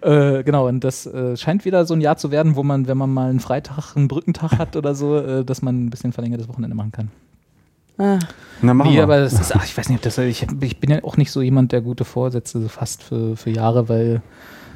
Äh, 0.00 0.42
genau, 0.44 0.68
und 0.68 0.84
das 0.84 1.06
äh, 1.06 1.36
scheint 1.36 1.64
wieder 1.64 1.84
so 1.86 1.94
ein 1.94 2.00
Jahr 2.00 2.16
zu 2.16 2.30
werden, 2.30 2.56
wo 2.56 2.62
man, 2.62 2.86
wenn 2.86 2.96
man 2.98 3.12
mal 3.12 3.30
einen 3.30 3.40
Freitag, 3.40 3.96
einen 3.96 4.03
Brückentag 4.08 4.58
hat 4.58 4.76
oder 4.76 4.94
so, 4.94 5.16
äh, 5.16 5.44
dass 5.44 5.62
man 5.62 5.86
ein 5.86 5.90
bisschen 5.90 6.12
verlängertes 6.12 6.48
Wochenende 6.48 6.76
machen 6.76 6.92
kann. 6.92 7.10
Ah, 7.96 8.18
Na, 8.60 8.74
machen 8.74 8.90
Nee, 8.90 8.96
wir. 8.96 9.04
aber 9.04 9.20
das 9.20 9.34
ist, 9.34 9.54
ach, 9.54 9.64
ich 9.64 9.76
weiß 9.76 9.88
nicht, 9.88 9.98
ob 9.98 10.02
das, 10.02 10.18
ich, 10.18 10.44
ich 10.60 10.80
bin 10.80 10.90
ja 10.90 11.04
auch 11.04 11.16
nicht 11.16 11.30
so 11.30 11.42
jemand, 11.42 11.70
der 11.72 11.80
gute 11.80 12.04
Vorsätze 12.04 12.60
so 12.60 12.68
fasst 12.68 13.04
für, 13.04 13.36
für 13.36 13.50
Jahre, 13.50 13.88
weil 13.88 14.20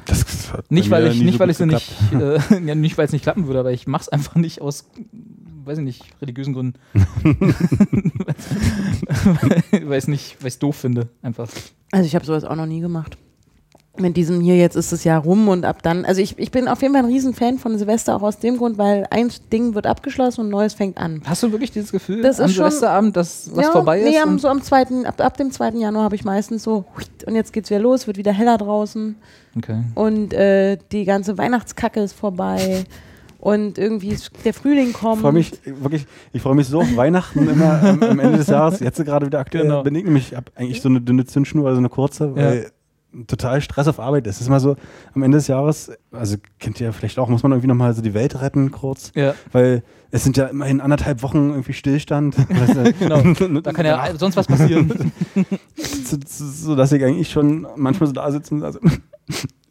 das 0.05 0.25
nicht 0.69 0.89
weil 0.89 1.07
ich 1.07 1.21
nicht 1.21 1.33
so 1.33 1.39
weil 1.39 1.49
ich 1.49 1.57
so 1.57 1.65
nicht 1.65 1.91
äh, 2.13 2.39
ja, 2.65 2.75
nicht 2.75 2.97
weil 2.97 3.05
es 3.05 3.11
nicht 3.11 3.21
klappen 3.21 3.47
würde, 3.47 3.59
aber 3.59 3.71
ich 3.71 3.87
mache 3.87 4.03
es 4.03 4.09
einfach 4.09 4.35
nicht 4.35 4.61
aus 4.61 4.85
weiß 5.65 5.79
ich 5.79 5.83
nicht, 5.83 6.03
religiösen 6.19 6.53
Gründen. 6.53 6.79
weil 9.85 9.99
ich 9.99 10.07
nicht, 10.07 10.37
weil 10.41 10.47
ich 10.47 10.53
es 10.55 10.59
doof 10.59 10.77
finde, 10.77 11.09
einfach. 11.21 11.47
Also 11.91 12.07
ich 12.07 12.15
habe 12.15 12.25
sowas 12.25 12.43
auch 12.43 12.55
noch 12.55 12.65
nie 12.65 12.79
gemacht. 12.79 13.17
Mit 13.97 14.15
diesem 14.15 14.39
hier, 14.39 14.55
jetzt 14.55 14.75
ist 14.75 14.93
das 14.93 15.03
Jahr 15.03 15.21
rum 15.21 15.49
und 15.49 15.65
ab 15.65 15.81
dann. 15.83 16.05
Also 16.05 16.21
ich, 16.21 16.37
ich 16.37 16.51
bin 16.51 16.67
auf 16.67 16.81
jeden 16.81 16.93
Fall 16.93 17.03
ein 17.03 17.09
Riesenfan 17.09 17.57
von 17.57 17.77
Silvester, 17.77 18.15
auch 18.15 18.21
aus 18.21 18.39
dem 18.39 18.57
Grund, 18.57 18.77
weil 18.77 19.05
ein 19.09 19.29
Ding 19.51 19.75
wird 19.75 19.87
abgeschlossen 19.87 20.41
und 20.41 20.47
ein 20.47 20.51
neues 20.51 20.73
fängt 20.73 20.97
an. 20.97 21.21
Hast 21.25 21.43
du 21.43 21.51
wirklich 21.51 21.71
dieses 21.71 21.91
Gefühl 21.91 22.21
Das 22.21 22.39
am 22.39 22.49
ist 22.49 22.55
Silvesterabend, 22.55 23.17
dass 23.17 23.49
was 23.53 23.65
ja, 23.65 23.71
vorbei 23.71 23.99
ist? 23.99 24.09
Nee, 24.09 24.19
am, 24.19 24.39
so 24.39 24.47
am 24.47 24.61
zweiten, 24.61 25.05
ab, 25.05 25.19
ab 25.19 25.35
dem 25.37 25.51
2. 25.51 25.71
Januar 25.71 26.03
habe 26.03 26.15
ich 26.15 26.23
meistens 26.23 26.63
so, 26.63 26.85
und 27.25 27.35
jetzt 27.35 27.51
geht's 27.51 27.69
wieder 27.69 27.81
los, 27.81 28.07
wird 28.07 28.17
wieder 28.17 28.31
heller 28.31 28.57
draußen 28.57 29.15
okay. 29.57 29.81
und 29.95 30.33
äh, 30.33 30.77
die 30.91 31.03
ganze 31.03 31.37
Weihnachtskacke 31.37 31.99
ist 31.99 32.13
vorbei 32.13 32.85
und 33.39 33.77
irgendwie 33.77 34.09
ist 34.09 34.31
der 34.45 34.53
Frühling 34.53 34.93
kommt. 34.93 35.17
Ich 35.17 35.21
freue 35.21 35.33
mich 35.33 35.53
wirklich, 35.65 36.07
ich 36.33 36.41
freue 36.41 36.55
mich 36.55 36.67
so 36.67 36.81
auf 36.81 36.95
Weihnachten 36.95 37.49
immer 37.49 37.81
am, 37.83 38.03
am 38.03 38.19
Ende 38.19 38.37
des 38.37 38.47
Jahres. 38.47 38.79
Jetzt 38.79 39.03
gerade 39.03 39.25
wieder 39.25 39.39
aktuell 39.39 39.63
Genau. 39.63 39.83
bin 39.83 39.95
ich 39.95 40.03
nämlich, 40.03 40.31
ich 40.31 40.37
habe 40.37 40.51
eigentlich 40.55 40.81
so 40.81 40.89
eine 40.89 41.01
dünne 41.01 41.25
Zündschnur, 41.25 41.67
also 41.67 41.79
eine 41.79 41.89
kurze, 41.89 42.35
weil 42.35 42.71
total 43.27 43.61
Stress 43.61 43.87
auf 43.87 43.99
Arbeit 43.99 44.27
ist. 44.27 44.35
Es 44.35 44.41
ist 44.41 44.47
immer 44.47 44.59
so, 44.59 44.75
am 45.13 45.23
Ende 45.23 45.37
des 45.37 45.47
Jahres, 45.47 45.91
also 46.11 46.37
kennt 46.59 46.79
ihr 46.79 46.87
ja 46.87 46.91
vielleicht 46.91 47.17
auch, 47.19 47.27
muss 47.29 47.43
man 47.43 47.51
irgendwie 47.51 47.67
nochmal 47.67 47.93
so 47.93 48.01
die 48.01 48.13
Welt 48.13 48.39
retten 48.41 48.71
kurz, 48.71 49.11
Ja, 49.15 49.33
weil 49.51 49.83
es 50.11 50.23
sind 50.23 50.37
ja 50.37 50.45
immerhin 50.45 50.81
anderthalb 50.81 51.21
Wochen 51.23 51.49
irgendwie 51.49 51.73
Stillstand. 51.73 52.35
genau. 52.99 53.21
Da 53.61 53.73
kann 53.73 53.85
ja 53.85 54.15
sonst 54.15 54.35
was 54.37 54.47
passieren. 54.47 55.11
so, 56.05 56.17
so, 56.25 56.75
dass 56.75 56.91
ich 56.91 57.03
eigentlich 57.03 57.29
schon 57.31 57.67
manchmal 57.75 58.07
so 58.07 58.13
da 58.13 58.31
sitze 58.31 58.53
und 58.55 58.63
also, 58.63 58.79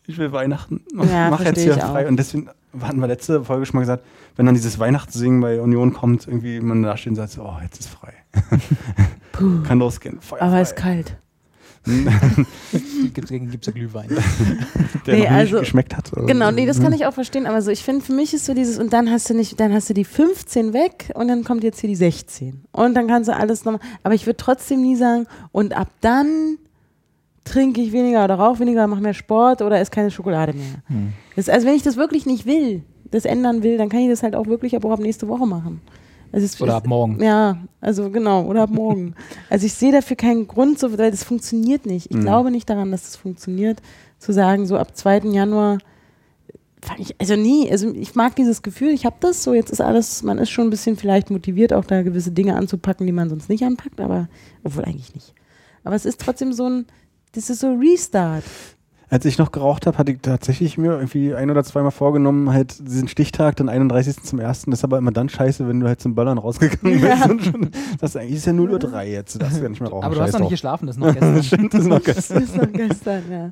ich 0.06 0.18
will 0.18 0.32
Weihnachten, 0.32 0.80
mach, 0.92 1.06
Ja, 1.06 1.30
mach 1.30 1.40
jetzt 1.44 1.60
hier 1.60 1.76
ich 1.76 1.82
frei. 1.82 2.04
auch. 2.04 2.08
Und 2.08 2.16
deswegen 2.16 2.48
hatten 2.80 3.00
wir 3.00 3.06
letzte 3.06 3.44
Folge 3.44 3.66
schon 3.66 3.76
mal 3.76 3.82
gesagt, 3.82 4.04
wenn 4.36 4.46
dann 4.46 4.54
dieses 4.54 4.78
Weihnachtssingen 4.78 5.40
bei 5.40 5.60
Union 5.60 5.92
kommt, 5.92 6.26
irgendwie 6.26 6.60
man 6.60 6.82
da 6.82 6.96
stehen 6.96 7.10
und 7.12 7.16
sagt, 7.16 7.32
so, 7.32 7.42
oh, 7.42 7.56
jetzt 7.62 7.80
ist 7.80 7.88
frei. 7.88 8.14
Kann 9.64 9.78
losgehen. 9.78 10.20
Feuer 10.20 10.42
aber 10.42 10.50
frei. 10.52 10.62
ist 10.62 10.76
kalt. 10.76 11.16
Gibt 13.14 13.30
es 13.30 13.66
ja 13.66 13.72
Glühwein. 13.72 14.08
Der 15.06 15.14
Nee, 15.16 15.22
noch 15.24 15.30
also- 15.30 15.52
nicht 15.56 15.60
geschmeckt 15.64 15.96
hat. 15.96 16.12
oder 16.12 16.26
Genau, 16.26 16.46
so. 16.50 16.52
nee, 16.54 16.66
das 16.66 16.80
kann 16.80 16.92
ich 16.92 17.06
auch 17.06 17.14
verstehen, 17.14 17.46
aber 17.46 17.62
so, 17.62 17.70
ich 17.70 17.82
finde, 17.82 18.04
für 18.04 18.12
mich 18.12 18.34
ist 18.34 18.44
so 18.46 18.54
dieses, 18.54 18.78
und 18.78 18.92
dann 18.92 19.10
hast 19.10 19.30
du 19.30 19.34
nicht, 19.34 19.58
dann 19.60 19.72
hast 19.72 19.88
du 19.88 19.94
die 19.94 20.04
15 20.04 20.72
weg 20.72 21.10
und 21.14 21.28
dann 21.28 21.44
kommt 21.44 21.64
jetzt 21.64 21.80
hier 21.80 21.88
die 21.88 21.96
16. 21.96 22.62
Und 22.72 22.94
dann 22.94 23.06
kannst 23.06 23.28
du 23.28 23.34
alles 23.34 23.64
nochmal, 23.64 23.80
aber 24.02 24.14
ich 24.14 24.26
würde 24.26 24.36
trotzdem 24.36 24.82
nie 24.82 24.96
sagen, 24.96 25.26
und 25.52 25.76
ab 25.76 25.88
dann 26.00 26.58
trinke 27.44 27.80
ich 27.80 27.92
weniger 27.92 28.24
oder 28.24 28.34
rauche 28.34 28.60
weniger, 28.60 28.86
mache 28.86 29.00
mehr 29.00 29.14
Sport 29.14 29.62
oder 29.62 29.78
esse 29.80 29.90
keine 29.90 30.10
Schokolade 30.10 30.52
mehr. 30.52 30.82
Hm. 30.88 31.12
Das, 31.36 31.48
also 31.48 31.66
wenn 31.66 31.74
ich 31.74 31.82
das 31.82 31.96
wirklich 31.96 32.26
nicht 32.26 32.44
will, 32.44 32.82
das 33.10 33.24
ändern 33.24 33.62
will, 33.62 33.78
dann 33.78 33.88
kann 33.88 34.00
ich 34.00 34.08
das 34.10 34.22
halt 34.22 34.36
auch 34.36 34.46
wirklich 34.46 34.76
ab, 34.76 34.84
auch 34.84 34.90
ab 34.92 35.00
nächste 35.00 35.28
Woche 35.28 35.46
machen. 35.46 35.80
Also 36.32 36.44
es 36.44 36.60
Oder 36.60 36.76
ab 36.76 36.86
morgen. 36.86 37.22
Ja, 37.22 37.58
also 37.80 38.10
genau, 38.10 38.44
oder 38.44 38.62
ab 38.62 38.70
morgen. 38.70 39.14
also 39.50 39.64
ich 39.66 39.74
sehe 39.74 39.92
dafür 39.92 40.16
keinen 40.16 40.46
Grund, 40.46 40.78
so, 40.78 40.96
weil 40.98 41.10
das 41.10 41.24
funktioniert 41.24 41.86
nicht. 41.86 42.10
Ich 42.10 42.16
Mhm. 42.16 42.20
glaube 42.22 42.50
nicht 42.50 42.68
daran, 42.68 42.90
dass 42.90 43.02
das 43.04 43.16
funktioniert, 43.16 43.80
zu 44.18 44.32
sagen, 44.32 44.66
so 44.66 44.76
ab 44.76 44.96
2. 44.96 45.30
Januar 45.32 45.78
fang 46.82 46.98
ich, 47.00 47.20
also 47.20 47.34
nie, 47.34 47.70
also 47.70 47.92
ich 47.92 48.14
mag 48.14 48.36
dieses 48.36 48.62
Gefühl, 48.62 48.90
ich 48.90 49.04
habe 49.04 49.16
das, 49.20 49.42
so 49.42 49.52
jetzt 49.54 49.70
ist 49.70 49.80
alles, 49.80 50.22
man 50.22 50.38
ist 50.38 50.50
schon 50.50 50.68
ein 50.68 50.70
bisschen 50.70 50.96
vielleicht 50.96 51.30
motiviert, 51.30 51.72
auch 51.72 51.84
da 51.84 52.02
gewisse 52.02 52.30
Dinge 52.30 52.54
anzupacken, 52.56 53.06
die 53.06 53.12
man 53.12 53.28
sonst 53.28 53.48
nicht 53.48 53.64
anpackt, 53.64 54.00
aber, 54.00 54.28
obwohl 54.62 54.84
eigentlich 54.84 55.14
nicht. 55.14 55.34
Aber 55.84 55.96
es 55.96 56.04
ist 56.04 56.20
trotzdem 56.20 56.52
so 56.52 56.68
ein, 56.68 56.86
das 57.32 57.50
ist 57.50 57.60
so 57.60 57.74
Restart. 57.74 58.44
Als 59.10 59.24
ich 59.24 59.38
noch 59.38 59.52
geraucht 59.52 59.86
habe, 59.86 59.96
hatte 59.96 60.12
ich 60.12 60.18
tatsächlich 60.20 60.76
mir 60.76 60.92
irgendwie 60.92 61.34
ein 61.34 61.50
oder 61.50 61.64
zweimal 61.64 61.92
vorgenommen, 61.92 62.52
halt 62.52 62.78
diesen 62.86 63.08
Stichtag, 63.08 63.56
den 63.56 63.68
31. 63.70 64.22
zum 64.22 64.38
1. 64.38 64.66
Das 64.66 64.80
ist 64.80 64.84
aber 64.84 64.98
immer 64.98 65.12
dann 65.12 65.28
scheiße, 65.28 65.66
wenn 65.66 65.80
du 65.80 65.86
halt 65.86 66.00
zum 66.00 66.14
Böllern 66.14 66.36
rausgegangen 66.36 67.00
bist. 67.00 67.04
Ja. 67.04 67.24
Und 67.24 67.42
schon, 67.42 67.70
das 68.00 68.10
ist 68.10 68.16
eigentlich 68.16 68.36
ist 68.36 68.46
ja 68.46 68.52
0.03 68.52 68.92
Uhr 68.92 69.02
jetzt, 69.02 69.34
du 69.34 69.38
darfst 69.38 69.62
ja 69.62 69.68
nicht 69.68 69.80
mehr 69.80 69.90
rauchen. 69.90 70.04
Aber 70.04 70.14
du 70.14 70.20
hast 70.20 70.32
noch 70.32 70.40
nicht 70.40 70.50
geschlafen, 70.50 70.86
das 70.86 70.96
ist 70.96 71.00
noch 71.00 71.12
gestern. 71.12 71.42
Stimmt, 71.42 71.74
das 71.74 71.80
ist 71.80 71.86
noch 71.86 72.02
gestern. 72.02 72.40
Das 72.40 72.48
ist 72.50 72.56
noch 72.56 72.72
gestern, 72.72 73.22
ja. 73.30 73.50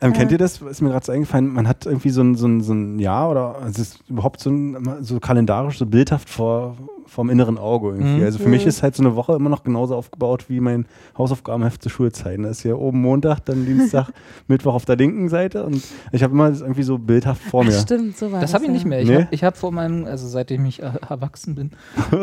Ähm, 0.00 0.12
kennt 0.12 0.30
ihr 0.30 0.38
das? 0.38 0.62
Ist 0.62 0.80
mir 0.80 0.90
gerade 0.90 1.04
so 1.04 1.10
eingefallen, 1.12 1.52
man 1.52 1.66
hat 1.66 1.84
irgendwie 1.86 2.10
so 2.10 2.20
ein, 2.22 2.36
so 2.36 2.46
ein, 2.46 2.60
so 2.60 2.72
ein 2.72 2.98
Jahr 3.00 3.30
oder 3.30 3.56
es 3.68 3.78
ist 3.78 3.98
überhaupt 4.08 4.38
so, 4.40 4.50
ein, 4.50 4.76
so 5.00 5.18
kalendarisch, 5.18 5.78
so 5.78 5.86
bildhaft 5.86 6.28
vor 6.30 6.76
vom 7.06 7.30
inneren 7.30 7.56
Auge 7.58 7.88
irgendwie. 7.88 8.18
Mhm. 8.18 8.24
Also 8.24 8.38
für 8.38 8.48
mich 8.50 8.62
Mhm. 8.64 8.68
ist 8.68 8.82
halt 8.82 8.94
so 8.94 9.02
eine 9.02 9.16
Woche 9.16 9.32
immer 9.34 9.48
noch 9.48 9.64
genauso 9.64 9.96
aufgebaut 9.96 10.44
wie 10.48 10.60
mein 10.60 10.84
Hausaufgabenheft 11.16 11.82
zu 11.82 11.88
Schulzeiten. 11.88 12.42
Da 12.44 12.50
ist 12.50 12.60
hier 12.62 12.78
oben 12.78 13.00
Montag, 13.00 13.40
dann 13.46 13.64
Dienstag, 13.64 14.10
Mittwoch 14.46 14.74
auf 14.74 14.84
der 14.84 14.96
linken 14.96 15.28
Seite 15.30 15.64
und 15.64 15.82
ich 16.12 16.22
habe 16.22 16.34
immer 16.34 16.50
das 16.50 16.60
irgendwie 16.60 16.82
so 16.82 16.98
bildhaft 16.98 17.42
vor 17.42 17.64
mir. 17.64 17.72
Ach, 17.74 17.80
stimmt, 17.82 18.16
so 18.16 18.30
war 18.30 18.40
Das 18.40 18.50
das. 18.50 18.54
habe 18.54 18.64
ich 18.64 18.68
ja. 18.68 18.74
nicht 18.74 18.84
mehr. 18.86 19.00
Ich 19.00 19.08
Nee? 19.08 19.24
habe 19.24 19.36
hab 19.46 19.56
vor 19.56 19.72
meinem, 19.72 20.04
also 20.04 20.28
seitdem 20.28 20.64
ich 20.66 20.82
äh, 20.82 20.92
erwachsen 21.08 21.54
bin. 21.54 21.70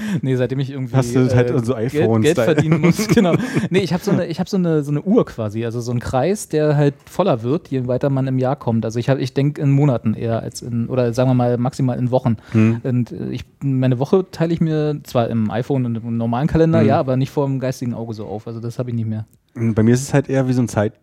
nee, 0.22 0.34
seitdem 0.36 0.58
ich 0.60 0.70
irgendwie 0.70 0.94
Hast 0.96 1.14
du 1.14 1.28
halt 1.34 1.50
äh, 1.50 1.58
so 1.64 1.74
Geld, 1.74 1.94
iPhones 1.94 2.24
Geld 2.24 2.38
da- 2.38 2.44
verdienen 2.44 2.80
muss. 2.80 3.08
genau. 3.14 3.34
Nee, 3.70 3.80
ich 3.80 3.92
habe 3.92 4.02
so 4.02 4.10
eine, 4.10 4.26
ich 4.26 4.38
habe 4.40 4.48
so 4.50 4.56
eine, 4.56 4.82
so 4.82 4.90
eine 4.90 5.02
Uhr 5.02 5.24
quasi, 5.24 5.64
also 5.64 5.80
so 5.80 5.92
ein 5.92 6.00
Kreis, 6.00 6.48
der 6.48 6.76
halt 6.76 6.94
voller 7.10 7.42
wird, 7.42 7.68
je 7.68 7.86
weiter 7.86 8.10
man 8.10 8.26
im 8.26 8.38
Jahr 8.38 8.56
kommt. 8.56 8.84
Also 8.84 8.98
ich 8.98 9.08
habe, 9.08 9.20
ich 9.20 9.34
denke 9.34 9.60
in 9.60 9.70
Monaten 9.70 10.14
eher 10.14 10.40
als 10.42 10.62
in, 10.62 10.88
oder 10.88 11.12
sagen 11.12 11.30
wir 11.30 11.34
mal 11.34 11.56
maximal 11.58 11.98
in 11.98 12.10
Wochen. 12.10 12.36
Hm. 12.52 12.80
Und 12.82 13.12
äh, 13.12 13.28
ich, 13.30 13.44
meine 13.62 13.98
Woche 13.98 14.26
teile 14.30 14.52
ich 14.52 14.60
mir 14.60 14.98
zwar 15.04 15.28
im 15.28 15.50
iPhone 15.50 15.84
und 15.86 15.96
im 15.96 16.16
normalen 16.16 16.48
Kalender, 16.48 16.80
Hm. 16.80 16.86
ja, 16.88 16.98
aber 16.98 17.16
nicht 17.16 17.30
vor 17.30 17.46
dem 17.46 17.60
geistigen 17.60 17.94
Auge 17.94 18.14
so 18.14 18.26
auf. 18.26 18.46
Also 18.46 18.60
das 18.60 18.78
habe 18.78 18.90
ich 18.90 18.96
nicht 18.96 19.08
mehr. 19.08 19.26
Bei 19.54 19.82
mir 19.82 19.92
ist 19.92 20.02
es 20.02 20.14
halt 20.14 20.30
eher 20.30 20.48
wie 20.48 20.52
so 20.54 20.62
ein 20.62 20.68
Zeit 20.68 20.94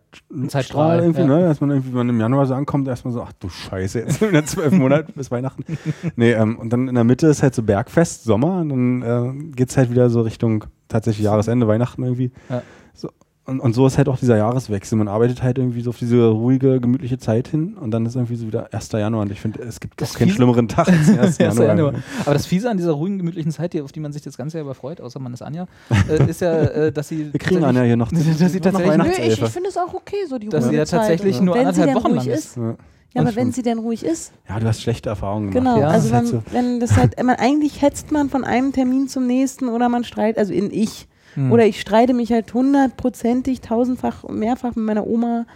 Zeitstrahl, 0.48 1.00
irgendwie, 1.00 1.20
ja. 1.20 1.26
ne? 1.26 1.40
Dass 1.42 1.60
man 1.60 1.70
irgendwie, 1.70 1.90
wenn 1.90 1.98
man 1.98 2.08
im 2.08 2.20
Januar 2.20 2.46
so 2.46 2.54
ankommt, 2.54 2.88
erstmal 2.88 3.14
so, 3.14 3.22
ach 3.22 3.32
du 3.34 3.48
Scheiße, 3.48 4.00
jetzt 4.00 4.18
sind 4.18 4.30
wieder 4.30 4.44
zwölf 4.44 4.72
Monate 4.72 5.12
bis 5.12 5.30
Weihnachten. 5.30 5.64
Nee, 6.16 6.32
ähm, 6.32 6.58
und 6.58 6.72
dann 6.72 6.88
in 6.88 6.94
der 6.96 7.04
Mitte 7.04 7.28
ist 7.28 7.42
halt 7.42 7.54
so 7.54 7.62
Bergfest, 7.62 8.24
Sommer, 8.24 8.60
und 8.60 8.68
dann 8.70 9.02
äh, 9.02 9.52
geht 9.54 9.70
es 9.70 9.76
halt 9.76 9.90
wieder 9.90 10.10
so 10.10 10.22
Richtung 10.22 10.64
tatsächlich 10.88 11.24
Jahresende, 11.24 11.68
Weihnachten 11.68 12.02
irgendwie. 12.02 12.32
Ja. 12.48 12.62
So, 12.92 13.10
und, 13.50 13.60
und 13.60 13.72
so 13.74 13.86
ist 13.86 13.98
halt 13.98 14.08
auch 14.08 14.18
dieser 14.18 14.36
Jahreswechsel. 14.36 14.96
Man 14.96 15.08
arbeitet 15.08 15.42
halt 15.42 15.58
irgendwie 15.58 15.80
so 15.82 15.90
auf 15.90 15.98
diese 15.98 16.28
ruhige, 16.28 16.80
gemütliche 16.80 17.18
Zeit 17.18 17.48
hin 17.48 17.76
und 17.78 17.90
dann 17.90 18.06
ist 18.06 18.14
irgendwie 18.14 18.36
so 18.36 18.46
wieder 18.46 18.72
1. 18.72 18.92
Januar. 18.92 19.22
Und 19.22 19.32
ich 19.32 19.40
finde, 19.40 19.62
es 19.62 19.80
gibt 19.80 20.00
Das 20.00 20.14
auch 20.14 20.18
keinen 20.18 20.30
schlimmeren 20.30 20.68
Tag 20.68 20.88
als 20.88 21.06
den 21.06 21.18
1. 21.18 21.38
1. 21.40 21.58
Januar. 21.58 21.66
Januar. 21.66 21.94
Aber 22.24 22.32
das 22.34 22.46
Fiese 22.46 22.70
an 22.70 22.76
dieser 22.76 22.92
ruhigen, 22.92 23.18
gemütlichen 23.18 23.52
Zeit, 23.52 23.72
die, 23.72 23.82
auf 23.82 23.92
die 23.92 24.00
man 24.00 24.12
sich 24.12 24.22
das 24.22 24.36
ganze 24.36 24.58
Jahr 24.58 24.64
überfreut, 24.64 25.00
außer 25.00 25.18
man 25.20 25.34
ist 25.34 25.42
Anja, 25.42 25.66
äh, 26.08 26.30
ist 26.30 26.40
ja, 26.40 26.52
äh, 26.62 26.92
dass 26.92 27.08
sie. 27.08 27.32
Wir 27.32 27.40
kriegen 27.40 27.64
Anja 27.64 27.82
hier 27.82 27.96
noch, 27.96 28.08
dass 28.12 28.20
sie 28.22 28.30
noch 28.30 28.62
tatsächlich- 28.72 28.96
Nö, 28.96 29.24
ich, 29.26 29.42
ich 29.42 29.48
finde 29.50 29.68
es 29.68 29.76
auch 29.76 29.92
okay, 29.92 30.16
so 30.28 30.38
die 30.38 30.48
Dass 30.48 30.68
sie 30.68 30.74
ja 30.76 30.86
Zeit. 30.86 31.00
tatsächlich 31.00 31.38
Und 31.38 31.46
nur 31.46 31.54
wenn 31.56 31.66
anderthalb 31.66 31.94
Wochen 31.96 32.14
lang 32.14 32.26
ist. 32.26 32.44
ist. 32.46 32.56
Ja. 32.56 32.74
Ja, 33.12 33.22
Das 33.24 33.32
aber 33.32 33.40
wenn 33.42 33.50
sie 33.50 33.62
denn 33.62 33.78
ruhig 33.80 34.04
ist. 34.04 34.30
ja, 34.48 34.60
du 34.60 34.66
hast 34.68 34.82
schlechte 34.82 35.08
Erfahrungen 35.08 35.50
gemacht. 35.50 35.74
Genau, 35.74 35.80
Ja, 35.80 35.88
also 35.88 36.14
halt 36.14 36.22
wenn, 36.26 36.30
so. 36.30 36.42
wenn 36.52 36.78
das 36.78 36.96
halt, 36.96 37.20
man, 37.20 37.34
eigentlich 37.34 37.82
hetzt 37.82 38.12
man 38.12 38.30
von 38.30 38.44
einem 38.44 38.72
Termin 38.72 39.08
zum 39.08 39.26
nächsten 39.26 39.68
oder 39.68 39.88
man 39.88 40.04
streitet, 40.04 40.38
also 40.38 40.52
in 40.52 40.70
ich. 40.72 41.08
Hm. 41.34 41.52
Oder 41.52 41.66
ich 41.66 41.80
streite 41.80 42.14
mich 42.14 42.32
halt 42.32 42.52
hundertprozentig, 42.52 43.60
tausendfach, 43.60 44.24
mehrfach 44.28 44.74
mit 44.76 44.84
meiner 44.84 45.06
Oma 45.06 45.46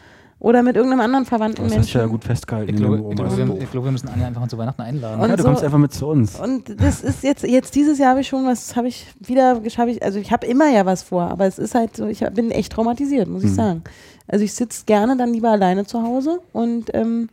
oder 0.40 0.62
mit 0.62 0.76
irgendeinem 0.76 1.00
anderen 1.00 1.24
verwandten 1.24 1.62
Das 1.62 1.70
hast 1.70 1.74
du 1.74 1.78
Menschen. 1.80 2.00
ja 2.02 2.06
gut 2.06 2.24
festgehalten. 2.24 2.68
Ich 2.68 2.76
in 2.76 2.80
glaube, 2.82 2.96
ich, 2.98 3.02
Oma. 3.02 3.14
glaube, 3.14 3.36
wir, 3.36 3.62
ich 3.62 3.70
glaube, 3.70 3.86
wir 3.86 3.92
müssen 3.92 4.08
Anja 4.08 4.26
einfach 4.26 4.46
zu 4.46 4.58
Weihnachten 4.58 4.82
einladen. 4.82 5.20
Und 5.20 5.30
ja, 5.30 5.36
du 5.36 5.42
so- 5.42 5.48
kommst 5.48 5.64
einfach 5.64 5.78
mit 5.78 5.92
zu 5.94 6.06
uns. 6.06 6.38
Und 6.38 6.80
das 6.82 7.02
ist 7.02 7.22
jetzt, 7.22 7.44
jetzt 7.44 7.74
dieses 7.74 7.98
Jahr 7.98 8.10
habe 8.10 8.20
ich 8.20 8.28
schon 8.28 8.44
was, 8.44 8.76
habe 8.76 8.88
ich 8.88 9.06
wieder, 9.20 9.60
hab 9.78 9.88
ich, 9.88 10.02
also 10.02 10.18
ich 10.18 10.30
habe 10.32 10.46
immer 10.46 10.68
ja 10.70 10.84
was 10.84 11.02
vor, 11.02 11.22
aber 11.30 11.46
es 11.46 11.58
ist 11.58 11.74
halt 11.74 11.96
so, 11.96 12.06
ich 12.06 12.20
bin 12.34 12.50
echt 12.50 12.72
traumatisiert, 12.72 13.26
muss 13.28 13.42
ich 13.44 13.50
Mhm. 13.50 13.54
sagen. 13.54 13.82
Also 14.28 14.44
ich 14.44 14.52
sitze 14.52 14.84
gerne 14.84 15.16
dann 15.16 15.32
lieber 15.32 15.50
alleine 15.50 15.86
zu 15.86 16.02
Hause 16.02 16.40
und 16.52 16.90
ähm, 16.94 17.28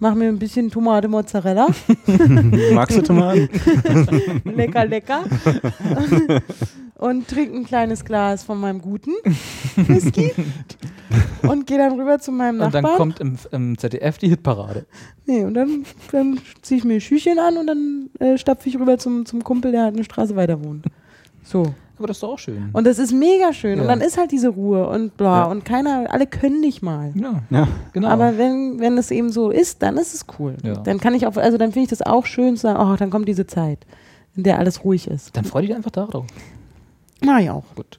mache 0.00 0.16
mir 0.16 0.28
ein 0.28 0.38
bisschen 0.38 0.68
Tomate 0.70 1.06
Mozzarella. 1.08 1.68
Magst 2.74 2.98
du 2.98 3.02
Tomaten? 3.02 3.48
lecker, 4.44 4.84
lecker. 4.86 5.20
und 6.98 7.28
trinke 7.28 7.56
ein 7.56 7.64
kleines 7.64 8.04
Glas 8.04 8.42
von 8.42 8.58
meinem 8.58 8.80
guten 8.80 9.12
Whisky 9.76 10.32
und 11.42 11.66
gehe 11.66 11.78
dann 11.78 11.98
rüber 11.98 12.18
zu 12.18 12.32
meinem 12.32 12.60
Und 12.60 12.74
dann 12.74 12.82
Nachbarn. 12.82 12.98
kommt 12.98 13.20
im, 13.20 13.36
im 13.52 13.78
ZDF 13.78 14.18
die 14.18 14.28
Hitparade. 14.28 14.86
nee, 15.26 15.44
und 15.44 15.54
dann, 15.54 15.84
dann 16.12 16.38
ziehe 16.62 16.78
ich 16.78 16.84
mir 16.84 16.94
ein 16.94 17.00
Schüchchen 17.00 17.38
an 17.38 17.56
und 17.58 17.66
dann 17.66 18.10
äh, 18.18 18.38
stapfe 18.38 18.68
ich 18.68 18.78
rüber 18.78 18.98
zum, 18.98 19.26
zum 19.26 19.42
Kumpel, 19.44 19.72
der 19.72 19.82
halt 19.84 19.94
eine 19.94 20.04
Straße 20.04 20.36
weiter 20.36 20.62
wohnt. 20.64 20.86
So. 21.44 21.74
Aber 21.98 22.08
das 22.08 22.18
ist 22.18 22.22
doch 22.24 22.32
auch 22.34 22.38
schön. 22.38 22.68
Und 22.74 22.86
das 22.86 22.98
ist 22.98 23.12
mega 23.12 23.54
schön. 23.54 23.78
Und 23.80 23.86
Ja. 23.86 23.92
dann 23.92 24.02
ist 24.02 24.18
halt 24.18 24.30
diese 24.30 24.48
Ruhe 24.48 24.86
und 24.86 25.16
bla. 25.16 25.44
Ja. 25.44 25.44
Und 25.44 25.64
keiner, 25.64 26.04
alle 26.10 26.26
können 26.26 26.60
nicht 26.60 26.82
mal. 26.82 27.12
ja, 27.14 27.40
Ja. 27.48 27.68
genau. 27.94 28.08
Aber 28.08 28.36
wenn, 28.36 28.80
wenn 28.80 28.98
es 28.98 29.10
eben 29.10 29.30
so 29.32 29.50
ist, 29.50 29.82
dann 29.82 29.96
ist 29.96 30.12
es 30.14 30.26
cool. 30.38 30.56
Ja. 30.62 30.74
Dann 30.74 30.98
kann 31.00 31.14
ich 31.14 31.26
auch, 31.26 31.36
also 31.38 31.56
dann 31.56 31.72
finde 31.72 31.84
ich 31.84 31.88
das 31.90 32.02
auch 32.02 32.26
schön 32.26 32.56
zu 32.56 32.62
sagen, 32.62 32.78
oh, 32.92 32.96
dann 32.96 33.08
kommt 33.08 33.26
diese 33.28 33.46
Zeit, 33.46 33.86
in 34.34 34.42
der 34.42 34.58
alles 34.58 34.84
ruhig 34.84 35.06
ist. 35.08 35.34
dann 35.38 35.46
freu 35.46 35.62
dich 35.62 35.74
einfach 35.74 35.90
darauf. 35.90 36.26
Na 37.22 37.40
ja 37.40 37.52
auch. 37.52 37.64
Gut. 37.74 37.98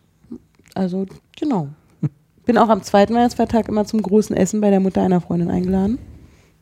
Also, 0.74 1.06
genau. 1.38 1.70
Bin 2.46 2.58
auch 2.58 2.70
am 2.70 2.84
zweiten 2.84 3.14
Weihnachtsfeiertag 3.14 3.68
immer 3.68 3.86
zum 3.86 4.02
großen 4.02 4.36
Essen 4.36 4.62
bei 4.62 4.70
der 4.70 4.80
Mutter 4.80 5.02
einer 5.02 5.22
Freundin 5.22 5.50
eingeladen. 5.50 5.98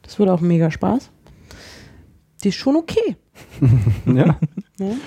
Das 0.01 0.17
wird 0.19 0.29
auch 0.29 0.41
mega 0.41 0.71
Spaß. 0.71 1.09
Die 2.43 2.49
ist 2.49 2.55
schon 2.55 2.75
okay. 2.75 3.15
ja. 4.05 4.37
Ne? 4.77 4.97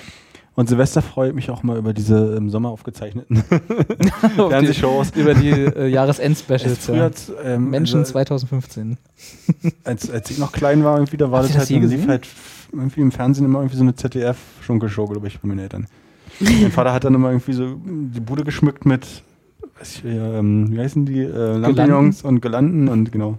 Und 0.55 0.69
Silvester 0.69 1.03
freue 1.03 1.29
ich 1.29 1.35
mich 1.37 1.51
auch 1.51 1.63
mal 1.63 1.79
über 1.79 1.93
diese 1.93 2.35
im 2.37 2.51
Sommer 2.51 2.71
aufgezeichneten 2.71 3.45
Fernsehshows. 4.37 5.11
Über 5.15 5.35
die 5.35 5.51
äh, 5.51 5.87
Jahresend-Specials. 5.87 6.85
Früher, 6.85 7.13
Ja. 7.13 7.43
ähm, 7.45 7.71
Menschen 7.71 8.01
also, 8.01 8.11
2015. 8.11 8.99
als, 9.85 10.11
als 10.11 10.31
ich 10.31 10.39
noch 10.39 10.51
klein 10.51 10.83
war, 10.83 10.97
irgendwie, 10.97 11.17
da 11.17 11.31
war 11.31 11.43
das 11.43 11.53
halt, 11.57 11.71
das 11.71 11.81
gesehen? 11.81 12.09
halt 12.09 12.27
irgendwie 12.73 13.01
im 13.03 13.13
Fernsehen 13.13 13.45
immer 13.45 13.61
irgendwie 13.61 13.77
so 13.77 13.85
eine 13.85 13.95
ZDF-Schunkelshow, 13.95 15.07
glaube 15.07 15.29
ich, 15.29 15.39
bei 15.39 15.47
meinen 15.47 15.61
Eltern. 15.61 15.87
Mein 16.41 16.71
Vater 16.73 16.93
hat 16.93 17.05
dann 17.05 17.15
immer 17.15 17.31
irgendwie 17.31 17.53
so 17.53 17.77
die 17.85 18.21
Bude 18.21 18.45
geschmückt 18.45 18.87
mit, 18.87 19.07
weiß 19.79 19.97
ich, 19.97 20.05
ähm, 20.05 20.73
wie 20.73 20.79
heißen 20.79 21.07
die, 21.07 21.23
äh, 21.23 21.57
Lampignons 21.57 22.23
und 22.23 22.41
Gelanden 22.41 22.89
und 22.89 23.13
genau. 23.13 23.39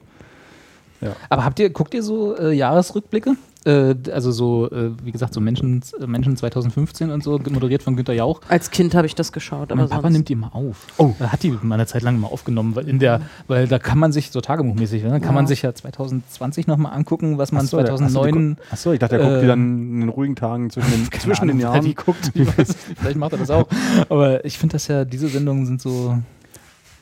Aber 1.29 1.45
habt 1.45 1.59
ihr, 1.59 1.69
guckt 1.69 1.93
ihr 1.93 2.03
so 2.03 2.35
äh, 2.37 2.51
Jahresrückblicke? 2.51 3.35
Äh, 3.69 3.95
also 4.11 4.31
so, 4.31 4.69
äh, 4.71 4.91
wie 5.03 5.11
gesagt, 5.11 5.33
so 5.33 5.41
Menschen, 5.41 5.81
äh, 6.01 6.07
Menschen 6.07 6.35
2015 6.37 7.11
und 7.11 7.23
so, 7.23 7.39
moderiert 7.49 7.83
von 7.83 7.95
Günter 7.95 8.13
Jauch. 8.13 8.41
Als 8.49 8.71
Kind 8.71 8.95
habe 8.95 9.05
ich 9.07 9.15
das 9.15 9.31
geschaut, 9.31 9.71
aber 9.71 9.81
mein 9.81 9.89
Papa 9.89 10.01
sonst. 10.03 10.13
nimmt 10.13 10.29
die 10.29 10.33
immer 10.33 10.55
auf. 10.55 10.87
Oh. 10.97 11.13
Er 11.19 11.31
hat 11.31 11.43
die 11.43 11.51
mal 11.61 11.75
eine 11.75 11.85
Zeit 11.85 12.01
lang 12.03 12.19
mal 12.19 12.27
aufgenommen, 12.27 12.75
weil 12.75 12.87
in 12.87 12.99
der, 12.99 13.21
weil 13.47 13.67
da 13.67 13.79
kann 13.79 13.99
man 13.99 14.11
sich 14.11 14.31
so 14.31 14.41
tagebuchmäßig, 14.41 15.03
ne, 15.03 15.11
kann 15.11 15.21
Ja. 15.23 15.31
man 15.33 15.47
sich 15.47 15.61
ja 15.61 15.73
2020 15.73 16.67
nochmal 16.67 16.93
angucken, 16.93 17.37
was 17.37 17.51
man 17.51 17.63
Achso, 17.65 17.77
der- 17.77 17.91
achso, 17.91 18.03
die 18.05 18.11
2009 18.11 18.55
guck- 18.57 18.73
Achso, 18.73 18.91
ich 18.93 18.99
dachte, 18.99 19.17
er 19.17 19.21
guckt 19.23 19.33
äh, 19.37 19.41
die 19.41 19.47
dann 19.47 19.59
in 19.93 19.99
den 20.01 20.09
ruhigen 20.09 20.35
Tagen 20.35 20.69
zwischen 20.69 20.91
den, 20.91 21.11
zwischen 21.19 21.47
den 21.47 21.59
Jahren. 21.59 21.83
Wie 21.85 21.93
guckt, 21.93 22.31
ich 22.33 22.57
weiß, 22.57 22.75
vielleicht 22.99 23.17
macht 23.17 23.33
er 23.33 23.37
das 23.37 23.49
auch. 23.51 23.67
Aber 24.09 24.43
ich 24.45 24.57
finde 24.57 24.73
das 24.73 24.87
ja, 24.87 25.05
diese 25.05 25.27
Sendungen 25.27 25.65
sind 25.65 25.81
so. 25.81 26.17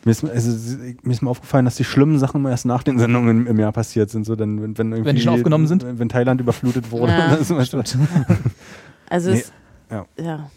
Mir 0.05 0.11
ist, 0.11 0.23
also, 0.23 0.77
mir 1.03 1.11
ist 1.11 1.21
mal 1.21 1.31
aufgefallen, 1.31 1.65
dass 1.65 1.75
die 1.75 1.83
schlimmen 1.83 2.17
Sachen 2.19 2.41
immer 2.41 2.51
erst 2.51 2.65
nach 2.65 2.83
den 2.83 2.97
Sendungen 2.97 3.41
im, 3.41 3.47
im 3.47 3.59
Jahr 3.59 3.71
passiert 3.71 4.09
sind. 4.09 4.25
So, 4.25 4.35
dann, 4.35 4.61
wenn, 4.61 4.77
wenn, 4.77 4.91
irgendwie, 4.93 5.13
die 5.13 5.21
schon 5.21 5.33
aufgenommen 5.33 5.67
sind? 5.67 5.85
Wenn 5.99 6.09
Thailand 6.09 6.39
überflutet 6.41 6.91
wurde. 6.91 7.11
Ja. 7.11 7.37
Also 9.09 9.31
Nee, 9.31 9.39
es, 9.39 9.53
ja. 9.89 10.05
ja. 10.17 10.49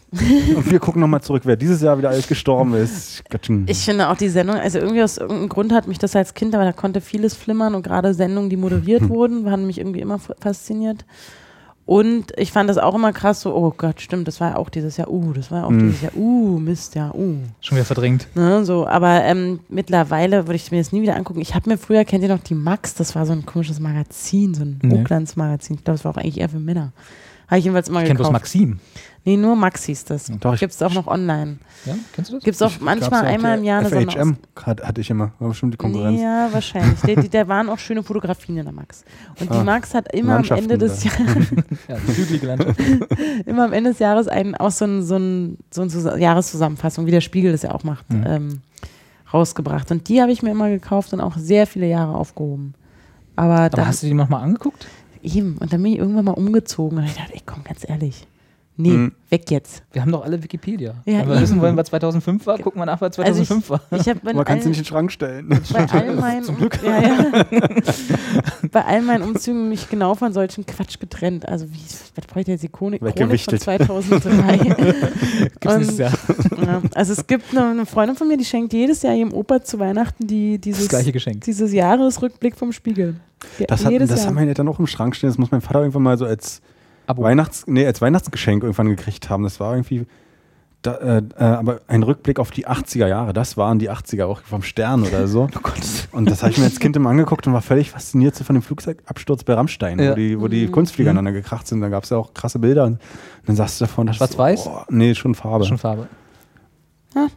Und 0.55 0.69
wir 0.69 0.79
gucken 0.79 0.99
nochmal 0.99 1.21
zurück, 1.21 1.43
wer 1.45 1.55
dieses 1.55 1.81
Jahr 1.81 1.97
wieder 1.97 2.09
alles 2.09 2.27
gestorben 2.27 2.73
ist. 2.73 3.23
Ich 3.67 3.85
finde 3.85 4.09
auch 4.09 4.17
die 4.17 4.27
Sendung, 4.27 4.57
also 4.57 4.79
irgendwie 4.79 5.01
aus 5.01 5.17
irgendeinem 5.17 5.47
Grund 5.47 5.71
hat 5.71 5.87
mich 5.87 5.99
das 5.99 6.15
als 6.17 6.33
Kind, 6.33 6.53
aber 6.53 6.65
da 6.65 6.73
konnte 6.73 6.99
vieles 6.99 7.33
flimmern 7.33 7.73
und 7.73 7.83
gerade 7.83 8.13
Sendungen, 8.13 8.49
die 8.49 8.57
moderiert 8.57 9.07
wurden, 9.07 9.49
haben 9.49 9.67
mich 9.67 9.77
irgendwie 9.77 10.01
immer 10.01 10.19
fasziniert. 10.19 11.05
Und 11.85 12.31
ich 12.37 12.51
fand 12.51 12.69
das 12.69 12.77
auch 12.77 12.95
immer 12.95 13.11
krass, 13.11 13.41
so, 13.41 13.53
oh 13.53 13.73
Gott, 13.75 13.99
stimmt, 14.01 14.27
das 14.27 14.39
war 14.39 14.51
ja 14.51 14.55
auch 14.57 14.69
dieses 14.69 14.97
Jahr, 14.97 15.09
uh, 15.09 15.33
das 15.33 15.51
war 15.51 15.59
ja 15.61 15.65
auch 15.65 15.71
Mhm. 15.71 15.79
dieses 15.89 16.01
Jahr, 16.01 16.15
uh, 16.15 16.57
Mist, 16.59 16.95
ja, 16.95 17.11
uh. 17.13 17.35
Schon 17.59 17.75
wieder 17.77 17.85
verdrängt. 17.85 18.27
Ne, 18.35 18.63
so, 18.63 18.87
aber 18.87 19.23
ähm, 19.23 19.59
mittlerweile 19.67 20.47
würde 20.47 20.55
ich 20.55 20.71
mir 20.71 20.77
das 20.77 20.91
nie 20.91 21.01
wieder 21.01 21.15
angucken. 21.15 21.41
Ich 21.41 21.53
habe 21.55 21.69
mir 21.69 21.77
früher, 21.77 22.05
kennt 22.05 22.23
ihr 22.23 22.29
noch 22.29 22.43
die 22.43 22.53
Max, 22.55 22.93
das 22.93 23.15
war 23.15 23.25
so 23.25 23.33
ein 23.33 23.45
komisches 23.45 23.79
Magazin, 23.79 24.53
so 24.53 24.63
ein 24.63 24.79
Nee. 24.83 24.99
Hochglanzmagazin. 24.99 25.75
Ich 25.77 25.83
glaube, 25.83 25.97
das 25.97 26.05
war 26.05 26.11
auch 26.13 26.17
eigentlich 26.17 26.39
eher 26.39 26.49
für 26.49 26.59
Männer. 26.59 26.93
Habe 27.47 27.59
ich 27.59 27.65
jedenfalls 27.65 27.89
immer 27.89 27.99
Ich 27.99 28.05
kenne 28.05 28.15
bloß 28.17 28.27
gekauft. 28.27 28.41
Maxim. 28.43 28.79
Nee, 29.23 29.37
nur 29.37 29.55
Max 29.55 29.83
hieß 29.83 30.05
das. 30.05 30.31
Doch, 30.39 30.55
ich- 30.55 30.59
Gibt 30.61 30.73
es 30.73 30.81
auch 30.81 30.93
noch 30.93 31.05
online. 31.05 31.57
Ja, 31.85 31.93
kennst 32.13 32.31
du 32.31 32.35
das? 32.37 32.43
Gibt 32.43 32.55
es 32.55 32.61
auch 32.63 32.71
manchmal 32.79 33.23
einmal 33.25 33.57
im 33.59 33.63
Jahr 33.63 33.79
eine 33.79 33.89
FHM 33.89 33.99
Sonderausgabe. 34.09 34.37
hat, 34.65 34.83
hatte 34.83 35.01
ich 35.01 35.09
immer. 35.11 35.31
War 35.37 35.49
bestimmt 35.49 35.73
die 35.73 35.77
Konkurrenz. 35.77 36.17
Nee, 36.17 36.23
ja, 36.23 36.49
wahrscheinlich. 36.51 36.99
Da, 37.01 37.13
da 37.43 37.47
waren 37.47 37.69
auch 37.69 37.77
schöne 37.77 38.01
Fotografien 38.01 38.57
in 38.57 38.63
der 38.65 38.73
Max. 38.73 39.03
Und 39.39 39.51
die 39.51 39.57
Ah, 39.57 39.63
Max 39.63 39.93
hat 39.93 40.11
immer 40.13 40.37
am 40.37 40.43
Ende 40.57 40.77
des. 40.79 41.03
Jahres, 41.03 41.47
Ja, 41.87 41.97
immer 43.45 43.65
am 43.65 43.73
Ende 43.73 43.91
des 43.91 43.99
Jahres 43.99 44.27
einen, 44.27 44.55
auch 44.55 44.71
so 44.71 44.85
ein, 44.85 45.03
so 45.03 45.17
ein, 45.17 45.57
so 45.69 45.81
ein 45.83 45.89
Zus- 45.89 46.17
Jahreszusammenfassung, 46.17 47.05
wie 47.05 47.11
der 47.11 47.21
Spiegel 47.21 47.51
das 47.51 47.61
ja 47.61 47.71
auch 47.73 47.83
macht, 47.83 48.11
Mhm. 48.11 48.23
ähm, 48.27 48.61
rausgebracht. 49.33 49.91
Und 49.91 50.07
die 50.09 50.21
habe 50.21 50.31
ich 50.31 50.41
mir 50.43 50.51
immer 50.51 50.69
gekauft 50.69 51.13
und 51.13 51.21
auch 51.21 51.37
sehr 51.37 51.67
viele 51.67 51.87
Jahre 51.87 52.15
aufgehoben. 52.15 52.73
Aber, 53.35 53.53
Aber 53.59 53.69
dann 53.69 53.87
hast 53.87 54.03
du 54.03 54.07
die 54.07 54.13
nochmal 54.13 54.43
angeguckt? 54.43 54.87
eben, 55.23 55.57
und 55.59 55.71
dann 55.71 55.81
bin 55.83 55.93
ich 55.93 55.99
irgendwann 55.99 56.25
mal 56.25 56.31
umgezogen 56.31 56.97
und 56.97 57.03
ich 57.05 57.13
dachte, 57.13 57.33
ey, 57.33 57.41
komm, 57.45 57.63
ganz 57.63 57.87
ehrlich. 57.87 58.25
Nee, 58.81 58.89
Mhm. 58.89 59.11
weg 59.29 59.49
jetzt. 59.51 59.83
Wir 59.93 60.01
haben 60.01 60.11
doch 60.11 60.23
alle 60.23 60.41
Wikipedia. 60.43 60.95
Ja, 61.05 61.19
Wenn 61.19 61.27
wir 61.27 61.33
eben. 61.35 61.41
wissen 61.43 61.61
wollen, 61.61 61.77
was 61.77 61.87
2005 61.87 62.45
war, 62.45 62.57
gucken 62.59 62.81
wir 62.81 62.85
nach, 62.85 62.99
was 63.01 63.15
2005 63.15 63.69
war. 63.69 63.81
Ich 63.91 64.07
habe 64.09 64.19
Man 64.23 64.43
kann 64.45 64.61
sie 64.61 64.69
nicht 64.69 64.77
in 64.79 64.83
den 64.83 64.87
Schrank 64.87 65.11
stellen. 65.11 65.47
bei 65.73 65.87
all 65.91 66.15
meinen, 66.15 66.45
Ja, 66.83 67.01
ja. 67.01 67.41
bei 68.71 68.85
all 68.85 69.01
meinen 69.01 69.23
Umzügen 69.23 69.69
mich 69.69 69.89
genau 69.89 70.15
von 70.15 70.33
solchen 70.33 70.65
Quatsch 70.65 70.99
getrennt. 70.99 71.47
Also 71.47 71.65
wie, 71.71 71.79
was 72.15 72.25
brauche 72.27 72.41
ich 72.41 72.47
jetzt 72.47 72.63
die 72.63 72.69
Chronik, 72.69 72.99
von 73.01 73.09
Weggewichtet. 73.09 73.61
2003? 73.61 74.57
Gibt's 75.59 75.89
Und- 75.89 75.97
ja, 75.97 76.11
also 76.95 77.13
es 77.13 77.27
gibt 77.27 77.45
eine, 77.51 77.69
eine 77.69 77.85
Freundin 77.85 78.15
von 78.15 78.27
mir, 78.27 78.37
die 78.37 78.45
schenkt 78.45 78.73
jedes 78.73 79.01
Jahr 79.01 79.15
ihrem 79.15 79.33
Opa 79.33 79.61
zu 79.63 79.79
Weihnachten 79.79 80.27
die, 80.27 80.57
dieses, 80.57 80.81
Das 80.83 80.89
gleiche 80.89 81.11
Geschenk. 81.11 81.43
dieses 81.43 81.73
Jahresrückblick 81.73 82.55
vom 82.55 82.71
Spiegel. 82.71 83.15
Ja, 83.59 83.65
Das, 83.67 83.83
hat, 83.85 83.93
das 83.99 84.09
Jahr. 84.11 84.27
haben 84.27 84.35
meine 84.35 84.49
Eltern 84.49 84.67
auch 84.67 84.79
im 84.79 84.87
Schrank 84.87 85.15
stehen. 85.15 85.29
Das 85.29 85.37
muss 85.37 85.51
mein 85.51 85.61
Vater 85.61 85.79
irgendwann 85.79 86.03
mal 86.03 86.17
so 86.17 86.25
als, 86.25 86.61
Abo. 87.07 87.23
Weihnachts, 87.23 87.65
nee, 87.67 87.85
als 87.85 88.01
Weihnachtsgeschenk 88.01 88.63
irgendwann 88.63 88.87
gekriegt 88.89 89.29
haben. 89.29 89.43
Das 89.43 89.59
war 89.59 89.73
irgendwie. 89.73 90.05
Da, 90.83 90.95
äh, 90.95 91.21
äh, 91.37 91.43
aber 91.43 91.81
ein 91.87 92.01
Rückblick 92.01 92.39
auf 92.39 92.49
die 92.49 92.67
80er 92.67 93.05
Jahre, 93.05 93.33
das 93.33 93.55
waren 93.55 93.77
die 93.77 93.91
80er 93.91 94.25
auch 94.25 94.41
vom 94.41 94.63
Stern 94.63 95.03
oder 95.03 95.27
so. 95.27 95.47
Oh 95.55 95.59
Gott. 95.61 96.07
Und 96.11 96.27
das 96.27 96.41
habe 96.41 96.51
ich 96.53 96.57
mir 96.57 96.63
als 96.65 96.79
Kind 96.79 96.95
immer 96.95 97.11
angeguckt 97.11 97.45
und 97.45 97.53
war 97.53 97.61
völlig 97.61 97.91
fasziniert 97.91 98.35
von 98.35 98.55
dem 98.55 98.63
Flugzeugabsturz 98.63 99.43
bei 99.43 99.53
Rammstein, 99.53 99.99
Ja. 99.99 100.11
wo 100.11 100.15
die, 100.15 100.41
wo 100.41 100.47
die 100.47 100.65
Mhm. 100.65 100.71
Kunstflieger 100.71 101.11
aneinander 101.11 101.39
gekracht 101.39 101.67
sind. 101.67 101.81
Da 101.81 101.89
gab 101.89 102.05
es 102.05 102.09
ja 102.09 102.17
auch 102.17 102.33
krasse 102.33 102.57
Bilder. 102.57 102.85
Und 102.85 102.99
dann 103.45 103.55
saß 103.55 103.77
du 103.77 103.83
davon, 103.85 104.07
das 104.07 104.15
Schwarz-Weiß? 104.15 104.63
So, 104.63 104.71
oh, 104.71 104.81
nee, 104.89 105.13
schon 105.13 105.35
Farbe. 105.35 105.65
Schon 105.65 105.77
Farbe. 105.77 106.07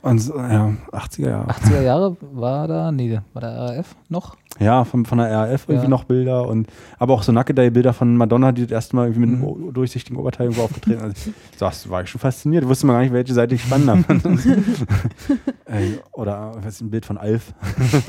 Und 0.02 0.18
so, 0.20 0.36
ja, 0.36 0.72
80er 0.92 1.28
Jahre. 1.30 1.50
80er 1.50 1.80
Jahre 1.82 2.16
war 2.32 2.68
da, 2.68 2.92
nee, 2.92 3.18
war 3.32 3.40
der 3.40 3.50
RAF 3.56 3.96
noch? 4.08 4.36
Ja, 4.60 4.84
von, 4.84 5.04
von 5.04 5.18
der 5.18 5.30
RAF 5.32 5.64
irgendwie 5.68 5.84
Ja. 5.86 5.88
noch 5.88 6.04
Bilder 6.04 6.46
und 6.46 6.68
aber 7.00 7.14
auch 7.14 7.24
so 7.24 7.32
Nackedei-Bilder 7.32 7.92
von 7.92 8.16
Madonna, 8.16 8.52
die 8.52 8.62
das 8.62 8.70
erste 8.70 8.94
Mal 8.94 9.06
irgendwie 9.08 9.20
mit 9.26 9.30
einem 9.30 9.38
Mhm. 9.40 9.44
o- 9.44 9.70
durchsichtigen 9.72 10.16
Oberteil 10.16 10.46
irgendwo 10.46 10.62
aufgetreten 10.62 11.02
Also, 11.02 11.32
das 11.58 11.88
war 11.90 12.02
ich 12.02 12.08
schon 12.10 12.20
fasziniert. 12.20 12.68
Wusste 12.68 12.86
mal 12.86 12.92
gar 12.92 13.00
nicht, 13.02 13.12
welche 13.12 13.34
Seite 13.34 13.56
ich 13.56 13.62
spannender 13.62 13.96
fand. 13.96 14.22
Ey, 15.66 15.98
Oder 16.12 16.52
was 16.56 16.74
ist 16.74 16.82
ein 16.82 16.90
Bild 16.90 17.06
von 17.06 17.16
Alf? 17.16 17.54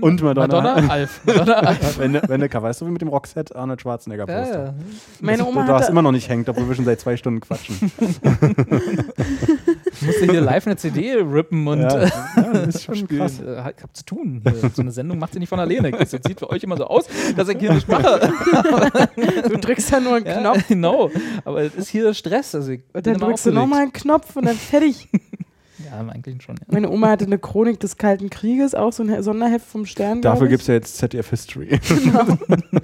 und 0.00 0.22
Madonna. 0.22 0.46
Madonna, 0.62 0.88
Alf. 0.88 1.20
Madonna, 1.26 1.52
Alf. 1.52 1.98
wenn, 1.98 2.14
weißt 2.62 2.80
du, 2.80 2.86
wie 2.86 2.90
mit 2.90 3.02
dem 3.02 3.08
Rockset 3.08 3.54
Arnold 3.54 3.82
Schwarzenegger 3.82 4.26
Ja, 4.26 4.40
Poster. 4.40 4.64
ja. 4.64 4.74
Meine 5.20 5.44
Oma 5.44 5.66
da 5.66 5.76
es 5.76 5.82
hatte, 5.82 5.92
immer 5.92 6.00
noch 6.02 6.12
nicht 6.12 6.30
hängt, 6.30 6.48
obwohl 6.48 6.66
wir 6.66 6.74
schon 6.74 6.86
seit 6.86 6.98
zwei 6.98 7.18
Stunden 7.18 7.40
quatschen. 7.40 7.76
Ich 10.00 10.06
musste 10.06 10.26
hier 10.30 10.40
live 10.40 10.66
eine 10.66 10.76
CD 10.76 11.14
rippen 11.16 11.66
und 11.66 11.80
ja, 11.80 12.02
äh, 12.02 12.10
ja, 12.36 12.52
das 12.52 12.74
ist 12.76 12.84
schon 12.84 13.06
krass. 13.06 13.40
Äh, 13.40 13.52
Ich 13.76 13.82
hab 13.82 13.94
zu 13.96 14.04
tun. 14.04 14.42
Hier. 14.42 14.70
So 14.74 14.82
eine 14.82 14.92
Sendung 14.92 15.18
macht 15.18 15.32
sie 15.34 15.38
nicht 15.38 15.48
von 15.48 15.60
alleine. 15.60 15.90
Das 15.90 16.10
sieht 16.10 16.38
für 16.38 16.48
euch 16.50 16.62
immer 16.62 16.76
so 16.76 16.86
aus, 16.86 17.06
dass 17.36 17.48
ich 17.48 17.58
hier 17.58 17.72
nicht 17.72 17.88
mache. 17.88 18.32
du 19.48 19.58
drückst 19.58 19.90
ja 19.90 20.00
nur 20.00 20.16
einen 20.16 20.26
Ja, 20.26 20.40
Knopf 20.40 20.68
genau. 20.68 21.10
Aber 21.44 21.62
es 21.62 21.74
ist 21.74 21.88
hier 21.88 22.14
Stress. 22.14 22.54
Also 22.54 22.72
ich 22.72 22.80
und 22.92 23.06
dann 23.06 23.18
drückst 23.18 23.46
du 23.46 23.52
nochmal 23.52 23.82
einen 23.82 23.92
Knopf 23.92 24.36
und 24.36 24.46
dann 24.46 24.56
fertig. 24.56 25.08
Ja, 25.90 26.06
eigentlich 26.06 26.42
schon. 26.42 26.56
Ja. 26.56 26.62
Meine 26.68 26.90
Oma 26.90 27.08
hatte 27.08 27.24
eine 27.24 27.38
Chronik 27.38 27.80
des 27.80 27.96
Kalten 27.96 28.28
Krieges, 28.28 28.74
auch 28.74 28.92
so 28.92 29.02
ein 29.02 29.22
Sonderheft 29.22 29.66
vom 29.66 29.86
Stern. 29.86 30.20
Dafür 30.20 30.46
gibt 30.46 30.60
es 30.60 30.66
ja 30.68 30.74
jetzt 30.74 30.98
ZDF 30.98 31.30
History. 31.30 31.80
Genau. 31.88 32.38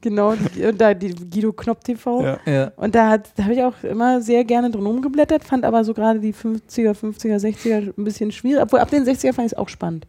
genau, 0.00 0.34
die, 0.34 0.64
und 0.64 0.80
da 0.80 0.94
die 0.94 1.14
Guido 1.14 1.52
Knopp 1.52 1.82
TV. 1.84 2.22
Ja. 2.22 2.38
Ja. 2.46 2.72
Und 2.76 2.94
da, 2.94 3.08
hat- 3.10 3.30
da 3.36 3.44
habe 3.44 3.54
ich 3.54 3.62
auch 3.62 3.74
immer 3.82 4.20
sehr 4.20 4.44
gerne 4.44 4.70
drin 4.70 4.86
rumgeblättert, 4.86 5.44
fand 5.44 5.64
aber 5.64 5.84
so 5.84 5.94
gerade 5.94 6.20
die 6.20 6.32
50er, 6.34 6.92
50er, 6.94 7.36
60er 7.38 7.92
ein 7.98 8.04
bisschen 8.04 8.32
schwierig. 8.32 8.62
Obwohl 8.62 8.80
ab 8.80 8.90
den 8.90 9.04
60er 9.04 9.32
fand 9.32 9.46
ich 9.46 9.52
es 9.52 9.58
auch 9.58 9.68
spannend. 9.68 10.06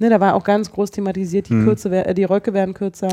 Ne, 0.00 0.08
da 0.10 0.20
war 0.20 0.34
auch 0.36 0.44
ganz 0.44 0.70
groß 0.70 0.92
thematisiert, 0.92 1.48
die, 1.48 1.54
Mhm. 1.54 1.64
Kürze, 1.64 1.90
äh, 1.90 2.14
die 2.14 2.22
Röcke 2.22 2.52
werden 2.54 2.72
kürzer, 2.72 3.08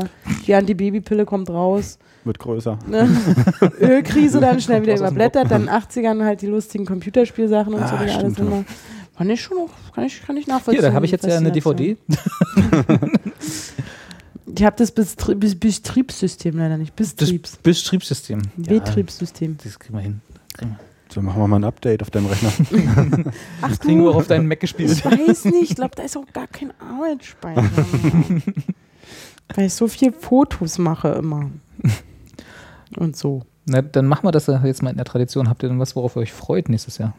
die 0.46 0.54
Antibabypille 0.54 1.24
kommt 1.24 1.50
raus. 1.50 1.98
Wird 2.22 2.38
größer. 2.38 2.78
Ne? 2.88 3.08
Ölkrise 3.80 4.38
dann 4.40 4.60
schnell 4.60 4.82
wieder 4.82 4.96
überblättert, 4.96 5.50
dann 5.50 5.68
80ern 5.68 6.24
halt 6.24 6.42
die 6.42 6.46
lustigen 6.46 6.86
Computerspielsachen 6.86 7.74
und 7.74 7.80
so, 7.88 7.94
Ah, 7.96 8.04
die 8.04 8.10
alles 8.12 8.38
immer. 8.38 8.64
Fand 9.16 9.30
ich 9.30 9.40
schon 9.42 9.56
noch, 9.56 9.70
kann 9.94 10.04
ich, 10.04 10.22
kann 10.24 10.36
ich 10.36 10.46
nachvollziehen. 10.46 10.80
Hier, 10.82 10.90
da 10.90 10.94
habe 10.94 11.06
ich 11.06 11.10
jetzt 11.10 11.26
ja 11.26 11.36
eine. 11.38 11.50
DVD. 11.50 11.96
Ich 14.54 14.64
habe 14.64 14.76
das 14.76 14.94
Bestri- 14.96 15.34
Bis- 15.34 15.56
Betriebssystem 15.58 16.56
leider 16.56 16.76
nicht. 16.78 16.94
Betriebs. 16.94 17.56
Betriebssystem. 17.56 18.42
Betriebssystem. 18.56 19.56
Das 19.62 19.78
kriegen 19.78 19.94
wir 19.94 20.02
hin. 20.02 20.20
So, 21.12 21.22
machen 21.22 21.40
wir 21.40 21.48
mal 21.48 21.56
ein 21.56 21.64
Update 21.64 22.02
auf 22.02 22.10
deinem 22.10 22.26
Rechner. 22.26 22.52
Ach 23.62 23.68
Das 23.70 23.80
kriegen 23.80 24.02
wir 24.02 24.10
auch 24.10 24.16
auf 24.16 24.26
deinen 24.26 24.46
Mac 24.48 24.60
gespielt. 24.60 24.90
Ich 24.92 25.04
weiß 25.04 25.46
nicht, 25.46 25.70
ich 25.70 25.76
glaube, 25.76 25.94
da 25.96 26.02
ist 26.02 26.16
auch 26.16 26.26
gar 26.32 26.46
kein 26.46 26.72
Arbeitsspeicher. 26.80 27.62
Weil 29.54 29.66
ich 29.66 29.74
so 29.74 29.88
viel 29.88 30.12
Fotos 30.12 30.78
mache 30.78 31.08
immer. 31.10 31.50
Und 32.96 33.16
so. 33.16 33.42
Na, 33.66 33.82
dann 33.82 34.06
machen 34.06 34.24
wir 34.24 34.32
das 34.32 34.46
ja 34.46 34.64
jetzt 34.64 34.82
mal 34.82 34.90
in 34.90 34.96
der 34.96 35.04
Tradition. 35.06 35.48
Habt 35.48 35.62
ihr 35.62 35.68
denn 35.68 35.78
was, 35.80 35.96
worauf 35.96 36.16
ihr 36.16 36.20
euch 36.20 36.32
freut 36.32 36.68
nächstes 36.68 36.98
Jahr? 36.98 37.14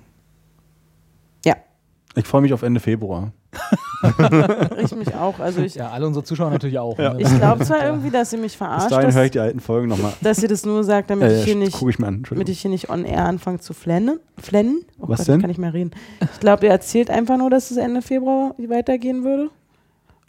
Ich 2.16 2.26
freue 2.26 2.42
mich 2.42 2.52
auf 2.52 2.64
Ende 2.64 2.80
Februar. 2.80 3.32
Ich 4.78 4.96
mich 4.96 5.14
auch. 5.16 5.40
Also 5.40 5.62
ich, 5.62 5.76
Ja, 5.76 5.90
alle 5.90 6.06
unsere 6.08 6.24
Zuschauer 6.24 6.50
natürlich 6.52 6.78
auch. 6.80 6.98
Ja. 6.98 7.14
ne? 7.14 7.22
ich 7.22 7.36
glaube 7.38 7.64
zwar 7.66 7.84
irgendwie, 7.86 8.10
dass 8.12 8.32
ihr 8.34 8.40
mich 8.40 8.52
Bis 8.54 8.56
verarscht, 8.56 8.92
dahin 8.92 9.14
höre 9.14 9.24
ich 9.24 9.32
dass, 9.32 9.32
die 9.34 9.40
alten 9.40 9.60
Folgen 9.60 9.88
nochmal. 9.88 10.14
dass 10.22 10.42
ihr 10.42 10.48
das 10.50 10.66
nur 10.66 10.84
sagt, 10.84 11.10
damit 11.10 11.32
ich 11.32 11.44
hier 11.44 11.54
Äh, 11.54 11.58
nicht, 11.58 11.74
ich 11.90 12.00
an. 12.06 12.24
damit 12.30 12.50
ich 12.50 12.62
hier 12.62 12.72
nicht 12.72 12.90
on 12.90 13.06
air 13.06 13.26
anfange 13.26 13.60
zu 13.60 13.74
flennen. 13.74 14.20
Flennen? 14.38 14.82
Oh 15.00 15.06
Was 15.08 15.20
Gott, 15.20 15.28
denn? 15.30 15.36
Ich 15.36 15.42
kann 15.42 15.50
nicht 15.50 15.60
mehr 15.60 15.74
reden. 15.74 15.92
Ich 16.34 16.40
glaube, 16.40 16.66
ihr 16.66 16.72
erzählt 16.72 17.10
einfach 17.10 17.38
nur, 17.38 17.50
dass 17.50 17.72
es 17.72 17.78
Ende 17.78 18.02
Februar 18.02 18.54
weitergehen 18.58 19.24
würde. 19.24 19.50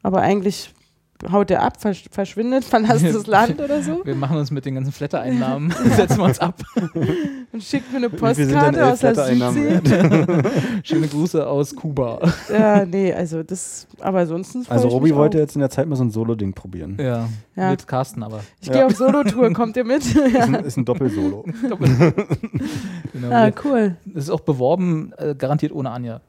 Aber 0.03 0.21
eigentlich 0.23 0.73
haut 1.31 1.51
er 1.51 1.63
ab, 1.63 1.81
versch 1.81 2.05
verschwindet, 2.11 2.65
verlässt 2.67 3.05
das 3.05 3.27
Land 3.27 3.61
oder 3.61 3.83
so 3.83 4.01
Wir 4.05 4.15
machen 4.15 4.37
uns 4.37 4.51
mit 4.51 4.65
den 4.65 4.75
ganzen 4.77 4.93
Flatter-Einnahmen, 4.93 5.71
setzen 5.97 6.19
wir 6.19 6.25
uns 6.25 6.39
ab. 6.39 6.55
und 7.53 7.63
schickt 7.63 7.91
mir 7.91 7.99
eine 7.99 8.11
Postkarte 8.11 8.87
aus 8.87 9.01
der 9.01 9.15
Südsee. 9.15 9.81
Schöne 10.85 11.09
Grüße 11.09 11.47
aus 11.47 11.75
Kuba. 11.75 12.21
Ja, 12.53 12.85
nee, 12.85 13.13
also 13.13 13.43
das, 13.43 13.87
aber 14.01 14.21
ansonsten 14.21 14.65
freu 14.65 14.75
Also 14.75 14.89
Robi 14.89 15.15
wollte 15.15 15.39
auch. 15.39 15.43
jetzt 15.43 15.55
in 15.57 15.61
der 15.61 15.71
Zeit 15.71 15.89
mal 15.89 15.97
so 15.97 16.05
ein 16.05 16.11
Solo-Ding 16.11 16.53
probieren. 16.55 16.97
Ja, 17.01 17.29
Ja. 17.57 17.71
mit 17.71 17.87
Carsten 17.87 18.23
aber. 18.23 18.41
Ich 18.61 18.71
gehe 18.71 18.85
auf 18.87 18.95
Solo-Tour, 18.97 19.53
kommt 19.53 19.77
ihr 19.77 19.85
mit? 19.85 19.99
Ist 20.05 20.15
ja. 20.15 20.45
ein, 20.45 20.55
ist 20.57 20.77
ein 20.77 20.85
Doppelsolo. 20.85 21.45
Genau. 23.13 23.31
Ah, 23.31 23.51
cool. 23.65 23.97
Das 24.05 24.25
ist 24.25 24.31
auch 24.31 24.41
beworben, 24.41 25.13
äh, 25.17 25.35
garantiert 25.35 25.73
ohne 25.73 25.91
Anja. 25.91 26.21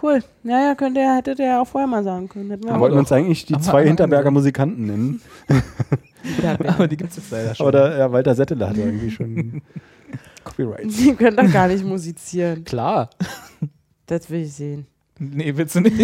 Cool. 0.00 0.22
Ja, 0.44 0.60
ja, 0.60 0.74
könnte 0.74 1.00
er, 1.00 1.16
hätte 1.16 1.34
der 1.34 1.46
ja 1.46 1.60
auch 1.62 1.66
vorher 1.66 1.88
mal 1.88 2.04
sagen 2.04 2.28
können. 2.28 2.50
Hätten 2.50 2.64
wir 2.64 2.70
Wir 2.70 2.76
auch 2.76 2.80
wollten 2.80 2.98
uns 2.98 3.10
eigentlich 3.10 3.46
die 3.46 3.58
zwei 3.60 3.86
Hinterberger 3.86 4.30
Musikanten 4.30 4.86
nennen. 4.86 5.22
Aber 6.66 6.86
die 6.88 6.96
gibt 6.96 7.10
es 7.10 7.16
jetzt 7.16 7.30
leider 7.30 7.54
schon. 7.56 7.66
Oder 7.66 7.98
ja, 7.98 8.12
Walter 8.12 8.34
Settele 8.34 8.68
hat 8.68 8.76
ja 8.76 8.84
irgendwie 8.84 9.10
schon 9.10 9.62
Copyright. 10.44 10.86
Die 10.86 11.14
können 11.14 11.36
doch 11.36 11.52
gar 11.52 11.68
nicht 11.68 11.84
musizieren. 11.84 12.64
Klar. 12.64 13.10
Das 14.06 14.30
will 14.30 14.42
ich 14.42 14.54
sehen. 14.54 14.86
Nee, 15.18 15.56
willst 15.56 15.74
du 15.74 15.80
nicht? 15.80 15.96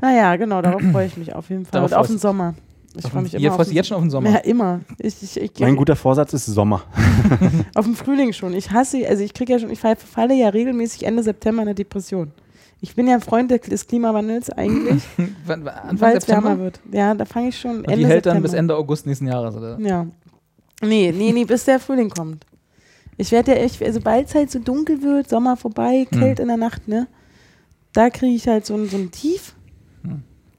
Naja, 0.00 0.36
genau, 0.36 0.62
darauf 0.62 0.82
freue 0.90 1.06
ich 1.06 1.16
mich 1.16 1.34
auf 1.34 1.50
jeden 1.50 1.64
Fall. 1.64 1.72
Darauf 1.72 1.90
Und 1.90 1.96
auf 1.96 2.06
freust 2.06 2.18
den 2.18 2.18
Sommer. 2.18 2.54
Ich 2.98 3.06
freue 3.10 3.22
mich 3.22 3.34
Ihr 3.34 3.40
immer 3.40 3.54
freust 3.56 3.68
den 3.68 3.72
dich 3.72 3.76
jetzt 3.76 3.86
schon 3.88 3.96
auf 3.96 4.02
den 4.02 4.10
Sommer. 4.10 4.30
Ja, 4.30 4.36
immer. 4.38 4.80
Ich, 4.98 5.22
ich, 5.22 5.36
ich, 5.40 5.60
Mein 5.60 5.76
guter 5.76 5.96
Vorsatz 5.96 6.32
ist 6.32 6.46
Sommer. 6.46 6.82
auf 7.74 7.84
den 7.84 7.94
Frühling 7.96 8.32
schon. 8.32 8.54
Ich 8.54 8.70
hasse, 8.70 9.06
also 9.08 9.22
ich 9.22 9.34
kriege 9.34 9.52
ja 9.52 9.58
schon, 9.58 9.70
ich 9.70 9.80
fall- 9.80 9.96
falle 9.96 10.34
ja 10.34 10.48
regelmäßig 10.48 11.04
Ende 11.04 11.22
September 11.22 11.62
in 11.62 11.68
eine 11.68 11.74
Depression. 11.74 12.32
Ich 12.80 12.94
bin 12.94 13.06
ja 13.08 13.14
ein 13.14 13.20
Freund 13.22 13.50
des- 13.50 13.86
Klimawandels 13.86 14.50
eigentlich, 14.50 15.02
weil 15.46 16.16
es 16.16 16.24
September? 16.24 16.50
wärmer 16.50 16.58
wird. 16.62 16.80
Ja, 16.92 17.14
da 17.14 17.24
fange 17.24 17.48
ich 17.48 17.58
schon 17.58 17.78
Und 17.78 17.84
Ende 17.84 17.96
die 17.96 18.06
hält 18.06 18.24
September. 18.24 18.34
dann 18.34 18.42
bis 18.42 18.52
Ende 18.52 18.76
August 18.76 19.06
nächsten 19.06 19.26
Jahres, 19.26 19.54
oder? 19.56 19.78
Ja. 19.80 20.06
Nee, 20.82 21.12
nee, 21.16 21.32
nee, 21.32 21.44
bis 21.44 21.64
der 21.64 21.80
Frühling 21.80 22.10
kommt. 22.10 22.44
Ich 23.16 23.32
werde 23.32 23.52
ja 23.52 23.56
echt, 23.58 23.80
also 23.82 23.94
sobald 23.94 24.28
es 24.28 24.34
halt 24.34 24.50
so 24.50 24.58
dunkel 24.58 25.00
wird, 25.02 25.30
Sommer 25.30 25.56
vorbei, 25.56 26.06
Hm. 26.10 26.20
kalt 26.20 26.38
in 26.38 26.48
der 26.48 26.58
Nacht, 26.58 26.86
ne? 26.86 27.06
Da 27.94 28.10
kriege 28.10 28.34
ich 28.36 28.46
halt 28.46 28.66
so 28.66 28.74
ein, 28.74 28.90
so 28.90 28.98
ein 28.98 29.10
Tief. 29.10 29.54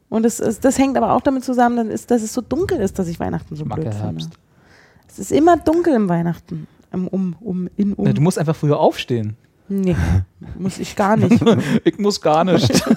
Und 0.10 0.24
das, 0.24 0.40
ist, 0.40 0.64
das 0.64 0.78
hängt 0.78 0.98
aber 0.98 1.14
auch 1.14 1.22
damit 1.22 1.44
zusammen, 1.44 1.90
dass 1.90 2.10
es 2.10 2.34
so 2.34 2.42
dunkel 2.42 2.80
ist, 2.80 2.98
dass 2.98 3.08
ich 3.08 3.20
Weihnachten 3.20 3.56
so 3.56 3.64
Ich 3.64 3.70
mag 3.70 3.82
blöd 3.82 3.94
finde. 3.94 4.08
Herbst. 4.08 4.30
Es 5.08 5.20
ist 5.20 5.32
immer 5.32 5.58
dunkel 5.58 5.94
im 5.94 6.08
Weihnachten. 6.08 6.68
Im, 6.94 7.08
um, 7.08 7.36
um, 7.42 7.70
in, 7.76 7.94
um. 7.94 8.06
Na, 8.06 8.14
du 8.14 8.22
musst 8.22 8.40
einfach 8.40 8.56
früher 8.56 8.80
aufstehen. 8.80 9.36
nee, 9.68 9.96
muss 10.58 10.80
ich 10.80 10.96
gar 10.96 11.18
nicht. 11.18 11.44
Ich 11.84 11.98
muss 12.00 12.22
gar 12.22 12.44
nicht. 12.44 12.72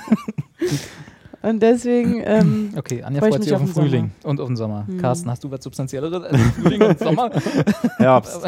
Und 1.42 1.62
deswegen, 1.62 2.22
ähm, 2.26 2.70
Okay, 2.76 3.02
Anja 3.02 3.20
freut 3.20 3.42
sich 3.42 3.54
auf 3.54 3.60
den 3.62 3.68
Frühling 3.68 4.10
und 4.24 4.38
auf 4.40 4.46
den 4.48 4.56
Sommer. 4.56 4.86
Hm. 4.86 4.98
Carsten, 4.98 5.30
hast 5.30 5.42
du 5.42 5.50
was 5.50 5.64
Substanzielleres 5.64 6.22
als 6.22 6.38
Frühling 6.38 6.82
und 6.82 6.98
Sommer? 6.98 7.30
Herbst 7.96 8.40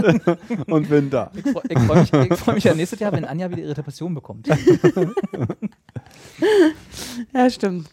und 0.67 0.91
Winter. 0.91 1.31
Ich 1.35 1.43
freue 1.43 1.87
freu 1.87 2.01
mich, 2.01 2.31
ich 2.31 2.39
freu 2.39 2.53
mich 2.53 2.65
ja 2.65 2.75
nächstes 2.75 3.01
Jahr, 3.01 3.13
wenn 3.13 3.25
Anja 3.25 3.51
wieder 3.51 3.63
ihre 3.63 3.73
Depression 3.73 4.15
bekommt. 4.15 4.47
ja, 7.33 7.49
stimmt. 7.49 7.89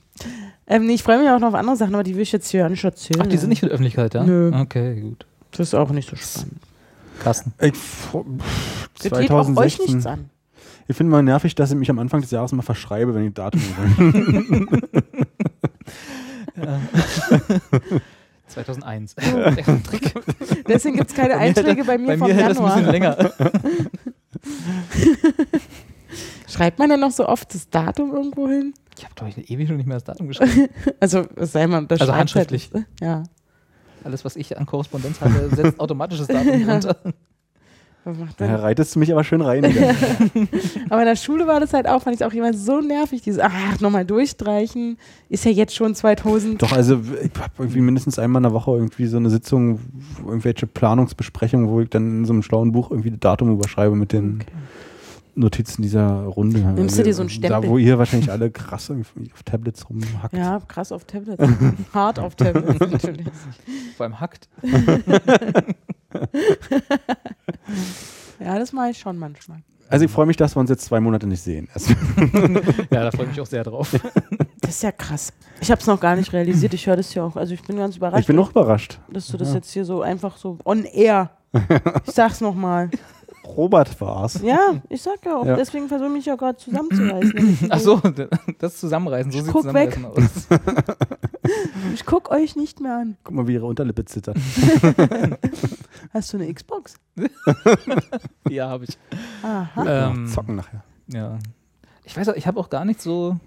Ähm, 0.68 0.86
nee, 0.86 0.94
ich 0.94 1.04
freue 1.04 1.20
mich 1.20 1.30
auch 1.30 1.40
noch 1.40 1.50
auf 1.50 1.54
andere 1.56 1.76
Sachen, 1.76 1.94
aber 1.96 2.04
die 2.04 2.16
will 2.16 2.22
ich 2.22 2.32
jetzt 2.32 2.50
hier 2.50 2.68
nicht 2.70 2.84
erzählen. 2.84 3.22
Ach, 3.24 3.28
die 3.28 3.38
sind 3.38 3.50
nicht 3.50 3.60
für 3.62 3.66
die 3.68 3.72
Öffentlichkeit, 3.72 4.14
ja? 4.14 4.24
Nö. 4.24 4.52
Okay, 4.54 5.00
gut. 5.02 5.26
Das 5.52 5.62
ist 5.68 5.74
auch 5.74 5.90
nicht 5.90 6.10
so 6.10 6.16
spannend. 6.16 6.58
Carsten. 7.24 7.54
Ich, 7.60 7.74
pff, 7.74 8.14
Das 8.96 9.04
geht 9.04 9.14
auch 9.14 9.18
euch 9.20 9.28
2016. 9.28 9.86
nichts 9.88 10.06
an. 10.06 10.30
Ich 10.88 10.96
finde 10.96 11.12
mal 11.12 11.22
nervig, 11.24 11.54
dass 11.56 11.72
ich 11.72 11.78
mich 11.78 11.90
am 11.90 12.00
Anfang 12.00 12.22
des 12.22 12.32
Jahres 12.32 12.52
mal 12.52 12.62
verschreibe, 12.64 13.14
wenn 13.14 13.28
ich 13.28 13.34
Datum 13.34 13.62
will. 13.98 14.68
2001. 18.48 19.16
Deswegen 20.68 20.98
gibt 20.98 21.10
es 21.12 21.16
keine 21.16 21.30
Bei 21.30 21.36
mir 21.36 21.42
hält- 21.46 21.58
Einträge 21.58 21.84
bei 21.84 21.98
mir 21.98 22.08
Bei 22.08 22.18
vom 22.18 22.28
mir 22.28 22.34
hält 22.36 22.50
das 22.52 22.58
ein 22.58 22.64
Januar. 22.64 22.76
bisschen 22.78 22.92
länger. 22.92 23.32
Schreibt 26.48 26.80
man 26.80 26.90
denn 26.90 27.00
noch 27.00 27.12
so 27.12 27.28
oft 27.28 27.54
das 27.54 27.70
Datum 27.70 28.12
irgendwo 28.14 28.48
hin? 28.48 28.74
Ich 28.98 29.06
habe, 29.06 29.16
glaube 29.16 29.34
ich, 29.36 29.50
ewig 29.50 29.68
schon 29.68 29.78
nicht 29.78 29.86
mehr 29.86 29.98
das 29.98 30.04
Datum 30.04 30.28
geschrieben. 30.28 30.68
Also, 31.00 31.26
es 31.36 31.52
sei 31.52 31.68
mal, 31.68 31.86
das 31.86 32.02
Also 32.02 32.12
schreibt 32.12 32.20
handschriftlich. 32.20 32.70
Halt, 32.74 32.86
ja. 33.02 33.24
Alles, 34.04 34.26
was 34.26 34.36
ich 34.36 34.58
an 34.58 34.66
Korrespondenz 34.66 35.22
hatte, 35.22 35.50
setzt 35.56 35.80
automatisch 35.80 36.20
das 36.20 36.28
Datum. 36.28 36.68
Was 38.06 38.18
macht 38.18 38.40
Da 38.40 38.48
denn? 38.48 38.56
reitest 38.56 38.96
du 38.96 39.00
mich 39.00 39.12
aber 39.12 39.24
schön 39.26 39.42
rein. 39.42 39.66
Aber 40.90 41.02
in 41.02 41.06
der 41.06 41.18
Schule 41.18 41.48
war 41.48 41.60
das 41.60 41.74
halt 41.74 41.88
auch, 41.88 42.02
fand 42.02 42.16
ich 42.16 42.24
auch 42.26 42.32
jemand 42.32 42.58
so 42.58 42.80
nervig, 42.80 43.22
dieses, 43.22 43.42
ach, 43.42 43.80
nochmal 43.82 44.06
durchstreichen, 44.06 44.98
ist 45.28 45.44
ja 45.44 45.52
jetzt 45.52 45.76
schon 45.76 45.94
2000. 45.96 46.62
Doch, 46.62 46.72
also 46.72 47.02
ich 47.22 47.32
habe 47.38 47.52
irgendwie 47.58 47.82
mindestens 47.82 48.18
einmal 48.18 48.40
in 48.40 48.44
der 48.44 48.54
Woche 48.54 48.72
irgendwie 48.72 49.06
so 49.06 49.18
eine 49.18 49.30
Sitzung, 49.30 49.80
irgendwelche 50.26 50.66
Planungsbesprechungen, 50.66 51.68
wo 51.70 51.82
ich 51.82 51.90
dann 51.90 52.20
in 52.20 52.26
so 52.26 52.32
einem 52.32 52.42
schlauen 52.42 52.72
Buch 52.72 52.90
irgendwie 52.90 53.12
das 53.12 53.20
Datum 53.20 53.52
überschreibe 53.52 53.96
mit 53.96 54.14
den 54.14 54.44
Notizen 55.40 55.82
dieser 55.82 56.24
Runde. 56.26 56.60
Nimmst 56.60 56.98
du 57.00 57.04
dir 57.04 57.14
so 57.14 57.22
einen 57.22 57.30
Da, 57.30 57.34
Stempel? 57.48 57.70
wo 57.70 57.78
ihr 57.78 57.98
wahrscheinlich 57.98 58.32
alle 58.32 58.52
krass 58.52 58.92
auf 58.92 59.14
Tablets 59.46 59.90
rumhackt. 59.90 60.34
Ja, 60.34 60.60
krass 60.68 60.92
auf 60.92 61.06
Tablets. 61.06 61.44
Hart 61.94 62.20
auf 62.20 62.36
Tablets, 62.36 62.80
natürlich. 62.92 63.28
Vor 63.98 64.06
allem 64.06 64.20
hackt. 64.20 64.50
Ja, 68.40 68.58
das 68.58 68.72
mache 68.74 68.90
ich 68.92 68.98
schon 68.98 69.18
manchmal. 69.18 69.60
Also 69.90 70.06
ich 70.06 70.12
freue 70.12 70.26
mich, 70.26 70.38
dass 70.38 70.56
wir 70.56 70.60
uns 70.60 70.70
jetzt 70.70 70.86
zwei 70.86 71.00
Monate 71.00 71.28
nicht 71.28 71.42
sehen. 71.42 71.68
Ja, 72.92 73.04
da 73.04 73.12
freue 73.12 73.24
ich 73.26 73.30
mich 73.32 73.42
auch 73.42 73.46
sehr 73.46 73.64
drauf. 73.64 73.92
Das 74.62 74.72
ist 74.72 74.84
ja 74.84 74.92
krass. 74.92 75.34
Ich 75.62 75.72
habe 75.72 75.82
es 75.82 75.88
noch 75.88 76.00
gar 76.00 76.16
nicht 76.16 76.32
realisiert. 76.32 76.74
Ich 76.74 76.86
höre 76.88 76.96
das 76.96 77.14
ja 77.14 77.24
auch. 77.24 77.36
Also 77.36 77.54
ich 77.54 77.62
bin 77.64 77.76
ganz 77.78 77.98
überrascht, 77.98 78.22
ich 78.22 78.28
bin 78.28 78.36
noch 78.36 78.52
überrascht. 78.52 79.00
dass 79.12 79.28
du 79.28 79.38
das 79.38 79.54
jetzt 79.54 79.72
hier 79.72 79.84
so 79.86 80.02
einfach 80.02 80.38
so 80.38 80.58
on 80.64 80.86
air. 80.86 81.32
Ich 82.06 82.14
sag's 82.14 82.40
nochmal. 82.40 82.90
Robert 83.58 84.00
war's. 84.02 84.42
Ja, 84.42 84.82
ich 84.90 85.02
sag 85.02 85.26
ja 85.26 85.38
auch. 85.38 85.46
Ja. 85.46 85.56
Deswegen 85.56 85.88
versuche 85.88 86.08
ich 86.08 86.14
mich 86.14 86.26
ja 86.26 86.36
gerade 86.36 86.58
zusammenzureißen. 86.58 87.60
Ach 87.70 87.80
so, 87.80 88.02
das 88.60 88.78
Zusammenreißen, 88.80 89.32
so 89.32 89.38
Ich 89.38 89.44
sieht 89.44 89.54
guck 89.54 89.64
Zusammenreißen 89.64 90.06
aus. 90.06 90.48
Ich 91.94 92.06
guck 92.06 92.30
euch 92.32 92.56
nicht 92.56 92.80
mehr 92.80 92.98
an. 92.98 93.18
Guck 93.24 93.36
mal, 93.36 93.48
wie 93.48 93.54
ihre 93.54 93.66
Unterlippe 93.66 94.06
zittert. 94.06 94.38
Hast 96.14 96.34
du 96.34 96.38
eine 96.38 96.54
Xbox? 96.54 96.96
Ja, 98.50 98.70
habe 98.70 98.86
ich. 98.86 98.98
Aha. 99.44 100.10
Ähm, 100.12 100.28
Zocken 100.28 100.56
nachher. 100.56 100.84
Ja. 101.08 101.38
Ich 102.04 102.16
weiß 102.18 102.30
auch, 102.30 102.36
ich 102.36 102.48
habe 102.48 102.60
auch 102.60 102.70
gar 102.70 102.86
nicht 102.86 103.02
so. 103.02 103.38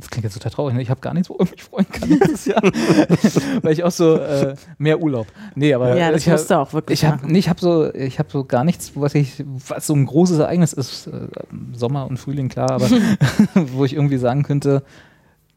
Das 0.00 0.10
klingt 0.10 0.24
jetzt 0.24 0.34
total 0.34 0.50
traurig, 0.50 0.74
ne? 0.74 0.82
ich 0.82 0.90
habe 0.90 1.00
gar 1.00 1.12
nichts, 1.14 1.28
worauf 1.28 1.48
ich 1.48 1.52
mich 1.52 1.62
freuen 1.62 1.88
kann 1.88 2.08
dieses 2.08 2.46
Jahr. 2.46 2.62
Weil 3.62 3.72
ich 3.72 3.84
auch 3.84 3.90
so 3.90 4.16
äh, 4.16 4.54
mehr 4.78 5.00
Urlaub. 5.00 5.26
Nee, 5.54 5.74
aber 5.74 5.96
Ja, 5.96 6.10
das 6.10 6.22
ich 6.22 6.28
hab, 6.28 6.38
musst 6.38 6.50
du 6.50 6.58
auch 6.58 6.72
wirklich 6.72 7.02
ich 7.02 7.08
habe 7.08 7.26
nee, 7.26 7.38
ich 7.38 7.48
habe 7.48 7.60
so 7.60 7.92
ich 7.92 8.18
habe 8.18 8.30
so 8.30 8.44
gar 8.44 8.64
nichts, 8.64 8.92
was 8.94 9.14
ich 9.14 9.44
was 9.46 9.86
so 9.86 9.94
ein 9.94 10.06
großes 10.06 10.38
Ereignis 10.38 10.72
ist, 10.72 11.06
äh, 11.06 11.28
Sommer 11.72 12.06
und 12.06 12.16
Frühling 12.18 12.48
klar, 12.48 12.70
aber 12.70 12.88
wo 13.54 13.84
ich 13.84 13.94
irgendwie 13.94 14.18
sagen 14.18 14.42
könnte, 14.42 14.82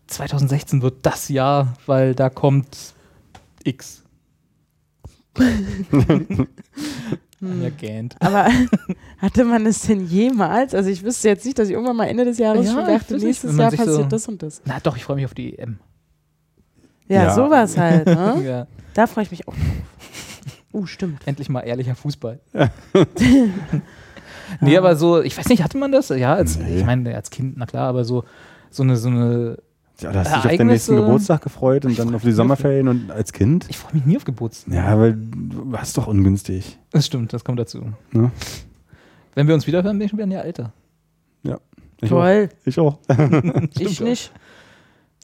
2016 0.08 0.82
wird 0.82 0.98
das 1.04 1.30
Jahr, 1.30 1.74
weil 1.86 2.14
da 2.14 2.30
kommt 2.30 2.94
X. 3.64 4.04
Ja, 7.62 7.70
gähnt. 7.70 8.16
Aber 8.20 8.48
hatte 9.20 9.44
man 9.46 9.66
es 9.66 9.82
denn 9.82 10.06
jemals? 10.08 10.74
Also 10.74 10.90
ich 10.90 11.04
wüsste 11.04 11.28
jetzt 11.30 11.46
nicht, 11.46 11.58
dass 11.60 11.68
ich 11.68 11.74
irgendwann 11.74 11.96
mal 11.96 12.06
Ende 12.06 12.26
des 12.26 12.38
Jahres 12.38 12.66
Ja, 12.68 12.74
schon 12.74 12.86
dachte, 12.86 13.18
nächstes 13.18 13.58
Jahr 13.58 13.70
passiert 13.72 13.88
so- 13.96 14.04
das 14.04 14.28
und 14.28 14.42
das. 14.44 14.62
Na 14.66 14.80
doch, 14.82 14.96
ich 14.98 15.04
freue 15.04 15.16
mich 15.18 15.26
auf 15.26 15.34
die 15.34 15.58
EM. 15.58 15.78
Ja, 17.08 17.24
Ja. 17.24 17.34
sowas 17.36 17.78
halt. 17.78 18.06
Ne? 18.06 18.42
Ja, 18.46 18.68
Da 18.94 19.08
freue 19.08 19.24
ich 19.26 19.32
mich 19.32 19.48
auch 19.48 19.54
drauf. 19.54 19.64
Uh, 20.72 20.86
stimmt. 20.88 21.22
endlich 21.28 21.50
mal 21.50 21.60
ehrlicher 21.62 21.94
Fußball. 21.96 22.40
nee, 24.62 24.78
aber 24.78 24.96
so, 24.96 25.22
ich 25.22 25.38
weiß 25.38 25.50
nicht, 25.50 25.64
hatte 25.64 25.78
man 25.78 25.92
das? 25.92 26.10
Ja, 26.10 26.34
als, 26.36 26.58
Nee. 26.58 26.78
ich 26.80 26.86
meine, 26.86 27.14
als 27.16 27.30
Kind, 27.30 27.56
na 27.58 27.66
klar, 27.66 27.88
aber 27.90 28.04
so, 28.06 28.24
so 28.70 28.84
eine, 28.84 28.98
so 28.98 29.10
eine, 29.10 29.58
Ja, 30.00 30.12
da 30.12 30.20
hast 30.20 30.32
du 30.32 30.36
dich 30.42 30.52
auf 30.52 30.58
den 30.58 30.68
nächsten 30.68 30.96
Geburtstag 30.96 31.42
gefreut 31.42 31.86
und 31.86 31.98
dann 31.98 32.14
auf 32.16 32.24
die 32.24 32.32
Sommerferien 32.32 32.88
und 32.88 33.12
als 33.12 33.32
Kind. 33.32 33.68
ich 33.70 33.78
freue 33.78 33.94
mich 33.94 34.06
nie 34.06 34.18
auf 34.18 34.26
Geburtstag. 34.26 34.74
Ja, 34.74 35.00
weil 35.00 35.14
du 35.14 35.72
warst 35.72 35.98
doch 35.98 36.08
ungünstig. 36.08 36.78
Das 36.92 37.06
stimmt, 37.06 37.32
das 37.32 37.44
kommt 37.44 37.60
dazu. 37.60 37.94
Ne? 38.12 38.32
Wenn 39.36 39.48
wir 39.48 39.54
uns 39.56 39.66
wiederhören, 39.68 39.98
bin 39.98 40.06
ich 40.06 40.10
schon 40.12 40.18
wieder 40.20 40.28
ein 40.28 40.32
Jahr 40.32 40.46
älter. 40.46 40.74
Ich 42.02 42.10
Toll. 42.10 42.50
Auch. 42.52 42.68
Ich 42.68 42.80
auch. 42.80 42.98
Ich 43.80 44.02
nicht. 44.02 44.32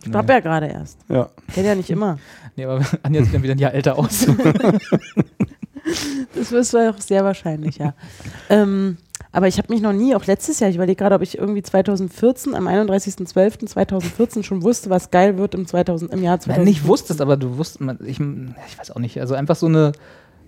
Ich 0.01 0.07
Nee. 0.07 0.13
hab 0.13 0.29
ja 0.29 0.39
gerade 0.39 0.67
erst. 0.67 0.97
Ja. 1.09 1.29
Kennt 1.53 1.65
ja 1.67 1.75
nicht 1.75 1.89
immer. 1.89 2.17
Nee, 2.55 2.63
aber 2.63 2.85
Anja 3.03 3.21
sieht 3.23 3.33
dann 3.33 3.43
wieder 3.43 3.53
ein 3.53 3.59
Jahr 3.59 3.73
älter 3.73 3.97
aus. 3.97 4.25
Das 6.35 6.51
ist 6.51 6.75
auch 6.75 6.97
sehr 6.99 7.23
wahrscheinlich, 7.23 7.77
ja. 7.77 7.93
ähm, 8.49 8.97
aber 9.31 9.47
ich 9.47 9.57
habe 9.57 9.71
mich 9.71 9.81
noch 9.81 9.93
nie, 9.93 10.15
auch 10.15 10.25
letztes 10.25 10.59
Jahr, 10.59 10.69
ich 10.69 10.75
überlege 10.75 10.97
gerade, 10.97 11.15
ob 11.15 11.21
ich 11.21 11.37
irgendwie 11.37 11.61
2014, 11.61 12.55
am 12.55 12.67
31.12.2014 12.67 14.43
schon 14.43 14.63
wusste, 14.63 14.89
was 14.89 15.11
geil 15.11 15.37
wird 15.37 15.53
im, 15.53 15.67
2000, 15.67 16.11
im 16.11 16.23
Jahr 16.23 16.37
Nein, 16.37 16.41
2014. 16.41 16.63
nicht 16.63 16.87
wusstest, 16.87 17.21
aber 17.21 17.37
du 17.37 17.57
wusstest, 17.57 18.01
ich, 18.01 18.19
ich 18.19 18.79
weiß 18.79 18.91
auch 18.91 18.99
nicht, 18.99 19.19
also 19.19 19.35
einfach 19.35 19.55
so 19.55 19.67
eine, 19.67 19.91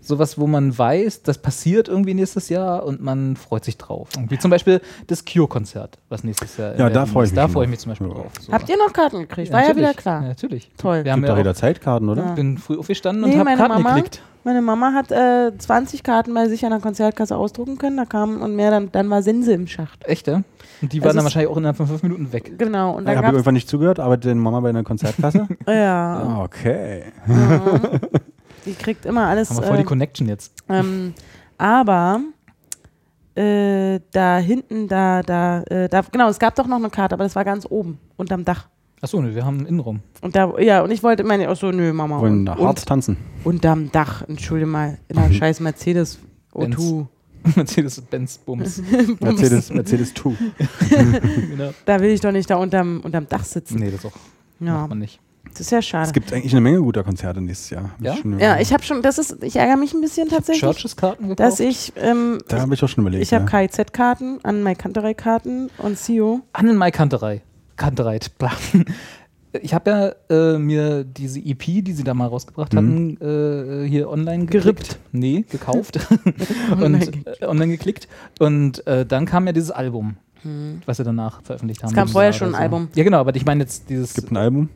Sowas, 0.02 0.40
wo 0.40 0.48
man 0.48 0.76
weiß, 0.78 1.22
das 1.23 1.38
passiert 1.38 1.88
irgendwie 1.88 2.14
nächstes 2.15 2.49
Jahr 2.49 2.84
und 2.86 3.02
man 3.02 3.36
freut 3.36 3.64
sich 3.64 3.78
drauf. 3.78 4.10
Wie 4.30 4.40
zum 4.40 4.49
Beispiel 4.52 4.82
das 5.07 5.23
Cure-Konzert, 5.26 5.99
was 6.10 6.23
nächstes 6.23 6.57
Jahr. 6.57 6.72
Ja, 6.72 6.90
da 6.90 7.02
Berlin 7.02 7.07
freu 7.14 7.22
ich 7.23 7.28
ist. 7.28 7.32
mich 7.34 7.36
Da 7.44 7.48
freue 7.48 7.64
ich 7.65 7.69
mich 7.69 7.80
zum 7.80 7.91
Beispiel 7.91 8.07
Ja. 8.07 8.14
drauf. 8.15 8.32
So. 8.40 8.52
Habt 8.52 8.68
ihr 8.69 8.78
noch 8.78 8.91
Karten 8.94 9.19
gekriegt? 9.19 9.52
War 9.53 9.68
ja 9.68 9.76
wieder 9.76 9.94
klar. 9.94 10.22
Ja, 10.23 10.28
natürlich. 10.30 10.72
Toll. 10.78 11.06
Wir 11.06 11.11
haben 11.11 11.23
ja 11.23 11.38
wieder 11.38 11.52
auch, 11.52 11.56
Zeitkarten, 11.56 12.10
oder? 12.10 12.23
Ja. 12.23 12.30
ich 12.30 12.36
bin 12.36 12.57
früh 12.57 12.78
aufgestanden 12.78 13.23
Nee, 13.26 13.34
und 13.34 13.40
habe 13.40 13.49
meine 13.52 13.57
Karten 13.61 13.84
Mama- 13.84 13.95
geklickt. 13.95 14.22
Meine 14.44 14.64
Mama 14.64 14.91
hat 14.94 15.11
äh, 15.11 15.56
20 15.56 16.02
Karten 16.02 16.34
bei 16.34 16.48
sich 16.49 16.65
an 16.65 16.72
der 16.72 16.80
Konzertkasse 16.80 17.38
ausdrucken 17.38 17.78
können. 17.78 17.95
Da 17.98 18.06
kam 18.06 18.41
und 18.41 18.56
mehr, 18.56 18.72
dann, 18.72 18.91
dann 18.91 19.07
war 19.11 19.22
Sense 19.22 19.53
im 19.53 19.68
Schacht. 19.68 20.03
Echt, 20.07 20.26
ja? 20.26 20.41
Und 20.82 20.91
die 20.94 21.03
waren 21.03 21.15
dann 21.15 21.23
wahrscheinlich 21.23 21.52
auch 21.52 21.57
innerhalb 21.57 21.78
von 21.78 21.86
fünf 21.86 22.02
Minuten 22.02 22.34
weg. 22.34 22.57
Genau. 22.57 22.94
Und 22.94 23.02
Ich 23.03 23.06
dann 23.06 23.18
habe 23.18 23.26
gab's, 23.26 23.34
irgendwann 23.36 23.53
nicht 23.53 23.69
zugehört, 23.69 23.99
arbeitet 23.99 24.32
deine 24.32 24.40
Mama 24.41 24.60
bei 24.61 24.69
einer 24.69 24.82
Konzertkasse? 24.84 25.48
ja, 25.68 26.23
Ah, 26.23 26.41
okay. 26.44 27.03
Die 28.66 28.74
kriegt 28.74 29.06
immer 29.06 29.28
alles. 29.28 29.50
Haben 29.50 29.58
wir 29.58 29.68
voll 29.68 29.78
die 29.78 29.84
äh, 29.84 29.86
Connection 29.86 30.28
jetzt. 30.28 30.54
Ähm, 30.70 31.14
aber 31.58 32.22
äh, 33.36 34.00
da 34.12 34.38
hinten, 34.40 34.88
da, 34.88 35.22
da, 35.24 35.64
äh, 35.64 35.88
da, 35.90 36.02
genau, 36.02 36.30
es 36.30 36.40
gab 36.40 36.56
doch 36.56 36.68
noch 36.68 36.78
eine 36.78 36.90
Karte, 36.90 37.16
aber 37.16 37.24
das 37.24 37.36
war 37.36 37.46
ganz 37.46 37.66
oben, 37.70 38.00
unterm 38.18 38.46
Dach. 38.46 38.68
Achso, 39.02 39.20
ne, 39.22 39.34
wir 39.34 39.46
haben 39.46 39.60
einen 39.60 39.68
Innenraum. 39.68 40.02
Und 40.22 40.36
da, 40.36 40.60
ja, 40.60 40.82
und 40.84 40.92
ich 40.92 41.02
wollte 41.02 41.24
meine, 41.24 41.50
auch 41.50 41.56
so, 41.56 41.72
nö, 41.72 41.92
Mama. 41.92 42.20
Wollen 42.20 42.48
und 42.48 42.60
Harz 42.60 42.86
tanzen. 42.86 43.18
unterm 43.44 43.92
Dach, 43.92 44.22
entschuldige 44.28 44.70
mal, 44.70 44.98
in 45.08 45.18
einer 45.18 45.34
scheiß 45.34 45.60
Mercedes 45.60 46.20
Benz. 46.54 46.76
O2. 46.80 47.08
Mercedes-Benz 47.56 48.38
Bums. 48.46 48.84
Mercedes, 49.20 49.72
Mercedes 49.74 50.14
2. 50.14 50.34
genau. 51.50 51.74
Da 51.86 52.00
will 52.00 52.12
ich 52.12 52.22
doch 52.22 52.32
nicht 52.32 52.50
da 52.50 52.58
unterm, 52.58 53.02
unterm 53.02 53.28
Dach 53.28 53.44
sitzen. 53.44 53.80
Nee, 53.80 53.90
das 53.90 54.06
auch. 54.06 54.12
Ja, 54.60 54.74
Macht 54.74 54.90
man 54.90 55.00
nicht. 55.00 55.20
Das 55.52 55.61
ist 55.61 55.72
ja 55.72 55.82
schade. 55.82 56.07
Es 56.07 56.14
gibt 56.14 56.32
eigentlich 56.34 56.53
eine 56.53 56.61
Menge 56.61 56.80
guter 56.80 57.03
Konzerte 57.03 57.41
nächstes 57.41 57.69
Jahr. 57.69 57.91
Ja? 57.99 58.15
schon- 58.15 58.40
ja, 58.40 58.60
ich 58.60 58.72
habe 58.73 58.84
schon, 58.84 59.02
das 59.02 59.18
ist, 59.18 59.44
ich 59.44 59.56
ärgere 59.56 59.78
mich 59.78 59.94
ein 59.94 60.02
bisschen 60.02 60.30
tatsächlich, 60.30 60.61
Churches-Karten 60.61 61.23
gekauft? 61.30 61.40
dass 61.40 61.60
ich, 61.60 61.94
ähm, 61.95 62.40
Da 62.48 62.61
habe 62.61 62.73
ich 62.73 62.84
auch 62.84 62.90
schon 62.90 63.03
überlegt. 63.03 63.23
ich 63.23 63.34
habe 63.34 63.45
ja. 63.52 63.68
KIZ-Karten, 63.68 64.40
an 64.44 64.64
Kanterei-Karten 64.78 65.69
und 65.78 65.98
CEO. 65.98 66.41
Annenmai 66.53 66.91
Kanterei. 66.91 67.41
Kanterei. 67.76 68.19
bla. 68.38 68.52
Ich 69.61 69.73
habe 69.73 70.15
ja 70.30 70.53
äh, 70.53 70.57
mir 70.57 71.03
diese 71.03 71.38
EP, 71.40 71.84
die 71.84 71.91
sie 71.91 72.06
da 72.06 72.14
mal 72.14 72.28
rausgebracht 72.28 72.73
hatten, 72.73 73.18
äh, 73.19 73.86
hier 73.86 74.10
online 74.10 74.45
geklickt. 74.45 74.64
Gerippt. 74.64 74.99
Nee, 75.11 75.44
gekauft. 75.49 75.99
Und 76.72 76.95
äh, 77.41 77.45
online 77.45 77.73
geklickt. 77.73 78.07
Und 78.40 78.88
äh, 78.88 79.06
dann 79.06 79.26
kam 79.26 79.48
ja 79.48 79.52
dieses 79.52 79.72
Album, 79.72 80.15
was 80.85 80.97
sie 80.97 81.03
danach 81.03 81.41
veröffentlicht 81.43 81.84
haben. 81.84 81.89
Es 81.89 81.95
kam 81.95 82.07
vorher 82.07 82.31
Jahr 82.31 82.38
schon 82.39 82.55
ein 82.55 82.61
Album. 82.61 82.88
Ja, 82.95 83.03
genau, 83.03 83.19
aber 83.19 83.35
ich 83.35 83.45
meine 83.45 83.61
jetzt 83.63 83.89
dieses, 83.89 84.09
Es 84.09 84.15
gibt 84.15 84.31
ein 84.31 84.38
Album. 84.38 84.69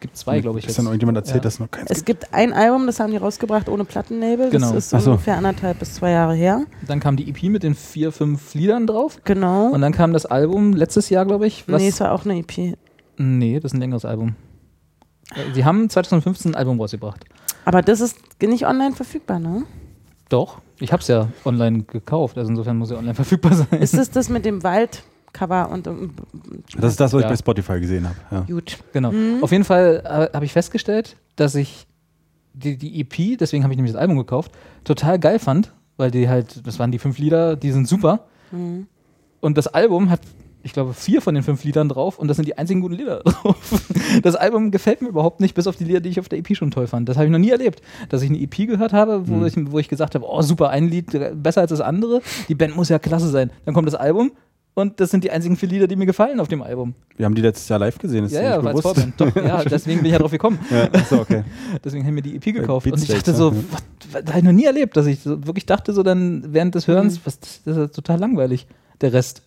gibt 0.00 0.16
zwei, 0.16 0.40
glaube 0.40 0.58
ich. 0.58 0.66
Ist 0.66 0.78
dann 0.78 0.86
irgendjemand 0.86 1.16
erzählt, 1.18 1.36
Ja. 1.36 1.42
dass 1.42 1.54
es 1.54 1.60
noch 1.60 1.70
keins 1.70 1.90
Es 1.90 2.04
gibt 2.04 2.32
ein 2.34 2.52
Album, 2.52 2.86
das 2.86 2.98
haben 3.00 3.10
die 3.12 3.16
rausgebracht 3.18 3.68
ohne 3.68 3.84
Plattenlabel. 3.84 4.50
Genau. 4.50 4.72
Das 4.72 4.92
ist 4.92 5.04
so. 5.04 5.10
ungefähr 5.12 5.36
anderthalb 5.36 5.78
bis 5.78 5.94
zwei 5.94 6.10
Jahre 6.10 6.34
her. 6.34 6.64
Dann 6.86 7.00
kam 7.00 7.16
die 7.16 7.28
EP 7.30 7.42
mit 7.44 7.62
den 7.62 7.74
vier, 7.74 8.10
fünf 8.12 8.54
Liedern 8.54 8.86
drauf. 8.86 9.18
Genau. 9.24 9.66
Und 9.68 9.80
dann 9.80 9.92
kam 9.92 10.12
das 10.12 10.26
Album 10.26 10.72
letztes 10.72 11.08
Jahr, 11.10 11.24
glaube 11.24 11.46
ich. 11.46 11.64
Was 11.68 11.80
nee, 11.82 11.88
es 11.88 12.00
war 12.00 12.12
auch 12.12 12.24
eine 12.24 12.38
EP. 12.38 12.76
nee, 13.18 13.60
das 13.60 13.70
ist 13.70 13.74
ein 13.76 13.80
längeres 13.80 14.04
Album. 14.04 14.34
Äh, 15.34 15.54
Sie 15.54 15.64
haben 15.64 15.88
2015 15.88 16.52
ein 16.52 16.54
Album 16.56 16.80
rausgebracht. 16.80 17.24
Aber 17.64 17.80
das 17.82 18.00
ist 18.00 18.18
nicht 18.42 18.66
online 18.66 18.94
verfügbar, 18.94 19.38
ne? 19.38 19.62
Doch, 20.28 20.58
ich 20.80 20.92
habe 20.92 21.00
es 21.02 21.08
ja 21.08 21.28
online 21.44 21.84
gekauft, 21.84 22.38
also 22.38 22.50
insofern 22.50 22.76
muss 22.78 22.90
ja 22.90 22.96
online 22.96 23.14
verfügbar 23.14 23.54
sein. 23.54 23.80
Ist 23.80 23.94
es 23.94 24.10
das 24.10 24.28
mit 24.28 24.44
dem 24.44 24.62
Waldcover 25.32 25.70
und 25.70 25.86
ähm, 25.86 26.10
Das 26.76 26.92
ist 26.92 27.00
das, 27.00 27.12
was 27.12 27.20
Ja. 27.22 27.26
ich 27.26 27.32
bei 27.32 27.36
Spotify 27.36 27.80
gesehen 27.80 28.06
habe. 28.08 28.16
Ja. 28.30 28.40
gut. 28.54 28.78
Genau. 28.92 29.12
Mhm. 29.12 29.42
Auf 29.42 29.52
jeden 29.52 29.64
Fall 29.64 30.02
äh, 30.04 30.34
habe 30.34 30.44
ich 30.44 30.52
festgestellt, 30.52 31.16
dass 31.36 31.54
ich 31.54 31.86
die, 32.54 32.76
die 32.76 33.00
EP, 33.00 33.38
deswegen 33.38 33.64
habe 33.64 33.72
ich 33.72 33.76
nämlich 33.78 33.92
das 33.92 34.00
Album 34.00 34.18
gekauft, 34.18 34.52
total 34.84 35.18
geil 35.18 35.38
fand, 35.38 35.72
weil 35.96 36.10
die 36.10 36.28
halt, 36.28 36.66
das 36.66 36.78
waren 36.78 36.92
die 36.92 36.98
fünf 36.98 37.18
Lieder, 37.18 37.56
die 37.56 37.72
sind 37.72 37.88
super. 37.88 38.26
Mhm. 38.50 38.86
Und 39.40 39.56
das 39.56 39.66
Album 39.68 40.10
hat, 40.10 40.20
ich 40.62 40.72
glaube, 40.74 40.92
vier 40.94 41.20
von 41.22 41.34
den 41.34 41.42
fünf 41.42 41.64
Liedern 41.64 41.88
drauf 41.88 42.18
und 42.18 42.28
das 42.28 42.36
sind 42.36 42.46
die 42.46 42.56
einzigen 42.58 42.80
guten 42.82 42.94
Lieder 42.94 43.20
drauf. 43.24 43.82
Das 44.22 44.36
Album 44.36 44.70
gefällt 44.70 45.00
mir 45.02 45.08
überhaupt 45.08 45.40
nicht, 45.40 45.54
bis 45.54 45.66
auf 45.66 45.76
die 45.76 45.84
Lieder, 45.84 46.00
die 46.00 46.10
ich 46.10 46.20
auf 46.20 46.28
der 46.28 46.38
EP 46.38 46.54
schon 46.54 46.70
toll 46.70 46.86
fand. 46.86 47.08
Das 47.08 47.16
habe 47.16 47.24
ich 47.26 47.32
noch 47.32 47.38
nie 47.38 47.50
erlebt, 47.50 47.80
dass 48.10 48.22
ich 48.22 48.28
eine 48.28 48.38
EP 48.38 48.66
gehört 48.68 48.92
habe, 48.92 49.26
wo, 49.28 49.34
Mhm. 49.36 49.46
ich, 49.46 49.54
wo 49.72 49.78
ich 49.78 49.88
gesagt 49.88 50.14
habe, 50.14 50.26
oh 50.28 50.42
super, 50.42 50.68
ein 50.70 50.88
Lied 50.88 51.14
äh, 51.14 51.32
besser 51.34 51.62
als 51.62 51.70
das 51.70 51.80
andere, 51.80 52.20
die 52.48 52.54
Band 52.54 52.76
muss 52.76 52.90
ja 52.90 52.98
klasse 52.98 53.28
sein. 53.28 53.50
Dann 53.64 53.74
kommt 53.74 53.88
das 53.88 53.94
Album 53.94 54.30
und 54.74 55.00
das 55.00 55.10
sind 55.10 55.22
die 55.24 55.30
einzigen 55.30 55.56
vier 55.56 55.68
Lieder, 55.68 55.86
die 55.86 55.96
mir 55.96 56.06
gefallen 56.06 56.40
auf 56.40 56.48
dem 56.48 56.62
Album. 56.62 56.94
Wir 57.16 57.26
haben 57.26 57.34
die 57.34 57.42
letztes 57.42 57.68
Jahr 57.68 57.78
live 57.78 57.98
gesehen. 57.98 58.24
Ist 58.24 58.32
Ja, 58.32 58.42
ja, 58.42 58.58
bewusst? 58.58 58.82
Vorband. 58.82 59.14
Doch, 59.20 59.36
ja, 59.36 59.62
deswegen 59.70 59.98
bin 59.98 60.06
ich 60.06 60.12
ja 60.12 60.18
drauf 60.18 60.30
gekommen. 60.30 60.58
ja, 60.70 60.84
achso, 60.92 61.20
okay. 61.20 61.44
Deswegen 61.84 62.06
haben 62.06 62.14
wir 62.14 62.22
die 62.22 62.36
EP 62.36 62.44
gekauft. 62.44 62.86
Und 62.90 63.02
ich 63.02 63.08
dachte 63.08 63.34
so, 63.34 63.50
ja. 63.50 63.56
was, 63.70 63.82
was, 64.12 64.22
das 64.24 64.28
habe 64.30 64.38
ich 64.38 64.44
noch 64.44 64.52
nie 64.52 64.64
erlebt, 64.64 64.96
dass 64.96 65.06
ich 65.06 65.20
so, 65.20 65.46
wirklich 65.46 65.66
dachte, 65.66 65.92
so 65.92 66.02
dann 66.02 66.44
während 66.54 66.74
des 66.74 66.86
Hörens, 66.88 67.16
Mhm. 67.16 67.20
was, 67.24 67.40
das 67.40 67.60
ist 67.66 67.76
ja 67.76 67.86
total 67.88 68.18
langweilig, 68.18 68.66
der 69.00 69.12
Rest. 69.12 69.42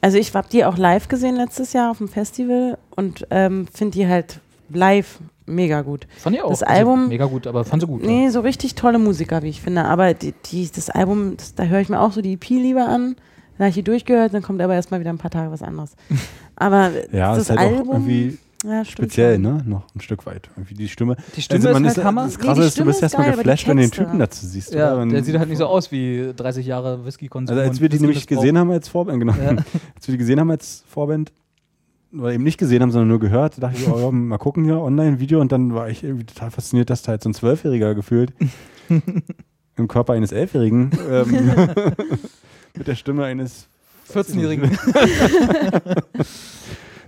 Also 0.00 0.18
ich 0.18 0.34
habe 0.34 0.48
die 0.52 0.64
auch 0.64 0.76
live 0.76 1.08
gesehen 1.08 1.36
letztes 1.36 1.72
Jahr 1.72 1.90
auf 1.90 1.98
dem 1.98 2.08
Festival 2.08 2.78
und 2.94 3.26
ähm, 3.30 3.66
finde 3.72 3.98
die 3.98 4.06
halt 4.06 4.40
live 4.68 5.18
mega 5.46 5.82
gut. 5.82 6.06
Fand 6.18 6.36
ich 6.36 6.42
auch. 6.42 6.50
Das 6.50 6.62
Also 6.62 6.74
Album- 6.78 7.08
mega 7.08 7.24
gut, 7.24 7.46
aber 7.46 7.64
fand 7.64 7.82
sie 7.82 7.86
gut. 7.88 8.02
Nee, 8.04 8.28
so 8.28 8.40
richtig 8.40 8.74
tolle 8.74 8.98
Musiker, 8.98 9.42
wie 9.42 9.48
ich 9.48 9.60
finde. 9.60 9.84
Aber 9.86 10.12
die, 10.12 10.34
die, 10.50 10.70
das 10.70 10.90
Album, 10.90 11.36
das, 11.36 11.54
da 11.54 11.64
höre 11.64 11.80
ich 11.80 11.88
mir 11.88 12.00
auch 12.00 12.12
so 12.12 12.20
die 12.20 12.34
EP 12.34 12.48
lieber 12.50 12.86
an. 12.88 13.16
Dann 13.58 13.66
habe 13.66 13.68
ich 13.70 13.74
die 13.76 13.82
durchgehört, 13.82 14.34
dann 14.34 14.42
kommt 14.42 14.60
aber 14.60 14.74
erstmal 14.74 15.00
wieder 15.00 15.10
ein 15.10 15.18
paar 15.18 15.30
Tage 15.30 15.50
was 15.50 15.62
anderes. 15.62 15.92
Aber 16.56 16.90
Ja, 17.12 17.34
das 17.34 17.44
ist 17.44 17.50
halt 17.50 17.60
Album, 17.60 17.88
auch 17.88 17.92
irgendwie 17.94 18.38
ja, 18.64 18.84
speziell, 18.84 19.34
schon. 19.34 19.42
ne? 19.42 19.62
Noch 19.66 19.84
ein 19.94 20.00
Stück 20.00 20.24
weit. 20.26 20.48
Irgendwie 20.56 20.74
die 20.74 20.88
Stimme. 20.88 21.16
Die 21.36 21.42
Stimme 21.42 21.72
man 21.72 21.84
ist 21.84 21.96
halt 21.98 22.06
Hammer. 22.06 22.24
Das 22.24 22.38
Nee, 22.38 22.44
Krasse 22.44 22.60
die 22.62 22.66
ist, 22.66 22.78
du 22.80 22.84
bist 22.84 22.96
ist 22.98 23.02
erstmal 23.02 23.32
geflasht, 23.32 23.68
wenn 23.68 23.76
du 23.76 23.82
den. 23.82 23.90
Typen 23.90 24.18
dazu 24.18 24.46
siehst. 24.46 24.72
Ja, 24.74 24.94
oder? 24.94 25.06
Der 25.06 25.22
sieht 25.22 25.38
halt 25.38 25.48
nicht 25.48 25.58
so 25.58 25.66
aus 25.66 25.92
wie 25.92 26.32
30 26.34 26.66
Jahre 26.66 27.04
Whisky-Konsum. 27.04 27.56
Also 27.56 27.68
als 27.68 27.80
wir 27.80 27.88
die 27.88 27.98
nämlich 28.00 28.26
gesehen 28.26 28.58
haben 28.58 28.70
als 28.70 28.88
Vorband, 28.88 29.20
genau. 29.20 29.34
Ja. 29.34 29.50
Als 29.94 30.08
wir 30.08 30.12
die 30.12 30.18
gesehen 30.18 30.40
haben 30.40 30.50
als 30.50 30.84
Vorband, 30.88 31.32
oder 32.12 32.32
eben 32.32 32.44
nicht 32.44 32.58
gesehen 32.58 32.82
haben, 32.82 32.90
sondern 32.90 33.08
nur 33.08 33.20
gehört, 33.20 33.62
dachte 33.62 33.76
ich, 33.78 33.88
oh, 33.88 33.98
ja, 33.98 34.10
mal 34.10 34.38
gucken 34.38 34.64
hier, 34.64 34.78
Online-Video 34.80 35.40
und 35.40 35.52
dann 35.52 35.74
war 35.74 35.88
ich 35.90 36.02
irgendwie 36.02 36.24
total 36.24 36.50
fasziniert, 36.50 36.88
dass 36.90 37.02
da 37.02 37.10
halt 37.12 37.22
so 37.22 37.28
ein 37.28 37.34
Zwölfjähriger 37.34 37.94
gefühlt 37.94 38.32
im 39.76 39.88
Körper 39.88 40.14
eines 40.14 40.32
Elfjährigen 40.32 40.90
ähm, 41.10 41.50
mit 42.76 42.86
der 42.86 42.94
Stimme 42.94 43.24
eines 43.24 43.68
14-Jährigen. 44.12 44.78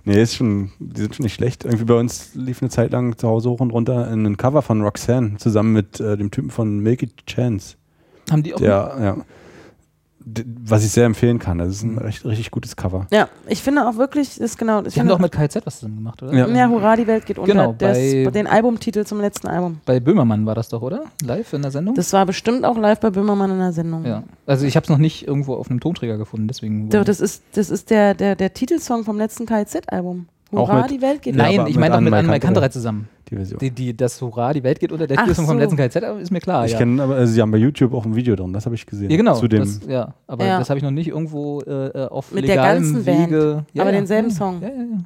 Nee, 0.05 0.21
ist 0.21 0.35
schon, 0.35 0.71
die 0.79 1.01
sind 1.01 1.15
schon 1.15 1.23
nicht 1.23 1.35
schlecht. 1.35 1.65
Irgendwie 1.65 1.85
bei 1.85 1.93
uns 1.93 2.33
lief 2.33 2.61
eine 2.61 2.69
Zeit 2.69 2.91
lang 2.91 3.17
zu 3.17 3.27
Hause 3.27 3.49
hoch 3.49 3.59
und 3.59 3.71
runter 3.71 4.07
ein 4.07 4.37
Cover 4.37 4.61
von 4.61 4.81
Roxanne 4.81 5.37
zusammen 5.37 5.73
mit 5.73 5.99
äh, 5.99 6.17
dem 6.17 6.31
Typen 6.31 6.49
von 6.49 6.79
Make 6.81 7.05
It 7.05 7.27
Chance. 7.27 7.75
Haben 8.31 8.41
die 8.41 8.53
auch 8.53 8.59
Der, 8.59 8.97
ja. 8.99 9.17
Was 10.65 10.83
ich 10.85 10.91
sehr 10.91 11.05
empfehlen 11.05 11.39
kann. 11.39 11.57
Das 11.57 11.69
ist 11.69 11.83
ein 11.83 11.97
recht, 11.97 12.23
richtig 12.25 12.51
gutes 12.51 12.75
Cover. 12.75 13.07
Ja, 13.11 13.29
ich 13.47 13.61
finde 13.63 13.87
auch 13.87 13.97
wirklich, 13.97 14.29
das 14.29 14.37
ist 14.37 14.57
genau. 14.57 14.83
Ich 14.85 14.93
Die 14.93 14.99
haben 14.99 15.07
doch 15.07 15.19
mit 15.19 15.31
KZ 15.31 15.65
was 15.65 15.79
zusammen 15.79 15.97
gemacht, 15.97 16.21
oder? 16.23 16.33
Ja. 16.33 16.47
ja, 16.47 16.67
Hurra, 16.69 16.95
die 16.95 17.07
Welt 17.07 17.25
geht 17.25 17.39
unter. 17.39 17.51
Genau, 17.51 17.75
das, 17.77 17.97
bei- 17.97 18.29
den 18.31 18.47
Albumtitel 18.47 19.03
zum 19.05 19.19
letzten 19.21 19.47
Album. 19.47 19.79
Bei 19.85 19.99
Böhmermann 19.99 20.45
war 20.45 20.55
das 20.55 20.69
doch, 20.69 20.81
oder? 20.81 21.03
Live 21.23 21.53
in 21.53 21.61
der 21.61 21.71
Sendung? 21.71 21.95
Das 21.95 22.13
war 22.13 22.25
bestimmt 22.25 22.65
auch 22.65 22.77
live 22.77 22.99
bei 22.99 23.09
Böhmermann 23.09 23.51
in 23.51 23.59
der 23.59 23.73
Sendung. 23.73 24.05
ja. 24.05 24.23
Also 24.45 24.65
ich 24.65 24.75
habe 24.75 24.83
es 24.83 24.89
noch 24.89 24.97
nicht 24.97 25.27
irgendwo 25.27 25.55
auf 25.55 25.69
einem 25.69 25.79
Tonträger 25.79 26.17
gefunden, 26.17 26.47
deswegen. 26.47 26.89
Doch, 26.89 27.03
das 27.03 27.19
ist, 27.19 27.43
das 27.53 27.69
ist 27.69 27.89
der, 27.89 28.13
der, 28.13 28.35
der 28.35 28.53
Titelsong 28.53 29.03
vom 29.03 29.17
letzten 29.17 29.45
KZ-Album. 29.45 30.27
Auch 30.51 30.67
Hurra, 30.67 30.81
mit- 30.81 30.91
die 30.91 31.01
Welt 31.01 31.21
geht 31.21 31.35
Ja, 31.35 31.43
Nein, 31.43 31.67
ich 31.67 31.77
meine 31.77 31.93
doch 31.93 32.01
mit 32.01 32.11
Kanterei. 32.11 32.39
Kanterei 32.39 32.69
zusammen. 32.69 33.07
Die 33.29 33.35
Version. 33.35 33.59
Die, 33.59 33.71
die, 33.71 33.95
das 33.95 34.21
Hurra, 34.21 34.53
die 34.53 34.63
Welt 34.63 34.79
geht 34.79 34.91
unter, 34.91 35.05
der 35.07 35.17
Ach 35.17 35.21
Titelsong 35.23 35.45
vom 35.45 35.55
so. 35.57 35.59
letzten 35.61 35.77
KZ 35.77 36.21
ist 36.21 36.31
mir 36.31 36.39
klar, 36.39 36.65
ich 36.65 36.71
ja. 36.73 36.77
kenne 36.79 37.01
aber, 37.03 37.15
also 37.15 37.31
sie 37.33 37.41
haben 37.41 37.51
bei 37.51 37.57
YouTube 37.57 37.93
auch 37.93 38.05
ein 38.05 38.15
Video 38.15 38.35
drin, 38.35 38.53
das 38.53 38.65
habe 38.65 38.75
ich 38.75 38.85
gesehen. 38.85 39.09
Ja, 39.11 39.17
genau. 39.17 39.35
Zu 39.35 39.47
dem, 39.47 39.59
das, 39.59 39.79
ja, 39.87 40.13
aber 40.27 40.45
Ja. 40.45 40.59
das 40.59 40.69
habe 40.69 40.77
ich 40.77 40.83
noch 40.83 40.91
nicht 40.91 41.07
irgendwo 41.09 41.61
äh, 41.61 42.07
auf 42.09 42.31
Mit 42.31 42.47
der 42.47 42.55
legalem 42.55 42.83
ganzen 42.83 43.05
Band. 43.05 43.27
Wege. 43.31 43.65
Ja, 43.73 43.81
Aber 43.83 43.91
ja, 43.91 43.97
denselben 43.97 44.31
Song. 44.31 44.61
Ja, 44.61 44.67
ja, 44.69 44.73
ja. 44.75 44.97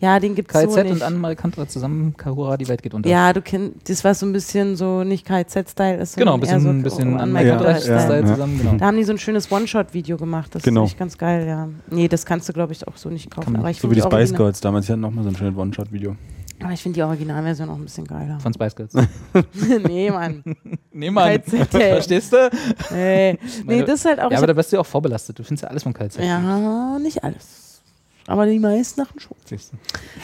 Ja, 0.00 0.20
den 0.20 0.36
gibt's 0.36 0.52
KZ 0.54 0.70
so 0.72 0.80
nicht. 0.80 0.92
und 0.92 1.02
Annemarie 1.02 1.34
Kanterei 1.34 1.64
zusammen, 1.66 2.14
Hurra, 2.24 2.56
die 2.56 2.68
Welt 2.68 2.84
geht 2.84 2.94
unter. 2.94 3.08
Ja, 3.10 3.32
du 3.32 3.42
kennst, 3.42 3.90
das 3.90 4.04
war 4.04 4.14
so 4.14 4.26
ein 4.26 4.32
bisschen 4.32 4.76
so 4.76 5.02
nicht 5.02 5.26
KZ-Style 5.26 5.96
ist, 5.96 6.16
genau, 6.16 6.34
ein 6.34 6.40
bisschen, 6.40 6.62
eher 6.64 6.70
ein 6.70 6.76
so 6.78 6.82
bisschen 6.84 7.14
an 7.14 7.20
Annemarie 7.20 7.46
Ja, 7.48 7.56
Kanterei 7.56 7.72
ja, 7.80 8.00
Style 8.00 8.20
ja. 8.20 8.26
zusammen, 8.28 8.58
genau. 8.58 8.74
Da 8.76 8.86
haben 8.86 8.96
die 8.96 9.02
so 9.02 9.10
ein 9.12 9.18
schönes 9.18 9.50
One-Shot-Video 9.50 10.16
gemacht. 10.16 10.54
Das 10.54 10.62
Genau. 10.62 10.84
ist 10.84 10.90
echt 10.90 11.00
ganz 11.00 11.18
geil, 11.18 11.48
ja. 11.48 11.68
Nee, 11.90 12.06
das 12.06 12.24
kannst 12.24 12.48
du, 12.48 12.52
glaube 12.52 12.74
ich, 12.74 12.86
auch 12.86 12.96
so 12.96 13.08
nicht 13.08 13.28
kaufen. 13.28 13.56
So 13.80 13.90
wie 13.90 13.96
die 13.96 14.00
Spice 14.02 14.32
Girls 14.34 14.60
damals, 14.60 14.86
die 14.86 14.92
hatten 14.92 15.00
nochmal 15.00 15.24
so 15.24 15.30
ein 15.30 15.36
schönes 15.36 15.56
One-Shot-Video. 15.58 16.14
Aber 16.62 16.72
ich 16.72 16.82
finde 16.82 16.94
die 16.96 17.02
Originalversion 17.02 17.70
auch 17.70 17.76
ein 17.76 17.84
bisschen 17.84 18.06
geiler. 18.06 18.40
Von 18.40 18.52
Spice 18.52 18.74
Girls. 18.74 18.94
nee, 19.86 20.10
Mann. 20.10 20.42
nee, 20.92 21.10
Mann. 21.10 21.40
KZ. 21.40 21.68
Verstehst 21.70 22.32
du? 22.32 22.50
Nee, 22.90 23.38
nee 23.64 23.82
das 23.82 24.00
ist 24.00 24.04
halt 24.06 24.20
auch. 24.20 24.30
Ja, 24.30 24.38
aber 24.38 24.48
da 24.48 24.52
bist 24.52 24.72
du 24.72 24.76
ja 24.76 24.80
auch 24.80 24.86
vorbelastet. 24.86 25.38
Du 25.38 25.44
findest 25.44 25.62
ja 25.62 25.68
alles 25.68 25.82
von 25.82 25.92
KZ. 25.92 26.18
ja, 26.18 26.98
nicht 26.98 27.22
alles. 27.22 27.82
Aber 28.26 28.44
die 28.44 28.58
meisten 28.58 29.00
Sachen 29.02 29.20
schon. 29.20 29.36
Siehst 29.46 29.72
du. 29.72 29.76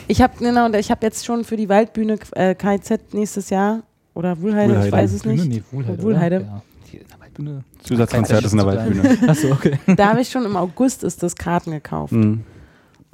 Ich 0.08 0.20
habe 0.20 0.34
genau, 0.38 0.70
ich 0.72 0.90
habe 0.90 1.06
jetzt 1.06 1.24
schon 1.24 1.42
für 1.42 1.56
die 1.56 1.70
Waldbühne 1.70 2.18
äh, 2.32 2.54
KZ 2.54 3.14
nächstes 3.14 3.48
Jahr 3.48 3.82
oder 4.12 4.38
Wuhlheide, 4.40 4.72
ich 4.72 4.78
Wuhlheide. 4.78 4.92
weiß 4.92 5.12
es 5.14 5.24
nicht. 5.24 5.44
Nee, 5.46 5.62
Wohlheide. 5.70 6.02
Wohlheide. 6.02 6.36
Ja. 6.40 6.62
Der 6.92 7.20
Waldbühne. 7.20 7.64
Zusatzkonzert 7.82 8.44
ist 8.44 8.52
in 8.52 8.58
der 8.58 8.66
Waldbühne. 8.66 9.28
Achso, 9.28 9.50
okay. 9.52 9.78
Da 9.96 10.10
habe 10.10 10.20
ich 10.20 10.28
schon 10.28 10.44
im 10.44 10.54
August 10.54 11.02
ist 11.02 11.22
das 11.22 11.34
Karten 11.34 11.70
gekauft. 11.70 12.12
Mhm. 12.12 12.44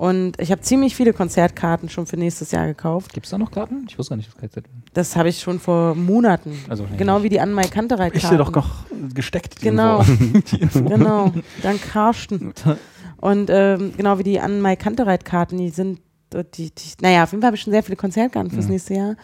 Und 0.01 0.41
ich 0.41 0.51
habe 0.51 0.63
ziemlich 0.63 0.97
viele 0.97 1.13
Konzertkarten 1.13 1.91
schon 1.91 2.07
für 2.07 2.17
nächstes 2.17 2.53
Jahr 2.53 2.67
gekauft. 2.67 3.13
Gibt 3.13 3.27
es 3.27 3.31
da 3.33 3.37
noch 3.37 3.51
Karten? 3.51 3.85
Ich 3.87 3.99
wusste 3.99 4.13
gar 4.13 4.17
nicht, 4.17 4.31
dass 4.35 4.41
KZ. 4.51 4.65
Das 4.95 5.15
habe 5.15 5.29
ich 5.29 5.41
schon 5.41 5.61
vor 5.61 5.95
Monaten. 5.95 6.59
Also, 6.71 6.85
nee, 6.85 6.97
genau 6.97 7.17
nicht. 7.17 7.25
wie 7.25 7.29
die 7.29 7.39
Anmai 7.41 7.65
Kantereit 7.65 8.17
Ich 8.17 8.27
dir 8.27 8.39
doch 8.39 8.51
noch 8.51 8.87
gesteckt. 9.13 9.61
die 9.61 9.67
Genau. 9.67 10.03
Genau, 10.73 11.35
dank 11.61 11.83
Karsten. 11.83 12.55
Und 13.19 13.51
ähm, 13.53 13.93
genau 13.95 14.17
wie 14.19 14.23
die 14.23 14.41
Anmai 14.41 14.77
Kantereit-Karten, 14.77 15.59
die 15.59 15.69
sind, 15.69 16.01
die, 16.33 16.71
die, 16.71 16.73
naja, 17.03 17.25
auf 17.25 17.33
jeden 17.33 17.43
Fall 17.43 17.49
habe 17.49 17.57
ich 17.57 17.63
schon 17.63 17.75
sehr 17.75 17.83
viele 17.83 17.97
Konzertkarten 17.97 18.51
fürs 18.51 18.65
Mhm. 18.65 18.71
nächste 18.71 18.95
Jahr. 18.95 19.17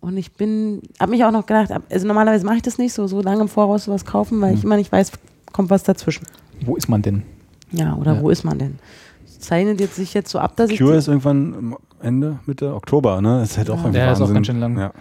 Und 0.00 0.16
ich 0.16 0.32
bin, 0.32 0.80
habe 0.98 1.10
mich 1.10 1.24
auch 1.26 1.30
noch 1.30 1.44
gedacht, 1.44 1.70
also 1.90 2.06
normalerweise 2.06 2.46
mache 2.46 2.56
ich 2.56 2.62
das 2.62 2.78
nicht 2.78 2.94
so, 2.94 3.06
so 3.06 3.20
lange 3.20 3.42
im 3.42 3.48
Voraus 3.48 3.84
sowas 3.84 4.06
kaufen, 4.06 4.40
weil 4.40 4.54
ich 4.54 4.60
Mhm. 4.60 4.68
immer 4.68 4.76
nicht 4.76 4.90
weiß, 4.92 5.12
kommt 5.52 5.68
was 5.68 5.82
dazwischen. 5.82 6.26
Wo 6.62 6.74
ist 6.76 6.88
man 6.88 7.02
denn? 7.02 7.22
Ja, 7.72 7.94
oder 7.96 8.14
Ja. 8.14 8.22
wo 8.22 8.30
ist 8.30 8.44
man 8.44 8.58
denn? 8.58 8.78
Das 9.38 9.48
zeichnet 9.48 9.80
jetzt 9.80 9.96
sich 9.96 10.14
jetzt 10.14 10.30
so 10.30 10.38
ab, 10.38 10.56
dass 10.56 10.70
ich. 10.70 10.78
Cure 10.78 10.92
die- 10.92 10.98
ist 10.98 11.08
irgendwann 11.08 11.76
Ende, 12.00 12.38
Mitte 12.46 12.74
Oktober, 12.74 13.20
ne? 13.20 13.40
Das 13.40 13.50
ist 13.52 13.58
halt 13.58 13.70
auch 13.70 13.76
Ja. 13.76 13.82
irgendwie 13.82 13.98
Ja, 13.98 14.12
ist 14.12 14.20
auch 14.20 14.32
ganz 14.32 14.46
schön 14.46 14.60
lang. 14.60 14.78
Ja. 14.78 14.92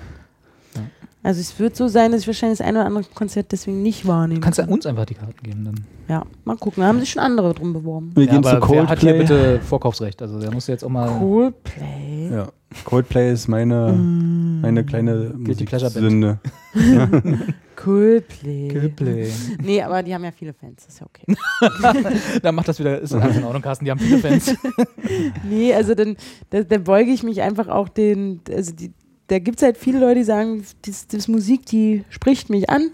Also 1.26 1.42
es 1.42 1.58
wird 1.60 1.76
so 1.76 1.88
sein, 1.88 2.12
dass 2.12 2.22
ich 2.22 2.28
wahrscheinlich 2.28 2.60
das 2.60 2.68
eine 2.68 2.78
oder 2.80 2.86
andere 2.88 3.04
Konzert 3.16 3.52
deswegen 3.52 3.82
nicht 3.82 4.06
wahrnehmen 4.08 4.42
Kannst 4.42 4.60
du 4.60 4.64
kann. 4.64 4.72
uns 4.72 4.86
einfach 4.86 5.06
die 5.06 5.16
Karten 5.16 5.42
geben 5.42 5.66
dann? 5.66 5.76
Ja, 6.08 6.24
mal 6.44 6.56
gucken. 6.56 6.82
Da 6.82 6.88
haben 6.88 7.00
sich 7.00 7.10
schon 7.10 7.24
andere 7.24 7.52
drum 7.56 7.74
beworben. 7.74 8.12
Wir 8.14 8.28
gehen 8.28 8.44
zu 8.44 8.50
aber 8.50 8.70
wer 8.70 8.88
hat 8.88 9.00
hier 9.00 9.14
Coldplay. 9.16 9.36
bitte 9.38 9.60
Vorkaufsrecht? 9.62 10.22
Also 10.22 10.40
der 10.40 10.52
muss 10.54 10.68
jetzt 10.68 10.84
auch 10.84 10.90
mal. 10.90 11.10
Coldplay. 11.18 12.30
Ja. 12.32 12.48
Coldplay 12.84 13.32
ist 13.34 13.48
meine, 13.48 13.94
Mm. 13.94 14.62
meine 14.62 14.84
kleine. 14.86 15.34
Musiksünde. 15.36 16.38
Coldplay. 17.76 18.68
Coldplay. 18.70 19.30
Nee, 19.64 19.82
aber 19.82 20.04
die 20.04 20.14
haben 20.14 20.24
ja 20.24 20.32
viele 20.32 20.54
Fans, 20.54 20.86
ist 20.88 21.00
ja 21.00 21.06
okay. 21.08 21.26
Dann 22.42 22.56
macht 22.56 22.68
das 22.68 22.80
wieder, 22.80 23.00
ist 23.00 23.14
alles 23.14 23.38
in 23.38 23.44
Ordnung, 23.44 23.62
Carsten, 23.62 23.86
die 23.86 23.92
haben 23.92 24.00
viele 24.00 24.20
Fans. 24.20 24.56
Nee, 25.50 25.74
also 25.74 25.94
dann, 25.94 26.18
da, 26.50 26.64
dann 26.64 26.84
beuge 26.84 27.12
ich 27.12 27.22
mich 27.24 27.42
einfach 27.42 27.68
auch 27.68 27.90
den, 27.90 28.42
also 28.52 28.74
die, 28.74 28.92
da 29.28 29.40
gibt 29.40 29.58
es 29.60 29.64
halt 29.64 29.78
viele 29.78 30.00
Leute, 30.00 30.16
die 30.20 30.24
sagen, 30.24 30.64
das, 30.86 31.08
das 31.08 31.28
Musik, 31.28 31.66
die 31.66 32.04
spricht 32.10 32.50
mich 32.50 32.70
an. 32.70 32.92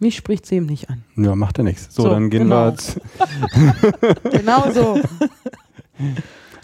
Mich 0.00 0.16
spricht 0.16 0.46
sie 0.46 0.56
eben 0.56 0.66
nicht 0.66 0.88
an. 0.90 1.02
Ja, 1.16 1.34
macht 1.34 1.58
ja 1.58 1.64
nichts. 1.64 1.92
So, 1.94 2.02
So, 2.04 2.10
dann 2.10 2.30
gehen 2.30 2.44
genau. 2.44 2.66
wir 2.66 2.70
jetzt. 2.70 3.00
Genau 4.32 4.70
so. 4.70 5.00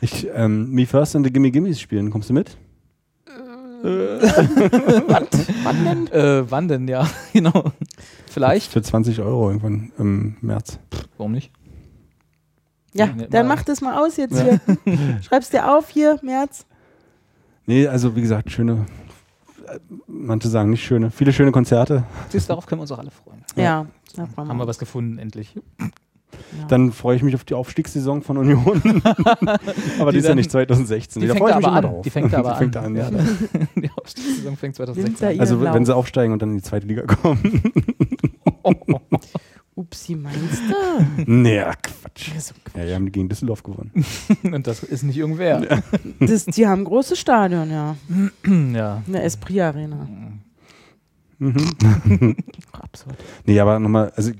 Ich, 0.00 0.28
ähm, 0.34 0.70
Me 0.70 0.86
First 0.86 1.16
and 1.16 1.24
the 1.26 1.32
Gimme 1.32 1.50
Gimmes 1.50 1.80
spielen. 1.80 2.10
Kommst 2.10 2.28
du 2.28 2.34
mit? 2.34 2.56
Wann 3.84 5.84
denn? 5.84 6.06
äh, 6.12 6.50
wann 6.50 6.68
denn, 6.68 6.88
ja, 6.88 7.06
genau. 7.32 7.72
Vielleicht. 8.30 8.72
Für 8.72 8.82
20 8.82 9.20
Euro 9.20 9.48
irgendwann 9.48 9.92
im 9.98 10.36
März. 10.40 10.78
Warum 11.18 11.32
nicht? 11.32 11.50
Ja, 12.94 13.08
dann 13.28 13.46
mach 13.46 13.62
das 13.62 13.80
mal 13.80 13.98
aus 14.02 14.16
jetzt 14.16 14.40
hier. 14.40 14.60
Schreib's 15.22 15.50
dir 15.50 15.70
auf 15.74 15.88
hier, 15.88 16.18
März. 16.22 16.64
Nee, 17.66 17.86
also 17.86 18.14
wie 18.16 18.20
gesagt, 18.20 18.50
schöne, 18.50 18.86
manche 20.06 20.48
sagen 20.48 20.70
nicht 20.70 20.84
schöne, 20.84 21.10
viele 21.10 21.32
schöne 21.32 21.52
Konzerte. 21.52 22.04
Siehst 22.28 22.48
du, 22.48 22.52
darauf 22.52 22.66
können 22.66 22.80
wir 22.80 22.82
uns 22.82 22.92
auch 22.92 22.98
alle 22.98 23.10
freuen. 23.10 23.42
Ja, 23.56 23.86
freuen 24.34 24.48
Haben 24.48 24.58
wir 24.58 24.66
was 24.66 24.78
gefunden, 24.78 25.18
endlich. 25.18 25.54
Ja. 25.54 26.66
Dann 26.66 26.92
freue 26.92 27.16
ich 27.16 27.22
mich 27.22 27.34
auf 27.36 27.44
die 27.44 27.54
Aufstiegssaison 27.54 28.22
von 28.22 28.36
Union. 28.38 28.82
aber 29.98 30.10
die, 30.10 30.16
Die 30.16 30.18
ist 30.18 30.28
ja 30.28 30.34
nicht 30.34 30.50
2016. 30.50 31.22
Die 31.22 31.28
da 31.28 31.34
fängt 31.34 31.42
freue 31.44 31.52
ich 31.52 31.56
mich 31.58 31.66
aber 31.66 31.78
immer 31.78 31.88
an. 31.88 31.94
drauf. 31.94 32.02
Die 32.02 32.10
fängt 32.10 32.34
aber 32.34 32.52
die 32.52 32.58
fängt 32.58 32.76
an. 32.76 32.84
an. 32.86 32.96
Ja, 32.96 33.08
Ja. 33.10 33.18
die 33.80 33.90
Aufstiegssaison 33.96 34.56
fängt 34.56 34.78
Winter 34.78 34.94
2016 34.94 35.28
an. 35.28 35.40
Also 35.40 35.60
wenn 35.62 35.84
sie 35.86 35.94
aufsteigen 35.94 36.32
und 36.32 36.42
dann 36.42 36.50
in 36.50 36.56
die 36.56 36.62
zweite 36.62 36.86
Liga 36.86 37.02
kommen. 37.02 37.62
Upsi, 39.76 40.14
meinst 40.14 40.62
du? 40.68 41.24
nee, 41.26 41.60
ach, 41.60 41.74
Quatsch. 41.82 42.28
Ja, 42.34 42.40
so 42.40 42.54
Ja, 42.76 42.84
die 42.84 42.92
haben 42.94 43.12
gegen 43.12 43.28
Düsseldorf 43.28 43.62
gewonnen. 43.62 43.92
Und 44.42 44.66
das 44.66 44.82
ist 44.82 45.02
nicht 45.04 45.16
irgendwer. 45.16 45.82
Das, 46.20 46.44
die 46.46 46.66
haben 46.66 46.80
ein 46.82 46.84
großes 46.84 47.18
Stadion, 47.18 47.70
ja. 47.70 47.96
Ja. 48.74 49.02
Eine 49.06 49.22
Esprit 49.22 49.60
Arena. 49.60 50.08
Mhm. 51.38 51.56
Absurd. 52.72 53.16
Nee, 53.46 53.58
aber 53.60 53.78
nochmal, 53.78 54.12
also 54.16 54.32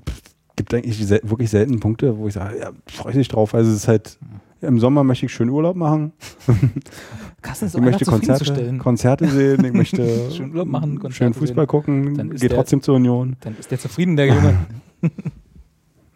gibt 0.56 0.73
eigentlich 0.74 1.05
sel 1.06 1.20
wirklich 1.24 1.51
selten 1.51 1.81
Punkte, 1.81 2.16
wo 2.16 2.28
ich 2.28 2.35
sage, 2.35 2.59
ja, 2.59 2.70
freue 2.86 3.12
ich 3.12 3.19
mich 3.19 3.28
drauf. 3.28 3.55
Also 3.55 3.70
es 3.70 3.78
ist 3.78 3.89
halt, 3.89 4.19
im 4.61 4.78
Sommer 4.78 5.05
möchte 5.05 5.27
ich 5.27 5.32
schön 5.32 5.48
Urlaub 5.51 5.77
machen. 5.77 6.12
Kassen 7.43 7.66
ist 7.66 7.74
Ich 7.74 7.81
möchte 7.81 8.05
Konzerte. 8.05 8.78
Konzerte 8.78 9.28
sehen, 9.28 9.65
ich 9.65 9.73
möchte 9.73 10.31
Schön 10.31 10.51
Urlaub 10.52 10.69
machen, 10.69 10.98
Konzerte 10.98 11.15
schön 11.16 11.35
Fußball 11.35 11.65
sehen. 11.65 11.69
gucken, 11.69 12.15
Dann 12.16 12.31
ist 12.31 12.40
geht 12.40 12.51
der- 12.51 12.59
trotzdem 12.59 12.81
zur 12.82 12.97
Union. 12.97 13.36
Dann 13.40 13.56
ist 13.59 13.70
der 13.70 13.78
zufrieden, 13.78 14.16
der 14.16 14.27
Junge. 14.28 14.55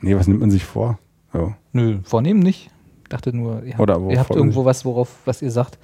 Nee, 0.01 0.15
was 0.17 0.27
nimmt 0.29 0.41
man 0.41 0.51
sich 0.51 0.65
vor? 0.65 0.99
Oh. 1.35 1.51
Nö, 1.73 1.99
vornehmen 2.05 2.41
nicht. 2.41 2.71
Ich 3.03 3.09
dachte 3.11 3.35
nur, 3.35 3.63
ihr 3.63 3.77
habt, 3.79 4.11
ihr 4.11 4.19
habt 4.21 4.31
irgendwo 4.31 4.65
was, 4.65 4.85
worauf, 4.85 5.09
was 5.25 5.41
ihr 5.43 5.51
sagt. 5.51 5.79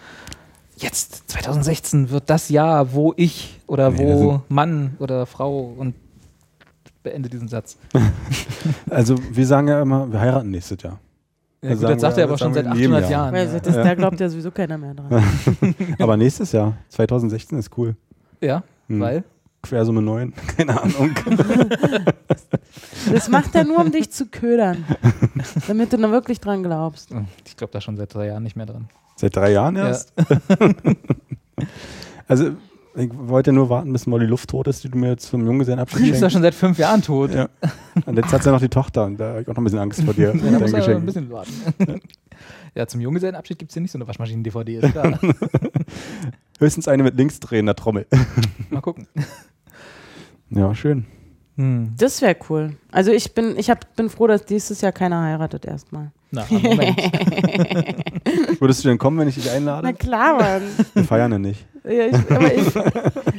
Jetzt, 0.77 1.31
2016 1.31 2.11
wird 2.11 2.29
das 2.29 2.49
Jahr, 2.49 2.93
wo 2.93 3.15
ich 3.17 3.61
oder 3.67 3.91
Nee, 3.91 3.99
wo 3.99 4.33
das 4.33 4.41
Mann 4.49 4.97
oder 4.99 5.25
Frau 5.27 5.73
und 5.77 5.95
beende 7.03 7.29
diesen 7.29 7.49
Satz. 7.49 7.77
Also 8.91 9.17
wir 9.31 9.47
sagen 9.47 9.69
ja 9.69 9.83
immer, 9.83 10.11
wir 10.11 10.19
heiraten 10.21 10.51
nächstes 10.51 10.83
Jahr. 10.83 10.99
Ja, 11.63 11.71
Das 11.71 11.81
gut, 11.81 11.89
das 11.91 12.01
sagt 12.01 12.17
wir- 12.17 12.23
er 12.25 12.29
aber 12.29 12.39
schon 12.39 12.55
seit 12.55 12.65
wir 12.65 12.73
in 12.73 12.79
jedem 12.79 12.95
800 12.95 13.11
Jahr. 13.11 13.33
Jahren. 13.35 13.53
Ja. 13.53 13.59
das, 13.61 13.75
da 13.75 13.95
glaubt 14.01 14.21
ja 14.21 14.29
sowieso 14.29 14.51
keiner 14.51 14.79
mehr 14.79 14.95
dran. 14.95 15.25
Aber 15.99 16.17
nächstes 16.17 16.53
Jahr, 16.53 16.75
2016 16.89 17.59
ist 17.59 17.71
cool. 17.79 17.95
ja, 18.41 18.63
Hm. 18.89 19.01
weil 19.01 19.25
Quersumme 19.65 20.03
9, 20.03 20.33
keine 20.57 20.81
Ahnung. 20.81 21.15
Das 23.13 23.29
macht 23.29 23.55
er 23.55 23.65
nur, 23.65 23.79
um 23.81 23.91
dich 23.91 24.11
zu 24.11 24.27
ködern. 24.27 24.85
Damit 25.67 25.93
du 25.93 25.99
dann 25.99 26.13
wirklich 26.13 26.41
dran 26.41 26.63
glaubst. 26.63 27.11
ich 27.47 27.57
glaube 27.57 27.73
da 27.73 27.81
schon 27.81 27.97
seit 27.97 28.15
drei 28.15 28.27
Jahren 28.29 28.43
nicht 28.43 28.57
mehr 28.57 28.67
dran. 28.67 28.89
Seit 29.17 29.37
drei 29.37 29.53
Jahren 29.53 29.77
erst? 29.77 30.13
also 32.29 32.51
ich 32.97 33.11
wollte 33.13 33.53
nur 33.53 33.69
warten, 33.71 33.93
bis 33.93 34.07
Molly 34.07 34.27
Luft 34.27 34.51
tot 34.51 34.69
ist, 34.69 34.85
die 34.85 34.89
du 34.89 34.97
mir 34.99 35.11
jetzt 35.11 35.27
zum 35.27 35.45
Junggesellenabschied 35.45 35.99
Die 36.01 36.05
ist 36.11 36.15
ja 36.15 36.21
schenkst. 36.21 36.33
schon 36.35 36.43
seit 36.43 36.55
fünf 36.55 36.79
Jahren 36.79 37.03
tot. 37.03 37.35
Ja. 37.35 37.49
Und 38.07 38.17
jetzt 38.17 38.33
hat 38.33 38.43
sie 38.45 38.51
noch 38.51 38.61
die 38.61 38.69
Tochter 38.69 39.05
und 39.05 39.19
da 39.19 39.31
habe 39.31 39.43
ich 39.43 39.49
auch 39.49 39.53
noch 39.53 39.59
ein 39.59 39.65
bisschen 39.65 39.81
Angst 39.81 40.03
vor 40.03 40.15
dir. 40.15 40.35
Ja, 40.35 40.51
da 40.59 40.59
muss 40.61 40.75
ein 40.75 41.07
bisschen 41.07 41.31
warten. 41.31 41.53
ja, 42.75 42.87
zum 42.87 43.01
Junggesellenabschied 43.01 43.59
gibt 43.59 43.71
es 43.71 43.75
hier 43.75 43.83
nicht 43.83 43.91
so 43.91 43.99
eine 43.99 44.07
Waschmaschinen-DVD, 44.07 44.77
ist 44.79 44.93
klar. 44.93 45.19
Höchstens 46.61 46.87
eine 46.87 47.03
mit 47.03 47.17
linksdrehender 47.17 47.75
Trommel. 47.75 48.07
Mal 48.71 48.81
gucken. 48.81 49.09
Ja, 50.55 50.75
schön. 50.75 51.05
Hm. 51.57 51.95
Das 51.99 52.21
wäre 52.21 52.37
cool. 52.49 52.77
Also 52.91 53.13
ich 53.13 53.33
bin, 53.35 53.57
ich 53.57 53.71
hab, 53.71 53.95
bin 53.97 54.11
froh, 54.11 54.27
dass 54.27 54.45
dieses 54.45 54.81
Jahr 54.81 54.93
keiner 54.93 55.23
heiratet 55.23 55.65
erstmal. 55.67 56.11
Na, 56.33 56.45
Moment. 56.51 56.99
Würdest 58.61 58.85
du 58.85 58.89
denn 58.89 58.99
kommen, 58.99 59.19
wenn 59.19 59.29
ich 59.29 59.37
dich 59.37 59.47
Na 59.47 59.53
einlade? 59.53 59.95
klar, 59.95 60.35
Mann. 60.41 60.63
Wir 60.95 61.05
feiern 61.05 61.31
ja 61.31 61.39
nicht. 61.39 61.65
Ja, 61.85 62.07
ich, 62.07 62.31
aber 62.31 62.55
ich, 62.55 62.75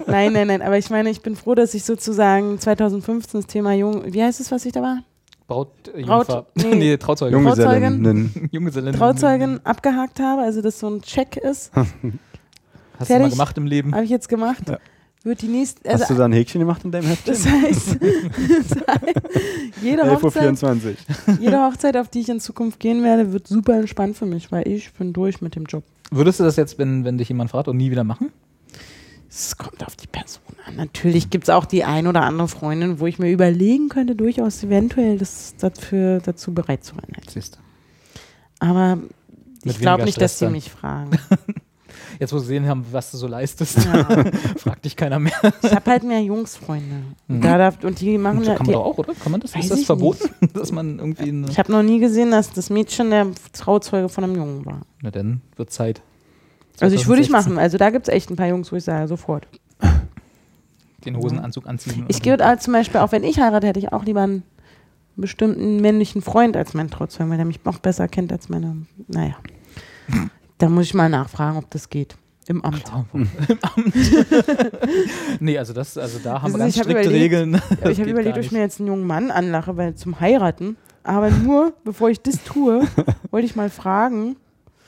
nein, 0.08 0.32
nein, 0.34 0.48
nein. 0.48 0.62
Aber 0.62 0.78
ich 0.78 0.90
meine, 0.90 1.10
ich 1.10 1.22
bin 1.22 1.36
froh, 1.36 1.56
dass 1.56 1.74
ich 1.74 1.84
sozusagen 1.84 2.58
2015 2.60 3.42
das 3.42 3.48
Thema 3.48 3.74
Jung, 3.74 4.04
wie 4.14 4.24
heißt 4.24 4.40
es, 4.40 4.50
was 4.52 4.66
ich 4.66 4.72
da 4.72 4.82
war? 4.82 5.00
Braut, 5.48 5.70
äh, 5.94 6.04
Braut- 6.04 6.46
nee. 6.56 6.64
nee, 6.76 6.98
Trauzeuge. 6.98 7.36
Junggesellinnen. 7.36 8.50
Junggesellen. 8.52 8.96
Trauzeugen 8.96 9.60
abgehakt 9.66 10.20
habe, 10.20 10.44
also 10.44 10.62
dass 10.62 10.80
so 10.80 10.88
ein 10.90 11.02
Check 11.02 11.36
ist, 11.38 11.72
Hast 11.76 11.94
du 12.02 12.08
mal 12.08 13.20
Fertig. 13.20 13.32
gemacht 13.32 13.58
im 13.58 13.66
Leben? 13.66 13.94
habe 13.94 14.06
ich 14.06 14.10
jetzt 14.10 14.30
gemacht. 14.30 14.70
Ja. 14.70 14.78
Wird 15.26 15.42
die 15.42 15.48
nächste, 15.48 15.90
Hast 15.90 16.04
also 16.04 16.14
du 16.14 16.20
da 16.20 16.26
ein 16.26 16.34
Häkchen 16.34 16.60
gemacht 16.60 16.86
in 16.86 16.92
deinem 16.92 17.08
Heftchen? 17.08 17.34
das 17.34 17.48
heißt, 17.48 17.98
das 18.00 18.88
heißt 18.88 19.22
jede, 19.82 20.04
11.24 20.04 20.22
Hochzeit, 20.22 20.98
jede 21.40 21.58
Hochzeit, 21.66 21.98
auf 21.98 22.10
die 22.10 22.20
ich 22.20 22.30
in 22.30 22.40
Zukunft 22.40 22.80
gehen 22.80 23.04
werde, 23.04 23.34
wird 23.34 23.48
super 23.48 23.74
entspannt 23.74 24.16
für 24.16 24.28
mich, 24.28 24.52
weil 24.52 24.68
ich 24.68 24.94
bin 24.94 25.14
durch 25.14 25.42
mit 25.42 25.56
dem 25.56 25.66
Job. 25.66 25.84
Würdest 26.12 26.40
du 26.40 26.44
das 26.44 26.58
jetzt, 26.58 26.78
wenn, 26.78 27.06
wenn 27.06 27.18
dich 27.18 27.28
jemand 27.28 27.50
fragt 27.50 27.68
und 27.68 27.76
nie 27.78 27.90
wieder 27.90 28.04
machen? 28.04 28.32
Es 29.28 29.58
kommt 29.58 29.84
auf 29.84 29.96
die 29.96 30.06
Person 30.06 30.44
an. 30.64 30.76
Natürlich 30.76 31.32
gibt 31.32 31.46
es 31.46 31.50
auch 31.50 31.66
die 31.66 31.84
ein 31.84 32.06
oder 32.06 32.22
andere 32.22 32.48
Freundin, 32.48 33.00
wo 33.00 33.08
ich 33.08 33.18
mir 33.18 33.32
überlegen 33.32 33.90
könnte, 33.90 34.16
durchaus 34.16 34.64
eventuell 34.64 35.18
das 35.18 35.56
dafür, 35.58 36.20
dazu 36.20 36.54
bereit 36.54 36.84
zu 36.84 36.94
sein. 36.94 37.12
Siehst 37.28 37.56
du. 37.56 37.60
Aber 38.60 39.00
ich 39.64 39.80
glaube 39.80 40.04
nicht, 40.04 40.22
dass 40.22 40.36
Stress 40.36 40.40
sie 40.40 40.46
dann. 40.46 40.52
mich 40.52 40.70
fragen. 40.70 41.18
Jetzt, 42.20 42.34
wo 42.34 42.38
sie 42.40 42.46
gesehen 42.46 42.68
haben, 42.68 42.86
was 42.92 43.12
du 43.12 43.18
so 43.18 43.28
leistest, 43.28 43.86
Ja. 43.86 44.04
fragt 44.58 44.86
dich 44.86 44.96
keiner 44.96 45.20
mehr. 45.20 45.34
Ich 45.62 45.74
habe 45.74 45.92
halt 45.92 46.04
mehr 46.04 46.22
Jungsfreunde. 46.22 47.04
Mhm. 47.28 47.42
Da 47.42 47.58
darf, 47.58 47.84
und 47.84 48.00
die 48.00 48.18
machen 48.18 48.38
Kann 48.38 48.46
ja. 48.46 48.54
man 48.56 48.66
Die, 48.66 48.72
doch 48.72 48.86
auch, 48.86 48.98
oder? 48.98 49.14
Kann 49.14 49.32
man 49.32 49.42
das? 49.42 49.56
Ist 49.56 49.72
das 49.72 49.84
verboten, 49.84 50.30
dass 50.54 50.72
man 50.72 51.00
irgendwie 51.00 51.46
ich 51.50 51.60
habe 51.60 51.72
noch 51.72 51.84
nie 51.84 52.00
gesehen, 52.00 52.32
dass 52.32 52.52
das 52.52 52.70
Mädchen 52.70 53.10
der 53.10 53.28
Trauzeuge 53.54 54.10
von 54.10 54.24
einem 54.24 54.36
Jungen 54.36 54.66
war. 54.66 54.82
Na 55.02 55.12
dann 55.12 55.42
wird 55.56 55.72
Zeit. 55.72 56.02
Also 56.80 56.96
ich 56.96 57.08
würde 57.08 57.22
ich 57.22 57.30
2016 57.30 57.54
machen. 57.54 57.64
Also 57.64 57.78
da 57.78 57.90
gibt 57.90 58.08
es 58.08 58.14
echt 58.14 58.30
ein 58.30 58.36
paar 58.36 58.48
Jungs, 58.48 58.72
wo 58.72 58.76
ich 58.76 58.84
sage, 58.84 59.08
sofort. 59.08 59.48
Den 61.06 61.18
Hosenanzug 61.18 61.68
anziehen. 61.68 62.06
Ich 62.08 62.26
würde 62.26 62.46
halt 62.46 62.62
zum 62.64 62.74
Beispiel, 62.74 63.00
auch 63.00 63.12
wenn 63.12 63.24
ich 63.24 63.40
heirate, 63.40 63.68
hätte 63.68 63.80
ich 63.80 63.94
auch 63.94 64.04
lieber 64.06 64.22
einen 64.24 64.44
bestimmten 65.16 65.80
männlichen 65.80 66.22
Freund 66.22 66.58
als 66.58 66.74
meinen 66.74 66.90
Trauzeugen, 66.90 67.30
weil 67.30 67.38
der 67.38 67.46
mich 67.46 67.64
noch 67.64 67.80
besser 67.80 68.08
kennt 68.08 68.32
als 68.32 68.50
meine. 68.50 68.86
Naja. 69.08 69.36
Da 70.58 70.70
muss 70.70 70.86
ich 70.86 70.94
mal 70.94 71.10
nachfragen, 71.10 71.58
ob 71.58 71.70
das 71.72 71.90
geht. 71.90 72.16
Im 72.48 72.64
Amt. 72.64 72.84
Klar, 72.84 73.06
Im 73.14 73.28
Amt. 73.76 73.94
nee, 75.40 75.58
also 75.58 75.74
das, 75.74 75.98
also 75.98 76.20
da 76.24 76.42
haben 76.42 76.54
wir 76.54 76.60
ganz 76.60 76.76
ich 76.76 76.82
strikte 76.82 77.02
überlegt- 77.04 77.24
Regeln. 77.24 77.52
Das 77.82 77.92
ich 77.92 78.00
habe 78.00 78.10
überlegt, 78.12 78.38
ob 78.38 78.44
ich 78.44 78.52
mir 78.52 78.60
jetzt 78.60 78.80
einen 78.80 78.88
jungen 78.88 79.08
Mann 79.08 79.32
anlache, 79.32 79.76
weil 79.78 79.96
zum 79.96 80.20
Heiraten. 80.20 80.78
Aber 81.04 81.30
nur, 81.32 81.74
bevor 81.84 82.10
ich 82.10 82.22
das 82.22 82.44
tue, 82.44 82.84
wollte 83.32 83.46
ich 83.46 83.56
mal 83.56 83.70
fragen, 83.70 84.36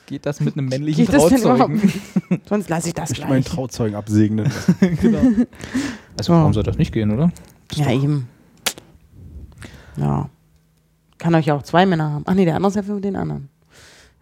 Geht 0.06 0.26
das 0.26 0.40
mit 0.40 0.58
einem 0.58 0.70
männlichen 0.70 1.06
Geht 1.06 1.14
das 1.14 1.26
denn 1.28 1.40
überhaupt 1.42 1.60
Trauzeugen? 1.82 2.42
Sonst 2.48 2.70
lasse 2.70 2.88
ich 2.88 2.94
das 2.94 3.12
Ich 3.12 3.20
meinen 3.22 3.42
gleich. 3.42 3.46
Trauzeugen 3.46 3.96
absegnen. 3.96 4.50
genau. 5.02 5.20
Also 6.18 6.32
Ja. 6.34 6.40
warum 6.40 6.54
soll 6.54 6.64
das 6.64 6.78
nicht 6.78 6.94
gehen, 6.94 7.12
oder? 7.12 7.30
Das 7.68 7.80
Ja, 7.80 7.92
eben. 7.92 8.30
Ja. 9.98 10.30
Kann 11.18 11.36
euch 11.36 11.48
ja 11.48 11.56
auch 11.56 11.64
zwei 11.64 11.86
Männer 11.86 12.12
haben. 12.14 12.24
Ach 12.26 12.34
nee, 12.36 12.46
der 12.46 12.56
andere 12.56 12.70
ist 12.70 12.76
ja 12.76 12.84
für 12.84 13.02
den 13.02 13.16
anderen. 13.18 13.50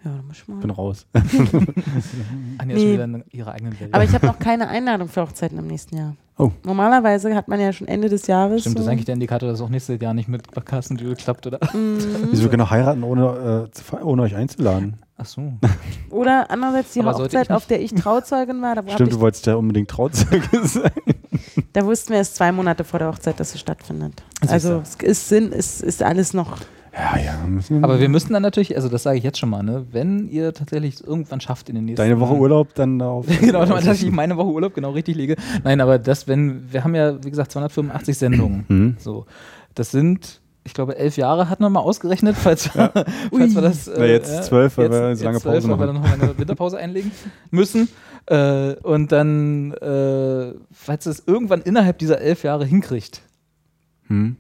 Ja, 0.06 0.12
da 0.18 0.22
muss 0.22 0.38
ich 0.38 0.48
mal. 0.48 0.58
bin 0.60 0.70
raus. 0.70 1.08
Anja 2.60 2.76
ist 2.76 2.84
Nee. 2.84 2.94
wieder 2.94 3.04
in 3.06 3.24
ihrer 3.32 3.52
eigenen 3.54 3.80
Welt. 3.80 3.94
Aber 3.94 4.04
ich 4.04 4.14
habe 4.14 4.28
noch 4.28 4.38
keine 4.40 4.68
Einladung 4.68 5.08
für 5.10 5.22
Hochzeiten 5.24 5.58
im 5.58 5.68
nächsten 5.68 5.98
Jahr. 5.98 6.16
Oh. 6.38 6.52
Normalerweise 6.64 7.34
hat 7.34 7.48
man 7.48 7.60
ja 7.60 7.72
schon 7.74 7.88
Ende 7.88 8.10
des 8.10 8.28
Jahres. 8.28 8.62
Stimmt, 8.62 8.78
das 8.78 8.86
ist 8.86 8.92
eigentlich 8.92 9.06
der 9.06 9.14
Indikator, 9.14 9.50
dass 9.50 9.60
es 9.60 9.66
auch 9.66 9.70
nächstes 9.70 10.00
Jahr 10.02 10.14
nicht 10.14 10.28
mit 10.28 10.44
Carsten 10.66 10.98
Dübel 10.98 11.16
klappt, 11.16 11.48
oder? 11.48 11.60
Mhm. 11.74 11.98
Wieso 12.32 12.50
genau 12.50 12.70
heiraten, 12.70 13.04
ohne, 13.04 13.70
äh, 13.92 14.04
ohne 14.04 14.22
euch 14.24 14.36
einzuladen? 14.36 14.98
Ach 15.18 15.26
so. 15.26 15.54
Oder 16.10 16.52
andererseits 16.52 16.92
die 16.92 17.00
Aber 17.00 17.14
Hochzeit, 17.14 17.50
auf 17.50 17.66
der 17.68 17.82
ich 17.82 17.94
Trauzeugin 17.94 18.62
war, 18.62 18.74
Stimmt, 18.74 19.00
ich, 19.10 19.16
du 19.16 19.22
wolltest 19.22 19.46
ja 19.46 19.56
unbedingt 19.56 19.90
Trauzeuge 19.90 20.44
sein. 20.68 20.92
da 21.72 21.86
wussten 21.86 22.10
wir 22.10 22.18
erst 22.18 22.36
zwei 22.36 22.52
Monate 22.52 22.84
vor 22.84 23.00
der 23.00 23.08
Hochzeit, 23.08 23.40
dass 23.40 23.54
sie 23.54 23.58
stattfindet. 23.58 24.22
Siehst 24.42 24.54
Also 24.54 24.82
es 24.84 24.96
ist 24.96 25.30
Sinn, 25.30 25.54
es 25.54 25.80
ist 25.82 26.04
alles 26.04 26.34
noch. 26.34 26.58
Ja, 26.98 27.18
ja. 27.18 27.46
müssen- 27.48 27.84
Aber 27.84 28.00
wir 28.00 28.08
müssten 28.10 28.32
dann 28.34 28.42
natürlich, 28.42 28.76
also 28.76 28.88
das 28.88 29.04
sage 29.04 29.18
ich 29.18 29.24
jetzt 29.24 29.38
schon 29.38 29.50
mal, 29.50 29.62
ne, 29.64 29.86
wenn 29.92 30.30
ihr 30.30 30.54
tatsächlich 30.54 30.96
es 30.96 31.02
irgendwann 31.02 31.42
schafft 31.42 31.68
in 31.70 31.76
den 31.76 31.86
nächsten 31.86 32.02
Deine 32.02 32.20
Woche 32.20 32.36
Urlaub 32.36 32.74
dann 32.76 33.00
darauf. 33.00 33.26
genau, 33.42 33.66
dass 33.82 34.02
ich 34.02 34.12
meine 34.12 34.38
Woche 34.38 34.48
Urlaub 34.52 34.74
genau 34.74 34.92
richtig 34.92 35.16
lege. 35.18 35.36
Nein, 35.64 35.82
aber 35.82 36.00
das, 36.00 36.28
wenn, 36.28 36.72
wir 36.72 36.84
haben 36.84 36.96
ja, 36.96 37.22
wie 37.24 37.30
gesagt, 37.30 37.52
285 37.52 38.18
Sendungen. 38.18 38.66
Mhm. 38.70 38.96
So. 38.98 39.26
Das 39.74 39.92
sind, 39.92 40.40
ich 40.64 40.74
glaube, 40.74 40.98
elf 40.98 41.18
Jahre 41.18 41.50
hatten 41.50 41.64
wir 41.64 41.70
mal 41.70 41.82
ausgerechnet, 41.82 42.38
falls, 42.38 42.74
wir- 42.74 42.92
falls 43.32 43.56
wir 43.56 43.62
das. 43.62 43.92
Na, 43.98 44.06
jetzt 44.06 44.46
zwölf, 44.46 44.78
weil 44.78 44.86
jetzt- 44.86 44.94
wir 44.94 45.16
so 45.18 45.24
lange 45.26 45.36
jetzt 45.36 45.44
zwölf, 45.44 45.56
Pause 45.64 45.70
weil 45.78 45.88
wir 45.88 45.94
machen. 45.94 46.04
dann 46.12 46.20
noch 46.20 46.28
eine 46.30 46.38
Winterpause 46.38 46.78
einlegen 46.78 47.12
müssen. 47.52 47.90
Äh, 48.28 48.74
und 48.84 49.12
dann, 49.12 49.74
äh, 49.74 50.54
falls 50.72 51.06
es 51.08 51.24
irgendwann 51.28 51.62
innerhalb 51.62 51.98
dieser 52.00 52.22
elf 52.22 52.44
Jahre 52.44 52.66
hinkriegt, 52.66 53.22
Hm. 54.08 54.38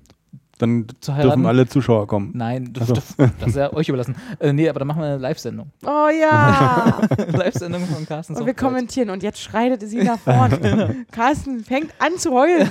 Dann 0.58 0.88
Zu 1.02 1.14
heiraten? 1.14 1.30
dürfen 1.42 1.46
alle 1.48 1.68
Zuschauer 1.68 2.08
kommen. 2.08 2.32
nein, 2.34 2.72
das, 2.72 2.84
Ach 2.84 2.88
so. 2.88 2.94
das, 2.94 3.16
das 3.40 3.48
ist 3.50 3.56
ja 3.58 3.74
euch 3.74 3.90
überlassen. 3.90 4.16
Äh, 4.40 4.54
nee, 4.54 4.70
aber 4.70 4.80
dann 4.80 4.88
machen 4.88 5.02
wir 5.02 5.08
eine 5.08 5.18
Live-Sendung. 5.18 5.70
Oh 5.84 6.08
ja! 6.18 7.02
Live-Sendung 7.28 7.86
von 7.86 8.06
Carstens 8.06 8.40
Und 8.40 8.46
wir 8.46 8.54
kommentieren 8.54 9.10
und 9.10 9.22
jetzt 9.22 9.42
schreitet 9.42 9.82
sie 9.82 10.02
nach 10.04 10.18
vorne. 10.20 11.06
Carsten 11.12 11.62
fängt 11.64 11.92
an 12.00 12.18
zu 12.18 12.32
heulen. 12.32 12.70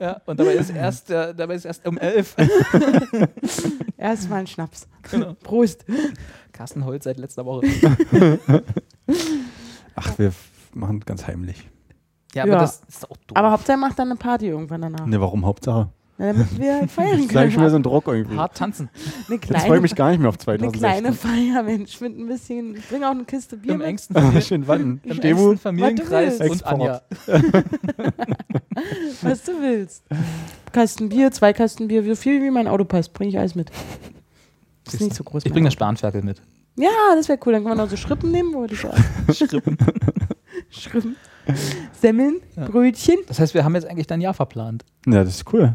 Ja, 0.00 0.20
und 0.26 0.38
dabei 0.38 0.52
ist 0.52 0.68
erst, 0.70 1.10
äh, 1.10 1.34
dabei 1.34 1.54
ist 1.54 1.64
erst 1.64 1.86
um 1.88 1.96
elf. 1.96 2.36
Erstmal 3.96 4.40
ein 4.40 4.46
Schnaps. 4.46 4.86
Genau. 5.10 5.34
Prost. 5.42 5.86
Carsten 6.52 6.84
heult 6.84 7.02
seit 7.04 7.16
letzter 7.16 7.46
Woche. 7.46 7.66
Ach, 9.94 10.18
wir 10.18 10.32
machen 10.74 11.00
ganz 11.00 11.26
heimlich. 11.26 11.68
Ja, 12.34 12.42
aber 12.44 12.52
Ja. 12.52 12.58
das 12.60 12.82
ist 12.88 13.10
auch 13.10 13.16
doof. 13.16 13.36
Aber 13.36 13.50
Hauptsache 13.52 13.76
macht 13.78 13.98
dann 13.98 14.08
eine 14.10 14.16
Party 14.16 14.48
irgendwann 14.48 14.82
danach. 14.82 15.06
Ne, 15.06 15.20
warum 15.20 15.44
Hauptsache? 15.44 15.88
Na, 16.22 16.32
damit 16.32 16.58
wir 16.60 16.86
feiern 16.88 17.10
Das 17.12 17.20
ist 17.20 17.28
gleich 17.30 17.52
schon 17.52 17.62
wieder 17.62 17.70
so 17.70 17.74
können. 17.74 17.80
ein 17.80 17.82
Druck 17.82 18.06
irgendwie. 18.06 18.36
hart 18.36 18.56
tanzen. 18.56 18.88
Eine 19.26 19.34
Jetzt 19.36 19.46
freue 19.48 19.56
ich 19.58 19.64
kleine, 19.64 19.80
mich 19.80 19.94
gar 19.96 20.10
nicht 20.10 20.20
mehr 20.20 20.28
auf 20.28 20.36
eine 20.36 20.58
2016. 20.70 20.80
kleine 20.80 21.12
Feier, 21.12 21.62
Mensch, 21.64 22.00
mit 22.00 22.16
ein 22.16 22.26
bisschen. 22.28 22.76
Ich 22.76 22.88
bring 22.88 23.02
auch 23.02 23.10
eine 23.10 23.24
Kiste 23.24 23.56
Bier 23.56 23.72
Im 23.72 23.78
mit. 23.78 23.86
engsten, 23.88 24.14
Familien, 24.14 24.42
Schön 24.46 24.68
wann? 24.68 25.00
im 25.02 25.14
Stewu? 25.14 25.50
engsten 25.50 25.58
Familienkreis 25.58 26.38
Was 26.38 26.46
du 26.46 26.52
und 26.52 26.64
Anja. 26.66 27.02
was 29.22 29.42
du 29.42 29.52
willst. 29.60 30.04
Kasten 30.72 31.08
Bier, 31.08 31.30
zwei 31.32 31.52
Kasten 31.52 31.88
Bier, 31.88 32.04
so 32.04 32.14
viel 32.14 32.40
wie 32.42 32.50
mein 32.50 32.68
Auto 32.68 32.84
passt, 32.84 33.12
bringe 33.12 33.30
ich 33.30 33.38
alles 33.38 33.54
mit. 33.54 33.70
Ist 34.86 35.00
nicht 35.00 35.14
so 35.14 35.24
groß. 35.24 35.44
Ich 35.44 35.52
bringe 35.52 35.66
das. 35.66 35.74
Spanferkel 35.74 36.22
mit. 36.22 36.40
Ja, 36.76 36.88
das 37.14 37.28
wäre 37.28 37.38
cool. 37.44 37.52
Dann 37.52 37.64
können 37.64 37.76
wir 37.76 37.82
noch 37.82 37.90
so 37.90 37.96
Schrippen 37.96 38.30
nehmen, 38.30 38.54
wollte 38.54 38.74
ich 38.74 38.80
sagen. 38.80 39.04
Schrippen. 39.32 39.76
Schrippen. 40.70 41.16
Semmeln, 42.00 42.40
Ja. 42.56 42.66
Brötchen. 42.68 43.16
Das 43.26 43.38
heißt, 43.40 43.52
wir 43.54 43.64
haben 43.64 43.74
jetzt 43.74 43.86
eigentlich 43.86 44.06
dein 44.06 44.20
Jahr 44.20 44.32
verplant. 44.34 44.84
Ja, 45.06 45.24
das 45.24 45.34
ist 45.36 45.52
cool. 45.52 45.74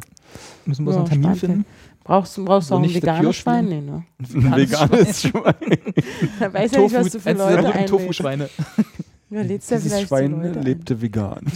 Müssen 0.65 0.85
wir 0.85 0.89
uns 0.95 0.95
Ja, 1.09 1.13
einen 1.13 1.21
Termin 1.21 1.37
finden? 1.39 1.65
Brauchst 2.03 2.37
du 2.37 2.45
brauchst 2.45 2.69
du 2.71 2.75
auch 2.75 2.81
ein 2.83 2.93
veganes 2.93 3.35
Schwein? 3.35 3.65
Nee, 3.67 3.81
ne? 3.81 4.03
Ein 4.19 4.55
veganes 4.55 5.21
Schwein. 5.27 5.55
Da 6.39 6.53
weiß 6.53 6.71
ja 6.71 6.79
nicht, 6.81 6.95
was 6.95 7.09
du 7.09 7.19
für 7.19 7.33
Leute 7.33 7.67
einlädst. 7.67 7.89
Tofu-Schweine. 7.89 8.49
Ja, 9.29 9.41
lädst 9.41 9.69
ja 9.71 9.77
Dieses 9.77 10.01
Schwein 10.03 10.41
ein. 10.41 10.61
lebte 10.63 11.01
vegan. 11.01 11.41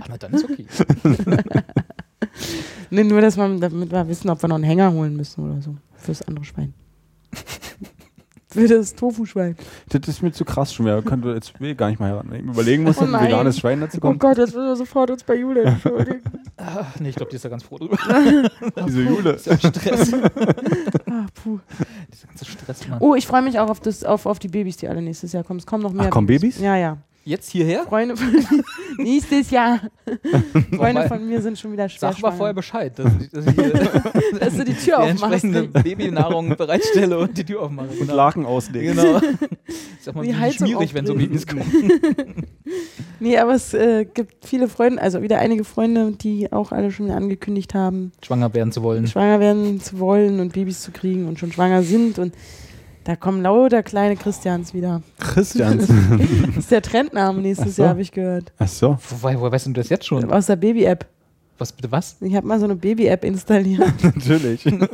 Ach, 0.00 0.06
na 0.08 0.16
dann 0.18 0.32
ist 0.32 0.44
okay. 0.44 0.64
Nee, 2.90 3.02
nur, 3.04 3.20
dass 3.20 3.36
man, 3.36 3.60
damit 3.60 3.90
wir 3.90 4.08
wissen, 4.08 4.30
ob 4.30 4.40
wir 4.42 4.48
noch 4.48 4.56
einen 4.56 4.64
Hänger 4.64 4.92
holen 4.92 5.16
müssen 5.16 5.44
oder 5.50 5.60
so. 5.60 5.74
Fürs 5.96 6.22
andere 6.22 6.44
Schwein. 6.44 6.72
Für 8.52 8.66
das 8.66 8.94
Tofu-Schwein. 8.94 9.56
Das 9.88 10.08
ist 10.08 10.22
mir 10.22 10.32
zu 10.32 10.44
krass 10.44 10.74
schon. 10.74 10.86
Wir 10.86 11.00
können 11.02 11.22
jetzt 11.34 11.60
will 11.60 11.74
gar 11.74 11.88
nicht 11.88 12.00
mal 12.00 12.10
heiraten. 12.10 12.34
Ich 12.34 12.42
überlegen 12.42 12.82
muss, 12.82 12.98
Oh 12.98 13.04
ein 13.04 13.12
veganes 13.12 13.58
Schwein 13.58 13.80
dazu 13.80 13.98
Oh 13.98 14.00
kommt. 14.00 14.20
Gott, 14.20 14.38
jetzt 14.38 14.54
müssen 14.54 14.66
wir 14.66 14.76
sofort 14.76 15.10
uns 15.10 15.22
bei 15.22 15.36
Jule 15.36 15.62
entschuldigen. 15.62 16.22
Ach, 16.56 16.98
nee, 16.98 17.10
ich 17.10 17.16
glaube, 17.16 17.30
die 17.30 17.36
ist 17.36 17.44
da 17.44 17.48
ganz 17.48 17.62
froh 17.62 17.78
drüber. 17.78 17.96
Diese 18.86 19.02
Jule. 19.02 19.34
Dieser 19.34 19.56
Stress. 19.58 20.12
Ah, 20.12 21.26
puh. 21.42 21.58
Dieser 22.12 22.26
ganze 22.26 22.44
Stress, 22.44 22.88
Mann. 22.88 22.98
Oh, 23.00 23.14
ich 23.14 23.26
freue 23.26 23.42
mich 23.42 23.58
auch 23.58 23.70
auf, 23.70 23.80
das, 23.80 24.04
auf, 24.04 24.26
auf 24.26 24.38
die 24.38 24.48
Babys, 24.48 24.76
die 24.78 24.88
alle 24.88 25.00
nächstes 25.00 25.32
Jahr 25.32 25.44
kommen. 25.44 25.60
Es 25.60 25.66
kommen 25.66 25.82
noch 25.82 25.92
mehr. 25.92 26.06
Ach, 26.06 26.10
kommen 26.10 26.26
Babys? 26.26 26.58
Ja, 26.60 26.76
ja. 26.76 26.98
Jetzt 27.30 27.52
hierher? 27.52 27.84
Freunde 27.84 28.16
von 28.16 28.32
mir. 28.32 28.44
nächstes 28.98 29.52
Jahr. 29.52 29.78
Freunde 30.76 31.06
von 31.06 31.24
mir 31.28 31.40
sind 31.40 31.56
schon 31.56 31.70
wieder 31.72 31.88
schwer 31.88 32.12
Sag 32.12 32.20
mal 32.20 32.32
vorher. 32.32 32.54
Bescheid, 32.54 32.98
dass 32.98 33.12
ich, 33.20 33.30
dass 33.30 33.46
ich 33.46 33.54
hier 33.54 33.70
Dass 34.40 34.56
du 34.56 34.64
die 34.64 34.74
Tür 34.74 35.06
die 35.06 35.12
aufmachst. 35.12 35.72
Babynahrung 35.72 36.56
bereitstelle 36.56 37.16
und 37.16 37.38
die 37.38 37.44
Tür 37.44 37.62
aufmache. 37.62 37.90
Und 38.00 38.08
Laken 38.08 38.44
auslegen. 38.46 38.96
Genau. 38.96 39.20
Ich 39.68 39.76
sag 40.00 40.16
mal, 40.16 40.24
Die 40.24 40.30
wie 40.30 40.34
Heizung 40.34 40.66
schwierig, 40.66 40.92
wenn 40.92 41.06
so. 41.06 41.14
Babys 41.14 41.46
kommen. 41.46 41.62
Nee, 43.20 43.38
aber 43.38 43.54
es 43.54 43.74
äh, 43.74 44.06
gibt 44.06 44.44
viele 44.44 44.68
Freunde, 44.68 45.00
also 45.00 45.22
wieder 45.22 45.38
einige 45.38 45.62
Freunde, 45.62 46.10
die 46.10 46.50
auch 46.50 46.72
alle 46.72 46.90
schon 46.90 47.12
angekündigt 47.12 47.74
haben, 47.74 48.10
Schwanger 48.24 48.52
werden 48.54 48.72
zu 48.72 48.82
wollen. 48.82 49.06
schwanger 49.06 49.38
werden 49.38 49.80
zu 49.80 50.00
wollen 50.00 50.40
und 50.40 50.52
Babys 50.52 50.80
zu 50.80 50.90
kriegen 50.90 51.28
und 51.28 51.38
schon 51.38 51.52
schwanger 51.52 51.84
sind. 51.84 52.18
Und 52.18 52.34
da 53.04 53.16
kommen 53.16 53.42
lauter 53.42 53.82
kleine 53.82 54.16
Christians 54.16 54.74
wieder. 54.74 55.02
Christians. 55.18 55.88
Das 56.46 56.56
ist 56.64 56.70
der 56.70 56.82
Trendname 56.82 57.40
nächstes 57.40 57.72
Ach 57.72 57.76
so. 57.76 57.82
Jahr, 57.82 57.90
habe 57.90 58.02
ich 58.02 58.12
gehört. 58.12 58.52
Ach 58.58 58.68
so. 58.68 58.98
Woher, 59.20 59.40
woher 59.40 59.52
weißt 59.52 59.66
du 59.66 59.72
das 59.72 59.88
jetzt 59.88 60.06
schon? 60.06 60.30
Aus 60.30 60.46
der 60.46 60.56
Baby-App. 60.56 61.06
Was 61.58 61.72
bitte 61.72 61.92
was? 61.92 62.16
Ich 62.20 62.34
habe 62.34 62.46
mal 62.46 62.58
so 62.58 62.64
eine 62.64 62.74
Baby-App 62.74 63.22
installiert. 63.24 63.92
Natürlich. 64.02 64.64
Ja, 64.64 64.72
Warte 64.80 64.88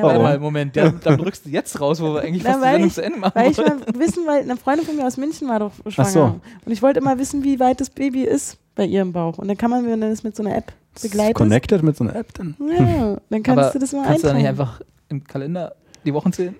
weil, 0.00 0.18
mal, 0.22 0.38
Moment, 0.38 0.74
der, 0.74 0.90
dann 0.92 1.18
drückst 1.18 1.44
du 1.46 1.50
jetzt 1.50 1.78
raus, 1.80 2.00
wo 2.00 2.14
wir 2.14 2.22
eigentlich 2.22 2.44
Na, 2.44 2.52
fast 2.54 2.64
die 2.64 2.68
Sendung 2.70 2.88
ich- 2.88 2.94
zu 2.94 3.02
Ende 3.02 3.18
machen 3.18 3.32
weil 3.34 3.50
ich 3.50 3.56
mal 3.58 3.76
wissen, 3.94 4.26
weil 4.26 4.40
eine 4.42 4.56
Freundin 4.56 4.86
von 4.86 4.96
mir 4.96 5.06
aus 5.06 5.16
München 5.18 5.48
war 5.48 5.58
doch 5.58 5.72
schwanger. 5.88 6.08
so. 6.08 6.22
Und 6.64 6.72
ich 6.72 6.80
wollte 6.82 7.00
immer 7.00 7.18
wissen, 7.18 7.44
wie 7.44 7.60
weit 7.60 7.80
das 7.80 7.90
Baby 7.90 8.22
ist 8.24 8.56
bei 8.74 8.84
ihrem 8.86 9.12
Bauch. 9.12 9.36
Und 9.38 9.48
dann 9.48 9.56
kann 9.58 9.70
man, 9.70 9.84
wenn 9.84 9.98
man 10.00 10.10
das 10.10 10.22
mit 10.22 10.34
so 10.34 10.42
einer 10.42 10.56
App 10.56 10.72
begleitet. 11.00 11.36
Connected 11.36 11.82
mit 11.82 11.96
so 11.96 12.04
einer 12.04 12.16
App 12.16 12.32
dann. 12.34 12.56
Ja, 12.58 13.18
dann 13.28 13.42
kannst 13.42 13.58
Aber 13.64 13.70
du 13.72 13.78
das 13.78 13.92
mal 13.92 14.04
kannst 14.06 14.22
du 14.22 14.28
da 14.28 14.32
eintragen. 14.34 14.36
nicht 14.38 14.48
einfach 14.48 14.80
im 15.10 15.24
Kalender 15.24 15.74
die 16.06 16.14
Wochen 16.14 16.32
zählen? 16.32 16.54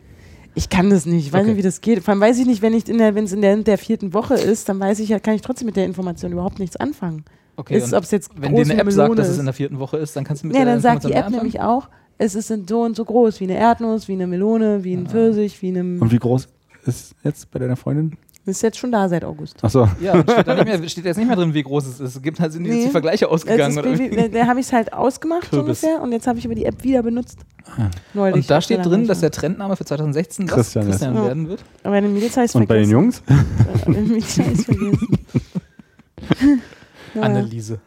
Ich 0.59 0.69
kann 0.69 0.91
das 0.91 1.07
nicht, 1.07 1.27
ich 1.29 1.33
weiß 1.33 1.41
Okay. 1.43 1.51
nicht, 1.51 1.59
wie 1.59 1.63
das 1.63 1.81
geht. 1.81 2.03
Vor 2.03 2.13
allem 2.13 2.21
weiß 2.21 2.37
ich 2.39 2.45
nicht, 2.47 2.63
wenn 2.63 2.75
ich 2.75 2.89
in 2.89 2.99
der, 2.99 3.15
wenn 3.15 3.25
es 3.25 3.33
in 3.33 3.43
der, 3.43 3.57
der 3.59 3.79
vierten 3.79 4.13
Woche 4.13 4.35
ist, 4.35 4.69
dann 4.69 4.81
weiß 4.81 4.99
ich 4.99 5.09
ja, 5.09 5.21
kann 5.21 5.35
ich 5.35 5.41
trotzdem 5.43 5.67
mit 5.67 5.77
der 5.77 5.85
Information 5.87 6.33
überhaupt 6.33 6.59
nichts 6.59 6.77
anfangen. 6.77 7.25
Okay, 7.57 7.77
ist, 7.77 7.85
und 7.93 7.95
ob 7.95 8.03
es 8.05 8.11
jetzt 8.11 8.31
wenn 8.37 8.55
dir 8.57 8.63
eine 8.63 8.75
App 8.75 8.91
sagt, 8.91 8.97
Melone 8.97 9.15
dass 9.17 9.29
es 9.29 9.39
in 9.39 9.45
der 9.45 9.55
vierten 9.55 9.79
Woche 9.79 9.97
ist, 9.99 10.17
dann 10.17 10.25
kannst 10.25 10.43
du 10.43 10.49
mit 10.49 10.57
Nee, 10.57 10.65
der 10.65 10.73
dann 10.75 10.81
sagt 10.81 11.05
die 11.05 11.09
Information 11.09 11.35
App 11.35 11.43
nämlich 11.43 11.61
auch, 11.61 11.89
es 12.19 12.35
ist 12.35 12.53
so 12.69 12.83
und 12.83 12.97
so 12.97 13.05
groß, 13.05 13.39
wie 13.39 13.45
eine 13.45 13.57
Erdnuss, 13.57 14.09
wie 14.09 14.15
eine 14.15 14.27
Melone, 14.27 14.83
wie 14.83 14.95
ein 14.95 15.07
Ah. 15.07 15.11
Pfirsich, 15.11 15.63
wie 15.63 15.69
einem. 15.69 16.03
Und 16.03 16.11
wie 16.11 16.19
groß 16.19 16.49
ist 16.87 17.15
jetzt 17.23 17.51
bei 17.53 17.61
deiner 17.61 17.77
Freundin? 17.77 18.17
Ist 18.49 18.63
jetzt 18.63 18.79
schon 18.79 18.91
da 18.91 19.09
seit 19.09 19.25
August. 19.25 19.59
Ach 19.63 19.71
so. 19.71 19.83
anfangen. 19.83 20.05
Ja, 20.05 20.21
steht, 20.23 20.47
da 20.49 20.55
nicht 20.55 20.65
mehr, 20.81 20.89
steht 20.89 21.05
jetzt 21.05 21.17
nicht 21.17 21.27
mehr 21.27 21.37
drin, 21.37 21.55
wie 21.55 21.63
groß 21.63 21.87
es 21.87 22.01
ist. 22.01 22.17
Es 22.17 22.23
gibt 22.23 22.41
halt, 22.41 22.53
sind 22.53 22.65
jetzt 22.65 22.75
Nee. 22.75 22.85
die 22.87 22.91
Vergleiche 22.91 23.25
Jetzt 23.27 23.33
ausgegangen. 23.33 23.77
da 23.77 24.29
da 24.29 24.47
habe 24.47 24.61
ich 24.61 24.67
es 24.67 24.73
halt 24.73 24.93
ausgemacht 24.93 25.45
so 25.51 25.59
Kürbis. 25.59 25.83
ungefähr 25.85 26.03
und 26.03 26.13
jetzt 26.13 26.27
habe 26.27 26.39
ich 26.39 26.45
aber 26.47 26.55
die 26.55 26.65
App 26.65 26.83
wieder 26.83 27.03
benutzt. 27.03 27.39
Neulich. 28.15 28.37
Und 28.37 28.51
da 28.51 28.61
steht 28.61 28.85
drin, 28.85 29.07
dass 29.07 29.21
der. 29.21 29.31
Trendname 29.31 29.77
für 29.77 29.85
2016 29.85 30.47
das 30.47 30.55
Christian 30.55 30.85
ist. 30.85 30.91
Christian 30.93 31.15
Ja. 31.15 31.25
werden 31.27 31.49
wird. 31.49 31.63
Aber 31.83 31.93
bei 31.95 32.01
den 32.01 32.13
Mädels 32.15 32.37
es 32.37 32.55
Und 32.55 32.67
bei 32.67 32.79
den 32.79 32.89
vergessen. 32.89 32.91
Jungs? 32.91 33.23
Bei 33.87 33.93
den 33.93 34.09
Mädels 34.09 34.39
es 34.39 34.65
vergessen. 34.65 35.19
ja. 37.15 37.23
Anneliese 37.23 37.81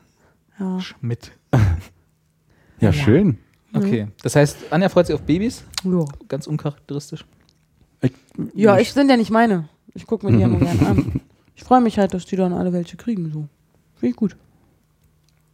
Ja. 0.60 0.80
Schmidt. 0.80 1.32
Ja, 2.80 2.94
schön. 2.94 3.38
Okay, 3.74 4.08
das 4.22 4.36
heißt, 4.36 4.58
Anja 4.72 4.90
freut 4.90 5.08
sich 5.08 5.16
auf 5.16 5.22
Babys, 5.22 5.64
Ja. 5.84 6.04
ganz 6.28 6.46
uncharakteristisch. 6.48 7.26
Ich, 8.02 8.12
Ja, 8.54 8.78
ich 8.78 8.92
sind 8.94 9.10
ja 9.10 9.16
nicht 9.18 9.32
meine. 9.32 9.70
Ich 9.94 10.08
gucke 10.08 10.26
mir 10.26 10.34
die 10.34 10.40
ja 10.40 10.48
nur 10.48 10.60
gerne 10.60 10.88
an. 10.88 11.22
Ich 11.56 11.64
freue 11.64 11.82
mich 11.82 11.98
halt, 12.00 12.14
dass 12.14 12.26
die 12.26 12.36
dann 12.36 12.54
alle 12.54 12.74
welche 12.74 12.98
kriegen. 12.98 13.32
So. 13.32 13.48
Finde 13.96 14.12
ich 14.12 14.16
gut. 14.16 14.36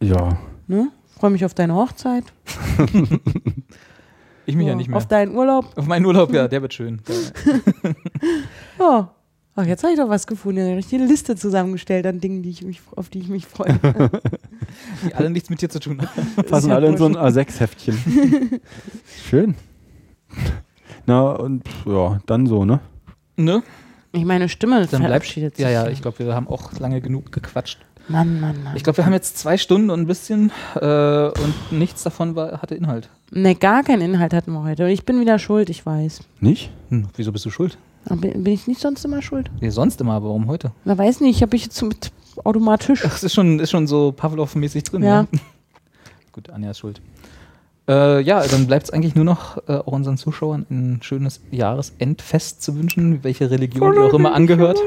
Ja. 0.00 0.38
Ne? 0.66 0.90
Freue 1.18 1.30
mich 1.30 1.44
auf 1.44 1.54
deine 1.54 1.74
Hochzeit. 1.74 2.24
Ich 4.48 4.56
mich 4.56 4.66
ja, 4.66 4.74
nicht 4.74 4.88
mehr. 4.88 4.96
Auf 4.96 5.06
deinen 5.06 5.34
Urlaub. 5.34 5.76
Auf 5.76 5.86
meinen 5.86 6.06
Urlaub, 6.06 6.32
ja, 6.32 6.48
der 6.48 6.62
wird 6.62 6.72
schön. 6.72 7.02
Ja. 8.78 9.12
Ach, 9.56 9.66
jetzt 9.66 9.82
habe 9.82 9.92
ich 9.92 9.98
doch 9.98 10.08
was 10.08 10.26
gefunden. 10.28 10.60
Eine 10.60 10.76
richtige 10.76 11.04
Liste 11.04 11.34
zusammengestellt 11.34 12.06
an 12.06 12.20
Dingen, 12.20 12.42
die 12.44 12.50
ich 12.50 12.62
mich, 12.62 12.80
auf 12.94 13.08
die 13.08 13.18
ich 13.18 13.28
mich 13.28 13.44
freue. 13.44 13.78
die 15.04 15.14
alle 15.14 15.30
nichts 15.30 15.50
mit 15.50 15.60
dir 15.60 15.68
zu 15.68 15.80
tun 15.80 16.00
haben. 16.00 16.44
Passen 16.48 16.70
ja 16.70 16.76
alle 16.76 16.86
in 16.86 16.96
so 16.96 17.06
ein 17.06 17.14
wurscht. 17.14 17.36
A6-Heftchen. 17.36 18.60
Schön. 19.28 19.56
Na, 21.06 21.32
und 21.32 21.64
ja, 21.84 22.20
dann 22.26 22.46
so, 22.46 22.64
ne? 22.64 22.78
Ne? 23.36 23.62
Ich 24.12 24.24
meine 24.24 24.48
Stimme 24.48 24.80
Dann 24.80 24.88
bleibt. 24.88 25.04
verabschiedet 25.04 25.56
sich. 25.56 25.64
Ja, 25.64 25.70
ja, 25.70 25.88
ich 25.88 26.00
glaube, 26.02 26.18
wir 26.20 26.34
haben 26.34 26.48
auch 26.48 26.72
lange 26.78 27.00
genug 27.00 27.30
gequatscht. 27.32 27.78
Mann, 28.08 28.40
Mann, 28.40 28.62
Mann. 28.62 28.76
Ich 28.76 28.84
glaube, 28.84 28.96
wir 28.98 29.06
haben 29.06 29.12
jetzt 29.12 29.36
zwei 29.36 29.58
Stunden 29.58 29.90
und 29.90 30.00
ein 30.00 30.06
bisschen 30.06 30.50
äh, 30.76 31.26
und 31.28 31.54
nichts 31.72 32.02
davon 32.04 32.34
war, 32.36 32.62
hatte 32.62 32.74
Inhalt. 32.74 33.10
Ne, 33.30 33.54
gar 33.54 33.82
keinen 33.82 34.00
Inhalt 34.00 34.32
hatten 34.32 34.52
wir 34.52 34.62
heute. 34.62 34.84
Und 34.84 34.90
ich 34.90 35.04
bin 35.04 35.20
wieder 35.20 35.38
schuld, 35.38 35.68
ich 35.68 35.84
weiß. 35.84 36.20
Nicht? 36.40 36.70
Hm, 36.88 37.08
wieso 37.16 37.32
bist 37.32 37.44
du 37.44 37.50
schuld? 37.50 37.76
Bin 38.08 38.42
bin 38.42 38.54
ich 38.54 38.66
nicht 38.66 38.80
sonst 38.80 39.04
immer 39.04 39.20
schuld? 39.20 39.50
Nee, 39.60 39.68
sonst 39.68 40.00
immer, 40.00 40.14
aber 40.14 40.28
warum 40.28 40.46
heute? 40.46 40.72
Na, 40.86 40.96
weiß 40.96 41.20
nicht, 41.20 41.42
habe 41.42 41.54
ich 41.56 41.64
jetzt 41.64 41.76
so 41.76 41.84
mit 41.84 42.10
automatisch. 42.44 43.02
Ach, 43.04 43.14
es 43.14 43.22
ist 43.24 43.34
schon, 43.34 43.58
ist 43.60 43.70
schon 43.70 43.86
so 43.86 44.12
Pavlov-mäßig 44.12 44.84
drin. 44.84 45.02
Ja. 45.02 45.26
Gut, 46.32 46.48
Anja 46.48 46.70
ist 46.70 46.78
schuld. 46.78 47.02
Äh, 47.88 48.20
ja, 48.20 48.46
dann 48.46 48.66
bleibt 48.66 48.84
es 48.84 48.90
eigentlich 48.90 49.14
nur 49.14 49.24
noch 49.24 49.56
äh, 49.66 49.72
auch 49.72 49.86
unseren 49.92 50.18
Zuschauern 50.18 50.66
ein 50.70 51.00
schönes 51.02 51.40
Jahresendfest 51.50 52.62
zu 52.62 52.76
wünschen, 52.76 53.24
welche 53.24 53.50
Religion 53.50 53.94
ihr 53.94 54.02
auch 54.02 54.14
immer 54.14 54.34
angehört. 54.34 54.78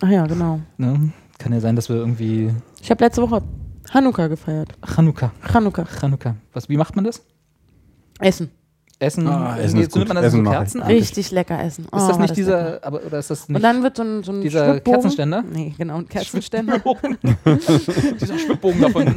Ach 0.00 0.08
ja, 0.08 0.26
genau. 0.26 0.60
Ne? 0.78 1.10
Kann 1.38 1.52
ja 1.52 1.60
sein, 1.60 1.74
dass 1.74 1.88
wir 1.88 1.96
irgendwie 1.96 2.54
Ich 2.80 2.90
habe 2.90 3.04
letzte 3.04 3.22
Woche 3.22 3.42
Hanukkah 3.92 4.28
gefeiert. 4.28 4.68
Chanukka, 4.86 5.32
Chanukka. 5.50 5.84
Chanukka. 5.84 6.36
Was, 6.52 6.68
wie 6.68 6.76
macht 6.76 6.94
man 6.94 7.04
das? 7.04 7.22
Essen. 8.20 8.50
Essen, 9.02 9.26
Ah, 9.26 9.56
Essen 9.58 9.80
ist 9.80 9.92
zündet 9.92 10.08
gut. 10.08 10.14
man 10.14 10.22
da 10.22 10.28
Essen 10.28 10.44
so. 10.44 10.50
Kerzen 10.50 10.82
an? 10.82 10.86
Richtig 10.88 11.30
lecker 11.30 11.58
essen. 11.64 11.86
Oh, 11.90 11.96
Ist 11.96 12.02
das 12.06 12.12
war 12.12 12.18
nicht 12.18 12.30
lecker. 12.30 12.34
dieser, 12.34 12.84
aber 12.84 13.00
oder 13.06 13.18
ist 13.18 13.30
das 13.30 13.48
nicht 13.48 13.56
Und 13.56 13.62
dann 13.62 13.82
wird 13.82 13.96
so 13.96 14.02
ein, 14.02 14.22
so 14.22 14.30
ein 14.32 14.42
dieser 14.42 14.74
Schwibbogen- 14.74 14.82
Kerzenständer? 14.84 15.42
Nee, 15.50 15.74
genau, 15.78 15.96
ein 15.96 16.06
Kerzenständer. 16.08 16.74
Dieser 18.20 18.38
Schwibbogen 18.38 18.80
davon. 18.82 19.04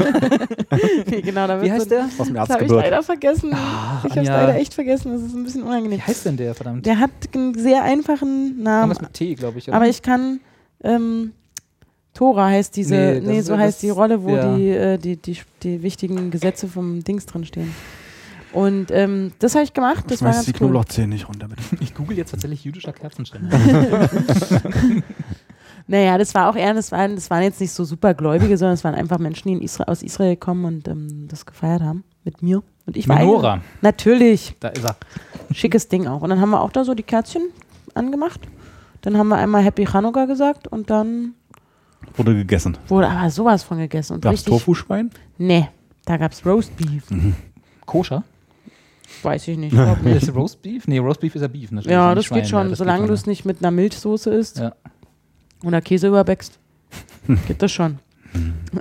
nee, 1.08 1.22
genau, 1.22 1.48
da 1.48 1.56
wird 1.56 1.66
Wie 1.66 1.72
heißt 1.74 1.84
so 1.84 1.90
der? 1.90 2.06
Aus 2.18 2.26
dem 2.28 2.34
Das 2.36 2.50
habe 2.50 2.64
ich 2.64 2.72
leider 2.72 3.04
vergessen. 3.04 3.54
Ah, 3.54 4.02
ich 4.06 4.12
habe 4.12 4.22
es 4.22 4.28
leider 4.28 4.56
echt 4.56 4.74
vergessen. 4.74 5.12
Das 5.12 5.22
ist 5.22 5.34
ein 5.36 5.44
bisschen 5.44 5.64
unangenehm. 5.64 5.98
Wie 6.00 6.02
heißt 6.02 6.26
denn 6.26 6.38
der, 6.38 6.56
verdammt? 6.56 6.86
Der 6.86 7.00
hat 7.00 7.12
einen 7.34 7.54
sehr 7.54 7.84
einfachen 7.84 8.64
Namen. 8.64 8.84
Irgendwas 8.92 9.02
mit 9.02 9.14
T, 9.14 9.36
glaube 9.36 9.60
ich. 9.60 9.68
oder? 9.68 9.76
Aber 9.78 9.88
ich 9.88 10.02
kann. 10.02 10.40
Ähm, 10.84 11.34
Tora 12.14 12.48
heißt 12.48 12.76
diese. 12.76 12.96
Nee, 12.96 13.20
Nee, 13.22 13.38
das- 13.38 13.48
so 13.48 13.54
das- 13.54 13.62
heißt 13.64 13.82
die 13.84 13.90
Rolle, 13.90 14.24
wo 14.24 14.30
ja. 14.36 14.56
die, 14.56 14.70
äh, 14.70 14.98
die, 14.98 15.18
die, 15.18 15.38
die 15.64 15.82
wichtigen 15.84 16.32
Gesetze 16.32 16.68
vom 16.68 17.04
Dings 17.04 17.26
drin 17.26 17.44
stehen. 17.46 17.74
Und 18.54 18.92
ähm, 18.92 19.32
das 19.40 19.56
habe 19.56 19.64
ich 19.64 19.74
gemacht. 19.74 20.06
Das 20.08 20.22
war 20.22 20.32
Schmeiß 20.32 20.36
ganz 20.36 20.46
die 20.46 20.52
cool. 20.54 20.58
Knoblauchzehen 20.70 21.10
nicht 21.10 21.28
runter, 21.28 21.48
bitte. 21.48 21.64
Ich 21.80 21.94
google 21.96 22.16
jetzt 22.18 22.32
tatsächlich 22.32 22.64
jüdischer 22.64 22.94
Kerzenständer. 22.94 23.58
Naja, 25.86 26.18
das 26.18 26.34
war 26.34 26.50
auch 26.50 26.56
eher, 26.56 26.74
das 26.74 26.94
waren, 26.94 27.16
das 27.16 27.30
waren 27.30 27.44
jetzt 27.44 27.60
nicht 27.60 27.74
so 27.74 27.84
super 27.84 28.14
Gläubige, 28.14 28.58
sondern 28.58 28.76
es 28.76 28.86
waren 28.86 28.96
einfach 28.96 29.18
Menschen, 29.20 29.50
die 29.50 29.56
in 29.56 29.62
Isra 29.62 29.84
aus 29.86 30.02
Israel 30.02 30.38
kommen 30.38 30.64
und 30.64 30.88
ähm, 30.88 31.28
das 31.28 31.46
gefeiert 31.46 31.82
haben 31.82 32.06
mit 32.24 32.42
mir. 32.42 32.64
Und 32.86 32.96
ich 32.96 33.10
war 33.10 33.18
Menorah. 33.20 33.54
eine- 33.56 33.62
Natürlich. 33.82 34.56
Da 34.62 34.70
ist 34.70 34.86
er. 34.86 34.96
Schickes 35.54 35.90
Ding 35.90 36.08
auch. 36.08 36.22
Und 36.22 36.30
dann 36.30 36.40
haben 36.40 36.52
wir 36.52 36.62
auch 36.62 36.72
da 36.72 36.86
so 36.86 36.94
die 36.94 37.04
Kerzchen 37.04 37.50
angemacht. 37.96 38.40
Dann 39.02 39.18
haben 39.18 39.28
wir 39.28 39.36
einmal 39.36 39.62
Happy 39.62 39.84
Chanukah 39.86 40.24
gesagt 40.26 40.68
und 40.70 40.90
dann 40.90 41.34
Wurde 42.16 42.34
gegessen. 42.34 42.78
wurde 42.88 43.10
aber 43.10 43.30
sowas 43.30 43.64
von 43.64 43.78
gegessen. 43.78 44.22
Gab's 44.22 44.36
richtig, 44.36 44.54
Tofu-Schwein? 44.54 45.12
Nee, 45.38 45.68
da 46.06 46.16
gab's 46.16 46.46
Roast 46.46 46.74
Beef. 46.78 47.04
Koscher? 47.86 48.24
Weiß 49.22 49.48
ich 49.48 49.58
nicht. 49.58 49.72
Glaub 49.72 50.02
nicht. 50.04 50.24
Ist 50.24 50.34
Roast 50.36 50.62
Beef? 50.62 50.88
Nee, 50.88 50.98
Roast 51.00 51.20
Beef 51.20 51.36
ist 51.36 51.42
ja 51.42 51.48
Beef 51.48 51.72
natürlich. 51.72 51.92
ja, 51.94 52.14
das 52.16 52.26
Schwein. 52.26 52.40
geht 52.42 52.50
schon, 52.50 52.64
Ja, 52.64 52.70
das 52.70 52.78
solange 52.80 53.08
du 53.08 53.14
es 53.14 53.26
nicht 53.26 53.46
mit 53.46 53.60
einer 53.60 53.72
Milchsoße 53.72 54.30
isst 54.32 54.60
Ja. 54.60 54.74
oder 55.64 55.82
Käse 55.82 56.08
überbackst. 56.08 56.60
geht 57.48 57.62
das 57.62 57.72
schon. 57.72 58.00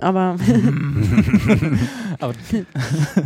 Aber 0.00 0.36
Aber 2.20 2.34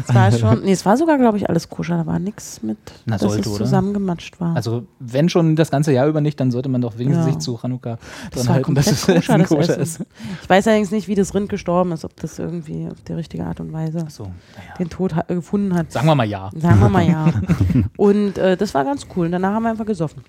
es 0.06 0.14
war 0.14 0.32
schon, 0.32 0.62
nee, 0.64 0.72
es 0.72 0.84
war 0.86 0.96
sogar, 0.96 1.18
glaube 1.18 1.36
ich, 1.38 1.48
alles 1.48 1.68
koscher. 1.68 1.96
Da 1.98 2.06
war 2.06 2.18
nichts 2.18 2.62
mit, 2.62 2.78
Na, 3.04 3.16
dass 3.18 3.30
sollte, 3.32 3.48
es 3.48 3.56
zusammengematscht 3.56 4.40
war. 4.40 4.56
Also, 4.56 4.86
wenn 4.98 5.28
schon 5.28 5.54
das 5.54 5.70
ganze 5.70 5.92
Jahr 5.92 6.06
über 6.08 6.20
nicht, 6.20 6.40
dann 6.40 6.50
sollte 6.50 6.68
man 6.68 6.80
doch 6.80 6.98
wenigstens 6.98 7.26
Ja. 7.26 7.32
sich 7.32 7.38
zu 7.40 7.58
Chanukka 7.58 7.98
das 8.32 8.44
dran 8.44 8.54
halten, 8.54 8.74
dass 8.74 8.86
es 8.86 9.06
koscher, 9.06 9.38
das 9.38 9.48
koscher 9.48 9.78
ist. 9.78 10.00
Ich 10.42 10.48
weiß 10.48 10.66
allerdings 10.68 10.90
nicht, 10.90 11.08
wie 11.08 11.14
das 11.14 11.34
Rind 11.34 11.48
gestorben 11.48 11.92
ist, 11.92 12.04
ob 12.04 12.16
das 12.16 12.38
irgendwie 12.38 12.88
auf 12.90 13.00
die 13.06 13.12
richtige 13.12 13.44
Art 13.44 13.60
und 13.60 13.72
Weise 13.72 14.06
So, 14.08 14.24
naja. 14.24 14.74
den 14.78 14.88
Tod 14.88 15.14
ha 15.14 15.24
äh, 15.28 15.34
gefunden 15.34 15.74
hat. 15.74 15.92
Sagen 15.92 16.06
wir 16.06 16.14
mal 16.14 16.24
ja. 16.26 16.50
Sagen 16.56 16.80
wir 16.80 16.88
mal 16.88 17.06
ja. 17.06 17.26
Und 17.96 18.38
äh, 18.38 18.56
das 18.56 18.74
war 18.74 18.84
ganz 18.84 19.06
cool. 19.14 19.26
Und 19.26 19.32
danach 19.32 19.52
haben 19.54 19.62
wir 19.64 19.70
einfach 19.70 19.86
gesoffen. 19.86 20.22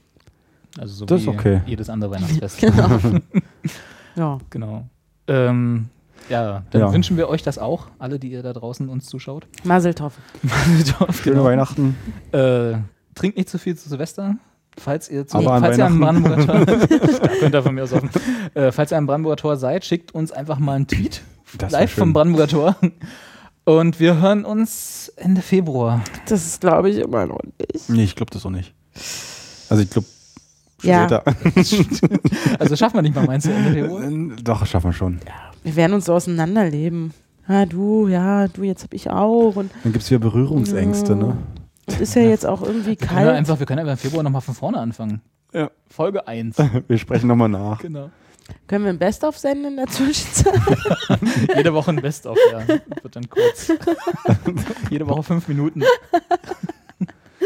Also 0.78 0.94
so 0.94 1.06
Das 1.06 1.20
wie 1.22 1.24
ist 1.24 1.28
okay. 1.30 1.62
jedes 1.66 1.90
andere 1.90 2.12
Weihnachtsfest. 2.16 2.60
Genau. 2.60 3.00
ja. 4.16 4.38
genau. 4.50 4.86
Ähm, 5.28 5.90
ja, 6.30 6.64
dann 6.72 6.82
Ja. 6.82 6.94
wünschen 6.94 7.18
wir 7.18 7.30
euch 7.30 7.44
das 7.44 7.58
auch, 7.58 7.88
alle, 8.00 8.20
die 8.20 8.32
ihr 8.32 8.44
da 8.44 8.54
draußen 8.54 8.90
uns 8.90 9.06
zuschaut. 9.06 9.48
Maseltoff. 9.64 10.14
Schöne 11.22 11.36
genau. 11.36 11.44
Weihnachten. 11.46 11.96
Äh, 12.32 12.74
trinkt 13.16 13.38
nicht 13.38 13.50
zu 13.50 13.58
viel 13.58 13.78
zu 13.78 13.90
Silvester. 13.90 14.36
Falls 14.80 15.10
ihr, 15.10 15.26
zu, 15.26 15.38
Aber 15.38 15.54
an 15.54 15.62
falls 15.64 15.78
ihr 15.78 15.86
am 15.88 16.00
Weihnachten. 16.00 16.24
Brandenburger 16.24 16.66
Tor, 16.66 16.66
da 17.22 17.28
könnt 17.40 17.56
ihr 17.56 17.64
von 17.64 17.74
mir 17.76 17.84
aus 17.84 17.94
offen. 17.94 18.10
Äh, 18.54 18.72
falls 18.72 18.92
ihr 18.92 18.98
am 18.98 19.08
Brandenburger 19.08 19.38
Tor 19.38 19.58
seid, 19.58 19.86
schickt 19.86 20.14
uns 20.14 20.32
einfach 20.32 20.60
mal 20.60 20.74
einen 20.76 20.88
Tweet 20.88 21.22
Das 21.58 21.72
live 21.72 21.92
vom 21.92 22.14
Brandenburger 22.14 22.48
Tor. 22.48 22.76
Und 23.64 24.00
wir 24.00 24.22
hören 24.22 24.46
uns 24.46 25.12
Ende 25.16 25.42
Februar. 25.42 26.02
Das 26.28 26.46
ist, 26.46 26.62
glaube 26.62 26.90
ich, 26.90 26.98
immer 26.98 27.26
noch 27.26 27.40
nicht. 27.44 27.90
Nee, 27.90 28.04
ich 28.04 28.16
glaube 28.16 28.32
das 28.32 28.46
auch 28.46 28.50
nicht. 28.52 28.74
Also 29.70 29.82
ich 29.84 29.90
glaube 29.90 30.08
Ja. 30.84 31.06
später. 31.08 31.24
Also 32.60 32.76
schaffen 32.76 32.96
wir 32.98 33.02
nicht 33.02 33.16
mal, 33.16 33.26
meinst 33.26 33.48
du, 33.48 33.52
Ende 33.52 33.72
Februar? 33.74 34.04
Doch, 34.44 34.66
schaffen 34.66 34.90
wir 34.90 34.94
schon. 34.94 35.20
Wir 35.64 35.76
werden 35.76 35.94
uns 35.94 36.06
so 36.06 36.14
auseinanderleben. 36.14 37.14
Ja, 37.48 37.66
du, 37.66 38.08
ja, 38.08 38.48
du, 38.48 38.64
jetzt 38.64 38.84
hab 38.84 38.94
ich 38.94 39.10
auch. 39.10 39.56
Und 39.56 39.72
Dann 39.84 39.94
gibt 39.94 40.04
es 40.04 40.10
wieder 40.12 40.20
Berührungsängste, 40.20 41.16
ne? 41.16 41.38
es 41.88 42.00
ist 42.02 42.16
ja 42.16 42.22
jetzt 42.24 42.46
auch 42.46 42.62
irgendwie 42.62 42.90
Wir 42.90 42.96
können, 42.98 43.12
ja 43.20 43.26
kalt. 43.26 43.38
einfach, 43.38 43.60
wir 43.60 43.66
können 43.66 43.80
einfach 43.80 43.94
im 43.94 43.98
Februar 43.98 44.22
nochmal 44.24 44.42
von 44.42 44.54
vorne 44.54 44.78
anfangen. 44.80 45.22
Ja. 45.54 45.72
Folge 45.90 46.28
1. 46.28 46.58
Wir 46.88 46.98
sprechen 46.98 47.28
nochmal 47.28 47.48
nach. 47.50 47.80
genau. 47.80 48.10
Können 48.68 48.86
wir 48.86 48.92
ein 48.94 48.98
Best-of 49.00 49.38
senden 49.38 49.66
in 49.72 49.76
der 49.78 49.88
Zwischenzeit? 49.88 50.54
Jede 51.56 51.74
Woche 51.74 51.92
ein 51.92 51.98
Best-of, 52.02 52.38
ja. 52.52 52.66
Wird 52.68 53.16
dann 53.16 53.30
kurz. 53.30 53.74
Jede 54.90 55.06
Woche 55.08 55.24
fünf 55.24 55.48
Minuten. 55.50 55.84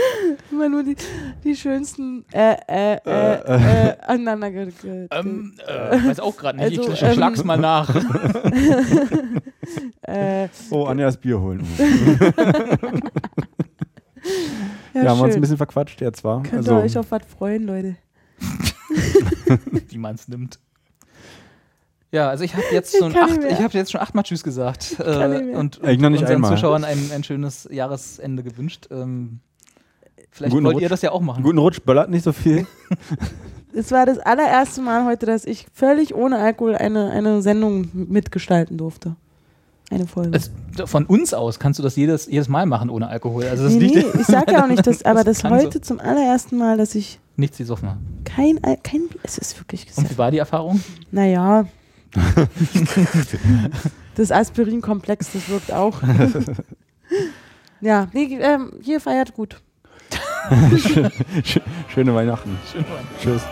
Immer 0.52 0.70
nur 0.70 0.84
die, 0.84 0.96
die 1.44 1.56
schönsten 1.56 2.26
äh, 2.32 2.56
äh, 2.68 2.98
äh, 3.06 3.90
äh, 3.90 3.98
aneinander 4.08 4.52
ge 4.52 4.72
ge 4.82 5.08
Ähm, 5.12 5.54
äh, 5.68 5.98
weiß 6.08 6.20
auch 6.20 6.36
gerade 6.38 6.58
nicht. 6.60 6.80
Also, 6.80 6.92
ich 6.94 7.02
ähm, 7.04 7.14
schlag's 7.14 7.44
mal 7.44 7.58
nach. 7.58 7.94
äh, 10.04 10.48
Oh, 10.70 10.86
Anja 10.86 11.06
das 11.08 11.18
Bier 11.18 11.40
holen. 11.40 11.66
ja, 14.94 15.04
Ja, 15.04 15.10
haben 15.10 15.20
wir 15.20 15.24
uns 15.26 15.36
ein 15.36 15.42
bisschen 15.42 15.58
verquatscht 15.58 16.02
jetzt, 16.02 16.24
war. 16.24 16.44
Könnt 16.44 16.54
Also, 16.56 16.78
ihr 16.78 16.84
euch 16.84 16.98
auf 16.98 17.12
was 17.12 17.22
freuen, 17.26 17.64
Leute? 17.66 17.96
Wie 19.90 19.98
man's 19.98 20.28
nimmt. 20.28 20.60
Ja, 22.12 22.30
also 22.30 22.44
ich 22.44 22.54
habe 22.56 22.66
jetzt 22.72 22.98
schon 22.98 23.16
acht, 23.16 23.42
ich 23.42 23.60
habe 23.62 23.78
jetzt 23.78 23.90
schon 23.92 24.02
achtmal 24.02 24.26
Tschüss 24.26 24.44
gesagt 24.44 24.98
äh, 25.00 25.28
mehr. 25.44 25.58
und, 25.58 25.78
Ich 25.78 25.98
noch 25.98 26.08
und 26.08 26.12
nicht 26.12 26.22
unseren 26.22 26.36
einmal. 26.36 26.52
Zuschauern 26.52 26.84
ein, 26.84 27.10
ein 27.14 27.24
schönes 27.24 27.70
Jahresende 27.72 28.44
gewünscht. 28.44 28.88
Ähm, 28.92 29.40
vielleicht 30.32 30.54
Guten 30.54 30.66
wollt 30.66 30.76
Rutsch. 30.78 30.84
ihr 30.84 30.90
das 30.90 31.02
ja 31.02 31.12
auch 31.12 31.22
machen. 31.22 31.44
guten 31.44 31.58
Rutsch, 31.60 31.82
böllert 31.86 32.10
nicht 32.10 32.24
so 32.24 32.32
viel. 32.34 32.66
Es 33.74 33.90
war 33.90 34.06
das 34.06 34.20
allererste 34.20 34.82
Mal 34.82 35.06
heute, 35.06 35.26
dass 35.26 35.46
ich 35.46 35.66
völlig 35.74 36.14
ohne 36.14 36.40
Alkohol 36.40 36.76
eine, 36.76 37.10
eine 37.12 37.42
Sendung 37.42 37.88
mitgestalten 37.94 38.78
durfte. 38.78 39.16
Eine 39.90 40.08
Folge. 40.08 40.38
Es, 40.38 40.52
von 40.90 41.06
uns 41.06 41.34
aus 41.34 41.58
kannst 41.58 41.80
du 41.80 41.84
das 41.84 41.96
jedes, 41.96 42.26
jedes 42.26 42.50
Mal 42.50 42.66
machen 42.66 42.90
ohne 42.90 43.08
Alkohol. 43.08 43.46
Also 43.46 43.64
das 43.64 43.74
nee, 43.76 43.88
nee, 43.96 44.06
ich 44.20 44.26
sage 44.28 44.52
ja 44.52 44.64
auch 44.66 44.68
nicht, 44.68 44.86
dass, 44.86 45.04
aber 45.06 45.24
das 45.24 45.40
klang 45.40 45.54
heute 45.54 45.80
zum 45.80 46.02
allerersten 46.02 46.58
Mal, 46.58 46.76
dass 46.78 46.96
ich 46.96 47.22
nichts 47.38 47.60
gesoffen 47.60 47.88
haben. 47.92 48.06
kein, 48.26 48.62
Al- 48.62 48.76
kein 48.84 49.04
es 49.24 49.38
ist 49.38 49.58
wirklich 49.58 49.84
Und 49.92 49.96
wie 50.00 50.02
gesagt. 50.02 50.18
war 50.18 50.32
die 50.32 50.40
Erfahrung? 50.40 50.82
Naja. 51.12 51.66
das 54.16 54.32
Aspirin-Komplex, 54.34 55.32
das 55.32 55.48
wirkt 55.50 55.72
auch. 55.72 56.02
ja, 57.80 58.08
nee, 58.14 58.38
ähm, 58.42 58.74
hier 58.82 59.00
feiert 59.00 59.34
gut. 59.34 59.62
Schöne 61.94 62.16
Weihnachten. 62.16 62.58
Schön. 62.72 62.86
Tschüss. 63.22 63.44